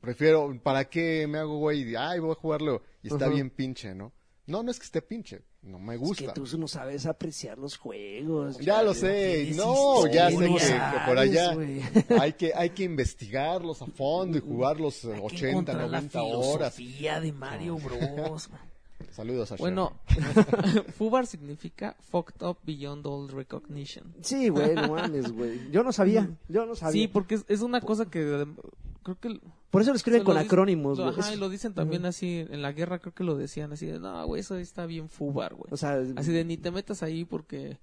prefiero, 0.01 0.59
¿para 0.63 0.89
qué 0.89 1.27
me 1.27 1.39
hago 1.39 1.59
güey? 1.59 1.95
Ay, 1.97 2.21
voy 2.21 2.33
a 2.33 2.35
jugarlo 2.35 2.83
y 3.03 3.09
está 3.09 3.27
Ajá. 3.27 3.35
bien 3.35 3.51
pinche, 3.51 3.95
¿no? 3.95 4.13
No, 4.47 4.63
no 4.65 4.71
es 4.71 4.79
que 4.79 4.85
esté 4.87 5.01
pinche, 5.01 5.43
no 5.63 5.79
me 5.79 5.95
es 5.95 6.01
gusta. 6.01 6.33
que 6.33 6.41
tú 6.41 6.59
no 6.59 6.67
sabes 6.67 7.07
apreciar 7.07 7.57
los 7.59 7.77
juegos. 7.77 8.59
Ya 8.59 8.83
lo 8.83 8.95
sé, 8.95 9.53
no, 9.55 10.07
ya 10.09 10.29
sé 10.31 10.39
que, 10.39 10.55
que 10.57 11.07
por 11.07 11.19
allá 11.19 11.55
güey. 11.55 11.81
hay 12.21 12.33
que, 12.33 12.53
hay 12.55 12.71
que 12.71 12.83
investigarlos 12.83 13.81
a 13.83 13.87
fondo 13.87 14.39
y 14.39 14.41
jugarlos 14.41 15.05
eh, 15.05 15.21
80, 15.23 15.73
90 15.73 16.23
horas. 16.23 16.77
de 16.77 17.33
Mario 17.33 17.77
Bros. 17.77 18.49
Saludos 19.11 19.53
a 19.53 19.57
bueno, 19.57 19.93
Fubar 20.99 21.27
significa 21.27 21.97
Fucked 22.11 22.43
Up 22.47 22.59
Beyond 22.65 23.07
All 23.07 23.29
Recognition. 23.29 24.15
Sí, 24.21 24.49
güey, 24.49 24.75
no 24.75 24.89
mames, 24.95 25.33
güey. 25.33 25.71
Yo 25.71 25.83
no 25.83 25.93
sabía, 25.93 26.31
yo 26.49 26.67
no 26.67 26.75
sabía. 26.75 27.03
Sí, 27.03 27.09
porque 27.09 27.35
es, 27.37 27.45
es 27.49 27.63
una 27.63 27.81
cosa 27.81 28.07
que 28.07 28.47
creo 29.03 29.19
que... 29.19 29.41
Por 29.71 29.83
eso 29.83 29.91
lo 29.91 29.97
escriben 29.97 30.25
con 30.25 30.35
lo 30.35 30.41
acrónimos, 30.41 30.99
güey. 31.01 31.11
Ajá, 31.11 31.33
y 31.33 31.37
lo 31.37 31.49
dicen 31.49 31.75
también 31.75 32.05
así, 32.07 32.47
en 32.51 32.61
la 32.63 32.73
guerra 32.73 32.99
creo 32.99 33.15
que 33.15 33.25
lo 33.25 33.37
decían 33.37 33.73
así 33.73 33.87
de, 33.87 33.99
no, 34.01 34.27
güey, 34.27 34.41
eso 34.41 34.57
está 34.57 34.87
bien 34.87 35.09
Fubar, 35.09 35.55
güey. 35.55 35.73
O 35.73 35.77
sea, 35.77 36.01
Así 36.17 36.33
de, 36.33 36.45
ni 36.45 36.57
te 36.57 36.71
metas 36.71 37.03
ahí 37.03 37.25
porque, 37.25 37.79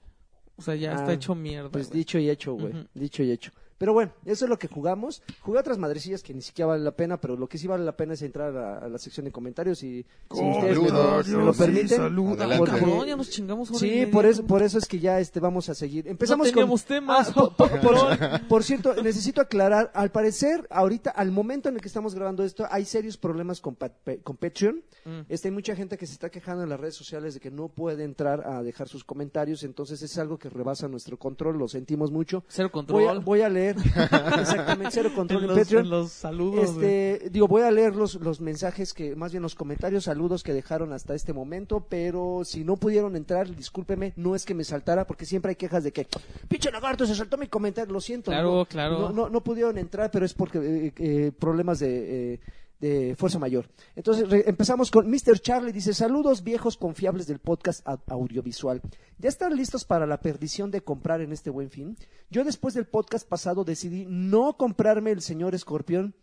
o 0.57 0.61
sea, 0.61 0.76
ya 0.76 0.91
Ah, 0.91 0.95
está 0.95 1.14
hecho 1.14 1.34
mierda. 1.35 1.69
Pues 1.69 1.88
güey. 1.89 1.99
dicho 1.99 2.19
y 2.19 2.30
hecho, 2.30 2.53
güey. 2.53 2.73
Ujú. 2.73 2.88
Dicho 2.94 3.23
y 3.23 3.31
hecho. 3.31 3.52
Pero 3.77 3.93
bueno, 3.93 4.11
eso 4.25 4.45
es 4.45 4.49
lo 4.49 4.57
que 4.57 4.67
jugamos. 4.67 5.21
Jugué 5.41 5.59
otras 5.59 5.77
madrecillas 5.77 6.23
que 6.23 6.33
ni 6.33 6.41
siquiera 6.41 6.67
vale 6.69 6.83
la 6.83 6.91
pena, 6.91 7.19
pero 7.21 7.35
lo 7.35 7.47
que 7.47 7.57
sí 7.57 7.67
vale 7.67 7.83
la 7.85 7.95
pena 7.95 8.13
es 8.13 8.21
entrar 8.21 8.55
a, 8.57 8.77
a 8.79 8.89
la 8.89 8.97
sección 8.97 9.25
de 9.25 9.31
comentarios 9.31 9.83
y 9.83 10.05
si 10.31 10.41
ustedes 10.49 10.79
me 10.81 10.89
lo, 10.89 11.23
me 11.39 11.45
lo 11.45 11.53
permiten. 11.53 12.01
Adelante. 12.01 12.57
porque- 12.57 12.79
Cabrón, 12.79 13.07
ya 13.07 13.15
nos 13.15 13.29
chingamos 13.29 13.69
hora 13.69 13.79
Sí, 13.79 14.05
por 14.11 14.25
eso, 14.25 14.45
por 14.45 14.63
eso 14.63 14.77
es 14.77 14.85
que 14.87 14.99
ya 14.99 15.19
este 15.19 15.39
vamos 15.39 15.69
a 15.69 15.75
seguir. 15.75 16.07
Empezamos 16.07 16.47
No 16.47 16.51
teníamos 16.53 16.81
con 16.83 16.87
temas. 16.87 17.29
Ah, 17.29 17.33
por, 17.33 17.55
por- 17.55 18.47
por- 18.47 18.63
cierto, 18.63 18.95
necesito 19.03 19.41
aclarar, 19.41 19.91
al 19.93 20.11
parecer, 20.11 20.65
ahorita, 20.69 21.11
al 21.11 21.31
momento 21.31 21.69
en 21.69 21.75
el 21.75 21.81
que 21.81 21.87
estamos 21.87 22.15
grabando 22.15 22.43
esto, 22.43 22.65
hay 22.69 22.85
serios 22.85 23.17
problemas 23.17 23.61
con, 23.61 23.77
con 24.23 24.37
Patreon. 24.37 24.81
Mm. 25.05 25.19
Este, 25.29 25.49
hay 25.49 25.53
mucha 25.53 25.75
gente 25.75 25.97
que 25.97 26.05
se 26.07 26.13
está 26.13 26.29
quejando 26.29 26.63
en 26.63 26.69
las 26.69 26.79
redes 26.79 26.95
sociales 26.95 27.33
de 27.35 27.39
que 27.39 27.51
no 27.51 27.67
puede 27.69 28.03
entrar 28.03 28.45
a 28.47 28.63
dejar 28.63 28.87
sus 28.87 29.03
comentarios, 29.03 29.63
entonces 29.63 30.01
es 30.01 30.17
algo 30.17 30.37
que 30.37 30.49
rebasa 30.49 30.87
nuestro 30.87 31.17
control, 31.17 31.57
lo 31.57 31.67
sentimos 31.67 32.11
mucho. 32.11 32.43
Cero 32.47 32.69
Voy 32.73 33.03
a, 33.03 33.07
control. 33.07 33.23
voy 33.23 33.41
a 33.41 33.49
leer 33.49 33.66
exactamente 34.39 34.91
cero 34.91 35.11
control 35.15 35.44
en, 35.44 35.49
en, 35.49 35.56
los, 35.56 35.65
Patreon. 35.65 35.84
en 35.85 35.89
los 35.89 36.11
saludos. 36.11 36.69
Este, 36.69 37.30
digo, 37.30 37.48
voy 37.48 37.64
a 37.64 37.72
leer 37.72 37.95
los, 37.95 38.15
los 38.15 38.41
mensajes 38.41 38.94
que, 38.94 39.15
más 39.15 39.31
bien 39.31 39.44
los 39.44 39.56
comentarios, 39.56 40.06
saludos 40.06 40.44
que 40.44 40.53
dejaron 40.53 40.94
hasta 40.94 41.15
este 41.15 41.34
momento, 41.34 41.85
pero 41.89 42.41
si 42.44 42.64
no 42.64 42.77
pudieron 42.77 43.15
entrar, 43.15 43.53
discúlpeme, 43.56 44.14
no 44.15 44.35
es 44.35 44.45
que 44.45 44.53
me 44.53 44.64
saltara, 44.64 45.06
porque 45.06 45.26
siempre 45.26 45.49
hay 45.49 45.56
quejas 45.56 45.84
de 45.84 45.91
que, 45.91 46.07
pinche 46.48 46.72
lagarto, 46.72 47.06
se 47.06 47.15
saltó 47.15 47.38
mi 47.38 47.48
comentario, 47.48 47.91
lo 47.94 48.02
siento. 48.02 48.31
Claro, 48.31 48.56
no, 48.56 48.65
claro. 48.65 48.99
No, 48.99 49.10
no, 49.10 49.30
no 49.30 49.41
pudieron 49.41 49.77
entrar, 49.77 50.11
pero 50.11 50.26
es 50.26 50.34
porque 50.34 50.60
eh, 50.60 50.94
eh, 50.98 51.31
problemas 51.38 51.80
de, 51.80 52.34
eh, 52.34 52.39
de 52.79 53.15
fuerza 53.17 53.39
mayor. 53.39 53.67
Entonces, 53.95 54.29
re- 54.29 54.43
empezamos 54.47 54.91
con 54.91 55.09
Mr. 55.09 55.39
Charlie, 55.39 55.71
dice, 55.71 55.93
saludos 55.93 56.43
viejos 56.43 56.77
confiables 56.77 57.25
del 57.27 57.39
podcast 57.39 57.85
au- 57.87 57.99
audiovisual. 58.07 58.81
¿Ya 59.17 59.29
están 59.29 59.55
listos 59.55 59.83
para 59.83 60.05
la 60.05 60.21
perdición 60.21 60.69
de 60.69 60.81
comprar 60.81 61.21
en 61.21 61.31
este 61.33 61.49
buen 61.49 61.69
fin? 61.71 61.97
Yo 62.29 62.43
después 62.43 62.73
del 62.75 62.85
podcast 62.85 63.27
pasado 63.27 63.63
decidí 63.63 64.05
no 64.07 64.57
comprarme 64.57 65.11
el 65.11 65.21
señor 65.21 65.55
escorpión 65.55 66.13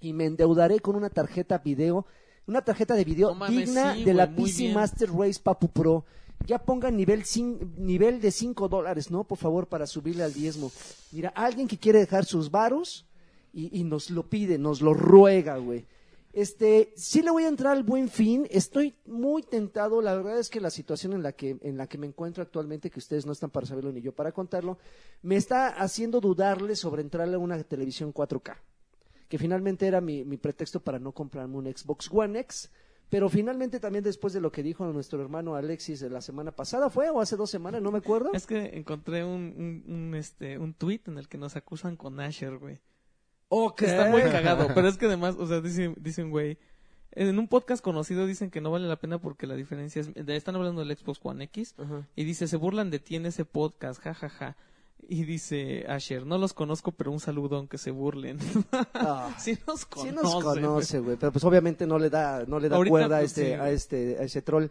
y 0.00 0.12
me 0.12 0.26
endeudaré 0.26 0.78
con 0.78 0.94
una 0.94 1.10
tarjeta 1.10 1.58
video, 1.58 2.06
una 2.46 2.62
tarjeta 2.62 2.94
de 2.94 3.04
video 3.04 3.34
digna 3.48 3.94
sí, 3.94 4.04
de 4.04 4.14
la 4.14 4.30
PC. 4.34 4.72
Master 4.72 5.10
Race 5.10 5.40
Papu 5.42 5.68
Pro. 5.68 6.04
Ya 6.46 6.60
pongan 6.60 6.96
nivel, 6.96 7.24
cin- 7.24 7.74
nivel 7.76 8.20
de 8.20 8.30
5 8.30 8.68
dólares, 8.68 9.10
¿no? 9.10 9.24
Por 9.24 9.36
favor, 9.38 9.66
para 9.66 9.88
subirle 9.88 10.22
al 10.22 10.32
diezmo. 10.32 10.70
Mira, 11.10 11.30
alguien 11.30 11.66
que 11.66 11.76
quiere 11.76 11.98
dejar 11.98 12.24
sus 12.24 12.52
varos 12.52 13.07
y, 13.52 13.80
y 13.80 13.84
nos 13.84 14.10
lo 14.10 14.28
pide, 14.28 14.58
nos 14.58 14.80
lo 14.80 14.94
ruega, 14.94 15.58
güey. 15.58 15.86
Este, 16.32 16.92
sí 16.94 17.22
le 17.22 17.30
voy 17.30 17.44
a 17.44 17.48
entrar 17.48 17.76
al 17.76 17.82
buen 17.82 18.08
fin. 18.08 18.46
Estoy 18.50 18.94
muy 19.06 19.42
tentado. 19.42 20.02
La 20.02 20.14
verdad 20.14 20.38
es 20.38 20.50
que 20.50 20.60
la 20.60 20.70
situación 20.70 21.12
en 21.12 21.22
la 21.22 21.32
que, 21.32 21.58
en 21.62 21.76
la 21.76 21.86
que 21.86 21.98
me 21.98 22.06
encuentro 22.06 22.42
actualmente, 22.42 22.90
que 22.90 22.98
ustedes 22.98 23.26
no 23.26 23.32
están 23.32 23.50
para 23.50 23.66
saberlo 23.66 23.92
ni 23.92 24.02
yo 24.02 24.12
para 24.12 24.32
contarlo, 24.32 24.78
me 25.22 25.36
está 25.36 25.68
haciendo 25.68 26.20
dudarle 26.20 26.76
sobre 26.76 27.02
entrarle 27.02 27.36
a 27.36 27.38
una 27.38 27.62
televisión 27.64 28.12
4K. 28.12 28.56
Que 29.28 29.38
finalmente 29.38 29.86
era 29.86 30.00
mi, 30.00 30.24
mi 30.24 30.36
pretexto 30.36 30.80
para 30.80 30.98
no 30.98 31.12
comprarme 31.12 31.56
un 31.56 31.66
Xbox 31.66 32.08
One 32.12 32.38
X. 32.40 32.70
Pero 33.08 33.30
finalmente 33.30 33.80
también 33.80 34.04
después 34.04 34.34
de 34.34 34.40
lo 34.40 34.52
que 34.52 34.62
dijo 34.62 34.84
nuestro 34.92 35.20
hermano 35.22 35.54
Alexis 35.54 35.98
de 35.98 36.10
la 36.10 36.20
semana 36.20 36.52
pasada, 36.52 36.90
¿fue? 36.90 37.08
¿O 37.08 37.20
hace 37.20 37.36
dos 37.36 37.50
semanas? 37.50 37.80
No 37.80 37.90
me 37.90 37.98
acuerdo. 37.98 38.32
Es 38.34 38.46
que 38.46 38.76
encontré 38.76 39.24
un, 39.24 39.82
un, 39.86 39.92
un, 39.92 40.14
este, 40.14 40.58
un 40.58 40.74
tweet 40.74 41.00
en 41.06 41.16
el 41.16 41.26
que 41.26 41.38
nos 41.38 41.56
acusan 41.56 41.96
con 41.96 42.20
Asher, 42.20 42.58
güey. 42.58 42.80
Ok. 43.48 43.82
Está 43.82 44.10
muy 44.10 44.22
cagado, 44.22 44.68
pero 44.74 44.88
es 44.88 44.96
que 44.96 45.06
además, 45.06 45.36
o 45.38 45.46
sea, 45.46 45.60
dicen, 45.60 45.94
dicen, 45.98 46.30
güey, 46.30 46.58
en 47.12 47.38
un 47.38 47.48
podcast 47.48 47.82
conocido 47.82 48.26
dicen 48.26 48.50
que 48.50 48.60
no 48.60 48.70
vale 48.70 48.86
la 48.86 48.96
pena 48.96 49.18
porque 49.18 49.46
la 49.46 49.56
diferencia 49.56 50.00
es, 50.00 50.10
están 50.28 50.56
hablando 50.56 50.84
del 50.84 50.96
Xbox 50.96 51.20
One 51.22 51.44
X, 51.44 51.74
y 52.14 52.24
dice, 52.24 52.46
se 52.46 52.56
burlan 52.56 52.90
de 52.90 52.98
ti 52.98 53.16
en 53.16 53.26
ese 53.26 53.44
podcast, 53.44 54.00
jajaja. 54.00 54.56
Y 55.10 55.24
dice 55.24 55.86
Asher, 55.88 56.26
no 56.26 56.38
los 56.38 56.52
conozco, 56.52 56.92
pero 56.92 57.12
un 57.12 57.20
saludo 57.20 57.56
aunque 57.56 57.78
se 57.78 57.92
burlen. 57.92 58.38
Ah. 58.94 59.34
sí 59.38 59.56
nos 59.66 59.80
Sí 59.80 59.86
conoce. 59.88 60.12
nos 60.12 60.44
güey. 60.44 60.56
conoce, 60.56 60.98
güey, 60.98 61.16
pero 61.16 61.32
pues 61.32 61.44
obviamente 61.44 61.86
no 61.86 61.98
le 61.98 62.10
da, 62.10 62.44
no 62.46 62.58
le 62.58 62.68
da 62.68 62.76
Ahorita, 62.76 62.90
cuerda 62.90 63.16
a 63.16 63.20
pues, 63.20 63.30
este, 63.30 63.46
sí. 63.46 63.52
a 63.52 63.70
este, 63.70 64.16
a 64.18 64.22
ese 64.24 64.42
troll. 64.42 64.66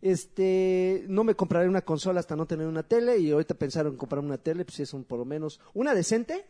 Este, 0.00 1.04
no 1.08 1.24
me 1.24 1.34
compraré 1.34 1.68
una 1.68 1.82
consola 1.82 2.20
hasta 2.20 2.36
no 2.36 2.46
tener 2.46 2.66
una 2.66 2.82
tele 2.84 3.18
y 3.18 3.32
ahorita 3.32 3.54
pensaron 3.54 3.92
en 3.92 3.98
comprar 3.98 4.24
una 4.24 4.38
tele, 4.38 4.64
pues 4.64 4.76
sí 4.76 4.82
es 4.82 4.94
un 4.94 5.04
por 5.04 5.18
lo 5.18 5.24
menos 5.24 5.60
una 5.74 5.94
decente. 5.94 6.46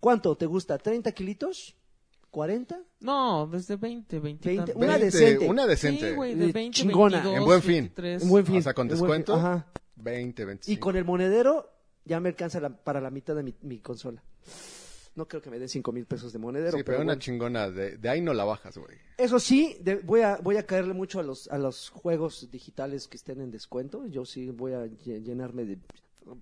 ¿Cuánto 0.00 0.36
te 0.36 0.46
gusta? 0.46 0.78
¿30 0.78 1.12
kilitos? 1.12 1.74
¿40? 2.32 2.76
No, 3.00 3.46
desde 3.50 3.76
20, 3.76 4.20
20. 4.20 4.52
y 4.52 4.56
20, 4.56 4.72
tantos. 4.72 4.76
una 4.76 4.98
20, 4.98 5.04
decente. 5.04 5.48
Una 5.48 5.66
decente. 5.66 6.08
Sí, 6.10 6.14
güey, 6.14 6.34
de 6.34 6.44
Eh, 6.46 6.52
20, 6.52 6.76
chingona. 6.78 7.16
22, 7.22 7.38
En 7.38 7.44
buen 7.44 7.62
fin. 7.62 7.70
23. 7.84 8.22
En 8.22 8.28
buen 8.28 8.46
fin. 8.46 8.56
O 8.58 8.62
sea, 8.62 8.74
con 8.74 8.88
descuento. 8.88 9.34
Ajá. 9.34 9.66
20, 9.96 10.44
25. 10.44 10.72
Y 10.72 10.76
con 10.78 10.96
el 10.96 11.04
monedero 11.04 11.70
ya 12.04 12.20
me 12.20 12.28
alcanza 12.28 12.60
la- 12.60 12.70
para 12.70 13.00
la 13.00 13.10
mitad 13.10 13.34
de 13.34 13.42
mi, 13.42 13.54
mi 13.62 13.78
consola. 13.80 14.22
No 15.16 15.26
creo 15.26 15.42
que 15.42 15.50
me 15.50 15.58
den 15.58 15.68
5 15.68 15.90
mil 15.90 16.04
pesos 16.06 16.32
de 16.32 16.38
monedero. 16.38 16.70
Sí, 16.76 16.84
pero 16.84 16.84
pero 16.84 16.98
una 16.98 17.06
bueno. 17.14 17.20
chingona. 17.20 17.70
De, 17.70 17.96
de 17.98 18.08
ahí 18.08 18.20
no 18.20 18.32
la 18.34 18.44
bajas, 18.44 18.78
güey. 18.78 18.96
Eso 19.16 19.40
sí, 19.40 19.76
de- 19.80 19.96
voy, 19.96 20.20
a, 20.20 20.36
voy 20.36 20.58
a 20.58 20.64
caerle 20.66 20.94
mucho 20.94 21.18
a 21.18 21.24
los, 21.24 21.48
a 21.48 21.58
los 21.58 21.88
juegos 21.88 22.48
digitales 22.52 23.08
que 23.08 23.16
estén 23.16 23.40
en 23.40 23.50
descuento. 23.50 24.06
Yo 24.06 24.24
sí 24.24 24.50
voy 24.50 24.74
a 24.74 24.84
lle- 24.86 25.20
llenarme 25.24 25.64
de 25.64 25.78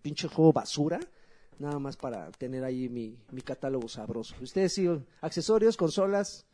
pinche 0.03 0.29
juego 0.29 0.53
basura. 0.53 1.01
Nada 1.59 1.79
más 1.79 1.97
para 1.97 2.31
tener 2.33 2.65
ahí 2.65 2.89
mi, 2.89 3.17
mi 3.33 3.41
catálogo 3.41 3.89
sabroso. 3.89 4.35
Ustedes 4.41 4.75
sí, 4.75 4.89
accesorios, 5.21 5.77
consolas, 5.77 6.47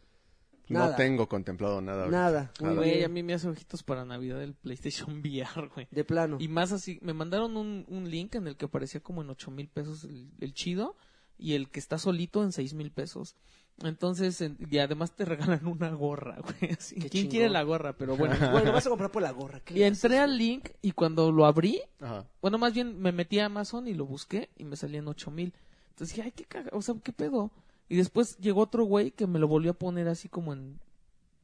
Nada. 0.68 0.90
No 0.90 0.96
tengo 0.96 1.28
contemplado 1.28 1.80
nada. 1.80 2.04
ahorita. 2.04 2.16
nada. 2.18 2.52
Nada. 2.60 2.74
Güey, 2.74 3.04
a 3.04 3.08
mí 3.08 3.22
me 3.22 3.34
hace 3.34 3.48
ojitos 3.48 3.82
para 3.82 4.04
Navidad 4.04 4.42
el 4.42 4.54
PlayStation 4.54 5.18
VR, 5.20 5.68
güey. 5.74 5.88
De 5.90 6.04
plano. 6.04 6.38
Y 6.40 6.48
más 6.48 6.72
así, 6.72 6.98
me 7.02 7.12
mandaron 7.12 7.56
un, 7.56 7.84
un 7.88 8.10
link 8.10 8.34
en 8.36 8.46
el 8.46 8.56
que 8.56 8.66
aparecía 8.66 9.00
como 9.02 9.22
en 9.22 9.30
8 9.30 9.50
mil 9.50 9.68
pesos 9.68 10.04
el, 10.04 10.30
el 10.40 10.54
chido 10.54 10.96
y 11.38 11.54
el 11.54 11.68
que 11.68 11.80
está 11.80 11.98
solito 11.98 12.42
en 12.42 12.52
6 12.52 12.74
mil 12.74 12.90
pesos. 12.92 13.36
Entonces, 13.84 14.40
en- 14.40 14.56
y 14.70 14.78
además 14.78 15.12
te 15.12 15.24
regalan 15.24 15.66
una 15.66 15.90
gorra, 15.90 16.38
güey. 16.40 16.72
así. 16.78 16.94
¿Quién 16.96 17.09
chingón. 17.10 17.30
quiere 17.30 17.48
la 17.50 17.62
gorra? 17.62 17.92
Pero 17.96 18.16
bueno. 18.16 18.34
Bueno, 18.52 18.72
vas 18.72 18.86
a 18.86 18.90
comprar 18.90 19.10
por 19.10 19.22
la 19.22 19.30
gorra. 19.32 19.60
¿qué 19.60 19.78
y 19.78 19.82
entré 19.82 20.18
al 20.18 20.36
link 20.38 20.68
y 20.82 20.92
cuando 20.92 21.32
lo 21.32 21.44
abrí, 21.46 21.80
Ajá. 22.00 22.26
bueno, 22.40 22.59
más 22.59 22.72
bien 22.74 23.00
me 23.00 23.12
metí 23.12 23.38
a 23.38 23.46
Amazon 23.46 23.88
y 23.88 23.94
lo 23.94 24.06
busqué 24.06 24.48
y 24.56 24.64
me 24.64 24.76
salían 24.76 25.09
8 25.09 25.30
mil. 25.30 25.52
Entonces 25.90 26.16
dije, 26.16 26.26
ay, 26.26 26.32
qué 26.32 26.44
caga, 26.44 26.70
o 26.72 26.80
sea, 26.82 26.94
qué 27.02 27.12
pedo. 27.12 27.50
Y 27.88 27.96
después 27.96 28.38
llegó 28.38 28.60
otro 28.62 28.84
güey 28.84 29.10
que 29.10 29.26
me 29.26 29.38
lo 29.38 29.48
volvió 29.48 29.72
a 29.72 29.74
poner 29.74 30.09
así 30.09 30.28
como 30.28 30.52
en, 30.52 30.78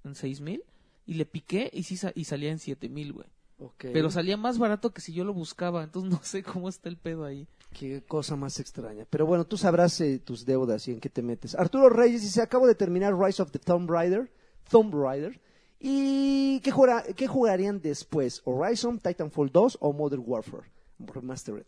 en 0.05 0.15
6 0.15 0.41
mil 0.41 0.63
y 1.07 1.15
le 1.15 1.27
piqué 1.27 1.71
y 1.73 1.83
sí 1.83 1.97
sa- 1.97 2.13
y 2.15 2.25
salía 2.25 2.51
en 2.51 2.59
7 2.59 2.89
mil, 2.89 3.13
güey. 3.13 3.27
Pero 3.79 4.09
salía 4.11 4.37
más 4.37 4.57
barato 4.59 4.93
que 4.93 5.01
si 5.01 5.13
yo 5.13 5.25
lo 5.25 5.35
buscaba, 5.35 5.83
entonces 5.83 6.11
no 6.19 6.21
sé 6.23 6.43
cómo 6.45 6.69
está 6.69 6.89
el 6.89 6.97
pedo 6.97 7.25
ahí. 7.25 7.47
Qué 7.73 8.03
cosa 8.07 8.35
más 8.37 8.59
extraña. 8.61 9.07
Pero 9.09 9.27
bueno, 9.27 9.45
tú 9.47 9.57
sabrás 9.57 10.01
eh, 10.01 10.19
tus 10.19 10.45
deudas 10.45 10.89
y 10.89 10.93
en 10.93 11.01
qué 11.01 11.09
te 11.11 11.23
metes. 11.23 11.55
Arturo 11.55 11.89
Reyes 11.89 12.23
dice, 12.23 12.41
acabo 12.43 12.67
de 12.67 12.75
terminar 12.75 13.17
Rise 13.19 13.43
of 13.43 13.51
the 13.53 13.59
Tomb 13.59 13.89
Raider. 13.91 14.31
Tomb 14.71 14.93
Raider. 14.95 15.41
¿Y 15.81 16.61
qué, 16.61 16.71
jura- 16.73 17.05
qué 17.15 17.27
jugarían 17.29 17.81
después? 17.81 18.43
¿Horizon, 18.45 18.99
Titanfall 18.99 19.51
2 19.53 19.79
o 19.81 19.93
Modern 19.93 20.23
Warfare? 20.27 20.65
Remastered. 20.99 21.67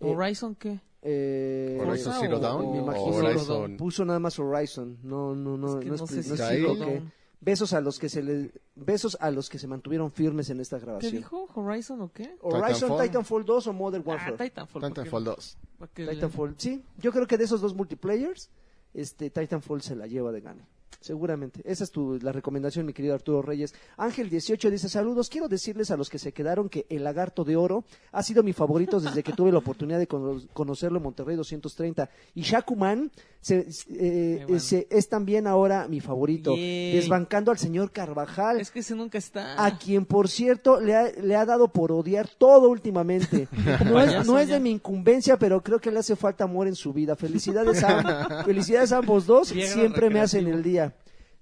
Eh, 0.00 0.04
¿Horizon 0.14 0.54
qué? 0.56 0.78
eh, 1.00 1.78
Horizon 1.80 2.12
Zero 2.20 2.38
Dawn 2.38 2.72
me 2.72 2.78
imagino 2.82 3.12
Zero 3.14 3.26
Horizon. 3.28 3.46
Dawn? 3.48 3.76
Puso 3.78 4.04
nada 4.04 4.18
más 4.18 4.38
Horizon. 4.38 4.98
No, 5.02 5.34
no, 5.34 5.56
no. 5.56 5.78
Es 5.78 5.84
que 5.84 5.90
no, 5.90 5.96
no 5.96 6.04
es- 6.04 6.10
sé 6.10 6.22
si 6.22 6.28
no 6.28 6.34
es 6.34 6.40
Zero 6.40 6.74
Zero, 6.74 6.76
Dawn. 6.76 7.12
¿Qué? 7.38 7.44
Besos 7.44 7.72
a 7.72 7.80
los 7.80 7.98
que 7.98 8.08
se 8.08 8.22
le, 8.22 8.50
besos 8.74 9.16
a 9.20 9.30
los 9.30 9.48
que 9.48 9.58
se 9.58 9.66
mantuvieron 9.66 10.10
firmes 10.10 10.50
en 10.50 10.60
esta 10.60 10.78
¿Qué 10.78 10.84
grabación. 10.84 11.12
dijo? 11.12 11.48
¿Horizon 11.54 12.00
o 12.00 12.12
qué? 12.12 12.36
Horizon, 12.40 12.74
Titanfall. 12.90 13.02
Titanfall 13.06 13.44
2 13.44 13.66
o 13.68 13.72
Modern 13.72 14.02
Ah, 14.06 14.08
Warfare. 14.10 14.36
Titanfall. 14.50 14.80
porque- 14.82 14.94
Titanfall 14.94 15.24
2. 15.24 15.58
porque- 15.78 16.06
Titanfall, 16.06 16.54
sí. 16.58 16.84
Yo 16.98 17.12
creo 17.12 17.26
que 17.26 17.36
de 17.38 17.44
esos 17.44 17.60
dos 17.60 17.74
multiplayers, 17.74 18.50
este 18.94 19.30
Titanfall 19.30 19.82
se 19.82 19.94
la 19.96 20.06
lleva 20.06 20.32
de 20.32 20.40
gane. 20.40 20.66
Seguramente. 21.00 21.60
Esa 21.64 21.84
es 21.84 21.90
tu, 21.90 22.18
la 22.20 22.32
recomendación, 22.32 22.86
mi 22.86 22.92
querido 22.92 23.14
Arturo 23.14 23.42
Reyes. 23.42 23.74
Ángel 23.96 24.28
18 24.30 24.70
dice, 24.70 24.88
saludos, 24.88 25.28
quiero 25.28 25.48
decirles 25.48 25.90
a 25.90 25.96
los 25.96 26.10
que 26.10 26.18
se 26.18 26.32
quedaron 26.32 26.68
que 26.68 26.86
El 26.88 27.04
Lagarto 27.04 27.44
de 27.44 27.56
Oro 27.56 27.84
ha 28.12 28.22
sido 28.22 28.42
mi 28.42 28.52
favorito 28.52 28.98
desde 29.00 29.22
que 29.22 29.32
tuve 29.32 29.52
la 29.52 29.58
oportunidad 29.58 29.98
de 29.98 30.06
cono- 30.08 30.42
conocerlo 30.52 30.98
en 30.98 31.04
Monterrey 31.04 31.36
230. 31.36 32.08
Y 32.34 32.42
Shakuman 32.42 33.10
se, 33.40 33.68
eh, 33.90 34.42
bueno. 34.46 34.58
se- 34.60 34.86
es 34.90 35.08
también 35.08 35.46
ahora 35.46 35.86
mi 35.88 36.00
favorito, 36.00 36.56
Yay. 36.56 36.94
desbancando 36.96 37.50
al 37.52 37.58
señor 37.58 37.92
Carvajal. 37.92 38.60
Es 38.60 38.70
que 38.70 38.80
ese 38.80 38.94
nunca 38.96 39.18
está. 39.18 39.64
A 39.64 39.78
quien, 39.78 40.04
por 40.04 40.28
cierto, 40.28 40.80
le 40.80 40.94
ha, 40.96 41.10
le 41.12 41.36
ha 41.36 41.44
dado 41.44 41.68
por 41.68 41.92
odiar 41.92 42.28
todo 42.28 42.68
últimamente. 42.70 43.48
No 43.86 44.00
es, 44.00 44.26
no 44.26 44.36
de 44.36 44.58
mi 44.60 44.70
incumbencia, 44.70 45.38
pero 45.38 45.62
creo 45.62 45.78
que 45.80 45.90
le 45.90 45.98
hace 45.98 46.16
falta 46.16 46.44
amor 46.44 46.66
en 46.66 46.74
su 46.74 46.92
vida. 46.92 47.14
Felicidades 47.16 47.82
a, 47.84 48.42
felicidades 48.44 48.92
a 48.92 48.98
ambos 48.98 49.26
dos. 49.26 49.48
Siempre 49.48 50.08
me 50.10 50.20
hacen 50.20 50.46
el 50.46 50.62
día. 50.62 50.85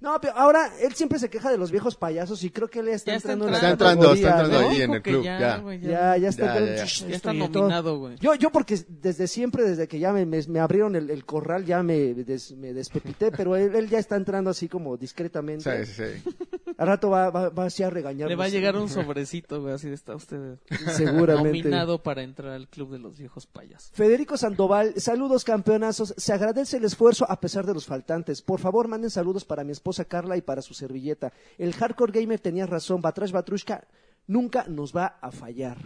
No, 0.01 0.21
pero 0.21 0.35
ahora 0.37 0.71
él 0.81 0.95
siempre 0.95 1.19
se 1.19 1.31
queja 1.31 1.51
de 1.51 1.57
los 1.57 1.71
viejos 1.71 1.97
payasos 1.97 2.45
y 2.45 2.51
creo 2.51 2.69
que 2.69 2.81
él 2.81 2.87
ya 2.87 2.93
está 2.93 3.13
Ya 3.13 3.17
está 3.17 3.33
entrando 3.33 3.47
en 3.47 3.53
la 3.53 3.57
Está 3.59 3.71
entrando, 3.71 4.13
está 4.15 4.29
entrando 4.31 4.61
¿no? 4.61 4.69
ahí 4.71 4.83
en 4.83 4.95
el 4.95 5.03
club, 5.03 5.23
ya, 5.25 5.39
ya. 5.41 5.57
güey, 5.59 5.81
Ya, 5.81 6.17
ya 6.19 6.29
está. 6.29 6.45
Ya, 6.47 6.51
entrando- 6.59 6.77
ya, 6.77 6.85
ya. 6.85 7.07
Ya 7.09 7.17
está 7.17 7.33
nominado, 7.33 7.99
güey. 7.99 8.17
Yo, 8.19 8.35
yo 8.35 8.51
porque 8.51 8.79
desde 8.89 9.27
siempre, 9.29 9.63
desde 9.65 9.89
que 9.89 9.99
ya 9.99 10.13
me, 10.13 10.27
me- 10.27 10.43
me 10.47 10.61
abrieron 10.61 10.95
el, 10.97 11.09
el 11.11 11.25
corral, 11.25 11.65
ya 11.65 11.83
me, 11.83 12.13
des- 12.15 12.53
me 12.53 12.75
despepité, 12.75 13.31
pero 13.33 13.57
él, 13.57 13.75
él 13.75 13.89
ya 13.89 13.99
está 13.99 14.17
entrando 14.17 14.51
así 14.51 14.69
como 14.69 14.97
discretamente. 14.99 15.87
Sí, 15.87 15.93
sí, 15.95 16.03
sí. 16.25 16.31
Al 16.77 16.89
rato 16.89 17.09
va, 17.09 17.31
va, 17.31 17.49
va 17.51 17.67
así 17.67 17.83
a 17.85 17.89
regañarnos. 17.89 18.31
Le 18.31 18.37
va 18.37 18.45
a 18.47 18.49
llegar 18.49 18.77
un 18.77 18.89
sobrecito, 18.89 19.63
güey, 19.63 19.75
así 19.75 19.89
está 19.89 20.17
usted 20.17 20.59
Seguramente. 20.97 21.59
nominado 21.63 22.03
para 22.03 22.23
entrar 22.23 22.53
al 22.53 22.69
club 22.69 22.91
de 22.91 22.99
los 22.99 23.17
viejos 23.17 23.47
payasos. 23.47 23.91
Federico 23.95 24.37
Sandoval, 24.37 24.95
saludos 24.97 25.45
campeonazos. 25.45 26.15
Se 26.17 26.33
agradece 26.33 26.79
el 26.79 26.85
esfuerzo 26.85 27.27
a 27.31 27.39
pesar 27.41 27.65
de 27.65 27.75
los 27.75 27.87
faltantes. 27.87 28.43
Por 28.43 28.59
favor, 28.61 28.89
manden 28.89 29.11
saludos 29.11 29.45
para 29.45 29.63
mi 29.63 29.71
esposa 29.73 29.94
Carla 30.05 30.37
y 30.37 30.43
para 30.43 30.63
su 30.63 30.75
servilleta. 30.75 31.33
El 31.59 31.73
hardcore 31.75 32.21
gamer 32.21 32.41
tenía 32.41 32.67
razón. 32.67 33.01
Batrash 33.01 33.31
Batrushka 33.31 33.87
nunca 34.27 34.65
nos 34.67 34.93
va 34.97 35.19
a 35.21 35.31
fallar. 35.31 35.77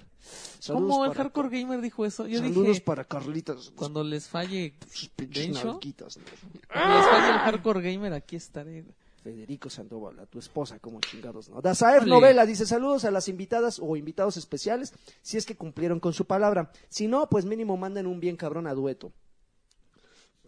Saludos 0.59 0.89
¿Cómo 0.91 1.05
el 1.05 1.11
para- 1.11 1.25
hardcore 1.25 1.61
gamer 1.61 1.81
dijo 1.83 2.07
eso? 2.07 2.27
Yo 2.27 2.39
saludos 2.39 2.67
dije, 2.69 2.81
para 2.81 3.05
Carlitas. 3.05 3.71
cuando 3.77 4.03
les 4.03 4.27
falle 4.29 4.75
sus 4.91 5.09
pinches 5.11 5.47
Dencho, 5.47 5.79
cuando 6.73 6.97
les 6.97 7.07
falle 7.07 7.29
el 7.33 7.39
hardcore 7.41 7.83
gamer, 7.83 8.13
aquí 8.15 8.37
estaré. 8.37 8.85
Federico 9.23 9.69
Sandoval, 9.69 10.21
a 10.21 10.27
tu 10.27 10.39
esposa, 10.39 10.79
como 10.79 11.01
chingados, 11.01 11.49
¿no? 11.51 11.61
Dazaer 11.61 12.03
Ole. 12.03 12.11
Novela 12.11 12.47
dice 12.47 12.65
saludos 12.65 13.05
a 13.05 13.11
las 13.11 13.29
invitadas 13.29 13.81
o 13.83 13.97
invitados 13.97 14.37
especiales, 14.37 14.95
si 15.23 15.37
es 15.37 15.45
que 15.45 15.57
cumplieron 15.57 15.99
con 15.99 16.13
su 16.15 16.25
palabra. 16.25 16.71
Si 16.89 17.09
no, 17.09 17.29
pues 17.29 17.45
mínimo 17.45 17.77
manden 17.77 18.07
un 18.07 18.21
bien 18.21 18.37
cabrón 18.37 18.69
a 18.69 18.75
dueto. 18.75 19.13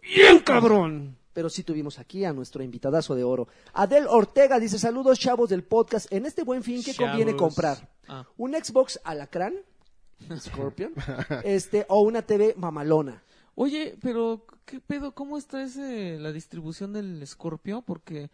¡Bien 0.01 0.39
cabrón! 0.39 1.17
Pero 1.33 1.49
sí 1.49 1.63
tuvimos 1.63 1.99
aquí 1.99 2.25
a 2.25 2.33
nuestro 2.33 2.63
invitadazo 2.63 3.15
de 3.15 3.23
oro. 3.23 3.47
Adel 3.73 4.07
Ortega 4.07 4.59
dice 4.59 4.77
saludos 4.77 5.19
chavos 5.19 5.49
del 5.49 5.63
podcast. 5.63 6.11
En 6.11 6.25
este 6.25 6.43
buen 6.43 6.63
fin, 6.63 6.83
¿qué 6.83 6.95
conviene 6.95 7.35
comprar? 7.35 7.89
Ah. 8.07 8.25
¿Un 8.37 8.53
Xbox 8.53 8.99
Alacrán? 9.03 9.55
Scorpion. 10.37 10.93
este, 11.43 11.85
o 11.89 12.01
una 12.01 12.21
TV 12.21 12.53
mamalona. 12.57 13.23
Oye, 13.55 13.97
pero 14.01 14.45
¿qué 14.65 14.79
pedo? 14.79 15.13
¿Cómo 15.13 15.37
está 15.37 15.63
ese 15.63 16.17
la 16.19 16.31
distribución 16.31 16.93
del 16.93 17.25
Scorpio? 17.25 17.81
Porque 17.81 18.29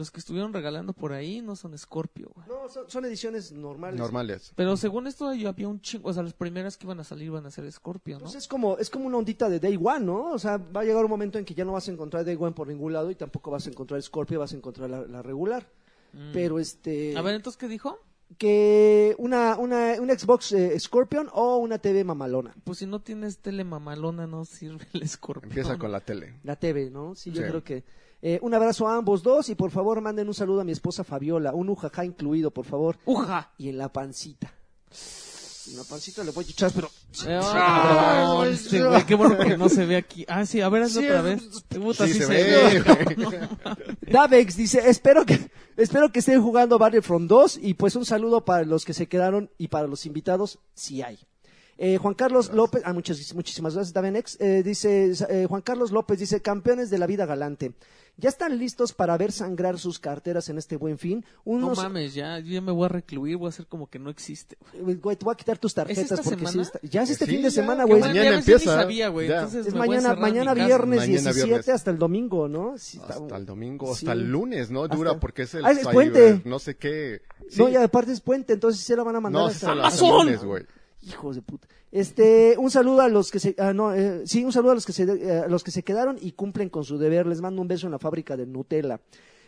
los 0.00 0.10
que 0.10 0.18
estuvieron 0.18 0.52
regalando 0.52 0.92
por 0.92 1.12
ahí 1.12 1.40
no 1.42 1.54
son 1.54 1.78
Scorpio, 1.78 2.32
güey. 2.34 2.48
No, 2.48 2.68
son, 2.68 2.90
son 2.90 3.04
ediciones 3.04 3.52
normales. 3.52 4.00
Normales. 4.00 4.52
Pero 4.56 4.76
según 4.76 5.06
esto 5.06 5.32
yo 5.34 5.48
había 5.48 5.68
un 5.68 5.80
chingo, 5.80 6.08
o 6.08 6.12
sea, 6.12 6.24
las 6.24 6.32
primeras 6.34 6.76
que 6.76 6.86
iban 6.86 6.98
a 6.98 7.04
salir 7.04 7.30
van 7.30 7.46
a 7.46 7.50
ser 7.52 7.70
Scorpio, 7.70 8.16
¿no? 8.18 8.24
Pues 8.24 8.34
es 8.34 8.48
como, 8.48 8.78
es 8.78 8.90
como 8.90 9.06
una 9.06 9.18
ondita 9.18 9.48
de 9.48 9.60
Day 9.60 9.78
One, 9.80 10.06
¿no? 10.06 10.32
O 10.32 10.38
sea, 10.38 10.56
va 10.56 10.80
a 10.80 10.84
llegar 10.84 11.04
un 11.04 11.10
momento 11.10 11.38
en 11.38 11.44
que 11.44 11.54
ya 11.54 11.64
no 11.64 11.72
vas 11.72 11.86
a 11.88 11.92
encontrar 11.92 12.24
Day 12.24 12.36
One 12.40 12.52
por 12.52 12.66
ningún 12.66 12.92
lado 12.92 13.10
y 13.10 13.14
tampoco 13.14 13.50
vas 13.52 13.66
a 13.66 13.70
encontrar 13.70 14.02
Scorpio, 14.02 14.40
vas 14.40 14.52
a 14.52 14.56
encontrar 14.56 14.90
la, 14.90 15.02
la 15.06 15.22
regular. 15.22 15.68
Mm. 16.12 16.32
Pero 16.32 16.58
este. 16.58 17.16
A 17.16 17.22
ver, 17.22 17.36
entonces, 17.36 17.56
¿qué 17.56 17.68
dijo? 17.68 17.98
Que 18.38 19.16
una, 19.18 19.56
una, 19.58 20.00
un 20.00 20.08
Xbox 20.08 20.52
eh, 20.52 20.78
Scorpion 20.78 21.28
o 21.32 21.56
una 21.56 21.78
TV 21.78 22.04
mamalona. 22.04 22.54
Pues 22.64 22.78
si 22.78 22.86
no 22.86 23.00
tienes 23.00 23.38
tele 23.38 23.64
mamalona 23.64 24.26
no 24.26 24.44
sirve 24.44 24.86
el 24.92 25.08
Scorpio. 25.08 25.48
Empieza 25.48 25.76
con 25.78 25.90
la 25.92 26.00
tele. 26.00 26.38
La 26.44 26.56
TV, 26.56 26.90
¿no? 26.90 27.14
Sí, 27.16 27.32
yo 27.32 27.42
Sí. 27.42 27.48
creo 27.48 27.64
que. 27.64 27.84
Eh, 28.22 28.38
un 28.42 28.52
abrazo 28.54 28.86
a 28.88 28.96
ambos 28.96 29.22
dos 29.22 29.48
y 29.48 29.54
por 29.54 29.70
favor 29.70 30.00
manden 30.00 30.28
un 30.28 30.34
saludo 30.34 30.60
a 30.60 30.64
mi 30.64 30.72
esposa 30.72 31.04
Fabiola. 31.04 31.52
Un 31.54 31.68
ujaja 31.70 32.04
incluido, 32.04 32.50
por 32.50 32.66
favor. 32.66 32.96
¡Uja! 33.06 33.52
Y 33.58 33.68
en 33.68 33.78
la 33.78 33.92
pancita. 33.92 34.52
En 35.70 35.76
la 35.76 35.84
pancita 35.84 36.24
le 36.24 36.30
voy 36.32 36.44
a 36.44 36.50
echar, 36.50 36.72
pero. 36.74 36.90
Este 38.50 38.82
güey, 38.82 39.06
qué 39.06 39.14
bueno 39.14 39.38
que 39.38 39.56
no 39.56 39.68
se 39.68 39.86
ve 39.86 39.96
aquí. 39.96 40.24
Ah, 40.28 40.44
sí, 40.44 40.60
a 40.60 40.68
ver, 40.68 40.82
hazlo 40.82 41.00
Sí, 41.00 41.06
otra 41.06 41.22
vez. 41.22 41.42
Puta, 41.68 42.06
Sí, 42.06 42.14
sí 42.14 42.18
se 42.20 42.26
se 42.26 42.32
ve, 42.32 42.80
ve. 42.80 43.14
güey. 43.24 43.38
Davex 44.10 44.56
dice, 44.56 44.82
espero 44.88 45.24
que, 45.24 45.50
espero 45.76 46.10
que 46.10 46.18
estén 46.20 46.42
jugando 46.42 46.78
Battlefront 46.78 47.28
2 47.28 47.58
y 47.62 47.74
pues 47.74 47.94
un 47.94 48.04
saludo 48.04 48.44
para 48.44 48.64
los 48.64 48.84
que 48.84 48.94
se 48.94 49.06
quedaron 49.06 49.50
y 49.58 49.68
para 49.68 49.86
los 49.86 50.06
invitados, 50.06 50.58
si 50.74 51.02
hay. 51.02 51.18
Eh, 51.82 51.96
Juan 51.96 52.12
Carlos 52.12 52.52
López, 52.52 52.82
ah, 52.84 52.92
muchas, 52.92 53.34
muchísimas 53.34 53.74
gracias, 53.74 53.94
Davenex. 53.94 54.36
Eh, 54.38 54.62
dice, 54.62 55.12
eh, 55.30 55.46
Juan 55.48 55.62
Carlos 55.62 55.92
López 55.92 56.18
dice, 56.18 56.42
campeones 56.42 56.90
de 56.90 56.98
la 56.98 57.06
vida 57.06 57.24
galante. 57.24 57.72
¿Ya 58.18 58.28
están 58.28 58.58
listos 58.58 58.92
para 58.92 59.16
ver 59.16 59.32
sangrar 59.32 59.78
sus 59.78 59.98
carteras 59.98 60.50
en 60.50 60.58
este 60.58 60.76
buen 60.76 60.98
fin? 60.98 61.24
No 61.46 61.74
mames, 61.74 62.12
ya, 62.12 62.38
yo 62.38 62.52
ya 62.52 62.60
me 62.60 62.70
voy 62.70 62.84
a 62.84 62.88
recluir, 62.88 63.38
voy 63.38 63.46
a 63.46 63.48
hacer 63.48 63.66
como 63.66 63.88
que 63.88 63.98
no 63.98 64.10
existe. 64.10 64.58
güey. 64.78 64.96
Eh, 64.96 64.98
güey, 65.02 65.16
te 65.16 65.24
voy 65.24 65.32
a 65.32 65.36
quitar 65.36 65.56
tus 65.56 65.72
tarjetas 65.72 66.04
esta 66.04 66.16
porque 66.22 66.44
sí 66.44 66.52
semana? 66.52 66.62
está- 66.62 66.80
ya 66.82 67.02
es 67.02 67.10
este 67.10 67.24
Sí, 67.24 67.30
fin 67.32 67.42
de 67.42 67.50
semana, 67.50 67.84
güey. 67.84 67.98
Mañana 68.02 68.34
empieza, 68.36 68.74
sabía, 68.74 69.08
güey. 69.08 69.30
Entonces 69.32 69.66
Es 69.68 69.74
mañana, 69.74 70.14
mañana 70.16 70.52
viernes 70.52 70.98
Mañana 70.98 71.06
17 71.32 71.46
viernes. 71.46 71.68
hasta 71.70 71.90
el 71.90 71.98
domingo, 71.98 72.46
¿no? 72.46 72.74
Sí, 72.76 72.98
está- 72.98 73.14
Hasta 73.14 73.36
el 73.38 73.46
domingo, 73.46 73.86
Sí. 73.94 74.04
hasta 74.04 74.12
el 74.12 74.30
lunes, 74.30 74.70
¿no? 74.70 74.86
Dura 74.86 75.12
Hasta- 75.12 75.20
porque 75.20 75.42
es 75.42 75.54
el 75.54 75.64
Ah, 75.64 75.70
es 75.70 75.78
cyber, 75.78 75.94
puente. 75.94 76.42
no 76.44 76.58
sé 76.58 76.76
qué. 76.76 77.22
No, 77.56 77.70
y 77.70 77.76
aparte 77.76 78.12
es 78.12 78.20
puente, 78.20 78.52
entonces 78.52 78.82
sí 78.84 78.94
la 78.94 79.02
van 79.02 79.16
a 79.16 79.20
mandar 79.20 79.40
No, 79.44 79.48
hasta, 79.48 79.72
hasta 79.72 80.04
el- 80.06 80.12
lunes, 80.12 80.44
güey. 80.44 80.64
Hijos 81.02 81.36
de 81.36 81.42
puta. 81.42 81.66
Este, 81.90 82.56
un 82.58 82.70
saludo 82.70 83.00
a 83.00 83.08
los 83.08 83.30
que 83.30 83.40
se, 83.40 83.54
ah, 83.58 83.72
no, 83.72 83.94
eh, 83.94 84.22
sí, 84.26 84.44
un 84.44 84.52
saludo 84.52 84.72
a 84.72 84.74
los 84.74 84.86
que 84.86 84.92
se, 84.92 85.04
eh, 85.04 85.40
a 85.44 85.48
los 85.48 85.64
que 85.64 85.70
se 85.70 85.82
quedaron 85.82 86.18
y 86.20 86.32
cumplen 86.32 86.68
con 86.68 86.84
su 86.84 86.98
deber. 86.98 87.26
Les 87.26 87.40
mando 87.40 87.62
un 87.62 87.68
beso 87.68 87.86
en 87.86 87.92
la 87.92 87.98
fábrica 87.98 88.36
de 88.36 88.46
Nutella. 88.46 89.00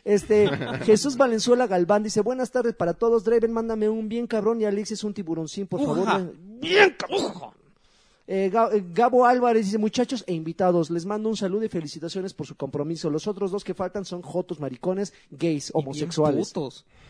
Este, 0.05 0.49
Jesús 0.85 1.17
Valenzuela 1.17 1.67
Galván 1.67 2.03
dice, 2.03 2.23
buenas 2.23 2.51
tardes 2.51 2.75
para 2.75 2.95
todos, 2.95 3.25
Draven, 3.25 3.53
mándame 3.53 3.89
un 3.89 4.09
bien 4.09 4.27
cabrón 4.27 4.61
y 4.61 4.65
Alexis 4.65 5.05
un 5.05 5.15
tiburoncín, 5.15 5.67
por 5.67 5.81
favor. 5.81 5.99
Uja. 6.01 6.27
Bien 6.61 6.97
cabrón. 6.99 7.53
Eh, 8.27 8.51
eh, 8.55 8.85
Gabo 8.93 9.27
Álvarez 9.27 9.67
dice, 9.67 9.79
muchachos 9.79 10.25
e 10.27 10.33
invitados, 10.33 10.91
les 10.91 11.05
mando 11.05 11.29
un 11.29 11.37
saludo 11.37 11.65
y 11.65 11.69
felicitaciones 11.69 12.35
por 12.35 12.47
su 12.47 12.57
compromiso. 12.57 13.11
Los 13.11 13.27
otros 13.27 13.51
dos 13.51 13.65
que 13.65 13.75
faltan 13.75 14.05
son 14.05 14.23
jotos, 14.23 14.61
maricones, 14.61 15.13
gays, 15.31 15.71
homosexuales. 15.75 16.53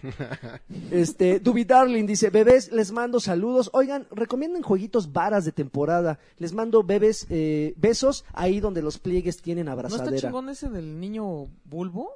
Este, 0.90 1.38
Duby 1.38 1.64
Darling 1.64 2.06
dice, 2.06 2.30
bebés, 2.30 2.72
les 2.72 2.90
mando 2.90 3.20
saludos. 3.20 3.70
Oigan, 3.72 4.06
recomienden 4.10 4.62
jueguitos 4.62 5.12
varas 5.12 5.44
de 5.44 5.52
temporada. 5.52 6.18
Les 6.38 6.52
mando 6.52 6.82
bebés, 6.82 7.26
eh, 7.30 7.74
besos 7.76 8.24
ahí 8.32 8.58
donde 8.58 8.82
los 8.82 8.98
pliegues 8.98 9.40
tienen 9.40 9.66
¿No 9.66 9.72
está 9.72 9.86
abrazadera. 9.86 10.20
chingón 10.20 10.48
ese 10.48 10.68
del 10.68 10.98
niño 10.98 11.46
bulbo? 11.64 12.10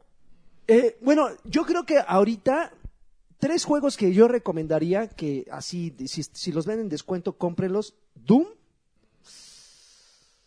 Eh, 0.67 0.99
bueno, 1.01 1.29
yo 1.45 1.65
creo 1.65 1.87
que 1.87 1.99
ahorita 2.05 2.73
tres 3.39 3.65
juegos 3.65 3.97
que 3.97 4.13
yo 4.13 4.27
recomendaría 4.27 5.09
que 5.09 5.47
así, 5.51 5.95
si, 6.07 6.25
si 6.25 6.53
los 6.53 6.67
ven 6.67 6.81
en 6.81 6.89
descuento, 6.89 7.37
cómprenlos. 7.37 7.95
Doom, 8.15 8.47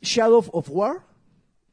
Shadow 0.01 0.43
of 0.51 0.69
War, 0.71 1.05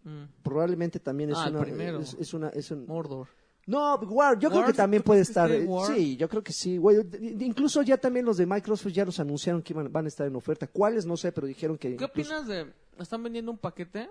Mm, 0.05 0.24
probablemente 0.44 1.01
también 1.01 1.31
es 1.31 1.36
Ah, 1.36 1.48
una, 1.51 1.61
primero. 1.62 1.98
es, 1.98 2.15
es 2.15 2.32
una, 2.32 2.48
es 2.51 2.70
un- 2.70 2.86
Mordor. 2.86 3.27
no, 3.66 3.97
War, 3.97 4.39
yo 4.39 4.51
creo 4.51 4.65
que 4.65 4.73
también 4.73 5.03
¿tú 5.03 5.07
puede 5.09 5.23
estar. 5.23 5.51
eh? 5.51 5.66
Sí, 5.89 6.16
yo 6.16 6.28
creo 6.28 6.44
que 6.44 6.53
sí, 6.53 6.77
güey. 6.77 6.98
Incluso 7.40 7.82
ya 7.82 7.97
también 7.97 8.24
los 8.24 8.36
de 8.36 8.47
Microsoft 8.47 8.93
ya 8.93 9.05
los 9.05 9.19
anunciaron 9.19 9.62
que 9.62 9.73
iban, 9.73 9.90
van 9.93 10.05
a 10.05 10.09
estar 10.09 10.24
en 10.28 10.36
oferta. 10.36 10.69
¿Cuáles? 10.69 11.07
No 11.07 11.16
sé, 11.16 11.32
pero 11.32 11.48
dijeron 11.48 11.77
que. 11.77 11.97
¿Qué 11.97 12.05
incluso- 12.05 12.36
opinas 12.39 12.47
de.? 12.47 12.73
Están 12.98 13.23
vendiendo 13.24 13.51
un 13.51 13.59
paquete. 13.59 14.09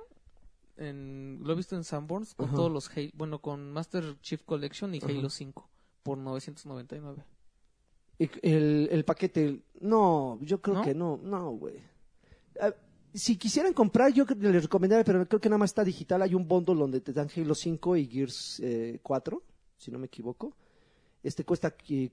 En, 0.78 1.40
lo 1.42 1.54
he 1.54 1.56
visto 1.56 1.78
en 1.78 1.86
Sanborns 1.86 2.36
con 2.36 2.48
Ajá. 2.48 2.56
todos 2.58 2.70
los 2.70 2.90
Halo. 2.90 3.12
Bueno, 3.14 3.40
con 3.40 3.72
Master 3.72 4.20
Chief 4.20 4.44
Collection 4.44 4.94
y 4.94 5.00
Halo 5.02 5.30
5 5.30 5.70
por 6.04 6.18
999. 6.18 7.24
El, 8.20 8.90
el 8.92 9.06
paquete. 9.06 9.62
No, 9.80 10.38
yo 10.42 10.62
creo 10.62 10.76
¿No? 10.76 10.82
que 10.84 10.94
no. 10.94 11.18
No, 11.24 11.52
güey. 11.52 11.76
Ah, 13.16 13.18
si 13.18 13.38
quisieran 13.38 13.74
comprar, 13.74 14.12
yo 14.14 14.26
les 14.40 14.64
recomendaría, 14.64 15.04
pero 15.04 15.26
creo 15.28 15.40
que 15.40 15.50
nada 15.50 15.60
más 15.60 15.72
está 15.72 15.84
digital. 15.84 16.22
Hay 16.22 16.36
un 16.36 16.48
bundle 16.48 16.76
donde 16.76 17.02
te 17.02 17.14
dan 17.14 17.30
Halo 17.36 17.56
5 17.56 17.96
y 17.98 18.08
Gears 18.08 18.60
eh, 18.64 19.00
4, 19.02 19.42
si 19.78 19.92
no 19.92 20.00
me 20.00 20.08
equivoco. 20.08 20.56
Este 21.24 21.44
cuesta 21.44 21.76
eh, 21.90 22.10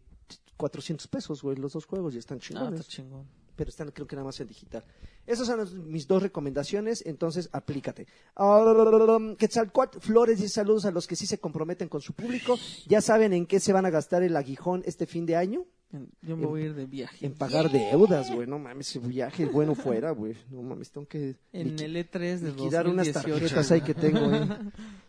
400 0.56 1.06
pesos, 1.08 1.42
güey, 1.42 1.56
los 1.56 1.72
dos 1.72 1.84
juegos 1.86 2.14
y 2.14 2.18
están 2.18 2.38
Ah, 2.38 2.40
chingones. 2.40 2.80
está 2.80 2.92
chingón. 2.92 3.26
pero 3.54 3.68
están 3.68 3.90
creo 3.90 4.06
que 4.06 4.16
nada 4.16 4.24
más 4.26 4.40
en 4.40 4.48
digital. 4.48 4.84
Esas 5.26 5.46
son 5.46 5.90
mis 5.90 6.06
dos 6.08 6.22
recomendaciones, 6.22 7.04
entonces 7.06 7.48
aplícate. 7.52 8.06
Um, 8.36 9.36
Quetzalcoatl 9.36 9.98
Flores 10.00 10.38
dice 10.38 10.48
saludos 10.54 10.84
a 10.86 10.90
los 10.90 11.06
que 11.06 11.16
sí 11.16 11.26
se 11.26 11.38
comprometen 11.38 11.88
con 11.88 12.00
su 12.00 12.12
público. 12.14 12.56
Ya 12.86 13.00
saben 13.00 13.32
en 13.32 13.46
qué 13.46 13.60
se 13.60 13.72
van 13.72 13.84
a 13.86 13.90
gastar 13.90 14.22
el 14.22 14.36
aguijón 14.36 14.82
este 14.86 15.06
fin 15.06 15.26
de 15.26 15.36
año. 15.36 15.66
En- 15.92 16.08
Yo 16.22 16.36
me 16.38 16.46
voy 16.46 16.62
a 16.62 16.64
ir 16.66 16.74
de 16.74 16.86
viaje. 16.86 17.26
En 17.26 17.34
pagar 17.34 17.70
deudas, 17.70 18.30
güey. 18.32 18.46
No 18.46 18.58
mames, 18.58 18.88
ese 18.88 18.98
viaje 18.98 19.44
bueno 19.44 19.74
fuera, 19.74 20.10
güey. 20.12 20.34
No 20.50 20.62
mames, 20.62 20.90
tengo 20.90 21.06
que 21.06 21.36
En 21.52 21.78
el 21.78 21.94
E3 21.96 22.38
de 22.38 22.50
liquidar 22.52 22.86
unas 22.88 23.06
2018. 23.12 23.38
tarjetas 23.40 23.70
ahí 23.72 23.80
que 23.82 23.92
tengo, 23.94 24.32
eh. 24.34 24.48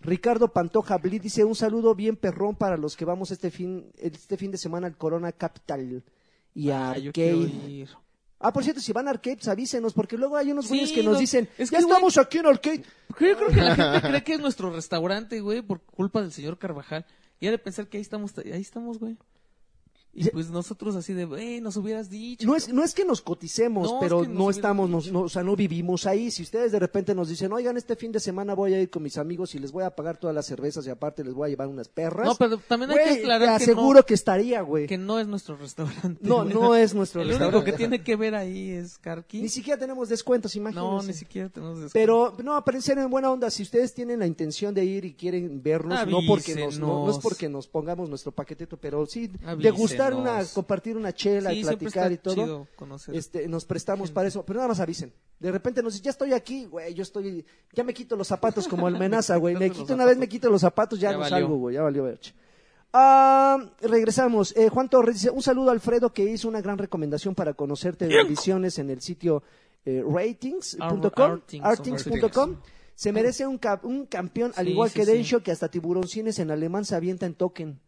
Ricardo 0.02 0.50
Pantoja 0.52 0.98
Blit 0.98 1.24
dice 1.24 1.44
un 1.46 1.56
saludo 1.56 1.96
bien 1.96 2.16
perrón 2.18 2.56
para 2.56 2.76
los 2.78 2.98
que 2.98 3.06
vamos 3.06 3.32
este 3.32 3.50
fin, 3.50 3.92
este 3.98 4.36
fin 4.38 4.52
de 4.52 4.58
semana 4.58 4.88
al 4.88 4.98
Corona 4.98 5.32
Capital 5.32 6.04
y 6.54 6.70
a 6.70 6.92
Ah, 6.92 6.96
quiero 7.14 7.42
Arcade. 7.44 7.88
Ah, 8.46 8.52
por 8.52 8.62
cierto, 8.62 8.82
si 8.82 8.92
van 8.92 9.08
a 9.08 9.12
Arcade, 9.12 9.38
pues 9.38 9.48
avísenos, 9.48 9.94
porque 9.94 10.18
luego 10.18 10.36
hay 10.36 10.52
unos 10.52 10.66
Sí, 10.66 10.72
güeyes 10.72 10.92
que 10.92 11.02
nos 11.02 11.14
no, 11.14 11.20
dicen, 11.20 11.48
es 11.58 11.70
ya 11.72 11.78
que, 11.78 11.84
güey- 11.86 11.88
estamos 11.88 12.18
aquí 12.18 12.38
en 12.40 12.46
Arcade. 12.48 12.84
Yo 13.10 13.16
creo 13.38 13.48
que 13.48 13.56
la 13.56 13.76
gente 13.76 14.08
cree 14.10 14.24
que 14.26 14.34
es 14.34 14.40
nuestro 14.42 14.70
restaurante, 14.70 15.40
güey, 15.40 15.62
por 15.62 15.80
culpa 15.80 16.22
del 16.22 16.34
señor 16.34 16.58
Carvajal. 16.58 17.06
Y 17.40 17.48
ha 17.48 17.52
de 17.52 17.58
pensar 17.58 17.88
que 17.88 17.96
ahí 17.98 18.02
estamos, 18.02 18.38
ahí 18.38 18.60
estamos, 18.62 19.00
güey. 19.00 19.16
Y 20.16 20.30
pues 20.30 20.52
nosotros 20.52 20.96
así 20.96 21.14
de, 21.14 21.26
güey, 21.26 21.60
nos 21.60 21.76
hubieras 21.76 22.10
dicho. 22.10 22.46
No 22.46 22.56
es, 22.56 22.72
no 22.72 22.84
es 22.84 22.94
que 22.94 23.04
nos 23.04 23.22
coticemos, 23.22 23.92
No, 23.92 24.00
pero 24.00 24.22
es 24.22 24.28
que 24.28 24.34
nos 24.34 24.44
no 24.44 24.50
estamos, 24.52 24.90
nos- 24.90 25.12
no, 25.12 25.22
o 25.22 25.30
sea, 25.30 25.42
no 25.44 25.56
vivimos 25.56 26.06
ahí. 26.06 26.30
Si 26.30 26.44
ustedes 26.44 26.72
de 26.72 26.78
repente 26.80 27.16
nos 27.16 27.30
dicen, 27.30 27.52
oigan, 27.52 27.78
este 27.78 27.96
fin 27.96 28.12
de 28.12 28.20
semana 28.20 28.54
voy 28.54 28.74
a 28.76 28.80
ir 28.82 28.90
con 28.92 29.02
mis 29.02 29.18
amigos 29.18 29.56
y 29.56 29.60
les 29.60 29.72
voy 29.72 29.84
a 29.84 29.90
pagar 29.96 30.18
todas 30.18 30.36
las 30.36 30.46
cervezas 30.46 30.86
y 30.86 30.92
aparte 30.92 31.24
les 31.24 31.34
voy 31.34 31.48
a 31.48 31.50
llevar 31.50 31.68
unas 31.68 31.88
perras. 31.88 32.28
No, 32.28 32.36
pero 32.36 32.58
también 32.60 32.92
hay 32.92 32.98
que 32.98 33.04
te 33.16 33.20
aclarar 33.22 33.58
que 33.58 33.64
aseguro 33.64 34.00
no, 34.00 34.06
que 34.06 34.14
estaría, 34.14 34.62
güey. 34.62 34.86
que 34.86 35.00
no 35.00 35.20
es 35.20 35.28
nuestro 35.28 35.56
restaurante. 35.58 36.20
No, 36.22 36.44
no 36.46 36.76
es 36.76 36.94
nuestro 36.94 37.22
El 37.24 37.30
restaurante. 37.30 37.58
único 37.58 37.72
que 37.72 37.78
tiene 37.78 38.04
que 38.04 38.16
ver 38.16 38.36
ahí 38.36 38.70
es 38.70 39.00
Karki. 39.00 39.42
Ni 39.42 39.50
siquiera 39.50 39.80
tenemos 39.80 40.10
descuentos, 40.10 40.56
imagínense. 40.56 40.88
No, 40.90 41.02
ni 41.02 41.14
siquiera 41.14 41.50
tenemos 41.50 41.80
descuento. 41.82 41.94
Pero, 41.94 42.36
no, 42.44 42.64
pero 42.64 42.78
en 42.78 42.82
serio, 42.84 43.04
en 43.04 43.10
buena 43.10 43.32
onda, 43.32 43.50
si 43.50 43.64
ustedes 43.64 43.94
tienen 43.96 44.20
la 44.20 44.28
intención 44.28 44.76
de 44.76 44.86
ir 44.86 45.06
y 45.06 45.14
quieren 45.14 45.62
vernos, 45.64 46.06
no 46.08 46.20
porque 46.28 46.54
nos, 46.54 46.78
no, 46.78 46.88
no 46.88 46.94
es 46.94 47.02
Avísenos. 47.16 47.24
porque 47.24 47.50
nos 47.50 47.68
pongamos 47.68 48.10
nuestro 48.10 48.32
paquetito, 48.32 48.78
pero 48.78 49.06
sí, 49.08 49.28
de 49.28 49.40
Avísenos. 49.48 49.78
Una, 50.12 50.44
compartir 50.56 50.98
una 50.98 51.14
chela 51.14 51.52
sí, 51.52 51.60
y 51.60 51.64
platicar 51.64 52.12
y 52.12 52.18
todo, 52.18 52.34
chido 52.34 52.68
este, 53.14 53.48
nos 53.48 53.64
prestamos 53.66 54.10
para 54.10 54.28
eso, 54.28 54.44
pero 54.44 54.58
nada 54.58 54.70
más 54.70 54.80
avisen. 54.80 55.14
De 55.40 55.52
repente 55.52 55.84
nos 55.84 55.94
dicen, 55.94 56.06
ya 56.06 56.10
estoy 56.12 56.34
aquí, 56.34 56.66
güey, 56.66 56.94
yo 56.96 57.04
estoy, 57.04 57.46
ya 57.74 57.84
me 57.84 57.94
quito 57.94 58.16
los 58.16 58.28
zapatos 58.28 58.68
como 58.68 58.88
el 58.88 58.98
menaza, 58.98 59.38
güey, 59.38 59.54
me 59.60 59.70
quito 59.70 59.94
una 59.94 60.06
vez, 60.06 60.18
me 60.18 60.28
quito 60.28 60.50
los 60.50 60.62
zapatos, 60.62 61.00
ya, 61.00 61.10
Ya 61.12 61.14
no 61.14 61.20
valió. 61.20 61.36
salgo, 61.38 61.58
güey, 61.58 61.76
ya 61.76 61.84
valió 61.84 62.04
verche. 62.04 62.34
Ah, 62.92 63.58
regresamos. 63.82 64.56
Eh, 64.56 64.70
Juan 64.70 64.88
Torres 64.90 65.16
dice, 65.16 65.30
un 65.30 65.42
saludo 65.42 65.70
a 65.70 65.74
Alfredo 65.74 66.14
que 66.14 66.24
hizo 66.26 66.48
una 66.48 66.62
gran 66.62 66.78
recomendación 66.78 67.34
para 67.36 67.54
conocerte 67.54 68.08
de 68.08 68.20
ediciones 68.22 68.78
en 68.80 68.90
el 68.90 69.02
sitio 69.02 69.44
eh, 69.86 70.04
ratings.com, 70.08 71.12
Artings, 71.32 71.66
artings.com. 71.66 72.58
Se 72.96 73.12
merece 73.12 73.48
un, 73.48 73.58
ca- 73.58 73.80
un 73.84 74.06
campeón, 74.06 74.54
al 74.56 74.66
Sí, 74.68 74.72
igual 74.74 74.90
sí, 74.92 75.00
que 75.00 75.06
sí. 75.06 75.12
Densho, 75.12 75.42
que 75.42 75.52
hasta 75.52 75.70
tiburoncines 75.70 76.38
en 76.38 76.52
alemán 76.52 76.86
se 76.86 76.96
avienta 76.96 77.26
en 77.26 77.34
token. 77.34 77.80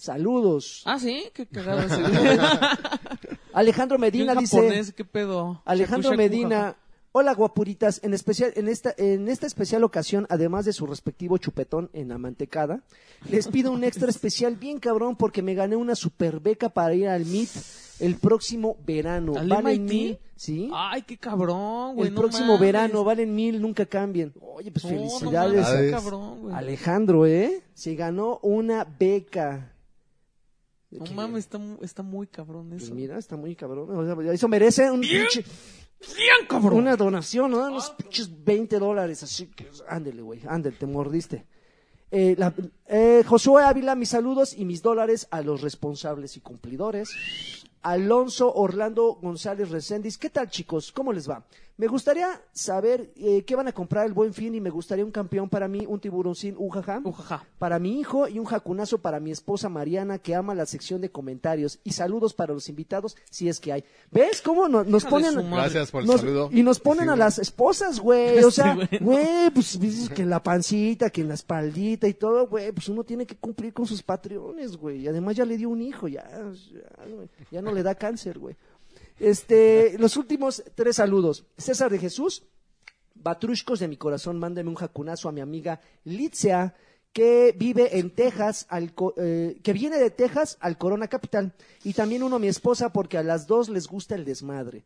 Saludos. 0.00 0.82
Ah, 0.86 0.98
sí, 0.98 1.24
qué 1.34 1.46
cagado. 1.46 1.82
Alejandro 3.52 3.98
Medina 3.98 4.34
dice... 4.34 4.56
japonés, 4.56 4.92
qué 4.94 5.04
pedo. 5.04 5.60
Alejandro 5.66 6.10
Shaku, 6.10 6.22
shaku, 6.22 6.32
Medina, 6.34 6.76
hola 7.12 7.34
guapuritas, 7.34 8.00
en 8.02 8.14
especial 8.14 8.52
en 8.56 8.68
esta 8.68 8.94
en 8.96 9.28
esta 9.28 9.46
especial 9.46 9.84
ocasión, 9.84 10.26
además 10.30 10.64
de 10.64 10.72
su 10.72 10.86
respectivo 10.86 11.36
chupetón 11.38 11.90
en 11.92 12.08
la 12.08 12.16
mantecada, 12.18 12.82
les 13.28 13.48
pido 13.48 13.72
un 13.72 13.84
extra 13.84 14.08
especial 14.16 14.56
bien 14.56 14.78
cabrón 14.78 15.16
porque 15.16 15.42
me 15.42 15.54
gané 15.54 15.76
una 15.76 15.94
super 15.94 16.40
beca 16.40 16.70
para 16.70 16.94
ir 16.94 17.08
al 17.08 17.26
MIT 17.26 17.50
el 18.00 18.14
próximo 18.16 18.76
verano. 18.86 19.34
¿Al 19.36 19.48
¿Valen 19.48 19.84
MIT? 19.84 19.92
mil? 19.92 20.18
Sí. 20.36 20.70
Ay, 20.72 21.02
qué 21.02 21.18
cabrón, 21.18 21.96
güey. 21.96 22.08
el 22.08 22.14
no 22.14 22.20
próximo 22.22 22.46
mames. 22.54 22.60
verano 22.60 23.04
valen 23.04 23.34
mil, 23.34 23.60
nunca 23.60 23.84
cambien. 23.84 24.32
Oye, 24.40 24.70
pues 24.70 24.84
No, 24.86 24.92
no 24.92 24.96
felicidades. 24.96 25.68
mames, 25.68 25.90
cabrón, 25.90 26.40
güey. 26.40 26.54
Alejandro, 26.54 27.26
¿eh? 27.26 27.62
Se 27.74 27.94
ganó 27.96 28.38
una 28.42 28.84
beca. 28.84 29.74
No 30.90 31.04
Que- 31.04 31.14
mames, 31.14 31.44
está, 31.44 31.58
mu- 31.58 31.78
está 31.82 32.02
muy 32.02 32.26
cabrón 32.26 32.68
pues 32.70 32.82
eso. 32.84 32.94
mira, 32.94 33.16
está 33.18 33.36
muy 33.36 33.54
cabrón. 33.54 33.88
O 33.96 34.22
sea, 34.22 34.32
eso 34.34 34.48
merece 34.48 34.90
un 34.90 35.00
pinche- 35.02 35.44
Bien 36.16 36.46
cabrón. 36.48 36.78
Una 36.78 36.96
donación, 36.96 37.50
¿no? 37.50 37.58
Unos 37.66 37.90
Ah, 37.90 37.96
pinches 37.96 38.44
20 38.44 38.78
dólares, 38.78 39.22
así 39.22 39.46
que 39.46 39.68
ándele, 39.88 40.22
güey, 40.22 40.40
ándele, 40.48 40.76
te 40.76 40.86
mordiste. 40.86 41.44
Eh, 42.10 42.34
la- 42.38 42.52
eh, 42.86 43.22
Josué 43.26 43.62
Ávila, 43.62 43.94
mis 43.94 44.08
saludos 44.08 44.52
y 44.56 44.64
mis 44.64 44.82
dólares 44.82 45.28
a 45.30 45.42
los 45.42 45.60
responsables 45.60 46.36
y 46.36 46.40
cumplidores. 46.40 47.10
Alonso 47.82 48.52
Orlando 48.52 49.14
González 49.22 49.70
Reséndiz, 49.70 50.18
¿qué 50.18 50.28
tal 50.28 50.50
chicos? 50.50 50.90
¿Cómo 50.92 51.12
les 51.12 51.28
va? 51.30 51.44
Me 51.80 51.86
gustaría 51.86 52.28
saber 52.52 53.10
eh, 53.16 53.42
qué 53.46 53.56
van 53.56 53.66
a 53.66 53.72
comprar 53.72 54.04
el 54.04 54.12
buen 54.12 54.34
fin 54.34 54.54
y 54.54 54.60
me 54.60 54.68
gustaría 54.68 55.02
un 55.02 55.10
campeón 55.10 55.48
para 55.48 55.66
mí, 55.66 55.86
un 55.88 55.98
tiburoncín, 55.98 56.54
un 56.58 56.68
jaja 56.68 57.00
Ujaja. 57.02 57.46
para 57.58 57.78
mi 57.78 57.98
hijo 57.98 58.28
y 58.28 58.38
un 58.38 58.44
jacunazo 58.44 58.98
para 58.98 59.18
mi 59.18 59.30
esposa 59.30 59.70
Mariana 59.70 60.18
que 60.18 60.34
ama 60.34 60.54
la 60.54 60.66
sección 60.66 61.00
de 61.00 61.10
comentarios 61.10 61.78
y 61.82 61.92
saludos 61.92 62.34
para 62.34 62.52
los 62.52 62.68
invitados 62.68 63.16
si 63.30 63.48
es 63.48 63.60
que 63.60 63.72
hay. 63.72 63.84
¿Ves 64.10 64.42
cómo 64.42 64.68
no- 64.68 64.84
nos 64.84 65.06
ponen. 65.06 65.34
Gracias 65.50 65.90
por 65.90 66.02
el 66.02 66.06
nos- 66.08 66.20
saludo. 66.20 66.50
y 66.52 66.62
nos 66.62 66.80
ponen 66.80 67.04
Sí, 67.06 67.10
a 67.12 67.16
las 67.16 67.38
esposas, 67.38 67.98
güey, 67.98 68.38
o 68.44 68.50
sea, 68.50 68.74
güey. 68.74 68.88
güey, 69.00 69.50
pues 69.54 69.80
dices 69.80 70.10
que 70.10 70.20
en 70.20 70.28
la 70.28 70.42
pancita, 70.42 71.08
que 71.08 71.22
en 71.22 71.28
la 71.28 71.34
espaldita 71.34 72.06
y 72.06 72.12
todo, 72.12 72.46
güey, 72.46 72.72
pues 72.72 72.90
uno 72.90 73.04
tiene 73.04 73.24
que 73.24 73.36
cumplir 73.36 73.72
con 73.72 73.86
sus 73.86 74.02
patrones, 74.02 74.76
güey, 74.76 74.98
y 75.00 75.08
además 75.08 75.34
ya 75.34 75.46
le 75.46 75.56
dio 75.56 75.70
un 75.70 75.80
hijo, 75.80 76.08
ya, 76.08 76.28
ya, 76.28 77.04
güey, 77.14 77.28
ya 77.50 77.62
no 77.62 77.72
le 77.72 77.82
da 77.82 77.94
cáncer, 77.94 78.38
güey. 78.38 78.54
Este, 79.20 79.98
los 79.98 80.16
últimos 80.16 80.64
tres 80.74 80.96
saludos. 80.96 81.44
César 81.58 81.90
de 81.90 81.98
Jesús, 81.98 82.42
Batrushcos 83.14 83.78
de 83.78 83.86
mi 83.86 83.98
corazón, 83.98 84.38
mándame 84.38 84.70
un 84.70 84.76
jacunazo 84.76 85.28
a 85.28 85.32
mi 85.32 85.42
amiga 85.42 85.80
Litzea, 86.04 86.74
que 87.12 87.54
vive 87.56 87.98
en 87.98 88.10
Texas, 88.10 88.66
al 88.70 88.94
eh, 89.18 89.60
que 89.62 89.72
viene 89.74 89.98
de 89.98 90.10
Texas 90.10 90.56
al 90.60 90.78
Corona 90.78 91.06
Capital. 91.08 91.52
Y 91.84 91.92
también 91.92 92.22
uno 92.22 92.36
a 92.36 92.38
mi 92.38 92.48
esposa, 92.48 92.92
porque 92.92 93.18
a 93.18 93.22
las 93.22 93.46
dos 93.46 93.68
les 93.68 93.86
gusta 93.86 94.14
el 94.14 94.24
desmadre. 94.24 94.84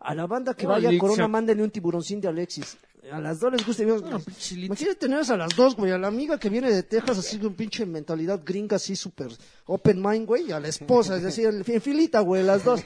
A 0.00 0.14
la 0.14 0.26
banda 0.26 0.54
que 0.54 0.66
vaya 0.66 0.88
a. 0.88 0.98
Corona, 0.98 1.28
mándenle 1.28 1.62
un 1.62 1.70
tiburoncín 1.70 2.22
de 2.22 2.28
Alexis. 2.28 2.78
A 3.12 3.20
las 3.20 3.40
dos 3.40 3.52
les 3.52 3.66
gusta. 3.66 3.82
y 3.82 3.86
yo, 3.86 3.98
No. 4.00 4.20
Imagínate 4.56 4.96
tenerlas 4.96 5.30
a 5.30 5.36
las 5.36 5.54
dos, 5.56 5.76
güey. 5.76 5.92
A 5.92 5.98
la 5.98 6.08
amiga 6.08 6.38
que 6.38 6.48
viene 6.48 6.70
de 6.72 6.82
Texas, 6.82 7.18
así 7.18 7.38
con 7.38 7.54
pinche 7.54 7.84
mentalidad 7.86 8.40
gringa, 8.44 8.76
así 8.76 8.96
súper 8.96 9.28
open 9.66 10.00
mind, 10.02 10.26
güey. 10.26 10.48
Y 10.48 10.52
a 10.52 10.60
la 10.60 10.68
esposa, 10.68 11.16
es 11.16 11.22
decir, 11.22 11.46
en 11.46 11.80
filita, 11.80 12.20
güey, 12.20 12.42
las 12.42 12.64
dos. 12.64 12.82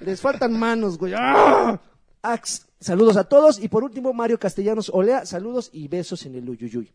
Les 0.00 0.20
faltan 0.20 0.58
manos, 0.58 0.98
güey. 0.98 1.12
¡Ah! 1.16 1.80
Ax, 2.22 2.66
saludos 2.80 3.16
a 3.16 3.24
todos. 3.24 3.58
Y 3.58 3.68
por 3.68 3.84
último, 3.84 4.12
Mario 4.12 4.38
Castellanos 4.38 4.90
Olea, 4.92 5.26
saludos 5.26 5.70
y 5.72 5.88
besos 5.88 6.24
en 6.26 6.34
el 6.36 6.48
Uyuyuy. 6.48 6.92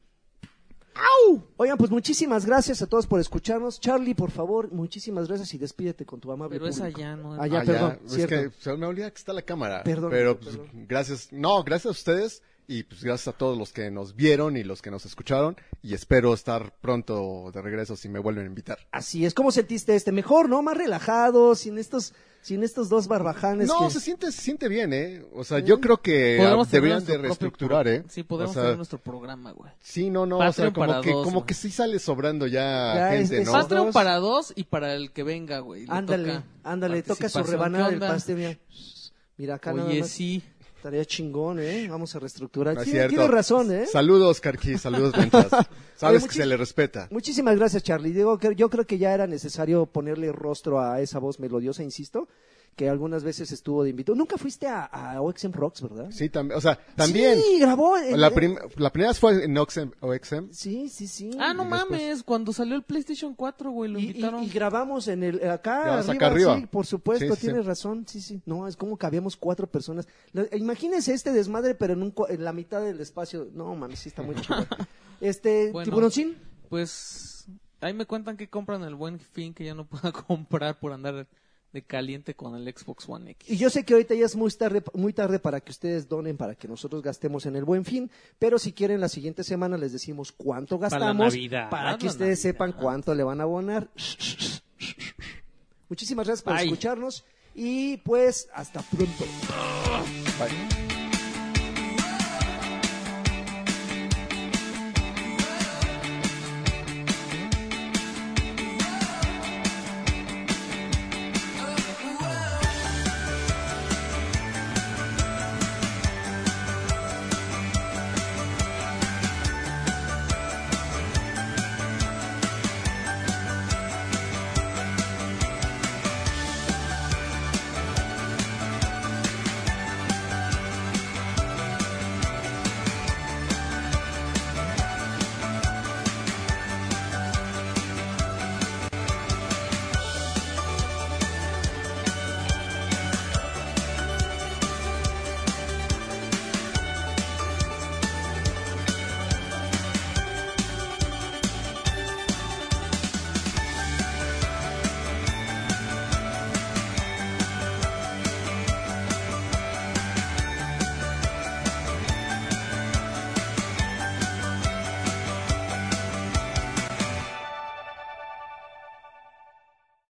¡Au! 1.30 1.44
Oigan, 1.58 1.78
pues 1.78 1.92
muchísimas 1.92 2.46
gracias 2.46 2.82
a 2.82 2.88
todos 2.88 3.06
por 3.06 3.20
escucharnos. 3.20 3.80
Charlie, 3.80 4.16
por 4.16 4.32
favor, 4.32 4.72
muchísimas 4.72 5.28
gracias 5.28 5.54
y 5.54 5.60
despídete 5.60 6.06
con 6.06 6.20
tu 6.20 6.32
amable 6.32 6.58
Pero 6.58 6.68
es 6.68 6.82
allá, 6.82 7.16
¿no? 7.16 7.40
Allá, 7.40 7.60
Ah, 7.60 7.64
perdón, 7.64 8.00
es 8.06 8.14
cierto. 8.14 8.36
que 8.36 8.52
se 8.60 8.76
me 8.76 8.86
olvida 8.88 9.12
que 9.12 9.18
está 9.18 9.32
la 9.32 9.44
cámara. 9.44 9.84
Perdón, 9.84 10.10
Pero 10.10 10.40
pues, 10.40 10.58
perdón. 10.58 10.86
gracias. 10.88 11.28
No, 11.32 11.64
gracias 11.64 11.86
a 11.86 11.92
ustedes 11.92 12.42
y 12.70 12.84
pues 12.84 13.02
gracias 13.04 13.34
a 13.34 13.38
todos 13.38 13.58
los 13.58 13.72
que 13.72 13.90
nos 13.92 14.16
vieron 14.16 14.58
y 14.58 14.64
los 14.64 14.82
que 14.82 14.92
nos 14.92 15.06
escucharon 15.06 15.56
y 15.82 15.94
espero 15.94 16.34
estar 16.34 16.74
pronto 16.82 17.50
de 17.54 17.62
regreso 17.62 17.96
si 17.96 18.10
me 18.10 18.20
vuelven 18.20 18.44
a 18.44 18.48
invitar. 18.48 18.78
Así 18.92 19.26
es. 19.26 19.34
¿Cómo 19.34 19.52
sentiste 19.52 19.96
este? 19.96 20.12
Mejor, 20.12 20.50
¿no? 20.50 20.62
Más 20.62 20.76
relajado, 20.78 21.56
sin 21.56 21.78
estos, 21.78 22.14
sin 22.42 22.64
estos 22.64 22.90
dos 22.90 23.08
barbajanes. 23.08 23.68
No, 23.70 23.88
que- 23.88 23.94
se 23.94 24.00
siente 24.02 24.32
se 24.34 24.42
siente 24.42 24.68
bien, 24.68 24.92
¿eh? 24.92 25.24
O 25.34 25.46
sea, 25.46 25.60
yo 25.60 25.80
creo 25.80 26.02
que 26.02 26.36
Podemos 26.40 26.70
deberían 26.70 27.06
de 27.06 27.18
reestructurar, 27.18 27.84
pro- 27.86 27.94
¿eh? 27.94 28.04
Sí, 28.10 28.24
podemos 28.24 28.52
O 28.52 28.54
sea, 28.56 28.64
tener 28.64 28.76
nuestro 28.78 29.00
programa, 29.00 29.52
güey. 29.54 29.72
Sí, 29.80 30.10
no, 30.10 30.26
no, 30.26 30.38
o 30.40 30.42
sea, 30.42 30.50
Patreon 30.50 30.74
como 30.74 30.88
para 30.88 31.02
que 31.02 31.12
dos, 31.12 31.24
como 31.24 31.40
güey. 31.40 31.48
que 31.48 31.54
sí 31.54 31.72
sale 31.72 32.00
sobrando 32.00 32.48
ya 32.48 33.12
gente, 33.12 33.40
es- 33.40 33.46
¿no? 33.46 33.54
Pat- 33.54 33.62
Patreon 33.64 33.92
para 33.94 34.18
dos 34.18 34.52
y 34.58 34.66
para 34.66 34.94
el 34.94 35.12
que 35.14 35.24
venga, 35.24 35.60
güey. 35.60 35.86
le 35.86 35.92
Ándale, 35.94 36.34
toca 36.34 36.44
ándale, 36.66 37.02
toca 37.04 37.30
su 37.30 37.44
rebanada 37.44 37.86
¿Qué 37.86 37.92
del 37.92 38.00
pastel, 38.10 38.36
mira. 38.36 38.58
Mira 39.38 39.56
acá 39.56 39.72
nada 39.72 39.88
Oye, 39.90 40.02
más. 40.02 40.10
sí. 40.10 40.44
Estaría 40.88 41.04
chingón, 41.04 41.60
¿eh? 41.60 41.86
Vamos 41.90 42.16
a 42.16 42.20
reestructurar. 42.20 42.74
No 42.76 42.82
Tiene- 42.82 43.28
razón, 43.28 43.74
¿eh? 43.74 43.86
Saludos, 43.88 44.40
Carqui, 44.40 44.78
saludos, 44.78 45.12
Ventas. 45.12 45.48
Sabes 45.98 46.24
Oye, 46.24 46.30
que 46.30 46.36
se 46.36 46.46
le 46.46 46.56
respeta. 46.56 47.10
Muchísimas 47.12 47.58
gracias, 47.58 47.84
Charlie. 47.84 48.14
Digo 48.14 48.38
que 48.38 48.56
yo 48.56 48.70
creo 48.70 48.88
que 48.88 48.98
ya 48.98 49.14
era 49.14 49.28
necesario 49.28 49.86
ponerle 49.86 50.32
rostro 50.32 50.80
a 50.80 51.02
esa 51.02 51.20
voz 51.20 51.42
melodiosa, 51.42 51.84
insisto, 51.84 52.30
que 52.78 52.88
algunas 52.90 53.24
veces 53.24 53.52
estuvo 53.52 53.84
de 53.84 53.90
invitado. 53.90 54.16
Nunca 54.16 54.38
fuiste 54.38 54.68
a, 54.68 54.86
a 54.86 55.20
OXM 55.22 55.52
Rocks, 55.52 55.82
¿verdad? 55.82 56.10
Sí, 56.12 56.30
también, 56.30 56.58
o 56.58 56.62
sea, 56.62 56.80
también. 56.96 57.42
Sí, 57.42 57.60
grabó. 57.60 57.98
en- 57.98 58.22
La, 58.22 58.30
prim- 58.30 58.58
la 58.78 58.92
primera 58.94 59.10
vez 59.12 59.20
fue 59.20 59.44
en 59.44 59.58
Oxem, 59.58 59.92
OXM. 60.00 60.50
Sí, 60.52 60.88
sí, 60.88 61.08
sí. 61.08 61.32
Ah, 61.40 61.54
no 61.56 61.64
Y 61.64 61.70
después- 61.70 61.90
mames, 61.90 62.24
cuando 62.24 62.54
salió 62.54 62.76
el 62.76 62.84
PlayStation 62.84 63.34
4, 63.34 63.72
güey, 63.72 63.92
lo 63.92 63.98
Y, 64.00 64.04
invitaron. 64.06 64.44
y 64.44 64.50
grabamos 64.50 65.08
en 65.08 65.24
el 65.24 65.50
acá 65.50 65.96
arriba, 65.98 66.14
acá 66.14 66.28
arriba. 66.28 66.58
sí, 66.60 66.68
por 66.68 66.86
supuesto, 66.86 67.26
Sí, 67.26 67.32
sí, 67.34 67.42
tienes 67.48 67.64
sí. 67.64 67.68
razón, 67.68 68.06
sí, 68.08 68.22
sí. 68.22 68.42
No, 68.46 68.68
es 68.68 68.78
como 68.78 68.96
que 68.96 69.06
habíamos 69.08 69.36
cuatro 69.36 69.66
personas. 69.68 70.08
Imagínense 70.54 71.14
este 71.14 71.34
desmadre, 71.34 71.74
pero 71.76 71.94
en, 71.94 72.04
un, 72.04 72.14
en 72.30 72.44
la 72.44 72.54
mitad 72.54 72.82
del 72.82 73.00
espacio. 73.02 73.48
No, 73.54 73.76
mames, 73.76 74.00
sí 74.00 74.10
está 74.10 74.22
muy 74.22 74.36
chido. 74.36 74.58
Este, 75.20 75.72
Bueno. 75.72 75.86
tiburoncín. 75.86 76.38
Pues 76.70 77.48
ahí 77.82 77.94
me 77.94 78.06
cuentan 78.06 78.38
que 78.38 78.50
compran 78.50 78.84
el 78.84 78.94
buen 78.94 79.20
fin 79.20 79.54
que 79.54 79.66
ya 79.66 79.74
no 79.74 79.86
pueda 79.88 80.12
comprar 80.28 80.78
por 80.80 80.92
andar 80.94 81.28
de 81.74 81.82
caliente 81.84 82.34
con 82.34 82.56
el 82.56 82.74
Xbox 82.74 83.08
One 83.10 83.32
X. 83.32 83.50
Y 83.50 83.58
yo 83.58 83.70
sé 83.70 83.84
que 83.84 83.94
ahorita 83.94 84.16
ya 84.16 84.26
es 84.26 84.36
muy 84.36 84.52
tarde, 84.52 84.82
muy 84.94 85.14
tarde 85.14 85.38
para 85.40 85.60
que 85.60 85.72
ustedes 85.72 86.08
donen, 86.08 86.38
para 86.38 86.56
que 86.56 86.68
nosotros 86.68 87.04
gastemos 87.04 87.46
en 87.46 87.56
el 87.56 87.66
buen 87.66 87.86
fin, 87.86 88.10
pero 88.40 88.58
si 88.58 88.74
quieren 88.74 89.02
la 89.02 89.10
siguiente 89.10 89.44
semana 89.44 89.78
les 89.78 89.92
decimos 89.92 90.32
cuánto 90.32 90.80
Para 90.80 90.90
la 90.92 90.98
gastamos 91.06 91.34
Navidad, 91.34 91.70
para 91.70 91.98
que 91.98 92.06
la 92.06 92.12
ustedes 92.12 92.40
Navidad. 92.40 92.52
sepan 92.54 92.72
cuánto 92.74 93.14
le 93.14 93.24
van 93.24 93.40
a 93.42 93.44
abonar. 93.44 93.90
Muchísimas 95.90 96.26
gracias 96.26 96.44
por 96.44 96.54
Bye. 96.56 96.64
escucharnos 96.66 97.26
y 97.54 97.98
pues 97.98 98.50
hasta 98.54 98.82
pronto. 98.82 99.26
Bye. 100.40 100.87